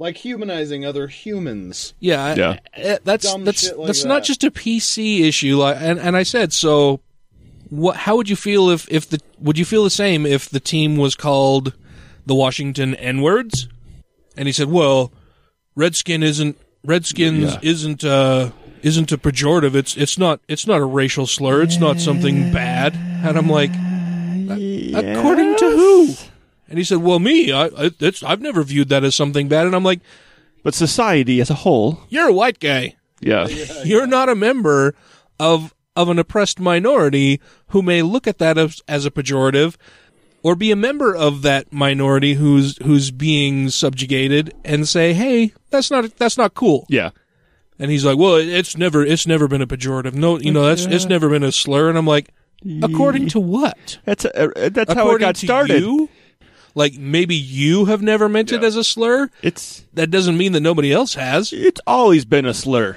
Like 0.00 0.16
humanizing 0.16 0.84
other 0.84 1.06
humans. 1.06 1.94
yeah, 2.00 2.34
Yeah. 2.34 2.58
I- 2.76 2.98
that's 3.04 3.30
Dumb 3.30 3.44
that's 3.44 3.72
like 3.72 3.86
that's 3.86 4.02
that. 4.02 4.08
not 4.08 4.24
just 4.24 4.42
a 4.44 4.50
PC 4.50 5.20
issue. 5.22 5.56
Like, 5.58 5.76
and 5.80 5.98
and 6.00 6.16
I 6.16 6.24
said, 6.24 6.52
so 6.52 7.00
what? 7.70 7.96
How 7.96 8.16
would 8.16 8.28
you 8.28 8.36
feel 8.36 8.70
if 8.70 8.86
if 8.90 9.08
the 9.08 9.20
would 9.38 9.58
you 9.58 9.64
feel 9.64 9.84
the 9.84 9.90
same 9.90 10.24
if 10.26 10.48
the 10.48 10.60
team 10.60 10.96
was 10.96 11.14
called 11.14 11.74
the 12.26 12.34
Washington 12.34 12.94
N 12.94 13.20
words? 13.22 13.68
And 14.36 14.46
he 14.46 14.52
said, 14.52 14.68
well, 14.70 15.12
Redskin 15.74 16.22
isn't 16.22 16.56
Redskins 16.84 17.54
Yeah. 17.54 17.58
isn't 17.62 18.04
uh 18.04 18.50
isn't 18.82 19.10
a 19.12 19.18
pejorative. 19.18 19.74
It's 19.74 19.96
it's 19.96 20.16
not 20.18 20.40
it's 20.48 20.66
not 20.66 20.80
a 20.80 20.84
racial 20.84 21.26
slur. 21.26 21.62
It's 21.62 21.78
not 21.78 21.98
something 22.00 22.52
bad. 22.52 22.94
And 22.94 23.36
I'm 23.36 23.48
like, 23.48 23.72
according 24.94 25.56
to 25.56 25.64
who? 25.70 26.14
And 26.68 26.78
he 26.78 26.84
said, 26.84 26.98
well, 26.98 27.18
me, 27.18 27.50
I, 27.52 27.64
I 27.66 27.90
it's 28.00 28.22
I've 28.22 28.40
never 28.40 28.62
viewed 28.62 28.88
that 28.90 29.04
as 29.04 29.14
something 29.14 29.48
bad. 29.48 29.66
And 29.66 29.74
I'm 29.74 29.84
like, 29.84 30.00
But 30.62 30.74
society 30.74 31.40
as 31.40 31.50
a 31.50 31.54
whole, 31.54 32.00
you're 32.08 32.28
a 32.28 32.32
white 32.32 32.60
guy. 32.60 32.94
yeah. 33.20 33.46
You're 33.84 34.06
not 34.06 34.28
a 34.28 34.34
member 34.34 34.94
of 35.40 35.74
of 35.98 36.08
an 36.08 36.18
oppressed 36.18 36.60
minority 36.60 37.40
who 37.68 37.82
may 37.82 38.02
look 38.02 38.26
at 38.28 38.38
that 38.38 38.56
as, 38.56 38.80
as 38.86 39.04
a 39.04 39.10
pejorative 39.10 39.74
or 40.44 40.54
be 40.54 40.70
a 40.70 40.76
member 40.76 41.14
of 41.14 41.42
that 41.42 41.72
minority 41.72 42.34
who's 42.34 42.78
who's 42.84 43.10
being 43.10 43.68
subjugated 43.68 44.54
and 44.64 44.86
say, 44.88 45.12
"Hey, 45.12 45.52
that's 45.70 45.90
not 45.90 46.16
that's 46.16 46.38
not 46.38 46.54
cool." 46.54 46.86
Yeah. 46.88 47.10
And 47.80 47.90
he's 47.90 48.04
like, 48.04 48.16
"Well, 48.16 48.36
it's 48.36 48.76
never 48.76 49.04
it's 49.04 49.26
never 49.26 49.48
been 49.48 49.60
a 49.62 49.66
pejorative. 49.66 50.14
No, 50.14 50.38
you 50.38 50.52
know, 50.52 50.64
that's 50.66 50.84
it's 50.86 51.06
never 51.06 51.28
been 51.28 51.42
a 51.42 51.50
slur." 51.52 51.88
And 51.88 51.98
I'm 51.98 52.06
like, 52.06 52.30
"According 52.82 53.28
to 53.30 53.40
what?" 53.40 53.98
That's 54.04 54.24
uh, 54.24 54.70
that's 54.72 54.92
how 54.94 55.10
it 55.10 55.18
got 55.18 55.36
started. 55.36 55.80
you? 55.80 56.08
Like 56.74 56.94
maybe 56.96 57.34
you 57.34 57.86
have 57.86 58.02
never 58.02 58.28
meant 58.28 58.52
it 58.52 58.62
as 58.62 58.76
a 58.76 58.84
slur. 58.84 59.30
It's 59.42 59.84
That 59.94 60.10
doesn't 60.12 60.36
mean 60.38 60.52
that 60.52 60.60
nobody 60.60 60.92
else 60.92 61.14
has. 61.14 61.52
it's 61.52 61.80
always 61.88 62.24
been 62.24 62.46
a 62.46 62.54
slur. 62.54 62.96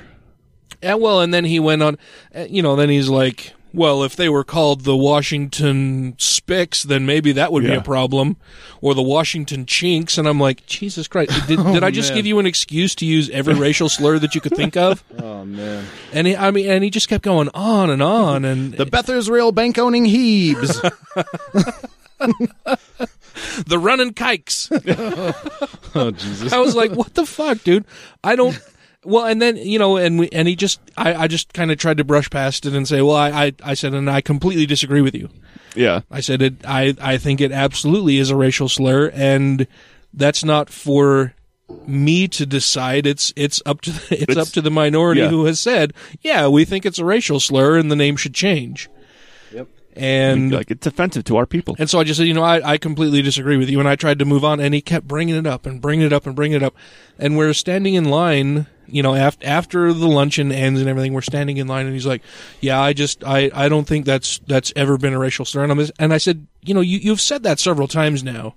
And 0.81 1.01
well, 1.01 1.21
and 1.21 1.33
then 1.33 1.45
he 1.45 1.59
went 1.59 1.83
on, 1.83 1.97
uh, 2.35 2.45
you 2.49 2.61
know, 2.61 2.75
then 2.75 2.89
he's 2.89 3.09
like, 3.09 3.53
well, 3.73 4.03
if 4.03 4.15
they 4.15 4.27
were 4.27 4.43
called 4.43 4.81
the 4.81 4.97
Washington 4.97 6.15
Spicks, 6.17 6.83
then 6.83 7.05
maybe 7.05 7.31
that 7.33 7.53
would 7.53 7.63
be 7.63 7.73
a 7.73 7.81
problem, 7.81 8.35
or 8.81 8.93
the 8.93 9.01
Washington 9.01 9.65
Chinks. 9.65 10.17
And 10.17 10.27
I'm 10.27 10.39
like, 10.39 10.65
Jesus 10.65 11.07
Christ, 11.07 11.47
did, 11.47 11.57
did 11.71 11.83
I 11.83 11.91
just 11.91 12.09
man. 12.09 12.17
give 12.17 12.25
you 12.25 12.39
an 12.39 12.45
excuse 12.45 12.95
to 12.95 13.05
use 13.05 13.29
every 13.29 13.53
racial 13.53 13.87
slur 13.87 14.19
that 14.19 14.35
you 14.35 14.41
could 14.41 14.55
think 14.55 14.75
of? 14.75 15.03
Oh 15.21 15.45
man. 15.45 15.85
And 16.13 16.27
he, 16.27 16.35
I 16.35 16.51
mean, 16.51 16.69
and 16.69 16.83
he 16.83 16.89
just 16.89 17.09
kept 17.09 17.23
going 17.23 17.49
on 17.53 17.89
and 17.89 18.01
on, 18.01 18.45
and 18.45 18.73
The 18.73 18.85
Beth 18.85 19.09
Israel 19.09 19.51
bank 19.51 19.77
owning 19.77 20.05
Hebes. 20.05 20.79
the 23.65 23.79
running 23.79 24.13
kikes. 24.13 24.69
oh 25.95 26.11
Jesus. 26.11 26.53
I 26.53 26.59
was 26.59 26.75
like, 26.75 26.91
what 26.91 27.13
the 27.13 27.25
fuck, 27.25 27.63
dude? 27.63 27.85
I 28.23 28.35
don't. 28.35 28.59
Well, 29.03 29.25
and 29.25 29.41
then 29.41 29.57
you 29.57 29.79
know, 29.79 29.97
and 29.97 30.19
we, 30.19 30.29
and 30.29 30.47
he 30.47 30.55
just, 30.55 30.79
I, 30.95 31.13
I 31.15 31.27
just 31.27 31.53
kind 31.53 31.71
of 31.71 31.77
tried 31.79 31.97
to 31.97 32.03
brush 32.03 32.29
past 32.29 32.65
it 32.65 32.73
and 32.75 32.87
say, 32.87 33.01
well, 33.01 33.15
I, 33.15 33.29
I, 33.45 33.53
I 33.63 33.73
said, 33.73 33.93
and 33.93 34.09
I 34.09 34.21
completely 34.21 34.65
disagree 34.67 35.01
with 35.01 35.15
you. 35.15 35.29
Yeah. 35.75 36.01
I 36.11 36.19
said 36.19 36.41
it. 36.41 36.55
I, 36.65 36.95
I 37.01 37.17
think 37.17 37.41
it 37.41 37.51
absolutely 37.51 38.17
is 38.17 38.29
a 38.29 38.35
racial 38.35 38.69
slur, 38.69 39.09
and 39.13 39.65
that's 40.13 40.43
not 40.43 40.69
for 40.69 41.33
me 41.87 42.27
to 42.27 42.45
decide. 42.45 43.07
It's, 43.07 43.33
it's 43.35 43.61
up 43.65 43.81
to, 43.81 43.91
the, 43.91 44.01
it's, 44.13 44.23
It's- 44.23 44.37
up 44.37 44.53
to 44.53 44.61
the 44.61 44.69
minority 44.69 45.21
yeah. 45.21 45.29
who 45.29 45.45
has 45.45 45.59
said, 45.59 45.93
yeah, 46.21 46.47
we 46.47 46.65
think 46.65 46.85
it's 46.85 46.99
a 46.99 47.05
racial 47.05 47.39
slur, 47.39 47.77
and 47.79 47.89
the 47.89 47.95
name 47.95 48.17
should 48.17 48.35
change. 48.35 48.89
And 49.93 50.51
like 50.51 50.71
it's 50.71 50.87
offensive 50.87 51.25
to 51.25 51.37
our 51.37 51.45
people. 51.45 51.75
and 51.77 51.89
so 51.89 51.99
I 51.99 52.03
just 52.03 52.17
said, 52.17 52.27
you 52.27 52.33
know, 52.33 52.43
I, 52.43 52.73
I 52.73 52.77
completely 52.77 53.21
disagree 53.21 53.57
with 53.57 53.69
you. 53.69 53.79
And 53.79 53.89
I 53.89 53.95
tried 53.95 54.19
to 54.19 54.25
move 54.25 54.45
on, 54.45 54.59
and 54.59 54.73
he 54.73 54.81
kept 54.81 55.07
bringing 55.07 55.35
it 55.35 55.45
up 55.45 55.65
and 55.65 55.81
bringing 55.81 56.05
it 56.05 56.13
up 56.13 56.25
and 56.25 56.35
bringing 56.35 56.57
it 56.57 56.63
up. 56.63 56.75
And 57.19 57.37
we're 57.37 57.53
standing 57.53 57.95
in 57.95 58.05
line, 58.05 58.67
you 58.87 59.03
know, 59.03 59.15
after 59.15 59.45
after 59.45 59.93
the 59.93 60.07
luncheon 60.07 60.51
ends 60.51 60.79
and 60.79 60.89
everything, 60.89 61.13
we're 61.13 61.21
standing 61.21 61.57
in 61.57 61.67
line, 61.67 61.85
and 61.85 61.93
he's 61.93 62.05
like, 62.05 62.21
"Yeah, 62.61 62.79
I 62.79 62.93
just, 62.93 63.23
I, 63.25 63.51
I 63.53 63.67
don't 63.67 63.85
think 63.85 64.05
that's 64.05 64.39
that's 64.47 64.71
ever 64.75 64.97
been 64.97 65.13
a 65.13 65.19
racial 65.19 65.45
slur." 65.45 65.63
And, 65.63 65.71
I'm, 65.71 65.87
and 65.99 66.13
I 66.13 66.17
said, 66.17 66.47
you 66.61 66.73
know, 66.73 66.81
you 66.81 66.97
you've 66.97 67.21
said 67.21 67.43
that 67.43 67.59
several 67.59 67.87
times 67.87 68.23
now, 68.23 68.55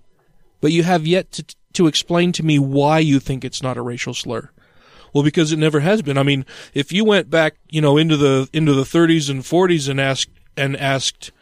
but 0.61 0.70
you 0.70 0.85
have 0.85 1.06
yet 1.06 1.32
to 1.32 1.44
to 1.74 1.86
explain 1.89 2.32
to 2.32 2.44
me 2.44 2.59
why 2.59 3.01
you 3.01 3.19
think 3.19 3.44
it's 3.44 3.62
not 3.62 3.77
a 3.77 3.82
racial 3.82 4.15
slur. 4.15 4.51
Well, 5.12 5.23
because 5.23 5.52
it 5.52 5.59
never 5.59 5.81
has 5.81 6.02
been. 6.02 6.19
I 6.19 6.24
mean, 6.24 6.44
if 6.74 6.93
you 6.93 7.05
went 7.05 7.31
back, 7.31 7.55
you 7.70 7.81
know, 7.81 7.97
into 7.97 8.16
the 8.16 8.48
into 8.52 8.73
the 8.73 8.82
30s 8.82 9.31
and 9.31 9.43
40s 9.43 9.89
and 9.89 10.01
asked 10.01 10.31
and 10.56 10.76
asked 10.76 11.32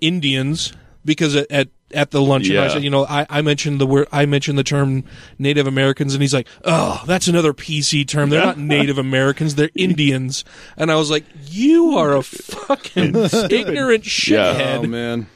Indians, 0.00 0.72
because 1.04 1.36
at 1.36 1.50
at, 1.50 1.68
at 1.94 2.10
the 2.10 2.22
luncheon 2.22 2.56
I 2.56 2.68
said, 2.68 2.82
you 2.82 2.90
know, 2.90 3.06
I, 3.06 3.26
I 3.28 3.42
mentioned 3.42 3.80
the 3.80 3.86
word 3.86 4.08
I 4.12 4.26
mentioned 4.26 4.58
the 4.58 4.64
term 4.64 5.04
Native 5.38 5.66
Americans, 5.66 6.14
and 6.14 6.22
he's 6.22 6.34
like, 6.34 6.48
oh, 6.64 7.02
that's 7.06 7.28
another 7.28 7.52
PC 7.52 8.06
term. 8.06 8.30
They're 8.30 8.44
not 8.44 8.58
Native 8.58 8.98
Americans, 8.98 9.54
they're 9.54 9.70
Indians. 9.74 10.44
And 10.76 10.90
I 10.90 10.96
was 10.96 11.10
like, 11.10 11.24
you 11.46 11.96
are 11.98 12.16
a 12.16 12.22
fucking 12.22 13.14
ignorant 13.50 14.04
shithead. 14.04 14.78
Oh 14.78 14.82
man. 14.86 15.26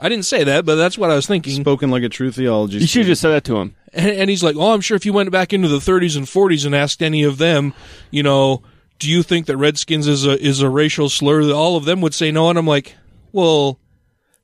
I 0.00 0.08
didn't 0.08 0.26
say 0.26 0.44
that, 0.44 0.64
but 0.64 0.76
that's 0.76 0.96
what 0.96 1.10
I 1.10 1.16
was 1.16 1.26
thinking. 1.26 1.60
Spoken 1.60 1.90
like 1.90 2.04
a 2.04 2.08
true 2.08 2.30
theology. 2.30 2.78
You 2.78 2.86
should 2.86 3.00
have 3.00 3.08
just 3.08 3.20
said 3.20 3.30
that 3.30 3.44
to 3.44 3.56
him. 3.56 3.74
And, 3.92 4.10
and 4.10 4.30
he's 4.30 4.44
like, 4.44 4.54
"Oh, 4.56 4.72
I'm 4.72 4.80
sure 4.80 4.96
if 4.96 5.04
you 5.04 5.12
went 5.12 5.32
back 5.32 5.52
into 5.52 5.66
the 5.66 5.78
30s 5.78 6.16
and 6.16 6.26
40s 6.26 6.64
and 6.64 6.74
asked 6.74 7.02
any 7.02 7.24
of 7.24 7.38
them, 7.38 7.74
you 8.12 8.22
know, 8.22 8.62
do 8.98 9.10
you 9.10 9.22
think 9.22 9.46
that 9.46 9.56
Redskins 9.56 10.06
is 10.06 10.26
a 10.26 10.40
is 10.40 10.60
a 10.60 10.68
racial 10.68 11.08
slur?" 11.08 11.44
That 11.44 11.54
all 11.54 11.76
of 11.76 11.84
them 11.84 12.00
would 12.00 12.14
say 12.14 12.30
no. 12.30 12.50
And 12.50 12.58
I'm 12.58 12.66
like, 12.66 12.94
"Well, 13.32 13.78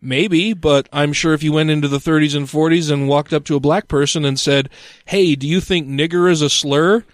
Maybe, 0.05 0.53
but 0.53 0.87
I'm 0.93 1.15
sure 1.15 1.33
if 1.33 1.43
you 1.43 1.51
went 1.51 1.71
into 1.71 1.89
the 1.89 1.99
30s 1.99 2.37
and 2.37 2.47
40s 2.47 2.91
and 2.91 3.09
walked 3.09 3.33
up 3.33 3.47
to 3.47 3.57
a 3.57 3.61
black 3.61 3.89
person 3.89 4.27
and 4.27 4.39
said, 4.39 4.69
"Hey, 5.07 5.35
do 5.35 5.49
you 5.49 5.63
think 5.63 5.89
nigger 5.89 6.31
is 6.31 6.43
a 6.43 6.51
slur?" 6.51 7.05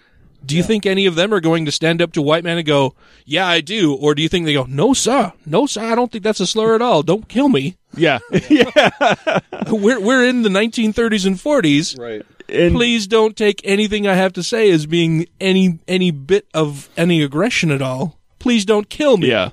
Do 0.45 0.55
you 0.55 0.63
think 0.63 0.85
any 0.85 1.05
of 1.05 1.15
them 1.15 1.33
are 1.33 1.39
going 1.39 1.65
to 1.65 1.71
stand 1.71 2.01
up 2.01 2.13
to 2.13 2.21
white 2.21 2.43
man 2.43 2.57
and 2.57 2.65
go, 2.65 2.95
"Yeah, 3.25 3.47
I 3.47 3.61
do," 3.61 3.93
or 3.93 4.15
do 4.15 4.21
you 4.21 4.29
think 4.29 4.45
they 4.45 4.53
go, 4.53 4.65
"No, 4.67 4.93
sir, 4.93 5.33
no, 5.45 5.65
sir, 5.65 5.81
I 5.83 5.95
don't 5.95 6.11
think 6.11 6.23
that's 6.23 6.39
a 6.39 6.47
slur 6.47 6.75
at 6.75 6.81
all. 6.81 7.03
Don't 7.03 7.27
kill 7.27 7.47
me." 7.49 7.77
Yeah, 7.95 8.19
we're 9.69 9.99
we're 9.99 10.25
in 10.25 10.41
the 10.41 10.49
1930s 10.49 11.25
and 11.25 11.35
40s. 11.35 11.99
Right. 11.99 12.25
Please 12.47 13.07
don't 13.07 13.37
take 13.37 13.61
anything 13.63 14.07
I 14.07 14.15
have 14.15 14.33
to 14.33 14.43
say 14.43 14.69
as 14.71 14.85
being 14.85 15.27
any 15.39 15.79
any 15.87 16.11
bit 16.11 16.47
of 16.53 16.89
any 16.97 17.21
aggression 17.21 17.71
at 17.71 17.81
all. 17.81 18.19
Please 18.39 18.65
don't 18.65 18.89
kill 18.89 19.17
me. 19.17 19.29
Yeah. 19.29 19.51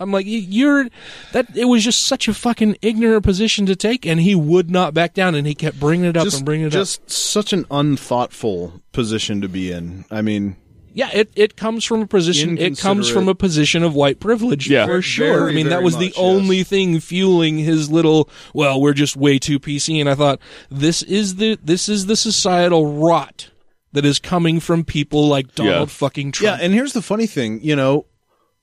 I'm 0.00 0.12
like, 0.12 0.26
you're 0.28 0.88
that. 1.32 1.56
It 1.56 1.64
was 1.66 1.84
just 1.84 2.04
such 2.06 2.28
a 2.28 2.34
fucking 2.34 2.76
ignorant 2.82 3.24
position 3.24 3.66
to 3.66 3.76
take, 3.76 4.06
and 4.06 4.20
he 4.20 4.34
would 4.34 4.70
not 4.70 4.94
back 4.94 5.14
down, 5.14 5.34
and 5.34 5.46
he 5.46 5.54
kept 5.54 5.78
bringing 5.80 6.06
it 6.06 6.16
up 6.16 6.24
just, 6.24 6.36
and 6.38 6.44
bringing 6.46 6.66
it 6.66 6.74
up. 6.74 6.80
just 6.80 7.10
such 7.10 7.52
an 7.52 7.64
unthoughtful 7.70 8.80
position 8.92 9.40
to 9.40 9.48
be 9.48 9.70
in. 9.72 10.04
I 10.10 10.22
mean, 10.22 10.56
Yeah, 10.94 11.10
it, 11.12 11.30
it 11.36 11.56
comes 11.56 11.84
from 11.84 12.02
a 12.02 12.06
position. 12.06 12.58
It 12.58 12.78
comes 12.78 13.08
from 13.08 13.28
a 13.28 13.34
position 13.34 13.82
of 13.82 13.94
white 13.94 14.18
privilege, 14.20 14.68
Yeah. 14.68 14.86
for 14.86 15.02
sure. 15.02 15.40
Very, 15.40 15.52
I 15.52 15.54
mean, 15.54 15.66
that 15.66 15.76
very 15.76 15.84
was 15.84 15.96
the 15.96 16.06
much, 16.06 16.14
only 16.18 16.62
thing 16.64 16.98
fueling 17.00 17.58
his 17.58 17.90
little. 17.90 18.28
Well, 18.54 18.80
we're 18.80 18.94
just 18.94 19.16
way 19.16 19.38
too 19.38 19.58
PC, 19.60 20.00
and 20.00 20.08
I 20.08 20.14
thought 20.14 20.40
this 20.70 21.02
is 21.02 21.36
the 21.36 21.58
this 21.62 21.88
is 21.88 22.06
the 22.06 22.16
societal 22.16 22.98
rot 23.00 23.50
that 23.92 24.04
is 24.04 24.18
coming 24.18 24.60
from 24.60 24.84
people 24.84 25.28
like 25.28 25.54
Donald 25.54 25.90
fucking 25.90 26.32
Trump. 26.32 26.58
Yeah, 26.60 26.64
and 26.64 26.74
here's 26.74 26.92
the 26.92 27.02
funny 27.02 27.26
thing, 27.26 27.60
you 27.62 27.74
know, 27.76 28.04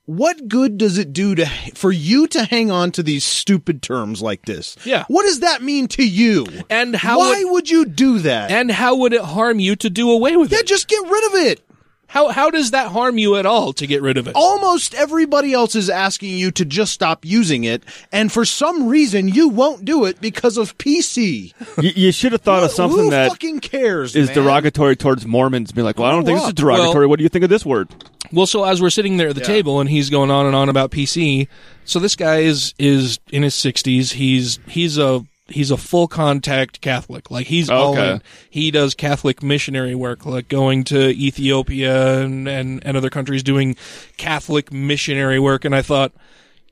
what 0.06 0.48
good 0.48 0.78
does 0.78 0.98
it 0.98 1.12
do 1.12 1.34
to 1.34 1.46
for 1.74 1.92
you 1.92 2.26
to 2.28 2.44
hang 2.44 2.70
on 2.70 2.92
to 2.92 3.02
these 3.02 3.24
stupid 3.24 3.82
terms 3.82 4.22
like 4.22 4.44
this? 4.46 4.76
Yeah. 4.84 5.04
What 5.08 5.24
does 5.24 5.40
that 5.40 5.62
mean 5.62 5.88
to 5.88 6.06
you? 6.06 6.46
And 6.70 6.94
how 6.96 7.18
Why 7.18 7.42
would, 7.44 7.52
would 7.52 7.70
you 7.70 7.84
do 7.84 8.20
that? 8.20 8.50
and 8.50 8.70
how 8.70 8.96
would 8.96 9.12
it 9.12 9.20
harm 9.22 9.58
you 9.60 9.76
to 9.76 9.90
do 9.90 10.10
away 10.10 10.36
with 10.36 10.52
Yeah, 10.52 10.58
it? 10.58 10.62
Yeah, 10.70 10.74
just 10.74 10.88
get 10.88 11.02
rid 11.02 11.24
of 11.26 11.34
it. 11.46 11.60
How 12.08 12.28
how 12.28 12.50
does 12.50 12.70
that 12.70 12.92
harm 12.92 13.18
you 13.18 13.36
at 13.36 13.46
all 13.46 13.72
to 13.74 13.86
get 13.86 14.00
rid 14.00 14.16
of 14.16 14.26
it? 14.28 14.32
Almost 14.36 14.94
everybody 14.94 15.52
else 15.52 15.74
is 15.74 15.90
asking 15.90 16.36
you 16.38 16.50
to 16.52 16.64
just 16.64 16.92
stop 16.92 17.24
using 17.24 17.64
it, 17.64 17.82
and 18.12 18.30
for 18.32 18.44
some 18.44 18.88
reason 18.88 19.28
you 19.28 19.48
won't 19.48 19.84
do 19.84 20.04
it 20.04 20.20
because 20.20 20.56
of 20.56 20.78
PC. 20.78 21.52
You, 21.82 21.90
you 21.96 22.12
should 22.12 22.32
have 22.32 22.42
thought 22.42 22.62
of 22.64 22.70
something 22.70 23.04
Who 23.04 23.10
that 23.10 23.30
fucking 23.30 23.60
cares? 23.60 24.14
is 24.16 24.28
man? 24.28 24.36
derogatory 24.36 24.96
towards 24.96 25.26
Mormons. 25.26 25.72
Be 25.72 25.82
like, 25.82 25.98
well, 25.98 26.08
I 26.08 26.12
don't 26.12 26.24
think 26.24 26.38
this 26.38 26.42
is 26.48 26.54
Well- 26.64 26.76
derogatory. 26.76 27.06
what 27.06 27.18
do 27.18 27.22
you 27.24 27.28
think 27.28 27.42
of 27.44 27.50
this 27.50 27.66
word? 27.66 27.88
Well, 28.32 28.46
so 28.46 28.64
as 28.64 28.80
we're 28.82 28.90
sitting 28.90 29.18
there 29.18 29.28
at 29.28 29.34
the 29.36 29.40
Yeah. 29.42 29.46
table 29.46 29.80
and 29.80 29.88
he's 29.90 30.10
going 30.10 30.30
on 30.30 30.46
and 30.46 30.54
on 30.56 30.68
about 30.68 30.90
PC, 30.90 31.46
so 31.84 31.98
this 32.00 32.16
guy 32.16 32.38
is 32.38 32.72
is 32.78 33.18
in 33.30 33.42
his 33.42 33.54
sixties. 33.54 34.12
He's 34.12 34.58
he's 34.66 34.96
a 34.98 35.24
he's 35.48 35.70
a 35.70 35.76
full 35.76 36.08
contact 36.08 36.80
Catholic. 36.80 37.30
Like 37.30 37.46
he's 37.46 37.70
all 37.70 37.96
in. 37.96 38.22
He 38.50 38.70
does 38.70 38.94
Catholic 38.94 39.42
missionary 39.42 39.94
work, 39.94 40.26
like 40.26 40.48
going 40.48 40.84
to 40.84 41.10
Ethiopia 41.10 42.20
and, 42.20 42.48
and, 42.48 42.84
and 42.84 42.96
other 42.96 43.10
countries 43.10 43.42
doing 43.42 43.76
Catholic 44.16 44.72
missionary 44.72 45.38
work. 45.38 45.64
And 45.64 45.74
I 45.74 45.82
thought, 45.82 46.12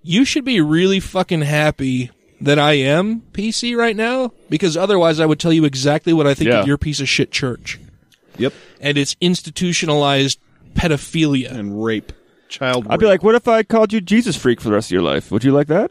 you 0.02 0.24
should 0.24 0.44
be 0.44 0.60
really 0.60 1.00
fucking 1.00 1.42
happy 1.42 2.10
that 2.40 2.58
I 2.58 2.72
am 2.74 3.22
PC 3.32 3.76
right 3.76 3.96
now, 3.96 4.32
because 4.50 4.76
otherwise 4.76 5.18
I 5.20 5.24
would 5.26 5.40
tell 5.40 5.52
you 5.52 5.64
exactly 5.64 6.12
what 6.12 6.26
I 6.26 6.34
think 6.34 6.50
Yeah. 6.50 6.60
of 6.60 6.66
your 6.66 6.76
piece 6.76 7.00
of 7.00 7.08
shit 7.08 7.30
church. 7.30 7.78
Yep. 8.36 8.52
And 8.80 8.98
it's 8.98 9.16
institutionalized 9.20 10.38
pedophilia. 10.74 11.50
And 11.52 11.82
rape. 11.82 12.12
Child 12.48 12.86
I'd 12.88 13.00
be 13.00 13.06
like, 13.06 13.22
what 13.22 13.34
if 13.34 13.48
I 13.48 13.62
called 13.62 13.92
you 13.92 14.00
Jesus 14.00 14.36
freak 14.36 14.60
for 14.60 14.68
the 14.68 14.74
rest 14.74 14.88
of 14.88 14.92
your 14.92 15.02
life? 15.02 15.30
Would 15.32 15.42
you 15.44 15.52
like 15.52 15.66
that? 15.68 15.90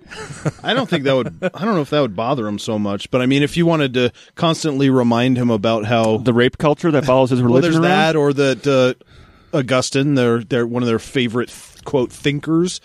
I 0.64 0.74
don't 0.74 0.90
think 0.90 1.04
that 1.04 1.14
would. 1.16 1.28
I 1.54 1.66
don't 1.66 1.76
know 1.76 1.82
if 1.82 1.90
that 1.90 2.00
would 2.02 2.16
bother 2.16 2.48
him 2.48 2.58
so 2.60 2.78
much. 2.80 3.12
But 3.12 3.22
I 3.22 3.26
mean, 3.26 3.44
if 3.44 3.58
you 3.58 3.66
wanted 3.66 3.94
to 3.96 4.12
constantly 4.36 4.90
remind 4.90 5.38
him 5.38 5.50
about 5.50 5.86
how 5.86 6.18
The 6.18 6.34
rape 6.34 6.58
culture 6.58 6.92
that 6.92 7.06
follows 7.06 7.32
his 7.32 7.40
well, 7.42 7.48
religion 7.50 7.72
there's 7.72 7.76
around? 7.84 7.90
that, 7.90 8.16
or 8.16 8.34
that 8.34 8.68
uh, 8.68 9.58
Augustine, 9.58 10.16
their 10.16 10.40
their 10.44 10.66
one 10.66 10.84
of 10.84 10.88
their 10.88 11.00
favorite 11.00 11.54
quote 11.84 12.12
thinkers, 12.12 12.80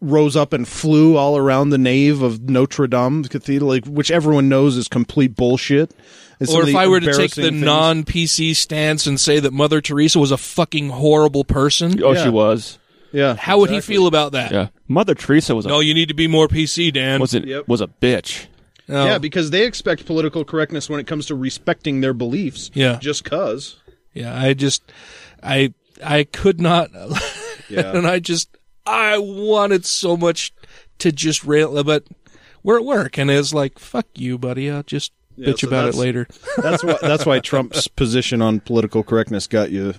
rose 0.00 0.36
up 0.36 0.52
and 0.52 0.68
flew 0.68 1.16
all 1.16 1.36
around 1.36 1.70
the 1.70 1.78
nave 1.78 2.22
of 2.22 2.48
Notre 2.48 2.86
Dame 2.86 3.24
Cathedral, 3.24 3.68
like, 3.70 3.86
which 3.86 4.10
everyone 4.10 4.48
knows 4.48 4.76
is 4.76 4.88
complete 4.88 5.34
bullshit. 5.34 5.90
And 6.38 6.48
some 6.48 6.60
Or 6.62 6.68
if 6.68 6.74
I 6.76 6.86
were 6.86 7.00
to 7.00 7.12
take 7.12 7.34
the 7.34 7.50
non 7.50 8.04
PC 8.04 8.54
stance 8.54 9.06
and 9.06 9.18
say 9.20 9.40
that 9.40 9.52
Mother 9.52 9.80
Teresa 9.80 10.18
was 10.18 10.30
a 10.30 10.38
fucking 10.38 10.90
horrible 10.90 11.44
person, 11.44 12.02
Oh, 12.02 12.12
Yeah. 12.12 12.22
she 12.24 12.30
was. 12.30 12.78
Yeah, 13.12 13.34
how 13.36 13.58
would 13.58 13.70
he 13.70 13.80
feel 13.80 14.06
about 14.06 14.32
that? 14.32 14.52
Yeah. 14.52 14.68
Mother 14.88 15.14
Teresa 15.14 15.54
was 15.54 15.66
a, 15.66 15.68
No, 15.68 15.80
you 15.80 15.94
need 15.94 16.08
to 16.08 16.14
be 16.14 16.26
more 16.26 16.48
PC, 16.48 16.92
Dan. 16.92 17.20
was, 17.20 17.34
it, 17.34 17.46
Yep. 17.46 17.68
was 17.68 17.80
a 17.80 17.86
bitch. 17.86 18.46
No. 18.88 19.04
Yeah, 19.06 19.18
because 19.18 19.50
they 19.50 19.64
expect 19.66 20.04
political 20.06 20.44
correctness 20.44 20.90
when 20.90 20.98
it 21.00 21.06
comes 21.06 21.26
to 21.26 21.34
respecting 21.34 22.00
their 22.00 22.12
beliefs. 22.14 22.70
Yeah. 22.74 22.98
just 23.00 23.24
cause. 23.24 23.76
Yeah, 24.12 24.36
I 24.36 24.54
just, 24.54 24.82
I, 25.42 25.72
I 26.04 26.24
could 26.24 26.60
not, 26.60 26.90
Yeah. 27.70 27.92
and 27.96 28.06
I 28.06 28.18
just, 28.18 28.56
I 28.84 29.18
wanted 29.18 29.86
so 29.86 30.16
much 30.16 30.52
to 30.98 31.12
just 31.12 31.44
rail, 31.44 31.82
but 31.84 32.04
we're 32.64 32.78
at 32.78 32.84
work, 32.84 33.16
and 33.16 33.30
it's 33.30 33.54
like, 33.54 33.78
fuck 33.78 34.06
you, 34.16 34.36
buddy. 34.38 34.68
I'll 34.70 34.82
just 34.82 35.12
Yeah, 35.36 35.50
bitch 35.52 35.60
so 35.60 35.68
about 35.68 35.82
it 35.90 35.94
that's- 35.94 35.96
later. 35.96 36.26
That's 36.58 36.82
why. 36.82 36.96
That's 37.00 37.24
why 37.24 37.38
Trump's 37.38 37.86
position 37.86 38.42
on 38.42 38.58
political 38.60 39.02
correctness 39.04 39.46
got 39.46 39.70
you 39.70 39.94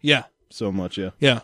Yeah, 0.00 0.24
so 0.48 0.70
much. 0.70 0.96
Yeah. 0.96 1.10
yeah. 1.18 1.40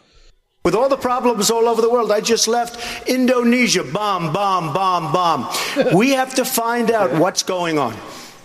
With 0.69 0.75
all 0.75 0.91
the 0.91 0.99
problems 0.99 1.51
all 1.51 1.67
over 1.67 1.81
the 1.81 1.89
world, 1.89 2.13
I 2.13 2.21
just 2.21 2.47
left 2.47 3.09
Indonesia. 3.09 3.83
Bomb, 3.83 4.35
bomb, 4.35 4.75
bomb, 4.75 5.11
bomb. 5.15 5.49
we 5.95 6.11
have 6.11 6.35
to 6.35 6.45
find 6.45 6.91
out 6.91 7.19
what's 7.19 7.43
going 7.43 7.79
on. 7.79 7.97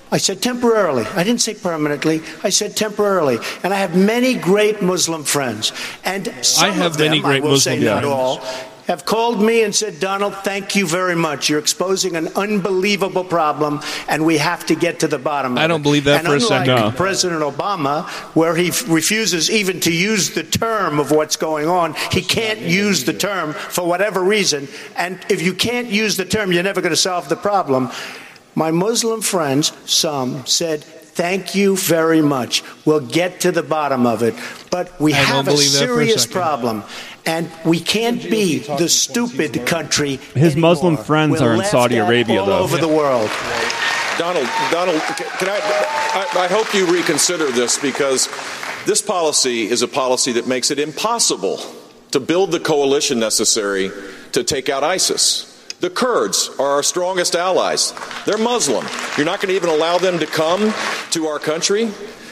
I 0.09 0.19
said 0.19 0.41
temporarily. 0.41 1.03
I 1.03 1.25
didn't 1.25 1.41
say 1.41 1.53
permanently. 1.53 2.21
I 2.41 2.47
said 2.47 2.77
temporarily. 2.77 3.39
And 3.61 3.73
I 3.73 3.77
have 3.77 3.97
many 3.97 4.35
great 4.35 4.81
Muslim 4.81 5.25
friends. 5.25 5.73
And 6.05 6.33
some 6.45 6.69
I 6.69 6.71
have 6.71 6.93
of 6.93 6.97
them, 6.97 7.09
many 7.09 7.19
great 7.19 7.41
I 7.41 7.45
will 7.45 7.55
Muslim 7.59 7.79
say 7.79 7.83
not 7.83 8.03
friends. 8.03 8.07
all, 8.07 8.41
have 8.87 9.05
called 9.05 9.41
me 9.41 9.63
and 9.63 9.73
said, 9.73 9.99
Donald, 9.99 10.35
thank 10.43 10.75
you 10.75 10.85
very 10.85 11.15
much. 11.15 11.49
You're 11.49 11.59
exposing 11.59 12.15
an 12.15 12.27
unbelievable 12.35 13.23
problem, 13.23 13.79
and 14.07 14.25
we 14.25 14.37
have 14.37 14.65
to 14.65 14.75
get 14.75 14.99
to 15.01 15.07
the 15.07 15.17
bottom 15.17 15.53
of 15.53 15.57
it. 15.57 15.61
I 15.61 15.67
don't 15.67 15.81
it." 15.81 15.83
believe 15.83 16.03
that 16.05 16.19
and 16.19 16.27
for 16.27 16.33
a 16.33 16.35
unlike 16.35 16.65
second. 16.67 16.75
No. 16.75 16.91
President 16.91 17.41
Obama, 17.41 18.05
where 18.35 18.55
he 18.55 18.69
f- 18.69 18.87
refuses 18.89 19.49
even 19.49 19.79
to 19.81 19.91
use 19.91 20.31
the 20.31 20.43
term 20.43 20.99
of 20.99 21.11
what's 21.11 21.35
going 21.35 21.67
on. 21.67 21.95
He 22.11 22.21
can't 22.21 22.59
use 22.59 23.05
the 23.05 23.13
term 23.13 23.53
for 23.53 23.87
whatever 23.87 24.21
reason. 24.21 24.67
And 24.97 25.19
if 25.29 25.41
you 25.41 25.53
can't 25.53 25.87
use 25.87 26.17
the 26.17 26.25
term, 26.25 26.51
you're 26.51 26.63
never 26.63 26.81
going 26.81 26.91
to 26.91 26.97
solve 26.97 27.29
the 27.29 27.35
problem. 27.37 27.89
My 28.55 28.69
Muslim 28.71 29.21
friends, 29.21 29.71
some, 29.85 30.45
said, 30.45 30.83
Thank 31.13 31.53
you 31.53 31.77
very 31.77 32.23
much. 32.23 32.63
We'll 32.85 32.99
get 32.99 33.41
to 33.41 33.51
the 33.51 33.61
bottom 33.61 34.07
of 34.07 34.23
it. 34.23 34.33
But 34.71 34.99
we 34.99 35.13
I 35.13 35.17
have 35.17 35.47
a 35.47 35.51
believe 35.51 35.71
that 35.73 35.77
for 35.77 35.83
a 35.83 35.87
serious 35.87 36.23
second. 36.23 36.33
problem. 36.33 36.83
And 37.25 37.49
we 37.63 37.79
can't 37.79 38.21
be 38.21 38.59
the 38.59 38.89
stupid 38.89 39.65
country. 39.65 40.17
His 40.35 40.55
Muslim 40.55 40.97
friends 40.97 41.39
We're 41.41 41.53
are 41.53 41.55
in 41.55 41.63
Saudi 41.63 41.97
Arabia, 41.97 42.41
all 42.41 42.45
though. 42.47 42.59
over 42.59 42.77
the 42.77 42.87
world. 42.87 43.29
Donald, 44.17 44.47
Donald, 44.71 45.01
can 45.01 45.49
I, 45.49 46.27
I? 46.35 46.43
I 46.43 46.47
hope 46.47 46.73
you 46.73 46.85
reconsider 46.85 47.49
this 47.49 47.79
because 47.79 48.27
this 48.85 49.01
policy 49.01 49.69
is 49.69 49.81
a 49.81 49.87
policy 49.87 50.33
that 50.33 50.47
makes 50.47 50.69
it 50.69 50.79
impossible 50.79 51.59
to 52.11 52.19
build 52.19 52.51
the 52.51 52.59
coalition 52.59 53.19
necessary 53.19 53.89
to 54.33 54.43
take 54.43 54.69
out 54.69 54.83
ISIS. 54.83 55.49
The 55.79 55.89
Kurds 55.89 56.49
are 56.59 56.67
our 56.67 56.83
strongest 56.83 57.35
allies. 57.35 57.93
They're 58.25 58.37
Muslim. 58.37 58.85
You're 59.17 59.25
not 59.25 59.41
going 59.41 59.49
to 59.49 59.55
even 59.55 59.69
allow 59.69 59.97
them 59.97 60.19
to 60.19 60.25
come 60.25 60.73
to 61.11 61.25
our 61.25 61.39
country. 61.39 61.91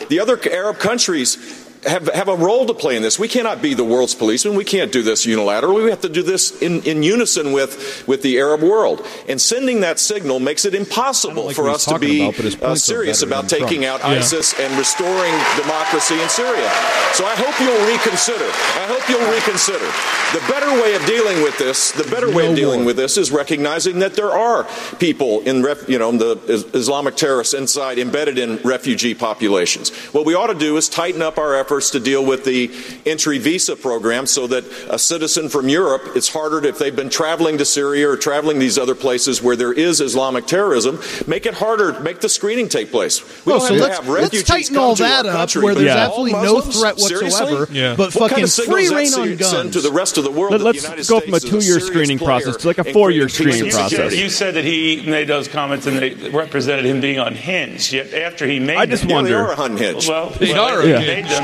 The 0.10 0.20
other 0.20 0.40
Arab 0.52 0.78
countries 0.78 1.61
have, 1.84 2.08
have 2.10 2.28
a 2.28 2.36
role 2.36 2.66
to 2.68 2.74
play 2.74 2.96
in 2.96 3.02
this. 3.02 3.18
We 3.18 3.28
cannot 3.28 3.62
be 3.62 3.74
the 3.74 3.84
world's 3.84 4.14
policeman. 4.14 4.56
We 4.56 4.66
can't 4.66 4.92
do 4.92 5.02
this 5.02 5.26
unilaterally. 5.26 5.84
We 5.84 5.90
have 5.90 6.02
to 6.02 6.10
do 6.10 6.22
this 6.22 6.62
in, 6.62 6.84
in 6.84 7.02
unison 7.02 7.54
with, 7.54 8.08
with 8.08 8.22
the 8.22 8.38
Arab 8.38 8.62
world. 8.62 9.06
And 9.28 9.42
sending 9.42 9.82
that 9.82 10.00
signal 10.00 10.40
makes 10.40 10.66
it 10.66 10.76
impossible 10.76 11.48
like 11.48 11.56
for 11.56 11.70
us 11.70 11.86
to 11.86 11.98
be 11.98 12.30
about, 12.30 12.62
uh, 12.62 12.76
serious 12.76 13.24
about 13.24 13.50
taking 13.50 13.82
Trump's. 13.82 14.04
out 14.04 14.12
Yeah. 14.12 14.20
ISIS 14.20 14.60
and 14.60 14.78
restoring 14.78 15.34
democracy 15.58 16.20
in 16.22 16.30
Syria. 16.30 16.70
So 17.14 17.26
I 17.26 17.36
hope 17.36 17.60
you'll 17.60 17.88
reconsider. 17.88 18.46
I 18.46 18.86
hope 18.86 19.10
you'll 19.10 19.32
reconsider. 19.32 19.90
The 20.34 20.46
better 20.48 20.72
way 20.82 20.94
of 20.94 21.06
dealing 21.08 21.42
with 21.42 21.58
this, 21.58 21.92
the 21.92 22.04
better 22.04 22.32
way 22.32 22.48
of 22.48 22.56
dealing 22.56 22.86
with 22.86 22.96
this 22.96 23.18
is 23.18 23.32
recognizing 23.32 24.00
that 24.00 24.14
there 24.14 24.32
are 24.32 24.68
people 25.00 25.42
in, 25.42 25.64
ref, 25.64 25.90
you 25.90 25.98
know, 25.98 26.12
the 26.12 26.70
Islamic 26.74 27.16
terrorists 27.16 27.54
inside 27.56 27.98
embedded 27.98 28.38
in 28.38 28.58
refugee 28.58 29.16
populations. 29.16 29.90
What 30.14 30.26
we 30.26 30.36
ought 30.36 30.48
to 30.48 30.54
do 30.54 30.78
is 30.78 30.88
tighten 30.88 31.22
up 31.22 31.40
our 31.40 31.56
efforts 31.56 31.71
efforts 31.72 31.92
to 31.92 32.02
deal 32.02 32.26
with 32.26 32.44
the 32.44 32.70
entry 33.06 33.38
visa 33.38 33.78
program 33.78 34.26
so 34.26 34.46
that 34.46 34.66
a 34.90 35.00
citizen 35.00 35.48
from 35.48 35.70
Europe, 35.70 36.02
it's 36.18 36.28
harder 36.28 36.60
to, 36.60 36.68
if 36.68 36.78
they've 36.78 36.96
been 36.98 37.10
traveling 37.10 37.58
to 37.60 37.64
Syria 37.64 38.10
or 38.10 38.18
traveling 38.18 38.60
these 38.60 38.78
other 38.78 38.94
places 38.94 39.42
where 39.42 39.56
there 39.56 39.72
is 39.72 40.02
Islamic 40.02 40.46
terrorism, 40.48 41.00
make 41.28 41.46
it 41.46 41.54
harder, 41.54 41.98
make 42.02 42.20
the 42.20 42.28
screening 42.28 42.68
take 42.68 42.92
place. 42.92 43.22
We 43.46 43.54
Oh, 43.54 43.60
don't 43.60 43.68
so 43.68 43.74
have 43.76 43.82
let's- 43.82 43.88
to 44.00 44.02
have 44.04 44.10
let's 44.10 44.22
refugees 44.24 44.44
tighten 44.44 44.76
all 44.78 44.96
to 44.98 45.04
that 45.04 45.26
our 45.26 45.32
up 45.32 45.38
country, 45.38 45.64
where 45.64 45.76
there's 45.76 45.92
all 45.96 45.98
absolutely 46.28 46.32
no 46.34 46.60
threat 46.60 46.98
whatsoever, 46.98 47.68
Yeah. 47.72 47.96
but 47.96 48.14
what 48.16 48.32
fucking 48.32 48.36
kind 48.36 48.44
of 48.44 48.54
free 48.54 48.90
reign 48.90 49.14
on 49.14 49.28
send 49.28 49.40
guns. 49.40 49.74
to 49.76 49.82
the 49.82 49.92
rest 49.92 50.18
of 50.18 50.26
the 50.26 50.32
world? 50.32 50.52
Let, 50.52 50.62
let's 50.62 50.84
the 50.84 50.96
go 50.98 51.20
States 51.20 51.26
from 51.26 51.34
a 51.36 51.40
two-year 51.40 51.62
serious 51.62 51.88
screening 51.88 52.20
process 52.20 52.58
to 52.58 52.68
like 52.68 52.80
a 52.80 52.84
four-year 52.92 53.30
screening 53.30 53.64
peace 53.64 53.76
and 53.78 53.90
process. 53.92 54.16
You 54.18 54.30
said 54.30 54.56
that 54.56 54.66
he 54.66 55.04
made 55.08 55.28
those 55.30 55.48
comments 55.48 55.88
and 55.88 55.98
they 56.00 56.16
represented 56.32 56.84
him 56.86 57.00
being 57.00 57.18
unhinged. 57.20 57.94
Yet 57.94 58.14
after 58.14 58.46
he 58.46 58.60
made 58.60 58.76
I 58.78 58.86
just 58.86 59.04
them, 59.04 59.12
wonder- 59.14 59.30
They 59.30 59.36
are 59.36 59.62
unhinged. 59.66 60.10
Well, 60.10 60.32
They 60.38 60.52
well, 60.52 60.66
are 60.66 60.82
unhinged. 60.82 61.08
made 61.08 61.26
them. 61.26 61.44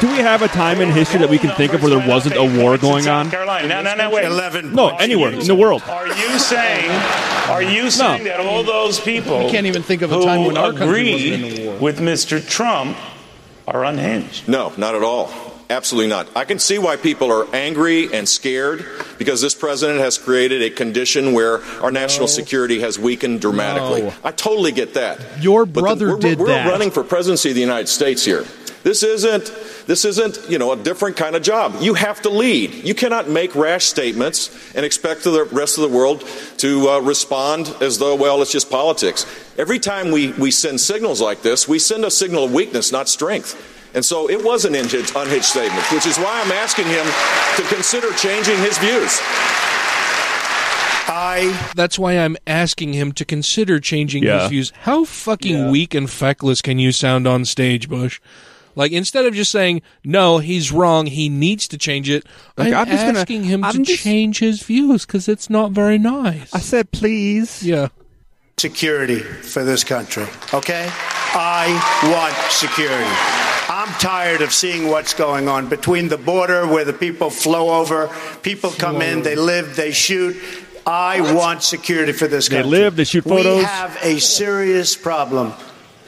Do 0.00 0.08
we 0.10 0.18
have 0.18 0.42
a 0.42 0.48
time 0.48 0.80
in 0.80 0.90
history 0.90 1.20
that 1.20 1.28
we 1.30 1.38
can 1.38 1.50
think 1.56 1.72
of 1.72 1.82
where 1.82 1.90
there 1.96 2.08
wasn't 2.08 2.36
a 2.36 2.42
war 2.62 2.76
going 2.78 3.06
on? 3.08 3.30
Carolina. 3.30 3.68
No, 3.68 3.82
no, 3.82 3.94
no, 3.94 4.10
wait. 4.10 4.64
No, 4.72 4.88
anywhere 4.96 5.32
in 5.32 5.46
the 5.46 5.54
world. 5.54 5.82
Are 5.88 6.06
you 6.08 6.38
saying? 6.38 6.90
Are 7.48 7.62
you 7.62 7.90
saying 7.90 8.24
that 8.24 8.40
all 8.40 8.62
those 8.64 8.98
people 9.00 9.44
We 9.44 9.50
can't 9.50 9.66
even 9.66 9.82
think 9.82 10.02
of 10.02 10.10
a 10.12 10.16
who 10.16 10.24
time 10.24 10.44
when 10.44 10.56
our 10.56 10.72
country 10.72 11.12
agree 11.12 11.12
wasn't 11.12 11.44
in 11.44 11.44
a 11.44 11.70
war. 11.70 11.78
with 11.80 11.98
Mr. 12.00 12.46
Trump 12.46 12.96
are 13.66 13.84
unhinged? 13.84 14.48
No, 14.48 14.72
not 14.76 14.94
at 14.94 15.02
all. 15.02 15.30
Absolutely 15.70 16.10
not. 16.10 16.28
I 16.36 16.44
can 16.44 16.58
see 16.58 16.76
why 16.78 16.96
people 16.96 17.32
are 17.32 17.46
angry 17.54 18.12
and 18.12 18.28
scared 18.28 18.84
because 19.18 19.40
this 19.40 19.54
president 19.54 20.00
has 20.00 20.18
created 20.18 20.60
a 20.62 20.68
condition 20.68 21.32
where 21.32 21.62
our 21.82 21.90
national 21.90 22.28
security 22.28 22.80
has 22.80 22.98
weakened 22.98 23.40
dramatically. 23.40 24.02
No. 24.02 24.12
I 24.22 24.32
totally 24.32 24.72
get 24.72 24.94
that. 24.94 25.18
Your 25.42 25.64
But 25.64 25.74
the- 25.74 25.80
brother 25.80 26.08
we're, 26.10 26.18
did 26.18 26.38
we're 26.40 26.46
that. 26.48 26.68
running 26.68 26.90
for 26.90 27.02
presidency 27.02 27.48
of 27.50 27.54
the 27.54 27.62
United 27.62 27.88
States 27.88 28.22
here. 28.24 28.44
This 28.82 29.02
isn't 29.02 29.52
this 29.86 30.04
isn't, 30.04 30.38
you 30.48 30.58
know, 30.58 30.72
a 30.72 30.76
different 30.76 31.16
kind 31.16 31.34
of 31.36 31.42
job. 31.42 31.76
You 31.80 31.94
have 31.94 32.22
to 32.22 32.30
lead. 32.30 32.72
You 32.84 32.94
cannot 32.94 33.28
make 33.28 33.54
rash 33.54 33.84
statements 33.86 34.50
and 34.74 34.84
expect 34.84 35.24
the 35.24 35.44
rest 35.52 35.78
of 35.78 35.82
the 35.82 35.96
world 35.96 36.24
to 36.58 36.88
uh, 36.88 37.00
respond 37.00 37.74
as 37.80 37.98
though, 37.98 38.14
well, 38.14 38.42
it's 38.42 38.52
just 38.52 38.70
politics. 38.70 39.24
Every 39.58 39.78
time 39.78 40.10
we, 40.10 40.32
we 40.32 40.50
send 40.50 40.80
signals 40.80 41.20
like 41.20 41.42
this, 41.42 41.68
we 41.68 41.78
send 41.78 42.04
a 42.04 42.10
signal 42.10 42.44
of 42.44 42.52
weakness, 42.52 42.90
not 42.92 43.08
strength. 43.08 43.68
And 43.94 44.04
so 44.04 44.30
it 44.30 44.42
was 44.42 44.64
an 44.64 44.74
unhinged, 44.74 45.12
unhinged 45.14 45.44
statement, 45.44 45.84
which 45.92 46.06
is 46.06 46.16
why 46.16 46.40
I'm 46.42 46.50
asking 46.52 46.86
him 46.86 47.04
to 47.56 47.74
consider 47.74 48.10
changing 48.14 48.56
his 48.58 48.78
views. 48.78 49.20
I. 51.08 51.70
That's 51.74 51.98
why 51.98 52.14
I'm 52.18 52.36
asking 52.46 52.94
him 52.94 53.12
to 53.12 53.24
consider 53.24 53.80
changing 53.80 54.22
Yeah. 54.22 54.40
his 54.42 54.48
views. 54.50 54.72
How 54.82 55.04
fucking 55.04 55.70
weak 55.70 55.94
and 55.94 56.08
feckless 56.08 56.62
can 56.62 56.78
you 56.78 56.92
sound 56.92 57.26
on 57.26 57.44
stage, 57.44 57.88
Bush? 57.88 58.20
Like 58.74 58.92
instead 58.92 59.26
of 59.26 59.34
just 59.34 59.50
saying 59.50 59.82
no, 60.04 60.38
he's 60.38 60.72
wrong, 60.72 61.06
he 61.06 61.28
needs 61.28 61.68
to 61.68 61.78
change 61.78 62.08
it. 62.08 62.24
Like, 62.56 62.72
I'm, 62.72 62.80
I'm 62.80 62.86
just 62.88 63.04
gonna- 63.06 63.18
asking 63.20 63.44
him 63.44 63.64
I'm 63.64 63.72
to 63.74 63.82
just- 63.82 64.02
change 64.02 64.38
his 64.38 64.62
views 64.62 65.04
because 65.06 65.28
it's 65.28 65.48
not 65.50 65.72
very 65.72 65.98
nice. 65.98 66.52
I 66.54 66.58
said 66.58 66.90
please. 66.92 67.62
Yeah. 67.62 67.88
security 68.58 69.18
for 69.18 69.64
this 69.64 69.82
country. 69.84 70.26
Okay? 70.54 70.88
I 71.34 71.66
want 72.12 72.34
security. 72.52 73.10
I'm 73.68 73.88
tired 73.98 74.42
of 74.42 74.52
seeing 74.52 74.88
what's 74.88 75.14
going 75.14 75.48
on 75.48 75.68
between 75.68 76.08
the 76.08 76.18
border 76.18 76.66
where 76.66 76.84
the 76.84 76.92
people 76.92 77.30
flow 77.30 77.80
over, 77.80 78.08
people 78.42 78.70
come 78.70 79.00
in, 79.02 79.22
they 79.22 79.34
live, 79.34 79.74
they 79.76 79.92
shoot. 79.92 80.36
I 80.86 81.32
want 81.34 81.62
security 81.62 82.12
for 82.12 82.26
this 82.28 82.48
They 82.48 82.56
country. 82.62 82.70
live, 82.70 82.96
they 82.96 83.04
shoot 83.04 83.24
photos. 83.24 83.58
We 83.58 83.64
have 83.64 83.96
a 84.02 84.18
serious 84.20 84.94
problem 84.96 85.54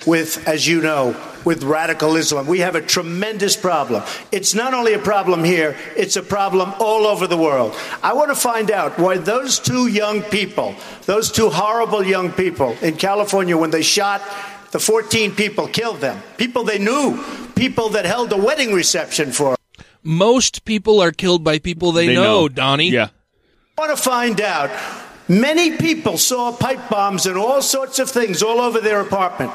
with, 0.06 0.46
as 0.46 0.66
you 0.68 0.80
know, 0.82 1.16
with 1.44 1.62
radical 1.62 2.16
Islam. 2.16 2.46
We 2.46 2.60
have 2.60 2.74
a 2.74 2.80
tremendous 2.80 3.56
problem. 3.56 4.02
It's 4.32 4.54
not 4.54 4.74
only 4.74 4.94
a 4.94 4.98
problem 4.98 5.44
here, 5.44 5.76
it's 5.96 6.16
a 6.16 6.22
problem 6.22 6.74
all 6.80 7.06
over 7.06 7.26
the 7.26 7.36
world. 7.36 7.74
I 8.02 8.12
want 8.12 8.30
to 8.30 8.34
find 8.34 8.70
out 8.70 8.98
why 8.98 9.18
those 9.18 9.58
two 9.58 9.86
young 9.86 10.22
people, 10.22 10.74
those 11.06 11.30
two 11.30 11.50
horrible 11.50 12.04
young 12.04 12.32
people 12.32 12.76
in 12.82 12.96
California, 12.96 13.56
when 13.56 13.70
they 13.70 13.82
shot 13.82 14.22
the 14.70 14.78
14 14.78 15.34
people, 15.34 15.68
killed 15.68 16.00
them, 16.00 16.22
people 16.36 16.64
they 16.64 16.78
knew, 16.78 17.22
people 17.54 17.90
that 17.90 18.04
held 18.04 18.32
a 18.32 18.36
wedding 18.36 18.72
reception 18.72 19.32
for. 19.32 19.56
Most 20.02 20.64
people 20.64 21.00
are 21.00 21.12
killed 21.12 21.44
by 21.44 21.58
people 21.58 21.92
they, 21.92 22.08
They 22.08 22.14
know, 22.14 22.22
know. 22.22 22.48
Donnie. 22.48 22.90
Yeah. 22.90 23.08
I 23.78 23.80
want 23.86 23.96
to 23.96 24.02
find 24.02 24.40
out. 24.40 24.70
Many 25.26 25.78
people 25.78 26.18
saw 26.18 26.52
pipe 26.52 26.90
bombs 26.90 27.24
and 27.24 27.38
all 27.38 27.62
sorts 27.62 27.98
of 27.98 28.10
things 28.10 28.42
all 28.42 28.60
over 28.60 28.80
their 28.80 29.00
apartment. 29.00 29.52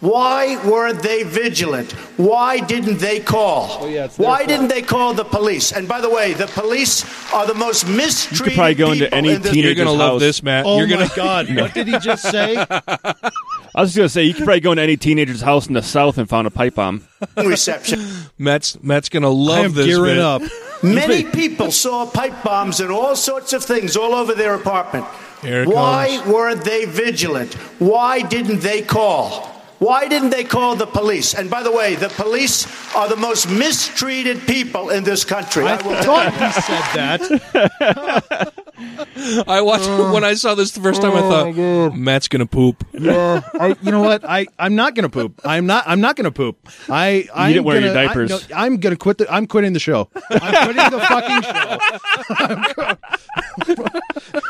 Why 0.00 0.62
weren't 0.68 1.02
they 1.02 1.22
vigilant? 1.22 1.92
Why 2.18 2.58
didn't 2.60 2.98
they 2.98 3.18
call? 3.18 3.78
Oh, 3.80 3.86
yeah, 3.88 4.08
Why 4.16 4.38
fault. 4.38 4.48
didn't 4.48 4.68
they 4.68 4.82
call 4.82 5.14
the 5.14 5.24
police? 5.24 5.72
And 5.72 5.88
by 5.88 6.02
the 6.02 6.10
way, 6.10 6.34
the 6.34 6.46
police 6.48 7.04
are 7.32 7.46
the 7.46 7.54
most 7.54 7.88
mistreated. 7.88 8.38
You 8.38 8.44
could 8.44 8.54
probably 8.56 8.74
go 8.74 8.92
into 8.92 9.14
any 9.14 9.32
in 9.32 9.42
this 9.42 9.54
You're 9.54 9.74
gonna 9.74 9.92
love 9.92 10.20
this, 10.20 10.42
Matt. 10.42 10.66
Oh 10.66 10.78
You're 10.78 10.86
my 10.88 11.06
gonna 11.06 11.10
god! 11.16 11.46
What 11.56 11.72
did 11.72 11.88
he 11.88 11.98
just 11.98 12.22
say? 12.30 12.56
I 12.58 13.80
was 13.80 13.90
just 13.94 13.96
gonna 13.96 14.08
say 14.10 14.24
you 14.24 14.34
could 14.34 14.44
probably 14.44 14.60
go 14.60 14.72
into 14.72 14.82
any 14.82 14.98
teenager's 14.98 15.40
house 15.40 15.66
in 15.66 15.72
the 15.72 15.82
south 15.82 16.18
and 16.18 16.28
found 16.28 16.46
a 16.46 16.50
pipe 16.50 16.74
bomb. 16.74 17.06
reception. 17.38 18.04
Matt's 18.38 18.80
Matt's 18.82 19.08
gonna 19.08 19.30
I 19.30 19.34
love 19.34 19.64
am 19.66 19.72
this. 19.72 19.86
gearing 19.86 20.16
bit. 20.16 20.18
up. 20.18 20.42
Many 20.82 21.24
people 21.24 21.70
saw 21.70 22.04
pipe 22.04 22.42
bombs 22.44 22.80
and 22.80 22.90
all 22.90 23.16
sorts 23.16 23.54
of 23.54 23.64
things 23.64 23.96
all 23.96 24.14
over 24.14 24.34
their 24.34 24.54
apartment. 24.54 25.06
Here 25.40 25.62
it 25.62 25.68
Why 25.68 26.16
comes. 26.18 26.32
weren't 26.32 26.64
they 26.64 26.84
vigilant? 26.84 27.54
Why 27.78 28.20
didn't 28.20 28.60
they 28.60 28.82
call? 28.82 29.55
Why 29.78 30.08
didn't 30.08 30.30
they 30.30 30.44
call 30.44 30.76
the 30.76 30.86
police? 30.86 31.34
And 31.34 31.50
by 31.50 31.62
the 31.62 31.72
way, 31.72 31.96
the 31.96 32.08
police 32.08 32.66
are 32.94 33.08
the 33.08 33.16
most 33.16 33.48
mistreated 33.50 34.46
people 34.46 34.90
in 34.90 35.04
this 35.04 35.24
country. 35.24 35.64
I 35.64 35.76
I 35.76 35.82
will 35.82 36.02
tell 36.02 36.16
thought 36.16 36.32
you. 36.32 36.46
he 36.46 36.52
said 36.52 37.40
that. 37.58 38.52
I 39.48 39.60
watched 39.60 39.88
uh. 39.88 40.10
when 40.12 40.24
I 40.24 40.34
saw 40.34 40.54
this 40.54 40.72
the 40.72 40.80
first 40.80 41.02
time. 41.02 41.12
I 41.12 41.20
oh, 41.20 41.30
thought 41.30 41.96
Matt's 41.96 42.28
gonna 42.28 42.46
poop. 42.46 42.84
Yeah, 42.92 43.42
I, 43.54 43.76
you 43.82 43.90
know 43.90 44.02
what? 44.02 44.24
I 44.24 44.46
I'm 44.58 44.74
not 44.74 44.94
gonna 44.94 45.08
poop. 45.08 45.40
I'm 45.44 45.66
not. 45.66 45.84
I'm 45.86 46.00
not 46.00 46.16
gonna 46.16 46.30
poop. 46.30 46.58
I 46.88 47.28
I'm 47.34 47.52
didn't 47.52 47.64
wear 47.64 47.80
gonna, 47.80 47.86
your 47.92 47.94
diapers. 47.94 48.32
I, 48.32 48.36
no, 48.36 48.42
I'm 48.56 48.76
gonna 48.78 48.96
quit. 48.96 49.18
The, 49.18 49.32
I'm 49.32 49.46
quitting 49.46 49.72
the 49.72 49.80
show. 49.80 50.08
I'm 50.30 50.74
quitting 50.74 50.90
the 50.90 51.00
fucking 51.00 51.42
show. 51.42 52.96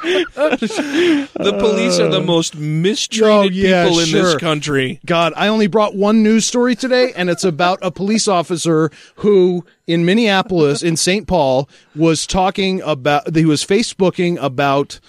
The 0.07 1.53
police 1.59 1.99
are 1.99 2.09
the 2.09 2.21
uh, 2.21 2.25
most 2.25 2.57
mistreated 2.57 3.27
Oh, 3.27 3.43
yeah, 3.43 3.85
people 3.85 4.01
in 4.01 4.13
this 4.13 4.37
country. 4.37 5.01
God, 5.05 5.16
I 5.17 5.49
only 5.49 5.67
brought 5.67 5.95
one 5.95 6.23
news 6.23 6.47
story 6.47 6.75
today, 6.75 7.13
and 7.15 7.29
it's 7.31 7.45
about 7.45 7.79
a 7.83 7.91
police 7.91 8.29
officer 8.29 8.91
who 9.17 9.65
in 9.87 10.05
Minneapolis, 10.05 10.83
in 10.83 10.97
St. 10.97 11.27
Paul, 11.27 11.69
was 11.95 12.27
talking 12.27 12.81
about, 12.83 13.35
he 13.35 13.45
was 13.45 13.65
Facebooking 13.65 14.37
about 14.43 15.01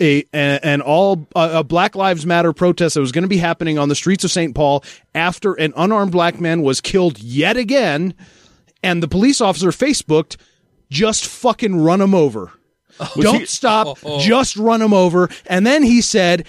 a, 0.00 0.24
an 0.32 0.80
all, 0.82 1.26
a 1.34 1.64
Black 1.64 1.94
Lives 1.96 2.26
Matter 2.26 2.52
protest 2.52 2.94
that 2.94 3.00
was 3.00 3.12
going 3.12 3.22
to 3.22 3.28
be 3.28 3.38
happening 3.38 3.78
on 3.78 3.88
the 3.88 3.94
streets 3.94 4.24
of 4.24 4.30
St. 4.30 4.54
Paul 4.54 4.84
after 5.14 5.54
an 5.54 5.72
unarmed 5.76 6.12
black 6.12 6.40
man 6.40 6.62
was 6.62 6.80
killed 6.80 7.18
yet 7.18 7.56
again, 7.56 8.14
and 8.82 9.02
the 9.02 9.08
police 9.08 9.40
officer 9.40 9.68
Facebooked, 9.70 10.36
just 10.90 11.24
fucking 11.26 11.80
run 11.80 12.00
him 12.00 12.14
over. 12.14 12.52
Oh, 13.00 13.10
Don't 13.18 13.40
he- 13.40 13.46
stop, 13.46 13.86
Oh. 13.86 13.96
oh. 14.04 14.20
just 14.20 14.56
run 14.56 14.80
him 14.82 14.92
over. 14.92 15.28
And 15.46 15.66
then 15.66 15.82
he 15.82 16.00
said, 16.00 16.46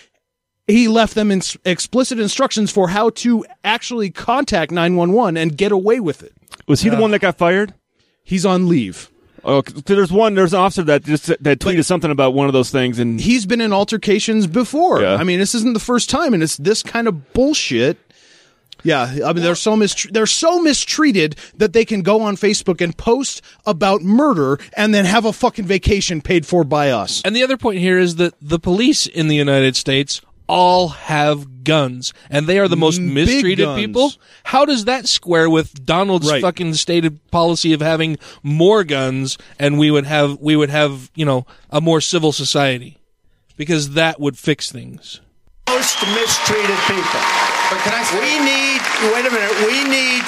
he 0.67 0.87
left 0.87 1.15
them 1.15 1.31
in 1.31 1.41
explicit 1.65 2.19
instructions 2.19 2.71
for 2.71 2.89
how 2.89 3.09
to 3.11 3.45
actually 3.63 4.09
contact 4.09 4.71
911 4.71 5.37
and 5.37 5.57
get 5.57 5.71
away 5.71 5.99
with 5.99 6.21
it. 6.23 6.33
Was 6.67 6.81
he 6.81 6.89
the 6.89 6.97
uh, 6.97 7.01
one 7.01 7.11
that 7.11 7.19
got 7.19 7.37
fired? 7.37 7.73
He's 8.23 8.45
on 8.45 8.67
leave. 8.67 9.09
Oh, 9.43 9.61
'cause 9.61 9.81
there's 9.83 10.11
one. 10.11 10.35
There's 10.35 10.53
an 10.53 10.59
officer 10.59 10.83
that 10.83 11.05
just 11.05 11.27
that 11.27 11.59
tweeted 11.59 11.85
something 11.85 12.11
about 12.11 12.33
one 12.33 12.47
of 12.47 12.53
those 12.53 12.69
things, 12.69 12.99
and 12.99 13.21
He's 13.21 13.45
been 13.45 13.61
in 13.61 13.71
altercations 13.71 14.45
before. 14.45 15.01
Yeah. 15.01 15.15
I 15.15 15.23
mean, 15.23 15.39
this 15.39 15.55
isn't 15.55 15.73
the 15.73 15.79
first 15.79 16.09
time, 16.09 16.33
and 16.33 16.43
it's 16.43 16.57
this 16.57 16.83
kind 16.83 17.07
of 17.07 17.31
bullshit. 17.33 17.97
Yeah, 18.83 19.03
I 19.25 19.33
mean, 19.33 19.43
they're 19.43 19.55
so 19.55 19.75
mistr- 19.75 20.11
they're 20.11 20.25
so 20.27 20.61
mistreated 20.61 21.35
that 21.55 21.73
they 21.73 21.83
can 21.85 22.01
go 22.03 22.21
on 22.21 22.35
Facebook 22.35 22.79
and 22.81 22.95
post 22.95 23.41
about 23.65 24.01
murder 24.03 24.59
and 24.75 24.93
then 24.93 25.05
have 25.05 25.25
a 25.25 25.33
fucking 25.33 25.65
vacation 25.65 26.21
paid 26.21 26.45
for 26.45 26.63
by 26.63 26.91
us. 26.91 27.21
And 27.25 27.35
the 27.35 27.41
other 27.43 27.57
point 27.57 27.79
here 27.79 27.97
is 27.97 28.17
that 28.17 28.33
the 28.41 28.59
police 28.59 29.07
in 29.07 29.29
the 29.29 29.35
United 29.35 29.75
States 29.75 30.21
all 30.47 30.87
have 30.89 31.63
guns, 31.63 32.13
and 32.29 32.47
they 32.47 32.57
are 32.59 32.67
the 32.67 32.77
most 32.77 32.99
Mm, 33.01 33.13
big 33.13 33.27
mistreated 33.27 33.65
guns. 33.65 33.79
people. 33.81 34.13
How 34.45 34.63
does 34.65 34.85
that 34.85 35.07
square 35.07 35.49
with 35.49 35.85
Donald's 35.85 36.29
Right. 36.29 36.41
fucking 36.41 36.73
stated 36.75 37.19
policy 37.31 37.73
of 37.73 37.81
having 37.81 38.17
more 38.43 38.83
guns, 38.85 39.37
and 39.59 39.77
we 39.77 39.91
would 39.91 40.05
have 40.05 40.37
we 40.39 40.55
would 40.55 40.69
have 40.69 41.09
you 41.15 41.25
know 41.25 41.45
a 41.69 41.81
more 41.81 41.99
civil 41.99 42.31
society, 42.31 42.97
because 43.57 43.91
that 43.91 44.19
would 44.19 44.37
fix 44.37 44.71
things. 44.71 45.19
most 45.69 45.97
mistreated 46.15 46.77
people. 46.87 47.21
But 47.69 47.79
can 47.83 47.93
I 47.93 48.03
say, 48.03 48.19
We 48.21 48.39
need, 48.39 48.81
wait 49.13 49.25
a 49.25 49.29
minute, 49.29 49.67
we 49.67 49.83
need 49.83 50.23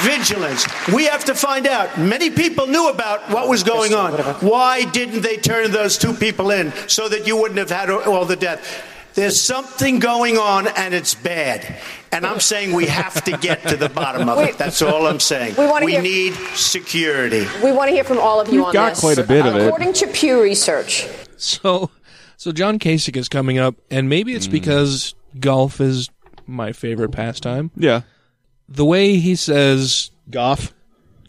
vigilance. 0.00 0.66
We 0.92 1.04
have 1.04 1.24
to 1.26 1.34
find 1.34 1.66
out. 1.66 1.98
Many 1.98 2.30
people 2.30 2.66
knew 2.66 2.88
about 2.88 3.28
what 3.30 3.48
was 3.48 3.62
going 3.62 3.92
on. 3.94 4.12
Why 4.40 4.84
didn't 4.84 5.20
they 5.20 5.36
turn 5.36 5.72
those 5.72 5.98
two 5.98 6.14
people 6.14 6.50
in 6.50 6.72
so 6.88 7.08
that 7.08 7.26
you 7.26 7.36
wouldn't 7.36 7.58
have 7.58 7.70
had 7.70 7.90
all 7.90 8.24
the 8.24 8.36
death? 8.36 8.82
There's 9.14 9.40
something 9.40 9.98
going 9.98 10.36
on 10.38 10.66
and 10.68 10.94
it's 10.94 11.14
bad. 11.14 11.76
And 12.12 12.24
I'm 12.26 12.40
saying 12.40 12.72
we 12.72 12.86
have 12.86 13.22
to 13.24 13.36
get 13.36 13.62
to 13.68 13.76
the 13.76 13.88
bottom 13.88 14.28
of 14.28 14.38
We- 14.38 14.44
it. 14.44 14.58
That's 14.58 14.80
all 14.82 15.06
I'm 15.06 15.20
saying. 15.20 15.54
We 15.58 15.66
wanna 15.66 15.86
we 15.86 15.92
hear- 15.92 16.02
need 16.02 16.34
security. 16.54 17.46
We 17.62 17.72
want 17.72 17.88
to 17.88 17.94
hear 17.94 18.04
from 18.04 18.18
all 18.18 18.40
of 18.40 18.48
you 18.48 18.54
You've 18.58 18.66
on 18.66 18.72
got 18.72 18.90
this. 18.90 19.00
quite 19.00 19.18
a 19.18 19.24
bit 19.24 19.46
of 19.46 19.56
it. 19.56 19.66
According 19.66 19.92
to 19.94 20.06
Pew 20.08 20.40
Research, 20.42 21.06
So, 21.36 21.90
so 22.36 22.52
John 22.52 22.78
Kasich 22.78 23.16
is 23.16 23.28
coming 23.28 23.58
up, 23.58 23.74
and 23.90 24.08
maybe 24.08 24.34
it's 24.34 24.46
hmm. 24.46 24.52
because 24.52 25.14
golf 25.38 25.80
is 25.80 26.08
my 26.46 26.72
favorite 26.72 27.10
pastime. 27.12 27.70
Yeah. 27.76 28.02
The 28.68 28.84
way 28.84 29.16
he 29.16 29.34
says 29.36 30.10
golf. 30.30 30.72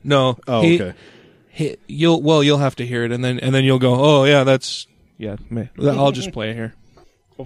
No. 0.03 0.38
Oh, 0.48 0.61
he- 0.61 0.82
okay. 0.82 0.98
he- 1.50 1.77
you'll 1.88 2.22
well, 2.22 2.43
you'll 2.43 2.58
have 2.60 2.76
to 2.77 2.85
hear 2.85 3.03
it, 3.03 3.11
and 3.11 3.24
then 3.24 3.40
and 3.40 3.53
then 3.53 3.64
you'll 3.64 3.80
go, 3.80 3.93
oh 3.95 4.24
yeah, 4.26 4.43
that's 4.43 4.88
yeah. 5.18 5.35
ma- 5.50 5.64
I'll 5.80 6.11
just 6.11 6.32
play 6.32 6.50
it 6.51 6.56
here. 6.56 6.74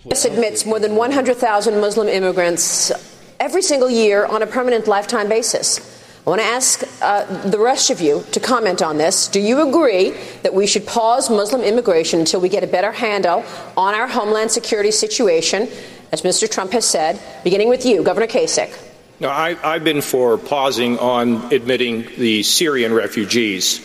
This 0.06 0.26
admits 0.26 0.66
more 0.66 0.80
than 0.80 0.96
100,000 0.96 1.80
Muslim 1.80 2.08
immigrants 2.08 2.92
every 3.40 3.62
single 3.62 3.90
year 3.90 4.26
on 4.26 4.42
a 4.42 4.48
permanent 4.48 4.88
lifetime 4.88 5.30
basis. 5.30 5.94
I 6.26 6.30
want 6.32 6.42
to 6.42 6.48
ask 6.48 6.84
uh, 7.04 7.26
the 7.44 7.60
rest 7.60 7.92
of 7.92 8.02
you 8.02 8.24
to 8.32 8.40
comment 8.40 8.82
on 8.82 8.98
this. 8.98 9.28
Do 9.28 9.40
you 9.40 9.68
agree 9.68 10.12
that 10.42 10.56
we 10.56 10.66
should 10.66 10.88
pause 10.88 11.30
Muslim 11.30 11.62
immigration 11.62 12.20
until 12.20 12.42
we 12.42 12.50
get 12.50 12.64
a 12.64 12.68
better 12.68 12.92
handle 12.92 13.46
on 13.78 13.94
our 13.94 14.08
homeland 14.08 14.50
security 14.50 14.90
situation, 14.90 15.70
as 16.12 16.24
Mr. 16.24 16.50
Trump 16.50 16.72
has 16.72 16.84
said, 16.84 17.22
beginning 17.44 17.70
with 17.70 17.86
you, 17.86 18.02
Governor 18.02 18.26
Kasich? 18.26 18.76
No, 19.20 19.30
I, 19.30 19.56
I've 19.64 19.84
been 19.84 20.02
for 20.02 20.40
pausing 20.40 20.98
on 20.98 21.54
admitting 21.54 22.08
the 22.18 22.42
Syrian 22.42 22.92
refugees. 22.92 23.80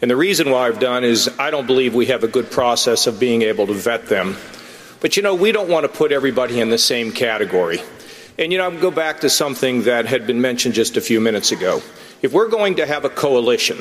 And 0.00 0.10
the 0.10 0.16
reason 0.16 0.50
why 0.50 0.68
I've 0.68 0.78
done 0.78 1.02
is 1.02 1.28
I 1.40 1.50
don't 1.50 1.66
believe 1.66 1.92
we 1.94 2.06
have 2.06 2.22
a 2.22 2.28
good 2.28 2.52
process 2.52 3.08
of 3.08 3.18
being 3.18 3.42
able 3.42 3.66
to 3.66 3.74
vet 3.74 4.06
them. 4.06 4.36
But 5.00 5.16
you 5.16 5.22
know, 5.22 5.34
we 5.34 5.52
don't 5.52 5.68
want 5.68 5.84
to 5.84 5.88
put 5.88 6.12
everybody 6.12 6.60
in 6.60 6.70
the 6.70 6.78
same 6.78 7.12
category. 7.12 7.80
And 8.38 8.52
you 8.52 8.58
know, 8.58 8.64
I'll 8.64 8.78
go 8.80 8.90
back 8.90 9.20
to 9.20 9.30
something 9.30 9.82
that 9.84 10.06
had 10.06 10.26
been 10.26 10.40
mentioned 10.40 10.74
just 10.74 10.96
a 10.96 11.00
few 11.00 11.20
minutes 11.20 11.52
ago. 11.52 11.82
If 12.22 12.32
we're 12.32 12.48
going 12.48 12.76
to 12.76 12.86
have 12.86 13.04
a 13.04 13.10
coalition, 13.10 13.78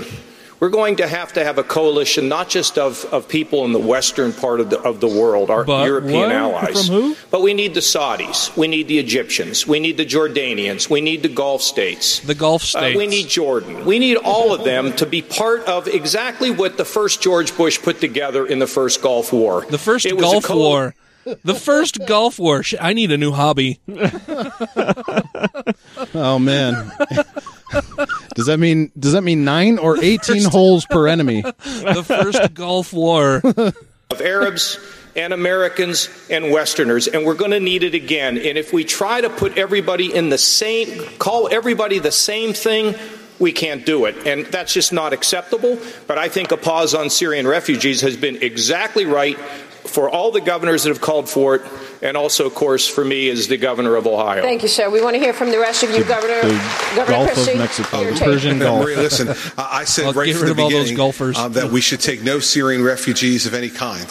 we're 0.61 0.69
going 0.69 0.98
to 0.98 1.07
have 1.07 1.33
to 1.33 1.43
have 1.43 1.57
a 1.57 1.64
coalition 1.64 2.27
not 2.30 2.49
just 2.49 2.77
of, 2.77 3.06
of 3.14 3.27
people 3.30 3.64
in 3.65 3.72
the 3.73 3.80
western 3.80 4.31
part 4.33 4.59
of 4.59 4.69
the, 4.69 4.80
of 4.81 4.99
the 5.01 5.07
world, 5.07 5.49
our 5.49 5.64
But 5.65 5.85
European 5.85 6.22
what? 6.30 6.31
allies. 6.31 6.89
But 7.31 7.41
we 7.41 7.53
need 7.53 7.73
the 7.73 7.80
Saudis. 7.81 8.56
We 8.57 8.67
need 8.67 8.88
the 8.89 8.99
Egyptians. 8.99 9.65
We 9.67 9.80
need 9.80 9.95
the 9.98 10.06
Jordanians. 10.06 10.89
We 10.89 10.99
need 11.01 11.22
the 11.23 11.30
Gulf 11.30 11.61
states. 11.61 12.19
The 12.19 12.35
Gulf 12.35 12.64
Uh, 12.64 12.80
states. 12.80 12.98
we 12.98 13.07
need 13.07 13.27
Jordan. 13.30 13.85
We 13.85 13.99
need 13.99 14.17
all 14.17 14.53
of 14.53 14.64
them 14.65 14.93
to 14.98 15.06
be 15.06 15.22
part 15.22 15.64
of 15.65 15.88
exactly 15.88 16.49
what 16.51 16.77
the 16.77 16.85
first 16.85 17.22
George 17.22 17.56
Bush 17.57 17.81
put 17.81 17.99
together 18.01 18.45
in 18.45 18.59
the 18.59 18.67
first 18.67 19.01
Gulf 19.01 19.31
War. 19.33 19.65
The 19.69 19.77
first 19.77 20.06
It 20.06 20.15
was 20.15 20.25
a 20.27 20.31
Gulf 20.31 20.43
co- 20.45 20.57
War. 20.57 20.95
The 21.25 21.56
first 21.56 22.06
Gulf 22.06 22.39
War. 22.39 22.64
I 22.80 22.93
need 22.93 23.11
a 23.11 23.17
new 23.17 23.31
hobby. 23.31 23.80
Oh 26.14 26.39
man. 26.39 26.91
does 28.35 28.48
that 28.48 28.57
mean 28.57 28.91
does 28.98 29.14
that 29.14 29.22
mean 29.22 29.43
nine 29.43 29.77
or 29.77 30.01
eighteen 30.03 30.43
holes 30.43 30.85
per 30.85 31.07
enemy? 31.07 31.41
the 31.41 32.03
first 32.06 32.53
Gulf 32.53 32.93
War. 32.93 33.41
of 34.11 34.22
Arabs 34.22 34.80
and 35.15 35.33
Americans 35.33 36.09
and 36.30 36.51
Westerners, 36.51 37.07
and 37.07 37.25
we're 37.25 37.35
going 37.35 37.51
to 37.51 37.59
need 37.59 37.83
it 37.83 37.93
again. 37.93 38.38
And 38.38 38.57
if 38.57 38.72
we 38.73 38.83
try 38.83 39.22
to 39.22 39.30
put 39.30 39.57
everybody 39.57 40.14
in 40.14 40.30
the 40.30 40.38
same, 40.38 41.03
call 41.17 41.48
everybody 41.51 41.99
the 41.99 42.11
same 42.11 42.53
thing, 42.53 42.95
we 43.38 43.51
can't 43.51 43.85
do 43.85 44.06
it. 44.06 44.25
And 44.25 44.45
that's 44.48 44.73
just 44.73 44.93
not 44.93 45.14
acceptable. 45.14 45.77
But 46.07 46.17
I 46.17 46.30
think 46.30 46.51
a 46.51 46.57
pause 46.57 46.95
on 46.95 47.09
Syrian 47.09 47.48
refugees 47.48 48.01
has 48.01 48.17
been 48.17 48.41
exactly 48.41 49.06
right 49.06 49.38
for 49.85 50.09
all 50.09 50.32
the 50.32 50.41
governors 50.41 50.83
that 50.83 50.90
have 50.90 51.01
called 51.01 51.30
for 51.30 51.56
it, 51.56 51.61
and 52.01 52.16
also, 52.16 52.45
of 52.45 52.53
course, 52.56 52.88
for 52.88 53.03
me 53.03 53.30
as 53.30 53.48
the 53.48 53.58
governor 53.58 53.95
of 53.95 54.06
Ohio. 54.08 54.41
Thank 54.41 54.61
you, 54.61 54.67
sir. 54.67 54.90
We 54.90 55.01
want 55.01 55.16
to 55.16 55.19
hear 55.19 55.33
from 55.33 55.51
the 55.51 55.59
rest 55.59 55.83
of 55.83 55.90
you, 55.91 56.03
Governor. 56.03 56.41
The 56.41 56.61
Governor 56.95 57.25
Christie, 57.33 57.53
your 58.03 58.14
take. 58.14 58.58
Maria, 58.58 58.98
listen, 58.98 59.30
I 59.58 59.80
I 59.80 59.83
said 59.85 60.06
I'll 60.06 60.14
right 60.14 60.25
get 60.27 60.35
from 60.38 60.48
rid 60.48 60.49
the 60.49 60.51
of 60.53 60.59
all 60.59 60.69
those 60.69 60.80
beginning 60.83 60.98
golfers. 60.98 61.38
um, 61.38 61.53
that 61.53 61.72
we 61.72 61.82
should 61.82 61.99
take 62.01 62.22
no 62.24 62.40
Syrian 62.40 62.83
refugees 62.83 63.45
of 63.45 63.53
any 63.53 63.69
kind. 63.69 64.08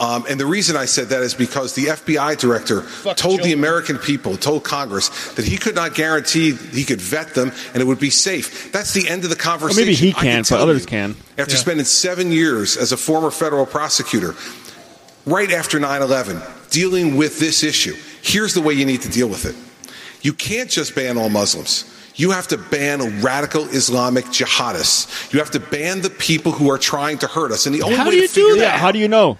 Um, 0.00 0.24
and 0.28 0.40
the 0.40 0.46
reason 0.46 0.74
I 0.76 0.86
said 0.86 1.10
that 1.10 1.22
is 1.22 1.32
because 1.34 1.74
the 1.74 1.84
FBI 1.86 2.36
director 2.36 2.84
told 3.14 3.42
the 3.44 3.52
American 3.52 3.98
people, 3.98 4.36
told 4.36 4.64
Congress, 4.64 5.10
that 5.34 5.44
he 5.44 5.56
could 5.56 5.76
not 5.76 5.94
guarantee 5.94 6.56
he 6.56 6.82
could 6.84 7.00
vet 7.00 7.34
them 7.34 7.52
and 7.72 7.80
it 7.80 7.84
would 7.86 8.00
be 8.00 8.10
safe. 8.10 8.72
That's 8.72 8.94
the 8.94 9.08
end 9.08 9.22
of 9.22 9.30
the 9.30 9.36
Or 9.36 9.38
conversation. 9.38 9.80
maybe 9.86 9.94
he 9.94 10.08
I 10.10 10.22
can, 10.22 10.42
but 10.50 10.58
others 10.60 10.80
you, 10.80 10.86
can. 10.88 11.14
After 11.38 11.54
Yeah. 11.54 11.60
spending 11.60 11.84
seven 11.86 12.32
years 12.32 12.76
as 12.76 12.90
a 12.90 12.96
former 12.96 13.30
federal 13.30 13.64
prosecutor, 13.64 14.34
right 15.26 15.50
after 15.50 15.78
9 15.80 16.02
11, 16.02 16.40
dealing 16.70 17.16
with 17.16 17.38
this 17.38 17.62
issue, 17.62 17.94
here's 18.22 18.54
the 18.54 18.60
way 18.60 18.74
you 18.74 18.84
need 18.86 19.02
to 19.02 19.08
deal 19.10 19.28
with 19.28 19.44
it. 19.44 19.54
You 20.22 20.32
can't 20.32 20.70
just 20.70 20.94
ban 20.94 21.18
all 21.18 21.28
Muslims. 21.28 21.88
You 22.14 22.30
have 22.32 22.46
to 22.48 22.58
ban 22.58 23.22
radical 23.22 23.64
Islamic 23.68 24.26
jihadists. 24.26 25.32
You 25.32 25.38
have 25.38 25.50
to 25.52 25.60
ban 25.60 26.02
the 26.02 26.10
people 26.10 26.52
who 26.52 26.70
are 26.70 26.78
trying 26.78 27.18
to 27.18 27.26
hurt 27.26 27.50
us. 27.52 27.66
And 27.66 27.74
the 27.74 27.82
only 27.82 27.96
How 27.96 28.04
way 28.04 28.10
do 28.12 28.16
to 28.18 28.22
you 28.22 28.28
figure 28.28 28.52
do 28.54 28.60
that? 28.60 28.74
out 28.74 28.80
How 28.80 28.92
do 28.92 28.98
you 28.98 29.08
know? 29.08 29.38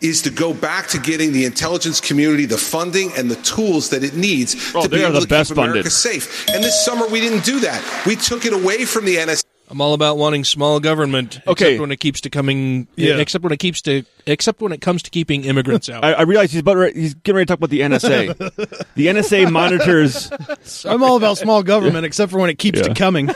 Is 0.00 0.22
to 0.22 0.30
go 0.30 0.52
back 0.52 0.88
to 0.88 0.98
getting 0.98 1.32
the 1.32 1.44
intelligence 1.44 2.00
community 2.00 2.46
the 2.46 2.58
funding 2.58 3.12
and 3.16 3.30
the 3.30 3.36
tools 3.36 3.90
that 3.90 4.02
it 4.02 4.14
needs 4.14 4.72
Oh, 4.74 4.82
to 4.82 4.88
be 4.88 5.02
able 5.02 5.20
to 5.20 5.26
keep 5.26 5.30
America 5.30 5.54
funded. 5.54 5.92
safe. 5.92 6.48
And 6.48 6.64
this 6.64 6.84
summer 6.84 7.06
we 7.06 7.20
didn't 7.20 7.44
do 7.44 7.60
that. 7.60 7.82
We 8.06 8.16
took 8.16 8.44
it 8.44 8.52
away 8.52 8.84
from 8.86 9.04
the 9.04 9.16
NSA. 9.16 9.44
I'm 9.70 9.80
all 9.80 9.94
about 9.94 10.18
wanting 10.18 10.44
small 10.44 10.78
government, 10.78 11.40
Okay. 11.46 11.68
except 11.72 11.80
when 11.80 11.90
it 11.90 11.98
keeps 11.98 12.20
to 12.22 12.30
coming. 12.30 12.86
Yeah. 12.96 13.14
Eh, 13.14 13.18
except 13.20 13.42
when 13.42 13.52
it 13.52 13.58
keeps 13.58 13.80
to. 13.82 14.02
Except 14.26 14.60
when 14.60 14.72
it 14.72 14.82
comes 14.82 15.02
to 15.04 15.10
keeping 15.10 15.44
immigrants 15.44 15.88
out. 15.88 16.04
I, 16.04 16.12
I 16.12 16.22
realize 16.22 16.52
he's 16.52 16.60
about 16.60 16.92
he's 16.94 17.14
getting 17.14 17.36
ready 17.36 17.46
to 17.46 17.50
talk 17.50 17.58
about 17.58 17.70
the 17.70 17.80
NSA. 17.80 18.36
the 18.94 19.06
NSA 19.06 19.50
monitors. 19.50 20.30
I'm 20.84 21.02
all 21.02 21.16
about 21.16 21.38
small 21.38 21.62
government, 21.62 22.04
except 22.04 22.30
for 22.30 22.38
when 22.38 22.50
it 22.50 22.58
keeps 22.58 22.78
Yeah. 22.80 22.88
to 22.88 22.94
coming. 22.94 23.26
The 23.26 23.34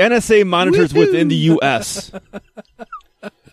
NSA 0.00 0.46
monitors 0.46 0.94
within 0.94 1.28
the 1.28 1.36
U.S. 1.36 2.10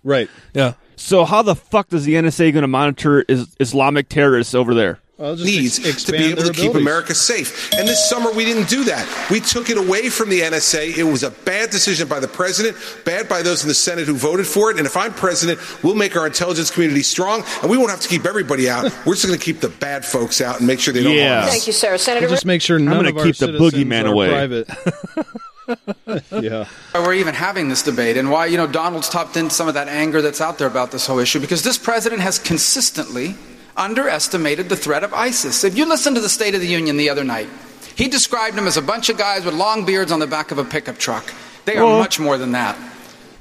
Right. 0.03 0.29
Yeah. 0.53 0.73
So 0.95 1.25
how 1.25 1.41
the 1.41 1.55
fuck 1.55 1.89
does 1.89 2.05
the 2.05 2.13
NSA 2.13 2.53
going 2.53 2.61
to 2.61 2.67
monitor 2.67 3.21
is- 3.27 3.55
Islamic 3.59 4.07
terrorists 4.09 4.55
over 4.55 4.73
there? 4.73 4.99
Needs 5.21 6.03
to 6.05 6.11
be 6.11 6.25
able 6.25 6.43
to 6.43 6.53
keep 6.53 6.75
America 6.75 7.13
safe. 7.15 7.71
And 7.73 7.87
this 7.87 8.09
summer 8.09 8.31
we 8.31 8.45
didn't 8.45 8.69
do 8.69 8.83
that. 8.85 9.07
We 9.29 9.39
took 9.39 9.69
it 9.69 9.77
away 9.77 10.09
from 10.09 10.29
the 10.29 10.41
NSA. 10.41 10.97
It 10.97 11.03
was 11.03 11.23
a 11.23 11.31
bad 11.31 11.69
decision 11.69 12.07
by 12.07 12.19
the 12.19 12.27
president, 12.27 12.77
bad 13.05 13.29
by 13.29 13.41
those 13.41 13.63
in 13.63 13.67
the 13.67 13.73
Senate 13.73 14.07
who 14.07 14.15
voted 14.15 14.47
for 14.47 14.71
it. 14.71 14.77
And 14.77 14.85
if 14.85 14.97
I'm 14.97 15.13
president, 15.13 15.59
we'll 15.83 15.95
make 15.95 16.15
our 16.15 16.27
intelligence 16.27 16.71
community 16.71 17.03
strong, 17.03 17.43
and 17.61 17.69
we 17.69 17.77
won't 17.77 17.89
have 17.89 18.01
to 18.01 18.07
keep 18.07 18.25
everybody 18.25 18.69
out. 18.69 18.83
We're 19.05 19.13
just 19.13 19.25
going 19.25 19.37
to 19.37 19.43
keep 19.43 19.59
the 19.59 19.69
bad 19.69 20.05
folks 20.05 20.41
out 20.41 20.59
and 20.59 20.67
make 20.67 20.79
sure 20.79 20.93
they 20.93 21.03
don't 21.03 21.17
harm 21.17 21.43
us. 21.43 21.49
Thank 21.49 21.67
you, 21.67 21.73
sir. 21.73 21.97
Senator. 21.97 22.25
We'll 22.25 22.35
just 22.35 22.45
make 22.45 22.61
sure 22.61 22.79
none 22.79 22.97
gonna 22.97 23.09
of 23.09 23.17
our 23.17 23.23
keep 23.25 23.37
the 23.37 23.47
boogeyman 23.47 24.05
away. 24.05 24.29
private. 24.29 24.69
yeah. 26.31 26.67
we're 26.93 27.13
even 27.13 27.33
having 27.33 27.69
this 27.69 27.83
debate 27.83 28.17
and 28.17 28.29
why 28.29 28.45
you 28.45 28.57
know 28.57 28.67
Donald's 28.67 29.09
topped 29.09 29.37
in 29.37 29.49
some 29.49 29.67
of 29.67 29.75
that 29.75 29.87
anger 29.87 30.21
that's 30.21 30.41
out 30.41 30.57
there 30.57 30.67
about 30.67 30.91
this 30.91 31.05
whole 31.07 31.19
issue 31.19 31.39
because 31.39 31.63
this 31.63 31.77
president 31.77 32.21
has 32.21 32.39
consistently 32.39 33.35
underestimated 33.77 34.69
the 34.69 34.75
threat 34.75 35.03
of 35.03 35.13
ISIS. 35.13 35.63
If 35.63 35.77
you 35.77 35.85
listen 35.85 36.15
to 36.15 36.21
the 36.21 36.29
State 36.29 36.55
of 36.55 36.61
the 36.61 36.67
Union 36.67 36.97
the 36.97 37.09
other 37.09 37.23
night, 37.23 37.49
he 37.95 38.07
described 38.07 38.57
them 38.57 38.67
as 38.67 38.77
a 38.77 38.81
bunch 38.81 39.09
of 39.09 39.17
guys 39.17 39.45
with 39.45 39.53
long 39.53 39.85
beards 39.85 40.11
on 40.11 40.19
the 40.19 40.27
back 40.27 40.51
of 40.51 40.57
a 40.57 40.63
pickup 40.63 40.97
truck. 40.97 41.33
They 41.65 41.77
are 41.77 41.85
Well- 41.85 41.99
much 41.99 42.19
more 42.19 42.37
than 42.37 42.51
that. 42.53 42.77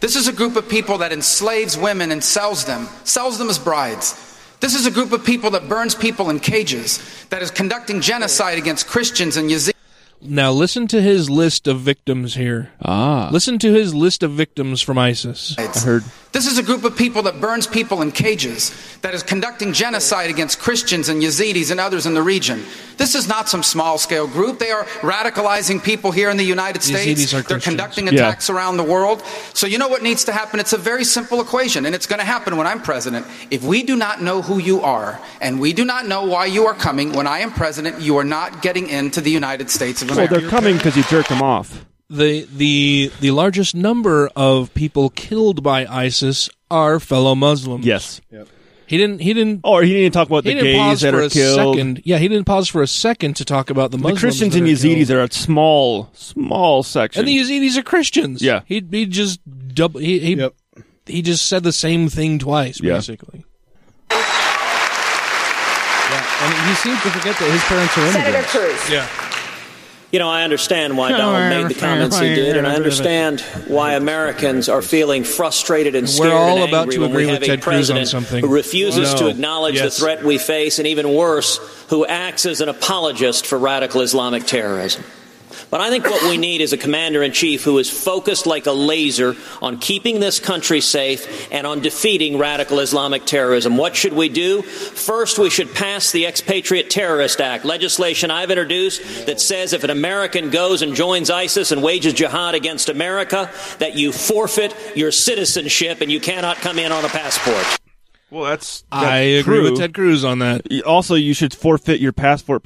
This 0.01 0.17
is 0.17 0.27
a 0.29 0.33
group 0.33 0.57
of 0.57 0.69
people 0.69 0.99
that 0.99 1.13
enslaves 1.13 1.77
women 1.77 2.11
and 2.11 2.25
sells 2.25 2.65
them, 2.65 2.89
sells 3.05 3.39
them 3.39 3.51
as 3.51 3.59
brides. 3.59 4.15
This 4.61 4.75
is 4.75 4.87
a 4.87 4.91
group 4.91 5.13
of 5.13 5.25
people 5.25 5.51
that 5.53 5.69
burns 5.69 5.95
people 5.95 6.31
in 6.31 6.41
cages, 6.41 7.01
that 7.31 7.43
is 7.43 7.51
conducting 7.51 8.01
genocide 8.01 8.59
against 8.59 8.87
Christians 8.87 9.37
and 9.37 9.51
Yazidis. 9.51 9.73
Now 10.23 10.53
listen 10.53 10.87
to 10.89 11.01
his 11.01 11.31
list 11.31 11.67
of 11.67 11.81
victims 11.81 12.35
here. 12.35 12.71
Ah. 12.85 13.31
Listen 13.33 13.59
to 13.59 13.73
his 13.73 13.95
list 13.95 14.23
of 14.23 14.33
victims 14.33 14.83
from 14.83 14.99
ISIS. 14.99 15.55
I 15.59 15.63
heard. 15.67 16.05
This 16.33 16.47
is 16.47 16.59
a 16.59 16.63
group 16.63 16.85
of 16.85 16.97
people 16.97 17.23
that 17.23 17.41
burns 17.41 17.67
people 17.67 18.03
in 18.03 18.13
cages, 18.13 18.71
that 19.03 19.15
is 19.15 19.23
conducting 19.25 19.73
genocide 19.73 20.31
against 20.31 20.61
Christians 20.61 21.09
and 21.09 21.21
Yazidis 21.21 21.73
and 21.73 21.81
others 21.81 22.07
in 22.07 22.15
the 22.15 22.23
region. 22.23 22.63
This 22.99 23.17
is 23.17 23.27
not 23.27 23.49
some 23.49 23.65
small 23.65 23.99
scale 23.99 24.29
group. 24.29 24.61
They 24.61 24.71
are 24.71 24.85
radicalizing 25.01 25.83
people 25.83 26.13
here 26.13 26.31
in 26.31 26.37
the 26.37 26.45
United 26.45 26.83
States. 26.83 27.33
They're 27.33 27.59
conducting 27.59 28.07
Yeah. 28.07 28.13
attacks 28.13 28.49
around 28.49 28.77
the 28.77 28.85
world. 28.85 29.23
So, 29.55 29.67
you 29.67 29.79
know 29.79 29.89
what 29.89 30.03
needs 30.03 30.23
to 30.25 30.33
happen? 30.33 30.61
It's 30.61 30.73
a 30.73 30.79
very 30.79 31.05
simple 31.05 31.41
equation, 31.41 31.85
and 31.85 31.95
it's 31.97 32.07
going 32.07 32.21
to 32.21 32.25
happen 32.27 32.57
when 32.57 32.67
I'm 32.67 32.81
president. 32.81 33.27
If 33.51 33.63
we 33.63 33.83
do 33.83 33.97
not 33.97 34.23
know 34.23 34.41
who 34.41 34.59
you 34.59 34.83
are, 34.83 35.19
and 35.41 35.59
we 35.59 35.73
do 35.73 35.85
not 35.85 36.07
know 36.07 36.25
why 36.25 36.47
you 36.47 36.67
are 36.67 36.75
coming, 36.75 37.13
when 37.13 37.27
I 37.27 37.41
am 37.41 37.51
president, 37.51 38.01
you 38.01 38.17
are 38.19 38.25
not 38.25 38.63
getting 38.63 38.89
into 38.89 39.21
the 39.21 39.31
United 39.33 39.69
States 39.69 40.01
of 40.01 40.11
America. 40.11 40.35
Well, 40.35 40.41
they're 40.43 40.51
coming 40.51 40.77
because 40.77 40.97
you 40.97 41.03
jerked 41.05 41.29
them 41.29 41.43
off. 41.43 41.85
The 42.13 42.45
the 42.57 43.13
the 43.21 43.31
largest 43.31 43.73
number 43.75 44.31
of 44.35 44.75
people 44.75 45.11
killed 45.11 45.63
by 45.63 45.87
ISIS 45.87 46.51
are 46.71 46.99
fellow 46.99 47.37
Muslims. 47.37 47.87
Yes. 47.87 48.21
He 48.89 48.99
didn't. 48.99 49.21
He 49.21 49.33
didn't. 49.33 49.61
Or 49.63 49.85
he 49.85 49.93
didn't 49.93 50.15
talk 50.15 50.27
about 50.27 50.43
the 50.43 50.55
didn't 50.55 50.77
pause 50.77 50.95
gays 50.95 51.01
that 51.03 51.15
are 51.15 51.29
killed. 51.29 51.77
second. 51.77 52.03
Yeah, 52.05 52.19
he 52.19 52.27
didn't 52.27 52.47
pause 52.47 52.69
for 52.69 52.83
a 52.83 52.89
second 52.89 53.37
to 53.37 53.45
talk 53.45 53.71
about 53.71 53.93
the 53.93 53.99
The 53.99 54.15
Christians 54.17 54.55
that 54.55 54.59
and 54.59 54.67
are 54.69 54.73
Yazidis 54.73 55.07
killed. 55.07 55.11
are 55.13 55.23
a 55.23 55.31
small, 55.33 56.11
small 56.13 56.83
section. 56.83 57.21
and 57.21 57.29
the 57.29 57.39
Yazidis 57.39 57.77
are 57.77 57.83
Christians. 57.85 58.43
Yeah. 58.43 58.63
he 58.67 58.85
he 58.91 59.07
just 59.07 59.39
double. 59.73 60.01
He 60.01 60.19
he, 60.19 60.49
he 61.07 61.23
just 61.23 61.47
said 61.47 61.63
the 61.63 61.71
same 61.73 62.09
thing 62.09 62.41
twice, 62.41 62.81
Yeah. 62.83 62.95
basically. 62.95 63.45
Yeah. 64.11 64.17
And 66.43 66.69
he 66.69 66.75
seems 66.75 67.01
to 67.03 67.11
forget 67.11 67.37
that 67.39 67.51
his 67.51 67.63
parents 67.65 67.97
are 67.97 68.11
Senator 68.11 68.39
immigrants. 68.39 68.51
Cruz. 68.51 68.91
Yeah. 68.91 69.07
You 70.13 70.19
know, 70.19 70.29
I 70.29 70.43
understand 70.43 70.97
why 70.99 71.11
Donald 71.17 71.51
made 71.51 71.77
the 71.77 71.81
comments 71.81 72.19
he 72.19 72.35
did, 72.35 72.57
and 72.57 72.67
I 72.67 72.75
understand 72.75 73.41
why 73.69 73.95
Americans 73.95 74.69
are 74.69 74.83
feeling 74.83 75.23
frustrated 75.23 75.95
and 75.95 76.11
scared 76.11 76.31
We're 76.33 76.37
all 76.37 76.59
and 76.59 76.69
about 76.69 76.81
angry 76.83 76.95
to 76.97 77.01
when 77.03 77.11
we 77.11 77.17
agree 77.23 77.27
have 77.29 77.41
with 77.41 77.49
a 77.49 77.53
Ted 77.53 77.63
Cruz 77.63 77.91
on 77.91 77.95
president 77.97 78.09
something. 78.09 78.41
who 78.45 78.53
refuses 78.53 79.13
No. 79.13 79.19
to 79.21 79.27
acknowledge 79.29 79.77
Yes. 79.77 79.95
the 79.97 80.01
threat 80.03 80.25
we 80.25 80.39
face, 80.39 80.79
and 80.79 80.89
even 80.89 81.15
worse, 81.15 81.61
who 81.91 82.05
acts 82.07 82.45
as 82.45 82.61
an 82.61 82.69
apologist 82.69 83.47
for 83.47 83.57
radical 83.59 84.01
Islamic 84.01 84.47
terrorism. 84.47 85.05
But 85.71 85.81
I 85.81 85.91
think 85.91 86.05
what 86.05 86.23
we 86.29 86.37
need 86.37 86.61
is 86.61 86.73
a 86.73 86.77
commander 86.77 87.23
in 87.23 87.33
chief 87.33 87.63
who 87.63 87.79
is 87.79 87.89
focused 87.89 88.47
like 88.47 88.67
a 88.67 88.73
laser 88.73 89.37
on 89.63 89.79
keeping 89.79 90.19
this 90.19 90.41
country 90.41 90.81
safe 90.81 91.49
and 91.53 91.67
on 91.67 91.81
defeating 91.81 92.39
radical 92.39 92.81
Islamic 92.81 93.25
terrorism. 93.25 93.77
What 93.77 93.95
should 93.95 94.13
we 94.13 94.29
do? 94.29 94.63
First, 94.63 95.39
we 95.39 95.49
should 95.49 95.73
pass 95.73 96.11
the 96.11 96.27
Expatriate 96.27 96.91
Terrorist 96.91 97.41
Act, 97.41 97.65
legislation 97.65 98.31
I've 98.31 98.51
introduced 98.51 99.27
that 99.27 99.41
says 99.41 99.73
if 99.73 99.85
an 99.85 99.91
American 99.91 100.51
goes 100.51 100.83
and 100.83 100.95
joins 100.95 101.31
ISIS 101.31 101.71
and 101.71 101.83
wages 101.83 102.15
jihad 102.15 102.55
against 102.55 102.89
America, 102.89 103.51
that 103.79 103.97
you 103.97 104.13
forfeit 104.13 104.75
your 104.97 105.13
citizenship 105.13 106.01
and 106.01 106.11
you 106.11 106.19
cannot 106.19 106.57
come 106.57 106.79
in 106.79 106.91
on 106.91 107.05
a 107.05 107.09
passport. 107.09 107.79
Well, 108.31 108.45
that's, 108.45 108.85
I 108.93 109.19
agree 109.19 109.61
with 109.61 109.77
Ted 109.77 109.93
Cruz 109.93 110.25
on 110.25 110.39
that. 110.39 110.63
Also, 110.85 111.17
you 111.17 111.35
should 111.35 111.53
forfeit 111.53 112.01
your 112.01 112.13
passport 112.13 112.63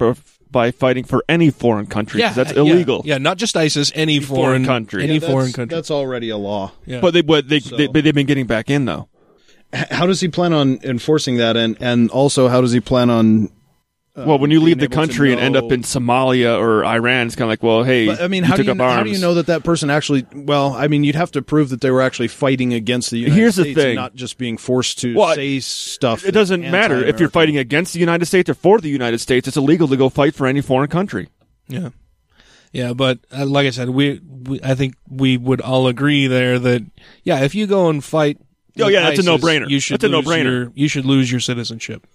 by, 0.55 0.67
by 0.67 0.71
fighting 0.71 1.03
for 1.03 1.23
any 1.27 1.49
foreign 1.51 1.85
country. 1.85 2.21
'cause 2.21 2.35
that's 2.35 2.53
yeah, 2.53 2.59
illegal. 2.61 3.01
Yeah, 3.05 3.17
not 3.17 3.37
just 3.37 3.55
ISIS, 3.57 3.91
any 3.93 4.19
foreign 4.21 4.41
foreign, 4.41 4.65
country. 4.65 5.03
any 5.03 5.13
Yeah, 5.15 5.19
that's, 5.19 5.31
foreign 5.31 5.51
country. 5.51 5.75
That's 5.75 5.91
already 5.91 6.29
a 6.29 6.37
law. 6.37 6.71
Yeah. 6.85 7.01
But 7.01 7.13
they, 7.13 7.21
but 7.21 7.49
they, 7.49 7.59
they, 7.59 7.87
but 7.87 8.03
they've 8.03 8.15
been 8.15 8.25
getting 8.25 8.47
back 8.47 8.69
in 8.69 8.85
though. 8.85 9.09
H- 9.73 9.87
How 9.91 10.05
does 10.07 10.21
he 10.21 10.27
plan 10.29 10.53
on 10.53 10.79
enforcing 10.83 11.37
that? 11.37 11.57
And 11.57 11.75
and 11.81 12.09
also, 12.09 12.47
how 12.47 12.61
does 12.61 12.71
he 12.71 12.79
plan 12.79 13.09
on? 13.09 13.49
Uh, 14.17 14.23
well, 14.25 14.39
when 14.39 14.49
you 14.49 14.61
leave 14.61 14.79
the 14.79 14.87
country 14.87 15.31
and 15.33 15.41
end 15.41 15.57
up 15.57 15.71
in 15.71 15.81
Somalia 15.81 16.57
or 16.57 16.85
Iran, 16.85 17.27
it's 17.27 17.35
kind 17.35 17.43
of 17.45 17.49
like, 17.49 17.61
well, 17.63 17.83
hey, 17.83 18.05
But, 18.07 18.21
I 18.21 18.27
mean, 18.27 18.43
you 18.43 18.49
how 18.49 18.55
do 18.55 18.63
you 18.63 18.71
up 18.71 18.77
how 18.77 19.03
do 19.03 19.09
you 19.09 19.19
know 19.19 19.33
that 19.33 19.47
that 19.47 19.63
person 19.63 19.89
actually? 19.89 20.25
Well, 20.33 20.73
I 20.73 20.87
mean, 20.87 21.03
you'd 21.03 21.15
have 21.15 21.31
to 21.31 21.41
prove 21.41 21.69
that 21.69 21.81
they 21.81 21.91
were 21.91 22.01
actually 22.01 22.29
fighting 22.29 22.73
against 22.73 23.11
the 23.11 23.17
United 23.19 23.35
Here's 23.37 23.55
the 23.57 23.63
States, 23.63 23.77
and 23.77 23.83
thing. 23.83 23.95
not 23.95 24.15
just 24.15 24.37
being 24.37 24.57
forced 24.57 24.99
to 24.99 25.15
Well, 25.15 25.35
say 25.35 25.59
stuff. 25.59 26.25
It 26.25 26.31
doesn't 26.31 26.61
matter 26.61 27.03
if 27.03 27.19
you're 27.19 27.29
fighting 27.29 27.57
against 27.57 27.93
the 27.93 27.99
United 27.99 28.25
States 28.25 28.49
or 28.49 28.53
for 28.53 28.79
the 28.79 28.89
United 28.89 29.19
States. 29.19 29.47
It's 29.47 29.57
illegal 29.57 29.87
to 29.89 29.97
go 29.97 30.07
fight 30.09 30.33
for 30.33 30.47
any 30.47 30.61
foreign 30.61 30.89
country. 30.89 31.27
Yeah, 31.67 31.89
yeah, 32.71 32.93
but 32.93 33.19
uh, 33.31 33.45
like 33.45 33.67
I 33.67 33.71
said, 33.71 33.89
we, 33.89 34.19
we 34.23 34.61
I 34.63 34.75
think 34.75 34.95
we 35.09 35.35
would 35.37 35.59
all 35.61 35.87
agree 35.87 36.27
there 36.27 36.57
that 36.59 36.83
yeah, 37.23 37.41
if 37.41 37.53
you 37.55 37.67
go 37.67 37.89
and 37.89 38.03
fight, 38.03 38.37
Oh, 38.77 38.85
with 38.85 38.93
yeah, 38.93 39.03
that's 39.03 39.19
a 39.19 39.23
no-brainer. 39.23 39.69
You 39.69 39.79
should 39.79 39.95
That's 39.95 40.03
a 40.03 40.09
no-brainer. 40.09 40.71
you 40.75 40.89
should 40.89 41.05
lose 41.05 41.31
your 41.31 41.39
citizenship. 41.39 42.05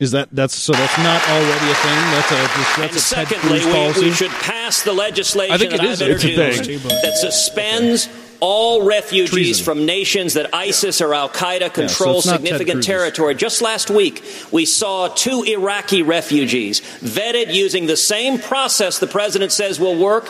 Is 0.00 0.12
that 0.12 0.28
that's 0.30 0.54
so? 0.54 0.72
That's 0.74 0.98
not 0.98 1.20
already 1.28 1.70
a 1.70 1.74
thing. 1.74 1.98
That's 2.12 2.30
a 2.30 2.34
that's 2.36 2.78
And 2.78 2.84
a 2.84 2.88
Ted 2.88 3.00
secondly, 3.00 3.58
Cruz 3.60 3.66
we, 3.66 3.72
policy. 3.72 4.04
we 4.04 4.12
should 4.12 4.30
pass 4.30 4.82
the 4.82 4.92
legislation 4.92 5.52
I 5.54 5.58
think 5.58 5.72
that 5.72 5.82
it 5.82 5.90
is 5.90 6.00
I've 6.00 6.10
it's 6.10 6.24
a 6.24 6.28
introduced 6.30 6.64
thing. 6.82 7.02
That 7.02 7.16
suspends 7.16 8.08
all 8.40 8.84
refugees 8.84 9.30
Treason. 9.30 9.64
from 9.64 9.86
nations 9.86 10.34
that 10.34 10.54
ISIS 10.54 11.00
or 11.00 11.12
Al 11.12 11.28
Qaeda 11.28 11.74
control 11.74 12.18
it's 12.18 12.26
not 12.26 12.34
Ted 12.38 12.46
significant 12.46 12.84
territory. 12.84 13.34
Just 13.34 13.60
last 13.60 13.90
week, 13.90 14.22
we 14.52 14.64
saw 14.64 15.08
two 15.08 15.42
Iraqi 15.42 16.02
refugees 16.02 16.80
vetted 16.80 17.52
using 17.52 17.86
the 17.86 17.96
same 17.96 18.38
process 18.38 19.00
the 19.00 19.08
president 19.08 19.50
says 19.50 19.80
will 19.80 19.98
work. 19.98 20.28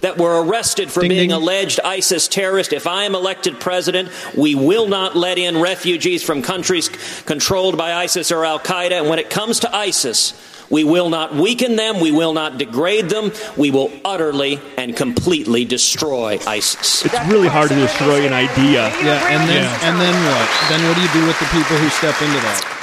That 0.00 0.16
were 0.16 0.44
arrested 0.44 0.90
for 0.90 1.00
Ding, 1.00 1.08
being 1.08 1.30
ding. 1.30 1.32
alleged 1.32 1.80
ISIS 1.84 2.28
terrorists. 2.28 2.72
If 2.72 2.86
I 2.86 3.04
am 3.04 3.14
elected 3.14 3.58
president, 3.58 4.10
we 4.36 4.54
will 4.54 4.86
not 4.86 5.16
let 5.16 5.38
in 5.38 5.60
refugees 5.60 6.22
from 6.22 6.40
countries 6.40 6.88
controlled 7.26 7.76
by 7.76 7.94
ISIS 7.94 8.30
or 8.30 8.44
Al 8.44 8.60
Qaeda. 8.60 8.92
And 8.92 9.08
when 9.08 9.18
it 9.18 9.28
comes 9.28 9.60
to 9.60 9.74
ISIS, 9.74 10.34
we 10.70 10.84
will 10.84 11.08
not 11.08 11.34
weaken 11.34 11.76
them. 11.76 11.98
We 11.98 12.12
will 12.12 12.32
not 12.32 12.58
degrade 12.58 13.08
them. 13.08 13.32
We 13.56 13.70
will 13.70 13.90
utterly 14.04 14.60
and 14.76 14.94
completely 14.96 15.64
destroy 15.64 16.38
ISIS. 16.46 17.04
It's 17.06 17.26
really 17.26 17.48
hard 17.48 17.70
to 17.70 17.74
destroy 17.74 18.26
an 18.26 18.32
idea. 18.32 18.90
yeah, 19.02 19.32
and 19.32 19.48
then 19.48 19.64
and 19.82 20.00
then 20.00 20.14
what? 20.28 20.48
Then 20.68 20.86
what 20.86 20.94
do 20.94 21.02
you 21.02 21.12
do 21.12 21.26
with 21.26 21.38
the 21.40 21.46
people 21.46 21.76
who 21.76 21.88
step 21.88 22.20
into 22.22 22.38
that? 22.40 22.77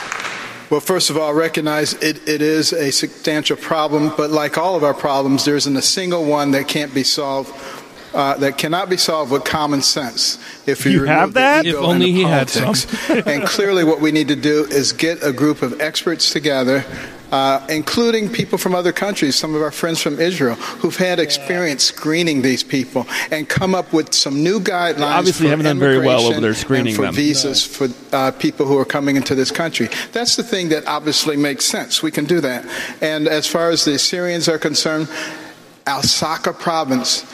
Well, 0.69 0.79
first 0.79 1.09
of 1.11 1.17
all, 1.17 1.33
recognize 1.33 1.93
it, 1.95 2.27
it 2.27 2.41
is 2.41 2.73
a 2.73 2.91
substantial 2.91 3.55
problem, 3.55 4.11
but 4.17 4.31
like 4.31 4.57
all 4.57 4.75
of 4.75 4.83
our 4.83 4.95
problems, 4.95 5.45
there 5.45 5.55
isn't 5.55 5.75
a 5.77 5.81
single 5.81 6.25
one 6.25 6.51
that 6.51 6.67
can't 6.67 6.91
be 6.93 7.03
solved, 7.03 7.53
uh, 8.15 8.35
that 8.37 8.57
cannot 8.57 8.89
be 8.89 8.97
solved 8.97 9.31
with 9.31 9.43
common 9.43 9.81
sense. 9.83 10.39
If 10.65 10.83
You 10.85 11.01
remove 11.01 11.07
have 11.07 11.33
the 11.33 11.39
that? 11.39 11.65
ego 11.65 11.77
If 11.79 11.83
only 11.83 11.93
and 11.93 12.03
the 12.03 12.11
he 12.11 12.23
had 12.23 12.47
politics. 12.51 13.09
and 13.27 13.43
clearly, 13.45 13.83
what 13.83 14.01
we 14.01 14.11
need 14.11 14.27
to 14.29 14.35
do 14.35 14.65
is 14.65 14.91
get 14.91 15.21
a 15.23 15.31
group 15.31 15.61
of 15.61 15.79
experts 15.79 16.31
together. 16.31 16.83
Uh, 17.35 17.59
including 17.67 18.29
people 18.29 18.57
from 18.57 18.73
other 18.73 18.93
countries, 18.93 19.35
some 19.35 19.53
of 19.55 19.61
our 19.61 19.69
friends 19.69 20.01
from 20.01 20.21
Israel, 20.21 20.55
who've 20.55 20.95
had 20.95 21.19
experience 21.19 21.83
screening 21.83 22.41
these 22.41 22.63
people, 22.63 23.05
and 23.29 23.49
come 23.49 23.75
up 23.75 23.91
with 23.91 24.13
some 24.13 24.41
new 24.41 24.57
guidelines. 24.57 25.19
obviously 25.19 25.47
for 25.47 25.49
haven't 25.49 25.65
done 25.65 25.77
very 25.77 25.99
well 25.99 26.21
over 26.27 26.39
there 26.39 26.53
screening 26.53 26.95
for 26.95 27.01
them. 27.01 27.13
visas 27.13 27.61
for 27.61 27.89
uh, 28.13 28.31
people 28.31 28.65
who 28.65 28.77
are 28.77 28.85
coming 28.85 29.17
into 29.17 29.35
this 29.35 29.51
country. 29.51 29.89
That's 30.13 30.37
the 30.37 30.43
thing 30.43 30.69
that 30.69 30.87
obviously 30.87 31.35
makes 31.35 31.65
sense. 31.65 32.01
We 32.01 32.09
can 32.09 32.23
do 32.23 32.39
that. 32.39 32.65
And 33.01 33.27
as 33.27 33.45
far 33.45 33.69
as 33.69 33.83
the 33.83 33.99
Syrians 33.99 34.47
are 34.47 34.57
concerned, 34.57 35.09
Al 35.85 36.03
Saka 36.03 36.53
province, 36.53 37.25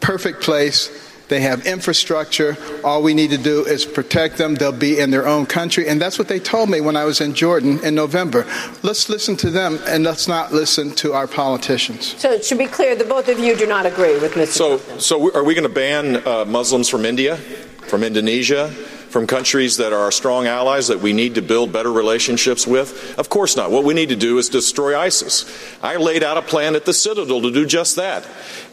perfect 0.00 0.42
place. 0.42 1.05
They 1.28 1.40
have 1.40 1.66
infrastructure. 1.66 2.56
All 2.84 3.02
we 3.02 3.12
need 3.12 3.30
to 3.30 3.38
do 3.38 3.64
is 3.64 3.84
protect 3.84 4.38
them. 4.38 4.54
They'll 4.54 4.72
be 4.72 4.98
in 4.98 5.10
their 5.10 5.26
own 5.26 5.46
country. 5.46 5.88
And 5.88 6.00
that's 6.00 6.18
what 6.18 6.28
they 6.28 6.38
told 6.38 6.70
me 6.70 6.80
when 6.80 6.96
I 6.96 7.04
was 7.04 7.20
in 7.20 7.34
Jordan 7.34 7.84
in 7.84 7.94
November. 7.94 8.46
Let's 8.82 9.08
listen 9.08 9.36
to 9.38 9.50
them 9.50 9.80
and 9.86 10.04
let's 10.04 10.28
not 10.28 10.52
listen 10.52 10.92
to 10.96 11.14
our 11.14 11.26
politicians. 11.26 12.14
So 12.18 12.30
it 12.30 12.44
should 12.44 12.58
be 12.58 12.66
clear 12.66 12.94
that 12.94 13.08
both 13.08 13.28
of 13.28 13.38
you 13.38 13.56
do 13.56 13.66
not 13.66 13.86
agree 13.86 14.18
with 14.20 14.32
Mr. 14.32 14.46
So, 14.46 14.78
Trump. 14.78 15.00
so 15.00 15.34
are 15.34 15.44
we 15.44 15.54
going 15.54 15.68
to 15.68 15.74
ban 15.74 16.26
uh, 16.26 16.44
Muslims 16.44 16.88
from 16.88 17.04
India, 17.04 17.36
from 17.36 18.04
Indonesia, 18.04 18.70
from 19.16 19.26
countries 19.26 19.78
that 19.78 19.92
are 19.92 20.00
our 20.00 20.12
strong 20.12 20.46
allies 20.46 20.88
that 20.88 21.00
we 21.00 21.12
need 21.12 21.36
to 21.36 21.42
build 21.42 21.72
better 21.72 21.90
relationships 21.90 22.66
with? 22.66 23.18
Of 23.18 23.28
course 23.28 23.56
not. 23.56 23.70
What 23.70 23.82
we 23.84 23.94
need 23.94 24.10
to 24.10 24.16
do 24.16 24.38
is 24.38 24.48
destroy 24.48 24.98
ISIS. 24.98 25.46
I 25.82 25.96
laid 25.96 26.22
out 26.22 26.36
a 26.36 26.42
plan 26.42 26.76
at 26.76 26.84
the 26.84 26.92
Citadel 26.92 27.40
to 27.40 27.50
do 27.50 27.64
just 27.64 27.96
that. 27.96 28.26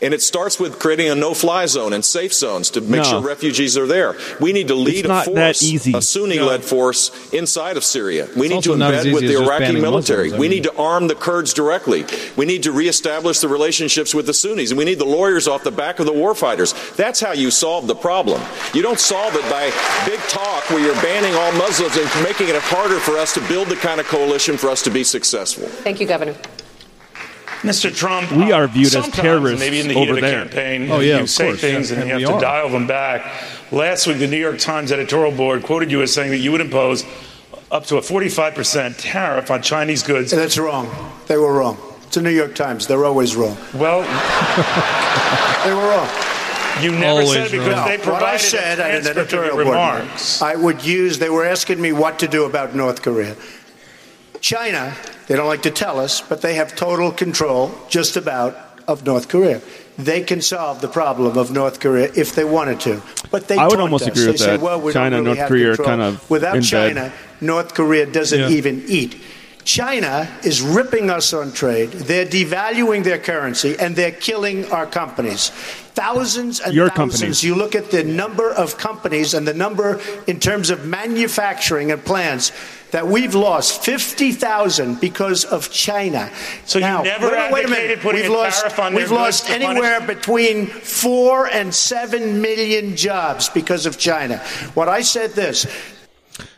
And 0.04 0.14
it 0.14 0.22
starts 0.22 0.60
with 0.60 0.80
creating 0.80 1.10
a 1.10 1.16
no-fly 1.16 1.66
zone 1.66 1.94
and 1.94 2.04
safe 2.04 2.34
zones 2.34 2.70
to 2.72 2.82
make 2.82 3.02
No. 3.02 3.04
sure 3.04 3.22
refugees 3.22 3.78
are 3.78 3.88
there. 3.88 4.16
We 4.42 4.52
need 4.52 4.68
to 4.68 4.76
lead 4.76 5.08
not 5.08 5.28
a 5.28 5.32
that 5.32 5.56
force, 5.56 5.64
easy. 5.64 5.94
a 5.96 6.02
Sunni-led 6.02 6.64
force 6.66 7.10
inside 7.32 7.78
of 7.78 7.84
Syria. 7.86 8.28
We 8.36 8.50
need 8.50 8.64
to 8.64 8.72
also 8.72 8.76
not 8.76 8.94
as 8.94 9.06
embed 9.06 9.14
with 9.14 9.24
the 9.28 9.42
Iraqi 9.42 9.72
military. 9.80 10.26
Muslims. 10.30 10.34
I 10.34 10.38
we 10.40 10.50
mean- 10.50 10.56
need 10.58 10.64
to 10.66 10.76
arm 10.78 11.08
the 11.08 11.16
Kurds 11.16 11.54
directly. 11.54 12.06
We 12.36 12.46
need 12.46 12.64
to 12.64 12.72
reestablish 12.74 13.40
the 13.40 13.48
relationships 13.48 14.14
with 14.14 14.26
the 14.26 14.34
Sunnis, 14.34 14.72
and 14.72 14.78
we 14.78 14.84
need 14.84 15.00
the 15.00 15.06
lawyers 15.06 15.48
off 15.48 15.64
the 15.64 15.72
back 15.72 16.00
of 16.00 16.06
the 16.06 16.12
warfighters. 16.14 16.74
That's 16.98 17.22
how 17.22 17.32
you 17.32 17.50
solve 17.50 17.88
the 17.88 17.96
problem. 17.96 18.42
You 18.74 18.82
don't 18.82 19.00
solve 19.00 19.36
it 19.36 19.50
by 19.50 19.72
big 20.06 20.20
talk 20.28 20.70
where 20.70 20.80
you're 20.84 21.02
banning 21.02 21.34
all 21.36 21.52
Muslims 21.54 21.96
and 21.96 22.24
making 22.24 22.50
it 22.50 22.56
harder 22.62 23.00
for 23.00 23.18
us 23.18 23.34
to 23.36 23.42
build 23.48 23.70
the 23.70 23.78
kind 23.78 24.02
of 24.02 24.08
coalition 24.08 24.58
for 24.58 24.70
us 24.70 24.82
to 24.84 24.90
be 24.90 25.04
successful. 25.06 25.68
Thank 25.68 26.02
you, 26.02 26.08
Governor. 26.08 26.36
Mr. 27.64 27.94
Trump, 27.96 28.32
We 28.32 28.52
are 28.52 28.68
viewed 28.68 28.88
as 28.88 28.92
sometimes, 28.94 29.16
terrorists 29.16 29.60
Maybe 29.60 29.80
in 29.80 29.88
the 29.88 29.94
heat 29.94 30.10
of 30.10 30.16
the 30.16 30.22
there. 30.22 30.42
campaign, 30.46 30.92
Oh, 30.92 31.00
yeah, 31.00 31.20
you 31.22 31.28
say 31.28 31.48
course. 31.48 31.62
things 31.62 31.92
Yeah, 31.92 32.00
and 32.00 32.08
you 32.08 32.28
have 32.28 32.30
to 32.30 32.34
are. 32.36 32.42
dial 32.42 32.70
them 32.70 32.88
back. 32.88 33.26
Last 33.72 34.06
week, 34.06 34.20
the 34.20 34.28
New 34.28 34.38
York 34.38 34.60
Times 34.60 34.92
editorial 34.92 35.32
board 35.32 35.64
quoted 35.64 35.90
you 35.90 36.02
as 36.02 36.14
saying 36.14 36.32
that 36.32 36.38
you 36.40 36.52
would 36.52 36.62
impose 36.62 37.06
up 37.72 37.86
to 37.88 37.98
a 37.98 38.02
45% 38.02 38.96
tariff 39.00 39.50
on 39.50 39.62
Chinese 39.62 40.04
goods. 40.04 40.32
That's 40.32 40.58
wrong. 40.58 40.90
They 41.28 41.38
were 41.38 41.54
wrong. 41.54 41.78
It's 42.06 42.16
the 42.16 42.22
New 42.22 42.30
York 42.30 42.54
Times. 42.54 42.86
They're 42.88 43.06
always 43.06 43.36
wrong. 43.36 43.58
Well, 43.74 44.02
They 45.64 45.74
were 45.74 45.88
wrong. 45.88 46.10
you 46.82 46.92
never 46.92 47.06
Always 47.22 47.32
said 47.32 47.52
because 47.52 47.68
wrong. 47.76 47.88
they 47.88 47.98
what 47.98 48.04
provided 48.04 48.26
I 48.28 48.38
said 48.38 48.80
a 48.80 48.84
at 48.84 48.96
an 49.02 49.08
editorial 49.08 49.56
your 49.56 49.64
board 49.66 49.76
remarks. 49.76 50.42
I 50.42 50.56
would 50.56 50.86
use. 50.86 51.18
They 51.20 51.30
were 51.30 51.46
asking 51.46 51.80
me 51.82 51.94
what 51.94 52.20
to 52.20 52.28
do 52.28 52.44
about 52.44 52.76
North 52.76 53.02
Korea. 53.02 53.36
China, 54.44 54.94
they 55.28 55.38
don't 55.38 55.48
like 55.48 55.62
to 55.62 55.72
tell 55.72 55.98
us, 56.02 56.20
but 56.20 56.42
they 56.42 56.56
have 56.56 56.76
total 56.76 57.14
control, 57.14 57.72
just 57.88 58.18
about, 58.18 58.58
of 58.90 59.06
North 59.06 59.30
Korea. 59.30 59.62
They 59.98 60.22
can 60.22 60.42
solve 60.42 60.82
the 60.82 60.90
problem 60.90 61.38
of 61.38 61.50
North 61.50 61.80
Korea 61.80 62.12
if 62.14 62.36
they 62.36 62.44
wanted 62.44 62.82
to, 62.82 63.02
but 63.32 63.48
they. 63.48 63.56
I 63.58 63.68
would 63.68 63.80
almost 63.80 64.04
us. 64.04 64.10
agree 64.10 64.26
They 64.26 64.32
with 64.32 64.40
say, 64.42 64.46
that. 64.58 64.60
Well, 64.60 64.82
we 64.82 64.92
China 64.92 65.22
really 65.22 65.36
North 65.38 65.48
Korea 65.48 65.72
are 65.72 65.76
control. 65.78 65.88
kind 65.88 66.02
of 66.02 66.30
without 66.30 66.56
in 66.58 66.62
bed. 66.64 66.68
China. 66.68 67.14
North 67.40 67.74
Korea 67.74 68.06
doesn't 68.06 68.38
Yeah. 68.38 68.50
even 68.50 68.84
eat. 68.88 69.16
China 69.64 70.28
is 70.44 70.62
ripping 70.62 71.10
us 71.10 71.32
on 71.32 71.54
trade. 71.54 71.92
They're 71.92 72.26
devaluing 72.26 73.06
their 73.06 73.18
currency 73.18 73.78
and 73.80 73.96
they're 73.96 74.12
killing 74.12 74.70
our 74.74 74.86
companies. 74.86 75.52
Thousands 75.96 76.60
and 76.60 76.74
Your 76.74 76.90
thousands. 76.90 77.14
companies. 77.14 77.44
You 77.46 77.56
look 77.56 77.74
at 77.76 77.90
the 77.92 78.04
number 78.04 78.52
of 78.52 78.78
companies 78.78 79.34
and 79.34 79.48
the 79.48 79.54
number 79.54 80.02
in 80.28 80.42
terms 80.42 80.70
of 80.70 80.86
manufacturing 80.86 81.92
and 81.94 82.04
plants 82.04 82.52
that 82.94 83.08
we've 83.08 83.34
lost 83.34 83.84
50,000 83.84 85.02
because 85.02 85.46
of 85.46 85.72
China. 85.72 86.32
So 86.66 86.78
you 86.78 86.86
never 86.86 87.26
wait, 87.28 87.52
wait 87.52 87.66
a 87.66 87.68
advocated 87.68 87.70
minute. 87.70 88.00
putting 88.02 88.22
we've 88.22 88.30
a 88.30 88.34
lost, 88.34 88.62
tariff 88.62 88.80
on 88.80 88.94
We've 88.94 89.12
lost 89.12 89.48
goods 89.48 89.60
to 89.60 89.68
anywhere 89.68 90.00
between 90.00 90.68
four 90.68 91.48
and 91.48 91.74
seven 91.74 92.40
million 92.40 92.96
jobs 92.96 93.50
because 93.50 93.88
of 93.88 93.98
China. 93.98 94.38
What 94.76 94.90
I 94.90 95.02
said 95.02 95.32
this 95.32 95.66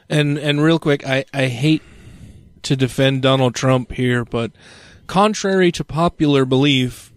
And 0.09 0.37
and 0.37 0.61
real 0.61 0.77
quick, 0.77 1.07
I, 1.07 1.23
I 1.33 1.47
hate 1.47 1.81
to 2.63 2.75
defend 2.75 3.21
Donald 3.21 3.55
Trump 3.55 3.93
here, 3.93 4.25
but 4.25 4.51
contrary 5.07 5.71
to 5.71 5.85
popular 5.85 6.43
belief, 6.43 7.13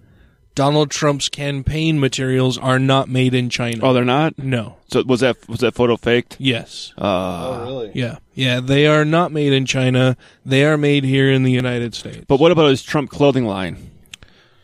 Donald 0.59 0.91
Trump's 0.91 1.29
campaign 1.29 2.01
materials 2.01 2.59
are 2.59 2.81
not 2.81 3.09
made 3.09 3.33
in 3.33 3.49
China. 3.49 3.79
Oh, 3.81 3.93
they're 3.93 4.05
not. 4.05 4.37
No. 4.39 4.75
So 4.89 5.05
was 5.05 5.21
that 5.21 5.37
was 5.49 5.61
that 5.61 5.77
photo 5.77 5.97
faked? 5.97 6.35
Yes. 6.41 6.93
Uh, 6.99 7.63
really? 7.65 7.93
Yeah. 7.95 8.17
Yeah, 8.35 8.59
they 8.59 8.89
are 8.89 9.05
not 9.05 9.31
made 9.31 9.53
in 9.53 9.67
China. 9.67 10.17
They 10.45 10.65
are 10.65 10.77
made 10.77 11.05
here 11.05 11.31
in 11.31 11.45
the 11.45 11.53
United 11.53 11.95
States. 11.95 12.25
But 12.27 12.41
what 12.41 12.51
about 12.51 12.71
his 12.71 12.83
Trump 12.83 13.09
clothing 13.09 13.45
line? 13.47 13.93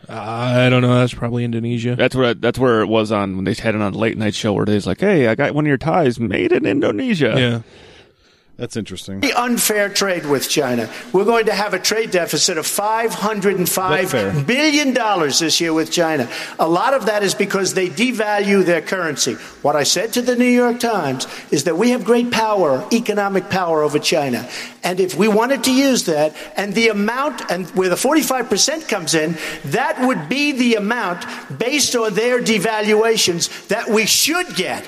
I 0.08 0.68
don't 0.68 0.82
know. 0.82 0.96
That's 0.96 1.14
probably 1.14 1.44
Indonesia. 1.44 1.94
That's 1.94 2.16
where 2.16 2.34
that's 2.34 2.58
where 2.58 2.80
it 2.80 2.88
was 2.88 3.12
on 3.12 3.36
when 3.36 3.44
they 3.44 3.54
had 3.54 3.76
it 3.76 3.80
on 3.80 3.94
a 3.94 3.96
late 3.96 4.18
night 4.18 4.34
show 4.34 4.52
where 4.52 4.66
they 4.66 4.74
was 4.74 4.88
like, 4.88 4.98
"Hey, 4.98 5.28
I 5.28 5.36
got 5.36 5.54
one 5.54 5.64
of 5.64 5.68
your 5.68 5.78
ties 5.78 6.18
made 6.18 6.50
in 6.50 6.66
Indonesia." 6.66 7.34
Yeah. 7.38 7.60
That's 8.56 8.76
interesting. 8.76 9.18
The 9.18 9.32
unfair 9.32 9.88
trade 9.88 10.26
with 10.26 10.48
China. 10.48 10.88
We're 11.12 11.24
going 11.24 11.46
to 11.46 11.54
have 11.54 11.74
a 11.74 11.78
trade 11.78 12.12
deficit 12.12 12.56
of 12.56 12.66
$505 12.66 14.46
billion 14.46 14.94
this 14.94 15.60
year 15.60 15.74
with 15.74 15.90
China. 15.90 16.30
A 16.60 16.68
lot 16.68 16.94
of 16.94 17.06
that 17.06 17.24
is 17.24 17.34
because 17.34 17.74
they 17.74 17.88
devalue 17.88 18.64
their 18.64 18.80
currency. 18.80 19.34
What 19.62 19.74
I 19.74 19.82
said 19.82 20.12
to 20.12 20.22
the 20.22 20.36
New 20.36 20.44
York 20.44 20.78
Times 20.78 21.26
is 21.50 21.64
that 21.64 21.76
we 21.76 21.90
have 21.90 22.04
great 22.04 22.30
power, 22.30 22.86
economic 22.92 23.50
power 23.50 23.82
over 23.82 23.98
China. 23.98 24.48
And 24.84 25.00
if 25.00 25.16
we 25.16 25.26
wanted 25.26 25.64
to 25.64 25.74
use 25.74 26.04
that, 26.04 26.36
and 26.56 26.74
the 26.74 26.88
amount, 26.88 27.50
and 27.50 27.66
where 27.70 27.88
the 27.88 27.96
45% 27.96 28.88
comes 28.88 29.14
in, 29.14 29.36
that 29.64 30.06
would 30.06 30.28
be 30.28 30.52
the 30.52 30.76
amount 30.76 31.26
based 31.58 31.96
on 31.96 32.14
their 32.14 32.40
devaluations 32.40 33.66
that 33.66 33.88
we 33.88 34.06
should 34.06 34.54
get 34.54 34.86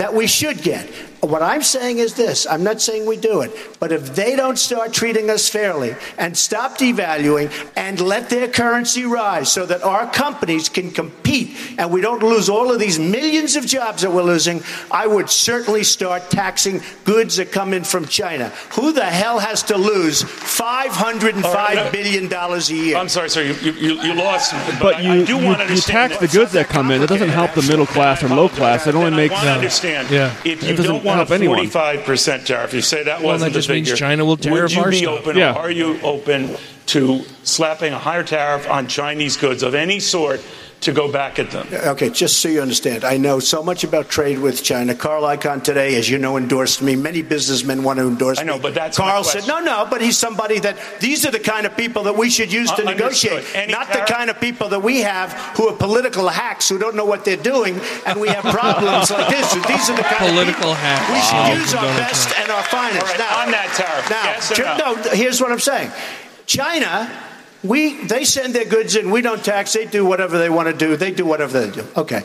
that 0.00 0.14
we 0.14 0.26
should 0.26 0.62
get. 0.62 0.88
What 1.20 1.42
I'm 1.42 1.62
saying 1.62 1.98
is 1.98 2.14
this 2.14 2.46
I'm 2.46 2.64
not 2.64 2.80
saying 2.80 3.04
we 3.06 3.16
do 3.18 3.42
it, 3.42 3.52
but 3.78 3.92
if 3.92 4.14
they 4.14 4.36
don't 4.36 4.58
start 4.58 4.92
treating 4.94 5.28
us 5.28 5.48
fairly 5.50 5.94
and 6.16 6.36
stop 6.36 6.78
devaluing 6.78 7.52
and 7.76 8.00
let 8.00 8.30
their 8.30 8.48
currency 8.48 9.04
rise 9.04 9.52
so 9.52 9.66
that 9.66 9.82
our 9.82 10.10
companies 10.10 10.70
can 10.70 10.90
compete 10.90 11.54
and 11.76 11.92
we 11.92 12.00
don't 12.00 12.22
lose 12.22 12.48
all 12.48 12.72
of 12.72 12.80
these 12.80 12.98
millions 12.98 13.54
of 13.56 13.66
jobs 13.66 14.00
that 14.02 14.10
we're 14.10 14.22
losing, 14.22 14.62
I 14.90 15.06
would 15.06 15.28
certainly 15.28 15.84
start 15.84 16.30
taxing 16.30 16.80
goods 17.04 17.36
that 17.36 17.52
come 17.52 17.74
in 17.74 17.84
from 17.84 18.06
China. 18.06 18.48
Who 18.72 18.92
the 18.92 19.04
hell 19.04 19.38
has 19.40 19.62
to 19.64 19.76
lose 19.76 20.22
505 20.22 21.44
All 21.44 21.54
right, 21.54 21.74
no- 21.74 21.90
billion 21.90 22.28
dollars 22.28 22.70
a 22.70 22.74
year? 22.76 22.96
I'm 22.96 23.08
sorry, 23.10 23.28
sir. 23.28 23.42
You, 23.42 23.72
you, 23.72 24.00
you 24.00 24.14
lost. 24.14 24.52
But, 24.52 24.80
But 24.80 25.04
you 25.04 25.10
I 25.12 25.24
do 25.24 25.38
you, 25.38 25.44
want 25.44 25.60
to 25.60 25.74
you 25.74 25.80
tax 25.80 26.16
the 26.16 26.28
goods 26.28 26.52
that 26.52 26.68
come 26.68 26.90
in. 26.90 27.02
It 27.02 27.08
doesn't 27.08 27.28
help 27.28 27.52
the 27.52 27.62
middle 27.62 27.86
class 27.86 28.22
or 28.22 28.28
low 28.28 28.48
class. 28.48 28.86
It 28.86 28.94
only 28.94 29.10
makes 29.10 29.34
I 29.34 29.36
want 29.36 29.46
to 29.46 29.52
understand. 29.52 30.10
Yeah. 30.10 30.34
If 30.44 30.62
you 30.62 30.76
don't 30.76 31.09
want 31.16 31.28
help 31.28 31.30
a 31.30 31.34
anyone. 31.34 31.66
45% 31.66 32.44
tariff, 32.46 32.72
you 32.74 32.80
say 32.80 33.02
that 33.04 33.20
Well, 33.20 33.28
wasn't 33.32 33.52
that 33.52 33.58
just 33.58 33.68
the 33.68 33.74
means. 33.74 33.92
China 33.98 34.24
will 34.24 34.36
tariff 34.36 34.62
Would 34.62 34.72
you 34.72 34.82
our 34.82 34.90
be 34.90 34.98
stuff. 34.98 35.20
open? 35.20 35.36
Yeah. 35.36 35.52
Are 35.52 35.70
you 35.70 36.00
open 36.02 36.56
to 36.86 37.22
slapping 37.44 37.92
a 37.92 37.98
higher 37.98 38.22
tariff 38.24 38.68
on 38.68 38.86
Chinese 38.88 39.36
goods 39.36 39.62
of 39.62 39.74
any 39.74 40.00
sort 40.00 40.40
to 40.80 40.92
go 40.92 41.10
back 41.12 41.38
at 41.38 41.50
them? 41.50 41.68
Okay, 41.72 42.08
just 42.10 42.38
so 42.40 42.48
you 42.48 42.62
understand, 42.62 43.04
I 43.04 43.16
know 43.18 43.38
so 43.38 43.62
much 43.62 43.84
about 43.84 44.08
trade 44.08 44.38
with 44.38 44.62
China. 44.62 44.94
Carl 44.94 45.24
Icahn 45.24 45.62
today, 45.62 45.96
as 45.96 46.08
you 46.08 46.16
know, 46.18 46.36
endorsed 46.38 46.80
me. 46.80 46.96
Many 46.96 47.20
businessmen 47.22 47.82
want 47.82 47.98
to 47.98 48.06
endorse 48.08 48.38
me. 48.38 48.42
I 48.44 48.46
know, 48.46 48.58
but 48.58 48.74
that's 48.74 48.98
my 48.98 49.04
Carl 49.10 49.24
said, 49.24 49.46
no, 49.46 49.60
no, 49.60 49.86
but 49.90 50.00
he's 50.00 50.16
somebody 50.16 50.58
that 50.60 50.78
these 51.00 51.26
are 51.26 51.30
the 51.30 51.38
kind 51.38 51.66
of 51.66 51.76
people 51.76 52.04
that 52.04 52.16
we 52.16 52.30
should 52.30 52.50
use 52.52 52.70
to 52.72 52.82
Uh, 52.86 52.90
negotiate, 52.92 53.44
Any 53.54 53.72
not 53.72 53.88
tariff- 53.88 54.06
the 54.08 54.12
kind 54.14 54.30
of 54.30 54.40
people 54.40 54.68
that 54.70 54.80
we 54.82 55.00
have 55.00 55.32
who 55.56 55.68
are 55.68 55.76
political 55.76 56.28
hacks 56.28 56.68
who 56.68 56.78
don't 56.78 56.96
know 56.96 57.04
what 57.04 57.24
they're 57.24 57.36
doing, 57.36 57.78
and 58.06 58.20
we 58.20 58.28
have 58.28 58.44
problems 58.44 59.10
like 59.10 59.28
this. 59.28 59.52
These 59.68 59.90
are 59.90 59.96
the 59.96 60.02
kind 60.02 60.32
Political 60.32 60.48
of 60.48 60.56
people 60.56 60.74
hacks. 60.74 61.10
we 61.12 61.20
should 61.20 61.34
Wow. 61.44 61.60
use 61.60 61.74
our 61.74 61.98
best 62.00 62.38
and 62.38 62.50
our 62.50 62.62
finest. 62.64 63.02
All 63.02 63.06
right, 63.10 63.18
now, 63.18 63.42
on 63.44 63.50
that 63.50 63.68
tariff, 63.76 64.08
now, 64.10 64.24
yes 64.24 64.50
or 64.50 64.54
Ch- 64.54 64.78
no? 64.78 65.12
here's 65.16 65.40
what 65.40 65.52
I'm 65.52 65.60
saying. 65.60 65.90
China, 66.46 67.10
we 67.62 68.04
they 68.06 68.24
send 68.24 68.54
their 68.54 68.64
goods 68.64 68.96
in. 68.96 69.10
We 69.10 69.20
don't 69.20 69.44
tax. 69.44 69.72
They 69.72 69.86
do 69.86 70.04
whatever 70.04 70.38
they 70.38 70.50
want 70.50 70.68
to 70.68 70.74
do. 70.74 70.96
They 70.96 71.10
do 71.10 71.26
whatever 71.26 71.60
they 71.60 71.70
do. 71.70 71.86
Okay. 71.96 72.22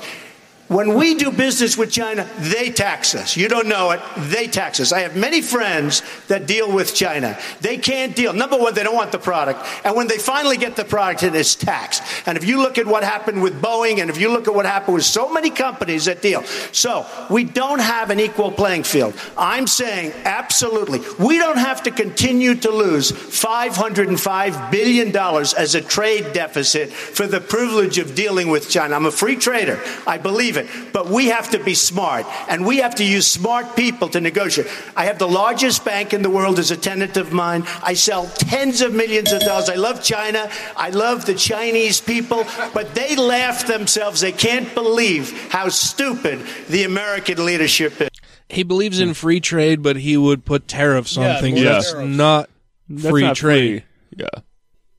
When 0.67 0.95
we 0.95 1.13
do 1.13 1.31
business 1.31 1.77
with 1.77 1.91
China, 1.91 2.27
they 2.39 2.71
tax 2.71 3.13
us. 3.13 3.37
You 3.37 3.47
don't 3.47 3.67
know 3.67 3.91
it. 3.91 4.01
They 4.17 4.47
tax 4.47 4.79
us. 4.79 4.91
I 4.91 5.01
have 5.01 5.15
many 5.15 5.41
friends 5.41 6.01
that 6.27 6.47
deal 6.47 6.71
with 6.71 6.95
China. 6.95 7.37
They 7.61 7.77
can't 7.77 8.15
deal. 8.15 8.33
Number 8.33 8.57
one, 8.57 8.73
they 8.73 8.81
don't 8.81 8.95
want 8.95 9.11
the 9.11 9.19
product. 9.19 9.63
And 9.83 9.95
when 9.95 10.07
they 10.07 10.17
finally 10.17 10.57
get 10.57 10.75
the 10.75 10.83
product, 10.83 11.21
it 11.21 11.35
is 11.35 11.53
taxed. 11.53 12.01
And 12.25 12.35
if 12.35 12.45
you 12.45 12.57
look 12.57 12.79
at 12.79 12.87
what 12.87 13.03
happened 13.03 13.43
with 13.43 13.61
Boeing 13.61 13.99
and 13.99 14.09
if 14.09 14.19
you 14.19 14.29
look 14.31 14.47
at 14.47 14.55
what 14.55 14.65
happened 14.65 14.95
with 14.95 15.05
so 15.05 15.31
many 15.31 15.51
companies 15.51 16.05
that 16.05 16.23
deal. 16.23 16.41
So 16.71 17.05
we 17.29 17.43
don't 17.43 17.79
have 17.79 18.09
an 18.09 18.19
equal 18.19 18.51
playing 18.51 18.83
field. 18.83 19.13
I'm 19.37 19.67
saying 19.67 20.13
absolutely. 20.23 21.01
We 21.23 21.37
don't 21.37 21.59
have 21.59 21.83
to 21.83 21.91
continue 21.91 22.55
to 22.55 22.71
lose 22.71 23.11
$505 23.11 24.71
billion 24.71 25.15
as 25.15 25.75
a 25.75 25.81
trade 25.81 26.33
deficit 26.33 26.91
for 26.91 27.27
the 27.27 27.39
privilege 27.39 27.99
of 27.99 28.15
dealing 28.15 28.49
with 28.49 28.67
China. 28.67 28.95
I'm 28.95 29.05
a 29.05 29.11
free 29.11 29.35
trader. 29.35 29.79
I 30.07 30.17
believe 30.17 30.54
it. 30.57 30.67
But 30.93 31.07
we 31.07 31.27
have 31.27 31.49
to 31.51 31.59
be 31.63 31.73
smart. 31.73 32.25
And 32.49 32.65
we 32.65 32.77
have 32.77 32.95
to 32.95 33.03
use 33.05 33.27
smart 33.27 33.75
people 33.75 34.09
to 34.09 34.21
negotiate. 34.21 34.67
I 34.95 35.05
have 35.05 35.19
the 35.19 35.27
largest 35.27 35.83
bank 35.85 36.13
in 36.13 36.21
the 36.21 36.29
world 36.29 36.59
as 36.59 36.71
a 36.71 36.77
tenant 36.77 37.17
of 37.17 37.31
mine. 37.33 37.63
I 37.83 37.93
sell 37.93 38.27
tens 38.27 38.81
of 38.81 38.93
millions 38.93 39.31
of 39.31 39.41
dollars. 39.41 39.69
I 39.69 39.75
love 39.75 40.03
China. 40.03 40.49
I 40.75 40.89
love 40.89 41.25
the 41.25 41.35
Chinese 41.35 42.01
people. 42.01 42.45
But 42.73 42.95
they 42.95 43.15
laugh 43.15 43.67
themselves. 43.67 44.21
They 44.21 44.31
can't 44.31 44.73
believe 44.73 45.31
how 45.51 45.69
stupid 45.69 46.39
the 46.69 46.83
American 46.83 47.45
leadership 47.45 47.99
is. 48.01 48.09
He 48.49 48.63
believes 48.63 48.99
in 48.99 49.13
free 49.15 49.39
trade, 49.39 49.81
but 49.81 49.95
he 49.97 50.17
would 50.17 50.45
put 50.45 50.67
tariffs 50.67 51.17
on 51.17 51.23
Yeah, 51.23 51.41
things. 51.41 51.59
yeah. 51.59 51.71
That's 51.73 51.93
not 51.95 52.49
That's 52.87 53.09
free 53.09 53.23
not 53.23 53.35
trade. 53.35 53.83
free. 53.83 54.23
Yeah. 54.23 54.41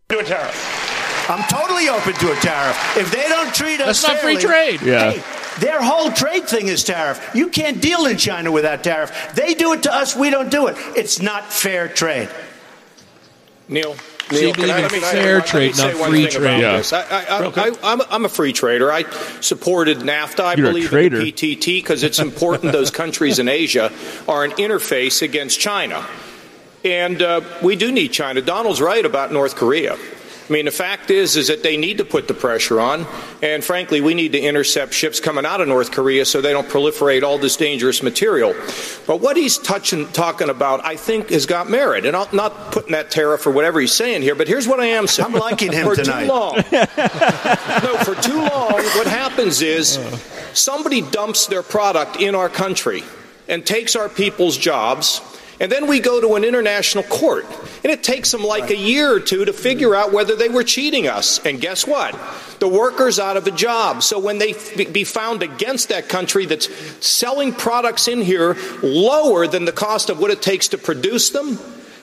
Do 0.09 0.18
a 0.20 0.25
tariff. 0.25 1.28
I'm 1.31 1.43
totally 1.49 1.89
open 1.89 2.12
to 2.15 2.33
a 2.33 2.36
tariff. 2.36 2.97
If 2.97 3.10
they 3.10 3.28
don't 3.28 3.52
treat 3.55 3.81
us 3.81 4.02
That's 4.02 4.07
not 4.07 4.18
free 4.18 4.36
trade. 4.36 4.81
Yeah. 4.83 5.12
Hey, 5.12 5.23
their 5.60 5.83
whole 5.83 6.10
trade 6.10 6.49
thing 6.49 6.68
is 6.68 6.85
tariff. 6.85 7.31
You 7.35 7.49
can't 7.49 7.81
deal 7.81 8.07
in 8.07 8.17
China 8.17 8.52
without 8.52 8.85
tariff. 8.85 9.35
They 9.35 9.55
do 9.55 9.73
it 9.73 9.83
to 9.85 9.94
us, 9.94 10.17
we 10.17 10.31
don't 10.31 10.51
do 10.51 10.67
it. 10.67 10.76
It's 10.97 11.20
not 11.20 11.52
fair 11.52 11.89
trade. 11.89 12.28
Neil. 13.68 13.94
So 14.28 14.36
you 14.36 14.43
Neil, 14.43 14.55
believe 14.55 14.68
can 14.68 14.70
I, 14.70 14.76
in 14.78 14.83
let 14.83 15.02
fair 15.02 15.36
let 15.36 15.47
trade, 15.47 15.76
not 15.76 15.93
free 15.93 16.26
trade. 16.26 16.60
Yeah. 16.60 16.83
I, 16.93 16.97
I, 16.97 17.47
I, 17.47 17.68
I, 17.68 17.76
I'm, 17.85 18.02
I'm 18.10 18.25
a 18.25 18.28
free 18.28 18.52
trader. 18.52 18.91
I 18.91 19.09
supported 19.41 19.99
NAFTA. 19.99 20.41
I 20.41 20.55
You're 20.55 20.67
believe 20.68 20.93
in 20.93 21.12
the 21.12 21.33
PTT 21.33 21.78
because 21.81 22.02
it's 22.02 22.18
important 22.18 22.73
those 22.73 22.91
countries 23.02 23.39
in 23.39 23.49
Asia 23.49 23.93
are 24.26 24.44
an 24.44 24.51
interface 24.52 25.23
against 25.23 25.60
China. 25.60 26.05
And 26.85 27.23
uh, 27.23 27.41
we 27.62 27.76
do 27.76 27.93
need 27.93 28.09
China. 28.09 28.41
Donald's 28.41 28.81
right 28.81 29.05
about 29.05 29.33
North 29.33 29.55
Korea. 29.55 29.97
I 30.49 30.52
mean, 30.52 30.66
the 30.66 30.70
fact 30.70 31.10
is, 31.10 31.36
is 31.36 31.49
that 31.49 31.65
they 31.65 31.76
need 31.76 31.99
to 31.99 32.05
put 32.05 32.28
the 32.28 32.34
pressure 32.34 32.81
on, 32.81 33.05
and 33.42 33.65
frankly, 33.65 34.00
we 34.00 34.15
need 34.15 34.33
to 34.33 34.41
intercept 34.41 34.94
ships 34.94 35.18
coming 35.18 35.44
out 35.44 35.60
of 35.60 35.66
North 35.66 35.91
Korea 35.91 36.25
so 36.25 36.41
they 36.41 36.52
don't 36.52 36.68
proliferate 36.68 37.25
all 37.25 37.36
this 37.36 37.57
dangerous 37.57 38.00
material. 38.00 38.55
But 39.08 39.20
what 39.20 39.36
he's 39.36 39.58
touching, 39.58 40.07
talking 40.12 40.49
about, 40.49 40.84
I 40.84 40.94
think, 40.94 41.31
has 41.31 41.47
got 41.47 41.68
merit, 41.68 42.07
and 42.07 42.16
I'm 42.16 42.28
not 42.34 42.70
putting 42.70 42.92
that 42.92 43.10
tariff 43.10 43.44
or 43.44 43.50
whatever 43.50 43.81
he's 43.81 43.92
saying 43.92 44.23
here. 44.23 44.36
But 44.36 44.47
here's 44.47 44.68
what 44.68 44.78
I 44.78 44.86
am 44.86 45.08
saying: 45.08 45.34
I'm 45.34 45.41
liking 45.41 45.73
him 45.73 45.84
for 45.89 45.97
tonight. 45.97 46.26
Too 46.26 46.33
long, 46.33 46.55
no, 47.83 47.97
for 48.05 48.15
too 48.23 48.39
long, 48.39 48.73
what 48.73 49.08
happens 49.08 49.62
is 49.62 49.99
somebody 50.52 51.02
dumps 51.02 51.47
their 51.47 51.65
product 51.65 52.20
in 52.20 52.36
our 52.36 52.49
country 52.49 53.02
and 53.49 53.66
takes 53.66 53.97
our 53.97 54.08
people's 54.08 54.57
jobs. 54.57 55.20
And 55.59 55.73
then 55.73 55.86
we 55.86 56.01
go 56.01 56.20
to 56.20 56.35
an 56.35 56.44
international 56.44 57.05
court. 57.05 57.47
And 57.83 57.93
it 57.93 58.02
takes 58.02 58.31
them 58.31 58.43
like 58.43 58.70
a 58.70 58.76
year 58.76 59.15
or 59.15 59.20
two 59.20 59.44
to 59.44 59.52
figure 59.52 59.94
out 59.94 60.12
whether 60.12 60.36
they 60.36 60.49
were 60.49 60.65
cheating 60.65 61.07
us. 61.07 61.39
And 61.44 61.60
guess 61.60 61.86
what? 61.86 62.18
The 62.59 62.68
worker's 62.68 63.18
out 63.18 63.36
of 63.36 63.47
a 63.47 63.51
job. 63.51 64.02
So 64.02 64.18
when 64.18 64.39
they 64.39 64.51
f- 64.51 64.93
be 64.93 65.05
found 65.05 65.43
against 65.43 65.89
that 65.89 66.09
country 66.09 66.47
that's 66.47 66.68
selling 67.05 67.52
products 67.52 68.09
in 68.09 68.20
here 68.20 68.57
lower 68.83 69.47
than 69.47 69.65
the 69.65 69.73
cost 69.73 70.10
of 70.10 70.18
what 70.18 70.31
it 70.31 70.43
takes 70.43 70.68
to 70.68 70.78
produce 70.78 71.31
them, 71.31 71.59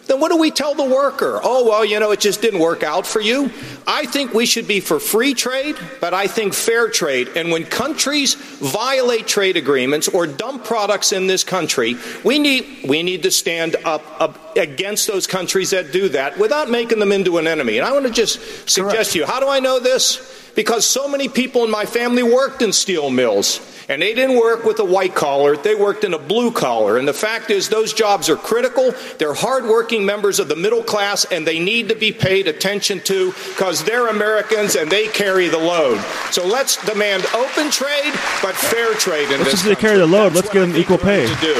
then 0.07 0.19
what 0.19 0.31
do 0.31 0.37
we 0.37 0.51
tell 0.51 0.75
the 0.75 0.83
worker? 0.83 1.39
Oh, 1.43 1.67
well, 1.67 1.85
you 1.85 1.99
know, 1.99 2.11
it 2.11 2.19
just 2.19 2.41
didn't 2.41 2.59
work 2.59 2.83
out 2.83 3.07
for 3.07 3.21
you. 3.21 3.51
I 3.87 4.05
think 4.05 4.33
we 4.33 4.45
should 4.45 4.67
be 4.67 4.79
for 4.79 4.99
free 4.99 5.33
trade, 5.33 5.75
but 6.01 6.13
I 6.13 6.27
think 6.27 6.53
fair 6.53 6.89
trade. 6.89 7.29
And 7.35 7.51
when 7.51 7.65
countries 7.65 8.35
violate 8.35 9.27
trade 9.27 9.57
agreements 9.57 10.07
or 10.07 10.27
dump 10.27 10.65
products 10.65 11.11
in 11.11 11.27
this 11.27 11.43
country, 11.43 11.95
we 12.23 12.39
need, 12.39 12.85
we 12.87 13.03
need 13.03 13.23
to 13.23 13.31
stand 13.31 13.75
up, 13.85 14.03
up 14.19 14.42
against 14.57 15.07
those 15.07 15.27
countries 15.27 15.71
that 15.71 15.91
do 15.91 16.09
that 16.09 16.37
without 16.37 16.69
making 16.69 16.99
them 16.99 17.11
into 17.11 17.37
an 17.37 17.47
enemy. 17.47 17.77
And 17.77 17.87
I 17.87 17.91
want 17.91 18.05
to 18.05 18.11
just 18.11 18.69
suggest 18.69 19.13
to 19.13 19.19
you 19.19 19.25
how 19.25 19.39
do 19.39 19.47
I 19.47 19.59
know 19.59 19.79
this? 19.79 20.51
Because 20.55 20.85
so 20.85 21.07
many 21.07 21.29
people 21.29 21.63
in 21.63 21.71
my 21.71 21.85
family 21.85 22.23
worked 22.23 22.61
in 22.61 22.73
steel 22.73 23.09
mills. 23.09 23.59
And 23.89 24.01
they 24.01 24.13
didn't 24.13 24.37
work 24.37 24.63
with 24.63 24.79
a 24.79 24.85
white 24.85 25.13
collar, 25.13 25.57
they 25.57 25.75
worked 25.75 26.05
in 26.05 26.13
a 26.13 26.17
blue 26.17 26.51
collar. 26.51 26.97
And 26.97 27.05
the 27.05 27.13
fact 27.13 27.49
is, 27.49 27.67
those 27.67 27.91
jobs 27.91 28.29
are 28.29 28.37
critical. 28.37 28.93
They're 29.17 29.33
hardworking 29.33 30.05
members 30.05 30.39
of 30.39 30.47
the 30.47 30.55
middle 30.55 30.83
class, 30.83 31.25
and 31.25 31.45
they 31.45 31.59
need 31.59 31.89
to 31.89 31.95
be 31.95 32.13
paid 32.13 32.47
attention 32.47 33.01
to 33.01 33.33
because 33.49 33.83
they're 33.83 34.07
Americans 34.07 34.75
and 34.77 34.89
they 34.89 35.07
carry 35.09 35.49
the 35.49 35.57
load. 35.57 35.99
So 36.31 36.47
let's 36.47 36.77
demand 36.85 37.25
open 37.35 37.69
trade, 37.71 38.13
but 38.41 38.55
fair 38.55 38.93
trade 38.93 39.29
in 39.29 39.39
Let's 39.39 39.43
this 39.43 39.53
just 39.53 39.65
they 39.65 39.75
carry 39.75 39.97
the 39.97 40.07
load. 40.07 40.33
Let's 40.33 40.49
give 40.49 40.65
them 40.65 40.79
equal 40.79 40.97
pay. 40.97 41.25
need 41.25 41.35
to 41.35 41.41
do. 41.41 41.53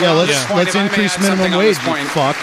Yeah, 0.00 0.10
let's 0.10 0.44
Point, 0.46 0.56
let's 0.56 0.74
if 0.74 0.76
I 0.76 0.84
increase 0.86 1.14
add 1.14 1.22
something 1.22 1.36
minimum 1.38 1.52
on 1.52 1.58
wage. 1.58 1.76
this 1.76 1.86
point. 1.86 2.08
Fuck. 2.14 2.36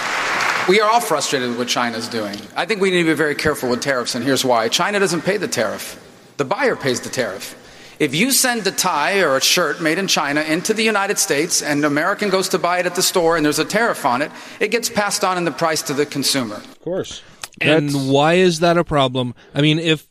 We 0.67 0.81
are 0.81 0.89
all 0.89 0.99
frustrated 0.99 1.47
with 1.47 1.57
what 1.57 1.67
China's 1.69 2.09
doing. 2.09 2.35
I 2.57 2.65
think 2.65 2.81
we 2.81 2.91
need 2.91 3.03
to 3.03 3.09
be 3.09 3.13
very 3.13 3.35
careful 3.35 3.69
with 3.69 3.79
tariffs, 3.79 4.15
and 4.15 4.25
here's 4.25 4.43
why. 4.43 4.67
China 4.67 4.99
doesn't 4.99 5.21
pay 5.21 5.37
the 5.37 5.47
tariff, 5.47 5.97
the 6.35 6.43
buyer 6.43 6.75
pays 6.75 6.99
the 6.99 7.09
tariff. 7.09 7.55
If 7.97 8.13
you 8.13 8.31
send 8.31 8.67
a 8.67 8.71
tie 8.71 9.21
or 9.21 9.37
a 9.37 9.41
shirt 9.41 9.79
made 9.81 9.97
in 9.97 10.07
China 10.07 10.41
into 10.41 10.73
the 10.73 10.83
United 10.83 11.19
States 11.19 11.61
and 11.61 11.79
an 11.79 11.85
American 11.85 12.29
goes 12.29 12.49
to 12.49 12.59
buy 12.59 12.79
it 12.79 12.85
at 12.85 12.95
the 12.95 13.01
store 13.01 13.37
and 13.37 13.45
there's 13.45 13.59
a 13.59 13.65
tariff 13.65 14.05
on 14.05 14.21
it, 14.21 14.29
it 14.59 14.71
gets 14.71 14.89
passed 14.89 15.23
on 15.23 15.37
in 15.37 15.45
the 15.45 15.51
price 15.51 15.81
to 15.83 15.93
the 15.93 16.05
consumer. 16.05 16.55
Of 16.55 16.81
course. 16.81 17.21
And 17.61 18.11
why 18.11 18.33
is 18.33 18.59
that 18.59 18.77
a 18.77 18.83
problem? 18.83 19.35
I 19.55 19.61
mean, 19.61 19.79
if 19.79 20.05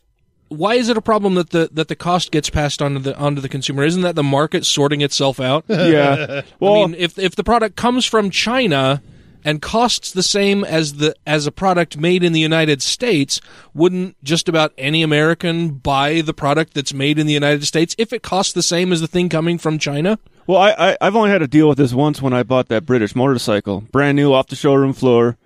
why 0.47 0.73
is 0.73 0.89
it 0.89 0.97
a 0.97 1.01
problem 1.01 1.35
that 1.35 1.51
the 1.51 1.69
that 1.73 1.87
the 1.87 1.95
cost 1.95 2.31
gets 2.31 2.49
passed 2.49 2.81
on 2.81 2.93
to 2.93 2.99
the 2.99 3.17
onto 3.17 3.41
the 3.41 3.49
consumer? 3.49 3.83
Isn't 3.83 4.01
that 4.01 4.15
the 4.15 4.23
market 4.23 4.65
sorting 4.65 5.01
itself 5.01 5.39
out? 5.39 5.65
Yeah. 5.69 6.41
I 6.61 6.65
mean, 6.65 6.95
if 6.97 7.19
if 7.19 7.35
the 7.35 7.43
product 7.43 7.75
comes 7.75 8.05
from 8.05 8.29
China 8.31 9.03
and 9.43 9.61
costs 9.61 10.11
the 10.11 10.23
same 10.23 10.63
as 10.63 10.95
the 10.95 11.15
as 11.25 11.47
a 11.47 11.51
product 11.51 11.97
made 11.97 12.23
in 12.23 12.33
the 12.33 12.39
United 12.39 12.81
States, 12.81 13.41
wouldn't 13.73 14.21
just 14.23 14.49
about 14.49 14.73
any 14.77 15.03
American 15.03 15.69
buy 15.69 16.21
the 16.21 16.33
product 16.33 16.73
that's 16.73 16.93
made 16.93 17.19
in 17.19 17.27
the 17.27 17.33
United 17.33 17.65
States 17.65 17.95
if 17.97 18.13
it 18.13 18.23
costs 18.23 18.53
the 18.53 18.63
same 18.63 18.91
as 18.91 19.01
the 19.01 19.07
thing 19.07 19.29
coming 19.29 19.57
from 19.57 19.79
China? 19.79 20.19
Well, 20.47 20.59
I, 20.59 20.71
I 20.77 20.97
I've 21.01 21.15
only 21.15 21.29
had 21.29 21.39
to 21.39 21.47
deal 21.47 21.69
with 21.69 21.77
this 21.77 21.93
once 21.93 22.21
when 22.21 22.33
I 22.33 22.43
bought 22.43 22.69
that 22.69 22.85
British 22.85 23.15
motorcycle, 23.15 23.81
brand 23.91 24.15
new 24.15 24.33
off 24.33 24.47
the 24.47 24.55
showroom 24.55 24.93
floor, 24.93 25.37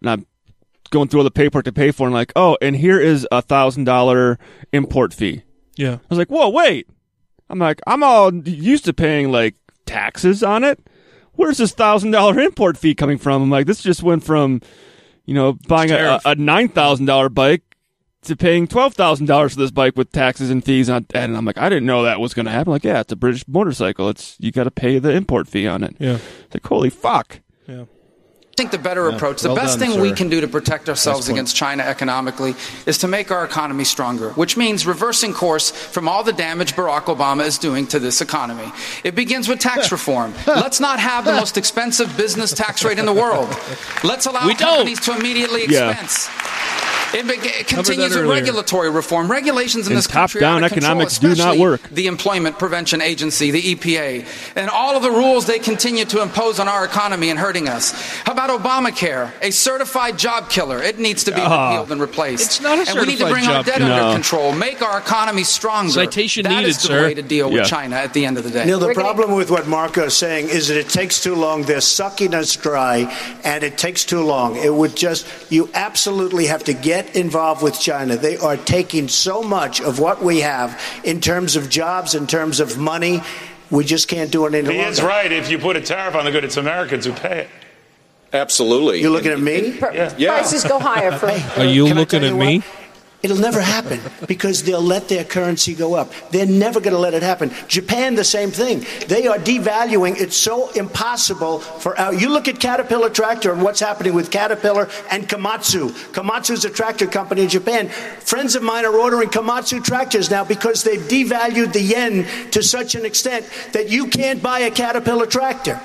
and 0.00 0.10
I'm 0.10 0.26
going 0.90 1.08
through 1.08 1.20
all 1.20 1.24
the 1.24 1.30
paperwork 1.30 1.64
to 1.64 1.72
pay 1.72 1.90
for, 1.90 2.04
it, 2.04 2.06
and 2.06 2.14
like, 2.14 2.32
oh, 2.36 2.58
and 2.60 2.76
here 2.76 3.00
is 3.00 3.26
a 3.30 3.42
thousand 3.42 3.84
dollar 3.84 4.38
import 4.72 5.14
fee. 5.14 5.42
Yeah. 5.76 5.94
I 5.94 6.06
was 6.08 6.18
like, 6.18 6.28
whoa, 6.28 6.48
wait. 6.48 6.88
I'm 7.48 7.58
like, 7.58 7.80
I'm 7.86 8.02
all 8.02 8.34
used 8.34 8.84
to 8.84 8.92
paying 8.92 9.32
like 9.32 9.54
taxes 9.86 10.42
on 10.42 10.62
it. 10.62 10.78
Where's 11.40 11.56
this 11.56 11.72
thousand 11.72 12.10
dollar 12.10 12.38
import 12.38 12.76
fee 12.76 12.94
coming 12.94 13.16
from? 13.16 13.40
I'm 13.40 13.48
like, 13.48 13.66
this 13.66 13.80
just 13.80 14.02
went 14.02 14.22
from, 14.22 14.60
you 15.24 15.32
know, 15.32 15.54
buying 15.68 15.90
a, 15.90 16.20
a 16.26 16.34
nine 16.34 16.68
thousand 16.68 17.06
dollar 17.06 17.30
bike 17.30 17.62
to 18.24 18.36
paying 18.36 18.68
twelve 18.68 18.92
thousand 18.92 19.24
dollars 19.24 19.54
for 19.54 19.60
this 19.60 19.70
bike 19.70 19.96
with 19.96 20.12
taxes 20.12 20.50
and 20.50 20.62
fees 20.62 20.90
on. 20.90 21.06
And 21.14 21.34
I'm 21.34 21.46
like, 21.46 21.56
I 21.56 21.70
didn't 21.70 21.86
know 21.86 22.02
that 22.02 22.20
was 22.20 22.34
going 22.34 22.44
to 22.44 22.52
happen. 22.52 22.72
Like, 22.72 22.84
yeah, 22.84 23.00
it's 23.00 23.12
a 23.12 23.16
British 23.16 23.48
motorcycle. 23.48 24.10
It's 24.10 24.36
you 24.38 24.52
got 24.52 24.64
to 24.64 24.70
pay 24.70 24.98
the 24.98 25.12
import 25.12 25.48
fee 25.48 25.66
on 25.66 25.82
it. 25.82 25.96
Yeah. 25.98 26.18
It's 26.44 26.54
like, 26.54 26.66
holy 26.66 26.90
fuck. 26.90 27.40
Yeah. 27.66 27.86
I 28.52 28.62
think 28.62 28.72
the 28.72 28.78
better 28.78 29.08
Yeah, 29.08 29.16
approach, 29.16 29.40
the 29.40 29.48
well 29.48 29.56
best 29.56 29.78
done, 29.78 29.92
thing 29.92 30.00
we 30.02 30.12
can 30.12 30.28
do 30.28 30.40
to 30.42 30.48
protect 30.48 30.88
ourselves 30.90 31.28
Nice 31.28 31.32
against 31.34 31.56
China 31.56 31.82
economically 31.82 32.54
is 32.84 32.98
to 32.98 33.08
make 33.08 33.30
our 33.30 33.42
economy 33.44 33.84
stronger, 33.84 34.30
which 34.30 34.56
means 34.56 34.86
reversing 34.86 35.32
course 35.32 35.70
from 35.70 36.08
all 36.08 36.22
the 36.24 36.32
damage 36.32 36.74
Barack 36.74 37.04
Obama 37.04 37.46
is 37.46 37.56
doing 37.56 37.86
to 37.86 37.98
this 37.98 38.20
economy. 38.20 38.70
It 39.02 39.14
begins 39.14 39.48
with 39.48 39.60
tax 39.60 39.90
reform. 39.96 40.34
Let's 40.46 40.78
not 40.80 41.00
have 41.00 41.24
the 41.24 41.32
most 41.42 41.56
expensive 41.56 42.14
business 42.18 42.52
tax 42.52 42.84
rate 42.84 42.98
in 42.98 43.06
the 43.06 43.14
world. 43.14 43.48
Let's 44.04 44.26
allow 44.26 44.46
We 44.46 44.54
don't. 44.54 44.68
companies 44.74 45.00
to 45.00 45.16
immediately 45.16 45.64
Yeah. 45.68 45.92
Expense. 47.14 47.36
It, 47.36 47.42
be- 47.42 47.48
it 47.48 47.66
continues 47.66 48.14
that 48.14 48.20
with 48.22 48.30
regulatory 48.30 48.90
reform. 48.90 49.30
Regulations 49.30 49.86
in 49.86 49.92
And 49.92 49.98
this 49.98 50.06
country 50.06 50.40
top-down 50.40 50.62
are 50.62 50.64
out 50.66 50.70
of 50.70 50.72
control, 50.74 50.90
economics 51.02 51.18
do 51.18 51.34
not 51.34 51.58
work. 51.58 51.82
The 51.90 52.06
Employment 52.06 52.58
Prevention 52.58 53.00
Agency, 53.00 53.50
the 53.50 53.74
EPA, 53.74 54.52
and 54.56 54.70
all 54.70 54.96
of 54.96 55.02
the 55.02 55.10
rules 55.10 55.46
they 55.46 55.58
continue 55.58 56.04
to 56.06 56.22
impose 56.22 56.58
on 56.60 56.68
our 56.68 56.84
economy 56.84 57.30
and 57.30 57.38
hurting 57.38 57.68
us. 57.68 57.92
How 58.24 58.32
about 58.32 58.50
Obamacare, 58.50 59.32
a 59.42 59.50
certified 59.50 60.18
job 60.18 60.48
killer? 60.50 60.82
It 60.82 60.98
needs 60.98 61.24
to 61.24 61.32
be 61.32 61.40
Ah. 61.40 61.70
repealed 61.70 61.92
and 61.92 62.00
replaced. 62.00 62.44
It's 62.44 62.60
not 62.60 62.78
a 62.78 62.86
certified 62.86 62.96
and 62.98 63.06
we 63.06 63.12
need 63.12 63.18
to 63.18 63.30
bring 63.30 63.46
our 63.46 63.62
debt 63.62 63.76
killer. 63.78 63.92
under 63.92 64.12
control, 64.14 64.52
make 64.52 64.82
our 64.82 64.98
economy 64.98 65.44
stronger. 65.44 65.92
Citation 65.92 66.44
That 66.44 66.50
needed, 66.50 66.68
is 66.68 66.76
the 66.82 66.88
sir. 66.88 67.02
way 67.02 67.14
to 67.14 67.22
deal 67.22 67.48
with 67.48 67.58
Yeah. 67.58 67.64
China 67.64 67.96
at 67.96 68.12
the 68.12 68.24
end 68.26 68.38
of 68.38 68.44
the 68.44 68.50
day. 68.50 68.64
Neil, 68.64 68.78
the 68.78 68.86
We're 68.86 68.94
gonna- 68.94 69.04
problem 69.08 69.32
with 69.36 69.50
what 69.50 69.66
Marco 69.66 70.04
is 70.04 70.16
saying 70.16 70.48
is 70.48 70.68
that 70.68 70.76
it 70.76 70.88
takes 70.88 71.20
too 71.20 71.34
long. 71.34 71.62
They're 71.64 71.80
sucking 71.80 72.34
us 72.34 72.54
dry, 72.56 73.12
and 73.44 73.64
it 73.64 73.76
takes 73.78 74.04
too 74.04 74.22
long. 74.22 74.56
It 74.56 74.72
would 74.74 74.96
just, 74.96 75.26
you 75.48 75.68
absolutely 75.74 76.46
have 76.46 76.64
to 76.64 76.72
get 76.72 76.99
involved 77.16 77.62
with 77.62 77.78
China. 77.80 78.16
They 78.16 78.36
are 78.36 78.56
taking 78.56 79.08
so 79.08 79.42
much 79.42 79.80
of 79.80 79.98
what 79.98 80.22
we 80.22 80.40
have 80.40 80.80
in 81.04 81.20
terms 81.20 81.56
of 81.56 81.68
jobs, 81.68 82.14
in 82.14 82.26
terms 82.26 82.60
of 82.60 82.78
money. 82.78 83.22
We 83.70 83.84
just 83.84 84.08
can't 84.08 84.30
do 84.32 84.46
it 84.46 84.54
any 84.54 84.62
He 84.72 84.76
longer. 84.78 84.90
is 84.90 85.02
right. 85.02 85.30
If 85.30 85.50
you 85.50 85.58
put 85.58 85.76
a 85.76 85.80
tariff 85.80 86.14
on 86.14 86.24
the 86.24 86.30
good, 86.32 86.44
it's 86.44 86.56
Americans 86.56 87.04
who 87.06 87.12
pay 87.12 87.40
it. 87.40 87.48
Absolutely. 88.32 89.00
You're 89.00 89.10
looking 89.10 89.32
at 89.32 89.40
me? 89.40 89.78
Yeah. 89.80 90.14
Yeah. 90.16 90.38
Prices 90.38 90.64
go 90.64 90.78
higher 90.78 91.12
for. 91.12 91.26
Are 91.60 91.64
you 91.64 91.86
Can 91.86 91.96
looking 91.96 92.20
tell 92.20 92.28
at 92.28 92.32
you 92.34 92.38
me? 92.38 92.58
what? 92.58 92.79
It'll 93.22 93.36
never 93.36 93.60
happen 93.60 94.00
because 94.26 94.62
they'll 94.62 94.80
let 94.80 95.08
their 95.08 95.24
currency 95.24 95.74
go 95.74 95.94
up. 95.94 96.10
They're 96.30 96.46
never 96.46 96.80
going 96.80 96.94
to 96.94 96.98
let 96.98 97.12
it 97.12 97.22
happen. 97.22 97.52
Japan, 97.68 98.14
the 98.14 98.24
same 98.24 98.50
thing. 98.50 98.86
They 99.08 99.26
are 99.26 99.36
devaluing. 99.36 100.18
It's 100.18 100.36
so 100.36 100.70
impossible 100.70 101.58
for. 101.58 101.94
You 102.12 102.30
look 102.30 102.48
at 102.48 102.58
Caterpillar 102.58 103.10
Tractor 103.10 103.52
and 103.52 103.62
what's 103.62 103.80
happening 103.80 104.14
with 104.14 104.30
Caterpillar 104.30 104.88
and 105.10 105.28
Komatsu. 105.28 105.90
Komatsu's 106.12 106.64
a 106.64 106.70
tractor 106.70 107.06
company 107.06 107.42
in 107.42 107.50
Japan. 107.50 107.90
Friends 107.90 108.54
of 108.54 108.62
mine 108.62 108.86
are 108.86 108.96
ordering 108.96 109.28
Komatsu 109.28 109.84
tractors 109.84 110.30
now 110.30 110.42
because 110.42 110.82
they've 110.82 111.00
devalued 111.00 111.74
the 111.74 111.82
yen 111.82 112.26
to 112.52 112.62
such 112.62 112.94
an 112.94 113.04
extent 113.04 113.46
that 113.72 113.90
you 113.90 114.06
can't 114.06 114.42
buy 114.42 114.60
a 114.60 114.70
Caterpillar 114.70 115.26
tractor. 115.26 115.78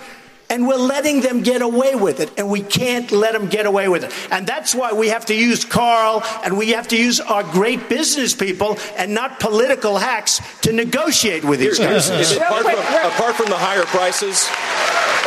And 0.55 0.65
we're 0.65 0.77
letting 0.77 1.19
them 1.19 1.41
get 1.43 1.61
away 1.61 1.95
with 1.95 2.21
it, 2.21 2.31
and 2.37 2.49
we 2.49 2.61
can't 2.61 3.11
let 3.11 3.33
them 3.33 3.49
get 3.49 3.65
away 3.65 3.89
with 3.89 4.05
it. 4.05 4.13
And 4.31 4.47
that's 4.47 4.73
why 4.73 4.93
we 4.93 5.09
have 5.09 5.25
to 5.25 5.35
use 5.35 5.65
Carl 5.65 6.23
and 6.45 6.57
we 6.57 6.69
have 6.69 6.87
to 6.87 6.95
use 6.97 7.19
our 7.19 7.43
great 7.43 7.89
business 7.89 8.33
people 8.33 8.77
and 8.95 9.13
not 9.13 9.41
political 9.41 9.97
hacks 9.97 10.39
to 10.61 10.71
negotiate 10.71 11.43
with 11.43 11.59
these 11.59 11.77
Here's- 11.77 12.09
guys. 12.09 12.29
here's- 12.29 12.37
apart, 12.37 12.63
from, 12.63 13.11
apart 13.11 13.35
from 13.35 13.45
the 13.47 13.57
higher 13.57 13.83
prices 13.83 14.47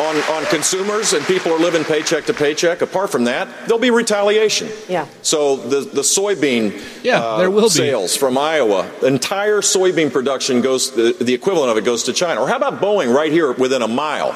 on, 0.00 0.16
on 0.34 0.46
consumers 0.46 1.12
and 1.12 1.22
people 1.26 1.52
are 1.52 1.58
living 1.58 1.84
paycheck 1.84 2.24
to 2.24 2.32
paycheck, 2.32 2.80
apart 2.80 3.10
from 3.10 3.24
that, 3.24 3.48
there'll 3.66 3.78
be 3.78 3.90
retaliation. 3.90 4.68
Yeah. 4.88 5.06
So 5.20 5.56
the, 5.56 5.80
the 5.80 6.00
soybean 6.02 6.80
Yeah, 7.04 7.20
uh, 7.20 7.36
there 7.36 7.50
will 7.50 7.64
be. 7.64 7.68
sales 7.68 8.16
from 8.16 8.38
Iowa, 8.38 8.90
entire 9.02 9.60
soybean 9.60 10.10
production 10.10 10.62
goes, 10.62 10.92
the, 10.92 11.14
the 11.20 11.34
equivalent 11.34 11.70
of 11.70 11.76
it 11.76 11.84
goes 11.84 12.04
to 12.04 12.14
China. 12.14 12.40
Or 12.40 12.48
how 12.48 12.56
about 12.56 12.80
Boeing 12.80 13.14
right 13.14 13.30
here 13.30 13.52
within 13.52 13.82
a 13.82 13.88
mile? 13.88 14.34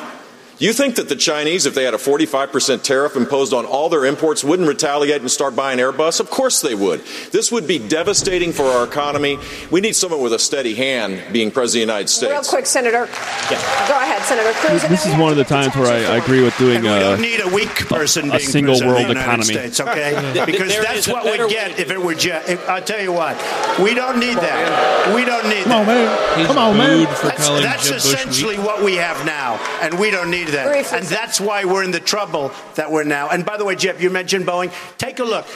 You 0.63 0.73
think 0.73 0.95
that 0.95 1.09
the 1.09 1.17
Chinese, 1.17 1.67
if 1.67 1.75
they 1.75 1.83
had 1.83 1.93
a 1.93 1.97
45% 1.97 2.85
tariff 2.85 3.17
imposed 3.17 3.53
on 3.53 3.65
all 3.67 3.89
their 3.89 4.05
imports, 4.05 4.45
wouldn't 4.45 4.69
retaliate 4.69 5.21
and 5.21 5.29
start 5.29 5.57
buying 5.57 5.81
Airbus? 5.81 6.21
Of 6.21 6.31
course 6.31 6.61
they 6.61 6.77
would. 6.77 7.01
This 7.33 7.51
would 7.51 7.67
be 7.67 7.81
devastating 7.81 8.53
for 8.53 8.63
our 8.67 8.85
economy. 8.85 9.41
We 9.73 9.81
need 9.81 9.97
someone 9.97 10.21
with 10.21 10.33
a 10.33 10.39
steady 10.39 10.77
hand 10.77 11.33
being 11.33 11.51
president 11.51 11.63
of 11.67 11.73
the 11.89 11.93
United 11.95 12.09
States. 12.11 12.31
Real 12.31 12.45
quick, 12.45 12.67
Senator. 12.67 13.07
Go 13.07 13.99
ahead, 13.99 14.23
Senator 14.23 14.53
Cruz. 14.53 14.85
and 14.85 14.93
This 14.93 15.05
is 15.05 15.17
one 15.17 15.33
of 15.33 15.37
the 15.37 15.43
times 15.43 15.75
where 15.75 15.89
I, 15.89 16.15
I 16.15 16.17
agree 16.19 16.45
with 16.45 16.57
doing 16.59 16.77
And 16.77 16.85
we 16.85 16.91
uh, 16.91 17.01
don't 17.01 17.23
need 17.23 17.41
a 17.41 17.49
weak 17.53 17.89
person 17.89 18.29
a 18.29 18.37
being 18.37 18.49
single 18.49 18.75
president 18.79 18.95
world 18.95 19.11
of 19.11 19.17
the 19.17 19.21
United 19.21 19.43
economy. 19.43 19.73
States, 19.73 19.81
okay? 19.81 20.45
Because 20.53 20.77
that's 20.79 21.09
what 21.09 21.25
we 21.25 21.31
way 21.45 21.51
get 21.51 21.81
if 21.81 21.91
it 21.91 22.01
were 22.01 22.15
just. 22.15 22.49
I'll 22.69 22.81
tell 22.83 23.03
you 23.03 23.13
what, 23.13 23.37
we 23.83 23.95
don't 23.95 24.21
need 24.21 24.37
that. 24.37 25.13
We 25.13 25.25
don't 25.25 25.49
need 25.49 25.65
Come 25.65 25.73
on, 25.73 25.87
that. 25.87 26.37
man. 26.37 26.47
Come 26.47 26.59
on, 26.59 26.77
man. 26.77 27.05
booed 27.07 27.17
for 27.17 27.27
That's, 27.27 27.49
that's 27.49 27.85
Jeb 27.85 27.95
Bush 27.95 28.05
weak. 28.05 28.15
essentially 28.15 28.59
what 28.59 28.85
we 28.85 28.95
have 28.95 29.27
now, 29.27 29.57
and 29.83 29.99
we 29.99 30.13
don't 30.13 30.31
need 30.31 30.52
that. 30.53 30.73
Briefly, 30.73 30.99
and 30.99 31.07
that's 31.07 31.41
why 31.41 31.65
we're 31.65 31.85
in 31.85 31.91
the 31.91 32.01
trouble 32.01 32.53
that 32.77 32.91
we're 32.91 33.05
now. 33.05 33.29
And 33.29 33.45
by 33.45 33.57
the 33.57 33.65
way, 33.65 33.77
Jeb, 33.77 34.01
you 34.01 34.11
mentioned 34.11 34.47
Boeing. 34.47 34.73
Take 34.97 35.19
a 35.19 35.25
look. 35.25 35.47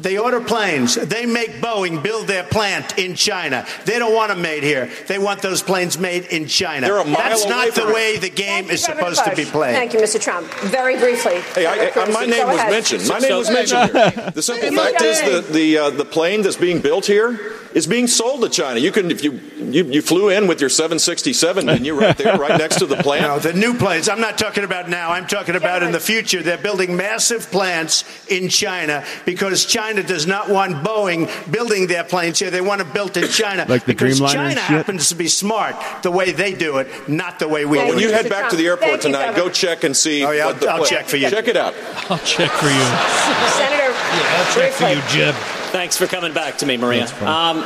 They 0.00 0.16
order 0.18 0.40
planes. 0.40 0.94
They 0.94 1.26
make 1.26 1.60
Boeing 1.60 2.02
build 2.02 2.26
their 2.26 2.44
plant 2.44 2.98
in 2.98 3.14
China. 3.14 3.66
They 3.84 3.98
don't 3.98 4.14
want 4.14 4.30
them 4.30 4.40
made 4.40 4.62
here. 4.62 4.90
They 5.08 5.18
want 5.18 5.42
those 5.42 5.62
planes 5.62 5.98
made 5.98 6.24
in 6.26 6.46
China. 6.46 6.86
They're 6.86 6.98
a 6.98 7.04
mile 7.04 7.16
That's 7.16 7.44
away 7.44 7.50
not 7.50 7.74
the 7.74 7.88
it. 7.88 7.94
way 7.94 8.16
the 8.16 8.30
game 8.30 8.64
Thank 8.64 8.72
is 8.72 8.82
supposed 8.84 9.24
to 9.24 9.36
be 9.36 9.44
played. 9.44 9.74
Thank 9.74 9.92
you, 9.92 10.00
Mr. 10.00 10.20
Trump. 10.20 10.46
Very 10.64 10.98
briefly. 10.98 11.40
Hey, 11.54 11.66
I, 11.66 11.88
I, 11.88 11.90
Cruz, 11.90 12.14
my 12.14 12.24
go 12.24 12.30
name 12.30 12.46
was 12.46 12.56
ahead. 12.56 12.70
mentioned. 12.70 13.08
My 13.08 13.18
name 13.18 13.36
was 13.36 13.50
mentioned 13.50 13.90
here. 13.90 14.30
The 14.34 14.42
simple 14.42 14.70
fact 14.72 15.02
is 15.02 15.20
it. 15.20 15.32
that 15.32 15.52
the 15.52 15.78
uh, 15.78 15.90
the 15.90 16.04
plane 16.04 16.42
that's 16.42 16.56
being 16.56 16.80
built 16.80 17.04
here 17.06 17.56
is 17.74 17.86
being 17.86 18.06
sold 18.06 18.40
to 18.42 18.48
China. 18.48 18.80
You 18.80 18.92
can 18.92 19.10
if 19.10 19.22
you 19.22 19.32
you, 19.58 19.84
you 19.84 20.02
flew 20.02 20.30
in 20.30 20.46
with 20.46 20.60
your 20.60 20.70
767, 20.70 21.68
and 21.68 21.84
you 21.84 21.98
right 21.98 22.16
there, 22.16 22.36
right 22.38 22.58
next 22.58 22.78
to 22.78 22.86
the 22.86 22.96
No, 22.96 23.02
plant. 23.02 23.42
the 23.42 23.52
new 23.52 23.74
planes. 23.76 24.08
I'm 24.08 24.20
not 24.20 24.38
talking 24.38 24.64
about 24.64 24.88
now. 24.88 25.10
I'm 25.12 25.26
talking 25.26 25.56
about 25.56 25.82
in 25.82 25.92
the 25.92 26.00
future. 26.00 26.42
They're 26.42 26.56
building 26.58 26.96
massive 26.96 27.50
plants 27.50 28.04
in 28.28 28.48
China 28.48 29.04
because 29.26 29.64
China 29.66 29.89
does 29.96 30.26
not 30.26 30.48
want 30.48 30.76
Boeing 30.84 31.28
building 31.50 31.86
their 31.86 32.04
planes 32.04 32.38
here. 32.38 32.50
They 32.50 32.60
want 32.60 32.78
them 32.82 32.92
built 32.92 33.16
in 33.16 33.28
China. 33.28 33.66
Like 33.68 33.84
the 33.84 33.92
because 33.94 34.20
Dreamliner 34.20 34.32
China 34.32 34.50
shit? 34.54 34.60
happens 34.62 35.08
to 35.10 35.14
be 35.14 35.28
smart 35.28 35.76
the 36.02 36.10
way 36.10 36.32
they 36.32 36.52
do 36.54 36.78
it, 36.78 37.08
not 37.08 37.38
the 37.38 37.48
way 37.48 37.64
we 37.64 37.78
Thank 37.78 37.90
do 37.90 37.94
When 37.96 38.04
it. 38.04 38.06
you 38.08 38.12
head 38.12 38.28
back 38.28 38.50
to 38.50 38.56
the 38.56 38.66
airport 38.66 38.90
Thank 38.90 39.02
tonight, 39.02 39.26
Governor. 39.26 39.44
go 39.44 39.50
check 39.50 39.84
and 39.84 39.96
see. 39.96 40.24
Oh, 40.24 40.30
yeah, 40.30 40.46
what 40.46 40.60
the 40.60 40.68
I'll- 40.70 40.80
I'll 40.80 40.86
check 40.86 41.06
for 41.08 41.16
you. 41.16 41.28
Check 41.30 41.48
it 41.48 41.56
out. 41.56 41.74
I'll 42.10 42.18
check 42.18 42.50
for 42.50 42.66
you. 42.66 42.72
Senator, 43.58 43.92
I'll 43.92 44.54
check 44.54 44.72
for 44.72 44.88
you, 44.88 45.02
Jeb. 45.08 45.34
Thanks 45.72 45.96
for 45.96 46.06
coming 46.06 46.32
back 46.32 46.58
to 46.58 46.66
me, 46.66 46.76
Maria. 46.76 47.06
Um, 47.26 47.64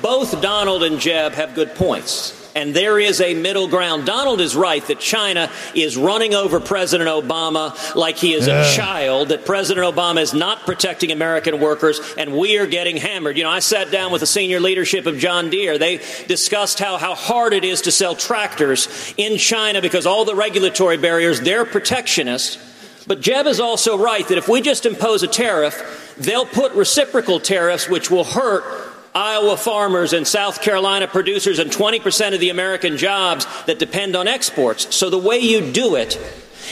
both 0.00 0.40
Donald 0.40 0.82
and 0.84 0.98
Jeb 1.00 1.32
have 1.32 1.54
good 1.54 1.74
points. 1.74 2.38
And 2.54 2.74
there 2.74 2.98
is 2.98 3.20
a 3.20 3.34
middle 3.34 3.68
ground. 3.68 4.04
Donald 4.04 4.40
is 4.40 4.54
right 4.54 4.86
that 4.86 5.00
China 5.00 5.50
is 5.74 5.96
running 5.96 6.34
over 6.34 6.60
President 6.60 7.08
Obama 7.08 7.94
like 7.94 8.16
he 8.16 8.34
is 8.34 8.46
a 8.46 8.74
child, 8.74 9.28
that 9.28 9.46
President 9.46 9.86
Obama 9.86 10.20
is 10.20 10.34
not 10.34 10.66
protecting 10.66 11.10
American 11.12 11.60
workers, 11.60 12.00
and 12.18 12.36
we 12.36 12.58
are 12.58 12.66
getting 12.66 12.96
hammered. 12.96 13.36
You 13.38 13.44
know, 13.44 13.50
I 13.50 13.60
sat 13.60 13.90
down 13.90 14.12
with 14.12 14.20
the 14.20 14.26
senior 14.26 14.60
leadership 14.60 15.06
of 15.06 15.18
John 15.18 15.50
Deere. 15.50 15.78
They 15.78 16.00
discussed 16.28 16.78
how, 16.78 16.98
how 16.98 17.14
hard 17.14 17.52
it 17.54 17.64
is 17.64 17.82
to 17.82 17.92
sell 17.92 18.14
tractors 18.14 19.14
in 19.16 19.38
China 19.38 19.80
because 19.80 20.06
all 20.06 20.24
the 20.24 20.34
regulatory 20.34 20.98
barriers, 20.98 21.40
they're 21.40 21.64
protectionist. 21.64 22.58
But 23.06 23.20
Jeb 23.20 23.46
is 23.46 23.60
also 23.60 23.98
right 23.98 24.26
that 24.28 24.38
if 24.38 24.48
we 24.48 24.60
just 24.60 24.86
impose 24.86 25.22
a 25.22 25.26
tariff, 25.26 26.14
they'll 26.18 26.46
put 26.46 26.72
reciprocal 26.72 27.40
tariffs, 27.40 27.88
which 27.88 28.10
will 28.10 28.24
hurt 28.24 28.91
Iowa 29.14 29.56
farmers 29.56 30.12
and 30.12 30.26
South 30.26 30.62
Carolina 30.62 31.06
producers 31.06 31.58
and 31.58 31.70
20% 31.70 32.34
of 32.34 32.40
the 32.40 32.48
American 32.50 32.96
jobs 32.96 33.46
that 33.66 33.78
depend 33.78 34.16
on 34.16 34.26
exports. 34.26 34.94
So 34.94 35.10
the 35.10 35.18
way 35.18 35.38
you 35.38 35.70
do 35.72 35.96
it 35.96 36.18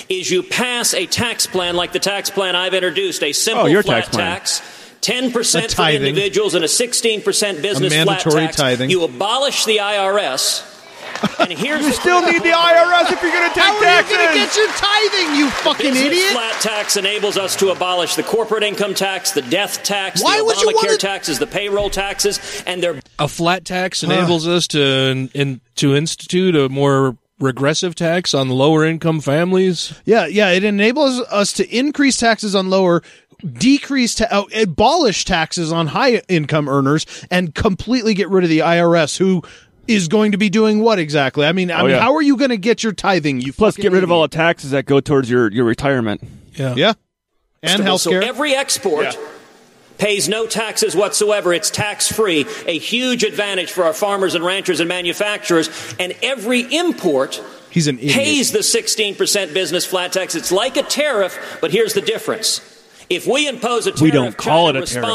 is 0.08 0.30
you 0.30 0.42
pass 0.42 0.94
a 0.94 1.06
tax 1.06 1.46
plan 1.46 1.76
like 1.76 1.92
the 1.92 1.98
tax 1.98 2.30
plan 2.30 2.56
I've 2.56 2.74
introduced, 2.74 3.22
a 3.22 3.32
simple 3.32 3.66
Oh, 3.66 3.82
flat 3.82 4.04
tax 4.12 4.60
tax. 4.60 4.76
10% 5.02 5.74
for 5.74 5.82
individuals 5.90 6.54
and 6.54 6.64
a 6.64 6.68
16% 6.68 7.62
business 7.62 7.92
flat 7.92 8.06
mandatory 8.06 8.44
tax. 8.44 8.56
tithing. 8.56 8.90
You 8.90 9.04
abolish 9.04 9.64
the 9.64 9.78
IRS. 9.78 10.62
And 11.38 11.52
here's 11.52 11.84
You 11.84 11.92
still 11.92 12.22
need 12.22 12.42
the 12.42 12.50
IRS 12.50 13.12
if 13.12 13.22
you're 13.22 13.32
going 13.32 13.48
to 13.48 13.54
take 13.54 13.64
How 13.64 13.74
are 13.76 14.02
you 14.02 14.08
going 14.08 14.28
to 14.28 14.34
get 14.34 14.56
your 14.56 14.68
tithing, 14.68 15.34
you 15.36 15.50
fucking 15.50 15.92
business 15.92 16.06
idiot? 16.12 16.32
flat 16.32 16.60
tax 16.60 16.96
enables 16.96 17.36
us 17.38 17.56
to 17.56 17.70
abolish 17.70 18.14
the 18.14 18.22
corporate 18.22 18.62
income 18.62 18.94
tax, 18.94 19.32
the 19.32 19.42
death 19.42 19.82
tax, 19.82 20.22
Why 20.22 20.38
the 20.38 20.44
Obamacare 20.44 20.74
wanna- 20.74 20.96
taxes, 20.98 21.38
the 21.38 21.46
payroll 21.46 21.90
taxes, 21.90 22.38
and 22.66 22.82
they're 22.82 23.00
A 23.18 23.28
flat 23.28 23.64
tax 23.64 24.02
enables 24.02 24.46
us 24.46 24.66
to 24.68 25.28
in, 25.34 25.60
to 25.76 25.94
institute 25.96 26.54
a 26.56 26.68
more 26.68 27.16
regressive 27.38 27.94
tax 27.94 28.34
on 28.34 28.50
lower 28.50 28.84
income 28.84 29.20
families. 29.20 29.94
Yeah, 30.04 30.26
yeah. 30.26 30.50
It 30.50 30.62
enables 30.64 31.20
us 31.30 31.54
to 31.54 31.66
increase 31.74 32.18
taxes 32.18 32.54
on 32.54 32.68
lower, 32.68 33.02
decrease, 33.50 34.14
ta- 34.16 34.26
uh, 34.30 34.44
abolish 34.60 35.24
taxes 35.24 35.72
on 35.72 35.86
high 35.88 36.20
income 36.28 36.68
earners, 36.68 37.06
and 37.30 37.54
completely 37.54 38.12
get 38.12 38.28
rid 38.28 38.44
of 38.44 38.50
the 38.50 38.58
IRS, 38.58 39.16
who 39.16 39.42
is 39.90 40.08
going 40.08 40.32
to 40.32 40.38
be 40.38 40.48
doing 40.50 40.80
what 40.80 40.98
exactly? 40.98 41.46
I 41.46 41.52
mean, 41.52 41.70
I 41.70 41.80
Oh, 41.80 41.82
mean, 41.84 41.90
yeah. 41.92 42.00
how 42.00 42.14
are 42.14 42.22
you 42.22 42.36
going 42.36 42.50
to 42.50 42.56
get 42.56 42.82
your 42.82 42.92
tithing? 42.92 43.40
You 43.40 43.52
Plus, 43.52 43.76
get 43.76 43.92
rid 43.92 44.04
of 44.04 44.10
all 44.10 44.22
the 44.22 44.28
taxes 44.28 44.70
that 44.70 44.86
go 44.86 45.00
towards 45.00 45.28
your, 45.28 45.50
your 45.50 45.64
retirement. 45.64 46.22
Yeah. 46.54 46.74
yeah, 46.76 46.92
and 47.62 47.82
Vegetable. 47.82 47.98
So 47.98 48.12
every 48.12 48.54
export 48.54 49.16
pays 49.98 50.28
no 50.28 50.46
taxes 50.46 50.96
whatsoever. 50.96 51.52
It's 51.52 51.70
tax 51.70 52.10
free, 52.10 52.46
a 52.66 52.78
huge 52.78 53.22
advantage 53.24 53.70
for 53.70 53.84
our 53.84 53.92
farmers 53.92 54.34
and 54.34 54.44
ranchers 54.44 54.80
and 54.80 54.88
manufacturers. 54.88 55.68
And 55.98 56.14
every 56.22 56.60
import 56.62 57.42
He's 57.70 57.86
an 57.86 57.98
pays 57.98 58.50
the 58.50 58.60
16% 58.60 59.54
business 59.54 59.86
flat 59.86 60.12
tax. 60.12 60.34
It's 60.34 60.50
like 60.50 60.76
a 60.76 60.82
tariff, 60.82 61.58
but 61.60 61.70
here's 61.70 61.92
the 61.94 62.00
difference. 62.00 62.60
If 63.08 63.26
we 63.26 63.46
impose 63.48 63.86
a 63.86 63.90
tariff, 63.90 64.00
We 64.02 64.10
don't 64.10 64.36
call 64.36 64.68
China 64.68 64.80
it 64.80 64.90
a 64.90 64.92
tariff. 64.94 65.06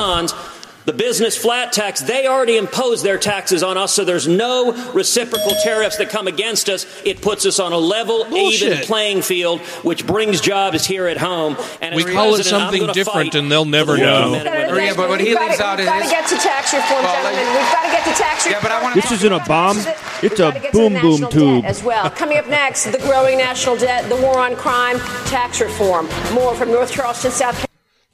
Responds. 0.86 0.92
The 0.92 0.94
business 0.94 1.36
flat 1.38 1.74
tax, 1.74 2.02
they 2.02 2.28
already 2.28 2.58
impose 2.58 3.02
their 3.04 3.18
taxes 3.18 3.64
on 3.64 3.78
us, 3.78 3.94
so 3.94 4.06
there's 4.06 4.28
no 4.28 4.72
reciprocal 4.94 5.54
tariffs 5.64 5.98
that 5.98 6.10
come 6.10 6.28
against 6.28 6.70
us. 6.70 6.86
It 7.04 7.22
puts 7.22 7.46
us 7.46 7.60
on 7.60 7.72
a 7.74 7.78
level, 7.78 8.26
even 8.36 8.78
playing 8.86 9.22
field, 9.24 9.62
which 9.84 10.06
brings 10.06 10.42
jobs 10.42 10.86
here 10.86 11.08
at 11.08 11.18
home. 11.18 11.58
And 11.82 11.96
We 11.96 12.04
as 12.06 12.12
call 12.12 12.36
it 12.36 12.44
something 12.44 12.82
gonna 12.82 12.94
different, 12.94 13.36
and 13.36 13.52
they'll 13.52 13.66
never 13.66 13.94
the 13.96 14.02
know. 14.04 14.32
men 14.32 14.48
and 14.48 14.56
women. 14.56 14.72
Oh, 14.72 14.78
yeah, 14.78 14.94
but 14.96 15.10
what 15.10 15.20
he 15.20 15.30
We've 15.30 15.40
leaves 15.40 15.58
gotta- 15.58 15.82
we've 15.84 15.90
got 15.92 16.04
to 16.04 16.10
get 16.10 16.28
to 16.28 16.36
tax 16.38 16.74
reform, 16.74 17.04
Well, 17.04 17.14
gentlemen. 17.16 17.48
We've 17.56 17.72
got 17.72 17.84
to 17.84 17.92
get 17.92 18.04
to 18.06 18.22
tax 18.24 18.46
reform. 18.46 18.52
Yeah, 18.54 18.62
but 18.62 18.72
I 18.72 18.82
wanna 18.84 18.96
This 18.96 19.12
isn't 19.12 19.34
a 19.34 19.40
bomb. 19.40 19.78
It's 20.22 20.40
a 20.40 20.52
to 20.52 20.60
get 20.60 20.72
to 20.72 20.72
boom 20.72 20.94
boom 20.94 21.30
tube. 21.32 21.66
as 21.66 21.84
well. 21.84 22.10
Coming 22.12 22.38
up 22.38 22.48
next, 22.48 22.86
the 22.86 22.98
growing 23.00 23.38
national 23.38 23.76
debt, 23.78 24.08
the 24.10 24.16
war 24.18 24.40
on 24.40 24.56
crime, 24.56 25.00
tax 25.26 25.60
reform. 25.62 26.08
More 26.34 26.54
from 26.56 26.72
North 26.72 26.92
Charleston, 26.92 27.32
South 27.32 27.54
Carolina. 27.56 27.66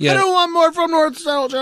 I 0.01 0.13
don't 0.15 0.33
want 0.33 0.51
more 0.51 0.71
from 0.71 0.91
North 0.91 1.17
South. 1.17 1.53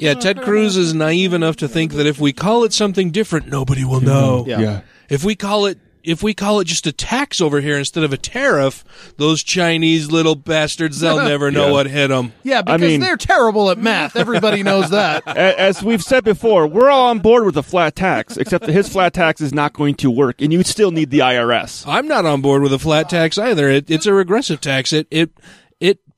Yeah, 0.00 0.14
Ted 0.14 0.42
Cruz 0.42 0.76
is 0.76 0.94
naive 0.94 1.32
enough 1.32 1.56
to 1.56 1.68
think 1.68 1.92
that 1.92 2.06
if 2.06 2.18
we 2.20 2.32
call 2.32 2.64
it 2.64 2.72
something 2.72 3.10
different, 3.10 3.48
nobody 3.48 3.84
will 3.84 4.00
know. 4.00 4.40
Mm-hmm. 4.42 4.50
Yeah. 4.50 4.60
Yeah. 4.60 4.80
If 5.08 5.24
we 5.24 5.34
call 5.34 5.66
it 5.66 5.78
if 6.04 6.20
we 6.20 6.34
call 6.34 6.58
it 6.58 6.64
just 6.64 6.84
a 6.88 6.92
tax 6.92 7.40
over 7.40 7.60
here 7.60 7.78
instead 7.78 8.02
of 8.02 8.12
a 8.12 8.16
tariff, 8.16 8.84
those 9.18 9.40
Chinese 9.44 10.10
little 10.10 10.34
bastards, 10.34 10.98
they'll 10.98 11.22
never 11.28 11.52
know 11.52 11.66
Yeah. 11.66 11.72
what 11.72 11.86
hit 11.86 12.08
them. 12.08 12.32
Yeah, 12.42 12.58
I 12.58 12.62
because 12.62 12.80
mean- 12.80 13.00
they're 13.00 13.16
terrible 13.16 13.70
at 13.70 13.78
math. 13.78 14.16
Everybody 14.16 14.64
knows 14.64 14.90
that. 14.90 15.24
As 15.36 15.80
we've 15.80 16.02
said 16.02 16.24
before, 16.24 16.66
we're 16.66 16.90
all 16.90 17.06
on 17.10 17.20
board 17.20 17.44
with 17.44 17.56
a 17.56 17.62
flat 17.62 17.94
tax, 17.94 18.36
except 18.36 18.66
that 18.66 18.72
his 18.72 18.88
flat 18.88 19.12
tax 19.14 19.40
is 19.40 19.54
not 19.54 19.74
going 19.74 19.94
to 19.96 20.10
work, 20.10 20.42
and 20.42 20.52
you 20.52 20.64
still 20.64 20.90
need 20.90 21.10
the 21.10 21.20
IRS. 21.20 21.84
I'm 21.86 22.08
not 22.08 22.26
on 22.26 22.40
board 22.40 22.62
with 22.62 22.72
a 22.72 22.80
flat 22.80 23.08
tax 23.08 23.38
either. 23.38 23.68
It, 23.68 23.88
it's 23.88 24.04
a 24.06 24.12
regressive 24.12 24.60
tax. 24.60 24.92
It 24.92 25.06
it 25.12 25.30
it 25.30 25.30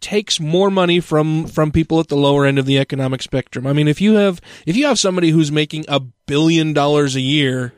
takes 0.00 0.38
more 0.40 0.70
money 0.70 1.00
from 1.00 1.46
from 1.46 1.70
people 1.72 2.00
at 2.00 2.08
the 2.08 2.16
lower 2.16 2.44
end 2.46 2.58
of 2.58 2.66
the 2.66 2.78
economic 2.78 3.22
spectrum. 3.22 3.66
I 3.66 3.72
mean, 3.72 3.88
if 3.88 4.00
you 4.00 4.14
have 4.14 4.40
if 4.66 4.76
you 4.76 4.86
have 4.86 4.98
somebody 4.98 5.30
who's 5.30 5.50
making 5.52 5.84
a 5.88 6.00
billion 6.00 6.72
dollars 6.72 7.14
a 7.16 7.20
year 7.20 7.72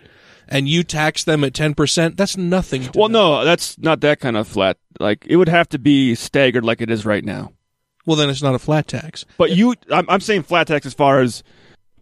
and 0.49 0.69
you 0.69 0.85
tax 0.85 1.25
them 1.25 1.43
at 1.43 1.53
10%, 1.53 2.17
that's 2.17 2.37
nothing. 2.37 2.83
to 2.85 2.93
Well, 2.95 3.09
them. 3.09 3.15
no, 3.15 3.45
that's 3.45 3.77
not 3.79 4.01
that 4.03 4.21
kind 4.21 4.37
of 4.37 4.47
flat. 4.47 4.77
Like 5.01 5.27
it 5.29 5.37
would 5.37 5.49
have 5.49 5.69
to 5.71 5.79
be 5.79 6.15
staggered, 6.15 6.65
like 6.65 6.81
it 6.81 6.91
is 6.91 7.05
right 7.05 7.25
now. 7.25 7.53
Well, 8.07 8.17
then 8.17 8.31
it's 8.31 8.43
not 8.43 8.55
a 8.55 8.61
flat 8.61 8.87
tax. 8.87 9.25
But 9.39 9.51
you, 9.51 9.75
I'm, 9.91 10.09
I'm 10.09 10.21
saying 10.21 10.45
flat 10.45 10.69
tax 10.69 10.87
as 10.87 10.95
far 10.95 11.21
as 11.21 11.43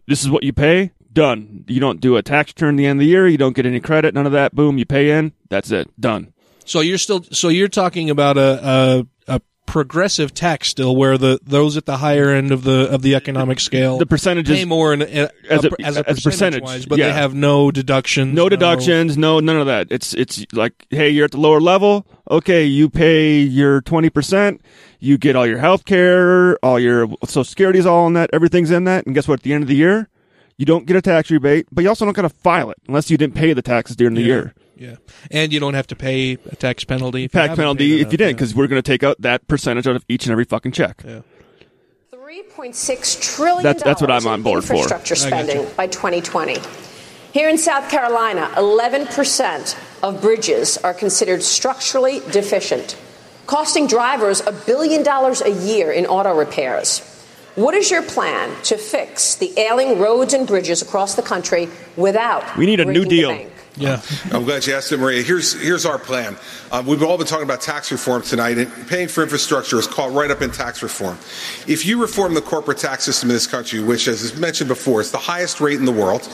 this 0.07 0.23
is 0.23 0.29
what 0.29 0.43
you 0.45 0.53
pay. 0.53 0.93
Done. 1.11 1.65
You 1.69 1.81
don't 1.81 2.01
do 2.01 2.17
a 2.17 2.23
tax 2.23 2.51
return 2.51 2.75
at 2.75 2.77
the 2.79 2.87
end 2.87 2.99
of 2.99 3.05
the 3.05 3.07
year. 3.07 3.27
You 3.27 3.39
don't 3.39 3.55
get 3.57 3.65
any 3.65 3.81
credit. 3.81 4.13
None 4.15 4.27
of 4.27 4.33
that. 4.33 4.55
Boom. 4.55 4.77
You 4.77 4.85
pay 4.85 5.13
in. 5.17 5.33
That's 5.49 5.71
it. 5.71 5.89
Done. 5.99 6.35
So 6.67 6.81
you're 6.81 6.99
still 6.99 7.23
so 7.31 7.49
you're 7.49 7.69
talking 7.69 8.11
about 8.11 8.37
a 8.37 9.07
a, 9.29 9.37
a 9.37 9.41
progressive 9.75 10.33
tax 10.33 10.69
still 10.69 10.95
where 10.95 11.19
the 11.19 11.37
those 11.43 11.77
at 11.77 11.85
the 11.85 11.97
higher 11.97 12.31
end 12.31 12.53
of 12.53 12.63
the 12.63 12.89
of 12.95 13.03
the 13.03 13.13
economic 13.17 13.59
scale 13.59 13.99
The 13.99 14.07
percentages 14.07 14.57
pay 14.57 14.65
more 14.65 14.95
in, 14.95 15.03
uh, 15.03 15.07
a, 15.51 15.53
as 15.53 15.65
a, 15.65 15.71
as 15.83 15.97
a 15.97 16.09
as 16.09 16.21
percentage, 16.23 16.23
percentage, 16.23 16.63
wise, 16.63 16.87
but 16.87 16.97
yeah. 16.97 17.09
they 17.09 17.13
have 17.13 17.35
no 17.35 17.73
deductions. 17.73 18.33
No 18.33 18.49
deductions. 18.49 19.19
No, 19.19 19.41
none 19.41 19.57
of 19.57 19.67
that. 19.67 19.89
It's 19.91 20.15
it's 20.15 20.47
like, 20.53 20.87
hey, 20.91 21.11
you're 21.11 21.25
at 21.25 21.33
the 21.33 21.41
lower 21.41 21.61
level. 21.61 22.07
Okay, 22.31 22.65
you 22.65 22.89
pay 22.89 23.41
your 23.41 23.81
twenty 23.81 24.11
percent. 24.11 24.63
You 25.01 25.19
get 25.19 25.35
all 25.35 25.45
your 25.45 25.59
health 25.59 25.85
care, 25.87 26.57
all 26.65 26.79
your 26.79 27.09
social 27.25 27.43
security's 27.43 27.85
all 27.85 28.07
in 28.07 28.13
that. 28.13 28.31
Everything's 28.33 28.71
in 28.71 28.85
that. 28.85 29.07
And 29.07 29.15
guess 29.17 29.27
what? 29.27 29.41
At 29.41 29.43
the 29.43 29.55
end 29.55 29.65
of 29.65 29.69
the 29.69 29.75
year, 29.75 30.09
you 30.57 30.67
don't 30.67 30.87
get 30.87 30.95
a 30.95 31.03
tax 31.03 31.33
rebate, 31.33 31.67
but 31.73 31.83
you 31.83 31.89
also 31.89 32.05
don't 32.05 32.15
got 32.15 32.23
to 32.23 32.29
file 32.29 32.71
it 32.71 32.79
unless 32.87 33.11
you 33.11 33.19
didn't 33.19 33.35
pay 33.35 33.53
the 33.53 33.61
taxes 33.61 33.97
during 33.97 34.15
the 34.15 34.21
Yeah. 34.21 34.27
year. 34.35 34.55
Yeah, 34.77 34.97
and 35.31 35.53
you 35.53 35.61
don't 35.61 35.75
have 35.75 35.87
to 35.89 35.97
pay 35.97 36.33
a 36.51 36.57
tax 36.57 36.85
penalty. 36.85 37.25
If 37.25 37.33
Tax 37.33 37.43
haven't 37.51 37.57
penalty 37.63 38.01
if 38.01 38.11
you 38.13 38.19
didn't, 38.19 38.29
yeah. 38.29 38.33
because 38.33 38.55
we're 38.55 38.67
going 38.67 38.83
to 38.83 38.87
take 38.87 39.03
out 39.05 39.21
that 39.21 39.47
percentage 39.49 39.87
out 39.87 39.97
of 39.97 40.05
each 40.09 40.25
and 40.25 40.33
every 40.33 40.45
fucking 40.45 40.73
check. 40.73 41.03
Yeah. 41.07 41.21
$3.6 42.13 43.37
trillion 43.37 43.63
That's- 43.63 43.83
that's 43.85 44.01
what 44.01 44.11
I'm 44.11 44.27
on 44.27 44.43
board 44.43 44.65
for. 44.65 44.75
infrastructure 44.75 45.15
I 45.15 45.19
spending 45.19 45.67
by 45.77 45.87
2020. 45.87 46.57
Here 47.33 47.49
in 47.49 47.59
South 47.59 47.91
Carolina, 47.91 48.51
11% 48.57 49.77
of 50.03 50.21
bridges 50.21 50.77
are 50.79 50.95
considered 50.95 51.43
structurally 51.43 52.21
deficient, 52.31 52.97
costing 53.47 53.87
drivers 53.87 54.41
a 54.47 54.53
billion 54.53 55.03
dollars 55.03 55.43
a 55.43 55.51
year 55.51 55.91
in 55.93 56.07
auto 56.07 56.37
repairs. 56.37 57.01
What 57.57 57.75
is 57.75 57.91
your 57.91 58.03
plan 58.03 58.51
to 58.65 58.77
fix 58.77 59.37
the 59.37 59.57
ailing 59.59 59.99
roads 60.01 60.35
and 60.35 60.47
bridges 60.47 60.83
across 60.83 61.15
the 61.15 61.23
country 61.23 61.69
without 61.97 62.57
We 62.57 62.67
need 62.67 62.81
a 62.81 62.85
new 62.85 63.05
breaking 63.05 63.09
the 63.11 63.17
deal. 63.17 63.29
bank? 63.31 63.53
Yeah. 63.77 64.01
I'm 64.31 64.45
glad 64.45 64.67
you 64.67 64.75
asked 64.75 64.93
it, 64.93 64.99
Maria. 64.99 65.23
Here's 65.23 65.61
here's 65.61 65.85
our 65.85 65.99
plan. 65.99 66.37
Um, 66.71 66.87
we've 66.87 67.03
all 67.03 67.19
been 67.19 67.27
talking 67.27 67.45
about 67.45 67.61
tax 67.61 67.91
reform 67.91 68.23
tonight, 68.23 68.57
and 68.57 68.89
paying 68.89 69.09
for 69.09 69.23
infrastructure 69.23 69.79
is 69.79 69.89
caught 69.89 70.13
right 70.13 70.31
up 70.31 70.43
in 70.43 70.53
tax 70.53 70.83
reform. 70.83 71.19
If 71.67 71.85
you 71.85 72.01
reform 72.01 72.35
the 72.35 72.43
corporate 72.43 72.79
tax 72.79 73.05
system 73.05 73.31
in 73.31 73.35
this 73.35 73.49
country, 73.49 73.81
which, 73.81 74.07
as 74.07 74.37
mentioned 74.39 74.69
before, 74.69 75.01
is 75.01 75.11
the 75.11 75.19
highest 75.19 75.61
rate 75.61 75.79
in 75.79 75.87
the 75.87 75.93
world, 75.93 76.29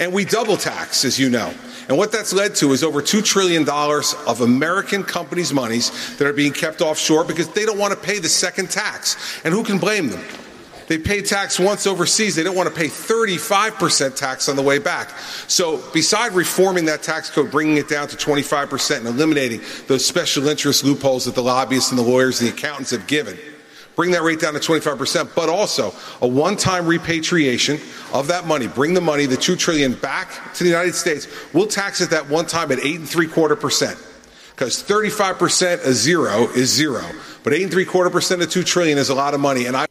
and 0.00 0.12
we 0.12 0.24
double 0.24 0.56
tax, 0.56 1.04
as 1.04 1.18
you 1.18 1.30
know. 1.30 1.54
And 1.88 1.98
what 1.98 2.12
that's 2.12 2.32
led 2.32 2.54
to 2.56 2.72
is 2.72 2.84
over 2.84 3.02
$2 3.02 3.24
trillion 3.24 3.68
of 3.68 4.40
American 4.40 5.02
companies' 5.02 5.52
monies 5.52 6.16
that 6.18 6.26
are 6.26 6.32
being 6.32 6.52
kept 6.52 6.80
offshore 6.80 7.24
because 7.24 7.48
they 7.48 7.66
don't 7.66 7.78
want 7.78 7.92
to 7.92 7.98
pay 7.98 8.20
the 8.20 8.28
second 8.28 8.70
tax. 8.70 9.40
And 9.44 9.52
who 9.52 9.64
can 9.64 9.78
blame 9.78 10.08
them? 10.08 10.24
They 10.90 10.98
pay 10.98 11.22
tax 11.22 11.60
once 11.60 11.86
overseas. 11.86 12.34
They 12.34 12.42
don't 12.42 12.56
want 12.56 12.68
to 12.68 12.74
pay 12.74 12.88
35% 12.88 14.16
tax 14.16 14.48
on 14.48 14.56
the 14.56 14.62
way 14.62 14.80
back. 14.80 15.10
So, 15.46 15.76
beside 15.92 16.32
reforming 16.32 16.86
that 16.86 17.00
tax 17.00 17.30
code, 17.30 17.52
bringing 17.52 17.76
it 17.76 17.88
down 17.88 18.08
to 18.08 18.16
25% 18.16 18.96
and 18.96 19.06
eliminating 19.06 19.60
those 19.86 20.04
special 20.04 20.48
interest 20.48 20.82
loopholes 20.82 21.26
that 21.26 21.36
the 21.36 21.44
lobbyists 21.44 21.90
and 21.90 21.98
the 21.98 22.02
lawyers 22.02 22.40
and 22.40 22.50
the 22.50 22.54
accountants 22.54 22.90
have 22.90 23.06
given, 23.06 23.38
bring 23.94 24.10
that 24.10 24.22
rate 24.22 24.40
down 24.40 24.54
to 24.54 24.58
25%, 24.58 25.32
but 25.36 25.48
also 25.48 25.94
a 26.22 26.26
one-time 26.26 26.88
repatriation 26.88 27.78
of 28.12 28.26
that 28.26 28.48
money. 28.48 28.66
Bring 28.66 28.92
the 28.92 29.00
money, 29.00 29.26
the 29.26 29.36
2 29.36 29.54
trillion 29.54 29.94
back 29.94 30.52
to 30.54 30.64
the 30.64 30.70
United 30.70 30.96
States. 30.96 31.28
We'll 31.54 31.68
tax 31.68 32.00
it 32.00 32.10
that 32.10 32.28
one 32.28 32.46
time 32.46 32.72
at 32.72 32.80
eight 32.80 32.98
and 32.98 33.08
three 33.08 33.28
quarter 33.28 33.54
percent. 33.54 33.96
Because 34.50 34.82
35% 34.82 35.86
of 35.86 35.94
zero 35.94 36.48
is 36.48 36.68
zero. 36.68 37.04
But 37.44 37.52
eight 37.52 37.62
and 37.62 37.70
three 37.70 37.84
quarter 37.84 38.10
percent 38.10 38.42
of 38.42 38.50
2 38.50 38.64
trillion 38.64 38.98
is 38.98 39.08
a 39.08 39.14
lot 39.14 39.34
of 39.34 39.40
money. 39.40 39.66
And 39.66 39.76
I 39.76 39.86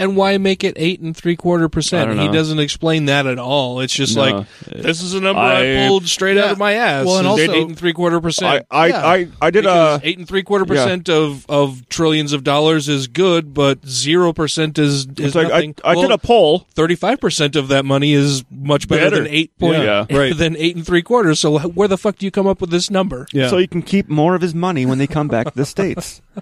And 0.00 0.16
why 0.16 0.38
make 0.38 0.64
it 0.64 0.74
eight 0.76 1.00
and 1.00 1.16
three 1.16 1.36
quarter 1.36 1.68
percent? 1.68 2.18
He 2.18 2.28
doesn't 2.28 2.58
explain 2.58 3.04
that 3.06 3.26
at 3.26 3.38
all. 3.38 3.80
It's 3.80 3.92
just 3.94 4.16
No. 4.16 4.22
like 4.22 4.46
this 4.66 5.02
is 5.02 5.14
a 5.14 5.20
number 5.20 5.40
I, 5.40 5.84
I- 5.84 5.88
pulled 5.88 6.06
straight 6.06 6.38
out 6.38 6.50
of 6.50 6.58
my 6.58 6.72
ass. 6.72 7.06
Well, 7.06 7.18
and 7.18 7.26
also- 7.26 7.42
eight 7.42 7.66
and 7.68 7.78
three 7.78 7.92
quarter 7.92 8.20
percent. 8.20 8.66
I, 8.70 8.84
I, 8.84 8.86
Yeah. 8.88 9.06
I, 9.06 9.28
I 9.42 9.50
did 9.50 9.62
Because 9.62 10.00
a 10.02 10.08
eight 10.08 10.18
and 10.18 10.26
three 10.26 10.42
quarter 10.42 10.64
yeah. 10.64 10.82
percent 10.82 11.08
of 11.08 11.44
of 11.48 11.88
trillions 11.88 12.32
of 12.32 12.44
dollars 12.44 12.88
is 12.88 13.06
good, 13.06 13.52
but 13.54 13.86
zero 13.86 14.32
percent 14.32 14.78
is 14.78 15.06
is 15.06 15.06
It's 15.18 15.34
like 15.34 15.46
I, 15.46 15.50
nothing. 15.50 15.74
I 15.84 15.94
did 15.94 16.10
a 16.10 16.18
poll. 16.18 16.66
Thirty 16.74 16.94
five 16.94 17.20
percent 17.20 17.54
of 17.56 17.68
that 17.68 17.84
money 17.84 18.12
is 18.12 18.44
much 18.50 18.88
better, 18.88 19.10
Better. 19.10 19.22
than 19.24 19.26
eight 19.32 19.56
point 19.58 19.82
Yeah. 19.82 20.06
Right. 20.10 20.36
than 20.36 20.56
eight 20.56 20.76
and 20.76 20.84
three 20.86 21.02
quarters. 21.02 21.38
So 21.40 21.58
where 21.60 21.88
the 21.88 21.98
fuck 21.98 22.16
do 22.16 22.24
you 22.26 22.30
come 22.30 22.46
up 22.46 22.60
with 22.60 22.70
this 22.70 22.90
number? 22.90 23.26
Yeah. 23.32 23.48
so 23.48 23.58
you 23.58 23.68
can 23.68 23.82
keep 23.82 24.08
more 24.08 24.34
of 24.34 24.42
his 24.42 24.54
money 24.54 24.86
when 24.86 24.98
they 24.98 25.06
come 25.06 25.28
back 25.28 25.46
to 25.50 25.56
the 25.56 25.66
states. 25.66 26.20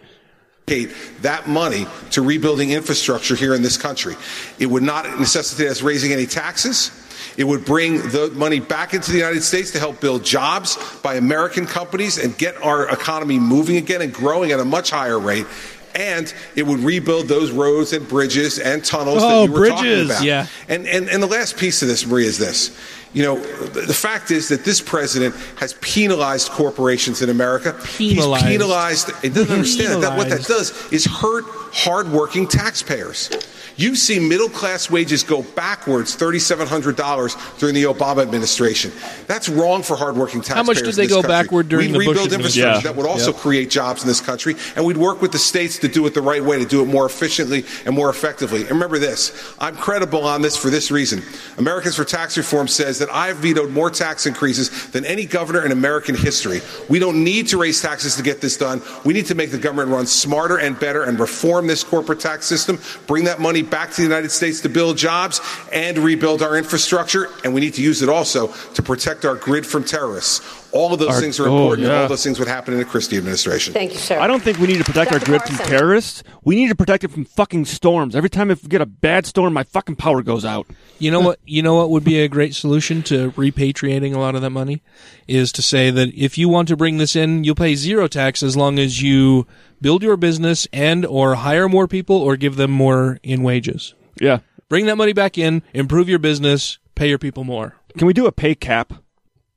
that 1.23 1.49
money 1.49 1.87
to 2.11 2.23
rebuilding 2.23 2.71
infrastructure 2.71 3.35
here 3.35 3.55
in 3.55 3.63
this 3.63 3.77
country. 3.77 4.15
It 4.59 4.67
would 4.67 4.83
not 4.83 5.19
necessitate 5.19 5.69
us 5.69 5.83
raising 5.83 6.13
any 6.13 6.27
taxes. 6.27 6.91
It 7.37 7.45
would 7.45 7.65
bring 7.65 7.99
the 7.99 8.31
money 8.35 8.61
back 8.61 8.95
into 8.95 9.11
the 9.13 9.19
United 9.19 9.43
States 9.43 9.71
to 9.73 9.79
help 9.79 10.01
build 10.01 10.25
jobs 10.25 10.77
by 11.03 11.15
American 11.15 11.67
companies 11.67 12.19
and 12.19 12.37
get 12.37 12.57
our 12.63 12.89
economy 12.91 13.39
moving 13.39 13.77
again 13.77 14.03
and 14.03 14.13
growing 14.13 14.51
at 14.53 14.61
a 14.61 14.65
much 14.65 14.91
higher 14.91 15.19
rate. 15.19 15.47
And 15.95 16.33
it 16.55 16.65
would 16.65 16.81
rebuild 16.81 17.27
those 17.29 17.51
roads 17.51 17.93
and 17.93 18.07
bridges 18.09 18.59
and 18.59 18.85
tunnels 18.85 19.23
Oh, 19.23 19.41
that 19.41 19.45
you 19.47 19.53
were 19.53 19.59
bridges. 19.59 19.77
talking 19.79 20.05
about. 20.05 20.23
Yeah. 20.23 20.47
And, 20.69 20.87
and, 20.87 21.09
and 21.09 21.23
the 21.23 21.27
last 21.27 21.57
piece 21.57 21.83
of 21.83 21.89
this, 21.89 22.07
Marie, 22.07 22.27
is 22.27 22.39
this. 22.39 22.77
You 23.15 23.23
know, 23.23 23.39
the 23.39 23.95
fact 23.95 24.31
is 24.31 24.49
that 24.49 24.65
this 24.65 24.81
president 24.81 25.35
has 25.57 25.73
penalized 25.75 26.51
corporations 26.51 27.23
in 27.23 27.31
America. 27.31 27.73
Penalized. 27.85 28.45
He's 28.45 28.53
penalized. 28.53 29.11
It 29.25 29.35
doesn't 29.35 29.53
understand 29.53 30.03
that 30.03 30.17
what 30.17 30.29
that 30.29 30.45
does 30.45 30.93
is 30.93 31.07
hurt 31.07 31.45
hardworking 31.73 32.47
taxpayers. 32.47 33.31
You've 33.79 33.97
seen 33.97 34.29
middle 34.29 34.49
class 34.49 34.91
wages 34.91 35.23
go 35.23 35.43
backwards 35.43 36.17
$3,700 36.17 37.59
during 37.61 37.77
the 37.77 37.85
Obama 37.85 38.23
administration. 38.23 38.91
That's 39.29 39.49
wrong 39.49 39.85
for 39.85 39.97
hardworking 39.97 40.41
taxpayers. 40.41 40.57
How 40.57 40.63
much 40.65 40.79
did 40.83 40.95
they 40.97 41.07
go 41.07 41.23
country. 41.23 41.29
backward 41.29 41.69
during 41.69 41.93
We'd 41.93 41.93
the 41.93 41.99
Bush 41.99 42.07
rebuild 42.09 42.33
administration? 42.33 42.69
infrastructure 42.69 42.89
Yeah. 42.89 42.93
that 42.93 42.97
would 43.01 43.07
also 43.09 43.33
Yep. 43.33 43.41
create 43.41 43.71
jobs 43.71 44.03
in 44.03 44.09
this 44.09 44.21
country, 44.21 44.57
and 44.75 44.85
we'd 44.85 44.97
work 44.97 45.23
with 45.23 45.31
the 45.31 45.39
states 45.39 45.79
to 45.79 45.87
do 45.87 46.05
it 46.07 46.15
the 46.15 46.21
right 46.21 46.45
way, 46.45 46.59
to 46.59 46.65
do 46.65 46.83
it 46.83 46.87
more 46.87 47.07
efficiently 47.07 47.65
and 47.87 47.95
more 47.95 48.11
effectively. 48.11 48.63
And 48.63 48.71
remember 48.73 48.99
this 48.99 49.31
I'm 49.61 49.77
credible 49.77 50.25
on 50.25 50.43
this 50.43 50.57
for 50.57 50.71
this 50.71 50.91
reason. 50.91 51.23
Americans 51.57 51.95
for 51.95 52.05
Tax 52.05 52.37
Reform 52.37 52.67
says 52.67 52.99
that 52.99 53.09
I've 53.15 53.37
vetoed 53.37 53.71
more 53.71 53.91
tax 53.91 54.27
increases 54.27 54.71
than 54.91 55.05
any 55.05 55.25
governor 55.25 55.65
in 55.65 55.71
American 55.71 56.17
history. 56.17 56.63
We 56.89 56.99
don't 56.99 57.23
need 57.23 57.47
to 57.49 57.59
raise 57.59 57.81
taxes 57.81 58.17
to 58.17 58.23
get 58.23 58.41
this 58.41 58.57
done. 58.57 58.83
We 59.05 59.15
need 59.15 59.27
to 59.27 59.37
make 59.37 59.53
the 59.53 59.59
government 59.59 59.91
run 59.91 60.07
smarter 60.07 60.57
and 60.57 60.77
better 60.81 61.05
and 61.05 61.19
reform 61.21 61.69
this 61.69 61.85
corporate 61.85 62.19
tax 62.19 62.47
system, 62.47 62.81
bring 63.07 63.23
that 63.27 63.39
money 63.41 63.63
back 63.71 63.91
to 63.91 63.97
the 63.97 64.03
United 64.03 64.31
States 64.31 64.61
to 64.63 64.69
build 64.69 64.97
jobs 64.97 65.41
and 65.73 65.99
rebuild 65.99 66.43
our 66.43 66.57
infrastructure. 66.57 67.29
And 67.45 67.55
we 67.55 67.61
need 67.61 67.75
to 67.75 67.83
use 67.83 68.03
it 68.03 68.09
also 68.09 68.49
to 68.75 68.83
protect 68.83 69.25
our 69.25 69.35
grid 69.35 69.67
from 69.67 69.85
terrorists. 69.85 70.41
All 70.71 70.93
of 70.93 70.99
those 70.99 71.09
Our- 71.09 71.21
things 71.21 71.41
are 71.41 71.49
oh, 71.49 71.57
important. 71.57 71.87
and 71.87 71.95
yeah. 71.95 72.03
All 72.03 72.09
those 72.09 72.23
things 72.23 72.39
would 72.39 72.49
happen 72.49 72.75
in 72.75 72.81
a 72.81 72.85
Christie 72.85 73.17
administration. 73.17 73.73
Thank 73.73 73.93
you, 73.93 73.99
sir. 73.99 74.19
I 74.19 74.27
don't 74.27 74.43
think 74.43 74.59
we 74.59 74.67
need 74.67 74.79
to 74.79 74.85
protect 74.85 75.13
our 75.13 75.19
Dr. 75.19 75.31
grid 75.31 75.43
from 75.43 75.57
terrorists. 75.67 76.23
We 76.45 76.57
need 76.57 76.69
to 76.69 76.75
protect 76.75 77.05
it 77.05 77.11
from 77.11 77.25
fucking 77.25 77.65
storms. 77.65 78.15
Every 78.15 78.29
time 78.29 78.51
if 78.51 78.63
we 78.63 78.69
get 78.69 78.83
a 78.83 78.87
bad 78.87 79.25
storm, 79.25 79.55
my 79.55 79.63
fucking 79.63 79.97
power 79.97 80.23
goes 80.23 80.45
out. 80.45 80.67
You 80.99 81.11
know 81.11 81.21
what? 81.21 81.39
You 81.47 81.63
know 81.63 81.75
what 81.75 81.91
would 81.91 82.05
be 82.05 82.21
a 82.21 82.29
great 82.29 82.55
solution 82.55 83.03
to 83.05 83.31
repatriating 83.33 84.15
a 84.15 84.19
lot 84.19 84.35
of 84.35 84.43
that 84.43 84.51
money 84.51 84.83
is 85.27 85.53
to 85.53 85.63
say 85.63 85.91
that 85.91 86.13
if 86.15 86.37
you 86.37 86.49
want 86.49 86.69
to 86.69 86.77
bring 86.77 86.99
this 86.99 87.17
in, 87.17 87.45
you'll 87.45 87.55
pay 87.55 87.75
zero 87.75 88.07
tax 88.07 88.43
as 88.43 88.57
long 88.57 88.79
as 88.79 89.01
you 89.01 89.47
build 89.81 90.03
your 90.03 90.17
business 90.17 90.67
and 90.73 91.05
or 91.07 91.37
hire 91.37 91.69
more 91.69 91.87
people 91.89 92.17
or 92.17 92.37
give 92.37 92.57
them 92.57 92.71
more 92.71 93.19
in 93.23 93.43
wages. 93.43 93.95
Yeah. 94.21 94.41
Bring 94.69 94.87
that 94.87 94.97
money 94.97 95.13
back 95.13 95.39
in, 95.39 95.63
improve 95.73 96.09
your 96.09 96.19
business, 96.19 96.79
pay 96.95 97.09
your 97.09 97.19
people 97.19 97.45
more. 97.45 97.77
Can 97.97 98.07
we 98.07 98.13
do 98.13 98.27
a 98.27 98.33
pay 98.33 98.55
cap? 98.55 98.93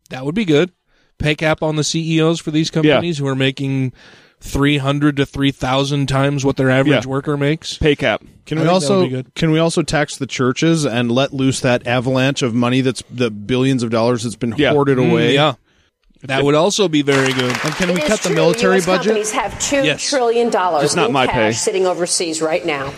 That 0.09 0.25
would 0.25 0.35
be 0.35 0.45
good. 0.45 0.71
Pay 1.17 1.35
cap 1.35 1.61
on 1.61 1.75
the 1.75 1.83
CEOs 1.83 2.39
for 2.39 2.51
these 2.51 2.69
companies 2.71 3.17
who 3.17 3.27
are 3.27 3.35
making 3.35 3.93
300 4.39 5.17
to 5.17 5.25
3,000 5.25 6.07
times 6.07 6.43
what 6.43 6.57
their 6.57 6.69
average 6.69 7.05
Yeah. 7.05 7.09
worker 7.09 7.37
makes. 7.37 7.77
Pay 7.77 7.95
cap. 7.95 8.23
Can 8.45 8.57
I 8.57 8.63
we 8.63 8.67
also 8.67 8.99
would 9.01 9.03
be 9.05 9.09
good. 9.09 9.35
can 9.35 9.51
we 9.51 9.59
also 9.59 9.83
tax 9.83 10.15
the 10.17 10.25
churches 10.25 10.83
and 10.85 11.11
let 11.11 11.31
loose 11.33 11.59
that 11.59 11.85
avalanche 11.85 12.41
of 12.41 12.53
money 12.55 12.81
that's 12.81 13.03
the 13.11 13.29
billions 13.29 13.83
of 13.83 13.91
dollars 13.91 14.23
that's 14.23 14.35
been 14.35 14.55
Yeah. 14.57 14.71
hoarded 14.71 14.97
Mm, 14.97 15.11
away? 15.11 15.33
yeah. 15.35 15.53
That 16.23 16.43
would 16.43 16.55
also 16.55 16.87
be 16.87 17.01
very 17.01 17.33
good. 17.33 17.51
And 17.63 17.73
can 17.75 17.89
It 17.89 17.95
we 17.95 18.01
is 18.03 18.07
cut 18.07 18.21
the 18.21 18.29
military 18.29 18.77
US 18.77 18.85
budget? 18.85 19.05
Companies 19.07 19.31
have 19.31 19.57
two 19.59 19.83
Yes. 19.83 20.01
trillion 20.07 20.49
dollars 20.49 20.83
Just 20.83 20.95
not 20.95 21.07
in 21.07 21.13
my 21.13 21.25
cash 21.25 21.33
pay. 21.33 21.51
sitting 21.53 21.87
overseas 21.87 22.41
right 22.41 22.63
now. 22.65 22.93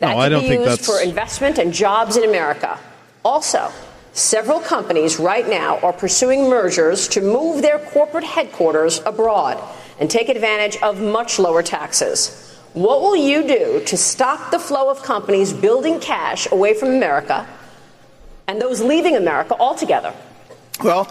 That 0.00 0.08
No, 0.08 0.14
could 0.14 0.20
I 0.20 0.28
don't 0.30 0.42
be 0.42 0.48
think 0.48 0.60
used 0.66 0.70
that's- 0.80 0.86
for 0.86 1.00
investment 1.00 1.58
and 1.58 1.72
jobs 1.72 2.16
in 2.16 2.24
America. 2.24 2.78
Also, 3.24 3.70
several 4.14 4.58
companies 4.58 5.18
right 5.18 5.46
now 5.48 5.78
are 5.82 5.92
pursuing 5.92 6.48
mergers 6.48 7.06
to 7.08 7.20
move 7.20 7.60
their 7.62 7.78
corporate 7.78 8.24
headquarters 8.24 9.00
abroad 9.04 9.58
and 10.00 10.10
take 10.10 10.28
advantage 10.30 10.78
of 10.82 10.98
much 11.00 11.38
lower 11.38 11.62
taxes. 11.62 12.30
What 12.72 13.02
will 13.02 13.14
you 13.16 13.42
do 13.42 13.82
to 13.84 13.96
stop 13.98 14.50
the 14.50 14.58
flow 14.58 14.88
of 14.88 15.02
companies 15.02 15.52
building 15.52 16.00
cash 16.00 16.48
away 16.50 16.72
from 16.72 16.88
America 16.88 17.46
and 18.48 18.60
those 18.62 18.80
leaving 18.80 19.14
America 19.14 19.54
altogether? 19.60 20.14
Well, 20.82 21.06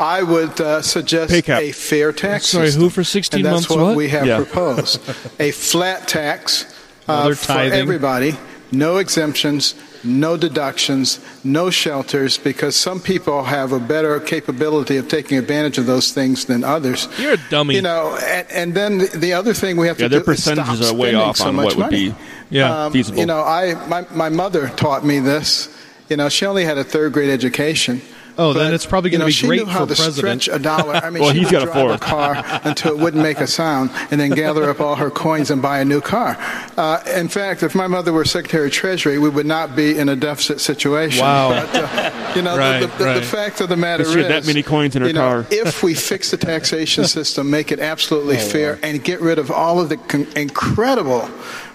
I 0.00 0.22
would 0.22 0.58
uh, 0.60 0.80
suggest 0.82 1.30
a 1.48 1.72
fair 1.72 2.12
tax 2.12 2.46
Sorry, 2.46 2.66
system. 2.66 2.82
who 2.84 2.90
for 2.90 3.04
16 3.04 3.38
and 3.38 3.44
that's 3.44 3.52
months 3.54 3.68
what, 3.70 3.78
what? 3.80 3.96
we 3.96 4.08
have 4.08 4.26
Yeah. 4.26 4.38
proposed. 4.38 4.98
a 5.38 5.50
flat 5.52 6.08
tax 6.08 6.64
uh, 7.06 7.34
for 7.34 7.52
everybody, 7.52 8.36
no 8.72 8.96
exemptions, 8.96 9.74
no 10.02 10.38
deductions, 10.38 11.20
no 11.44 11.68
shelters, 11.68 12.38
because 12.38 12.74
some 12.76 12.98
people 13.00 13.42
have 13.44 13.72
a 13.72 13.78
better 13.78 14.18
capability 14.20 14.96
of 14.96 15.06
taking 15.08 15.36
advantage 15.36 15.76
of 15.76 15.84
those 15.84 16.12
things 16.12 16.46
than 16.46 16.64
others. 16.64 17.06
You're 17.18 17.34
a 17.34 17.48
dummy. 17.50 17.74
You 17.74 17.82
know, 17.82 18.16
and, 18.24 18.46
and 18.50 18.74
then 18.74 18.98
the- 18.98 19.10
the 19.18 19.32
other 19.34 19.52
thing 19.52 19.76
we 19.76 19.86
have 19.88 19.98
Yeah, 20.00 20.08
to 20.08 20.14
their 20.16 20.24
do 20.24 20.30
is 20.30 20.42
stop 20.42 20.58
are 20.66 20.94
way 20.94 21.08
spending 21.10 21.16
off 21.16 21.36
so 21.36 21.48
on 21.48 21.56
much 21.56 21.64
what 21.66 21.76
would 21.76 21.82
money. 21.90 22.08
be 22.10 22.14
Yeah. 22.48 22.84
Um, 22.86 22.92
feasible. 22.92 23.18
You 23.18 23.26
know, 23.26 23.42
I 23.42 23.74
my, 23.86 24.06
my 24.14 24.30
mother 24.30 24.68
taught 24.76 25.04
me 25.04 25.18
this. 25.20 25.68
You 26.08 26.16
know, 26.16 26.28
she 26.30 26.46
only 26.46 26.64
had 26.64 26.78
a 26.78 26.84
third 26.84 27.12
grade 27.12 27.28
education. 27.30 28.00
Oh, 28.40 28.52
then 28.54 28.72
it's 28.72 28.86
probably 28.86 29.10
gonna 29.10 29.24
know, 29.24 29.26
be 29.26 29.32
she 29.32 29.46
great 29.46 29.60
knew 29.60 29.66
how 29.66 29.84
for 29.86 29.94
to 29.94 30.02
president. 30.02 30.42
stretch 30.42 30.56
a 30.58 30.62
dollar. 30.62 30.94
I 30.94 31.10
mean, 31.10 31.22
Well, 31.22 31.32
she 31.32 31.40
he's 31.40 31.46
would 31.48 31.52
got 31.52 31.62
a 31.62 31.66
drive 31.66 31.76
a 31.76 31.88
fourth. 31.88 32.00
car 32.00 32.60
until 32.64 32.92
it 32.92 32.98
wouldn't 32.98 33.22
make 33.22 33.38
a 33.38 33.46
sound, 33.60 33.90
and 34.10 34.18
then 34.20 34.30
gather 34.30 34.68
up 34.70 34.80
all 34.80 34.96
her 34.96 35.10
coins 35.10 35.50
and 35.50 35.60
buy 35.60 35.78
a 35.80 35.84
new 35.84 36.00
car. 36.00 36.36
Uh, 36.76 37.02
in 37.14 37.28
fact, 37.28 37.62
if 37.62 37.74
my 37.74 37.86
mother 37.86 38.12
were 38.12 38.24
Secretary 38.24 38.66
of 38.68 38.72
Treasury, 38.72 39.18
we 39.18 39.28
would 39.28 39.46
not 39.46 39.76
be 39.76 39.98
in 39.98 40.08
a 40.08 40.16
deficit 40.16 40.60
situation. 40.60 41.20
Wow. 41.22 41.50
But, 41.50 41.74
uh, 41.74 42.32
you 42.34 42.42
know, 42.42 42.56
Right, 42.56 42.80
the, 42.80 42.86
the, 42.86 42.96
the, 42.96 43.04
right. 43.04 43.14
the 43.20 43.26
fact 43.26 43.60
of 43.60 43.68
the 43.68 43.76
matter 43.76 44.04
She 44.04 44.20
is, 44.20 44.28
that 44.28 44.46
many 44.46 44.62
coins 44.62 44.96
in 44.96 45.02
her 45.02 45.08
you 45.08 45.14
know, 45.14 45.44
car. 45.44 45.46
if 45.50 45.82
we 45.82 45.92
fix 45.94 46.30
the 46.30 46.36
taxation 46.38 47.04
system, 47.18 47.50
make 47.50 47.70
it 47.72 47.78
absolutely 47.80 48.36
Oh, 48.36 48.40
fair, 48.40 48.78
and 48.82 49.04
get 49.04 49.20
rid 49.20 49.38
of 49.38 49.50
all 49.50 49.80
of 49.80 49.88
the 49.90 49.96
con- 49.98 50.26
incredible 50.36 51.28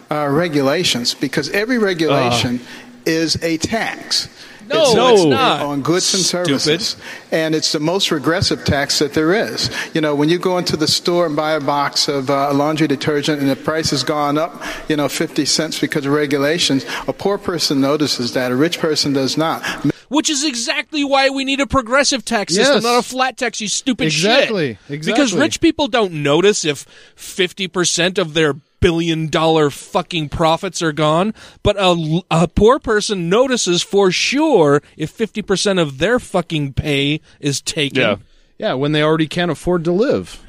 uh, 0.09 0.27
regulations, 0.29 1.13
because 1.13 1.49
every 1.51 1.77
regulation 1.77 2.59
is 3.05 3.35
a 3.43 3.57
tax. 3.57 4.29
No, 4.67 4.81
it's, 5.13 5.21
it's 5.21 5.25
not. 5.29 5.61
on 5.61 5.81
goods 5.81 6.13
and 6.13 6.23
Stupid. 6.23 6.59
services, 6.59 6.95
and 7.31 7.53
it's 7.55 7.71
the 7.71 7.79
most 7.79 8.11
regressive 8.11 8.63
tax 8.65 8.99
that 8.99 9.13
there 9.13 9.33
is. 9.33 9.69
You 9.93 10.01
know, 10.01 10.15
when 10.15 10.29
you 10.29 10.39
go 10.39 10.57
into 10.57 10.75
the 10.77 10.87
store 10.87 11.25
and 11.27 11.35
buy 11.35 11.51
a 11.53 11.61
box 11.61 12.07
of 12.07 12.29
uh, 12.29 12.53
laundry 12.53 12.87
detergent 12.87 13.41
and 13.41 13.49
the 13.49 13.55
price 13.55 13.91
has 13.91 14.03
gone 14.03 14.37
up, 14.37 14.61
you 14.89 14.95
know, 14.95 15.07
fifty 15.09 15.45
cents 15.45 15.79
because 15.79 16.05
of 16.05 16.13
regulations, 16.13 16.85
a 17.07 17.13
poor 17.13 17.37
person 17.37 17.79
notices 17.81 18.33
that, 18.33 18.51
a 18.51 18.55
rich 18.55 18.79
person 18.79 19.13
does 19.13 19.37
not. 19.37 19.63
Which 20.07 20.29
is 20.29 20.43
exactly 20.45 21.03
why 21.03 21.29
we 21.29 21.43
need 21.43 21.59
a 21.59 21.65
progressive 21.67 22.23
tax 22.23 22.55
Yes. 22.55 22.67
system, 22.67 22.83
not 22.83 22.99
a 22.99 23.01
flat 23.01 23.37
tax, 23.37 23.59
you 23.59 23.67
stupid 23.67 24.05
Exactly, 24.05 24.73
shit. 24.73 24.77
Because 24.87 24.95
exactly. 24.97 25.13
Because 25.13 25.33
rich 25.33 25.61
people 25.61 25.87
don't 25.87 26.13
notice 26.23 26.63
if 26.63 26.85
50% 27.17 28.17
of 28.19 28.33
their 28.35 28.53
billion 28.79 29.27
dollar 29.27 29.69
fucking 29.69 30.29
profits 30.29 30.81
are 30.81 30.91
gone, 30.91 31.33
but 31.63 31.75
a, 31.77 32.21
a 32.29 32.47
poor 32.47 32.79
person 32.79 33.29
notices 33.29 33.81
for 33.81 34.11
sure 34.11 34.81
if 34.97 35.15
50% 35.15 35.81
of 35.81 35.97
their 35.97 36.19
fucking 36.19 36.73
pay 36.73 37.21
is 37.39 37.61
taken. 37.61 38.01
Yeah. 38.01 38.15
Yeah, 38.57 38.73
when 38.75 38.93
they 38.93 39.03
already 39.03 39.27
can't 39.27 39.51
afford 39.51 39.83
to 39.83 39.91
live. 39.91 40.41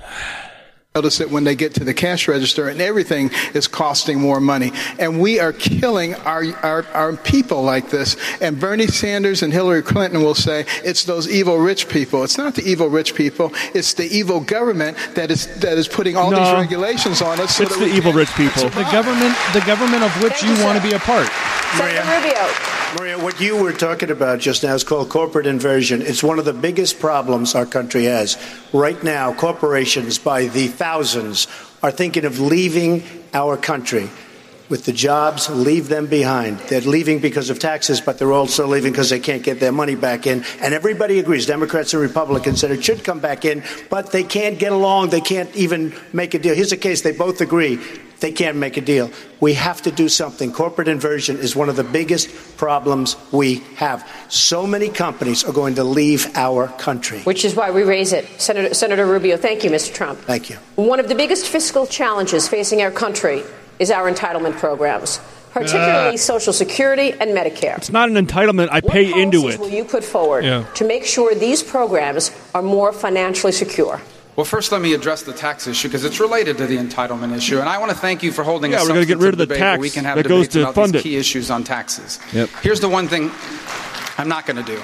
Notice 0.96 1.20
it 1.20 1.30
when 1.30 1.44
they 1.44 1.54
get 1.54 1.74
to 1.74 1.84
the 1.84 1.92
cash 1.92 2.26
register 2.26 2.68
and 2.68 2.80
everything 2.80 3.30
is 3.52 3.68
costing 3.68 4.18
more 4.18 4.40
money 4.40 4.72
and 4.98 5.20
we 5.20 5.38
are 5.38 5.52
killing 5.52 6.14
our, 6.24 6.42
our, 6.62 6.86
our 6.94 7.14
people 7.18 7.62
like 7.62 7.90
this 7.90 8.16
and 8.40 8.58
bernie 8.58 8.86
sanders 8.86 9.42
and 9.42 9.52
hillary 9.52 9.82
clinton 9.82 10.22
will 10.22 10.34
say 10.34 10.64
it's 10.82 11.04
those 11.04 11.28
evil 11.28 11.58
rich 11.58 11.86
people 11.90 12.24
it's 12.24 12.38
not 12.38 12.54
the 12.54 12.62
evil 12.62 12.88
rich 12.88 13.14
people 13.14 13.52
it's 13.74 13.92
the 13.92 14.06
evil 14.06 14.40
government 14.40 14.96
that 15.14 15.30
is 15.30 15.46
that 15.60 15.76
is 15.76 15.86
putting 15.86 16.16
all 16.16 16.30
No. 16.30 16.42
these 16.42 16.54
regulations 16.54 17.20
on 17.20 17.38
us 17.40 17.56
so 17.56 17.64
It's 17.64 17.76
the 17.76 17.86
evil 17.86 18.12
rich 18.14 18.32
people. 18.34 18.68
The 18.70 18.88
government, 18.92 19.36
the 19.52 19.62
government 19.66 20.02
of 20.02 20.12
which 20.22 20.32
Thank 20.34 20.44
you 20.44 20.56
you, 20.56 20.64
want 20.64 20.80
to 20.80 20.88
be 20.88 20.94
a 20.94 20.98
part. 20.98 21.26
Senator 21.76 22.00
Rubio. 22.08 22.76
Maria, 22.98 23.18
what 23.18 23.40
you 23.40 23.60
were 23.60 23.72
talking 23.72 24.10
about 24.10 24.38
just 24.38 24.62
now 24.62 24.72
is 24.74 24.84
called 24.84 25.08
corporate 25.10 25.46
inversion. 25.46 26.00
It's 26.00 26.22
one 26.22 26.38
of 26.38 26.44
the 26.44 26.52
biggest 26.52 26.98
problems 27.00 27.54
our 27.54 27.66
country 27.66 28.04
has. 28.04 28.38
Right 28.72 29.02
now, 29.02 29.34
corporations 29.34 30.18
by 30.18 30.46
the 30.46 30.68
thousands 30.86 31.48
are 31.82 31.90
thinking 31.90 32.24
of 32.24 32.38
leaving 32.38 33.02
our 33.34 33.56
country. 33.56 34.08
With 34.68 34.84
the 34.84 34.92
jobs, 34.92 35.48
leave 35.48 35.88
them 35.88 36.06
behind. 36.06 36.58
They're 36.60 36.80
leaving 36.80 37.20
because 37.20 37.50
of 37.50 37.58
taxes, 37.58 38.00
but 38.00 38.18
they're 38.18 38.32
also 38.32 38.66
leaving 38.66 38.92
because 38.92 39.10
they 39.10 39.20
can't 39.20 39.42
get 39.42 39.60
their 39.60 39.72
money 39.72 39.94
back 39.94 40.26
in. 40.26 40.44
And 40.60 40.74
everybody 40.74 41.18
agrees, 41.18 41.46
Democrats 41.46 41.92
and 41.92 42.02
Republicans, 42.02 42.60
that 42.60 42.70
it 42.70 42.84
should 42.84 43.04
come 43.04 43.20
back 43.20 43.44
in, 43.44 43.62
but 43.90 44.12
they 44.12 44.24
can't 44.24 44.58
get 44.58 44.72
along. 44.72 45.10
They 45.10 45.20
can't 45.20 45.54
even 45.54 45.94
make 46.12 46.34
a 46.34 46.38
deal. 46.38 46.54
Here's 46.54 46.72
a 46.72 46.76
case 46.76 47.02
they 47.02 47.12
both 47.12 47.40
agree 47.40 47.78
they 48.20 48.32
can't 48.32 48.56
make 48.56 48.76
a 48.76 48.80
deal. 48.80 49.10
We 49.40 49.54
have 49.54 49.82
to 49.82 49.90
do 49.90 50.08
something. 50.08 50.52
Corporate 50.52 50.88
inversion 50.88 51.36
is 51.38 51.54
one 51.54 51.68
of 51.68 51.76
the 51.76 51.84
biggest 51.84 52.56
problems 52.56 53.16
we 53.30 53.56
have. 53.76 54.08
So 54.28 54.66
many 54.66 54.88
companies 54.88 55.44
are 55.44 55.52
going 55.52 55.74
to 55.74 55.84
leave 55.84 56.34
our 56.34 56.68
country. 56.68 57.20
Which 57.20 57.44
is 57.44 57.54
why 57.54 57.70
we 57.70 57.82
raise 57.82 58.12
it. 58.12 58.26
Senator, 58.40 58.72
Senator 58.74 59.06
Rubio, 59.06 59.36
thank 59.36 59.64
you, 59.64 59.70
Mr. 59.70 59.92
Trump. 59.92 60.18
Thank 60.20 60.50
you. 60.50 60.56
One 60.76 61.00
of 61.00 61.08
the 61.08 61.14
biggest 61.14 61.46
fiscal 61.46 61.86
challenges 61.86 62.48
facing 62.48 62.80
our 62.80 62.90
country 62.90 63.42
is 63.78 63.90
our 63.90 64.10
entitlement 64.10 64.56
programs, 64.58 65.20
particularly 65.52 66.14
Ah. 66.14 66.16
Social 66.16 66.52
Security 66.52 67.12
and 67.20 67.30
Medicare. 67.30 67.76
It's 67.78 67.90
not 67.92 68.08
an 68.08 68.16
entitlement. 68.26 68.68
I 68.70 68.80
pay 68.80 69.04
into 69.06 69.38
policies 69.40 69.54
it. 69.54 69.60
will 69.60 69.68
you 69.70 69.84
put 69.84 70.04
forward 70.04 70.44
Yeah. 70.44 70.64
to 70.74 70.84
make 70.84 71.04
sure 71.04 71.34
these 71.34 71.62
programs 71.62 72.30
are 72.54 72.62
more 72.62 72.92
financially 72.92 73.52
secure? 73.52 74.00
Well, 74.36 74.44
first, 74.44 74.70
let 74.70 74.82
me 74.82 74.92
address 74.92 75.22
the 75.22 75.32
tax 75.32 75.66
issue 75.66 75.88
because 75.88 76.04
it's 76.04 76.20
related 76.20 76.58
to 76.58 76.66
the 76.66 76.76
entitlement 76.76 77.34
issue, 77.34 77.58
and 77.58 77.70
I 77.70 77.78
want 77.78 77.90
to 77.90 77.96
thank 77.96 78.22
you 78.22 78.32
for 78.32 78.44
holding 78.44 78.72
Yeah, 78.72 78.80
a 78.80 78.82
we're 78.82 78.88
gonna 78.88 79.06
get 79.06 79.16
rid 79.16 79.32
of 79.32 79.38
the 79.38 79.44
substantive 79.44 79.48
debate 79.48 79.60
where 79.62 79.70
tax 79.72 79.80
we 79.80 79.90
can 79.90 80.04
have 80.04 80.16
that 80.16 80.28
goes 80.28 80.40
debates 80.48 80.52
to 80.54 80.62
about 80.62 80.74
fund 80.74 80.92
these 80.92 81.00
it. 81.00 81.04
key 81.04 81.16
issues 81.16 81.50
on 81.50 81.64
taxes. 81.64 82.18
Yep. 82.32 82.50
Here's 82.62 82.80
the 82.80 82.88
one 82.90 83.08
thing 83.08 83.30
I'm 84.18 84.28
not 84.28 84.44
going 84.46 84.58
to 84.58 84.62
do. 84.62 84.78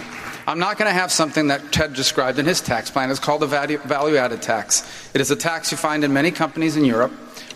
I'm 0.47 0.59
not 0.59 0.79
going 0.79 0.89
to 0.89 0.95
have 0.99 1.13
something 1.13 1.49
that 1.49 1.71
Ted 1.71 1.93
described 1.93 2.39
in 2.39 2.47
his 2.47 2.61
tax 2.63 2.91
plan. 2.91 3.11
It's 3.11 3.21
called 3.21 3.43
the 3.43 3.47
value 3.47 4.17
added 4.17 4.41
tax. 4.43 4.83
It 5.15 5.21
is 5.21 5.31
a 5.31 5.37
tax 5.37 5.71
you 5.71 5.77
find 5.77 6.03
in 6.03 6.13
many 6.15 6.31
companies 6.31 6.77
in 6.77 6.85
Europe. 6.87 7.13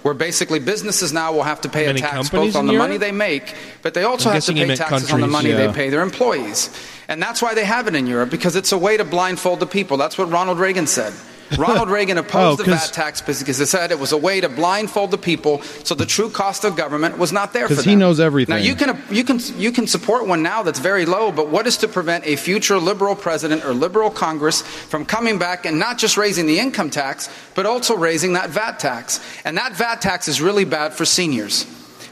Where 0.07 0.15
basically 0.15 0.61
businesses 0.61 1.13
now 1.13 1.33
will 1.33 1.43
have 1.43 1.63
to 1.63 1.69
pay 1.69 1.87
Many 1.87 1.99
a 1.99 2.03
tax 2.03 2.31
both 2.31 2.55
on 2.55 2.67
the 2.69 2.75
Europe? 2.75 2.87
money 2.87 2.97
they 2.97 3.11
make, 3.11 3.57
but 3.83 3.93
they 3.95 4.05
also 4.05 4.29
I'm 4.29 4.35
have 4.35 4.45
to 4.45 4.55
pay 4.55 4.77
taxes 4.77 5.11
on 5.11 5.21
the 5.21 5.27
money 5.27 5.51
yeah. 5.51 5.67
they 5.67 5.73
pay 5.73 5.91
their 5.91 6.03
employees. 6.03 6.71
And 7.09 7.21
that's 7.21 7.43
why 7.43 7.55
they 7.55 7.65
have 7.65 7.89
it 7.89 7.97
in 7.97 8.07
Europe, 8.07 8.31
because 8.31 8.55
it's 8.55 8.71
a 8.71 8.79
way 8.79 8.97
to 8.97 9.03
blindfold 9.03 9.59
the 9.59 9.67
people. 9.67 9.97
That's 9.97 10.17
what 10.17 10.31
Ronald 10.31 10.61
Reagan 10.61 10.87
said. 10.87 11.13
Ronald 11.59 11.91
Reagan 11.91 12.19
opposed 12.19 12.61
Oh, 12.61 12.65
the 12.65 12.71
VAT 12.71 12.91
tax 12.93 13.21
because 13.21 13.61
it 13.61 13.67
said 13.67 13.91
it 13.93 13.99
was 13.99 14.13
a 14.13 14.17
way 14.17 14.41
to 14.41 14.49
blindfold 14.49 15.11
the 15.11 15.19
people, 15.19 15.63
so 15.85 15.95
the 15.95 16.07
true 16.07 16.29
cost 16.31 16.65
of 16.65 16.77
government 16.77 17.19
was 17.19 17.33
not 17.33 17.53
there 17.53 17.69
for 17.69 17.75
'Cause 17.75 17.77
them. 17.79 17.83
Because 17.85 17.91
he 17.93 17.97
knows 17.97 18.21
everything. 18.21 18.57
Now 18.57 18.61
you 18.63 18.75
can 18.75 19.01
you 19.11 19.25
can 19.25 19.41
you 19.59 19.71
can 19.73 19.87
support 19.87 20.27
one 20.27 20.43
now 20.43 20.63
that's 20.63 20.81
very 20.81 21.07
low, 21.07 21.31
but 21.31 21.49
what 21.49 21.67
is 21.67 21.77
to 21.79 21.89
prevent 21.89 22.27
a 22.27 22.37
future 22.37 22.79
liberal 22.79 23.15
president 23.15 23.65
or 23.65 23.73
liberal 23.75 24.11
Congress 24.11 24.63
from 24.63 25.05
coming 25.05 25.39
back 25.39 25.67
and 25.67 25.79
not 25.79 25.99
just 25.99 26.17
raising 26.17 26.47
the 26.47 26.59
income 26.59 26.91
tax, 26.91 27.29
but 27.55 27.67
also 27.67 27.95
raising 27.97 28.33
that 28.35 28.51
VAT 28.51 28.79
tax? 28.79 29.21
And 29.45 29.57
that 29.57 29.77
VAT 29.77 30.01
tax 30.01 30.29
is 30.29 30.41
really 30.41 30.65
bad 30.65 30.95
for 30.95 31.05
seniors. 31.05 31.67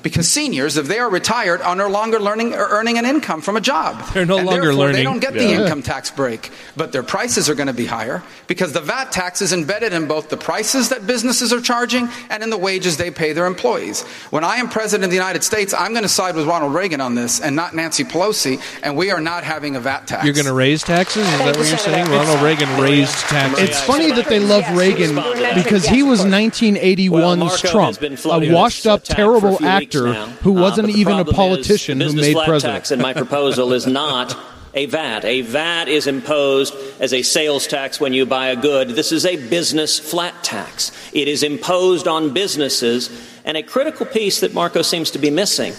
Because 0.04 0.28
seniors, 0.28 0.76
if 0.76 0.86
they 0.86 0.98
are 0.98 1.08
retired, 1.10 1.60
are 1.62 1.74
no 1.74 1.88
longer 1.88 2.20
learning 2.20 2.52
or 2.52 2.68
earning 2.68 2.98
an 2.98 3.06
income 3.06 3.40
from 3.40 3.56
a 3.56 3.60
job. 3.60 4.00
They're 4.12 4.26
no 4.26 4.36
And 4.36 4.46
longer 4.46 4.66
therefore, 4.66 4.78
learning. 4.78 4.96
They 4.96 5.02
don't 5.02 5.18
get 5.18 5.32
the 5.32 5.42
Yeah. 5.44 5.62
income 5.62 5.82
tax 5.82 6.10
break, 6.10 6.50
but 6.76 6.92
their 6.92 7.02
prices 7.02 7.48
are 7.48 7.54
going 7.54 7.68
to 7.68 7.72
be 7.72 7.86
higher 7.86 8.22
because 8.46 8.72
the 8.72 8.82
VAT 8.82 9.10
tax 9.12 9.40
is 9.40 9.54
embedded 9.54 9.94
in 9.94 10.06
both 10.06 10.28
the 10.28 10.36
prices 10.36 10.90
that 10.90 11.06
businesses 11.06 11.54
are 11.54 11.60
charging 11.60 12.10
and 12.28 12.42
in 12.42 12.50
the 12.50 12.58
wages 12.58 12.98
they 12.98 13.10
pay 13.10 13.32
their 13.32 13.46
employees. 13.46 14.02
When 14.28 14.44
I 14.44 14.56
am 14.56 14.68
president 14.68 15.04
of 15.04 15.10
the 15.10 15.16
United 15.16 15.42
States, 15.42 15.72
I'm 15.72 15.92
going 15.92 16.02
to 16.02 16.08
side 16.10 16.36
with 16.36 16.46
Ronald 16.46 16.74
Reagan 16.74 17.00
on 17.00 17.14
this 17.14 17.40
and 17.40 17.56
not 17.56 17.74
Nancy 17.74 18.04
Pelosi, 18.04 18.60
and 18.82 18.98
we 18.98 19.10
are 19.10 19.22
not 19.22 19.42
having 19.42 19.74
a 19.74 19.80
VAT 19.80 20.06
tax. 20.06 20.24
You're 20.26 20.34
going 20.34 20.44
to 20.44 20.52
raise 20.52 20.82
taxes? 20.82 21.26
Is 21.26 21.38
that 21.38 21.56
what 21.56 21.66
you're 21.66 21.78
saying? 21.78 22.10
Ronald 22.10 22.42
Reagan 22.42 22.68
raised 22.78 23.16
taxes. 23.20 23.70
It's 23.70 23.80
funny 23.80 24.10
that 24.12 24.26
they 24.28 24.38
love 24.38 24.64
Reagan 24.76 25.14
because 25.54 25.86
he 25.86 26.02
was 26.02 26.26
1981's 26.26 27.62
Trump, 27.62 28.02
a 28.02 28.52
washed-up, 28.52 29.02
terrible 29.04 29.64
actor 29.64 29.93
who 30.42 30.52
wasn't 30.52 30.88
Uh, 30.88 30.96
even 30.96 31.18
a 31.18 31.24
politician 31.24 32.00
who 32.00 32.12
made 32.12 32.32
flat 32.32 32.48
president. 32.48 32.74
Tax 32.74 32.90
in 32.90 33.00
my 33.00 33.12
proposal 33.12 33.72
is 33.72 33.86
not 33.86 34.36
a 34.74 34.86
VAT. 34.86 35.24
A 35.24 35.42
VAT 35.42 35.88
is 35.88 36.06
imposed 36.06 36.74
as 37.00 37.12
a 37.12 37.22
sales 37.22 37.66
tax 37.66 38.00
when 38.00 38.12
you 38.12 38.26
buy 38.26 38.48
a 38.48 38.56
good. 38.56 38.90
This 38.90 39.12
is 39.12 39.24
a 39.24 39.36
business 39.36 39.98
flat 39.98 40.34
tax. 40.42 40.90
It 41.12 41.28
is 41.28 41.42
imposed 41.42 42.08
on 42.08 42.32
businesses, 42.32 43.08
and 43.44 43.56
a 43.56 43.62
critical 43.62 44.04
piece 44.06 44.40
that 44.40 44.52
Marco 44.52 44.82
seems 44.82 45.10
to 45.12 45.18
be 45.18 45.30
missing 45.30 45.74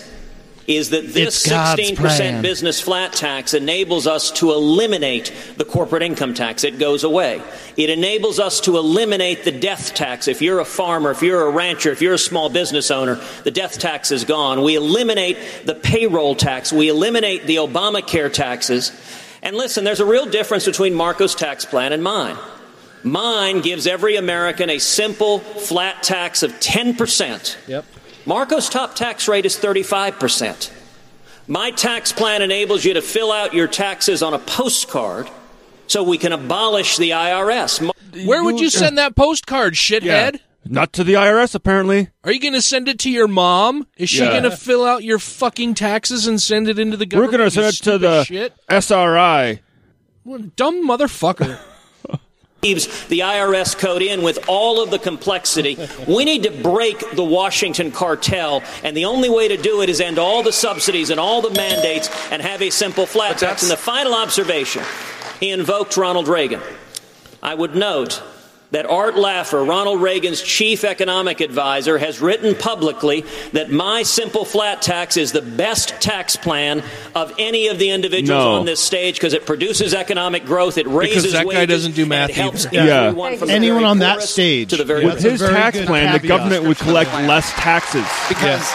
is 0.67 0.89
that 0.89 1.13
this 1.13 1.45
16% 1.45 1.95
plan. 1.95 2.41
business 2.41 2.81
flat 2.81 3.13
tax 3.13 3.53
enables 3.53 4.07
us 4.07 4.31
to 4.31 4.51
eliminate 4.51 5.31
the 5.57 5.65
corporate 5.65 6.01
income 6.01 6.33
tax. 6.33 6.63
It 6.63 6.79
goes 6.79 7.03
away. 7.03 7.41
It 7.77 7.89
enables 7.89 8.39
us 8.39 8.61
to 8.61 8.77
eliminate 8.77 9.43
the 9.43 9.51
death 9.51 9.93
tax. 9.93 10.27
If 10.27 10.41
you're 10.41 10.59
a 10.59 10.65
farmer, 10.65 11.11
if 11.11 11.21
you're 11.21 11.45
a 11.45 11.51
rancher, 11.51 11.91
if 11.91 12.01
you're 12.01 12.15
a 12.15 12.19
small 12.19 12.49
business 12.49 12.89
owner, 12.89 13.21
the 13.43 13.51
death 13.51 13.77
tax 13.77 14.11
is 14.11 14.23
gone. 14.23 14.63
We 14.63 14.75
eliminate 14.75 15.37
the 15.65 15.75
payroll 15.75 16.35
tax. 16.35 16.73
We 16.73 16.89
eliminate 16.89 17.45
the 17.45 17.57
Obamacare 17.57 18.33
taxes. 18.33 18.91
And 19.43 19.55
listen, 19.55 19.83
there's 19.83 19.99
a 19.99 20.05
real 20.05 20.25
difference 20.25 20.65
between 20.65 20.95
Marco's 20.95 21.35
tax 21.35 21.65
plan 21.65 21.93
and 21.93 22.03
mine. 22.03 22.37
Mine 23.03 23.61
gives 23.61 23.85
every 23.85 24.15
American 24.15 24.71
a 24.71 24.79
simple 24.79 25.37
flat 25.37 26.01
tax 26.01 26.41
of 26.41 26.51
10%. 26.53 27.67
Yep. 27.67 27.85
Marco's 28.25 28.69
top 28.69 28.95
tax 28.95 29.27
rate 29.27 29.45
is 29.45 29.55
35%. 29.57 30.71
My 31.47 31.69
tax 31.71 32.11
plan 32.11 32.41
enables 32.41 32.83
you 32.83 32.95
to 32.95 33.01
fill 33.01 33.31
out 33.31 33.53
your 33.53 33.67
taxes 33.67 34.23
on 34.23 34.33
a 34.33 34.39
postcard 34.39 35.29
so 35.87 36.01
we 36.01 36.17
can 36.17 36.31
abolish 36.33 36.97
the 36.97 37.11
IRS. 37.11 37.91
Where 38.25 38.43
would 38.43 38.59
you 38.59 38.69
send 38.71 38.97
that 38.97 39.15
postcard, 39.15 39.75
shithead? 39.75 40.39
Not 40.67 40.93
to 40.93 41.03
the 41.03 41.13
IRS, 41.13 41.53
apparently. 41.53 42.09
Are 42.23 42.31
you 42.31 42.39
going 42.39 42.55
to 42.55 42.61
send 42.61 42.87
it 42.89 42.97
to 42.99 43.11
your 43.11 43.27
mom? 43.27 43.85
Is 43.97 44.09
she 44.09 44.23
Yeah. 44.23 44.31
going 44.31 44.43
to 44.43 44.51
fill 44.57 44.83
out 44.83 45.03
your 45.03 45.19
fucking 45.19 45.75
taxes 45.75 46.25
and 46.25 46.41
send 46.41 46.67
it 46.67 46.79
into 46.79 46.97
the 46.97 47.05
government? 47.05 47.31
We're 47.31 47.37
going 47.37 47.49
to 47.51 47.53
send 47.53 47.67
it 47.67 47.83
to 47.83 47.97
the 47.99 48.23
shit? 48.23 48.53
SRI. 48.67 49.59
What 50.23 50.39
a 50.41 50.43
dumb 50.45 50.87
motherfucker. 50.87 51.59
The 52.73 53.19
IRS 53.19 53.77
code 53.77 54.01
in 54.01 54.23
with 54.23 54.39
all 54.47 54.81
of 54.81 54.89
the 54.89 54.99
complexity. 54.99 55.77
We 56.07 56.25
need 56.25 56.43
to 56.43 56.51
break 56.51 57.11
the 57.15 57.23
Washington 57.23 57.91
cartel, 57.91 58.63
and 58.83 58.97
the 58.97 59.05
only 59.05 59.29
way 59.29 59.47
to 59.47 59.57
do 59.57 59.81
it 59.81 59.89
is 59.89 60.01
end 60.01 60.17
all 60.17 60.43
the 60.43 60.51
subsidies 60.51 61.09
and 61.09 61.19
all 61.19 61.41
the 61.41 61.51
mandates 61.51 62.09
and 62.31 62.41
have 62.41 62.61
a 62.61 62.69
simple 62.69 63.05
flat 63.05 63.37
tax. 63.37 63.61
And 63.61 63.71
the 63.71 63.77
final 63.77 64.13
observation, 64.15 64.83
he 65.39 65.51
invoked 65.51 65.97
Ronald 65.97 66.27
Reagan. 66.27 66.61
I 67.43 67.53
would 67.53 67.75
note 67.75 68.23
that 68.75 68.85
Art 68.85 69.15
Laffer, 69.15 69.65
Ronald 69.65 70.01
Reagan's 70.01 70.41
chief 70.41 70.83
economic 70.83 71.39
advisor, 71.39 71.97
has 71.97 72.19
written 72.19 72.55
publicly 72.55 73.23
that 73.53 73.71
my 73.71 74.03
simple 74.03 74.43
flat 74.43 74.81
tax 74.81 75.15
is 75.15 75.31
the 75.31 75.41
best 75.41 75.89
tax 76.01 76.35
plan 76.35 76.83
of 77.15 77.31
any 77.39 77.67
of 77.69 77.79
the 77.79 77.91
individuals 77.91 78.43
No. 78.43 78.55
on 78.55 78.65
this 78.65 78.81
stage 78.81 79.15
because 79.15 79.33
it 79.33 79.45
produces 79.45 79.93
economic 79.93 80.43
growth, 80.43 80.77
it 80.77 80.87
raises 80.87 81.31
that 81.31 81.43
guy 81.45 81.59
wages, 81.61 81.67
doesn't 81.67 81.95
do 81.95 82.05
math 82.05 82.31
it 82.31 82.35
helps 82.35 82.65
either. 82.65 82.85
Yeah. 82.85 83.37
from 83.37 83.49
Anyone 83.49 83.85
on 83.85 83.99
that 83.99 84.21
stage 84.21 84.71
to 84.71 84.75
the 84.75 84.83
very 84.83 85.05
With 85.05 85.21
his 85.21 85.39
tax 85.39 85.79
plan, 85.85 86.11
the 86.11 86.27
government 86.27 86.65
would 86.65 86.77
collect 86.77 87.13
less 87.13 87.49
taxes. 87.53 88.03
Because, 88.27 88.69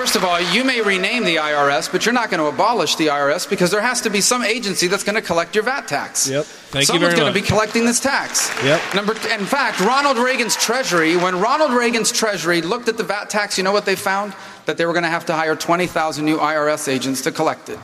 first 0.00 0.16
of 0.16 0.24
all, 0.24 0.40
you 0.40 0.64
may 0.64 0.80
rename 0.80 1.24
the 1.24 1.36
IRS, 1.36 1.92
but 1.92 2.06
you're 2.06 2.14
not 2.14 2.30
going 2.30 2.40
to 2.40 2.46
abolish 2.46 2.96
the 2.96 3.08
IRS 3.08 3.46
because 3.46 3.70
there 3.70 3.82
has 3.82 4.00
to 4.00 4.08
be 4.08 4.22
some 4.22 4.42
agency 4.42 4.86
that's 4.86 5.04
going 5.04 5.14
to 5.14 5.20
collect 5.20 5.54
your 5.54 5.62
VAT 5.62 5.86
tax. 5.86 6.26
Yep. 6.26 6.46
Thank 6.46 6.82
you 6.84 6.86
Someone's 6.86 7.14
going 7.16 7.30
to 7.30 7.38
be 7.38 7.46
collecting 7.46 7.84
this 7.84 8.00
tax. 8.00 8.50
Yep. 8.64 8.80
Number, 8.94 9.12
in 9.12 9.44
fact, 9.44 9.78
Ronald 9.80 10.16
Reagan's 10.16 10.56
Treasury, 10.56 11.18
when 11.18 11.38
Ronald 11.38 11.72
Reagan's 11.72 12.10
Treasury 12.10 12.62
looked 12.62 12.88
at 12.88 12.96
the 12.96 13.02
VAT 13.02 13.28
tax, 13.28 13.58
you 13.58 13.64
know 13.64 13.72
what 13.72 13.84
they 13.84 13.94
found? 13.94 14.34
That 14.64 14.78
they 14.78 14.86
were 14.86 14.94
going 14.94 15.02
to 15.02 15.10
have 15.10 15.26
to 15.26 15.34
hire 15.34 15.54
20,000 15.54 16.24
new 16.24 16.38
IRS 16.38 16.88
agents 16.88 17.20
to 17.22 17.30
collect 17.30 17.68
it. 17.68 17.78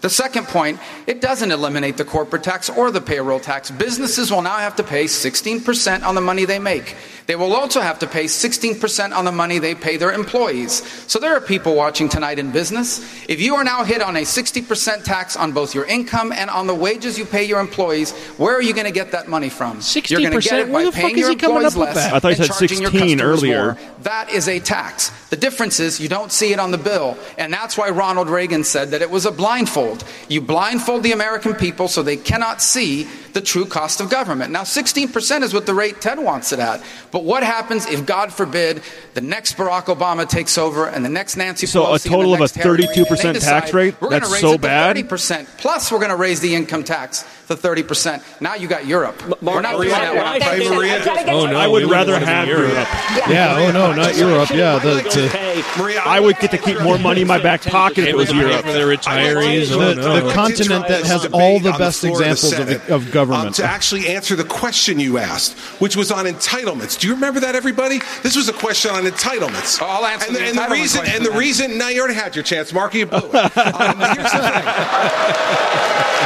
The 0.00 0.10
second 0.10 0.46
point, 0.46 0.80
it 1.06 1.20
doesn't 1.20 1.50
eliminate 1.50 1.98
the 1.98 2.04
corporate 2.04 2.42
tax 2.42 2.70
or 2.70 2.90
the 2.90 3.00
payroll 3.02 3.40
tax. 3.40 3.70
Businesses 3.70 4.30
will 4.30 4.42
now 4.42 4.56
have 4.56 4.76
to 4.76 4.82
pay 4.82 5.04
16% 5.04 6.02
on 6.02 6.14
the 6.14 6.20
money 6.20 6.46
they 6.46 6.58
make. 6.58 6.96
They 7.26 7.36
will 7.36 7.52
also 7.52 7.80
have 7.80 8.00
to 8.00 8.08
pay 8.08 8.24
16% 8.24 9.14
on 9.14 9.24
the 9.24 9.30
money 9.30 9.58
they 9.58 9.74
pay 9.74 9.96
their 9.96 10.10
employees. 10.10 10.82
So 11.06 11.18
there 11.20 11.36
are 11.36 11.40
people 11.40 11.76
watching 11.76 12.08
tonight 12.08 12.38
in 12.38 12.50
business. 12.50 12.98
If 13.28 13.40
you 13.40 13.54
are 13.54 13.62
now 13.62 13.84
hit 13.84 14.02
on 14.02 14.16
a 14.16 14.22
60% 14.22 15.04
tax 15.04 15.36
on 15.36 15.52
both 15.52 15.74
your 15.74 15.84
income 15.84 16.32
and 16.32 16.50
on 16.50 16.66
the 16.66 16.74
wages 16.74 17.18
you 17.18 17.24
pay 17.24 17.44
your 17.44 17.60
employees, 17.60 18.12
where 18.38 18.56
are 18.56 18.62
you 18.62 18.72
going 18.72 18.86
to 18.86 18.92
get 18.92 19.12
that 19.12 19.28
money 19.28 19.48
from? 19.48 19.80
You're 19.94 20.20
going 20.20 20.32
to 20.32 20.40
get 20.40 20.66
60%? 20.66 20.68
it 20.68 20.72
by 20.72 20.90
paying 20.90 21.18
your 21.18 21.30
employees 21.30 21.76
less 21.76 21.94
that? 21.94 22.14
I 22.14 22.18
thought 22.18 22.28
you 22.28 22.34
and 22.34 22.46
said 22.46 22.46
charging 22.48 22.80
your 22.82 22.90
16 22.90 23.18
customers 23.18 23.42
earlier. 23.42 23.64
more. 23.74 23.78
That 24.00 24.30
is 24.30 24.48
a 24.48 24.58
tax. 24.58 25.10
The 25.28 25.36
difference 25.36 25.78
is 25.78 26.00
you 26.00 26.08
don't 26.08 26.32
see 26.32 26.52
it 26.52 26.58
on 26.58 26.70
the 26.72 26.78
bill. 26.78 27.16
And 27.38 27.52
that's 27.52 27.78
why 27.78 27.90
Ronald 27.90 28.28
Reagan 28.28 28.64
said 28.64 28.90
that 28.90 29.02
it 29.02 29.10
was 29.10 29.26
a 29.26 29.30
blindfold. 29.30 29.89
You 30.28 30.40
blindfold 30.40 31.02
the 31.02 31.12
American 31.12 31.54
people 31.54 31.88
so 31.88 32.02
they 32.02 32.16
cannot 32.16 32.62
see 32.62 33.08
the 33.32 33.40
true 33.40 33.66
cost 33.66 34.00
of 34.00 34.10
government. 34.10 34.50
Now, 34.50 34.62
16% 34.62 35.42
is 35.42 35.54
what 35.54 35.66
the 35.66 35.74
rate 35.74 36.00
Ted 36.00 36.18
wants 36.18 36.52
it 36.52 36.58
at. 36.58 36.82
But 37.10 37.24
what 37.24 37.42
happens 37.42 37.86
if, 37.86 38.06
God 38.06 38.32
forbid, 38.32 38.82
the 39.14 39.20
next 39.20 39.56
Barack 39.56 39.84
Obama 39.84 40.28
takes 40.28 40.58
over 40.58 40.88
and 40.88 41.04
the 41.04 41.08
next 41.08 41.36
Nancy 41.36 41.66
Pelosi 41.66 41.70
So 41.70 41.84
a 41.84 41.86
Pelosi 41.86 41.92
and 41.92 42.00
the 42.00 42.08
total 42.08 42.34
of 42.34 42.40
a 42.40 42.42
next 42.42 42.54
Harry 42.56 42.76
Reid, 42.78 42.88
and 42.96 43.06
32% 43.06 43.40
tax 43.40 43.74
rate? 43.74 44.00
We're 44.00 44.10
That's 44.10 44.30
raise 44.30 44.40
so 44.40 44.58
bad? 44.58 44.96
30%. 44.96 45.46
Plus, 45.58 45.92
we're 45.92 45.98
going 45.98 46.10
to 46.10 46.16
raise 46.16 46.40
the 46.40 46.54
income 46.54 46.84
tax 46.84 47.24
to 47.50 47.56
30%. 47.56 48.40
Now 48.40 48.54
you 48.54 48.68
got 48.68 48.86
Europe. 48.86 49.20
we're 49.42 49.60
not 49.60 49.72
doing 49.76 49.88
that. 49.88 50.14
Maria, 50.14 50.22
We're 50.22 50.38
not 50.38 50.76
Maria, 50.76 51.04
doing 51.04 51.16
that. 51.16 51.26
Maria. 51.26 51.34
Oh, 51.34 51.46
no, 51.46 51.58
I 51.58 51.66
would 51.66 51.90
rather 51.90 52.18
have 52.18 52.46
want 52.46 52.48
to 52.48 52.54
be 52.56 52.62
Europe. 52.62 52.88
Yeah, 53.28 53.56
oh 53.58 53.72
no, 53.72 53.92
not 53.92 54.16
Europe. 54.16 54.50
Yeah, 54.50 54.78
the, 54.78 54.94
the, 55.02 55.28
Hey, 55.28 55.62
I 56.04 56.20
would 56.20 56.38
get 56.38 56.52
to 56.52 56.58
keep 56.58 56.80
more 56.80 56.98
money 56.98 57.22
in 57.22 57.26
my 57.26 57.40
back 57.42 57.62
pocket 57.62 57.98
if 58.04 58.08
it 58.08 58.16
was 58.16 58.32
Europe. 58.32 58.64
for 58.64 58.72
the 58.72 58.78
retirees. 58.80 59.72
Oh, 59.72 59.78
The, 59.80 59.94
no. 59.96 60.20
the 60.28 60.32
continent 60.32 60.86
that 60.88 61.04
has 61.04 61.26
all 61.26 61.58
the 61.58 61.72
best 61.72 62.00
floor 62.00 62.12
of 62.12 62.18
the 62.18 62.30
examples 62.30 62.56
Senate, 62.56 62.88
of, 62.88 63.06
of 63.06 63.12
government. 63.12 63.46
um, 63.48 63.52
to 63.54 63.64
actually 63.64 64.08
answer 64.08 64.36
the 64.36 64.44
question 64.44 65.00
you 65.00 65.18
asked, 65.18 65.58
which 65.80 65.96
was 65.96 66.12
on 66.12 66.26
entitlements. 66.26 66.98
Do 66.98 67.08
you 67.08 67.14
remember 67.14 67.40
that, 67.40 67.54
everybody? 67.56 68.00
This 68.22 68.36
was 68.36 68.48
a 68.48 68.52
question 68.52 68.92
on 68.92 69.04
entitlements. 69.04 69.82
I'll 69.82 70.06
answer 70.06 70.28
and 70.28 70.36
the, 70.36 70.40
the 70.40 70.46
and 70.46 70.56
the 70.58 70.68
reason, 70.72 71.04
and 71.06 71.24
the 71.26 71.32
reason. 71.32 71.78
Now 71.78 71.88
you 71.88 72.00
already 72.00 72.14
had 72.14 72.36
your 72.36 72.44
chance, 72.44 72.72
Marky. 72.72 72.98
You 72.98 73.06
blew 73.06 73.18
it. 73.32 73.56
Um, 73.80 73.98
here's 73.98 74.32
the 74.32 74.38
thing. 74.38 74.64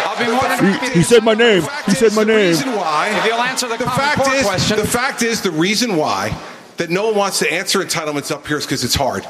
I'll 0.07 0.19
be 0.19 0.31
more 0.31 0.43
than 0.43 0.59
happy 0.73 0.95
He 0.95 1.03
said 1.15 1.25
my 1.25 1.35
name. 1.35 1.63
He 1.87 1.93
said 1.93 2.13
my 2.15 2.25
The 2.25 2.33
name. 2.33 2.49
reason 2.49 2.73
why. 2.77 3.11
If 3.19 3.25
you'll 3.27 3.35
answer 3.41 3.69
the, 3.69 3.77
The 3.77 3.85
fact 3.85 4.27
is, 4.29 4.43
question. 4.43 4.77
the 4.79 4.87
fact 4.87 5.23
is, 5.23 5.41
the 5.43 5.51
reason 5.51 5.97
why 5.97 6.37
that 6.77 6.91
no 6.91 7.07
one 7.07 7.17
wants 7.17 7.39
to 7.41 7.53
answer 7.53 7.79
entitlements 7.81 8.31
up 8.33 8.47
here 8.47 8.57
is 8.59 8.67
because 8.67 8.83
it's 8.85 8.95
hard. 8.97 9.27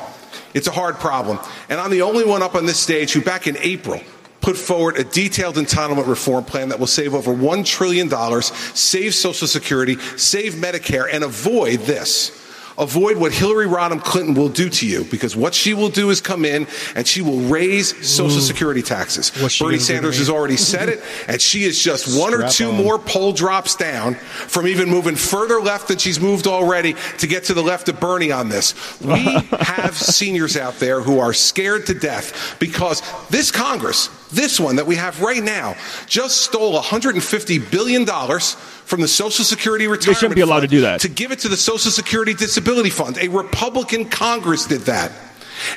It's 0.54 0.68
a 0.68 0.70
hard 0.72 0.96
problem, 0.96 1.38
and 1.68 1.80
I'm 1.80 1.90
the 1.90 2.02
only 2.02 2.24
one 2.24 2.42
up 2.42 2.54
on 2.54 2.64
this 2.64 2.78
stage 2.78 3.12
who, 3.12 3.20
back 3.20 3.46
in 3.48 3.56
April, 3.58 4.00
put 4.40 4.56
forward 4.56 4.96
a 4.96 5.04
detailed 5.04 5.56
entitlement 5.56 6.06
reform 6.06 6.44
plan 6.44 6.68
that 6.68 6.78
will 6.78 6.86
save 6.86 7.12
over 7.12 7.32
one 7.32 7.64
trillion 7.64 8.08
dollars, 8.08 8.46
save 8.72 9.14
Social 9.14 9.48
Security, 9.48 9.98
save 10.16 10.54
Medicare, 10.54 11.08
and 11.12 11.24
avoid 11.24 11.80
this. 11.80 12.30
Avoid 12.76 13.16
what 13.18 13.32
Hillary 13.32 13.66
Rodham 13.66 14.02
Clinton 14.02 14.34
will 14.34 14.48
do 14.48 14.68
to 14.68 14.86
you, 14.86 15.04
because 15.04 15.36
what 15.36 15.54
she 15.54 15.74
will 15.74 15.88
do 15.88 16.10
is 16.10 16.20
come 16.20 16.44
in 16.44 16.66
and 16.96 17.06
she 17.06 17.22
will 17.22 17.38
raise 17.40 17.94
Social 18.06 18.40
Security 18.40 18.82
taxes. 18.82 19.30
Bernie 19.30 19.58
gonna 19.58 19.72
do 19.72 19.78
to 19.78 19.84
Sanders 19.84 20.18
has 20.18 20.28
already 20.28 20.56
said 20.56 20.88
it, 20.88 21.02
and 21.28 21.40
she 21.40 21.64
is 21.64 21.80
just 21.80 22.18
one 22.18 22.34
or 22.34 22.48
two 22.48 22.70
on. 22.70 22.76
more 22.76 22.98
poll 22.98 23.32
drops 23.32 23.76
down 23.76 24.14
from 24.14 24.66
even 24.66 24.88
moving 24.88 25.14
further 25.14 25.60
left 25.60 25.88
than 25.88 25.98
she's 25.98 26.18
moved 26.18 26.46
already 26.46 26.96
to 27.18 27.26
get 27.26 27.44
to 27.44 27.54
the 27.54 27.62
left 27.62 27.88
of 27.88 28.00
Bernie 28.00 28.32
on 28.32 28.48
this. 28.48 28.74
We 29.00 29.18
have 29.60 29.96
seniors 29.96 30.56
out 30.56 30.74
there 30.80 31.00
who 31.00 31.20
are 31.20 31.32
scared 31.32 31.86
to 31.86 31.94
death 31.94 32.56
because 32.58 33.02
this 33.28 33.50
Congress, 33.50 34.08
this 34.34 34.60
one 34.60 34.76
that 34.76 34.86
we 34.86 34.96
have 34.96 35.20
right 35.20 35.42
now, 35.42 35.76
just 36.06 36.42
stole 36.42 36.80
$150 36.80 37.70
billion 37.70 38.06
from 38.06 39.00
the 39.00 39.08
Social 39.08 39.44
Security 39.44 39.86
retirement 39.86 40.06
They 40.06 40.20
shouldn't 40.20 40.36
be 40.36 40.42
allowed 40.42 40.60
Fund 40.60 40.70
to 40.70 40.76
do 40.76 40.80
that. 40.82 41.00
to 41.00 41.08
give 41.08 41.32
it 41.32 41.38
to 41.40 41.48
the 41.48 41.56
Social 41.56 41.90
Security 41.90 42.34
Disability 42.34 42.90
Fund. 42.90 43.18
A 43.18 43.28
Republican 43.28 44.04
Congress 44.06 44.66
did 44.66 44.82
that. 44.82 45.12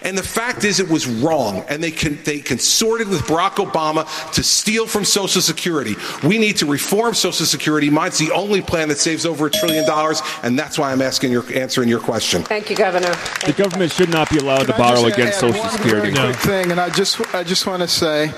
And 0.01 0.17
the 0.17 0.23
fact 0.23 0.63
is, 0.63 0.79
it 0.79 0.89
was 0.89 1.07
wrong, 1.07 1.63
and 1.69 1.83
they 1.83 1.91
con- 1.91 2.19
they 2.23 2.39
consorted 2.39 3.07
with 3.07 3.21
Barack 3.21 3.55
Obama 3.55 4.05
to 4.33 4.43
steal 4.43 4.87
from 4.87 5.05
Social 5.05 5.41
Security. 5.41 5.95
We 6.23 6.37
need 6.37 6.57
to 6.57 6.65
reform 6.65 7.13
Social 7.13 7.45
Security. 7.45 7.89
Mine's 7.89 8.17
the 8.17 8.31
only 8.31 8.61
plan 8.61 8.89
that 8.89 8.97
saves 8.97 9.25
over 9.25 9.47
a 9.47 9.51
trillion 9.51 9.85
dollars, 9.85 10.21
and 10.43 10.57
that's 10.57 10.77
why 10.77 10.91
I'm 10.91 11.01
asking 11.01 11.31
your 11.31 11.45
answering 11.53 11.89
your 11.89 11.99
question. 11.99 12.43
Thank 12.43 12.69
you, 12.69 12.75
Governor. 12.75 13.15
The 13.45 13.53
government 13.53 13.91
should 13.91 14.09
not 14.09 14.29
be 14.29 14.37
allowed 14.37 14.67
to 14.67 14.73
Can 14.73 14.75
I 14.75 14.77
borrow 14.77 15.01
just 15.03 15.17
against 15.17 15.43
add 15.43 15.53
Social 15.53 15.59
one 15.59 15.71
Security. 15.71 16.11
Very 16.11 16.33
quick 16.33 16.41
thing, 16.41 16.71
and 16.71 16.79
I 16.79 16.89
just 16.89 17.33
I 17.33 17.43
just 17.43 17.65
want 17.65 17.81
to 17.81 17.87
say. 17.87 18.33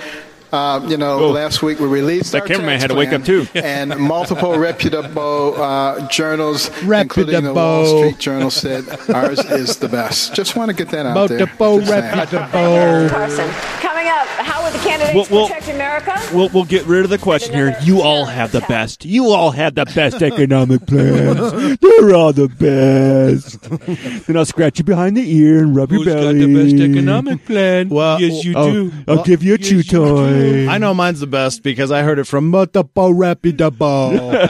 Uh, 0.52 0.84
you 0.88 0.98
know, 0.98 1.30
last 1.30 1.62
week 1.62 1.80
we 1.80 1.86
released 1.88 2.32
That 2.32 2.42
our 2.42 2.48
cameraman 2.48 2.80
tax 2.80 2.84
had 2.84 2.88
to 2.92 2.96
wake 2.98 3.14
up, 3.14 3.24
too. 3.24 3.46
and 3.54 3.96
multiple 4.00 4.58
reputable 4.70 5.62
uh, 5.62 6.08
journals, 6.08 6.72
including 6.82 7.44
the 7.44 7.54
Wall 7.54 8.00
Street 8.00 8.18
Journal, 8.20 8.50
said 8.50 8.86
ours 9.10 9.40
is 9.52 9.78
the 9.78 9.88
best. 9.90 10.34
Just 10.34 10.56
want 10.56 10.70
to 10.70 10.76
get 10.76 10.90
that 10.90 11.06
out 11.06 11.30
there. 11.30 11.40
Multiple 11.40 11.80
Just 11.80 11.90
saying. 11.92 12.18
reputable. 12.18 13.99
Carson. 14.04 14.10
Coming 14.10 14.12
up, 14.12 14.28
how 14.46 14.64
would 14.64 14.74
the 14.74 14.80
candidates 14.80 15.16
Well, 15.30 15.40
well- 15.40 15.48
protect 15.48 15.68
America? 15.70 16.16
We'll, 16.34 16.50
we'll 16.50 16.66
get 16.66 16.86
rid 16.86 17.04
of 17.04 17.10
the 17.10 17.18
question 17.18 17.54
here. 17.54 17.76
You 17.84 18.02
all 18.02 18.26
have 18.26 18.52
the 18.52 18.62
best. 18.62 19.04
You 19.06 19.30
all 19.32 19.52
have 19.52 19.76
the 19.76 19.86
best 19.86 20.22
economic 20.22 20.86
plans. 20.86 21.80
They're 21.80 22.16
all 22.16 22.32
the 22.34 22.48
best. 22.48 23.62
then 24.28 24.38
I'll 24.38 24.46
scratch 24.46 24.80
you 24.80 24.86
behind 24.86 25.18
the 25.18 25.36
ear 25.38 25.60
and 25.60 25.76
rub 25.76 25.90
Who's 25.90 26.06
your 26.06 26.16
got 26.16 26.34
the 26.34 26.54
best 26.54 26.76
economic 26.76 27.46
plan? 27.46 27.90
Well, 27.90 28.20
yes, 28.22 28.44
you 28.44 28.54
Oh, 28.56 28.72
do. 28.72 28.92
I'll 29.08 29.24
give 29.24 29.44
you 29.44 29.56
a 29.56 29.58
chew 29.58 29.84
toy. 29.84 30.68
I 30.68 30.78
know 30.78 30.94
mine's 30.94 31.20
the 31.20 31.28
best 31.28 31.64
because 31.64 31.92
I 31.92 32.04
heard 32.04 32.20
it 32.20 32.26
from 32.26 32.50
multiple 32.50 33.14
reputable. 33.14 34.20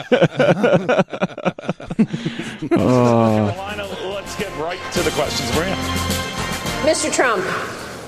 Ah. 2.72 3.52
Carolina, 3.52 3.84
let's 4.08 4.36
get 4.36 4.48
right 4.58 4.78
to 4.92 5.02
the 5.02 5.10
questions. 5.10 5.54
Maria. 5.54 5.74
Mr. 6.82 7.12
Trump, 7.12 7.44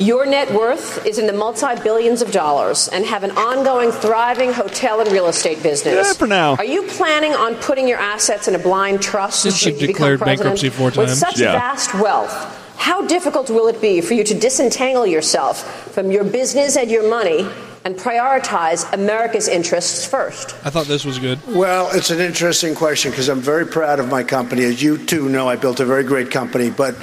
your 0.03 0.27
net 0.27 0.53
worth 0.53 1.07
is 1.07 1.19
in 1.19 1.27
the 1.27 1.33
multi 1.33 1.75
billions 1.83 2.23
of 2.23 2.33
dollars 2.33 2.89
and 2.89 3.05
have 3.07 3.23
an 3.25 3.31
ongoing, 3.33 3.91
thriving 3.91 4.53
hotel 4.53 5.01
and 5.01 5.11
real 5.13 5.29
estate 5.29 5.63
business. 5.63 6.09
Yeah, 6.09 6.13
for 6.15 6.27
now. 6.27 6.57
Are 6.57 6.65
you 6.65 6.83
planning 6.85 7.33
on 7.33 7.55
putting 7.57 7.87
your 7.89 7.99
assets 7.99 8.49
in 8.49 8.55
a 8.55 8.59
blind 8.59 9.01
trust 9.03 9.43
Since 9.43 9.67
if 9.67 9.81
you've 9.81 9.91
declared 9.91 10.21
bankruptcy 10.21 10.69
four 10.71 10.91
times. 10.91 10.97
With 10.97 11.09
times. 11.09 11.19
such 11.21 11.39
Yeah. 11.39 11.53
vast 11.53 11.95
wealth, 11.95 12.33
how 12.77 13.07
difficult 13.07 13.49
will 13.49 13.69
it 13.69 13.81
be 13.81 14.01
for 14.01 14.15
you 14.15 14.25
to 14.25 14.35
disentangle 14.35 15.07
yourself 15.07 15.93
from 15.93 16.11
your 16.11 16.25
business 16.25 16.77
and 16.77 16.91
your 16.91 17.09
money 17.09 17.47
and 17.85 17.97
prioritize 17.97 18.91
America's 18.93 19.49
interests 19.49 20.05
first? 20.05 20.55
I 20.65 20.71
thought 20.71 20.87
this 20.87 21.05
was 21.05 21.19
good. 21.19 21.39
Well, 21.49 21.91
it's 21.93 22.11
an 22.11 22.21
interesting 22.21 22.75
question 22.75 23.11
because 23.11 23.29
I'm 23.29 23.41
very 23.41 23.67
proud 23.67 24.01
of 24.01 24.09
my 24.09 24.23
company. 24.23 24.65
As 24.65 24.83
you 24.83 24.99
too 24.99 25.29
know, 25.29 25.49
I 25.49 25.57
built 25.57 25.81
a 25.81 25.85
very 25.85 26.05
great 26.05 26.31
company, 26.31 26.71
but 26.71 26.97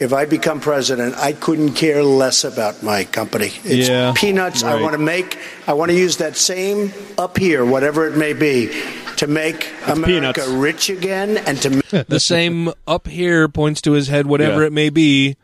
if 0.00 0.12
I 0.12 0.24
become 0.24 0.60
president, 0.60 1.14
I 1.16 1.32
couldn't 1.32 1.74
care 1.74 2.02
less 2.02 2.44
about 2.44 2.82
my 2.82 3.04
company. 3.04 3.52
It's 3.64 3.88
Yeah, 3.88 4.12
peanuts. 4.16 4.62
I 4.62 4.80
want 4.80 4.92
to 4.92 4.98
make, 4.98 5.38
I 5.66 5.72
want 5.74 5.90
to 5.90 5.96
use 5.96 6.16
that 6.18 6.36
same 6.36 6.92
up 7.18 7.38
here, 7.38 7.64
whatever 7.64 8.06
it 8.06 8.16
may 8.16 8.32
be, 8.32 8.70
to 9.16 9.26
make 9.26 9.68
America 9.86 10.40
peanuts. 10.42 10.48
rich 10.48 10.90
again 10.90 11.36
and 11.38 11.58
to 11.62 12.04
The 12.08 12.20
same 12.20 12.72
up 12.86 13.06
here 13.06 13.48
points 13.48 13.80
to 13.82 13.92
his 13.92 14.08
head, 14.08 14.26
whatever 14.26 14.62
Yeah. 14.62 14.66
it 14.68 14.72
may 14.72 14.90
be, 14.90 15.36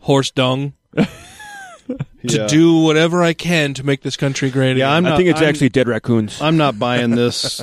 horse 0.00 0.30
dung. 0.30 0.74
to 0.96 1.06
Yeah. 2.22 2.46
do 2.46 2.80
whatever 2.80 3.22
I 3.22 3.34
can 3.34 3.74
to 3.74 3.84
make 3.84 4.02
this 4.02 4.16
country 4.16 4.50
great 4.50 4.76
Yeah, 4.76 4.90
again. 4.96 5.06
I'm 5.06 5.12
I 5.12 5.16
think 5.16 5.28
it's 5.28 5.40
I'm- 5.40 5.48
actually 5.48 5.68
dead 5.70 5.88
raccoons. 5.88 6.40
I'm 6.40 6.56
not 6.56 6.78
buying 6.78 7.10
this 7.10 7.62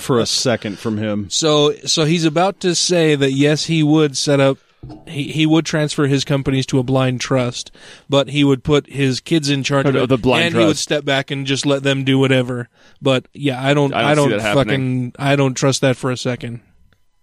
for 0.00 0.18
a 0.18 0.26
second 0.26 0.78
from 0.78 0.98
him. 0.98 1.28
So, 1.30 1.72
so 1.86 2.04
he's 2.04 2.24
about 2.24 2.60
to 2.60 2.74
say 2.74 3.14
that 3.14 3.32
yes, 3.32 3.64
he 3.64 3.82
would 3.82 4.16
set 4.16 4.40
up, 4.40 4.58
he, 5.06 5.24
he 5.32 5.46
would 5.46 5.64
transfer 5.66 6.06
his 6.06 6.24
companies 6.24 6.66
to 6.66 6.78
a 6.78 6.82
blind 6.82 7.20
trust, 7.20 7.70
but 8.08 8.28
he 8.28 8.44
would 8.44 8.62
put 8.64 8.88
his 8.88 9.20
kids 9.20 9.48
in 9.50 9.62
charge 9.62 9.86
of 9.86 9.94
Of 9.94 10.02
it, 10.04 10.06
the 10.08 10.18
blind 10.18 10.42
trust. 10.42 10.54
and 10.54 10.60
he 10.62 10.66
would 10.66 10.78
step 10.78 11.04
back 11.04 11.30
and 11.30 11.46
just 11.46 11.66
let 11.66 11.82
them 11.82 12.04
do 12.04 12.18
whatever. 12.18 12.68
But 13.02 13.26
yeah, 13.32 13.62
I 13.62 13.74
don't, 13.74 13.92
I 13.94 14.10
I 14.10 14.14
don't 14.14 14.30
don't, 14.30 14.38
see 14.40 14.44
that 14.44 14.56
happening. 14.56 15.12
fucking, 15.12 15.12
I 15.18 15.36
don't 15.36 15.54
trust 15.54 15.80
that 15.82 15.96
for 15.96 16.10
a 16.10 16.16
second. 16.16 16.60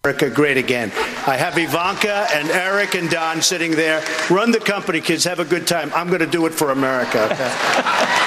America 0.03 0.30
great 0.30 0.58
again. 0.58 0.92
I 1.26 1.34
have 1.34 1.58
Ivanka 1.58 2.27
and 2.35 2.48
Eric 2.52 2.94
and 2.94 3.10
Don 3.10 3.42
sitting 3.42 3.72
there. 3.72 4.06
Run 4.30 4.52
the 4.52 4.60
company, 4.60 5.02
kids. 5.02 5.24
Have 5.24 5.40
a 5.40 5.45
good 5.45 5.66
time. 5.66 5.90
I'm 5.95 6.10
going 6.14 6.22
to 6.22 6.30
do 6.30 6.45
it 6.45 6.53
for 6.53 6.69
America. 6.69 7.26
okay? 7.26 7.50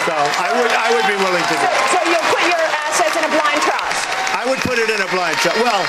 so 0.02 0.15
I 0.42 0.50
would, 0.58 0.73
I 0.75 0.89
would 0.91 1.07
be 1.07 1.15
willing 1.23 1.47
to 1.47 1.55
do. 1.55 1.67
it. 1.70 1.75
So 1.94 1.99
you'll 2.10 2.28
put 2.34 2.42
your 2.50 2.58
assets 2.83 3.15
in 3.15 3.23
a 3.23 3.31
blind 3.31 3.62
trust? 3.62 4.02
I 4.34 4.42
would 4.50 4.58
put 4.67 4.78
it 4.83 4.91
in 4.91 4.99
a 4.99 5.07
blind 5.15 5.36
trust. 5.39 5.55
Well, 5.62 5.86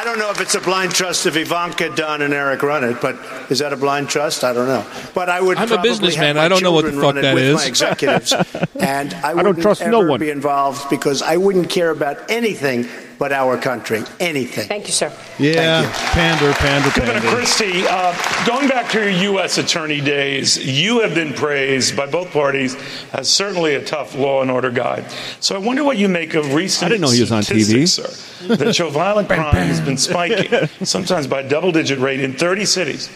I 0.00 0.04
don't 0.04 0.18
know 0.18 0.30
if 0.30 0.40
it's 0.40 0.54
a 0.54 0.60
blind 0.62 0.94
trust 0.94 1.26
if 1.26 1.36
Ivanka, 1.36 1.94
Don, 1.94 2.22
and 2.22 2.32
Eric 2.32 2.62
run 2.62 2.84
it, 2.84 3.02
but 3.02 3.18
is 3.50 3.58
that 3.58 3.74
a 3.74 3.76
blind 3.76 4.08
trust? 4.08 4.44
I 4.44 4.54
don't 4.54 4.66
know. 4.66 4.86
But 5.14 5.28
I 5.28 5.42
would. 5.42 5.58
I'm 5.58 5.70
a 5.70 5.82
businessman. 5.82 6.38
I 6.38 6.48
don't 6.48 6.62
know 6.62 6.72
what 6.72 6.86
the 6.86 6.92
fuck 6.92 7.02
run 7.02 7.18
it 7.18 7.20
that 7.20 7.34
with 7.34 7.44
is. 7.44 7.56
My 7.56 7.66
executives, 7.66 8.32
and 8.80 9.12
I, 9.12 9.34
don't 9.34 9.44
wouldn't 9.44 9.60
trust 9.60 9.82
ever 9.82 9.90
no 9.90 10.00
one. 10.00 10.18
be 10.18 10.30
involved 10.30 10.88
because 10.88 11.20
I 11.20 11.36
wouldn't 11.36 11.68
care 11.68 11.90
about 11.90 12.30
anything 12.30 12.88
but 13.20 13.32
our 13.32 13.58
country. 13.58 14.02
Anything. 14.18 14.66
Thank 14.66 14.86
you, 14.86 14.94
sir. 14.94 15.12
Yeah, 15.38 15.82
pander, 16.12 16.54
pander, 16.54 16.54
pander. 16.54 16.88
Governor 16.88 17.20
pander. 17.20 17.36
Christie, 17.36 17.84
uh, 17.86 18.46
going 18.46 18.66
back 18.66 18.90
to 18.92 18.98
your 18.98 19.34
U.S. 19.34 19.58
attorney 19.58 20.00
days, 20.00 20.56
you 20.56 21.00
have 21.00 21.14
been 21.14 21.34
praised 21.34 21.94
by 21.94 22.06
both 22.06 22.32
parties 22.32 22.78
as 23.12 23.28
certainly 23.28 23.74
a 23.74 23.84
tough 23.84 24.14
law 24.14 24.40
and 24.40 24.50
order 24.50 24.70
guy. 24.70 25.06
So 25.38 25.54
I 25.54 25.58
wonder 25.58 25.84
what 25.84 25.98
you 25.98 26.08
make 26.08 26.32
of 26.32 26.54
recent 26.54 26.86
I 26.86 26.88
didn't 26.88 27.02
know 27.02 27.10
he 27.10 27.20
was 27.20 27.30
on 27.30 27.42
TV. 27.42 27.86
statistics, 27.86 28.14
Sir, 28.16 28.56
that 28.56 28.74
show 28.74 28.88
violent 29.04 29.28
crime 29.28 29.54
has 29.54 29.82
been 29.82 29.98
spiking, 29.98 30.66
sometimes 30.82 31.26
by 31.26 31.40
a 31.40 31.48
double-digit 31.48 31.98
rate 31.98 32.20
in 32.20 32.32
30 32.32 32.64
cities 32.64 33.10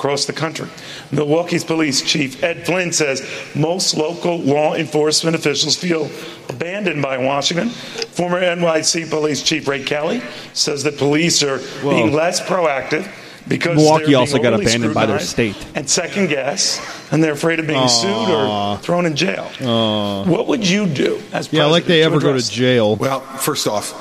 across 0.00 0.24
the 0.24 0.32
country. 0.32 0.66
Milwaukee's 1.12 1.62
police 1.62 2.00
chief 2.00 2.42
Ed 2.42 2.64
Flynn 2.64 2.90
says 2.90 3.20
most 3.54 3.94
local 3.94 4.38
law 4.38 4.74
enforcement 4.74 5.36
officials 5.36 5.76
feel 5.76 6.10
abandoned 6.48 7.02
by 7.02 7.18
Washington. 7.18 7.68
Former 7.68 8.40
NYC 8.40 9.10
police 9.10 9.42
chief 9.42 9.68
Ray 9.68 9.84
Kelly 9.84 10.22
says 10.54 10.84
that 10.84 10.96
police 10.96 11.42
are 11.42 11.58
being 11.82 12.14
less 12.14 12.40
proactive 12.40 13.12
because 13.46 13.76
Milwaukee 13.76 14.14
also 14.14 14.38
got 14.38 14.54
abandoned 14.54 14.94
by 14.94 15.04
their 15.04 15.18
state. 15.18 15.54
and 15.74 15.88
second 15.88 16.28
guess, 16.28 16.80
and 17.12 17.22
they're 17.22 17.32
afraid 17.32 17.60
of 17.60 17.66
being 17.66 17.86
sued 17.88 18.08
or 18.30 18.78
thrown 18.78 19.04
in 19.04 19.14
jail. 19.14 19.50
Aw. 19.60 20.24
What 20.24 20.46
would 20.46 20.66
you 20.66 20.86
do 20.86 21.20
as 21.34 21.52
Yeah, 21.52 21.66
like 21.66 21.84
they 21.84 22.02
ever 22.02 22.20
go 22.20 22.32
to 22.32 22.50
jail. 22.50 22.96
Well, 22.96 23.20
first 23.20 23.66
off, 23.66 23.92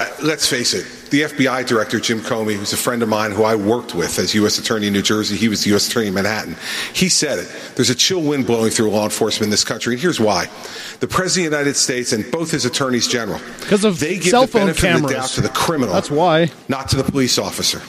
uh, 0.00 0.10
let's 0.20 0.48
face 0.48 0.74
it. 0.74 1.03
The 1.14 1.20
FBI 1.20 1.64
director, 1.64 2.00
Jim 2.00 2.18
Comey, 2.18 2.54
who's 2.56 2.72
a 2.72 2.76
friend 2.76 3.00
of 3.00 3.08
mine 3.08 3.30
who 3.30 3.44
I 3.44 3.54
worked 3.54 3.94
with 3.94 4.18
as 4.18 4.34
U.S. 4.34 4.58
Attorney 4.58 4.88
in 4.88 4.92
New 4.92 5.00
Jersey, 5.00 5.36
he 5.36 5.46
was 5.48 5.62
the 5.62 5.70
U.S. 5.70 5.86
Attorney 5.86 6.08
in 6.08 6.14
Manhattan. 6.14 6.56
He 6.92 7.08
said 7.08 7.38
it. 7.38 7.48
There's 7.76 7.88
a 7.88 7.94
chill 7.94 8.20
wind 8.20 8.46
blowing 8.48 8.72
through 8.72 8.90
law 8.90 9.04
enforcement 9.04 9.44
in 9.44 9.50
this 9.50 9.62
country, 9.62 9.94
and 9.94 10.02
here's 10.02 10.18
why. 10.18 10.46
The 10.98 11.06
President 11.06 11.46
of 11.46 11.50
the 11.52 11.56
United 11.58 11.76
States 11.76 12.12
and 12.12 12.28
both 12.32 12.50
his 12.50 12.64
attorneys 12.64 13.06
general, 13.06 13.38
Because 13.60 13.84
of 13.84 14.00
they 14.00 14.14
give 14.16 14.24
cell 14.24 14.42
the 14.42 14.48
phone 14.48 14.62
benefit 14.62 14.90
of 14.92 15.02
the 15.02 15.06
doubt 15.06 15.14
cameras. 15.14 15.34
to 15.36 15.40
the 15.42 15.48
criminal, 15.50 15.94
That's 15.94 16.10
why. 16.10 16.50
not 16.66 16.88
to 16.88 16.96
the 16.96 17.04
police 17.04 17.38
officer. 17.38 17.80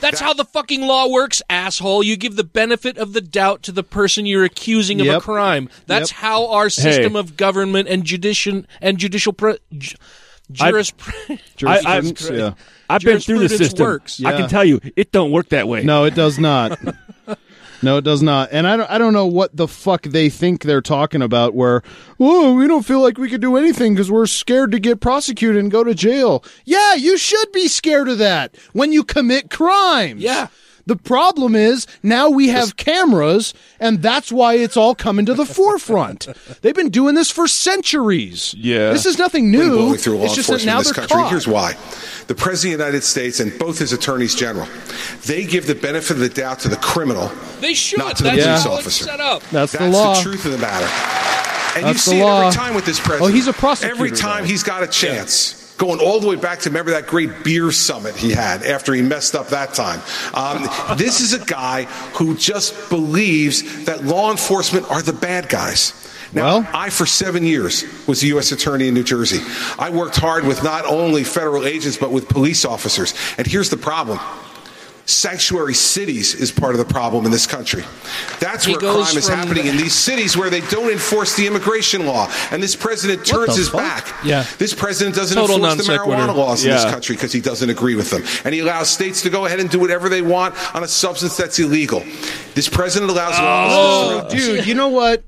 That's 0.00 0.20
how 0.20 0.32
the 0.32 0.46
fucking 0.46 0.80
law 0.80 1.06
works, 1.06 1.42
asshole. 1.50 2.02
You 2.02 2.16
give 2.16 2.36
the 2.36 2.44
benefit 2.44 2.96
of 2.96 3.12
the 3.12 3.20
doubt 3.20 3.62
to 3.64 3.72
the 3.72 3.82
person 3.82 4.24
you're 4.24 4.44
accusing 4.44 5.02
of 5.02 5.06
a 5.06 5.20
crime. 5.20 5.68
That's 5.86 6.12
Yep. 6.12 6.18
how 6.20 6.46
our 6.46 6.70
system 6.70 7.14
of 7.14 7.36
government 7.36 7.90
and 7.90 8.04
judicial 8.04 8.62
and 8.80 8.96
judicial 8.96 9.34
pre- 9.34 9.58
ju- 9.76 9.96
I, 11.66 11.80
I've, 11.84 12.20
yeah. 12.30 12.54
I've 12.88 13.02
been 13.02 13.20
through 13.20 13.40
the 13.40 13.48
system. 13.48 13.84
works. 13.84 14.22
I 14.24 14.36
can 14.36 14.48
tell 14.48 14.64
you, 14.64 14.80
it 14.96 15.12
don't 15.12 15.30
work 15.30 15.50
that 15.50 15.68
way. 15.68 15.84
No, 15.84 16.04
it 16.04 16.14
does 16.14 16.38
not. 16.38 16.78
no, 17.82 17.98
it 17.98 18.02
does 18.02 18.22
not. 18.22 18.48
And 18.52 18.66
I 18.66 18.76
don't, 18.76 18.90
I 18.90 18.98
don't 18.98 19.12
know 19.12 19.26
what 19.26 19.56
the 19.56 19.68
fuck 19.68 20.02
they 20.02 20.28
think 20.28 20.62
they're 20.62 20.80
talking 20.80 21.22
about. 21.22 21.54
Where, 21.54 21.82
oh, 22.18 22.54
we 22.54 22.66
don't 22.66 22.84
feel 22.84 23.00
like 23.00 23.18
we 23.18 23.28
could 23.28 23.40
do 23.40 23.56
anything 23.56 23.94
because 23.94 24.10
we're 24.10 24.26
scared 24.26 24.72
to 24.72 24.80
get 24.80 25.00
prosecuted 25.00 25.62
and 25.62 25.70
go 25.70 25.84
to 25.84 25.94
jail. 25.94 26.44
Yeah, 26.64 26.94
you 26.94 27.16
should 27.16 27.52
be 27.52 27.68
scared 27.68 28.08
of 28.08 28.18
that 28.18 28.56
when 28.72 28.92
you 28.92 29.04
commit 29.04 29.50
crimes. 29.50 30.22
Yeah. 30.22 30.48
The 30.90 30.96
problem 30.96 31.54
is 31.54 31.86
now 32.02 32.30
we 32.30 32.48
have 32.48 32.76
cameras, 32.76 33.54
and 33.78 34.02
that's 34.02 34.32
why 34.32 34.54
it's 34.54 34.76
all 34.76 34.96
coming 34.96 35.24
to 35.26 35.34
the 35.34 35.46
forefront. 35.46 36.26
They've 36.62 36.74
been 36.74 36.88
doing 36.90 37.14
this 37.14 37.30
for 37.30 37.46
centuries. 37.46 38.54
Yeah. 38.58 38.90
this 38.92 39.06
is 39.06 39.16
nothing 39.16 39.52
been 39.52 39.60
new. 39.60 39.76
blowing 39.76 39.98
through 39.98 40.18
law 40.18 40.24
it's 40.24 40.34
just 40.34 40.48
that 40.48 40.54
enforcement 40.54 40.66
now 40.66 40.78
in 40.78 40.82
this 40.82 40.86
they're 40.88 41.06
country. 41.06 41.16
caught. 41.22 41.30
Here's 41.30 41.46
why. 41.46 41.74
The 42.26 42.34
President 42.34 42.74
of 42.74 42.78
the 42.80 42.84
United 42.86 43.04
States 43.04 43.38
and 43.38 43.56
both 43.56 43.78
his 43.78 43.92
attorneys 43.92 44.34
general, 44.34 44.66
they 45.26 45.44
give 45.44 45.68
the 45.68 45.76
benefit 45.76 46.10
of 46.12 46.18
the 46.18 46.28
doubt 46.28 46.58
to 46.60 46.68
the 46.68 46.76
criminal, 46.76 47.30
They 47.60 47.74
should. 47.74 48.00
not 48.00 48.16
to 48.16 48.24
the 48.24 48.30
That's 48.30 48.42
police 48.44 48.64
how 48.64 48.72
officer. 48.72 48.88
it's 49.04 49.10
set 49.12 49.20
up. 49.20 49.42
That's 49.50 49.70
the 49.70 49.78
That's 49.78 49.94
law. 49.94 50.20
truth 50.20 50.44
of 50.44 50.50
the 50.50 50.58
matter. 50.58 50.86
And 51.78 51.86
That's 51.86 52.04
you 52.04 52.14
the 52.14 52.16
see 52.16 52.20
it 52.20 52.24
law. 52.24 52.40
every 52.48 52.52
time 52.56 52.74
with 52.74 52.84
this 52.84 52.98
president. 52.98 53.30
Oh, 53.30 53.32
he's 53.32 53.46
a 53.46 53.52
prosecutor, 53.52 53.94
Every 53.94 54.10
time 54.10 54.42
though. 54.42 54.48
he's 54.48 54.64
got 54.64 54.82
a 54.82 54.88
chance. 54.88 55.54
Going 55.80 55.98
all 55.98 56.20
the 56.20 56.28
way 56.28 56.36
back 56.36 56.58
to 56.60 56.68
remember 56.68 56.90
that 56.90 57.06
great 57.06 57.42
beer 57.42 57.72
summit 57.72 58.14
he 58.14 58.32
had 58.32 58.62
after 58.62 58.92
he 58.92 59.00
messed 59.00 59.34
up 59.34 59.48
that 59.48 59.72
time. 59.72 60.02
Um, 60.34 60.68
this 60.98 61.22
is 61.22 61.32
a 61.32 61.42
guy 61.42 61.84
who 62.16 62.36
just 62.36 62.90
believes 62.90 63.86
that 63.86 64.04
law 64.04 64.30
enforcement 64.30 64.90
are 64.90 65.00
the 65.00 65.14
bad 65.14 65.48
guys. 65.48 65.94
Now, 66.34 66.68
I, 66.74 66.90
for 66.90 67.06
seven 67.06 67.44
years, 67.44 67.84
was 68.06 68.20
the 68.20 68.28
U.S. 68.28 68.52
Attorney 68.52 68.88
in 68.88 68.94
New 68.94 69.02
Jersey. 69.02 69.40
I 69.78 69.88
worked 69.88 70.16
hard 70.16 70.46
with 70.46 70.62
not 70.62 70.84
only 70.84 71.24
federal 71.24 71.64
agents, 71.64 71.96
but 71.96 72.12
with 72.12 72.28
police 72.28 72.66
officers. 72.66 73.14
And 73.38 73.46
here's 73.46 73.70
the 73.70 73.78
problem 73.78 74.20
sanctuary 75.10 75.74
cities 75.74 76.34
is 76.34 76.50
part 76.50 76.72
of 76.74 76.78
the 76.78 76.84
problem 76.84 77.24
in 77.26 77.30
this 77.30 77.46
country. 77.46 77.84
That's 78.38 78.66
where 78.66 78.76
crime 78.78 79.16
is 79.16 79.28
happening 79.28 79.64
the- 79.64 79.70
in 79.70 79.76
these 79.76 79.94
cities 79.94 80.36
where 80.36 80.50
they 80.50 80.60
don't 80.62 80.90
enforce 80.90 81.36
the 81.36 81.46
immigration 81.46 82.06
law. 82.06 82.30
And 82.50 82.62
this 82.62 82.76
president 82.76 83.24
turns 83.26 83.56
his 83.56 83.68
fuck? 83.68 83.80
back. 83.80 84.14
Yeah. 84.24 84.44
This 84.58 84.74
president 84.74 85.16
doesn't 85.16 85.36
Total 85.36 85.56
enforce 85.56 85.86
the 85.86 85.92
marijuana 85.92 86.34
laws 86.34 86.64
in 86.64 86.70
this 86.70 86.84
country 86.84 87.16
because 87.16 87.32
he 87.32 87.40
doesn't 87.40 87.68
agree 87.70 87.94
with 87.96 88.10
them. 88.10 88.22
And 88.44 88.54
he 88.54 88.60
allows 88.60 88.88
states 88.88 89.22
to 89.22 89.30
go 89.30 89.46
ahead 89.46 89.60
and 89.60 89.68
do 89.68 89.78
whatever 89.80 90.08
they 90.08 90.22
want 90.22 90.54
on 90.74 90.84
a 90.84 90.88
substance 90.88 91.36
that's 91.36 91.58
illegal. 91.58 92.02
This 92.54 92.68
president 92.68 93.10
allows 93.10 93.38
laws. 93.38 93.72
Oh, 93.74 94.28
dude, 94.30 94.66
you 94.66 94.74
know 94.74 94.88
what? 94.88 95.22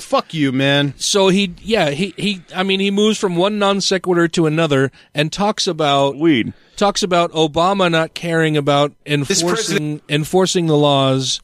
Fuck 0.00 0.34
you, 0.34 0.50
man. 0.52 0.94
So 0.96 1.28
he, 1.28 1.54
yeah, 1.62 1.90
he, 1.90 2.12
he, 2.16 2.42
I 2.54 2.62
mean, 2.62 2.80
he 2.80 2.90
moves 2.90 3.18
from 3.18 3.36
one 3.36 3.58
non 3.58 3.80
sequitur 3.80 4.26
to 4.28 4.46
another 4.46 4.90
and 5.14 5.32
talks 5.32 5.66
about 5.66 6.16
Weed. 6.16 6.52
talks 6.76 7.02
about 7.02 7.30
Obama 7.32 7.90
not 7.90 8.14
caring 8.14 8.56
about 8.56 8.92
enforcing 9.06 10.00
enforcing 10.08 10.66
the 10.66 10.76
laws 10.76 11.40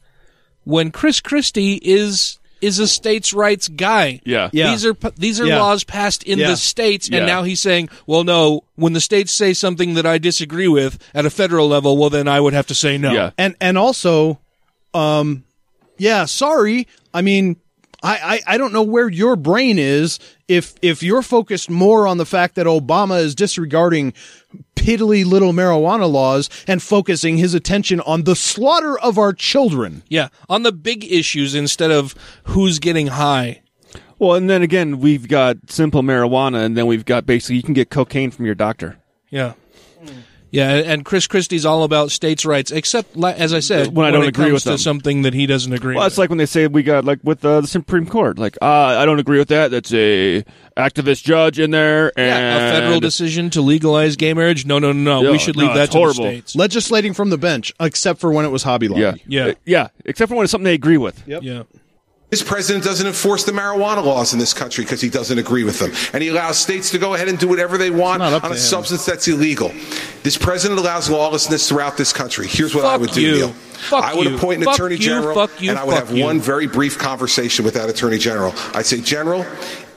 when 0.63 0.91
Chris 0.91 1.21
Christie 1.21 1.79
is 1.81 2.39
is 2.59 2.79
a 2.79 2.87
states' 2.87 3.33
rights 3.33 3.67
guy. 3.67 4.19
Yeah. 4.25 4.49
Yeah. 4.51 4.71
These 4.71 4.85
are 4.85 4.93
these 5.15 5.39
are 5.39 5.45
Yeah. 5.45 5.59
laws 5.61 5.83
passed 5.83 6.23
in 6.23 6.39
Yeah. 6.39 6.49
the 6.49 6.57
states, 6.57 7.07
Yeah. 7.07 7.19
and 7.19 7.27
now 7.27 7.43
he's 7.43 7.59
saying, 7.59 7.89
"Well, 8.07 8.23
no. 8.23 8.63
When 8.75 8.93
the 8.93 8.99
states 9.01 9.31
say 9.31 9.53
something 9.53 9.93
that 9.93 10.05
I 10.07 10.17
disagree 10.17 10.67
with 10.67 10.97
at 11.13 11.25
a 11.25 11.29
federal 11.29 11.67
level, 11.67 11.97
well, 11.97 12.09
then 12.09 12.27
I 12.27 12.39
would 12.39 12.53
have 12.53 12.65
to 12.67 12.75
say 12.75 12.97
no." 12.97 13.11
Yeah. 13.13 13.29
and 13.37 13.55
and 13.61 13.77
also 13.77 14.39
um 14.93 15.43
yeah 15.99 16.23
sorry 16.25 16.87
i 17.13 17.21
mean 17.21 17.57
I, 18.07 18.35
I, 18.47 18.53
I 18.53 18.57
don't 18.57 18.71
know 18.71 18.83
where 18.83 19.09
your 19.09 19.35
brain 19.35 19.77
is 19.77 20.17
if 20.47 20.75
if 20.81 21.03
you're 21.03 21.21
focused 21.21 21.69
more 21.69 22.07
on 22.07 22.17
the 22.17 22.25
fact 22.25 22.55
that 22.55 22.65
Obama 22.65 23.19
is 23.19 23.35
disregarding 23.35 24.13
piddly 24.75 25.25
little 25.25 25.51
marijuana 25.51 26.09
laws 26.09 26.49
and 26.67 26.81
focusing 26.81 27.37
his 27.37 27.53
attention 27.53 27.99
on 28.01 28.23
the 28.23 28.35
slaughter 28.35 28.97
of 28.97 29.17
our 29.17 29.33
children. 29.33 30.03
Yeah, 30.07 30.29
on 30.47 30.63
the 30.63 30.71
big 30.71 31.03
issues 31.03 31.53
instead 31.53 31.91
of 31.91 32.15
who's 32.45 32.79
getting 32.79 33.07
high. 33.07 33.61
Well, 34.19 34.35
and 34.35 34.49
then 34.49 34.61
again, 34.61 34.99
we've 34.99 35.27
got 35.27 35.57
simple 35.67 36.01
marijuana, 36.01 36.65
and 36.65 36.77
then 36.77 36.87
we've 36.87 37.05
got 37.05 37.25
basically 37.25 37.57
you 37.57 37.63
can 37.63 37.73
get 37.73 37.89
cocaine 37.89 38.31
from 38.31 38.45
your 38.45 38.55
doctor. 38.55 38.97
Yeah. 39.29 39.53
Yeah, 40.57 40.73
and 40.91 41.05
Chris 41.05 41.27
Christie's 41.27 41.65
all 41.67 41.83
about 41.83 42.09
states' 42.09 42.43
rights, 42.45 42.71
except 42.71 43.15
as 43.23 43.53
I 43.53 43.59
said, 43.59 43.95
When 43.95 44.07
I 44.07 44.11
don't 44.11 44.23
it 44.23 44.29
agree 44.29 44.45
comes 44.45 44.65
with 44.65 44.73
to 44.73 44.77
something 44.79 45.21
that 45.21 45.35
he 45.35 45.45
doesn't 45.45 45.71
agree. 45.71 45.93
Well, 45.93 46.03
with. 46.05 46.13
it's 46.13 46.17
like 46.17 46.29
when 46.29 46.39
they 46.39 46.47
say 46.47 46.65
we 46.65 46.81
got 46.81 47.05
like 47.05 47.19
with 47.23 47.45
uh, 47.45 47.61
the 47.61 47.67
Supreme 47.67 48.07
Court, 48.07 48.39
like 48.39 48.57
uh, 48.59 48.65
I 48.65 49.05
don't 49.05 49.19
agree 49.19 49.37
with 49.37 49.49
that. 49.49 49.69
That's 49.69 49.93
a 49.93 50.43
activist 50.75 51.23
judge 51.23 51.59
in 51.59 51.69
there, 51.69 52.07
and 52.17 52.27
yeah, 52.27 52.55
a 52.69 52.71
federal 52.71 52.99
decision 52.99 53.51
to 53.51 53.61
legalize 53.61 54.15
gay 54.15 54.33
marriage. 54.33 54.65
No, 54.65 54.79
no, 54.79 54.91
no, 54.91 55.21
no. 55.21 55.23
Yeah, 55.27 55.31
we 55.31 55.37
should 55.37 55.57
no, 55.57 55.65
leave 55.65 55.75
that 55.75 55.91
to 55.91 55.97
horrible. 55.99 56.23
the 56.23 56.29
states. 56.31 56.55
Legislating 56.55 57.13
from 57.13 57.29
the 57.29 57.37
bench, 57.37 57.71
except 57.79 58.19
for 58.19 58.31
when 58.31 58.43
it 58.43 58.49
was 58.49 58.63
Hobby 58.63 58.87
Lobby. 58.87 59.01
Yeah, 59.01 59.13
Yeah. 59.27 59.53
yeah. 59.65 59.87
Except 60.05 60.29
for 60.29 60.35
when 60.35 60.43
it's 60.45 60.51
something 60.51 60.65
they 60.65 60.73
agree 60.73 60.97
with. 60.97 61.21
Yep. 61.27 61.43
Yeah. 61.43 61.63
This 62.29 62.43
president 62.43 62.83
doesn't 62.83 63.07
enforce 63.07 63.45
the 63.45 63.53
marijuana 63.53 64.03
laws 64.03 64.33
in 64.33 64.39
this 64.39 64.53
country 64.53 64.83
because 64.83 64.99
he 64.99 65.07
doesn't 65.09 65.37
agree 65.39 65.63
with 65.63 65.79
them. 65.79 65.93
And 66.13 66.21
he 66.21 66.27
allows 66.27 66.57
states 66.57 66.89
to 66.91 66.97
go 66.97 67.13
ahead 67.13 67.29
and 67.29 67.39
do 67.39 67.47
whatever 67.47 67.77
they 67.77 67.89
want 67.89 68.21
on 68.21 68.51
a 68.51 68.57
substance 68.57 69.05
that's 69.05 69.29
illegal. 69.29 69.71
This 70.23 70.37
president 70.37 70.77
allows 70.77 71.09
lawlessness 71.09 71.69
throughout 71.69 71.95
this 71.95 72.11
country. 72.11 72.47
Here's 72.47 72.75
what 72.75 72.83
I 72.83 72.97
would 72.97 73.11
do, 73.11 73.21
you. 73.21 73.31
Neil. 73.31 73.49
Fuck 73.53 74.03
I 74.03 74.13
would 74.13 74.27
you. 74.27 74.35
appoint 74.35 74.59
an 74.59 74.65
Fuck 74.65 74.73
attorney 74.75 74.95
you, 74.95 75.01
general, 75.01 75.35
fuck 75.35 75.61
you, 75.61 75.69
and 75.69 75.79
I 75.79 75.85
would 75.85 75.95
fuck 75.95 76.07
have 76.07 76.17
you. 76.17 76.23
one 76.25 76.41
very 76.41 76.67
brief 76.67 76.97
conversation 76.97 77.63
with 77.63 77.75
that 77.75 77.89
attorney 77.89 78.17
general. 78.17 78.53
I'd 78.73 78.85
say, 78.87 78.99
General, 78.99 79.45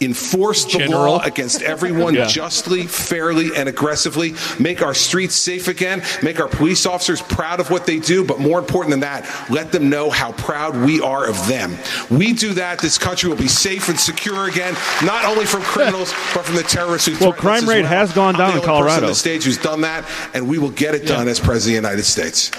enforce 0.01 0.65
the 0.65 0.79
General. 0.79 1.03
law 1.13 1.23
against 1.23 1.63
everyone 1.63 2.15
Yeah. 2.21 2.27
justly, 2.27 2.87
fairly, 2.87 3.51
and 3.57 3.69
aggressively. 3.69 4.35
Make 4.59 4.83
our 4.83 4.95
streets 4.95 5.35
safe 5.35 5.69
again. 5.69 6.03
Make 6.23 6.41
our 6.41 6.49
police 6.49 6.87
officers 6.87 7.21
proud 7.23 7.61
of 7.61 7.71
what 7.71 7.87
they 7.87 7.99
do. 7.99 8.25
But 8.25 8.39
more 8.41 8.59
important 8.59 8.91
than 8.91 9.01
that, 9.01 9.29
let 9.51 9.73
them 9.73 9.89
know 9.91 10.11
how 10.11 10.33
proud 10.33 10.77
we 10.77 11.01
are 11.01 11.29
of 11.29 11.47
them. 11.49 11.77
We 12.11 12.33
do 12.33 12.55
that, 12.55 12.79
this 12.79 12.99
country 12.99 13.29
will 13.29 13.37
be 13.37 13.49
safe 13.49 13.89
and 13.89 13.99
secure 13.99 14.49
again, 14.49 14.75
not 15.05 15.25
only 15.25 15.45
from 15.47 15.63
criminals, 15.75 16.13
but 16.35 16.45
from 16.45 16.57
the 16.57 16.63
terrorists 16.63 17.07
who 17.09 17.17
Well, 17.25 17.33
crime 17.33 17.69
rate 17.69 17.83
well. 17.83 17.91
has 17.91 18.13
gone 18.13 18.35
down 18.35 18.53
the 18.55 18.61
in 18.61 18.65
Colorado. 18.67 19.07
the 19.09 19.15
stage 19.15 19.45
who's 19.45 19.59
done 19.59 19.83
that, 19.83 20.05
and 20.35 20.49
we 20.49 20.59
will 20.59 20.71
get 20.71 20.95
it 20.95 21.07
done 21.07 21.29
as 21.29 21.39
President 21.41 21.79
of 21.79 21.83
the 21.83 21.89
United 21.89 22.05
States. 22.05 22.51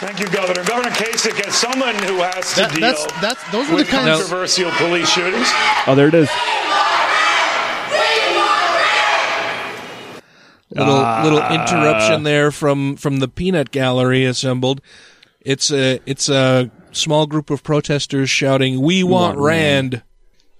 Thank 0.00 0.20
you, 0.20 0.26
Governor. 0.28 0.62
Governor 0.64 0.90
Kasich, 0.90 1.44
as 1.46 1.54
someone 1.54 1.94
who 1.96 2.18
has 2.18 2.50
to 2.54 2.60
That- 2.60 2.70
deal 2.72 2.80
that's- 2.80 3.06
that's- 3.20 3.50
those 3.52 3.66
are 3.66 3.70
the 3.70 3.74
with 3.76 3.88
kinds- 3.88 4.20
controversial 4.20 4.70
police 4.72 5.08
shootings, 5.10 5.48
Oh, 5.88 5.94
there 5.96 6.06
it 6.08 6.14
is. 6.14 6.28
little 10.70 10.94
Ah. 10.94 11.22
little 11.24 11.38
interruption 11.40 12.22
there 12.22 12.50
from 12.52 12.96
from 12.96 13.18
the 13.18 13.26
peanut 13.28 13.70
gallery 13.70 14.24
assembled. 14.24 14.80
It's 15.40 15.70
a 15.72 15.98
it's 16.06 16.28
a 16.28 16.70
small 16.92 17.26
group 17.26 17.50
of 17.50 17.62
protesters 17.62 18.30
shouting, 18.30 18.80
"We 18.80 19.02
want, 19.02 19.36
want 19.36 19.38
Rand," 19.46 20.02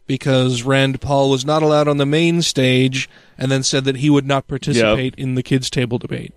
because 0.07 0.63
Rand 0.63 1.01
Paul 1.01 1.31
was 1.31 1.45
not 1.45 1.63
allowed 1.63 1.87
on 1.89 1.99
the 1.99 2.07
main 2.07 2.43
stage, 2.43 3.09
and 3.37 3.51
then 3.53 3.63
said 3.63 3.85
that 3.85 3.97
he 3.99 4.11
would 4.11 4.27
not 4.27 4.49
participate 4.49 5.15
in 5.17 5.35
the 5.37 5.43
kids' 5.43 5.71
table 5.71 5.99
debate. 5.99 6.33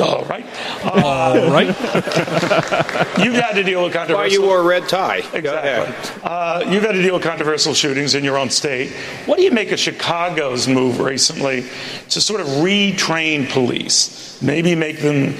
All 0.00 0.24
right. 0.24 0.44
All 0.84 1.50
right. 1.50 1.66
You've 3.18 3.34
had 3.34 3.52
to 3.54 3.62
deal 3.62 3.82
with 3.82 3.94
Why 3.94 3.98
controversial. 4.06 4.32
you 4.42 4.42
wore 4.48 4.60
a 4.60 4.62
red 4.62 4.88
tie? 4.88 5.20
Go 5.20 5.38
Exactly. 5.38 5.50
ahead. 5.70 6.22
Uh, 6.24 6.64
you've 6.70 6.82
had 6.82 6.92
to 6.92 7.02
deal 7.02 7.14
with 7.14 7.22
controversial 7.22 7.74
shootings 7.74 8.14
in 8.14 8.24
your 8.24 8.36
own 8.38 8.50
state. 8.50 8.90
What 9.26 9.36
do 9.36 9.42
you 9.42 9.50
make 9.50 9.70
of 9.72 9.78
Chicago's 9.78 10.66
move 10.68 11.00
recently 11.00 11.62
to 12.10 12.20
sort 12.20 12.40
of 12.40 12.46
retrain 12.46 13.48
police? 13.50 14.40
Maybe 14.42 14.74
make 14.74 14.98
them 15.00 15.34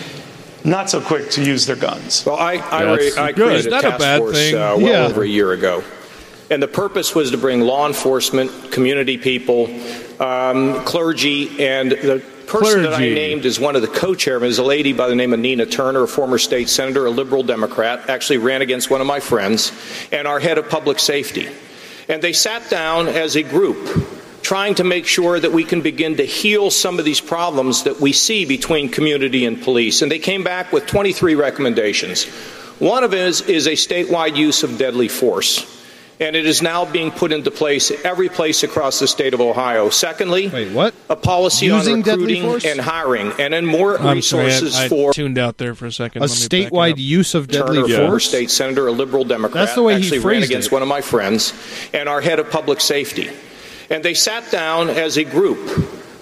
not 0.65 0.91
so 0.91 1.01
quick 1.01 1.31
to 1.31 1.43
use 1.45 1.67
their 1.67 1.77
guns. 1.77 2.25
Well, 2.27 2.37
I, 2.37 2.55
I, 2.71 2.85
That's 2.97 3.17
I 3.17 3.33
good. 3.33 3.37
created 3.47 3.59
Is 3.67 3.71
that 3.71 3.85
a 3.85 3.89
a 3.89 3.91
task 3.93 4.01
bad 4.01 4.19
force 4.19 4.37
thing? 4.37 4.55
Uh, 4.57 4.77
well 4.77 4.81
Yeah. 4.81 5.07
over 5.07 5.23
a 5.23 5.29
year 5.29 5.53
ago. 5.53 5.83
And 6.51 6.63
the 6.63 6.69
purpose 6.69 7.15
was 7.15 7.31
to 7.31 7.39
bring 7.39 7.61
law 7.61 7.87
enforcement, 7.87 8.73
community 8.73 9.17
people, 9.17 9.69
um, 10.21 10.85
clergy, 10.85 11.65
and 11.65 11.93
the 11.93 12.23
person 12.51 12.83
that 12.83 12.95
I 12.95 13.01
named 13.01 13.47
as 13.47 13.61
one 13.61 13.77
of 13.77 13.83
the 13.83 13.89
co-chairmen 13.89 14.49
is 14.49 14.59
a 14.59 14.65
lady 14.65 14.93
by 14.93 15.09
the 15.09 15.15
name 15.15 15.33
of 15.33 15.39
Nina 15.39 15.67
Turner, 15.67 16.03
a 16.03 16.09
former 16.09 16.39
state 16.39 16.69
senator, 16.69 17.07
a 17.07 17.11
liberal 17.11 17.43
Democrat, 17.43 18.11
actually 18.11 18.39
ran 18.39 18.61
against 18.61 18.91
one 18.91 19.01
of 19.01 19.07
my 19.07 19.21
friends, 19.21 19.73
and 20.11 20.27
our 20.27 20.41
head 20.41 20.59
of 20.59 20.69
public 20.69 20.99
safety. 20.99 21.49
And 22.09 22.21
they 22.21 22.33
sat 22.33 22.69
down 22.69 23.07
as 23.07 23.37
a 23.37 23.43
group 23.45 23.89
trying 24.43 24.75
to 24.75 24.85
make 24.85 25.07
sure 25.07 25.39
that 25.39 25.53
we 25.53 25.63
can 25.63 25.81
begin 25.81 26.17
to 26.17 26.25
heal 26.25 26.71
some 26.71 26.99
of 26.99 27.05
these 27.05 27.21
problems 27.21 27.85
that 27.85 28.01
we 28.01 28.13
see 28.13 28.45
between 28.45 28.89
community 28.89 29.45
and 29.45 29.63
police. 29.63 30.03
And 30.03 30.11
they 30.11 30.19
came 30.19 30.43
back 30.43 30.73
with 30.73 30.87
23 30.87 31.37
recommendations. 31.37 32.25
One 32.81 33.05
of 33.05 33.15
it 33.15 33.21
is, 33.21 33.43
is 33.43 33.67
a 33.69 33.73
statewide 33.73 34.35
use 34.35 34.65
of 34.65 34.77
deadly 34.77 35.07
force. 35.07 35.80
And 36.21 36.37
it 36.37 36.45
is 36.47 36.61
now 36.61 36.85
being 36.85 37.11
put 37.11 37.33
into 37.33 37.51
place 37.51 37.91
every 38.05 38.29
place 38.29 38.63
across 38.63 38.99
the 39.01 39.09
state 39.09 39.33
of 39.33 39.41
Ohio. 39.41 39.89
Secondly, 39.89 40.49
Wait, 40.49 40.71
what? 40.73 40.95
A 41.09 41.17
policy 41.17 41.67
Using 41.67 41.95
on 41.95 42.03
recruiting 42.03 42.45
and 42.67 42.81
hiring, 42.81 43.33
and 43.39 43.55
then 43.55 43.65
more 43.65 43.99
I'm 43.99 44.21
sorry, 44.21 44.45
resources 44.47 44.77
I, 44.77 44.85
I 44.85 44.89
for 44.89 45.13
tuned 45.15 45.39
out 45.39 45.57
there 45.57 45.75
for 45.75 45.87
a 45.87 45.93
second. 45.93 46.23
A 46.23 46.27
Let 46.27 46.31
me 46.31 46.37
statewide 46.37 46.99
use 46.99 47.35
of 47.35 47.49
deadly 47.49 47.83
Turner, 47.83 47.89
former 47.97 48.11
force. 48.11 48.29
state 48.29 48.51
senator, 48.51 48.87
a 48.87 48.93
liberal 48.93 49.25
Democrat, 49.25 49.65
That's 49.65 49.75
the 49.75 49.83
way 49.83 49.95
he 49.95 50.03
actually 50.03 50.19
ran 50.19 50.23
phrased 50.23 50.51
against 50.51 50.69
it. 50.69 50.73
one 50.73 50.83
of 50.83 50.89
my 50.89 51.01
friends, 51.01 51.55
and 51.95 52.09
our 52.09 52.21
head 52.21 52.39
of 52.39 52.51
public 52.51 52.81
safety. 52.81 53.31
And 53.89 54.05
they 54.05 54.15
sat 54.15 54.51
down 54.53 54.89
as 54.91 55.17
a 55.17 55.25
group 55.25 55.59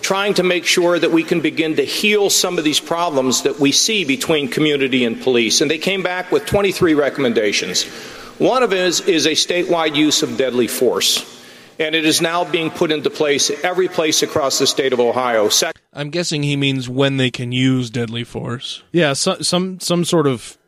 trying 0.01 0.33
to 0.35 0.43
make 0.43 0.65
sure 0.65 0.99
that 0.99 1.11
we 1.11 1.23
can 1.23 1.41
begin 1.41 1.77
to 1.77 1.85
heal 1.85 2.31
some 2.31 2.57
of 2.57 2.65
these 2.65 2.81
problems 2.81 3.43
that 3.43 3.59
we 3.59 3.73
see 3.73 4.05
between 4.05 4.49
community 4.49 5.05
and 5.05 5.21
police. 5.21 5.61
And 5.61 5.71
they 5.71 5.77
came 5.77 6.03
back 6.03 6.31
with 6.33 6.47
23 6.47 6.95
recommendations. 6.95 7.85
One 8.39 8.63
of 8.63 8.73
it 8.73 8.79
is, 8.79 9.01
is 9.01 9.27
a 9.27 9.31
statewide 9.33 9.95
use 9.97 10.23
of 10.23 10.37
deadly 10.37 10.69
force. 10.69 11.35
And 11.81 11.95
it 11.95 12.05
is 12.05 12.21
now 12.21 12.45
being 12.45 12.71
put 12.71 12.91
into 12.91 13.09
place 13.09 13.51
every 13.63 13.87
place 13.87 14.23
across 14.25 14.59
the 14.59 14.67
state 14.67 14.93
of 14.93 14.99
Ohio. 14.99 15.49
Second, 15.49 15.81
I'm 15.93 16.11
guessing 16.11 16.43
he 16.43 16.57
means 16.57 16.89
when 16.89 17.19
they 17.19 17.31
can 17.31 17.53
use 17.53 17.89
deadly 17.89 18.25
force. 18.25 18.83
Yeah, 18.91 19.13
so, 19.13 19.37
some 19.43 19.79
some 19.79 20.05
sort 20.05 20.27
of 20.27 20.59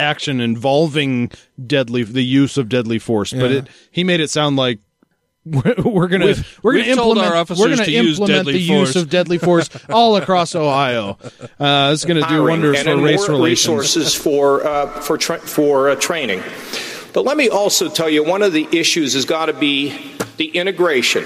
action 0.00 0.40
involving 0.40 1.30
deadly 1.66 2.04
the 2.04 2.22
use 2.22 2.56
of 2.56 2.70
deadly 2.70 2.98
force. 2.98 3.32
But 3.34 3.52
it 3.52 3.66
he 3.90 4.02
made 4.02 4.20
it 4.20 4.30
sound 4.30 4.56
like 4.56 4.78
we're, 5.44 5.74
we're 5.84 6.08
gonna 6.08 6.24
We've- 6.26 6.44
we're 6.62 6.72
gonna 6.72 6.84
implement 6.86 7.26
our 7.26 7.36
officers 7.36 7.60
we're 7.62 7.68
gonna 7.76 7.84
to 7.84 7.92
implement 7.94 8.28
deadly 8.30 8.52
the 8.54 8.66
force. 8.66 8.88
use 8.88 8.96
of 8.96 9.10
deadly 9.10 9.36
force 9.36 9.68
all 9.90 10.16
across 10.16 10.54
Ohio. 10.54 11.18
Uh, 11.60 11.90
it's 11.92 12.06
going 12.06 12.16
to 12.16 12.22
do 12.22 12.26
hiring 12.28 12.46
wonders 12.46 12.76
and 12.78 12.84
for 12.86 12.94
then 12.96 13.02
race 13.04 13.28
more 13.28 13.36
relations. 13.36 13.68
resources 13.96 14.14
for 14.14 14.66
uh, 14.66 14.86
for 15.02 15.18
tra- 15.18 15.38
for 15.38 15.90
uh, 15.90 15.96
training. 15.96 16.42
But 17.16 17.24
let 17.24 17.38
me 17.38 17.48
also 17.48 17.88
tell 17.88 18.10
you, 18.10 18.22
one 18.22 18.42
of 18.42 18.52
the 18.52 18.68
issues 18.72 19.14
has 19.14 19.24
got 19.24 19.46
to 19.46 19.54
be 19.54 19.98
the 20.36 20.48
integration 20.48 21.24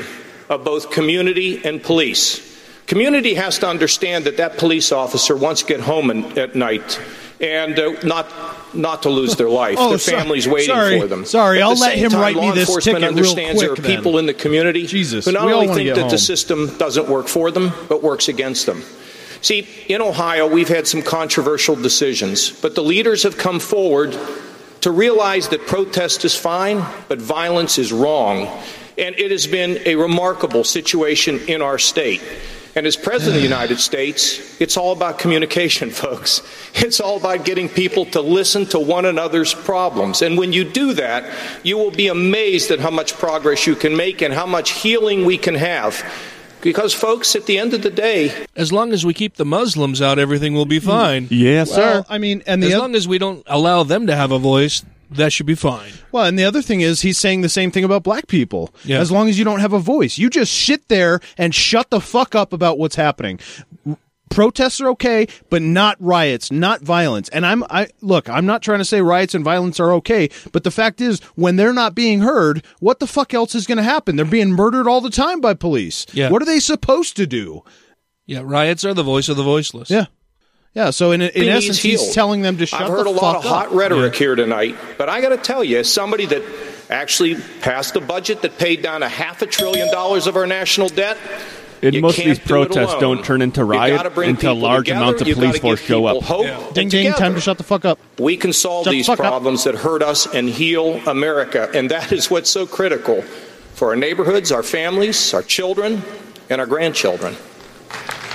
of 0.49 0.63
both 0.63 0.93
community 0.93 1.65
and 1.65 1.83
police. 1.83 2.47
Community 2.87 3.35
has 3.35 3.59
to 3.59 3.67
understand 3.67 4.27
that 4.27 4.37
that 4.37 4.57
police 4.57 4.93
officer 4.93 5.37
wants 5.37 5.63
to 5.63 5.67
get 5.67 5.81
home 5.81 6.13
in, 6.13 6.39
at 6.39 6.55
night 6.55 7.01
and 7.41 7.77
uh, 7.77 7.95
not 8.05 8.33
not 8.73 9.03
to 9.03 9.11
lose 9.11 9.35
their 9.35 9.49
life. 9.65 9.79
Oh, 9.81 9.89
their 9.89 9.99
so- 9.99 10.13
family's 10.13 10.47
waiting 10.47 10.73
sorry, 10.73 11.01
for 11.01 11.09
them. 11.09 11.25
sorry, 11.25 11.59
At 11.59 11.65
I'll 11.65 11.75
the 11.75 11.81
let 11.81 11.99
him 11.99 12.13
time, 12.13 12.21
write 12.21 12.37
me 12.37 12.53
this 12.53 12.69
enforcement 12.69 12.99
ticket 13.01 13.17
real 13.17 13.31
understands 13.31 13.61
there 13.61 13.73
are 13.73 13.75
quick, 13.75 13.85
then. 13.85 13.97
people 13.97 14.19
in 14.19 14.27
the 14.27 14.35
community 14.35 14.87
Jesus, 14.87 15.25
who 15.25 15.33
not 15.33 15.45
we 15.45 15.53
all 15.53 15.63
only 15.63 15.75
think 15.75 15.89
that 15.97 16.03
home. 16.03 16.11
the 16.11 16.19
system 16.19 16.69
doesn't 16.79 17.09
work 17.09 17.27
for 17.27 17.51
them, 17.51 17.73
but 17.89 18.01
works 18.01 18.29
against 18.29 18.65
them. 18.67 18.85
See, 19.43 19.67
in 19.89 20.03
Ohio, 20.03 20.47
we've 20.47 20.69
had 20.69 20.87
some 20.87 21.03
controversial 21.03 21.75
decisions, 21.75 22.53
but 22.53 22.77
the 22.77 22.85
leaders 22.85 23.25
have 23.25 23.37
come 23.37 23.59
forward 23.59 24.17
to 24.81 24.91
realize 24.91 25.49
that 25.49 25.67
protest 25.67 26.25
is 26.25 26.35
fine, 26.35 26.85
but 27.09 27.21
violence 27.21 27.79
is 27.79 27.93
wrong. 27.93 28.47
And 28.99 29.19
it 29.19 29.31
has 29.31 29.47
been 29.47 29.81
a 29.87 29.95
remarkable 29.95 30.65
situation 30.65 31.41
in 31.49 31.63
our 31.63 31.79
state. 31.79 32.23
And 32.77 32.87
as 32.87 32.97
President 32.97 33.37
of 33.37 33.43
the 33.43 33.49
United 33.49 33.81
States, 33.81 34.61
it's 34.61 34.77
all 34.77 34.93
about 34.93 35.19
communication, 35.19 35.91
folks. 35.91 36.43
It's 36.75 37.01
all 37.01 37.17
about 37.17 37.45
getting 37.45 37.69
people 37.69 38.05
to 38.07 38.21
listen 38.21 38.65
to 38.67 38.79
one 38.79 39.07
another's 39.07 39.55
problems. 39.55 40.23
And 40.23 40.39
when 40.39 40.53
you 40.53 40.65
do 40.65 40.95
that, 40.95 41.33
you 41.65 41.77
will 41.77 41.91
be 41.91 42.09
amazed 42.09 42.71
at 42.71 42.79
how 42.79 42.91
much 42.91 43.15
progress 43.15 43.67
you 43.67 43.75
can 43.75 43.97
make 43.97 44.23
and 44.23 44.33
how 44.33 44.47
much 44.47 44.71
healing 44.71 45.25
we 45.25 45.37
can 45.37 45.57
have. 45.57 46.05
Because, 46.63 46.93
folks, 46.93 47.35
at 47.35 47.47
the 47.47 47.59
end 47.59 47.75
of 47.75 47.83
the 47.83 47.91
day, 47.91 48.47
As 48.57 48.73
long 48.73 48.93
as 48.93 49.05
we 49.05 49.15
keep 49.15 49.37
the 49.37 49.45
Muslims 49.45 50.03
out, 50.03 50.19
everything 50.19 50.55
will 50.55 50.67
be 50.67 50.79
hmm. 50.79 50.87
fine. 50.87 51.29
Yes, 51.31 51.77
Well, 51.77 52.07
I 52.09 52.19
mean, 52.19 52.43
and 52.47 52.63
the 52.63 52.69
as 52.69 52.75
oth- 52.75 52.81
long 52.81 52.95
as 52.95 53.09
we 53.09 53.19
don't 53.19 53.43
allow 53.47 53.83
them 53.83 54.07
to 54.07 54.17
have 54.17 54.33
a 54.33 54.39
voice, 54.39 54.85
that 55.11 55.33
should 55.33 55.47
be 55.47 55.55
fine. 55.55 55.93
Well, 56.13 56.25
and 56.25 56.39
the 56.39 56.45
other 56.45 56.63
thing 56.63 56.81
is 56.83 57.01
he's 57.03 57.19
saying 57.19 57.41
the 57.41 57.49
same 57.49 57.71
thing 57.71 57.85
about 57.85 58.03
black 58.03 58.29
people. 58.29 58.71
Yeah. 58.85 59.01
As 59.01 59.11
long 59.11 59.29
as 59.29 59.39
you 59.39 59.45
don't 59.45 59.61
have 59.61 59.73
a 59.73 59.79
voice, 59.79 60.19
you 60.19 60.31
just 60.31 60.53
sit 60.53 60.89
there 60.89 61.21
and 61.37 61.55
shut 61.55 61.91
the 61.91 62.01
fuck 62.01 62.35
up 62.35 62.53
about 62.53 62.79
what's 62.79 62.97
happening. 62.97 63.41
R- 64.31 64.35
Protests 64.35 64.81
are 64.81 64.89
okay, 64.91 65.27
but 65.51 65.61
not 65.63 65.97
riots, 66.01 66.51
not 66.51 66.81
violence. 66.83 67.29
And 67.31 67.45
I'm 67.45 67.65
I 67.65 67.89
look, 68.01 68.29
I'm 68.29 68.47
not 68.47 68.63
trying 68.63 68.79
to 68.79 68.85
say 68.85 69.03
riots 69.03 69.35
and 69.35 69.45
violence 69.45 69.79
are 69.81 69.93
okay, 69.95 70.31
but 70.53 70.65
the 70.65 70.71
fact 70.71 71.01
is 71.01 71.21
when 71.35 71.57
they're 71.57 71.73
not 71.73 71.95
being 71.95 72.21
heard, 72.21 72.65
what 72.79 73.01
the 73.01 73.07
fuck 73.07 73.35
else 73.35 73.55
is 73.55 73.67
going 73.67 73.79
to 73.79 73.85
happen? 73.85 74.17
They're 74.17 74.25
being 74.25 74.53
murdered 74.53 74.89
all 74.89 75.01
the 75.01 75.11
time 75.11 75.41
by 75.41 75.55
police. 75.55 76.07
Yeah. 76.13 76.31
What 76.31 76.43
are 76.43 76.47
they 76.47 76.61
supposed 76.61 77.17
to 77.17 77.27
do? 77.27 77.63
Yeah, 78.27 78.43
riots 78.45 78.85
are 78.85 78.95
the 78.95 79.03
voice 79.03 79.29
of 79.29 79.37
the 79.37 79.43
voiceless. 79.43 79.91
Yeah. 79.91 80.07
Yeah, 80.73 80.91
so 80.91 81.11
in 81.11 81.21
in 81.21 81.31
He 81.33 81.41
needs 81.41 81.65
essence 81.65 81.79
he's 81.81 82.15
telling 82.15 82.43
them 82.43 82.57
to 82.59 82.67
shut 82.67 82.81
up. 82.81 82.87
I've 82.87 82.93
the 82.93 82.97
heard 82.99 83.07
a 83.09 83.13
fuck 83.15 83.23
lot 83.23 83.37
of 83.37 83.45
up. 83.45 83.51
hot 83.51 83.73
rhetoric 83.75 84.15
here 84.15 84.37
tonight, 84.37 84.77
but 84.97 85.09
I 85.09 85.21
got 85.21 85.31
to 85.31 85.37
tell 85.37 85.65
you, 85.65 85.79
as 85.81 85.93
somebody 85.93 86.27
that 86.27 86.43
actually 86.91 87.35
passed 87.61 87.97
a 87.97 88.01
budget 88.01 88.43
that 88.43 88.57
paid 88.59 88.81
down 88.83 89.03
a 89.03 89.09
half 89.09 89.43
a 89.43 89.47
trillion 89.47 89.91
dollars 89.91 90.29
of 90.29 90.37
our 90.37 90.47
national 90.47 90.89
debt. 90.89 91.19
And 91.83 91.95
you 91.95 92.03
most 92.03 92.19
of 92.19 92.25
these 92.25 92.39
can't 92.39 92.49
do 92.49 92.53
protests 92.55 93.01
don't 93.01 93.25
turn 93.25 93.41
into 93.41 93.61
You 93.61 93.67
riot 93.67 94.07
until 94.19 94.55
large 94.55 94.85
together. 94.87 95.03
amounts 95.03 95.23
of 95.23 95.29
You 95.29 95.35
police 95.35 95.59
force 95.59 95.81
show 95.81 96.05
up. 96.07 96.23
Hope 96.23 96.75
Ding 96.75 96.89
ding, 96.89 97.05
together, 97.07 97.17
time 97.19 97.35
to 97.35 97.41
shut 97.41 97.57
the 97.59 97.65
fuck 97.65 97.85
up. 97.87 97.99
we 98.19 98.37
can 98.37 98.53
solve 98.53 98.85
Shut 98.85 98.91
the 98.93 98.99
these 98.99 99.09
up. 99.09 99.19
problems 99.19 99.65
that 99.65 99.75
hurt 99.77 100.03
us 100.03 100.27
and 100.35 100.49
heal 100.49 101.01
America, 101.09 101.71
and 101.75 101.91
that 101.91 102.13
is 102.13 102.31
what's 102.31 102.51
so 102.51 102.67
critical 102.67 103.23
for 103.75 103.89
our 103.91 103.97
neighborhoods, 103.97 104.53
our 104.53 104.63
families, 104.63 105.33
our 105.33 105.43
children, 105.43 106.03
and 106.51 106.61
our 106.61 106.67
grandchildren. 106.67 107.35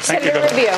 Senator 0.01 0.41
Rubio. 0.41 0.73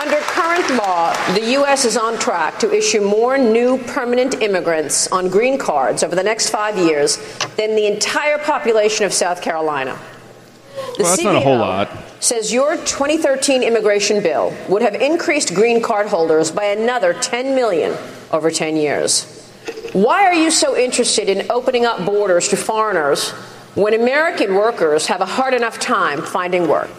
Under 0.00 0.16
current 0.20 0.70
law, 0.78 1.12
the 1.34 1.50
U.S. 1.52 1.84
is 1.84 1.96
on 1.96 2.18
track 2.18 2.58
to 2.60 2.72
issue 2.72 3.00
more 3.00 3.36
new 3.36 3.78
permanent 3.78 4.40
immigrants 4.40 5.08
on 5.08 5.28
green 5.28 5.58
cards 5.58 6.02
over 6.04 6.14
the 6.14 6.22
next 6.22 6.50
five 6.50 6.78
years 6.78 7.16
than 7.56 7.74
the 7.74 7.86
entire 7.86 8.38
population 8.38 9.04
of 9.04 9.12
South 9.12 9.42
Carolina. 9.42 9.98
The 10.96 11.02
Well, 11.02 11.10
that's 11.12 11.22
not 11.24 11.36
a 11.36 11.40
whole 11.40 11.58
lot. 11.58 11.90
Says 12.20 12.52
your 12.52 12.76
2013 12.76 13.62
immigration 13.62 14.22
bill 14.22 14.54
would 14.68 14.82
have 14.82 14.94
increased 14.94 15.54
green 15.54 15.80
card 15.82 16.08
holders 16.08 16.50
by 16.50 16.64
another 16.64 17.14
10 17.14 17.54
million 17.54 17.96
over 18.32 18.50
10 18.50 18.76
years. 18.76 19.34
Why 19.92 20.24
are 20.24 20.34
you 20.34 20.50
so 20.50 20.76
interested 20.76 21.28
in 21.28 21.50
opening 21.50 21.84
up 21.86 22.04
borders 22.04 22.48
to 22.48 22.56
foreigners 22.56 23.30
when 23.74 23.94
American 23.94 24.54
workers 24.54 25.06
have 25.06 25.20
a 25.20 25.26
hard 25.26 25.54
enough 25.54 25.78
time 25.78 26.22
finding 26.22 26.68
work? 26.68 26.90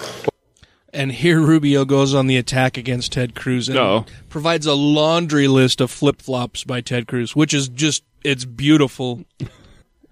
And 0.92 1.12
here 1.12 1.40
Rubio 1.40 1.86
goes 1.86 2.16
on 2.16 2.26
the 2.28 2.38
attack 2.38 2.78
against 2.78 3.12
Ted 3.12 3.36
Cruz 3.36 3.70
and 3.70 3.76
No. 3.76 4.06
provides 4.30 4.66
a 4.66 4.74
laundry 4.74 5.48
list 5.48 5.82
of 5.82 5.92
flip 5.92 6.22
flops 6.22 6.64
by 6.64 6.82
Ted 6.82 7.08
Cruz, 7.08 7.36
which 7.36 7.54
is 7.54 7.68
just 7.68 8.04
it's 8.24 8.44
beautiful. 8.46 9.24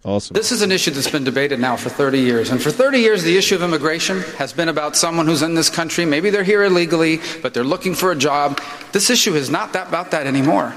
Awesome. 0.03 0.35
This 0.35 0.51
is 0.51 0.61
an 0.61 0.71
issue 0.71 0.91
that's 0.91 1.09
been 1.09 1.23
debated 1.23 1.59
now 1.59 1.75
for 1.75 1.89
30 1.89 2.19
years. 2.19 2.49
And 2.49 2.61
for 2.61 2.71
30 2.71 2.99
years, 2.99 3.23
the 3.23 3.35
issue 3.37 3.55
of 3.55 3.61
immigration 3.61 4.21
has 4.37 4.53
been 4.53 4.69
about 4.69 4.95
someone 4.95 5.25
who's 5.25 5.41
in 5.41 5.53
this 5.55 5.69
country. 5.69 6.05
Maybe 6.05 6.29
they're 6.29 6.43
here 6.43 6.63
illegally, 6.63 7.19
but 7.41 7.53
they're 7.53 7.63
looking 7.63 7.93
for 7.93 8.11
a 8.11 8.15
job. 8.15 8.61
This 8.93 9.09
issue 9.09 9.35
is 9.35 9.49
not 9.49 9.73
that 9.73 9.89
about 9.89 10.11
that 10.11 10.25
anymore. 10.25 10.73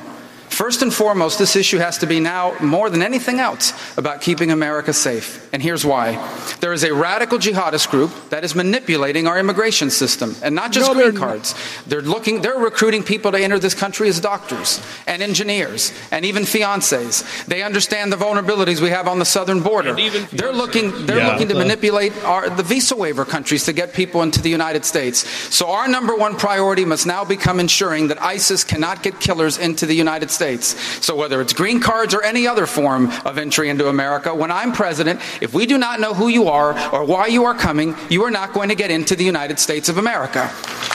First 0.60 0.82
and 0.82 0.92
foremost, 0.92 1.38
this 1.38 1.56
issue 1.56 1.78
has 1.78 1.96
to 1.98 2.06
be 2.06 2.20
now, 2.20 2.54
more 2.60 2.90
than 2.90 3.00
anything 3.00 3.40
else, 3.40 3.72
about 3.96 4.20
keeping 4.20 4.50
America 4.50 4.92
safe. 4.92 5.48
And 5.54 5.62
here's 5.62 5.86
why. 5.86 6.18
There 6.60 6.74
is 6.74 6.84
a 6.84 6.92
radical 6.92 7.38
jihadist 7.38 7.88
group 7.90 8.10
that 8.28 8.44
is 8.44 8.54
manipulating 8.54 9.26
our 9.26 9.38
immigration 9.38 9.88
system, 9.88 10.36
and 10.42 10.54
not 10.54 10.70
just 10.70 10.86
No, 10.88 10.92
green 10.94 11.12
they're 11.12 11.18
cards. 11.18 11.54
They're 11.86 12.02
looking, 12.02 12.42
they're 12.42 12.58
recruiting 12.58 13.02
people 13.02 13.32
to 13.32 13.38
enter 13.38 13.58
this 13.58 13.72
country 13.72 14.10
as 14.10 14.20
doctors 14.20 14.82
and 15.06 15.22
engineers 15.22 15.94
and 16.10 16.26
even 16.26 16.42
fiancés. 16.42 17.24
They 17.46 17.62
understand 17.62 18.12
the 18.12 18.18
vulnerabilities 18.18 18.82
we 18.82 18.90
have 18.90 19.08
on 19.08 19.18
the 19.18 19.24
southern 19.24 19.62
border. 19.62 19.94
they're 20.30 20.52
looking, 20.52 21.06
they're 21.06 21.16
Yeah. 21.16 21.28
looking 21.32 21.48
to 21.48 21.54
The- 21.54 21.60
manipulate 21.60 22.12
our, 22.22 22.50
the 22.50 22.62
visa 22.62 22.96
waiver 22.96 23.24
countries 23.24 23.64
to 23.64 23.72
get 23.72 23.94
people 23.94 24.20
into 24.20 24.42
the 24.42 24.50
United 24.50 24.84
States. 24.84 25.24
So 25.48 25.70
our 25.70 25.88
number 25.88 26.14
one 26.14 26.36
priority 26.36 26.84
must 26.84 27.06
now 27.06 27.24
become 27.24 27.60
ensuring 27.60 28.08
that 28.08 28.22
ISIS 28.22 28.62
cannot 28.62 29.02
get 29.02 29.20
killers 29.20 29.56
into 29.56 29.86
the 29.86 29.94
United 29.94 30.30
States. 30.30 30.49
So 30.58 31.14
whether 31.14 31.40
it's 31.40 31.52
green 31.52 31.80
cards 31.80 32.14
or 32.14 32.22
any 32.22 32.46
other 32.46 32.66
form 32.66 33.10
of 33.24 33.38
entry 33.38 33.68
into 33.68 33.88
America, 33.88 34.34
when 34.34 34.50
I'm 34.50 34.72
president, 34.72 35.20
if 35.40 35.54
we 35.54 35.66
do 35.66 35.78
not 35.78 36.00
know 36.00 36.14
who 36.14 36.28
you 36.28 36.48
are 36.48 36.72
or 36.92 37.04
why 37.04 37.26
you 37.26 37.44
are 37.44 37.54
coming, 37.54 37.94
you 38.08 38.24
are 38.24 38.30
not 38.30 38.52
going 38.52 38.68
to 38.70 38.74
get 38.74 38.90
into 38.90 39.14
the 39.14 39.24
United 39.24 39.58
States 39.58 39.88
of 39.88 39.98
America. 39.98 40.48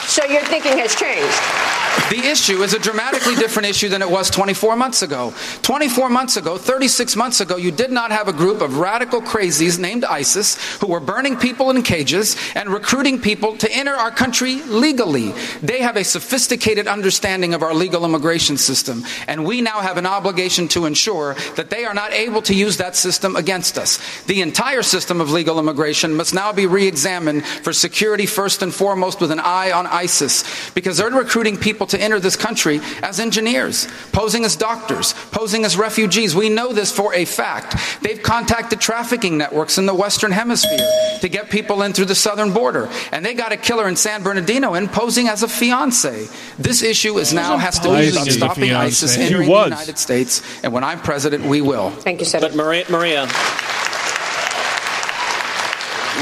So 0.07 0.25
your 0.25 0.43
thinking 0.43 0.77
has 0.77 0.95
changed. 0.95 1.75
The 2.09 2.29
issue 2.29 2.61
is 2.61 2.73
a 2.73 2.79
dramatically 2.79 3.35
different 3.35 3.69
issue 3.69 3.89
than 3.89 4.01
it 4.01 4.09
was 4.09 4.29
24 4.29 4.75
months 4.75 5.01
ago. 5.01 5.33
24 5.63 6.09
months 6.09 6.37
ago, 6.37 6.57
36 6.57 7.15
months 7.15 7.39
ago, 7.39 7.55
you 7.55 7.71
did 7.71 7.89
not 7.89 8.11
have 8.11 8.27
a 8.27 8.33
group 8.33 8.61
of 8.61 8.77
radical 8.77 9.21
crazies 9.21 9.79
named 9.79 10.03
ISIS 10.03 10.55
who 10.79 10.87
were 10.87 10.99
burning 10.99 11.37
people 11.37 11.71
in 11.71 11.81
cages 11.81 12.35
and 12.53 12.69
recruiting 12.69 13.19
people 13.19 13.57
to 13.57 13.71
enter 13.71 13.93
our 13.93 14.11
country 14.11 14.61
legally. 14.63 15.31
They 15.63 15.79
have 15.79 15.95
a 15.95 16.03
sophisticated 16.03 16.87
understanding 16.87 17.53
of 17.53 17.63
our 17.63 17.73
legal 17.73 18.05
immigration 18.05 18.57
system, 18.57 19.03
and 19.27 19.44
we 19.45 19.61
now 19.61 19.79
have 19.81 19.97
an 19.97 20.05
obligation 20.05 20.67
to 20.69 20.85
ensure 20.85 21.35
that 21.55 21.69
they 21.69 21.85
are 21.85 21.93
not 21.93 22.11
able 22.11 22.41
to 22.43 22.53
use 22.53 22.77
that 22.77 22.95
system 22.95 23.35
against 23.35 23.77
us. 23.77 23.99
The 24.23 24.41
entire 24.41 24.83
system 24.83 25.21
of 25.21 25.31
legal 25.31 25.59
immigration 25.59 26.15
must 26.15 26.33
now 26.33 26.51
be 26.51 26.65
re 26.65 26.87
examined 26.87 27.45
for 27.45 27.73
security 27.73 28.25
first 28.25 28.61
and 28.61 28.73
foremost 28.73 29.21
with 29.21 29.31
an 29.31 29.39
eye 29.39 29.71
on 29.71 29.87
ISIS 29.87 30.43
because 30.71 30.97
they're 30.97 31.09
recruiting 31.09 31.57
people 31.57 31.87
to 31.87 32.01
enter 32.01 32.19
this 32.19 32.35
country 32.35 32.79
as 33.01 33.19
engineers, 33.19 33.87
posing 34.11 34.43
as 34.45 34.55
doctors, 34.55 35.13
posing 35.31 35.65
as 35.65 35.77
refugees. 35.77 36.35
We 36.35 36.49
know 36.49 36.73
this 36.73 36.91
for 36.91 37.13
a 37.13 37.25
fact. 37.25 37.75
They've 38.01 38.21
contacted 38.21 38.81
trafficking 38.81 39.37
networks 39.37 39.77
in 39.77 39.85
the 39.85 39.93
Western 39.93 40.31
Hemisphere 40.31 40.89
to 41.21 41.29
get 41.29 41.49
people 41.49 41.81
in 41.83 41.93
through 41.93 42.05
the 42.05 42.15
southern 42.15 42.53
border. 42.53 42.89
And 43.11 43.25
they 43.25 43.33
got 43.33 43.51
a 43.51 43.57
killer 43.57 43.87
in 43.87 43.95
San 43.95 44.23
Bernardino 44.23 44.73
in 44.73 44.87
posing 44.87 45.27
as 45.27 45.43
a 45.43 45.47
fiance. 45.47 46.27
This 46.57 46.81
issue 46.83 47.17
is 47.17 47.33
now 47.33 47.57
has 47.57 47.79
to 47.79 47.89
be 47.89 48.09
about 48.09 48.27
stopping. 48.27 48.73
ISIS 48.73 49.17
He 49.27 49.33
entering 49.33 49.49
was. 49.49 49.69
the 49.69 49.75
United 49.75 49.97
States. 49.97 50.41
And 50.63 50.73
when 50.73 50.83
I'm 50.83 50.99
president, 50.99 51.45
we 51.45 51.61
will. 51.61 51.89
Thank 51.91 52.19
you, 52.19 52.25
Senator. 52.25 52.49
But 52.49 52.57
Maria, 52.57 52.85
Maria, 52.89 53.27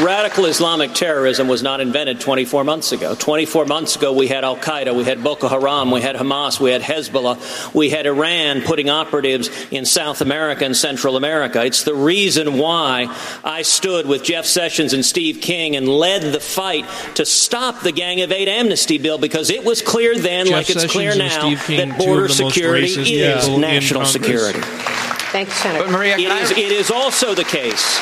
radical 0.02 0.46
Islamic 0.46 0.94
terrorism 0.94 1.48
was 1.48 1.62
not 1.62 1.80
invented 1.80 2.20
24 2.20 2.64
months 2.64 2.92
ago. 2.92 3.16
24 3.16 3.66
months 3.66 3.96
ago, 3.96 4.14
we 4.14 4.28
had 4.28 4.44
Al 4.44 4.58
Qaeda, 4.58 4.96
we 4.96 5.04
had 5.04 5.24
Boko 5.24 5.48
Haram, 5.48 5.92
we 5.92 6.02
had 6.02 6.16
Hamas, 6.16 6.60
we 6.60 6.72
had 6.72 6.82
Hezbollah, 6.82 7.74
we 7.74 7.90
had 7.90 8.06
Iran 8.06 8.62
putting 8.62 8.90
operatives 8.90 9.50
in 9.72 9.86
South 9.86 10.22
America 10.22 10.66
and 10.66 10.76
Central 10.76 11.16
America. 11.16 11.64
It's 11.64 11.84
the 11.84 11.94
reason 11.94 12.58
why 12.58 13.16
I 13.44 13.62
stood 13.62 14.08
with 14.08 14.24
Jeff 14.24 14.46
Sessions 14.46 14.94
and 14.94 15.06
Steve 15.06 15.42
King 15.42 15.76
and 15.76 15.88
led 15.88 16.22
the 16.34 16.40
fight 16.40 16.86
to 17.16 17.26
stop 17.26 17.82
the 17.82 17.92
Gang 17.92 18.22
of 18.22 18.32
Eight 18.32 18.48
amnesty 18.48 18.98
bill 18.98 19.18
because 19.18 19.50
it 19.50 19.64
was 19.64 19.82
clear 19.82 20.18
then, 20.18 20.48
Jeff 20.48 20.54
like 20.54 20.70
it's 20.70 20.82
Sessions 20.82 20.92
clear 20.92 21.16
now, 21.16 21.56
King, 21.56 21.90
that 21.90 21.98
border 22.00 22.26
of 22.26 22.38
the 22.38 22.44
most 22.44 22.54
security 22.56 22.88
is 22.88 23.50
national 23.50 24.06
security. 24.06 24.60
Thank 24.62 25.50
you, 25.50 25.56
Senator. 25.56 25.86
But 25.86 25.92
Maria, 25.92 26.18
it, 26.18 26.30
I... 26.30 26.42
is, 26.42 26.52
it 26.52 26.72
is 26.72 26.92
also 26.92 27.34
the 27.34 27.44
case 27.44 28.00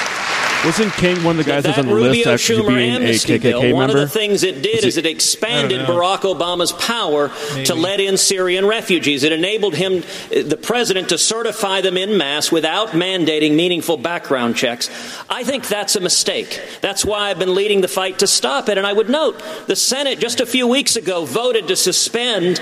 Wasn't 0.63 0.93
King 0.93 1.23
one 1.23 1.39
of 1.39 1.43
the 1.43 1.51
guys 1.51 1.63
that 1.63 1.75
that 1.75 1.85
was 1.85 1.87
on 1.87 1.95
the 1.95 1.99
list 1.99 2.17
Rubio 2.25 2.33
after 2.33 2.53
Schumer 2.53 2.67
being 2.67 2.91
a 2.91 2.95
amnesty 2.97 3.39
bill, 3.39 3.61
KKK 3.61 3.73
one 3.73 3.89
of 3.89 3.95
the 3.95 4.07
things 4.07 4.43
it 4.43 4.61
did 4.61 4.83
is 4.85 4.95
it 4.95 5.07
expanded 5.07 5.81
I 5.81 5.87
don't 5.87 5.95
know. 5.95 6.01
Barack 6.01 6.19
Obama's 6.19 6.71
power 6.73 7.31
to 7.65 7.73
let 7.73 7.99
in 7.99 8.15
Syrian 8.15 8.67
refugees. 8.67 9.23
It 9.23 9.31
enabled 9.31 9.73
him, 9.73 10.03
the 10.29 10.59
president, 10.61 11.09
to 11.09 11.17
certify 11.17 11.81
them 11.81 11.97
in 11.97 12.15
mass 12.15 12.51
without 12.51 12.89
mandating 12.89 13.55
meaningful 13.55 13.97
background 13.97 14.55
checks. 14.55 14.89
I 15.29 15.43
think 15.43 15.67
that's 15.67 15.95
a 15.95 15.99
mistake. 15.99 16.61
That's 16.81 17.03
why 17.03 17.31
I've 17.31 17.39
been 17.39 17.55
leading 17.55 17.81
the 17.81 17.87
fight 17.87 18.19
to 18.19 18.27
stop 18.27 18.69
it. 18.69 18.77
And 18.77 18.85
I 18.85 18.93
would 18.93 19.09
note 19.09 19.41
the 19.65 19.75
Senate 19.75 20.19
just 20.19 20.41
a 20.41 20.45
few 20.45 20.67
weeks 20.67 20.95
ago 20.95 21.25
voted 21.25 21.69
to 21.69 21.75
suspend 21.75 22.61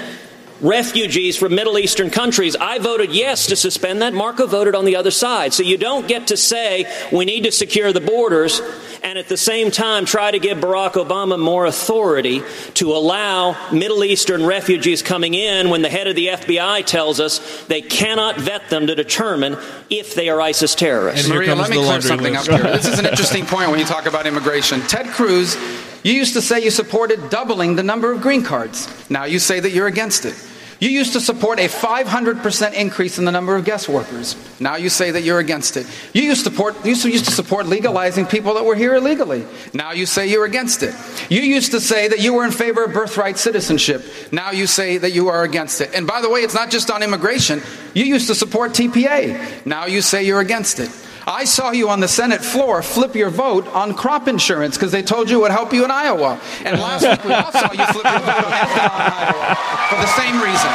refugees 0.62 1.38
from 1.38 1.56
Middle 1.56 1.78
Eastern 1.78 2.10
countries. 2.10 2.56
I 2.56 2.80
voted 2.80 3.12
yes 3.12 3.48
to 3.48 3.56
suspend 3.56 4.02
that. 4.02 4.14
Marco 4.14 4.48
voted 4.48 4.76
on 4.76 4.86
the 4.86 4.96
other 4.96 5.12
side. 5.12 5.54
So 5.54 5.64
you 5.64 5.78
don't 5.78 6.08
get 6.08 6.28
to 6.28 6.38
say 6.38 6.92
we 7.12 7.26
need 7.26 7.44
to 7.46 7.52
secure 7.52 7.94
the 7.94 8.02
borders 8.02 8.62
and 9.04 9.18
at 9.18 9.28
the 9.28 9.38
same 9.38 9.72
time 9.72 10.06
try 10.06 10.32
to 10.32 10.40
give 10.40 10.58
Barack 10.58 10.94
Obama 10.94 11.40
more 11.40 11.66
authority 11.66 12.44
to 12.76 12.92
allow 12.92 13.56
Middle 13.72 14.04
Eastern 14.04 14.46
refugees 14.46 15.02
coming 15.02 15.34
in 15.34 15.70
when 15.70 15.82
the 15.82 15.90
head 15.90 16.08
of 16.08 16.16
the 16.16 16.28
FBI 16.28 16.86
tells 16.86 17.20
us 17.20 17.66
they 17.66 17.82
cannot 17.82 18.38
vet 18.38 18.70
them 18.70 18.88
to 18.88 18.96
determine 18.96 19.58
if 19.90 20.16
they 20.16 20.30
are 20.30 20.42
ISIS 20.42 20.76
terrorists. 20.76 21.26
And 21.26 21.36
Maria, 21.36 21.56
let 21.56 21.70
me 21.70 21.78
clear 21.78 22.02
something 22.02 22.34
list. 22.34 22.50
up 22.50 22.62
here. 22.62 22.72
This 22.72 22.88
is 22.88 23.00
an 23.00 23.06
interesting 23.08 23.46
point 23.46 23.72
when 23.72 23.80
you 23.80 23.86
talk 23.86 24.06
about 24.06 24.28
immigration. 24.28 24.82
Ted 24.82 25.08
Cruz, 25.08 25.56
you 26.04 26.14
used 26.14 26.34
to 26.34 26.42
say 26.42 26.64
you 26.64 26.72
supported 26.72 27.30
doubling 27.30 27.76
the 27.76 27.84
number 27.84 28.12
of 28.12 28.22
green 28.22 28.44
cards. 28.44 28.88
Now 29.10 29.26
you 29.26 29.40
say 29.40 29.60
that 29.60 29.72
you're 29.72 29.88
against 29.88 30.26
it. 30.26 30.36
You 30.80 30.90
used 30.90 31.12
to 31.14 31.20
support 31.20 31.60
a 31.60 31.68
500% 31.68 32.74
increase 32.74 33.20
in 33.20 33.26
the 33.26 33.32
number 33.32 33.56
of 33.58 33.66
guest 33.66 33.90
workers. 33.90 34.38
Now 34.62 34.78
you 34.78 34.88
say 34.88 35.12
that 35.12 35.24
you're 35.24 35.40
against 35.40 35.76
it. 35.76 35.86
You 36.14 36.24
used 36.24 36.46
to 36.46 36.52
support, 36.52 36.86
you 36.86 36.92
used 36.94 37.26
to 37.26 37.32
support 37.32 37.66
legalizing 37.66 38.26
people 38.26 38.54
that 38.54 38.64
were 38.64 38.76
here 38.76 38.96
illegally. 38.96 39.46
Now 39.74 39.92
you 39.92 40.06
say 40.06 40.28
you're 40.28 40.46
against 40.46 40.82
it. 40.82 40.96
You 41.30 41.42
used 41.42 41.72
to 41.72 41.82
say 41.82 42.08
that 42.08 42.22
you 42.22 42.34
were 42.34 42.46
in 42.46 42.52
favor 42.52 42.86
of 42.86 42.94
birthright 42.94 43.38
citizenship. 43.38 44.06
Now 44.32 44.52
you 44.52 44.68
say 44.68 44.98
that 44.98 45.12
you 45.12 45.28
are 45.28 45.44
against 45.44 45.82
it. 45.82 45.94
And 45.94 46.08
by 46.08 46.22
the 46.22 46.30
way, 46.30 46.42
it's 46.42 46.56
not 46.56 46.72
just 46.72 46.90
on 46.90 47.04
immigration. 47.04 47.62
You 47.94 48.06
used 48.06 48.28
to 48.28 48.36
support 48.36 48.72
TPA. 48.72 49.66
Now 49.66 49.86
you 49.86 50.02
say 50.02 50.24
you're 50.24 50.40
against 50.40 50.80
it. 50.80 50.90
I 51.30 51.46
saw 51.46 51.70
you 51.72 51.90
on 51.90 52.00
the 52.00 52.08
Senate 52.08 52.44
floor 52.44 52.82
flip 52.82 53.14
your 53.16 53.30
vote 53.30 53.68
on 53.68 53.94
crop 53.94 54.28
insurance 54.28 54.76
because 54.78 54.92
they 54.92 55.04
told 55.04 55.30
you 55.30 55.38
it 55.38 55.42
would 55.44 55.52
help 55.52 55.72
you 55.74 55.86
in 55.86 55.92
Iowa. 55.92 56.42
And 56.66 56.80
last 56.80 57.04
week 57.08 57.24
we 57.24 57.32
all 57.34 57.52
saw 57.52 57.72
you 57.72 57.86
flip 57.94 58.04
your 58.04 58.20
vote 58.20 58.46
on 58.46 58.52
ethanol 58.52 58.98
in 58.98 59.14
Iowa 59.14 59.56
for 59.90 59.96
the 60.02 60.08
same 60.18 60.42
reason. 60.42 60.72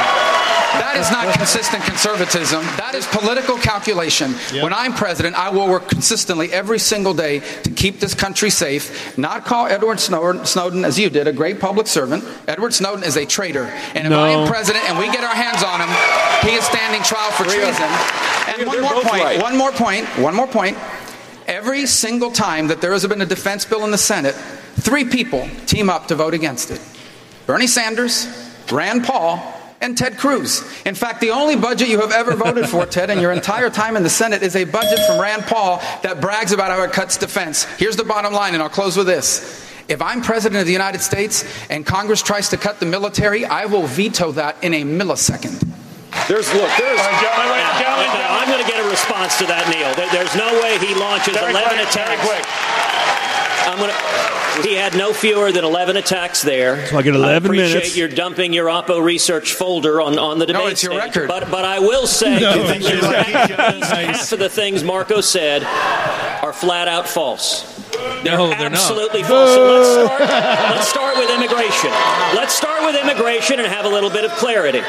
That 0.75 0.97
is 0.99 1.09
not 1.11 1.33
consistent 1.35 1.83
conservatism. 1.83 2.61
That 2.75 2.95
is 2.95 3.05
political 3.07 3.57
calculation. 3.57 4.31
When 4.61 4.73
I'm 4.73 4.93
president, 4.93 5.35
I 5.37 5.49
will 5.49 5.67
work 5.69 5.87
consistently 5.87 6.51
every 6.51 6.79
single 6.79 7.13
day 7.13 7.39
to 7.63 7.69
keep 7.71 7.99
this 7.99 8.13
country 8.13 8.49
safe, 8.49 9.17
not 9.17 9.45
call 9.45 9.67
Edward 9.67 9.99
Snowden, 10.01 10.45
Snowden 10.45 10.83
as 10.83 10.99
you 10.99 11.09
did, 11.09 11.27
a 11.27 11.33
great 11.33 11.59
public 11.61 11.87
servant. 11.87 12.23
Edward 12.47 12.73
Snowden 12.73 13.03
is 13.05 13.15
a 13.17 13.25
traitor. 13.25 13.65
And 13.93 14.05
if 14.07 14.09
No. 14.11 14.19
I 14.23 14.29
am 14.31 14.47
president 14.47 14.83
and 14.89 14.97
we 14.99 15.05
get 15.11 15.23
our 15.23 15.35
hands 15.35 15.63
on 15.63 15.79
him, 15.79 15.89
he 16.49 16.55
is 16.57 16.63
standing 16.65 17.01
trial 17.03 17.31
for 17.31 17.43
treason. 17.45 17.89
And 18.47 18.67
one 18.67 18.75
they're 18.75 18.81
more 18.83 19.01
point. 19.01 19.23
right. 19.23 19.41
One 19.41 19.57
more 19.57 19.71
point. 19.71 20.05
One 20.19 20.35
more 20.35 20.44
point. 20.47 20.77
Every 21.47 21.85
single 21.85 22.31
time 22.31 22.67
that 22.67 22.81
there 22.81 22.91
has 22.91 23.05
been 23.05 23.21
a 23.21 23.25
defense 23.25 23.65
bill 23.65 23.85
in 23.85 23.91
the 23.91 23.97
Senate, 23.97 24.33
three 24.33 25.05
people 25.05 25.47
team 25.67 25.89
up 25.89 26.07
to 26.07 26.15
vote 26.15 26.33
against 26.33 26.71
it 26.71 26.81
Bernie 27.45 27.67
Sanders, 27.67 28.27
Rand 28.71 29.03
Paul, 29.03 29.53
and 29.81 29.97
Ted 29.97 30.17
Cruz. 30.17 30.63
In 30.85 30.95
fact, 30.95 31.21
the 31.21 31.29
only 31.31 31.55
budget 31.55 31.89
you 31.89 31.99
have 32.01 32.11
ever 32.11 32.35
voted 32.35 32.67
for, 32.67 32.85
Ted, 32.85 33.09
in 33.11 33.19
your 33.19 33.31
entire 33.31 33.69
time 33.69 33.95
in 33.95 34.03
the 34.03 34.09
Senate 34.09 34.41
is 34.41 34.55
a 34.55 34.63
budget 34.63 34.99
from 35.05 35.19
Rand 35.19 35.43
Paul 35.43 35.77
that 36.01 36.19
brags 36.21 36.51
about 36.51 36.71
how 36.71 36.81
it 36.83 36.91
cuts 36.91 37.17
defense. 37.17 37.65
Here's 37.77 37.95
the 37.95 38.03
bottom 38.03 38.33
line, 38.33 38.53
and 38.53 38.63
I'll 38.63 38.69
close 38.69 38.97
with 38.97 39.05
this. 39.05 39.63
If 39.87 40.01
I'm 40.01 40.21
president 40.21 40.61
of 40.61 40.65
the 40.65 40.73
United 40.73 41.01
States 41.01 41.45
and 41.69 41.85
Congress 41.85 42.23
tries 42.23 42.49
to 42.49 42.57
cut 42.57 42.79
the 42.79 42.87
military, 42.87 43.45
I 43.45 43.65
will 43.65 43.85
veto 43.85 44.31
that 44.31 44.63
in 44.63 44.73
a 44.73 44.83
millisecond. 44.83 45.84
There's 46.27 46.47
look, 46.53 46.71
there's 46.79 46.99
I'm 46.99 48.47
going 48.49 48.63
to 48.63 48.69
get 48.71 48.83
a 48.83 48.89
response 48.89 49.37
to 49.39 49.45
that, 49.47 49.67
Neil. 49.69 49.93
There- 49.95 50.09
There's 50.11 50.35
no 50.35 50.47
way 50.61 50.77
he 50.79 50.95
launches 50.95 51.35
11 51.37 51.55
attacks. 51.79 51.95
Very 51.95 52.17
quick. 52.21 52.45
I'm 53.67 53.77
going 53.77 53.89
to. 53.91 53.97
He 54.67 54.73
had 54.75 54.95
no 54.95 55.11
fewer 55.11 55.51
than 55.51 55.65
11 55.65 55.97
attacks 55.97 56.41
there. 56.41 56.87
So 56.87 56.97
I 56.97 57.01
get 57.01 57.13
11 57.13 57.45
appreciate 57.47 57.73
minutes. 57.73 57.97
you're 57.97 58.07
dumping 58.07 58.53
your 58.53 58.67
Oppo 58.67 59.03
research 59.03 59.53
folder 59.53 59.99
on, 60.01 60.17
on 60.17 60.39
the 60.39 60.45
debate 60.45 60.61
No, 60.63 60.67
it's 60.69 60.81
your 60.81 60.93
stage. 60.93 61.03
record. 61.15 61.27
But, 61.27 61.51
but 61.51 61.65
I 61.65 61.79
will 61.79 62.07
say 62.07 62.39
No, 62.39 62.63
that 62.65 62.77
it's 62.77 62.89
your 62.89 63.03
at 63.59 63.75
least 63.75 63.91
half 63.91 64.31
of 64.31 64.39
the 64.39 64.47
things 64.49 64.81
Marco 64.83 65.19
said 65.19 65.63
are 66.41 66.53
flat 66.53 66.87
out 66.87 67.05
false. 67.09 67.65
No, 68.23 68.47
they're 68.49 68.69
not. 68.69 68.79
Absolutely 68.79 69.23
false. 69.23 69.53
So 69.53 69.65
let's 69.67 69.89
start, 70.07 70.19
let's 70.21 70.87
start 70.87 71.17
with 71.17 71.29
immigration. 71.31 71.91
Let's 72.33 72.53
start 72.55 72.83
with 72.83 72.95
immigration 73.01 73.59
and 73.59 73.67
have 73.67 73.83
a 73.85 73.89
little 73.89 74.09
bit 74.09 74.23
of 74.23 74.31
clarity. 74.37 74.79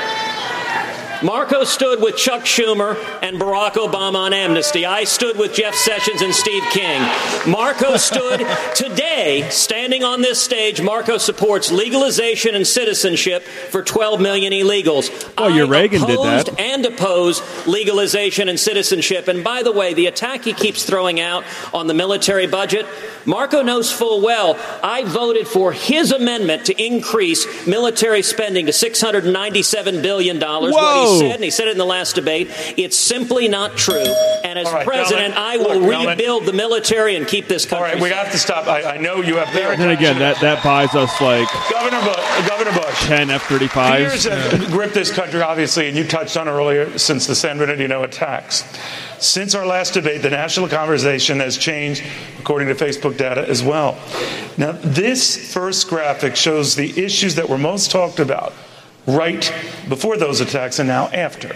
Marco 1.22 1.64
stood 1.64 2.02
with 2.02 2.16
Chuck 2.16 2.42
Schumer 2.42 2.96
and 3.22 3.40
Barack 3.40 3.72
Obama 3.72 4.16
on 4.16 4.32
amnesty. 4.32 4.84
I 4.84 5.04
stood 5.04 5.38
with 5.38 5.54
Jeff 5.54 5.74
Sessions 5.74 6.20
and 6.20 6.34
Steve 6.34 6.62
King. 6.70 7.00
Marco 7.46 7.96
stood 7.96 8.46
today, 8.74 9.48
standing 9.50 10.04
on 10.04 10.20
this 10.20 10.40
stage. 10.40 10.80
Marco 10.82 11.16
supports 11.18 11.72
legalization 11.72 12.54
and 12.54 12.66
citizenship 12.66 13.42
for 13.44 13.82
12 13.82 14.20
million 14.20 14.52
illegals. 14.52 15.32
Oh, 15.38 15.48
your 15.48 15.66
I 15.66 15.70
Reagan 15.70 16.02
did 16.02 16.10
opposed 16.18 16.46
that. 16.48 16.60
and 16.60 16.84
oppose 16.84 17.40
legalization 17.66 18.48
and 18.48 18.60
citizenship. 18.60 19.28
And 19.28 19.42
by 19.42 19.62
the 19.62 19.72
way, 19.72 19.94
the 19.94 20.06
attack 20.06 20.44
he 20.44 20.52
keeps 20.52 20.84
throwing 20.84 21.18
out 21.20 21.44
on 21.72 21.86
the 21.86 21.94
military 21.94 22.46
budget, 22.46 22.86
Marco 23.24 23.62
knows 23.62 23.90
full 23.90 24.20
well 24.20 24.58
I 24.82 25.04
voted 25.04 25.48
for 25.48 25.72
his 25.72 26.12
amendment 26.12 26.66
to 26.66 26.82
increase 26.84 27.66
military 27.66 28.22
spending 28.22 28.66
to 28.66 28.72
$697 28.72 30.02
billion. 30.02 30.40
Whoa. 30.40 31.05
He 31.14 31.18
said, 31.20 31.34
and 31.34 31.44
he 31.44 31.50
said 31.50 31.68
it 31.68 31.72
in 31.72 31.78
the 31.78 31.86
last 31.86 32.14
debate, 32.14 32.48
it's 32.76 32.96
simply 32.96 33.48
not 33.48 33.76
true. 33.76 34.04
And 34.44 34.58
as 34.58 34.66
All 34.66 34.74
right, 34.74 34.86
president, 34.86 35.34
gentlemen, 35.34 35.38
I 35.38 35.56
will 35.56 35.80
look, 35.80 35.90
gentlemen. 35.90 36.08
rebuild 36.18 36.46
the 36.46 36.52
military 36.52 37.16
and 37.16 37.26
keep 37.26 37.48
this 37.48 37.64
country 37.64 37.88
All 37.88 37.94
right, 37.94 38.02
we 38.02 38.10
have 38.10 38.32
to 38.32 38.38
stop. 38.38 38.66
I, 38.66 38.94
I 38.94 38.96
know 38.98 39.22
you 39.22 39.36
have 39.36 39.48
very 39.50 39.74
And 39.74 39.82
then 39.82 39.90
again, 39.90 40.18
that, 40.18 40.40
that 40.40 40.62
buys 40.62 40.94
us 40.94 41.20
like 41.20 41.48
Governor 41.70 42.02
Bush, 42.02 42.48
Governor 42.48 42.72
Bush. 42.72 43.06
10 43.06 43.30
F 43.30 43.42
Fears 43.42 44.26
35s. 44.26 44.30
have 44.30 44.70
gripped 44.70 44.94
this 44.94 45.12
country, 45.12 45.40
obviously, 45.40 45.88
and 45.88 45.96
you 45.96 46.04
touched 46.06 46.36
on 46.36 46.48
earlier 46.48 46.98
since 46.98 47.26
the 47.26 47.34
San 47.34 47.58
Bernardino 47.58 48.02
attacks. 48.02 48.64
Since 49.18 49.54
our 49.54 49.66
last 49.66 49.94
debate, 49.94 50.22
the 50.22 50.30
national 50.30 50.68
conversation 50.68 51.40
has 51.40 51.56
changed, 51.56 52.02
according 52.38 52.68
to 52.68 52.74
Facebook 52.74 53.16
data 53.16 53.48
as 53.48 53.62
well. 53.62 53.98
Now, 54.58 54.72
this 54.72 55.52
first 55.52 55.88
graphic 55.88 56.36
shows 56.36 56.74
the 56.74 57.02
issues 57.02 57.36
that 57.36 57.48
were 57.48 57.58
most 57.58 57.90
talked 57.90 58.18
about 58.18 58.52
right 59.06 59.52
before 59.88 60.16
those 60.16 60.40
attacks 60.40 60.78
and 60.78 60.88
now 60.88 61.08
after. 61.08 61.54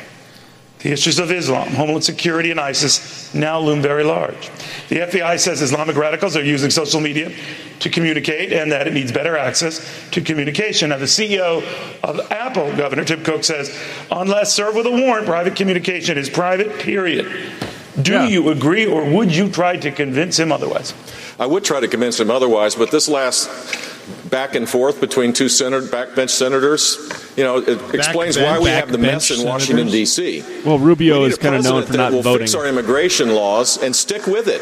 The 0.80 0.92
issues 0.92 1.18
of 1.18 1.30
Islam, 1.30 1.68
Homeland 1.68 2.04
Security, 2.04 2.50
and 2.50 2.58
ISIS 2.58 3.34
now 3.34 3.60
loom 3.60 3.82
very 3.82 4.02
large. 4.02 4.48
The 4.88 5.00
FBI 5.00 5.38
says 5.38 5.60
Islamic 5.60 5.94
radicals 5.94 6.36
are 6.38 6.42
using 6.42 6.70
social 6.70 7.00
media 7.00 7.32
to 7.80 7.90
communicate 7.90 8.50
and 8.50 8.72
that 8.72 8.86
it 8.86 8.94
needs 8.94 9.12
better 9.12 9.36
access 9.36 9.86
to 10.12 10.22
communication. 10.22 10.88
Now, 10.88 10.96
the 10.96 11.04
CEO 11.04 11.62
of 12.02 12.32
Apple, 12.32 12.74
Governor 12.76 13.04
Tim 13.04 13.22
Cook, 13.22 13.44
says 13.44 13.78
unless 14.10 14.54
served 14.54 14.76
with 14.76 14.86
a 14.86 14.90
warrant, 14.90 15.26
private 15.26 15.54
communication 15.54 16.16
is 16.16 16.30
private, 16.30 16.78
period. 16.78 17.30
Do 18.00 18.26
you 18.26 18.48
agree 18.48 18.86
or 18.86 19.04
would 19.04 19.34
you 19.34 19.50
try 19.50 19.76
to 19.76 19.90
convince 19.90 20.38
him 20.38 20.50
otherwise? 20.50 20.94
I 21.38 21.44
would 21.44 21.64
try 21.64 21.80
to 21.80 21.88
convince 21.88 22.18
him 22.18 22.30
otherwise, 22.30 22.74
but 22.74 22.90
this 22.90 23.08
last 23.08 23.50
back 24.28 24.54
and 24.54 24.68
forth 24.68 25.00
between 25.00 25.32
two 25.32 25.48
senator, 25.48 25.86
backbench 25.86 26.30
senators. 26.30 26.98
You 27.36 27.44
know, 27.44 27.58
it 27.58 27.94
explains 27.94 28.36
why 28.36 28.58
we 28.58 28.70
have 28.70 28.90
the 28.90 28.98
mess 28.98 29.30
in 29.30 29.46
Washington 29.46 29.88
D.C. 29.88 30.44
Well, 30.64 30.78
Rubio 30.78 31.22
We 31.22 31.28
is 31.28 31.38
kind 31.38 31.54
of 31.54 31.64
known 31.64 31.84
for 31.84 31.92
that 31.92 31.98
not 31.98 32.12
will 32.12 32.22
voting. 32.22 32.46
Fix 32.46 32.54
our 32.54 32.66
immigration 32.66 33.34
laws 33.34 33.82
and 33.82 33.94
stick 33.94 34.26
with 34.26 34.48
it, 34.48 34.60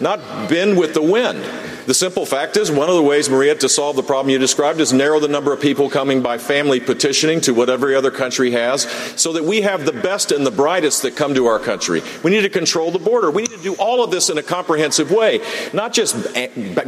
not 0.00 0.18
bend 0.48 0.78
with 0.78 0.94
the 0.94 1.02
wind. 1.02 1.44
The 1.86 1.94
simple 1.94 2.24
fact 2.26 2.56
is, 2.56 2.70
one 2.70 2.88
of 2.88 2.94
the 2.94 3.02
ways, 3.02 3.28
Maria, 3.28 3.54
to 3.56 3.68
solve 3.68 3.96
the 3.96 4.02
problem 4.02 4.30
you 4.30 4.38
described 4.38 4.80
is 4.80 4.92
narrow 4.92 5.18
the 5.18 5.28
number 5.28 5.52
of 5.52 5.60
people 5.60 5.90
coming 5.90 6.22
by 6.22 6.38
family 6.38 6.80
petitioning 6.80 7.40
to 7.42 7.52
what 7.52 7.68
every 7.68 7.94
other 7.94 8.10
country 8.10 8.52
has, 8.52 8.82
so 9.16 9.32
that 9.32 9.44
we 9.44 9.62
have 9.62 9.84
the 9.84 9.92
best 9.92 10.32
and 10.32 10.46
the 10.46 10.50
brightest 10.50 11.02
that 11.02 11.16
come 11.16 11.34
to 11.34 11.46
our 11.46 11.58
country. 11.58 12.02
We 12.22 12.30
need 12.30 12.42
to 12.42 12.48
control 12.48 12.90
the 12.90 12.98
border. 12.98 13.30
We 13.30 13.42
need 13.42 13.50
to 13.50 13.62
do 13.62 13.74
all 13.74 14.02
of 14.04 14.10
this 14.10 14.30
in 14.30 14.38
a 14.38 14.42
comprehensive 14.42 15.10
way, 15.10 15.40
not 15.72 15.92
just 15.92 16.14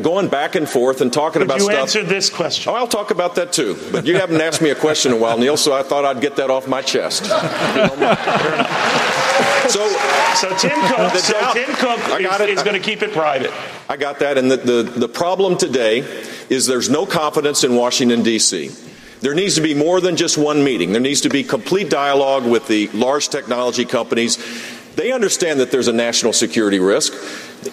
going 0.03 0.29
back 0.29 0.55
and 0.55 0.69
forth 0.69 1.01
and 1.01 1.13
talking 1.13 1.43
about 1.43 1.59
you 1.59 1.65
stuff. 1.65 1.79
answer 1.79 2.05
this 2.05 2.31
question? 2.31 2.73
Oh, 2.73 2.77
I'll 2.77 2.87
talk 2.87 3.11
about 3.11 3.35
that 3.37 3.53
too. 3.53 3.77
But 3.91 4.07
you 4.07 4.17
haven't 4.17 4.41
asked 4.41 4.63
me 4.63 4.71
a 4.71 4.75
question 4.75 5.13
in 5.13 5.19
a 5.19 5.21
while, 5.21 5.39
Neil, 5.39 5.57
so 5.57 5.75
I 5.75 5.83
thought 5.83 6.05
I'd 6.05 6.21
get 6.21 6.37
that 6.37 6.51
off 6.51 6.69
my 6.69 6.83
chest. 6.83 7.25
So, 9.69 9.89
so 10.35 10.55
Tim 10.59 10.79
Cook, 10.89 11.15
so 11.17 11.53
Tim 11.55 11.75
Cook 11.77 11.99
I 12.11 12.23
got 12.23 12.41
is, 12.43 12.63
going 12.63 12.81
to 12.81 12.85
keep 12.85 13.03
it 13.03 13.13
private. 13.13 13.51
I 13.89 13.97
got 13.97 14.21
that. 14.21 14.39
And 14.39 14.51
the, 14.51 14.57
the, 14.57 14.83
the 14.83 15.09
problem 15.09 15.57
today 15.59 15.99
is 16.49 16.67
there's 16.67 16.91
no 16.91 17.07
confidence 17.07 17.65
in 17.65 17.75
Washington, 17.75 18.23
D.C. 18.23 18.71
There 19.21 19.35
needs 19.35 19.55
to 19.55 19.61
be 19.61 19.75
more 19.75 20.01
than 20.01 20.17
just 20.17 20.37
one 20.37 20.63
meeting. 20.65 20.93
There 20.93 21.01
needs 21.01 21.23
to 21.23 21.31
be 21.31 21.43
complete 21.43 21.89
dialogue 21.89 22.45
with 22.45 22.69
the 22.69 22.89
large 22.89 23.29
technology 23.29 23.85
companies. 23.85 24.37
They 24.97 25.11
understand 25.13 25.61
that 25.61 25.71
there's 25.71 25.89
a 25.89 25.93
national 25.93 26.33
security 26.33 26.79
risk. 26.79 27.13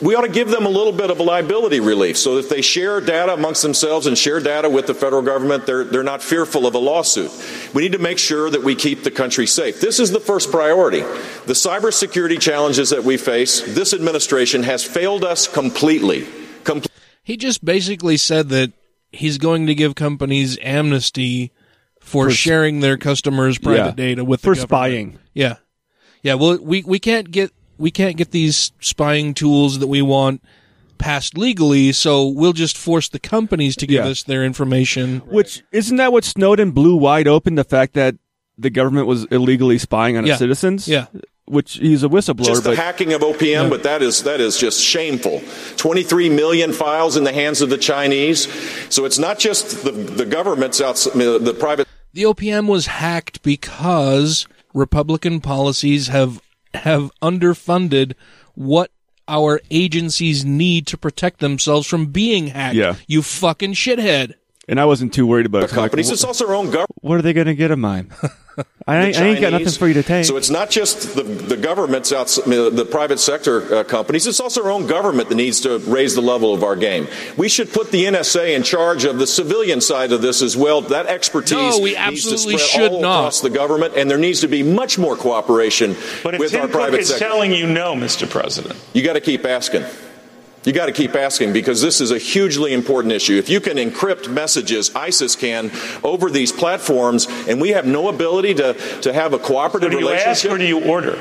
We 0.02 0.16
ought 0.16 0.22
to 0.22 0.30
give 0.32 0.50
them 0.50 0.66
a 0.66 0.70
little 0.70 0.94
bit 0.94 1.12
of 1.12 1.20
a 1.20 1.24
liability 1.24 1.80
relief 1.82 2.18
so 2.18 2.38
if 2.38 2.48
they 2.50 2.62
share 2.62 3.02
data 3.02 3.34
amongst 3.34 3.62
themselves 3.62 4.08
and 4.08 4.18
share 4.18 4.40
data 4.40 4.70
with 4.70 4.88
the 4.88 4.94
federal 4.94 5.22
government, 5.22 5.66
they're, 5.66 5.84
they're 5.84 6.02
not 6.04 6.24
fearful 6.24 6.66
of 6.66 6.74
a 6.76 6.80
lawsuit. 6.80 7.30
We 7.74 7.82
need 7.84 7.92
to 7.92 7.98
make 8.00 8.18
sure 8.18 8.50
that 8.50 8.64
we 8.64 8.74
keep 8.74 9.04
the 9.04 9.12
country 9.12 9.46
safe. 9.46 9.82
This 9.82 10.00
is 10.00 10.12
the 10.12 10.20
first 10.22 10.50
priority. 10.50 11.02
The 11.02 11.54
cybersecurity 11.54 12.40
challenges 12.40 12.90
that 12.92 13.04
we 13.04 13.18
face, 13.18 13.62
this 13.76 13.94
administration 13.94 14.64
has 14.64 14.84
failed 14.84 15.24
us 15.26 15.48
completely. 15.48 16.26
Com- 16.64 16.82
He 17.24 17.36
just 17.38 17.64
basically 17.64 18.16
said 18.18 18.50
that 18.50 18.72
he's 19.12 19.38
going 19.38 19.68
to 19.68 19.76
give 19.76 19.94
companies 19.96 20.58
amnesty 20.62 21.52
for, 22.00 22.30
For- 22.30 22.32
sharing 22.32 22.80
their 22.80 22.98
customers' 22.98 23.58
private 23.58 23.86
Yeah. 23.86 23.92
data 23.92 24.24
with 24.26 24.40
For 24.42 24.56
the 24.56 24.62
government. 24.62 24.70
spying. 24.70 25.20
Yeah, 25.34 25.56
yeah. 26.24 26.36
Well, 26.36 26.58
we 26.62 26.84
we 26.84 27.00
can't 27.00 27.32
get 27.32 27.52
we 27.78 27.92
can't 27.92 28.18
get 28.18 28.32
these 28.32 28.72
spying 28.80 29.34
tools 29.34 29.80
that 29.80 29.88
we 29.88 30.02
want 30.02 30.42
passed 30.98 31.36
legally, 31.38 31.92
so 31.92 32.28
we'll 32.28 32.54
just 32.54 32.78
force 32.78 33.10
the 33.10 33.20
companies 33.20 33.76
to 33.78 33.88
give 33.88 34.06
Yeah. 34.06 34.12
us 34.12 34.22
their 34.24 34.44
information. 34.46 35.22
Which 35.26 35.64
isn't 35.72 35.98
that 35.98 36.12
what 36.14 36.24
Snowden 36.24 36.72
blew 36.72 36.96
wide 36.96 37.28
open? 37.28 37.56
The 37.56 37.64
fact 37.64 37.94
that 37.94 38.16
the 38.58 38.70
government 38.70 39.08
was 39.08 39.26
illegally 39.32 39.80
spying 39.80 40.16
on 40.18 40.26
Yeah. 40.26 40.34
its 40.34 40.40
citizens. 40.40 40.88
Yeah. 40.88 41.08
Which 41.46 41.74
he's 41.74 42.04
a 42.04 42.08
whistleblower, 42.08 42.46
just 42.46 42.64
the 42.64 42.70
but 42.70 42.78
hacking 42.78 43.12
of 43.14 43.22
OPM, 43.24 43.70
but 43.70 43.82
that 43.84 44.02
is 44.04 44.24
that 44.24 44.40
is 44.40 44.58
just 44.58 44.80
shameful. 44.80 45.42
23 45.76 46.30
million 46.30 46.72
files 46.72 47.18
in 47.18 47.24
the 47.24 47.34
hands 47.34 47.62
of 47.62 47.70
the 47.70 47.78
Chinese. 47.80 48.48
So 48.90 49.04
it's 49.06 49.18
not 49.18 49.40
just 49.40 49.84
the 49.84 49.92
the 49.92 50.26
governments 50.26 50.80
outside 50.80 51.14
the 51.14 51.56
private 51.60 51.88
The 52.14 52.24
OPM 52.26 52.68
was 52.68 52.86
hacked 52.86 53.42
because 53.42 54.46
Republican 54.74 55.42
policies 55.42 56.08
have 56.08 56.42
have 56.74 57.12
underfunded 57.22 58.14
what 58.56 58.92
our 59.28 59.62
agencies 59.70 60.44
need 60.44 60.88
to 60.88 60.98
protect 60.98 61.40
themselves 61.40 61.88
from 61.88 62.08
being 62.08 62.48
hacked. 62.48 62.76
Yeah. 62.76 62.96
You 63.08 63.22
fucking 63.22 63.74
shithead. 63.74 64.36
And 64.72 64.80
I 64.80 64.86
wasn't 64.86 65.14
too 65.14 65.28
worried 65.28 65.46
about 65.46 65.60
it. 65.60 65.68
'cause 65.70 65.74
I'm 65.74 65.84
like, 65.84 65.92
companies. 65.92 66.10
It's 66.10 66.24
also 66.24 66.48
our 66.48 66.56
own 66.56 66.66
government. 66.68 66.90
what 67.02 67.20
are 67.20 67.22
they 67.22 67.34
going 67.34 67.48
to 67.48 67.54
get 67.56 67.70
of 67.70 67.78
mine? 67.78 68.12
I, 68.86 68.98
ain't- 69.06 69.18
I 69.18 69.26
ain't 69.28 69.40
got 69.42 69.54
nothing 69.54 69.70
for 69.70 69.88
you 69.88 69.94
to 69.96 70.04
take. 70.04 70.26
So 70.26 70.36
it's 70.38 70.50
not 70.50 70.70
just 70.70 71.16
the, 71.16 71.24
the 71.24 71.56
governments 71.56 72.12
outside 72.12 72.46
the 72.46 72.86
private 72.90 73.20
sector 73.20 73.76
uh, 73.76 73.84
companies. 73.86 74.28
It's 74.28 74.40
also 74.40 74.64
our 74.66 74.72
own 74.72 74.88
government 74.88 75.30
that 75.30 75.36
needs 75.36 75.62
to 75.62 75.78
raise 75.80 76.16
the 76.16 76.22
level 76.22 76.54
of 76.54 76.64
our 76.64 76.76
game. 76.76 77.08
We 77.38 77.48
should 77.48 77.72
put 77.72 77.92
the 77.92 78.06
NSA 78.06 78.56
in 78.56 78.64
charge 78.64 79.06
of 79.06 79.20
the 79.20 79.28
civilian 79.28 79.80
side 79.82 80.12
of 80.12 80.22
this 80.22 80.42
as 80.42 80.58
well. 80.58 80.82
That 80.82 81.06
expertise 81.08 81.52
No, 81.78 81.80
we 81.80 81.92
needs 81.92 82.24
to 82.26 82.32
absolutely 82.34 82.58
spread 82.58 82.70
should 82.82 82.92
all 82.92 83.02
not. 83.02 83.20
across 83.20 83.42
the 83.42 83.50
government, 83.50 83.94
and 83.96 84.10
there 84.12 84.18
needs 84.18 84.42
to 84.42 84.48
be 84.48 84.64
much 84.64 84.98
more 84.98 85.16
cooperation 85.16 85.96
But 86.24 86.34
if 86.36 86.40
with 86.42 86.52
Tim 86.52 86.62
our 86.62 86.68
Cook 86.68 86.76
private 86.76 87.00
is 87.02 87.10
sector. 87.10 87.26
telling 87.26 87.54
you 87.54 87.68
no, 87.68 87.94
Mr. 87.96 88.30
President, 88.30 88.76
You 88.94 89.04
got 89.04 89.14
to 89.14 89.22
keep 89.22 89.46
asking. 89.46 89.84
You 90.64 90.74
got 90.74 90.86
to 90.86 90.92
keep 90.92 91.16
asking 91.16 91.54
because 91.54 91.82
this 91.82 92.02
is 92.02 92.12
a 92.12 92.20
hugely 92.20 92.74
important 92.74 93.14
issue. 93.14 93.38
If 93.38 93.50
you 93.50 93.60
can 93.60 93.78
encrypt 93.78 94.30
messages, 94.30 94.96
ISIS 94.96 95.36
can, 95.36 95.72
over 96.04 96.30
these 96.30 96.52
platforms, 96.52 97.28
and 97.48 97.60
we 97.60 97.70
have 97.70 97.86
no 97.86 98.10
ability 98.10 98.54
to, 98.56 98.74
to 99.02 99.12
have 99.12 99.34
a 99.34 99.40
cooperative 99.40 99.92
do 99.92 99.98
you 99.98 100.08
relationship. 100.08 100.28
ask 100.28 100.46
or 100.46 100.58
do 100.58 100.66
you 100.66 100.84
order? 100.84 101.18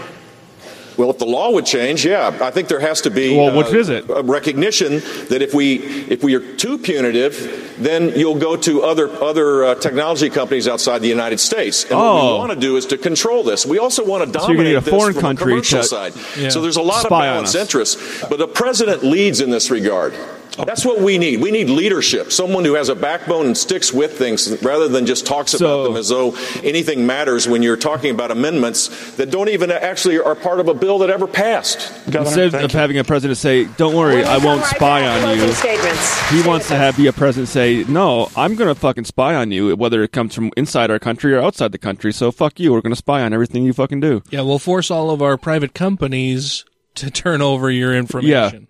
Well, 1.01 1.09
if 1.09 1.17
the 1.17 1.25
law 1.25 1.51
would 1.51 1.65
change, 1.65 2.05
yeah, 2.05 2.37
I 2.43 2.51
think 2.51 2.69
there 2.69 2.79
has 2.81 3.01
to 3.01 3.11
be 3.11 3.35
Well, 3.35 3.57
which 3.57 3.73
is 3.73 3.89
it? 3.89 4.05
a 4.11 4.23
recognition 4.23 4.99
that 5.31 5.41
if 5.41 5.55
we 5.55 5.77
if 6.11 6.23
we 6.23 6.35
are 6.35 6.41
too 6.57 6.77
punitive, 6.77 7.75
then 7.79 8.13
you'll 8.15 8.39
go 8.39 8.55
to 8.57 8.83
other 8.83 9.09
other 9.23 9.65
uh, 9.65 9.75
technology 9.77 10.29
companies 10.29 10.69
outside 10.69 10.99
the 11.01 11.09
United 11.09 11.41
States. 11.41 11.85
And 11.85 11.99
what 11.99 12.05
Oh. 12.05 12.33
we 12.35 12.39
want 12.39 12.53
to 12.53 12.61
do 12.61 12.77
is 12.77 12.85
to 12.93 12.99
control 12.99 13.43
this. 13.43 13.65
We 13.65 13.79
also 13.79 14.05
want 14.05 14.31
to 14.31 14.39
So 14.39 14.49
dominate 14.49 14.77
a 14.77 14.81
this 14.83 14.93
foreign 14.93 15.15
from 15.15 15.23
country 15.23 15.53
commercial 15.53 15.81
to- 15.81 15.85
side. 15.89 16.13
Yeah. 16.39 16.51
So 16.51 16.61
there's 16.61 16.77
a 16.77 16.83
lot 16.83 17.05
of 17.07 17.09
balanced 17.09 17.55
interests, 17.55 17.97
but 18.29 18.39
the 18.39 18.47
president 18.49 19.03
leads 19.03 19.41
in 19.41 19.49
this 19.49 19.71
regard. 19.71 20.13
That's 20.57 20.85
what 20.85 21.01
we 21.01 21.17
need. 21.19 21.41
We 21.41 21.51
need 21.51 21.71
leadership, 21.71 22.33
someone 22.33 22.65
who 22.65 22.75
has 22.75 22.89
a 22.89 22.95
backbone 22.95 23.47
and 23.47 23.57
sticks 23.57 23.93
with 23.93 24.19
things 24.19 24.63
rather 24.63 24.89
than 24.89 25.07
just 25.07 25.27
talks 25.27 25.55
about 25.55 25.85
them 25.85 25.97
as 25.97 26.09
though 26.09 26.37
anything 26.63 27.07
matters 27.07 27.49
when 27.49 27.63
you're 27.63 27.77
talking 27.77 28.11
about 28.11 28.31
amendments 28.31 29.17
that 29.17 29.31
don't 29.31 29.49
even 29.49 29.71
actually 29.71 30.19
are 30.19 30.35
part 30.35 30.61
of 30.61 30.69
a 30.69 30.75
bill 30.75 30.99
that 30.99 31.11
ever 31.11 31.27
passed. 31.27 31.93
Instead 32.07 32.55
of 32.55 32.73
having 32.73 32.99
a 32.99 33.05
president 33.05 33.39
say, 33.39 33.65
"Don't 33.77 33.95
worry, 33.95 34.23
I 34.25 34.39
won't 34.39 34.65
spy 34.65 35.07
on 35.07 35.39
you," 35.39 35.53
statements. 35.53 36.31
he 36.31 36.43
wants 36.43 36.69
to 36.69 36.77
have 36.77 36.97
be 36.97 37.07
a 37.07 37.13
president 37.13 37.49
say, 37.49 37.85
"No, 37.89 38.29
I'm 38.37 38.55
going 38.57 38.69
to 38.69 38.79
fucking 38.79 39.05
spy 39.05 39.35
on 39.35 39.53
you, 39.53 39.75
whether 39.77 40.03
it 40.03 40.13
comes 40.13 40.35
from 40.35 40.51
inside 40.57 40.91
our 40.91 40.99
country 40.99 41.33
or 41.35 41.41
outside 41.41 41.73
the 41.73 41.79
country. 41.79 42.13
So 42.13 42.31
fuck 42.31 42.61
you. 42.61 42.73
We're 42.73 42.81
going 42.81 42.93
to 42.93 42.97
spy 42.97 43.23
on 43.23 43.33
everything 43.33 43.65
you 43.65 43.73
fucking 43.73 44.01
do." 44.01 44.23
Yeah, 44.31 44.43
we'll 44.43 44.59
force 44.59 44.91
all 44.91 45.11
of 45.11 45.23
our 45.23 45.37
private 45.37 45.75
companies 45.75 46.65
to 46.97 47.11
turn 47.11 47.41
over 47.41 47.71
your 47.71 47.95
information. 47.95 48.67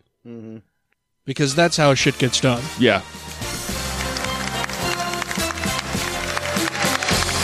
Because 1.31 1.55
that's 1.55 1.77
how 1.77 1.95
shit 1.95 2.19
gets 2.19 2.41
done. 2.41 2.61
Yeah. 2.81 3.03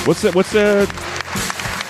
What's 0.07 0.23
the 0.23 0.33
what's 0.33 0.51
the 0.51 0.89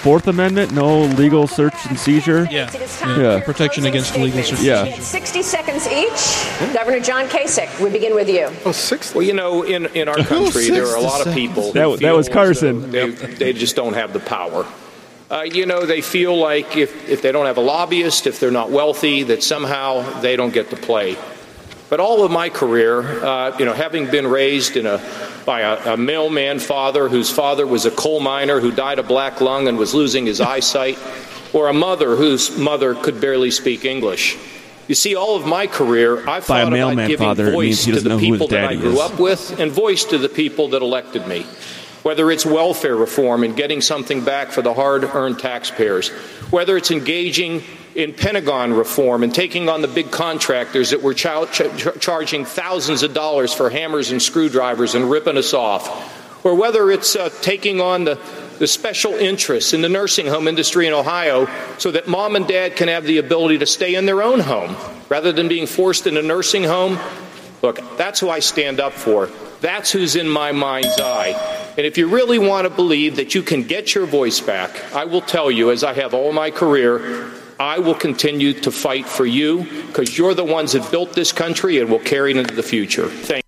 Fourth 0.02 0.26
Amendment? 0.26 0.73
No 0.73 1.05
legal 1.05 1.47
search 1.47 1.73
and 1.89 1.99
seizure. 1.99 2.47
Yeah. 2.50 2.68
It 2.70 2.83
is 2.83 2.99
time 3.00 3.18
Yeah. 3.18 3.41
Protection 3.41 3.86
against 3.86 4.15
illegal 4.15 4.42
statements. 4.42 4.50
search. 4.50 4.84
We 4.84 4.91
Yeah. 4.91 5.00
60 5.00 5.42
seconds 5.42 5.86
each. 5.86 6.75
Governor 6.75 7.00
John 7.00 7.28
Kasich, 7.28 7.81
we 7.83 7.89
begin 7.89 8.15
with 8.15 8.28
you. 8.28 8.50
Oh, 8.66 8.73
six. 8.73 9.15
Well, 9.15 9.23
you 9.25 9.33
know, 9.33 9.62
in, 9.62 9.86
in 9.94 10.07
our 10.07 10.16
country, 10.16 10.68
there 10.68 10.86
are 10.86 10.97
a 10.97 11.00
lot 11.00 11.26
of 11.26 11.33
people. 11.33 11.73
That- 11.73 11.73
that 11.73 11.86
was 11.89 11.99
feel 12.00 12.18
as 12.18 12.26
though 12.26 12.33
Carson. 12.34 12.91
They, 12.91 13.08
they 13.08 13.52
just 13.55 13.75
don't 13.75 13.94
have 13.94 14.12
the 14.12 14.20
power. 14.20 14.66
Uh, 15.31 15.44
you 15.50 15.65
know, 15.65 15.86
they 15.86 16.02
feel 16.02 16.36
like 16.36 16.76
if, 16.76 17.08
if 17.08 17.23
they 17.23 17.33
don't 17.33 17.47
have 17.47 17.57
a 17.57 17.62
lobbyist, 17.62 18.26
if 18.26 18.39
they're 18.39 18.50
not 18.50 18.70
wealthy, 18.70 19.23
that 19.23 19.42
somehow 19.42 20.20
they 20.20 20.36
don't 20.36 20.52
get 20.52 20.68
to 20.68 20.76
play. 20.76 21.16
But 21.89 22.00
all 22.00 22.24
of 22.24 22.32
my 22.32 22.48
career, 22.48 23.00
uh, 23.00 23.56
you 23.58 23.65
know, 23.65 23.73
having 23.73 24.10
been 24.10 24.26
raised 24.26 24.76
in 24.76 24.86
a, 24.86 25.00
by 25.44 25.60
a, 25.60 25.94
a 25.94 25.97
mailman 25.97 26.58
father 26.58 27.08
whose 27.08 27.31
father 27.31 27.65
was 27.66 27.86
a 27.86 27.92
coal 27.92 28.18
miner 28.18 28.58
who 28.58 28.73
died 28.73 28.98
of 28.98 29.06
black 29.06 29.40
lung 29.40 29.68
and 29.68 29.78
was 29.78 29.94
losing 29.94 30.26
his 30.26 30.40
eyesight, 30.40 30.98
or 31.52 31.68
a 31.68 31.73
mother 31.73 32.16
whose 32.16 32.56
mother 32.58 32.94
could 32.94 33.20
barely 33.20 33.52
speak 33.52 33.84
English. 33.84 34.36
You 34.89 34.94
see, 34.94 35.15
all 35.15 35.36
of 35.36 35.47
my 35.47 35.66
career, 35.66 36.18
I've 36.28 36.47
By 36.47 36.60
a 36.60 36.70
thought 36.70 36.92
about 36.92 37.08
giving 37.08 37.26
father, 37.26 37.52
voice 37.52 37.84
to 37.84 38.00
the 38.00 38.08
know 38.08 38.18
who 38.18 38.24
his 38.24 38.32
people 38.32 38.48
that 38.48 38.65
I 38.65 38.76
grew 38.76 38.92
is. 38.92 39.00
up 39.00 39.18
with 39.18 39.58
and 39.60 39.70
voice 39.73 40.05
to 40.06 40.18
the 40.18 40.28
people 40.28 40.68
that 40.68 40.82
elected 40.82 41.26
me. 41.26 41.44
Whether 42.02 42.31
it's 42.31 42.47
welfare 42.47 42.94
reform 42.94 43.42
and 43.42 43.56
getting 43.56 43.81
something 43.81 44.24
back 44.24 44.52
for 44.52 44.62
the 44.62 44.73
hard 44.74 45.02
earned 45.02 45.40
taxpayers, 45.40 46.10
whether 46.50 46.76
it's 46.76 46.92
engaging 46.92 47.65
in 47.97 48.12
Pentagon 48.12 48.75
reform 48.75 49.23
and 49.23 49.34
taking 49.34 49.68
on 49.70 49.81
the 49.81 49.89
big 49.89 50.10
contractors 50.10 50.91
that 50.91 51.02
were 51.02 51.15
ch- 51.15 51.26
ch- 51.50 51.99
charging 51.99 52.44
thousands 52.44 53.02
of 53.02 53.15
dollars 53.15 53.55
for 53.55 53.70
hammers 53.70 54.10
and 54.10 54.20
screwdrivers 54.20 54.94
and 54.94 55.10
ripping 55.10 55.39
us 55.39 55.55
off, 55.55 56.44
or 56.44 56.55
whether 56.55 56.91
it's 56.91 57.16
uh, 57.16 57.31
taking 57.41 57.81
on 57.81 58.05
the, 58.05 58.18
the 58.58 58.66
special 58.66 59.12
interests 59.15 59.73
in 59.73 59.81
the 59.81 59.89
nursing 59.89 60.26
home 60.26 60.47
industry 60.47 60.86
in 60.86 60.92
Ohio 60.92 61.49
so 61.78 61.91
that 61.91 62.07
mom 62.07 62.36
and 62.36 62.47
dad 62.47 62.76
can 62.76 62.89
have 62.89 63.05
the 63.05 63.16
ability 63.16 63.58
to 63.58 63.66
stay 63.66 63.94
in 63.94 64.05
their 64.05 64.23
own 64.23 64.41
home 64.41 64.76
rather 65.08 65.33
than 65.33 65.49
being 65.49 65.66
forced 65.66 66.07
in 66.07 66.18
a 66.18 66.23
nursing 66.23 66.65
home. 66.65 66.99
Look, 67.62 67.81
that's 67.97 68.20
who 68.20 68.28
I 68.28 68.41
stand 68.41 68.78
up 68.78 68.92
for. 68.92 69.31
That's 69.62 69.91
who's 69.91 70.16
in 70.16 70.28
my 70.28 70.52
mind's 70.52 71.00
eye. 71.00 71.31
And 71.78 71.86
if 71.86 71.97
you 71.97 72.08
really 72.08 72.39
want 72.39 72.66
to 72.66 72.70
believe 72.70 73.16
that 73.16 73.34
you 73.34 73.42
can 73.42 73.62
get 73.62 73.94
your 73.94 74.05
voice 74.05 74.39
back, 74.39 74.92
I 74.94 75.07
will 75.07 75.23
tell 75.23 75.50
you, 75.50 75.70
as 75.70 75.83
I 75.83 75.94
have 75.94 76.12
all 76.12 76.33
my 76.33 76.50
career, 76.50 77.33
I 77.59 77.78
will 77.78 77.94
continue 77.94 78.52
to 78.60 78.70
fight 78.70 79.07
for 79.07 79.25
you 79.26 79.65
because 79.86 80.17
you're 80.17 80.35
the 80.35 80.44
ones 80.44 80.73
that 80.73 80.91
built 80.91 81.12
this 81.15 81.33
country 81.33 81.81
and 81.81 81.91
will 81.91 81.99
carry 81.99 82.31
it 82.33 82.36
into 82.36 82.55
the 82.55 82.62
future. 82.62 83.09
Thank 83.09 83.44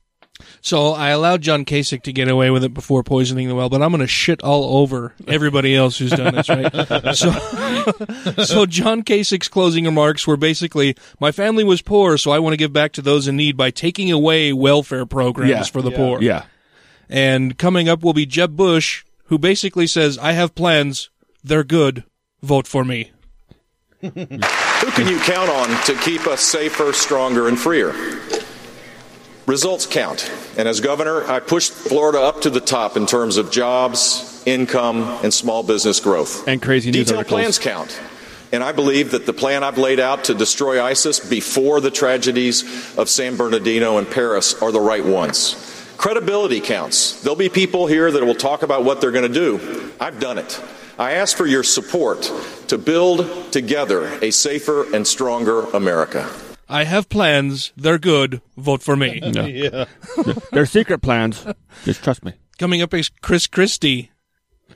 So 0.60 0.92
I 0.92 1.10
allowed 1.10 1.42
John 1.42 1.64
Kasich 1.64 2.02
to 2.02 2.12
get 2.12 2.28
away 2.28 2.50
with 2.50 2.64
it 2.64 2.74
before 2.74 3.02
poisoning 3.02 3.48
the 3.48 3.54
well, 3.54 3.68
but 3.68 3.82
I'm 3.82 3.90
going 3.90 4.00
to 4.00 4.06
shit 4.06 4.42
all 4.42 4.78
over 4.78 5.14
everybody 5.26 5.74
else 5.76 5.98
who's 5.98 6.10
done 6.10 6.34
this, 6.34 6.48
right? 6.48 6.72
so, 7.16 7.30
so 8.44 8.66
John 8.66 9.02
Kasich's 9.02 9.48
closing 9.48 9.84
remarks 9.84 10.26
were 10.26 10.36
basically, 10.36 10.94
"My 11.20 11.30
family 11.32 11.64
was 11.64 11.82
poor, 11.82 12.16
so 12.18 12.30
I 12.30 12.38
want 12.38 12.54
to 12.54 12.58
give 12.58 12.72
back 12.72 12.92
to 12.92 13.02
those 13.02 13.28
in 13.28 13.36
need 13.36 13.56
by 13.56 13.70
taking 13.70 14.10
away 14.10 14.52
welfare 14.52 15.06
programs 15.06 15.50
Yeah. 15.50 15.62
for 15.64 15.82
the 15.82 15.90
Yeah. 15.90 15.96
poor." 15.96 16.22
Yeah. 16.22 16.42
And 17.08 17.56
coming 17.58 17.88
up 17.88 18.02
will 18.02 18.12
be 18.14 18.26
Jeb 18.26 18.56
Bush, 18.56 19.04
who 19.26 19.38
basically 19.38 19.86
says, 19.86 20.18
"I 20.18 20.32
have 20.32 20.54
plans. 20.54 21.08
They're 21.44 21.64
good. 21.64 22.04
Vote 22.42 22.66
for 22.66 22.84
me." 22.84 23.12
Who 24.00 24.10
can 24.10 25.08
you 25.08 25.18
count 25.20 25.50
on 25.50 25.68
to 25.86 25.94
keep 26.02 26.26
us 26.26 26.40
safer, 26.40 26.92
stronger, 26.92 27.48
and 27.48 27.58
freer? 27.58 27.92
Results 29.46 29.86
count. 29.86 30.30
And 30.56 30.68
as 30.68 30.80
governor, 30.80 31.24
I 31.24 31.40
pushed 31.40 31.72
Florida 31.72 32.20
up 32.20 32.42
to 32.42 32.50
the 32.50 32.60
top 32.60 32.96
in 32.96 33.06
terms 33.06 33.38
of 33.38 33.50
jobs, 33.50 34.42
income, 34.46 35.02
and 35.24 35.34
small 35.34 35.62
business 35.62 35.98
growth. 35.98 36.46
And 36.46 36.62
crazy 36.62 36.90
news 36.90 37.06
Detailed 37.06 37.18
articles. 37.18 37.40
plans 37.40 37.58
count. 37.58 38.00
And 38.52 38.62
I 38.62 38.72
believe 38.72 39.10
that 39.10 39.26
the 39.26 39.32
plan 39.32 39.64
I've 39.64 39.78
laid 39.78 39.98
out 40.00 40.24
to 40.24 40.34
destroy 40.34 40.82
ISIS 40.82 41.18
before 41.18 41.80
the 41.80 41.90
tragedies 41.90 42.96
of 42.96 43.08
San 43.08 43.36
Bernardino 43.36 43.98
and 43.98 44.08
Paris 44.08 44.54
are 44.62 44.70
the 44.70 44.80
right 44.80 45.04
ones. 45.04 45.56
Credibility 45.96 46.60
counts. 46.60 47.20
There'll 47.22 47.36
be 47.36 47.48
people 47.48 47.88
here 47.88 48.12
that 48.12 48.24
will 48.24 48.34
talk 48.34 48.62
about 48.62 48.84
what 48.84 49.00
they're 49.00 49.10
going 49.10 49.30
to 49.30 49.34
do. 49.34 49.92
I've 50.00 50.20
done 50.20 50.38
it. 50.38 50.60
I 50.98 51.12
ask 51.12 51.36
for 51.36 51.46
your 51.46 51.62
support 51.62 52.22
to 52.66 52.76
build 52.76 53.52
together 53.52 54.06
a 54.20 54.32
safer 54.32 54.92
and 54.92 55.06
stronger 55.06 55.60
America. 55.66 56.28
I 56.68 56.84
have 56.84 57.08
plans. 57.08 57.72
They're 57.76 58.00
good. 58.00 58.42
Vote 58.56 58.82
for 58.82 58.96
me. 58.96 59.20
Yeah. 59.22 59.84
They're 60.52 60.66
secret 60.66 61.00
plans. 61.00 61.46
Just 61.84 62.02
trust 62.02 62.24
me. 62.24 62.32
Coming 62.58 62.82
up 62.82 62.92
is 62.94 63.10
Chris 63.22 63.46
Christie. 63.46 64.10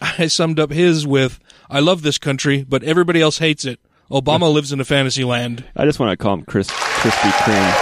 I 0.00 0.28
summed 0.28 0.60
up 0.60 0.70
his 0.70 1.04
with, 1.06 1.40
I 1.68 1.80
love 1.80 2.02
this 2.02 2.18
country, 2.18 2.64
but 2.66 2.84
everybody 2.84 3.20
else 3.20 3.38
hates 3.38 3.64
it. 3.64 3.80
Obama 4.08 4.52
lives 4.52 4.72
in 4.72 4.80
a 4.80 4.84
fantasy 4.84 5.24
land. 5.24 5.64
I 5.74 5.84
just 5.84 5.98
want 5.98 6.10
to 6.10 6.16
call 6.16 6.34
him 6.34 6.44
Chris 6.44 6.68
Krispy 6.70 7.30
Kreme. 7.30 7.72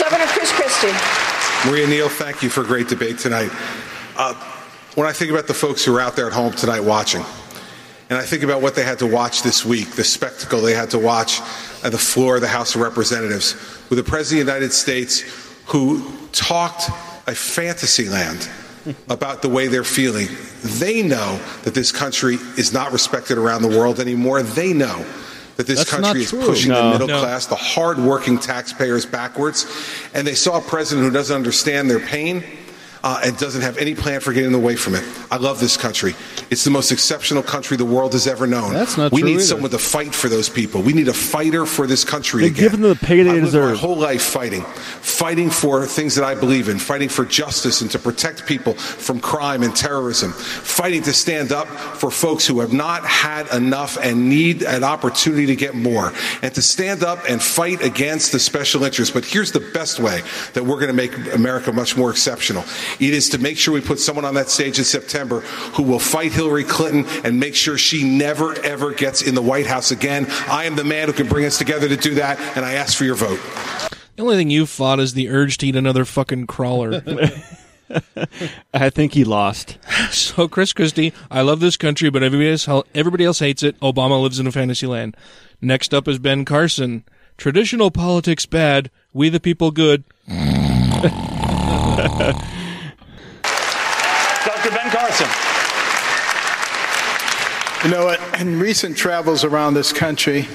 Governor 0.02 0.26
Chris 0.26 0.52
Christie. 0.52 1.68
Maria 1.68 1.86
Neil, 1.86 2.08
thank 2.10 2.42
you 2.42 2.50
for 2.50 2.60
a 2.60 2.66
great 2.66 2.88
debate 2.88 3.18
tonight. 3.18 3.50
Uh, 4.16 4.34
when 4.96 5.06
I 5.06 5.12
think 5.12 5.30
about 5.30 5.46
the 5.46 5.54
folks 5.54 5.84
who 5.84 5.94
are 5.94 6.00
out 6.00 6.16
there 6.16 6.26
at 6.26 6.32
home 6.32 6.52
tonight 6.52 6.80
watching, 6.80 7.22
and 8.08 8.18
I 8.18 8.22
think 8.22 8.42
about 8.42 8.62
what 8.62 8.74
they 8.74 8.82
had 8.82 8.98
to 9.00 9.06
watch 9.06 9.42
this 9.42 9.64
week, 9.64 9.90
the 9.92 10.04
spectacle 10.04 10.60
they 10.60 10.74
had 10.74 10.90
to 10.90 10.98
watch 10.98 11.40
at 11.84 11.92
the 11.92 11.98
floor 11.98 12.36
of 12.36 12.40
the 12.40 12.48
House 12.48 12.74
of 12.74 12.80
Representatives, 12.80 13.54
with 13.90 13.98
the 13.98 14.04
President 14.04 14.42
of 14.42 14.46
the 14.46 14.52
United 14.54 14.72
States 14.72 15.20
who 15.66 16.10
talked 16.32 16.88
a 17.26 17.34
fantasy 17.34 18.08
land 18.08 18.48
about 19.10 19.42
the 19.42 19.48
way 19.48 19.66
they're 19.66 19.84
feeling. 19.84 20.28
They 20.62 21.02
know 21.02 21.38
that 21.64 21.74
this 21.74 21.92
country 21.92 22.36
is 22.56 22.72
not 22.72 22.92
respected 22.92 23.36
around 23.38 23.62
the 23.62 23.68
world 23.76 24.00
anymore. 24.00 24.42
They 24.42 24.72
know 24.72 25.04
that 25.56 25.66
this 25.66 25.78
That's 25.78 25.90
country 25.90 26.22
is 26.22 26.30
pushing 26.30 26.70
No. 26.70 26.84
the 26.84 26.90
middle 26.92 27.08
No. 27.08 27.18
class, 27.20 27.46
the 27.46 27.54
hardworking 27.56 28.38
taxpayers 28.38 29.04
backwards. 29.04 29.66
And 30.14 30.26
they 30.26 30.34
saw 30.34 30.58
a 30.58 30.60
president 30.62 31.06
who 31.06 31.12
doesn't 31.12 31.34
understand 31.34 31.90
their 31.90 31.98
pain 32.00 32.44
uh, 33.06 33.20
and 33.22 33.38
doesn't 33.38 33.62
have 33.62 33.78
any 33.78 33.94
plan 33.94 34.18
for 34.18 34.32
getting 34.32 34.52
away 34.52 34.74
from 34.74 34.96
it. 34.96 35.04
I 35.30 35.36
love 35.36 35.60
this 35.60 35.76
country. 35.76 36.16
It's 36.50 36.64
the 36.64 36.72
most 36.72 36.90
exceptional 36.90 37.40
country 37.44 37.76
the 37.76 37.84
world 37.84 38.14
has 38.14 38.26
ever 38.26 38.48
known. 38.48 38.72
That's 38.72 38.96
not 38.96 39.12
we 39.12 39.20
true 39.20 39.28
need 39.28 39.34
either. 39.36 39.44
someone 39.44 39.70
to 39.70 39.78
fight 39.78 40.12
for 40.12 40.28
those 40.28 40.48
people. 40.48 40.82
We 40.82 40.92
need 40.92 41.06
a 41.06 41.12
fighter 41.12 41.66
for 41.66 41.86
this 41.86 42.04
country 42.04 42.42
Then 42.42 42.50
again. 42.50 42.62
give 42.64 42.72
them 42.72 42.80
the 42.80 42.96
pay 42.96 43.22
they 43.22 43.30
I've 43.30 43.44
deserve. 43.44 43.74
My 43.74 43.78
whole 43.78 43.96
life 43.96 44.22
fighting, 44.22 44.62
fighting 44.62 45.50
for 45.50 45.86
things 45.86 46.16
that 46.16 46.24
I 46.24 46.34
believe 46.34 46.68
in, 46.68 46.80
fighting 46.80 47.08
for 47.08 47.24
justice 47.24 47.80
and 47.80 47.88
to 47.92 48.00
protect 48.00 48.44
people 48.44 48.74
from 48.74 49.20
crime 49.20 49.62
and 49.62 49.74
terrorism, 49.76 50.32
fighting 50.32 51.02
to 51.02 51.12
stand 51.12 51.52
up 51.52 51.68
for 51.68 52.10
folks 52.10 52.44
who 52.44 52.58
have 52.58 52.72
not 52.72 53.04
had 53.04 53.46
enough 53.54 53.98
and 54.02 54.28
need 54.28 54.62
an 54.62 54.82
opportunity 54.82 55.46
to 55.46 55.54
get 55.54 55.76
more, 55.76 56.12
and 56.42 56.52
to 56.54 56.60
stand 56.62 57.04
up 57.04 57.20
and 57.28 57.40
fight 57.40 57.82
against 57.84 58.32
the 58.32 58.40
special 58.40 58.82
interests. 58.82 59.14
But 59.14 59.24
here's 59.24 59.52
the 59.52 59.60
best 59.60 60.00
way 60.00 60.22
that 60.54 60.64
we're 60.64 60.80
going 60.80 60.88
to 60.88 60.92
make 60.92 61.14
America 61.32 61.72
much 61.72 61.96
more 61.96 62.10
exceptional. 62.10 62.64
It 63.00 63.14
is 63.14 63.30
to 63.30 63.38
make 63.38 63.58
sure 63.58 63.74
we 63.74 63.80
put 63.80 63.98
someone 63.98 64.24
on 64.24 64.34
that 64.34 64.48
stage 64.48 64.78
in 64.78 64.84
September 64.84 65.40
who 65.40 65.82
will 65.82 65.98
fight 65.98 66.32
Hillary 66.32 66.64
Clinton 66.64 67.04
and 67.24 67.38
make 67.38 67.54
sure 67.54 67.78
she 67.78 68.04
never 68.04 68.54
ever 68.64 68.92
gets 68.92 69.22
in 69.22 69.34
the 69.34 69.42
White 69.42 69.66
House 69.66 69.90
again. 69.90 70.26
I 70.48 70.64
am 70.64 70.76
the 70.76 70.84
man 70.84 71.08
who 71.08 71.12
can 71.12 71.28
bring 71.28 71.44
us 71.44 71.58
together 71.58 71.88
to 71.88 71.96
do 71.96 72.14
that, 72.14 72.38
and 72.56 72.64
I 72.64 72.74
ask 72.74 72.96
for 72.96 73.04
your 73.04 73.16
vote. 73.16 73.40
The 74.16 74.22
only 74.22 74.36
thing 74.36 74.50
you've 74.50 74.70
fought 74.70 74.98
is 74.98 75.14
the 75.14 75.28
urge 75.28 75.58
to 75.58 75.66
eat 75.66 75.76
another 75.76 76.04
fucking 76.04 76.46
crawler. 76.46 77.02
I 78.74 78.90
think 78.90 79.12
he 79.12 79.24
lost. 79.24 79.78
so, 80.10 80.48
Chris 80.48 80.72
Christie, 80.72 81.12
I 81.30 81.42
love 81.42 81.60
this 81.60 81.76
country, 81.76 82.10
but 82.10 82.22
everybody 82.22 82.50
else, 82.50 82.84
everybody 82.94 83.24
else 83.24 83.40
hates 83.40 83.62
it. 83.62 83.78
Obama 83.80 84.20
lives 84.22 84.40
in 84.40 84.46
a 84.46 84.52
fantasy 84.52 84.86
land. 84.86 85.16
Next 85.60 85.94
up 85.94 86.08
is 86.08 86.18
Ben 86.18 86.44
Carson. 86.44 87.04
Traditional 87.36 87.90
politics 87.90 88.46
bad, 88.46 88.90
we 89.12 89.28
the 89.28 89.40
people 89.40 89.70
good. 89.70 90.04
Carson. 95.16 95.28
You 97.84 97.90
know? 97.90 98.16
In 98.38 98.58
recent 98.58 98.96
travels 98.96 99.44
around 99.44 99.74
this 99.74 99.92
country, 99.92 100.46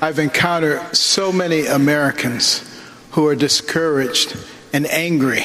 I've 0.00 0.18
encountered 0.18 0.96
so 0.96 1.32
many 1.32 1.66
Americans 1.66 2.64
who 3.12 3.26
are 3.26 3.34
discouraged 3.36 4.36
and 4.72 4.86
angry 4.86 5.44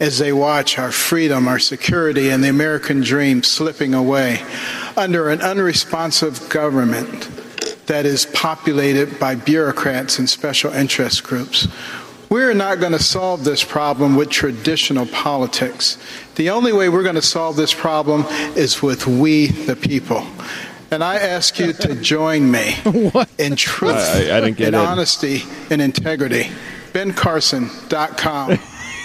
as 0.00 0.18
they 0.18 0.32
watch 0.32 0.78
our 0.78 0.90
freedom, 0.90 1.46
our 1.46 1.58
security, 1.58 2.30
and 2.30 2.42
the 2.42 2.48
American 2.48 3.02
dream 3.02 3.42
slipping 3.42 3.94
away 3.94 4.42
under 4.96 5.28
an 5.30 5.40
unresponsive 5.40 6.48
government 6.48 7.28
that 7.86 8.04
is 8.04 8.26
populated 8.26 9.20
by 9.20 9.34
bureaucrats 9.34 10.18
and 10.18 10.28
special 10.28 10.72
interest 10.72 11.22
groups. 11.22 11.68
We're 12.32 12.54
not 12.54 12.80
going 12.80 12.92
to 12.92 12.98
solve 12.98 13.44
this 13.44 13.62
problem 13.62 14.16
with 14.16 14.30
traditional 14.30 15.06
politics. 15.06 15.98
The 16.36 16.50
only 16.50 16.72
way 16.72 16.88
we're 16.88 17.02
going 17.02 17.14
to 17.16 17.22
solve 17.22 17.56
this 17.56 17.74
problem 17.74 18.24
is 18.56 18.82
with 18.82 19.06
we, 19.06 19.48
the 19.48 19.76
people. 19.76 20.26
And 20.90 21.02
I 21.04 21.16
ask 21.16 21.58
you 21.58 21.72
to 21.72 21.94
join 22.02 22.50
me 22.50 22.74
in 23.38 23.56
truth, 23.56 23.94
I- 23.94 24.36
I 24.36 24.40
didn't 24.40 24.56
get 24.56 24.68
in 24.68 24.74
it. 24.74 24.78
honesty, 24.78 25.42
and 25.70 25.80
integrity. 25.82 26.50
BenCarson.com. 26.92 28.58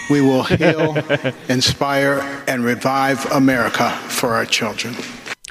We 0.10 0.22
will 0.22 0.44
heal, 0.44 0.98
inspire, 1.50 2.20
and 2.48 2.64
revive 2.64 3.26
America 3.32 3.90
for 4.08 4.34
our 4.36 4.46
children. 4.46 4.96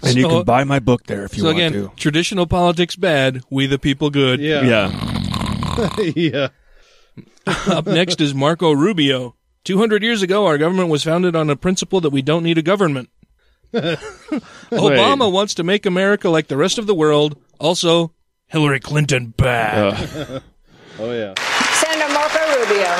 And 0.02 0.16
you 0.16 0.28
can 0.28 0.44
buy 0.44 0.64
my 0.64 0.78
book 0.78 1.04
there 1.06 1.24
if 1.24 1.36
you 1.36 1.40
so 1.42 1.46
want 1.48 1.58
again, 1.58 1.72
to. 1.72 1.92
traditional 1.96 2.46
politics 2.46 2.96
bad, 2.96 3.42
we 3.50 3.66
the 3.66 3.78
people 3.78 4.08
good. 4.10 4.40
Yeah. 4.40 4.62
Yeah. 4.62 5.96
yeah. 6.16 6.48
Up 7.66 7.86
next 7.86 8.20
is 8.20 8.34
Marco 8.34 8.72
Rubio. 8.72 9.34
200 9.66 10.00
years 10.04 10.22
ago, 10.22 10.46
our 10.46 10.58
government 10.58 10.90
was 10.90 11.02
founded 11.02 11.34
on 11.34 11.50
a 11.50 11.56
principle 11.56 12.00
that 12.00 12.10
we 12.10 12.22
don't 12.22 12.44
need 12.44 12.56
a 12.56 12.62
government. 12.62 13.10
Obama 13.74 15.30
wants 15.30 15.54
to 15.54 15.64
make 15.64 15.84
America 15.84 16.30
like 16.30 16.46
the 16.46 16.56
rest 16.56 16.78
of 16.78 16.86
the 16.86 16.94
world. 16.94 17.36
Also, 17.58 18.12
Hillary 18.46 18.80
Clinton 18.80 19.34
bad. 19.36 20.42
Oh 20.98 21.12
yeah. 21.12 21.34
Senator 21.74 22.10
Marco 22.14 22.38
Rubio. 22.58 22.96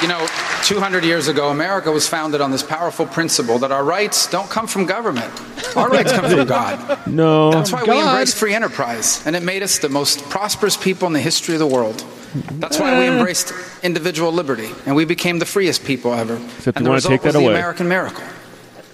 You 0.00 0.08
know, 0.08 0.26
200 0.64 1.04
years 1.04 1.28
ago, 1.28 1.50
America 1.50 1.92
was 1.92 2.08
founded 2.08 2.40
on 2.40 2.50
this 2.50 2.62
powerful 2.62 3.04
principle 3.04 3.58
that 3.58 3.70
our 3.70 3.84
rights 3.84 4.30
don't 4.30 4.48
come 4.48 4.66
from 4.66 4.86
government. 4.86 5.30
Our 5.76 5.90
rights 5.90 6.10
come 6.10 6.24
from 6.30 6.46
God. 6.46 7.06
No. 7.06 7.50
That's 7.52 7.70
why 7.70 7.82
we 7.84 8.00
embraced 8.00 8.38
free 8.38 8.54
enterprise, 8.54 9.22
and 9.26 9.36
it 9.36 9.42
made 9.42 9.62
us 9.62 9.78
the 9.80 9.90
most 9.90 10.22
prosperous 10.30 10.74
people 10.74 11.06
in 11.06 11.12
the 11.12 11.20
history 11.20 11.54
of 11.54 11.58
the 11.58 11.66
world. 11.66 12.02
That's 12.34 12.78
why 12.78 12.98
we 12.98 13.06
embraced 13.06 13.52
individual 13.82 14.32
liberty, 14.32 14.70
and 14.86 14.96
we 14.96 15.04
became 15.04 15.38
the 15.38 15.46
freest 15.46 15.84
people 15.84 16.14
ever. 16.14 16.36
Except 16.56 16.76
and 16.76 16.86
the 16.86 16.90
result 16.90 17.22
was 17.22 17.34
that 17.34 17.38
the. 17.38 17.46
American 17.46 17.88
miracle. 17.88 18.24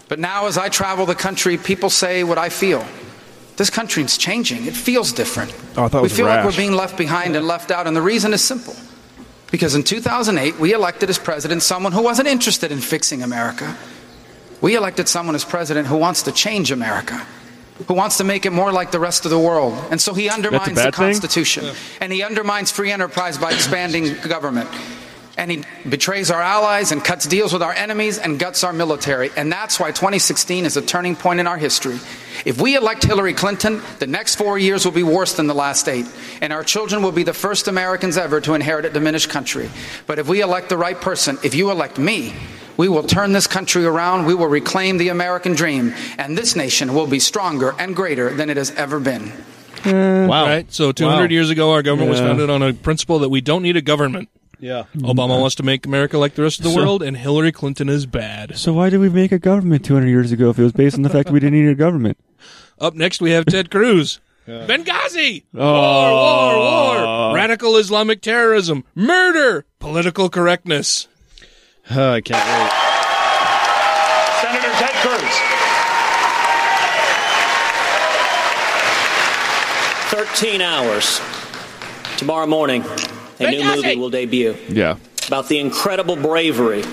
But 0.08 0.18
now, 0.18 0.46
as 0.46 0.56
I 0.58 0.68
travel 0.68 1.06
the 1.06 1.14
country, 1.14 1.56
people 1.56 1.90
say 1.90 2.24
what 2.24 2.38
I 2.38 2.48
feel. 2.48 2.84
This 3.56 3.70
country's 3.70 4.16
changing. 4.16 4.66
It 4.66 4.74
feels 4.74 5.12
different. 5.12 5.52
Oh, 5.76 5.84
I 5.84 5.88
thought 5.88 5.98
it 5.98 6.02
we 6.02 6.08
feel 6.08 6.26
like 6.26 6.44
we're 6.44 6.56
being 6.56 6.72
left 6.72 6.96
behind 6.96 7.36
and 7.36 7.46
left 7.46 7.70
out, 7.70 7.86
and 7.86 7.94
the 7.94 8.02
reason 8.02 8.32
is 8.32 8.42
simple. 8.42 8.74
Because 9.50 9.74
in 9.74 9.82
2008, 9.82 10.58
we 10.58 10.72
elected 10.72 11.10
as 11.10 11.18
president 11.18 11.62
someone 11.62 11.92
who 11.92 12.02
wasn't 12.02 12.28
interested 12.28 12.70
in 12.72 12.78
fixing 12.78 13.22
America. 13.22 13.76
We 14.60 14.76
elected 14.76 15.08
someone 15.08 15.34
as 15.34 15.44
president 15.44 15.88
who 15.88 15.96
wants 15.96 16.22
to 16.24 16.32
change 16.32 16.70
America, 16.70 17.26
who 17.86 17.94
wants 17.94 18.18
to 18.18 18.24
make 18.24 18.44
it 18.46 18.52
more 18.52 18.72
like 18.72 18.90
the 18.90 18.98
rest 18.98 19.24
of 19.24 19.30
the 19.30 19.38
world. 19.38 19.74
And 19.90 20.00
so 20.00 20.14
he 20.14 20.28
undermines 20.28 20.74
the? 20.74 20.90
Constitution 20.90 21.64
and 22.00 22.12
he 22.12 22.22
undermines 22.22 22.70
free 22.70 22.90
enterprise 22.90 23.38
by 23.38 23.52
expanding 23.52 24.14
government. 24.26 24.68
And 25.38 25.50
he 25.50 25.62
betrays 25.88 26.30
our 26.30 26.42
allies 26.42 26.92
and 26.92 27.02
cuts 27.02 27.26
deals 27.26 27.52
with 27.52 27.62
our 27.62 27.72
enemies 27.72 28.18
and 28.18 28.38
guts 28.38 28.64
our 28.64 28.72
military. 28.72 29.30
And 29.36 29.50
that's 29.50 29.78
why 29.80 29.92
2016 29.92 30.66
is 30.66 30.76
a 30.76 30.82
turning 30.82 31.16
point 31.16 31.40
in 31.40 31.46
our 31.46 31.56
history. 31.56 31.98
If 32.44 32.60
we 32.60 32.76
elect 32.76 33.04
Hillary 33.04 33.32
Clinton, 33.34 33.80
the 34.00 34.06
next 34.06 34.34
four 34.34 34.58
years 34.58 34.84
will 34.84 34.92
be 34.92 35.02
worse 35.02 35.34
than 35.34 35.46
the 35.46 35.54
last 35.54 35.88
eight, 35.88 36.06
and 36.42 36.52
our 36.52 36.62
children 36.64 37.02
will 37.02 37.12
be 37.12 37.22
the 37.22 37.32
first 37.32 37.68
Americans 37.68 38.16
ever 38.18 38.40
to 38.42 38.54
inherit 38.54 38.84
a 38.84 38.90
diminished 38.90 39.30
country. 39.30 39.70
But 40.06 40.18
if 40.18 40.28
we 40.28 40.40
elect 40.42 40.68
the 40.68 40.76
right 40.76 41.00
person, 41.00 41.38
if 41.42 41.54
you 41.54 41.70
elect 41.70 41.98
me, 41.98 42.34
we 42.76 42.88
will 42.88 43.02
turn 43.02 43.32
this 43.32 43.46
country 43.48 43.84
around, 43.84 44.26
we 44.26 44.34
will 44.34 44.46
reclaim 44.46 44.98
the 44.98 45.08
American 45.08 45.54
dream, 45.54 45.94
and 46.16 46.36
this 46.38 46.54
nation 46.54 46.94
will 46.94 47.06
be 47.08 47.18
stronger 47.18 47.74
and 47.78 47.96
greater 47.96 48.32
than 48.34 48.50
it 48.50 48.56
has 48.56 48.70
ever 48.72 49.00
been. 49.00 49.32
Mm. 49.82 50.28
Wow. 50.28 50.46
Right? 50.46 50.72
So 50.72 50.92
200 50.92 51.22
Wow. 51.22 51.28
years 51.28 51.50
ago, 51.50 51.72
our 51.72 51.82
government 51.82 52.10
was 52.10 52.20
founded 52.20 52.50
on 52.50 52.62
a 52.62 52.72
principle 52.72 53.20
that 53.20 53.28
we 53.28 53.40
don't 53.40 53.62
need 53.62 53.76
a 53.76 53.82
government. 53.82 54.28
Yeah. 54.60 54.84
Obama 54.96 55.38
wants 55.40 55.54
to 55.56 55.62
make 55.62 55.86
America 55.86 56.18
like 56.18 56.34
the 56.34 56.42
rest 56.42 56.58
of 56.58 56.64
the 56.64 56.70
So- 56.70 56.76
world, 56.76 57.02
and 57.02 57.16
Hillary 57.16 57.52
Clinton 57.52 57.88
is 57.88 58.06
bad. 58.06 58.56
So 58.58 58.72
why 58.72 58.90
did 58.90 58.98
we 58.98 59.08
make 59.08 59.30
a 59.32 59.38
government 59.38 59.84
200 59.84 60.08
years 60.08 60.32
ago 60.32 60.50
if 60.50 60.58
it 60.58 60.62
was 60.64 60.72
based 60.72 60.96
on 60.96 61.02
the 61.02 61.08
fact 61.10 61.26
that 61.26 61.32
we 61.32 61.40
didn't 61.40 61.60
need 61.60 61.68
a 61.70 61.74
government? 61.74 62.18
Up 62.80 62.94
next, 62.94 63.20
we 63.20 63.30
have 63.32 63.44
Ted 63.46 63.70
Cruz. 63.70 64.20
Benghazi! 64.46 65.44
Oh. 65.54 65.60
War, 65.60 66.56
war, 66.56 67.06
war! 67.06 67.34
Radical 67.34 67.76
Islamic 67.76 68.22
terrorism! 68.22 68.82
Murder! 68.94 69.66
Political 69.78 70.30
correctness. 70.30 71.06
I 71.90 72.20
can't 72.22 72.46
wait. 72.48 72.72
Senator 74.40 74.72
Ted 74.78 74.94
Cruz. 75.02 75.34
13 80.10 80.60
hours. 80.62 81.20
Tomorrow 82.16 82.46
morning, 82.46 82.82
a 83.40 83.50
new 83.50 83.64
movie 83.64 83.96
will 83.96 84.10
debut 84.10 84.56
Yeah. 84.68 84.96
about 85.28 85.48
the 85.48 85.58
incredible 85.58 86.16
bravery 86.16 86.84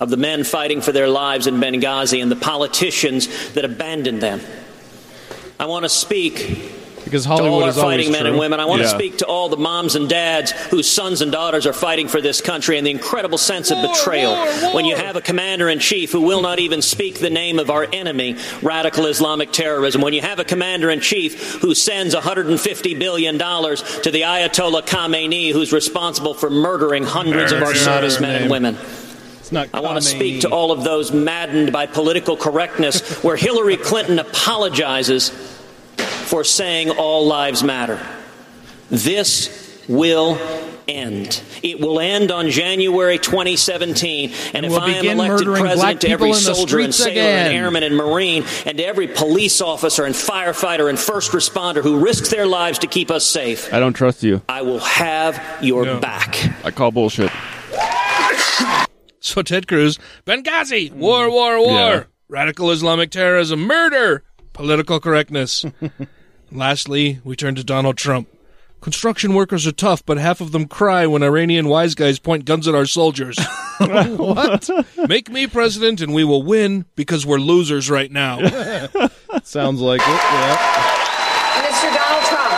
of 0.00 0.10
the 0.10 0.16
men 0.16 0.44
fighting 0.44 0.80
for 0.80 0.92
their 0.92 1.08
lives 1.08 1.46
in 1.46 1.56
Benghazi 1.60 2.22
and 2.22 2.30
the 2.30 2.36
politicians 2.36 3.28
that 3.54 3.64
abandoned 3.64 4.20
them. 4.20 4.40
I 5.58 5.66
want 5.66 5.84
to 5.84 5.88
speak 5.88 6.72
Because 7.08 7.24
to 7.24 7.30
all 7.30 7.38
Hollywood 7.38 7.62
our 7.64 7.68
is 7.70 7.78
always 7.78 7.96
fighting 7.96 8.12
men 8.12 8.22
true. 8.22 8.30
and 8.30 8.38
women. 8.38 8.60
I 8.60 8.66
want 8.66 8.82
to 8.82 8.88
speak 8.88 9.18
to 9.18 9.26
all 9.26 9.48
the 9.48 9.56
moms 9.56 9.94
and 9.94 10.08
dads 10.08 10.52
whose 10.52 10.88
sons 10.88 11.22
and 11.22 11.32
daughters 11.32 11.66
are 11.66 11.72
fighting 11.72 12.08
for 12.08 12.20
this 12.20 12.40
country 12.40 12.78
and 12.78 12.86
the 12.86 12.90
incredible 12.90 13.38
sense 13.38 13.70
of 13.70 13.80
betrayal 13.82 14.36
when 14.74 14.84
you 14.84 14.96
have 14.96 15.16
a 15.16 15.20
commander 15.20 15.68
in 15.68 15.78
chief 15.78 16.12
who 16.12 16.20
will 16.20 16.42
not 16.42 16.58
even 16.58 16.82
speak 16.82 17.18
the 17.18 17.30
name 17.30 17.58
of 17.58 17.70
our 17.70 17.86
enemy, 17.92 18.36
radical 18.62 19.06
Islamic 19.06 19.52
terrorism. 19.52 20.00
When 20.02 20.12
you 20.12 20.20
have 20.22 20.38
a 20.38 20.44
commander 20.44 20.90
in 20.90 21.00
chief 21.00 21.54
who 21.60 21.74
sends 21.74 22.14
$150 22.14 22.98
billion 22.98 23.38
to 23.38 24.10
the 24.10 24.22
Ayatollah 24.22 24.82
Khamenei, 24.82 25.52
who's 25.52 25.72
responsible 25.72 26.34
for 26.34 26.50
murdering 26.50 27.04
hundreds 27.04 27.52
of 27.52 27.62
our 27.62 27.72
That's 27.72 28.20
not 28.20 28.20
men 28.20 28.42
and 28.42 28.50
women. 28.50 28.76
I 29.72 29.80
want 29.80 29.96
to 29.96 30.02
speak 30.02 30.42
to 30.42 30.50
all 30.50 30.72
of 30.72 30.84
those 30.84 31.12
maddened 31.12 31.72
by 31.72 31.86
political 31.86 32.36
correctness 32.36 33.22
where 33.22 33.36
Hillary 33.36 33.76
Clinton 33.76 34.18
apologizes 34.18 35.57
for 36.28 36.44
saying 36.44 36.90
all 36.90 37.26
lives 37.26 37.62
matter. 37.64 37.98
This 38.90 39.84
will 39.88 40.38
end. 40.86 41.42
It 41.62 41.80
will 41.80 42.00
end 42.00 42.30
on 42.30 42.50
January 42.50 43.18
2017. 43.18 44.32
And 44.54 44.64
if 44.64 44.72
we'll 44.72 44.80
I 44.80 44.90
am 44.90 44.96
begin 45.02 45.16
elected 45.18 45.46
murdering 45.46 45.62
black 45.64 45.76
president 45.76 46.00
to 46.02 46.08
every 46.10 46.28
in 46.30 46.34
soldier 46.34 46.78
and 46.80 46.94
streets 46.94 47.14
sailor 47.14 47.28
and 47.28 47.52
airman 47.54 47.82
and 47.82 47.96
marine 47.96 48.44
and 48.64 48.78
to 48.78 48.84
every 48.86 49.08
police 49.08 49.60
officer 49.60 50.04
and 50.04 50.14
firefighter 50.14 50.88
and 50.88 50.98
first 50.98 51.32
responder 51.32 51.82
who 51.82 51.98
risks 52.02 52.30
their 52.30 52.46
lives 52.46 52.78
to 52.80 52.86
keep 52.86 53.10
us 53.10 53.26
safe, 53.26 53.72
I 53.72 53.80
don't 53.80 53.92
trust 53.94 54.22
you. 54.22 54.40
I 54.48 54.62
will 54.62 54.78
have 54.80 55.42
your 55.62 55.98
back. 56.00 56.36
I 56.64 56.70
call 56.70 56.90
bullshit. 56.90 57.30
So 59.20 59.42
Ted 59.42 59.66
Cruz, 59.68 59.98
Benghazi, 60.26 60.90
war, 60.92 61.30
war, 61.30 61.58
war, 61.58 61.72
Yeah. 61.72 62.04
radical 62.28 62.70
Islamic 62.70 63.10
terrorism, 63.10 63.60
murder, 63.60 64.22
political 64.54 65.00
correctness. 65.00 65.64
Lastly, 66.50 67.20
we 67.24 67.36
turn 67.36 67.54
to 67.56 67.64
Donald 67.64 67.96
Trump. 67.96 68.28
Construction 68.80 69.34
workers 69.34 69.66
are 69.66 69.72
tough, 69.72 70.06
but 70.06 70.18
half 70.18 70.40
of 70.40 70.52
them 70.52 70.66
cry 70.66 71.06
when 71.06 71.22
Iranian 71.22 71.68
wise 71.68 71.94
guys 71.96 72.18
point 72.18 72.44
guns 72.44 72.68
at 72.68 72.74
our 72.76 72.86
soldiers. 72.86 73.36
what? 73.78 74.70
Make 75.08 75.30
me 75.30 75.46
president 75.48 76.00
and 76.00 76.14
we 76.14 76.22
will 76.22 76.44
win 76.44 76.84
because 76.94 77.26
we're 77.26 77.38
losers 77.38 77.90
right 77.90 78.10
now. 78.10 78.38
Sounds 79.42 79.80
like 79.80 80.00
it. 80.00 80.06
Yeah. 80.06 80.56
Mr. 81.56 81.94
Donald 81.94 82.24
Trump. 82.24 82.52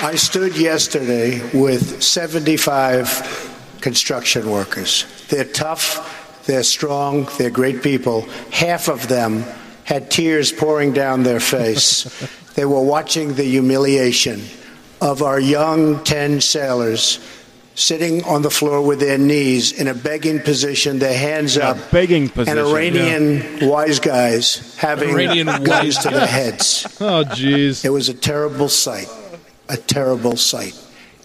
I 0.00 0.14
stood 0.16 0.56
yesterday 0.56 1.40
with 1.52 2.02
75 2.02 3.78
construction 3.82 4.50
workers. 4.50 5.04
They're 5.28 5.44
tough, 5.44 6.42
they're 6.46 6.62
strong, 6.62 7.28
they're 7.36 7.50
great 7.50 7.82
people. 7.82 8.22
Half 8.50 8.88
of 8.88 9.08
them 9.08 9.44
had 9.88 10.10
tears 10.10 10.52
pouring 10.52 10.92
down 10.92 11.22
their 11.22 11.40
face. 11.40 12.04
they 12.56 12.66
were 12.66 12.82
watching 12.82 13.32
the 13.34 13.42
humiliation 13.42 14.42
of 15.00 15.22
our 15.22 15.40
young 15.40 16.04
10 16.04 16.42
sailors 16.42 17.18
sitting 17.74 18.22
on 18.24 18.42
the 18.42 18.50
floor 18.50 18.82
with 18.82 19.00
their 19.00 19.16
knees 19.16 19.72
in 19.72 19.88
a 19.88 19.94
begging 19.94 20.40
position, 20.40 20.98
their 20.98 21.16
hands 21.16 21.56
up. 21.56 21.78
begging 21.90 22.28
position. 22.28 22.58
And 22.58 22.68
Iranian 22.68 23.66
wise 23.66 23.98
guys 23.98 24.76
having 24.76 25.08
Iranian 25.08 25.46
guns 25.46 25.68
wise 25.68 25.98
to 25.98 26.10
their 26.10 26.26
heads. 26.26 26.86
Oh, 27.00 27.24
jeez. 27.24 27.82
It 27.82 27.90
was 27.90 28.10
a 28.10 28.14
terrible 28.14 28.68
sight. 28.68 29.08
A 29.70 29.78
terrible 29.78 30.36
sight. 30.36 30.74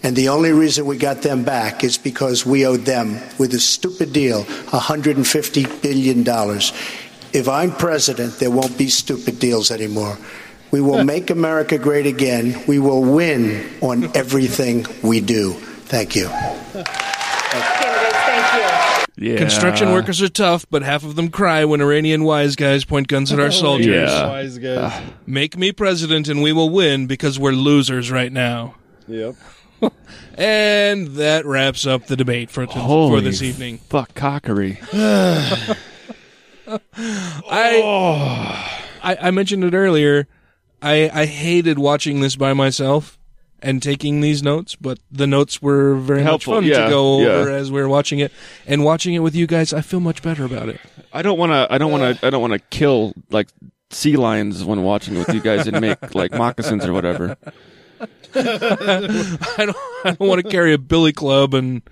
And 0.04 0.14
the 0.16 0.28
only 0.28 0.52
reason 0.52 0.86
we 0.86 0.96
got 0.96 1.22
them 1.22 1.44
back 1.44 1.82
is 1.82 1.98
because 1.98 2.46
we 2.46 2.66
owed 2.66 2.84
them, 2.84 3.20
with 3.38 3.52
a 3.54 3.58
stupid 3.58 4.12
deal, 4.12 4.44
$150 4.44 5.82
billion. 5.82 6.24
If 7.34 7.48
I'm 7.48 7.72
president, 7.72 8.38
there 8.38 8.50
won't 8.50 8.78
be 8.78 8.88
stupid 8.88 9.40
deals 9.40 9.72
anymore. 9.72 10.16
We 10.70 10.80
will 10.80 11.04
make 11.04 11.30
America 11.30 11.78
great 11.78 12.06
again. 12.06 12.62
We 12.66 12.78
will 12.78 13.02
win 13.02 13.68
on 13.80 14.04
everything 14.16 14.86
we 15.02 15.20
do. 15.20 15.52
Thank 15.52 16.16
you. 16.16 16.26
Candidates, 16.26 18.18
thank 18.24 19.16
you. 19.18 19.30
Yeah. 19.32 19.36
Construction 19.38 19.92
workers 19.92 20.22
are 20.22 20.28
tough, 20.28 20.66
but 20.70 20.82
half 20.82 21.04
of 21.04 21.16
them 21.16 21.28
cry 21.28 21.64
when 21.64 21.80
Iranian 21.80 22.24
wise 22.24 22.56
guys 22.56 22.84
point 22.84 23.08
guns 23.08 23.32
at 23.32 23.40
our 23.40 23.50
soldiers. 23.64 24.10
Yeah. 24.10 24.28
Wise 24.28 24.58
guys. 24.58 24.78
Ah. 24.80 25.02
Make 25.26 25.56
me 25.56 25.72
president 25.72 26.28
and 26.28 26.40
we 26.42 26.52
will 26.52 26.70
win 26.70 27.06
because 27.06 27.38
we're 27.38 27.52
losers 27.52 28.10
right 28.10 28.32
now. 28.32 28.76
Yep. 29.08 29.34
And 30.36 31.08
that 31.18 31.46
wraps 31.46 31.86
up 31.86 32.06
the 32.06 32.16
debate 32.16 32.50
for, 32.50 32.66
for 32.66 32.80
Holy 32.80 33.20
this 33.20 33.40
evening. 33.40 33.78
Fuck 33.78 34.14
cockery. 34.14 34.80
I, 36.66 37.82
oh. 37.84 38.80
I 39.02 39.16
I 39.28 39.30
mentioned 39.30 39.64
it 39.64 39.74
earlier. 39.74 40.26
I 40.82 41.10
I 41.12 41.26
hated 41.26 41.78
watching 41.78 42.20
this 42.20 42.36
by 42.36 42.52
myself 42.52 43.18
and 43.60 43.82
taking 43.82 44.20
these 44.20 44.42
notes, 44.42 44.76
but 44.76 44.98
the 45.10 45.26
notes 45.26 45.62
were 45.62 45.94
very 45.96 46.22
Helpful, 46.22 46.54
much 46.54 46.64
fun 46.64 46.70
yeah, 46.70 46.84
to 46.84 46.90
go 46.90 47.14
over 47.14 47.50
yeah. 47.50 47.56
as 47.56 47.72
we 47.72 47.80
were 47.80 47.88
watching 47.88 48.18
it. 48.18 48.30
And 48.66 48.84
watching 48.84 49.14
it 49.14 49.20
with 49.20 49.34
you 49.34 49.46
guys, 49.46 49.72
I 49.72 49.80
feel 49.80 50.00
much 50.00 50.22
better 50.22 50.44
about 50.44 50.68
it. 50.68 50.80
I 51.12 51.22
don't 51.22 51.38
want 51.38 51.52
to. 51.52 51.66
I 51.70 51.78
don't 51.78 51.90
want 51.90 52.18
to. 52.20 52.26
I 52.26 52.30
don't 52.30 52.42
want 52.42 52.52
to 52.52 52.58
kill 52.58 53.14
like 53.30 53.48
sea 53.90 54.16
lions 54.16 54.64
when 54.64 54.82
watching 54.82 55.18
with 55.18 55.32
you 55.32 55.40
guys 55.40 55.66
and 55.66 55.80
make 55.80 56.14
like 56.14 56.32
moccasins 56.32 56.84
or 56.84 56.92
whatever. 56.92 57.36
I 58.34 59.64
don't 59.66 59.76
I 60.04 60.16
don't 60.18 60.28
want 60.28 60.42
to 60.42 60.50
carry 60.50 60.72
a 60.72 60.78
billy 60.78 61.12
club 61.12 61.54
and 61.54 61.82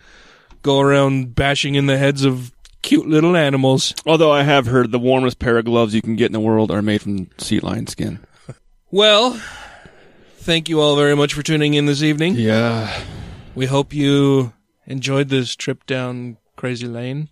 go 0.63 0.81
around 0.81 1.35
bashing 1.35 1.77
in 1.77 1.87
the 1.87 1.97
heads 1.97 2.25
of 2.25 2.53
cute 2.83 3.07
little 3.09 3.37
animals. 3.37 3.95
Although 4.07 4.33
I 4.33 4.43
have 4.43 4.67
heard 4.67 4.91
the 4.93 4.99
warmest 4.99 5.39
pair 5.39 5.59
of 5.59 5.65
gloves 5.65 5.95
you 5.95 6.03
can 6.03 6.17
get 6.17 6.27
in 6.27 6.33
the 6.33 6.41
world 6.41 6.71
are 6.71 6.83
made 6.83 7.03
from 7.03 7.31
sea 7.39 7.61
lion 7.61 7.87
skin. 7.87 8.19
Well, 8.91 9.41
thank 10.37 10.69
you 10.69 10.81
all 10.81 10.97
very 10.97 11.17
much 11.17 11.33
for 11.35 11.43
tuning 11.43 11.75
in 11.75 11.87
this 11.87 12.03
evening. 12.03 12.35
Yeah. 12.35 12.93
We 13.55 13.67
hope 13.67 13.95
you 13.95 14.53
enjoyed 14.87 15.29
this 15.29 15.55
trip 15.57 15.87
down 15.87 16.37
crazy 16.57 16.87
lane. 16.87 17.29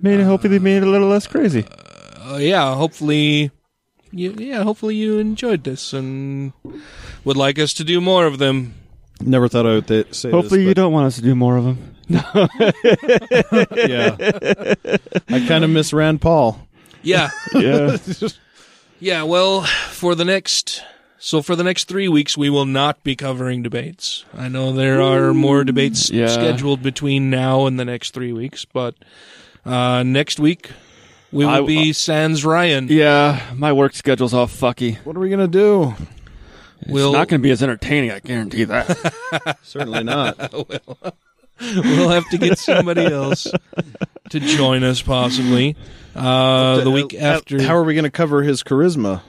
Made 0.00 0.20
it. 0.20 0.24
Hopefully, 0.24 0.58
made 0.58 0.78
it 0.78 0.82
a 0.86 0.90
little 0.90 1.08
less 1.08 1.26
crazy. 1.26 1.64
uh, 2.20 2.36
yeah, 2.40 2.74
hopefully, 2.76 3.50
you, 4.12 4.32
yeah, 4.38 4.62
hopefully 4.62 4.94
you 4.94 5.18
enjoyed 5.18 5.64
this 5.64 5.92
and 5.92 6.52
would 7.24 7.36
like 7.36 7.58
us 7.58 7.72
to 7.74 7.84
do 7.84 8.00
more 8.00 8.26
of 8.26 8.38
them. 8.38 8.74
Never 9.20 9.48
thought 9.48 9.66
I 9.66 9.70
would 9.74 9.88
th- 9.88 10.14
say 10.14 10.30
Hopefully, 10.30 10.60
this. 10.60 10.68
you 10.68 10.74
don't 10.74 10.92
want 10.92 11.06
us 11.06 11.16
to 11.16 11.22
do 11.22 11.34
more 11.34 11.56
of 11.56 11.64
them. 11.64 11.96
Yeah. 12.08 12.24
I 15.28 15.44
kind 15.46 15.64
of 15.64 15.70
miss 15.70 15.92
Rand 15.92 16.20
Paul. 16.20 16.60
Yeah, 17.02 17.30
Yeah. 17.54 17.96
yeah. 18.98 19.22
Well, 19.22 19.62
for 19.62 20.14
the 20.14 20.24
next, 20.24 20.82
so 21.18 21.42
for 21.42 21.56
the 21.56 21.64
next 21.64 21.84
three 21.88 22.08
weeks, 22.08 22.36
we 22.36 22.50
will 22.50 22.66
not 22.66 23.02
be 23.04 23.14
covering 23.16 23.62
debates. 23.62 24.24
I 24.36 24.48
know 24.48 24.72
there 24.72 25.00
are 25.00 25.32
more 25.32 25.64
debates 25.64 26.10
Yeah. 26.10 26.28
scheduled 26.28 26.82
between 26.82 27.30
now 27.30 27.66
and 27.66 27.78
the 27.78 27.84
next 27.84 28.14
three 28.14 28.32
weeks, 28.32 28.64
but 28.64 28.94
uh, 29.64 30.02
next 30.02 30.40
week 30.40 30.70
we 31.30 31.44
will 31.44 31.64
I- 31.64 31.66
be 31.66 31.92
Sans 31.92 32.44
Ryan. 32.44 32.88
Yeah, 32.88 33.40
my 33.54 33.72
work 33.72 33.94
schedule's 33.94 34.34
all 34.34 34.46
fucky. 34.46 34.96
What 35.04 35.16
are 35.16 35.20
we 35.20 35.30
gonna 35.30 35.48
do? 35.48 35.94
We'll 36.86 37.08
it's 37.10 37.18
not 37.18 37.28
going 37.28 37.40
to 37.40 37.42
be 37.42 37.50
as 37.50 37.60
entertaining. 37.60 38.12
I 38.12 38.20
guarantee 38.20 38.62
that. 38.64 39.56
Certainly 39.64 40.04
not. 40.04 40.52
we'll, 40.68 41.12
we'll 41.60 42.08
have 42.10 42.28
to 42.30 42.38
get 42.38 42.58
somebody 42.58 43.04
else 43.06 43.46
to 44.30 44.40
join 44.40 44.84
us, 44.84 45.02
possibly. 45.02 45.76
Uh, 46.14 46.80
the 46.82 46.90
week 46.90 47.14
after. 47.14 47.62
How 47.62 47.76
are 47.76 47.84
we 47.84 47.94
going 47.94 48.04
to 48.04 48.10
cover 48.10 48.42
his 48.42 48.62
charisma? 48.62 49.22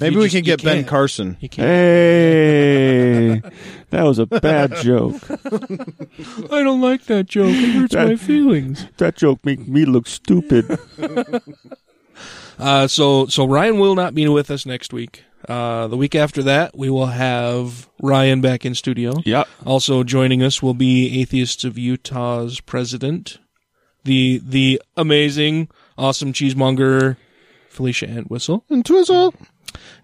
Maybe 0.00 0.14
You 0.14 0.18
we 0.20 0.24
just- 0.26 0.32
can 0.34 0.38
you 0.38 0.42
get 0.42 0.62
Ben 0.64 0.76
can't. 0.78 0.86
Carson. 0.88 1.36
You 1.40 1.48
can't. 1.48 1.66
hey, 1.66 3.42
that 3.90 4.02
was 4.02 4.18
a 4.18 4.26
bad 4.26 4.74
joke. 4.82 5.14
I 5.30 6.62
don't 6.62 6.80
like 6.80 7.04
that 7.04 7.26
joke. 7.28 7.50
It 7.54 7.70
hurts 7.74 7.94
That- 7.94 8.08
my 8.08 8.16
feelings. 8.16 8.86
That 8.98 9.16
joke 9.16 9.44
made 9.44 9.68
me 9.68 9.84
look 9.84 10.06
stupid. 10.08 10.78
Uh, 12.58 12.86
so 12.86 13.26
so 13.26 13.44
Ryan 13.46 13.78
will 13.80 13.94
not 13.96 14.14
be 14.14 14.28
with 14.28 14.48
us 14.50 14.64
next 14.66 14.92
week. 14.92 15.24
Uh, 15.48 15.88
the 15.88 15.96
week 15.96 16.14
after 16.14 16.42
that, 16.44 16.76
we 16.76 16.90
will 16.90 17.06
have 17.06 17.88
Ryan 18.00 18.40
back 18.40 18.64
in 18.64 18.74
studio. 18.74 19.14
Yeah. 19.24 19.44
Also 19.66 20.04
joining 20.04 20.42
us 20.42 20.62
will 20.62 20.74
be 20.74 21.20
Atheists 21.20 21.64
of 21.64 21.78
Utah's 21.78 22.60
president, 22.60 23.38
the 24.04 24.40
the 24.44 24.80
amazing, 24.96 25.68
awesome 25.98 26.32
cheesemonger 26.32 27.16
Felicia 27.68 28.06
Antwistle, 28.06 28.64
and 28.68 28.84
Twizzle. 28.84 29.34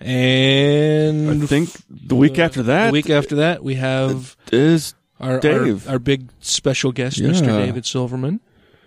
And 0.01 1.43
I 1.43 1.47
think 1.47 1.71
the 1.91 2.17
week 2.17 2.39
after 2.39 2.63
that, 2.65 2.87
the 2.87 2.93
week 2.93 3.11
after 3.11 3.37
that, 3.37 3.63
we 3.63 3.75
have 3.75 4.37
is 4.51 4.95
our 5.21 5.35
our, 5.35 5.41
Dave. 5.41 5.89
our 5.89 5.99
big 5.99 6.31
special 6.41 6.93
guest, 6.93 7.19
Mr. 7.19 7.47
David 7.47 7.85
Silverman, 7.85 8.41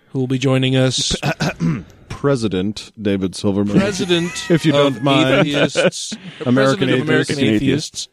who 0.09 0.19
will 0.19 0.27
be 0.27 0.39
joining 0.39 0.75
us. 0.75 1.15
President 2.21 2.91
David 3.01 3.33
Silverman. 3.35 3.79
president 3.79 4.31
if 4.51 4.63
you 4.63 4.75
of 4.75 4.93
don't 4.93 5.03
mind. 5.03 5.47
atheists, 5.47 6.15
American 6.45 6.87
of 6.87 6.99
American 7.01 7.39
Atheists. 7.39 7.63
Atheists, 7.63 8.09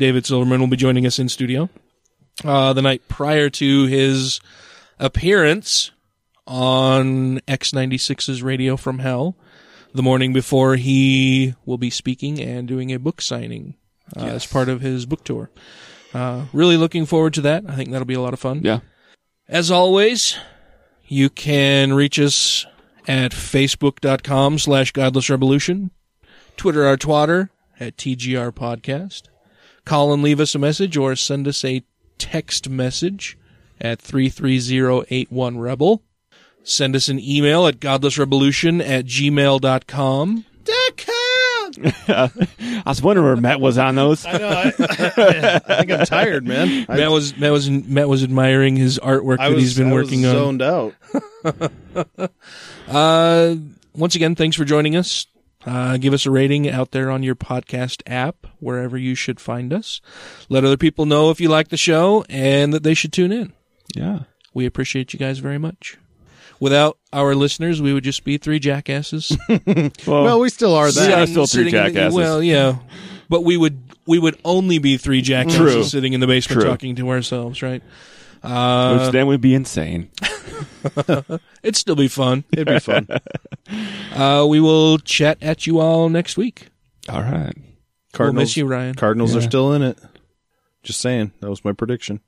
David 0.00 0.26
Silverman 0.26 0.58
will 0.58 0.66
be 0.66 0.76
joining 0.76 1.06
us 1.06 1.20
in 1.20 1.28
studio 1.28 1.70
uh, 2.44 2.72
the 2.72 2.82
night 2.82 3.06
prior 3.06 3.48
to 3.50 3.86
his 3.86 4.40
appearance 4.98 5.92
on 6.44 7.38
X96's 7.46 8.42
Radio 8.42 8.76
from 8.76 8.98
Hell. 8.98 9.36
The 9.94 10.02
morning 10.02 10.32
before, 10.32 10.74
he 10.74 11.54
will 11.64 11.78
be 11.78 11.90
speaking 11.90 12.40
and 12.40 12.66
doing 12.66 12.92
a 12.92 12.98
book 12.98 13.22
signing 13.22 13.76
uh, 14.16 14.24
as 14.24 14.44
part 14.44 14.68
of 14.70 14.80
his 14.80 15.06
book 15.06 15.22
tour. 15.22 15.50
Uh, 16.12 16.46
really 16.52 16.76
looking 16.76 17.06
forward 17.06 17.34
to 17.34 17.42
that. 17.42 17.62
I 17.68 17.76
think 17.76 17.92
that'll 17.92 18.06
be 18.06 18.14
a 18.14 18.20
lot 18.20 18.34
of 18.34 18.40
fun. 18.40 18.62
Yeah. 18.64 18.80
As 19.46 19.70
always, 19.70 20.36
you 21.06 21.30
can 21.30 21.92
reach 21.92 22.18
us 22.18 22.66
at 23.08 23.32
facebook.com 23.32 24.58
slash 24.58 24.92
godless 24.92 25.28
revolution, 25.30 25.90
Twitter 26.56 26.84
our 26.84 26.96
twatter 26.96 27.50
at 27.80 27.96
TGR 27.96 28.52
podcast. 28.52 29.22
Call 29.84 30.12
and 30.12 30.22
leave 30.22 30.40
us 30.40 30.54
a 30.54 30.58
message 30.58 30.96
or 30.96 31.16
send 31.16 31.48
us 31.48 31.64
a 31.64 31.82
text 32.18 32.68
message 32.68 33.36
at 33.80 34.00
33081 34.00 35.58
rebel. 35.58 36.02
Send 36.62 36.94
us 36.94 37.08
an 37.08 37.18
email 37.18 37.66
at 37.66 37.80
godlessrevolution 37.80 38.80
at 38.86 39.06
gmail.com. 39.06 40.44
I 42.08 42.82
was 42.86 43.02
wondering 43.02 43.26
where 43.26 43.36
Matt 43.36 43.60
was 43.60 43.78
on 43.78 43.94
those. 43.94 44.26
I 44.26 44.36
know. 44.38 44.48
I, 44.48 44.66
I 44.78 45.58
think 45.76 45.90
I'm 45.90 46.04
tired, 46.04 46.46
man. 46.46 46.86
I, 46.88 46.96
Matt 46.96 47.10
was 47.10 47.36
Matt 47.38 47.50
was 47.50 47.70
Matt 47.70 48.08
was 48.08 48.22
admiring 48.22 48.76
his 48.76 48.98
artwork 48.98 49.38
I 49.40 49.48
that 49.48 49.54
was, 49.54 49.64
he's 49.64 49.78
been 49.78 49.88
I 49.88 49.94
was 49.94 50.04
working 50.04 50.26
on. 50.26 50.32
zoned 50.32 50.62
out. 50.62 50.94
Uh, 52.92 53.56
once 53.94 54.14
again, 54.14 54.34
thanks 54.34 54.56
for 54.56 54.64
joining 54.64 54.96
us. 54.96 55.26
Uh, 55.64 55.96
give 55.96 56.12
us 56.12 56.26
a 56.26 56.30
rating 56.30 56.68
out 56.68 56.90
there 56.90 57.10
on 57.10 57.22
your 57.22 57.36
podcast 57.36 58.02
app, 58.06 58.46
wherever 58.58 58.98
you 58.98 59.14
should 59.14 59.38
find 59.40 59.72
us. 59.72 60.00
Let 60.48 60.64
other 60.64 60.76
people 60.76 61.06
know 61.06 61.30
if 61.30 61.40
you 61.40 61.48
like 61.48 61.68
the 61.68 61.76
show 61.76 62.24
and 62.28 62.72
that 62.72 62.82
they 62.82 62.94
should 62.94 63.12
tune 63.12 63.30
in. 63.32 63.52
Yeah. 63.94 64.20
We 64.54 64.66
appreciate 64.66 65.12
you 65.12 65.18
guys 65.20 65.38
very 65.38 65.58
much. 65.58 65.98
Without 66.58 66.98
our 67.12 67.34
listeners, 67.34 67.80
we 67.80 67.92
would 67.92 68.04
just 68.04 68.24
be 68.24 68.38
three 68.38 68.58
jackasses. 68.58 69.36
Well, 70.06 70.40
we 70.40 70.48
still 70.48 70.74
are 70.74 70.90
that. 70.90 71.06
We 71.08 71.12
are 71.14 71.26
still 71.26 71.46
three 71.46 71.64
Sitting 71.70 71.74
in 71.74 71.84
the- 71.84 71.90
jackasses. 71.90 72.14
well, 72.16 72.42
yeah, 72.42 72.78
but 73.28 73.42
we 73.42 73.56
would 73.56 73.78
we 74.06 74.18
would 74.18 74.38
only 74.44 74.78
be 74.78 74.96
three 74.96 75.22
jackasses 75.22 75.58
True. 75.58 75.84
sitting 75.84 76.12
in 76.12 76.20
the 76.20 76.26
basement 76.26 76.60
True. 76.60 76.70
talking 76.70 76.96
to 76.96 77.08
ourselves, 77.10 77.62
right? 77.62 77.82
Uh, 78.42 78.98
Which 78.98 79.12
then 79.12 79.26
would 79.28 79.40
be 79.40 79.54
insane. 79.54 80.10
it'd 81.62 81.76
still 81.76 81.94
be 81.94 82.08
fun. 82.08 82.44
It'd 82.52 82.68
be 82.68 82.80
fun. 82.80 83.08
Uh, 84.12 84.44
we 84.46 84.60
will 84.60 84.98
chat 84.98 85.38
at 85.40 85.66
you 85.66 85.80
all 85.80 86.10
next 86.10 86.36
week. 86.36 86.68
All 87.08 87.22
right. 87.22 87.54
We'll 88.18 88.32
miss 88.34 88.56
you, 88.58 88.66
Ryan. 88.66 88.94
Cardinals 88.94 89.34
are 89.34 89.40
still 89.40 89.72
in 89.72 89.80
it. 89.80 89.98
Just 90.82 91.00
saying. 91.00 91.32
That 91.40 91.48
was 91.48 91.64
my 91.64 91.72
prediction. 91.72 92.20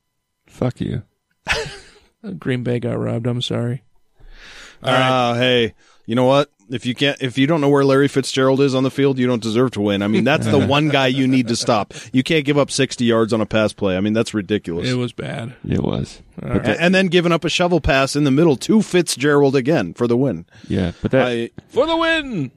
Fuck 0.47 0.81
you. 0.81 1.03
Green 2.39 2.63
Bay 2.63 2.79
got 2.79 2.99
robbed. 2.99 3.27
I'm 3.27 3.43
sorry. 3.43 3.83
Ah, 4.83 5.35
hey, 5.37 5.75
you 6.07 6.15
know 6.15 6.25
what? 6.25 6.51
If 6.71 6.87
you 6.87 6.95
can't, 6.95 7.21
if 7.23 7.37
you 7.37 7.47
don't 7.47 7.61
know 7.61 7.69
where 7.69 7.85
Larry 7.85 8.09
Fitzgerald 8.09 8.61
is 8.61 8.75
on 8.75 8.83
the 8.85 8.91
field, 8.91 9.19
you 9.19 9.27
don't 9.27 9.43
deserve 9.43 9.73
to 9.73 9.81
win. 9.83 10.01
I 10.03 10.07
mean, 10.09 10.25
that's 10.25 10.47
the 10.47 10.59
one 10.67 10.89
guy 10.89 11.09
you 11.09 11.29
need 11.29 11.49
to 11.49 11.57
stop. 11.57 11.93
You 12.13 12.23
can't 12.23 12.45
give 12.45 12.57
up 12.57 12.71
60 12.71 13.05
yards 13.05 13.33
on 13.33 13.41
a 13.43 13.47
pass 13.47 13.73
play. 13.75 13.97
I 13.97 14.01
mean, 14.01 14.15
that's 14.15 14.33
ridiculous. 14.33 14.89
It 14.89 14.95
was 14.95 15.13
bad. 15.13 15.55
It 15.69 15.83
was. 15.83 16.23
Right. 16.41 16.63
that- 16.65 16.81
and 16.81 16.95
then 16.95 17.09
giving 17.09 17.33
up 17.33 17.45
a 17.45 17.49
shovel 17.51 17.81
pass 17.81 18.17
in 18.17 18.25
the 18.25 18.31
middle 18.31 18.57
to 18.57 18.81
Fitzgerald 18.83 19.55
again 19.57 19.93
for 19.95 20.07
the 20.07 20.17
win. 20.17 20.47
yeah, 20.69 20.93
but 21.03 21.11
that 21.11 21.27
I, 21.29 21.51
For 21.69 21.87
the 21.87 21.97
win. 21.97 22.51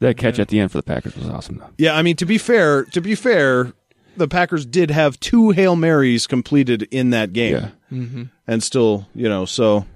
that 0.00 0.16
catch 0.18 0.38
at 0.38 0.48
the 0.48 0.60
end 0.60 0.70
for 0.72 0.78
the 0.78 0.82
Packers 0.82 1.16
was 1.16 1.28
awesome 1.28 1.58
though. 1.58 1.70
yeah, 1.78 1.96
I 1.96 2.02
mean, 2.02 2.16
to 2.16 2.26
be 2.26 2.36
fair, 2.38 2.84
to 2.86 3.00
be 3.00 3.14
fair, 3.14 3.72
the 4.16 4.28
Packers 4.28 4.66
did 4.66 4.90
have 4.90 5.18
two 5.20 5.50
Hail 5.50 5.74
Marys 5.74 6.26
completed 6.26 6.82
in 6.90 7.10
that 7.10 7.32
game. 7.32 7.54
Yeah. 7.54 7.68
Mm-hmm. 7.90 8.22
And 8.46 8.62
still, 8.62 9.06
you 9.14 9.28
know, 9.28 9.46
so 9.46 9.86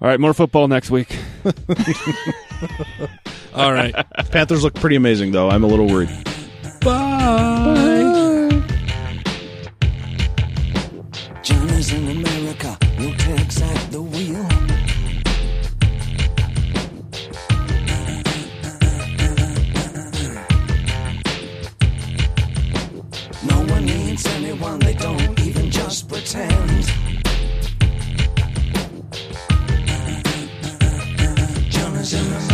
All 0.00 0.08
right, 0.08 0.20
more 0.20 0.34
football 0.34 0.68
next 0.68 0.90
week. 0.90 1.16
All 3.54 3.72
right. 3.72 3.94
Panthers 4.30 4.62
look 4.62 4.74
pretty 4.74 4.96
amazing, 4.96 5.32
though. 5.32 5.48
I'm 5.48 5.64
a 5.64 5.66
little 5.66 5.86
worried. 5.86 6.10
Bye. 6.80 8.62
Johnny's 11.42 11.92
in 11.92 12.08
America, 12.08 12.76
no 12.98 13.14
tax 13.14 13.62
at 13.62 13.90
the 13.92 14.02
wheel. 14.02 14.48
No 23.46 23.72
one 23.72 23.84
needs 23.84 24.26
anyone, 24.26 24.78
they 24.80 24.94
don't 24.94 25.40
even 25.40 25.70
just 25.70 26.08
pretend. 26.08 27.03
Johnny's. 32.04 32.50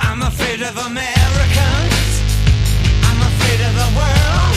I'm 0.00 0.22
afraid 0.22 0.60
of 0.60 0.74
Americans. 0.90 2.10
I'm 3.06 3.20
afraid 3.30 3.60
of 3.62 3.74
the 3.78 3.90
world. 3.94 4.56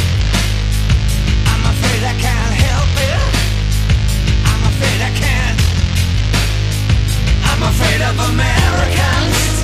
I'm 1.46 1.64
afraid 1.74 2.02
I 2.10 2.16
can't 2.18 2.56
help 2.58 2.94
it. 3.06 3.22
I'm 4.50 4.64
afraid 4.66 4.98
I 4.98 5.12
can't. 5.14 5.60
I'm 7.54 7.62
afraid 7.70 8.02
of 8.02 8.16
Americans. 8.34 9.62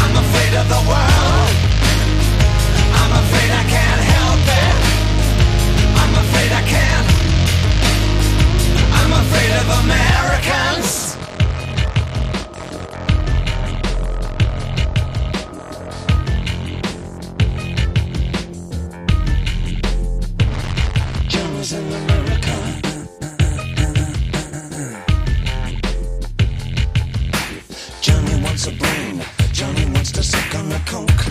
I'm 0.00 0.16
afraid 0.24 0.54
of 0.56 0.66
the 0.72 0.82
world. 0.88 1.54
I'm 2.96 3.12
afraid 3.12 3.50
I 3.60 3.64
can't 3.68 4.02
help 4.16 4.44
it. 4.64 4.76
I'm 6.00 6.14
afraid 6.16 6.50
I 6.50 6.62
can't. 6.64 7.08
I'm 8.88 9.12
afraid 9.20 9.52
of 9.52 9.66
Americans. 9.84 11.03
Johnny 21.64 21.80
wants 28.42 28.66
a 28.66 28.72
brain. 28.72 29.22
Johnny 29.52 29.86
wants 29.86 30.12
to 30.12 30.22
suck 30.22 30.54
on 30.56 30.70
a 30.70 30.78
coke. 30.80 31.24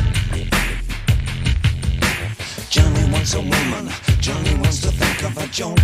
Johnny 2.72 3.12
wants 3.12 3.36
a 3.36 3.42
woman. 3.42 3.92
Johnny 4.22 4.56
wants 4.56 4.82
to 4.82 4.92
think 4.92 5.24
of 5.24 5.38
a 5.38 5.48
joke. 5.50 5.78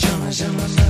Johnny's 0.00 0.40
in 0.40 0.50
America. 0.50 0.83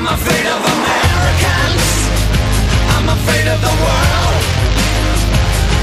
I'm 0.00 0.08
afraid 0.16 0.46
of 0.48 0.60
Americans. 0.64 1.84
I'm 2.96 3.08
afraid 3.20 3.46
of 3.52 3.60
the 3.60 3.74
world. 3.84 4.40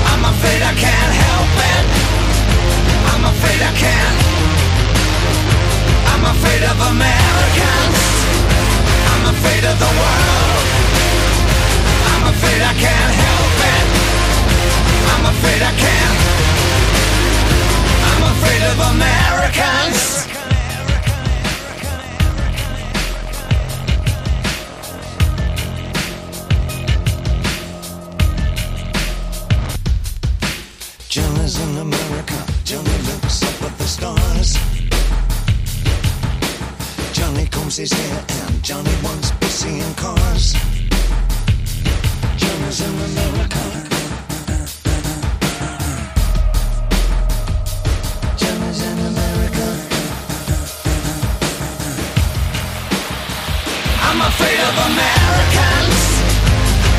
I'm 0.10 0.26
afraid 0.26 0.58
I 0.66 0.74
can't 0.74 1.14
help 1.22 1.54
it. 1.54 1.86
I'm 3.14 3.24
afraid 3.30 3.62
I 3.62 3.74
can't. 3.78 4.18
I'm 6.10 6.26
afraid 6.34 6.64
of 6.66 6.78
Americans. 6.98 8.00
I'm 9.14 9.38
afraid 9.38 9.64
of 9.70 9.78
the 9.86 9.92
world. 10.02 10.66
I'm 12.10 12.26
afraid 12.34 12.62
I 12.66 12.74
can't 12.74 13.14
help 13.22 13.58
it. 13.70 13.86
I'm 15.14 15.26
afraid 15.30 15.62
I 15.62 15.74
can't. 15.78 16.18
I'm 18.10 18.24
afraid 18.34 18.62
of 18.66 18.78
Americans. 18.98 20.27
At 33.68 33.78
the 33.78 33.88
stars. 33.88 34.50
Johnny 37.12 37.46
combs 37.48 37.76
his 37.76 37.92
hair 37.92 38.24
and 38.46 38.64
Johnny 38.64 38.96
wants 39.04 39.32
pussy 39.40 39.80
and 39.80 39.98
cars. 39.98 40.54
Johnny's 42.42 42.80
in 42.88 42.94
America. 43.10 43.64
Johnny's 48.42 48.82
in 48.90 48.98
America. 49.12 49.68
I'm 54.08 54.20
afraid 54.32 54.60
of 54.70 54.76
Americans. 54.92 56.00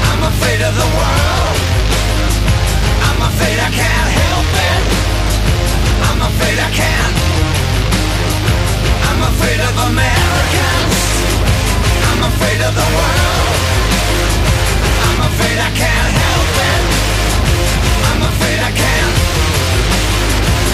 I'm 0.08 0.22
afraid 0.32 0.60
of 0.68 0.74
the 0.82 0.88
world. 0.98 1.58
I'm 3.08 3.20
afraid 3.30 3.58
I 3.68 3.70
can't 3.80 4.10
help 4.20 4.50
it. 4.68 4.77
I'm 6.18 6.26
afraid 6.34 6.58
I 6.58 6.70
can't. 6.74 7.14
I'm 9.06 9.22
afraid 9.22 9.60
of 9.62 9.74
Americans. 9.86 10.98
I'm 12.10 12.22
afraid 12.26 12.58
of 12.58 12.74
the 12.74 12.88
world. 12.90 13.55
I'm 15.06 15.20
afraid 15.30 15.58
I 15.62 15.70
can't 15.78 16.10
help 16.18 16.55
it. 16.58 16.82
I'm 18.02 18.22
afraid 18.34 18.58
I 18.66 18.72
can't. 18.74 19.14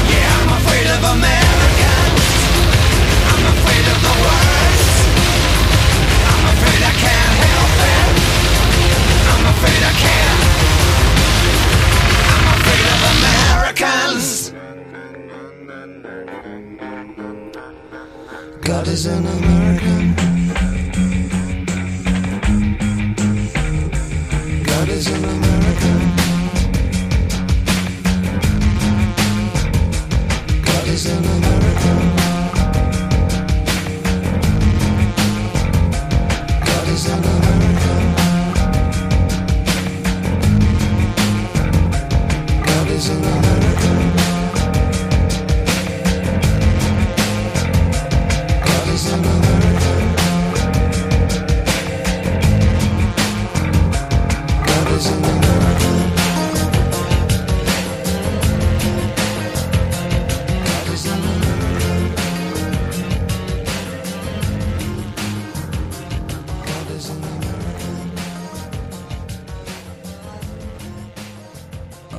Yeah, 0.09 0.33
I'm 0.41 0.53
afraid 0.65 0.89
of 0.97 1.01
Americans. 1.13 2.25
I'm 3.29 3.45
afraid 3.53 3.85
of 3.93 3.99
the 4.01 4.15
worst. 4.25 4.97
I'm 6.25 6.45
afraid 6.57 6.81
I 6.89 6.95
can't 7.05 7.37
help 7.45 7.77
it. 7.93 8.09
I'm 9.29 9.45
afraid 9.53 9.83
I 9.85 9.95
can't. 10.09 10.41
I'm 12.33 12.47
afraid 12.57 12.87
of 12.97 13.01
Americans. 13.13 14.64
God 18.63 18.89
is 18.89 19.07
an 19.07 19.25
American. 19.25 20.15
God 24.65 24.89
is 24.89 25.07
an 25.07 25.25
American. 25.25 26.17
God 30.65 30.89
is 30.89 31.07
an 31.07 31.25
American. 31.25 32.24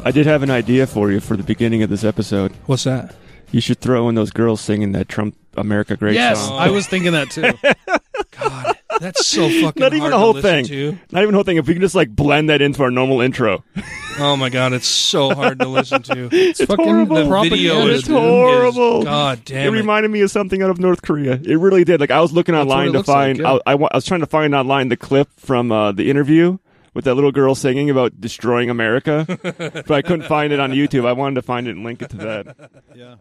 I 0.06 0.11
did 0.11 0.25
have 0.27 0.43
an 0.43 0.51
idea 0.51 0.85
for 0.85 1.11
you 1.11 1.19
for 1.19 1.35
the 1.35 1.43
beginning 1.43 1.82
of 1.82 1.90
this 1.90 2.03
episode. 2.03 2.51
What's 2.67 2.84
that? 2.84 3.16
You 3.51 3.59
should 3.59 3.80
throw 3.80 4.08
in 4.08 4.16
those 4.16 4.32
girls 4.32 4.61
singing 4.61 4.92
that 4.92 5.09
Trump 5.09 5.35
America 5.58 5.95
Great 5.98 6.14
Yes, 6.16 6.40
song. 6.45 6.59
I 6.59 6.69
was 6.69 6.85
thinking 6.88 7.14
that 7.14 7.30
too. 7.32 7.53
God, 8.40 8.75
that's 9.00 9.25
so 9.25 9.50
fucking 9.50 9.80
Not 9.82 9.93
even 9.93 10.09
the 10.11 10.19
whole 10.19 10.40
thing. 10.40 10.66
to. 10.66 10.98
Not 11.11 11.22
even 11.24 11.32
the 11.32 11.38
whole 11.38 11.43
thing. 11.43 11.58
If 11.58 11.67
we 11.67 11.74
can 11.74 11.82
just 11.82 11.95
like 11.95 12.09
blend 12.16 12.50
that 12.50 12.61
into 12.61 12.84
our 12.84 12.92
normal 12.92 13.22
intro. 13.22 13.64
Oh 14.19 14.35
my 14.35 14.50
god, 14.50 14.74
it's 14.74 14.88
so 14.88 15.34
hard 15.34 15.59
to 15.59 15.67
listen 15.67 16.01
to. 16.03 16.30
It's, 16.32 16.61
horrible. 16.64 17.16
The 17.16 17.50
video 17.50 17.88
is 17.88 18.00
it's 18.01 18.08
horrible. 18.09 19.00
is- 19.00 19.06
God 19.06 19.43
damn 19.45 19.67
it 19.74 19.77
it. 19.77 19.80
reminded 19.80 20.11
me 20.11 20.22
of 20.22 20.30
something 20.32 20.61
out 20.61 20.69
of 20.69 20.80
North 20.80 21.01
Korea. 21.01 21.34
It 21.43 21.56
really 21.58 21.84
did. 21.84 22.00
Like 22.00 22.11
I 22.11 22.22
was 22.22 22.32
looking 22.34 22.53
That's 22.53 22.64
online 22.69 22.88
to 22.88 22.93
looks 22.93 23.08
like, 23.08 23.38
find. 23.38 23.40
yeah. 23.40 23.58
I, 23.66 23.74
I, 23.74 23.75
I 23.75 23.95
was 23.95 24.06
trying 24.06 24.22
to 24.22 24.27
find 24.27 24.53
online 24.53 24.90
the 24.90 24.98
clip 24.98 25.30
from 25.38 25.72
uh, 25.72 25.92
the 25.93 26.09
interview 26.09 26.58
with 26.95 27.06
that 27.06 27.14
little 27.14 27.32
girl 27.32 27.53
singing 27.53 27.91
about 27.91 28.19
destroying 28.19 28.72
America, 28.72 29.25
but 29.27 29.91
I 29.91 30.01
couldn't 30.01 30.27
find 30.27 30.51
it 30.51 30.59
on 30.59 30.72
YouTube. 30.72 31.06
I 31.06 31.14
wanted 31.14 31.35
to 31.35 31.41
find 31.43 31.67
it 31.67 31.75
and 31.75 31.83
link 31.83 32.01
it 32.01 32.09
to 32.11 32.17
that. 32.17 32.72
Yeah. 32.95 33.15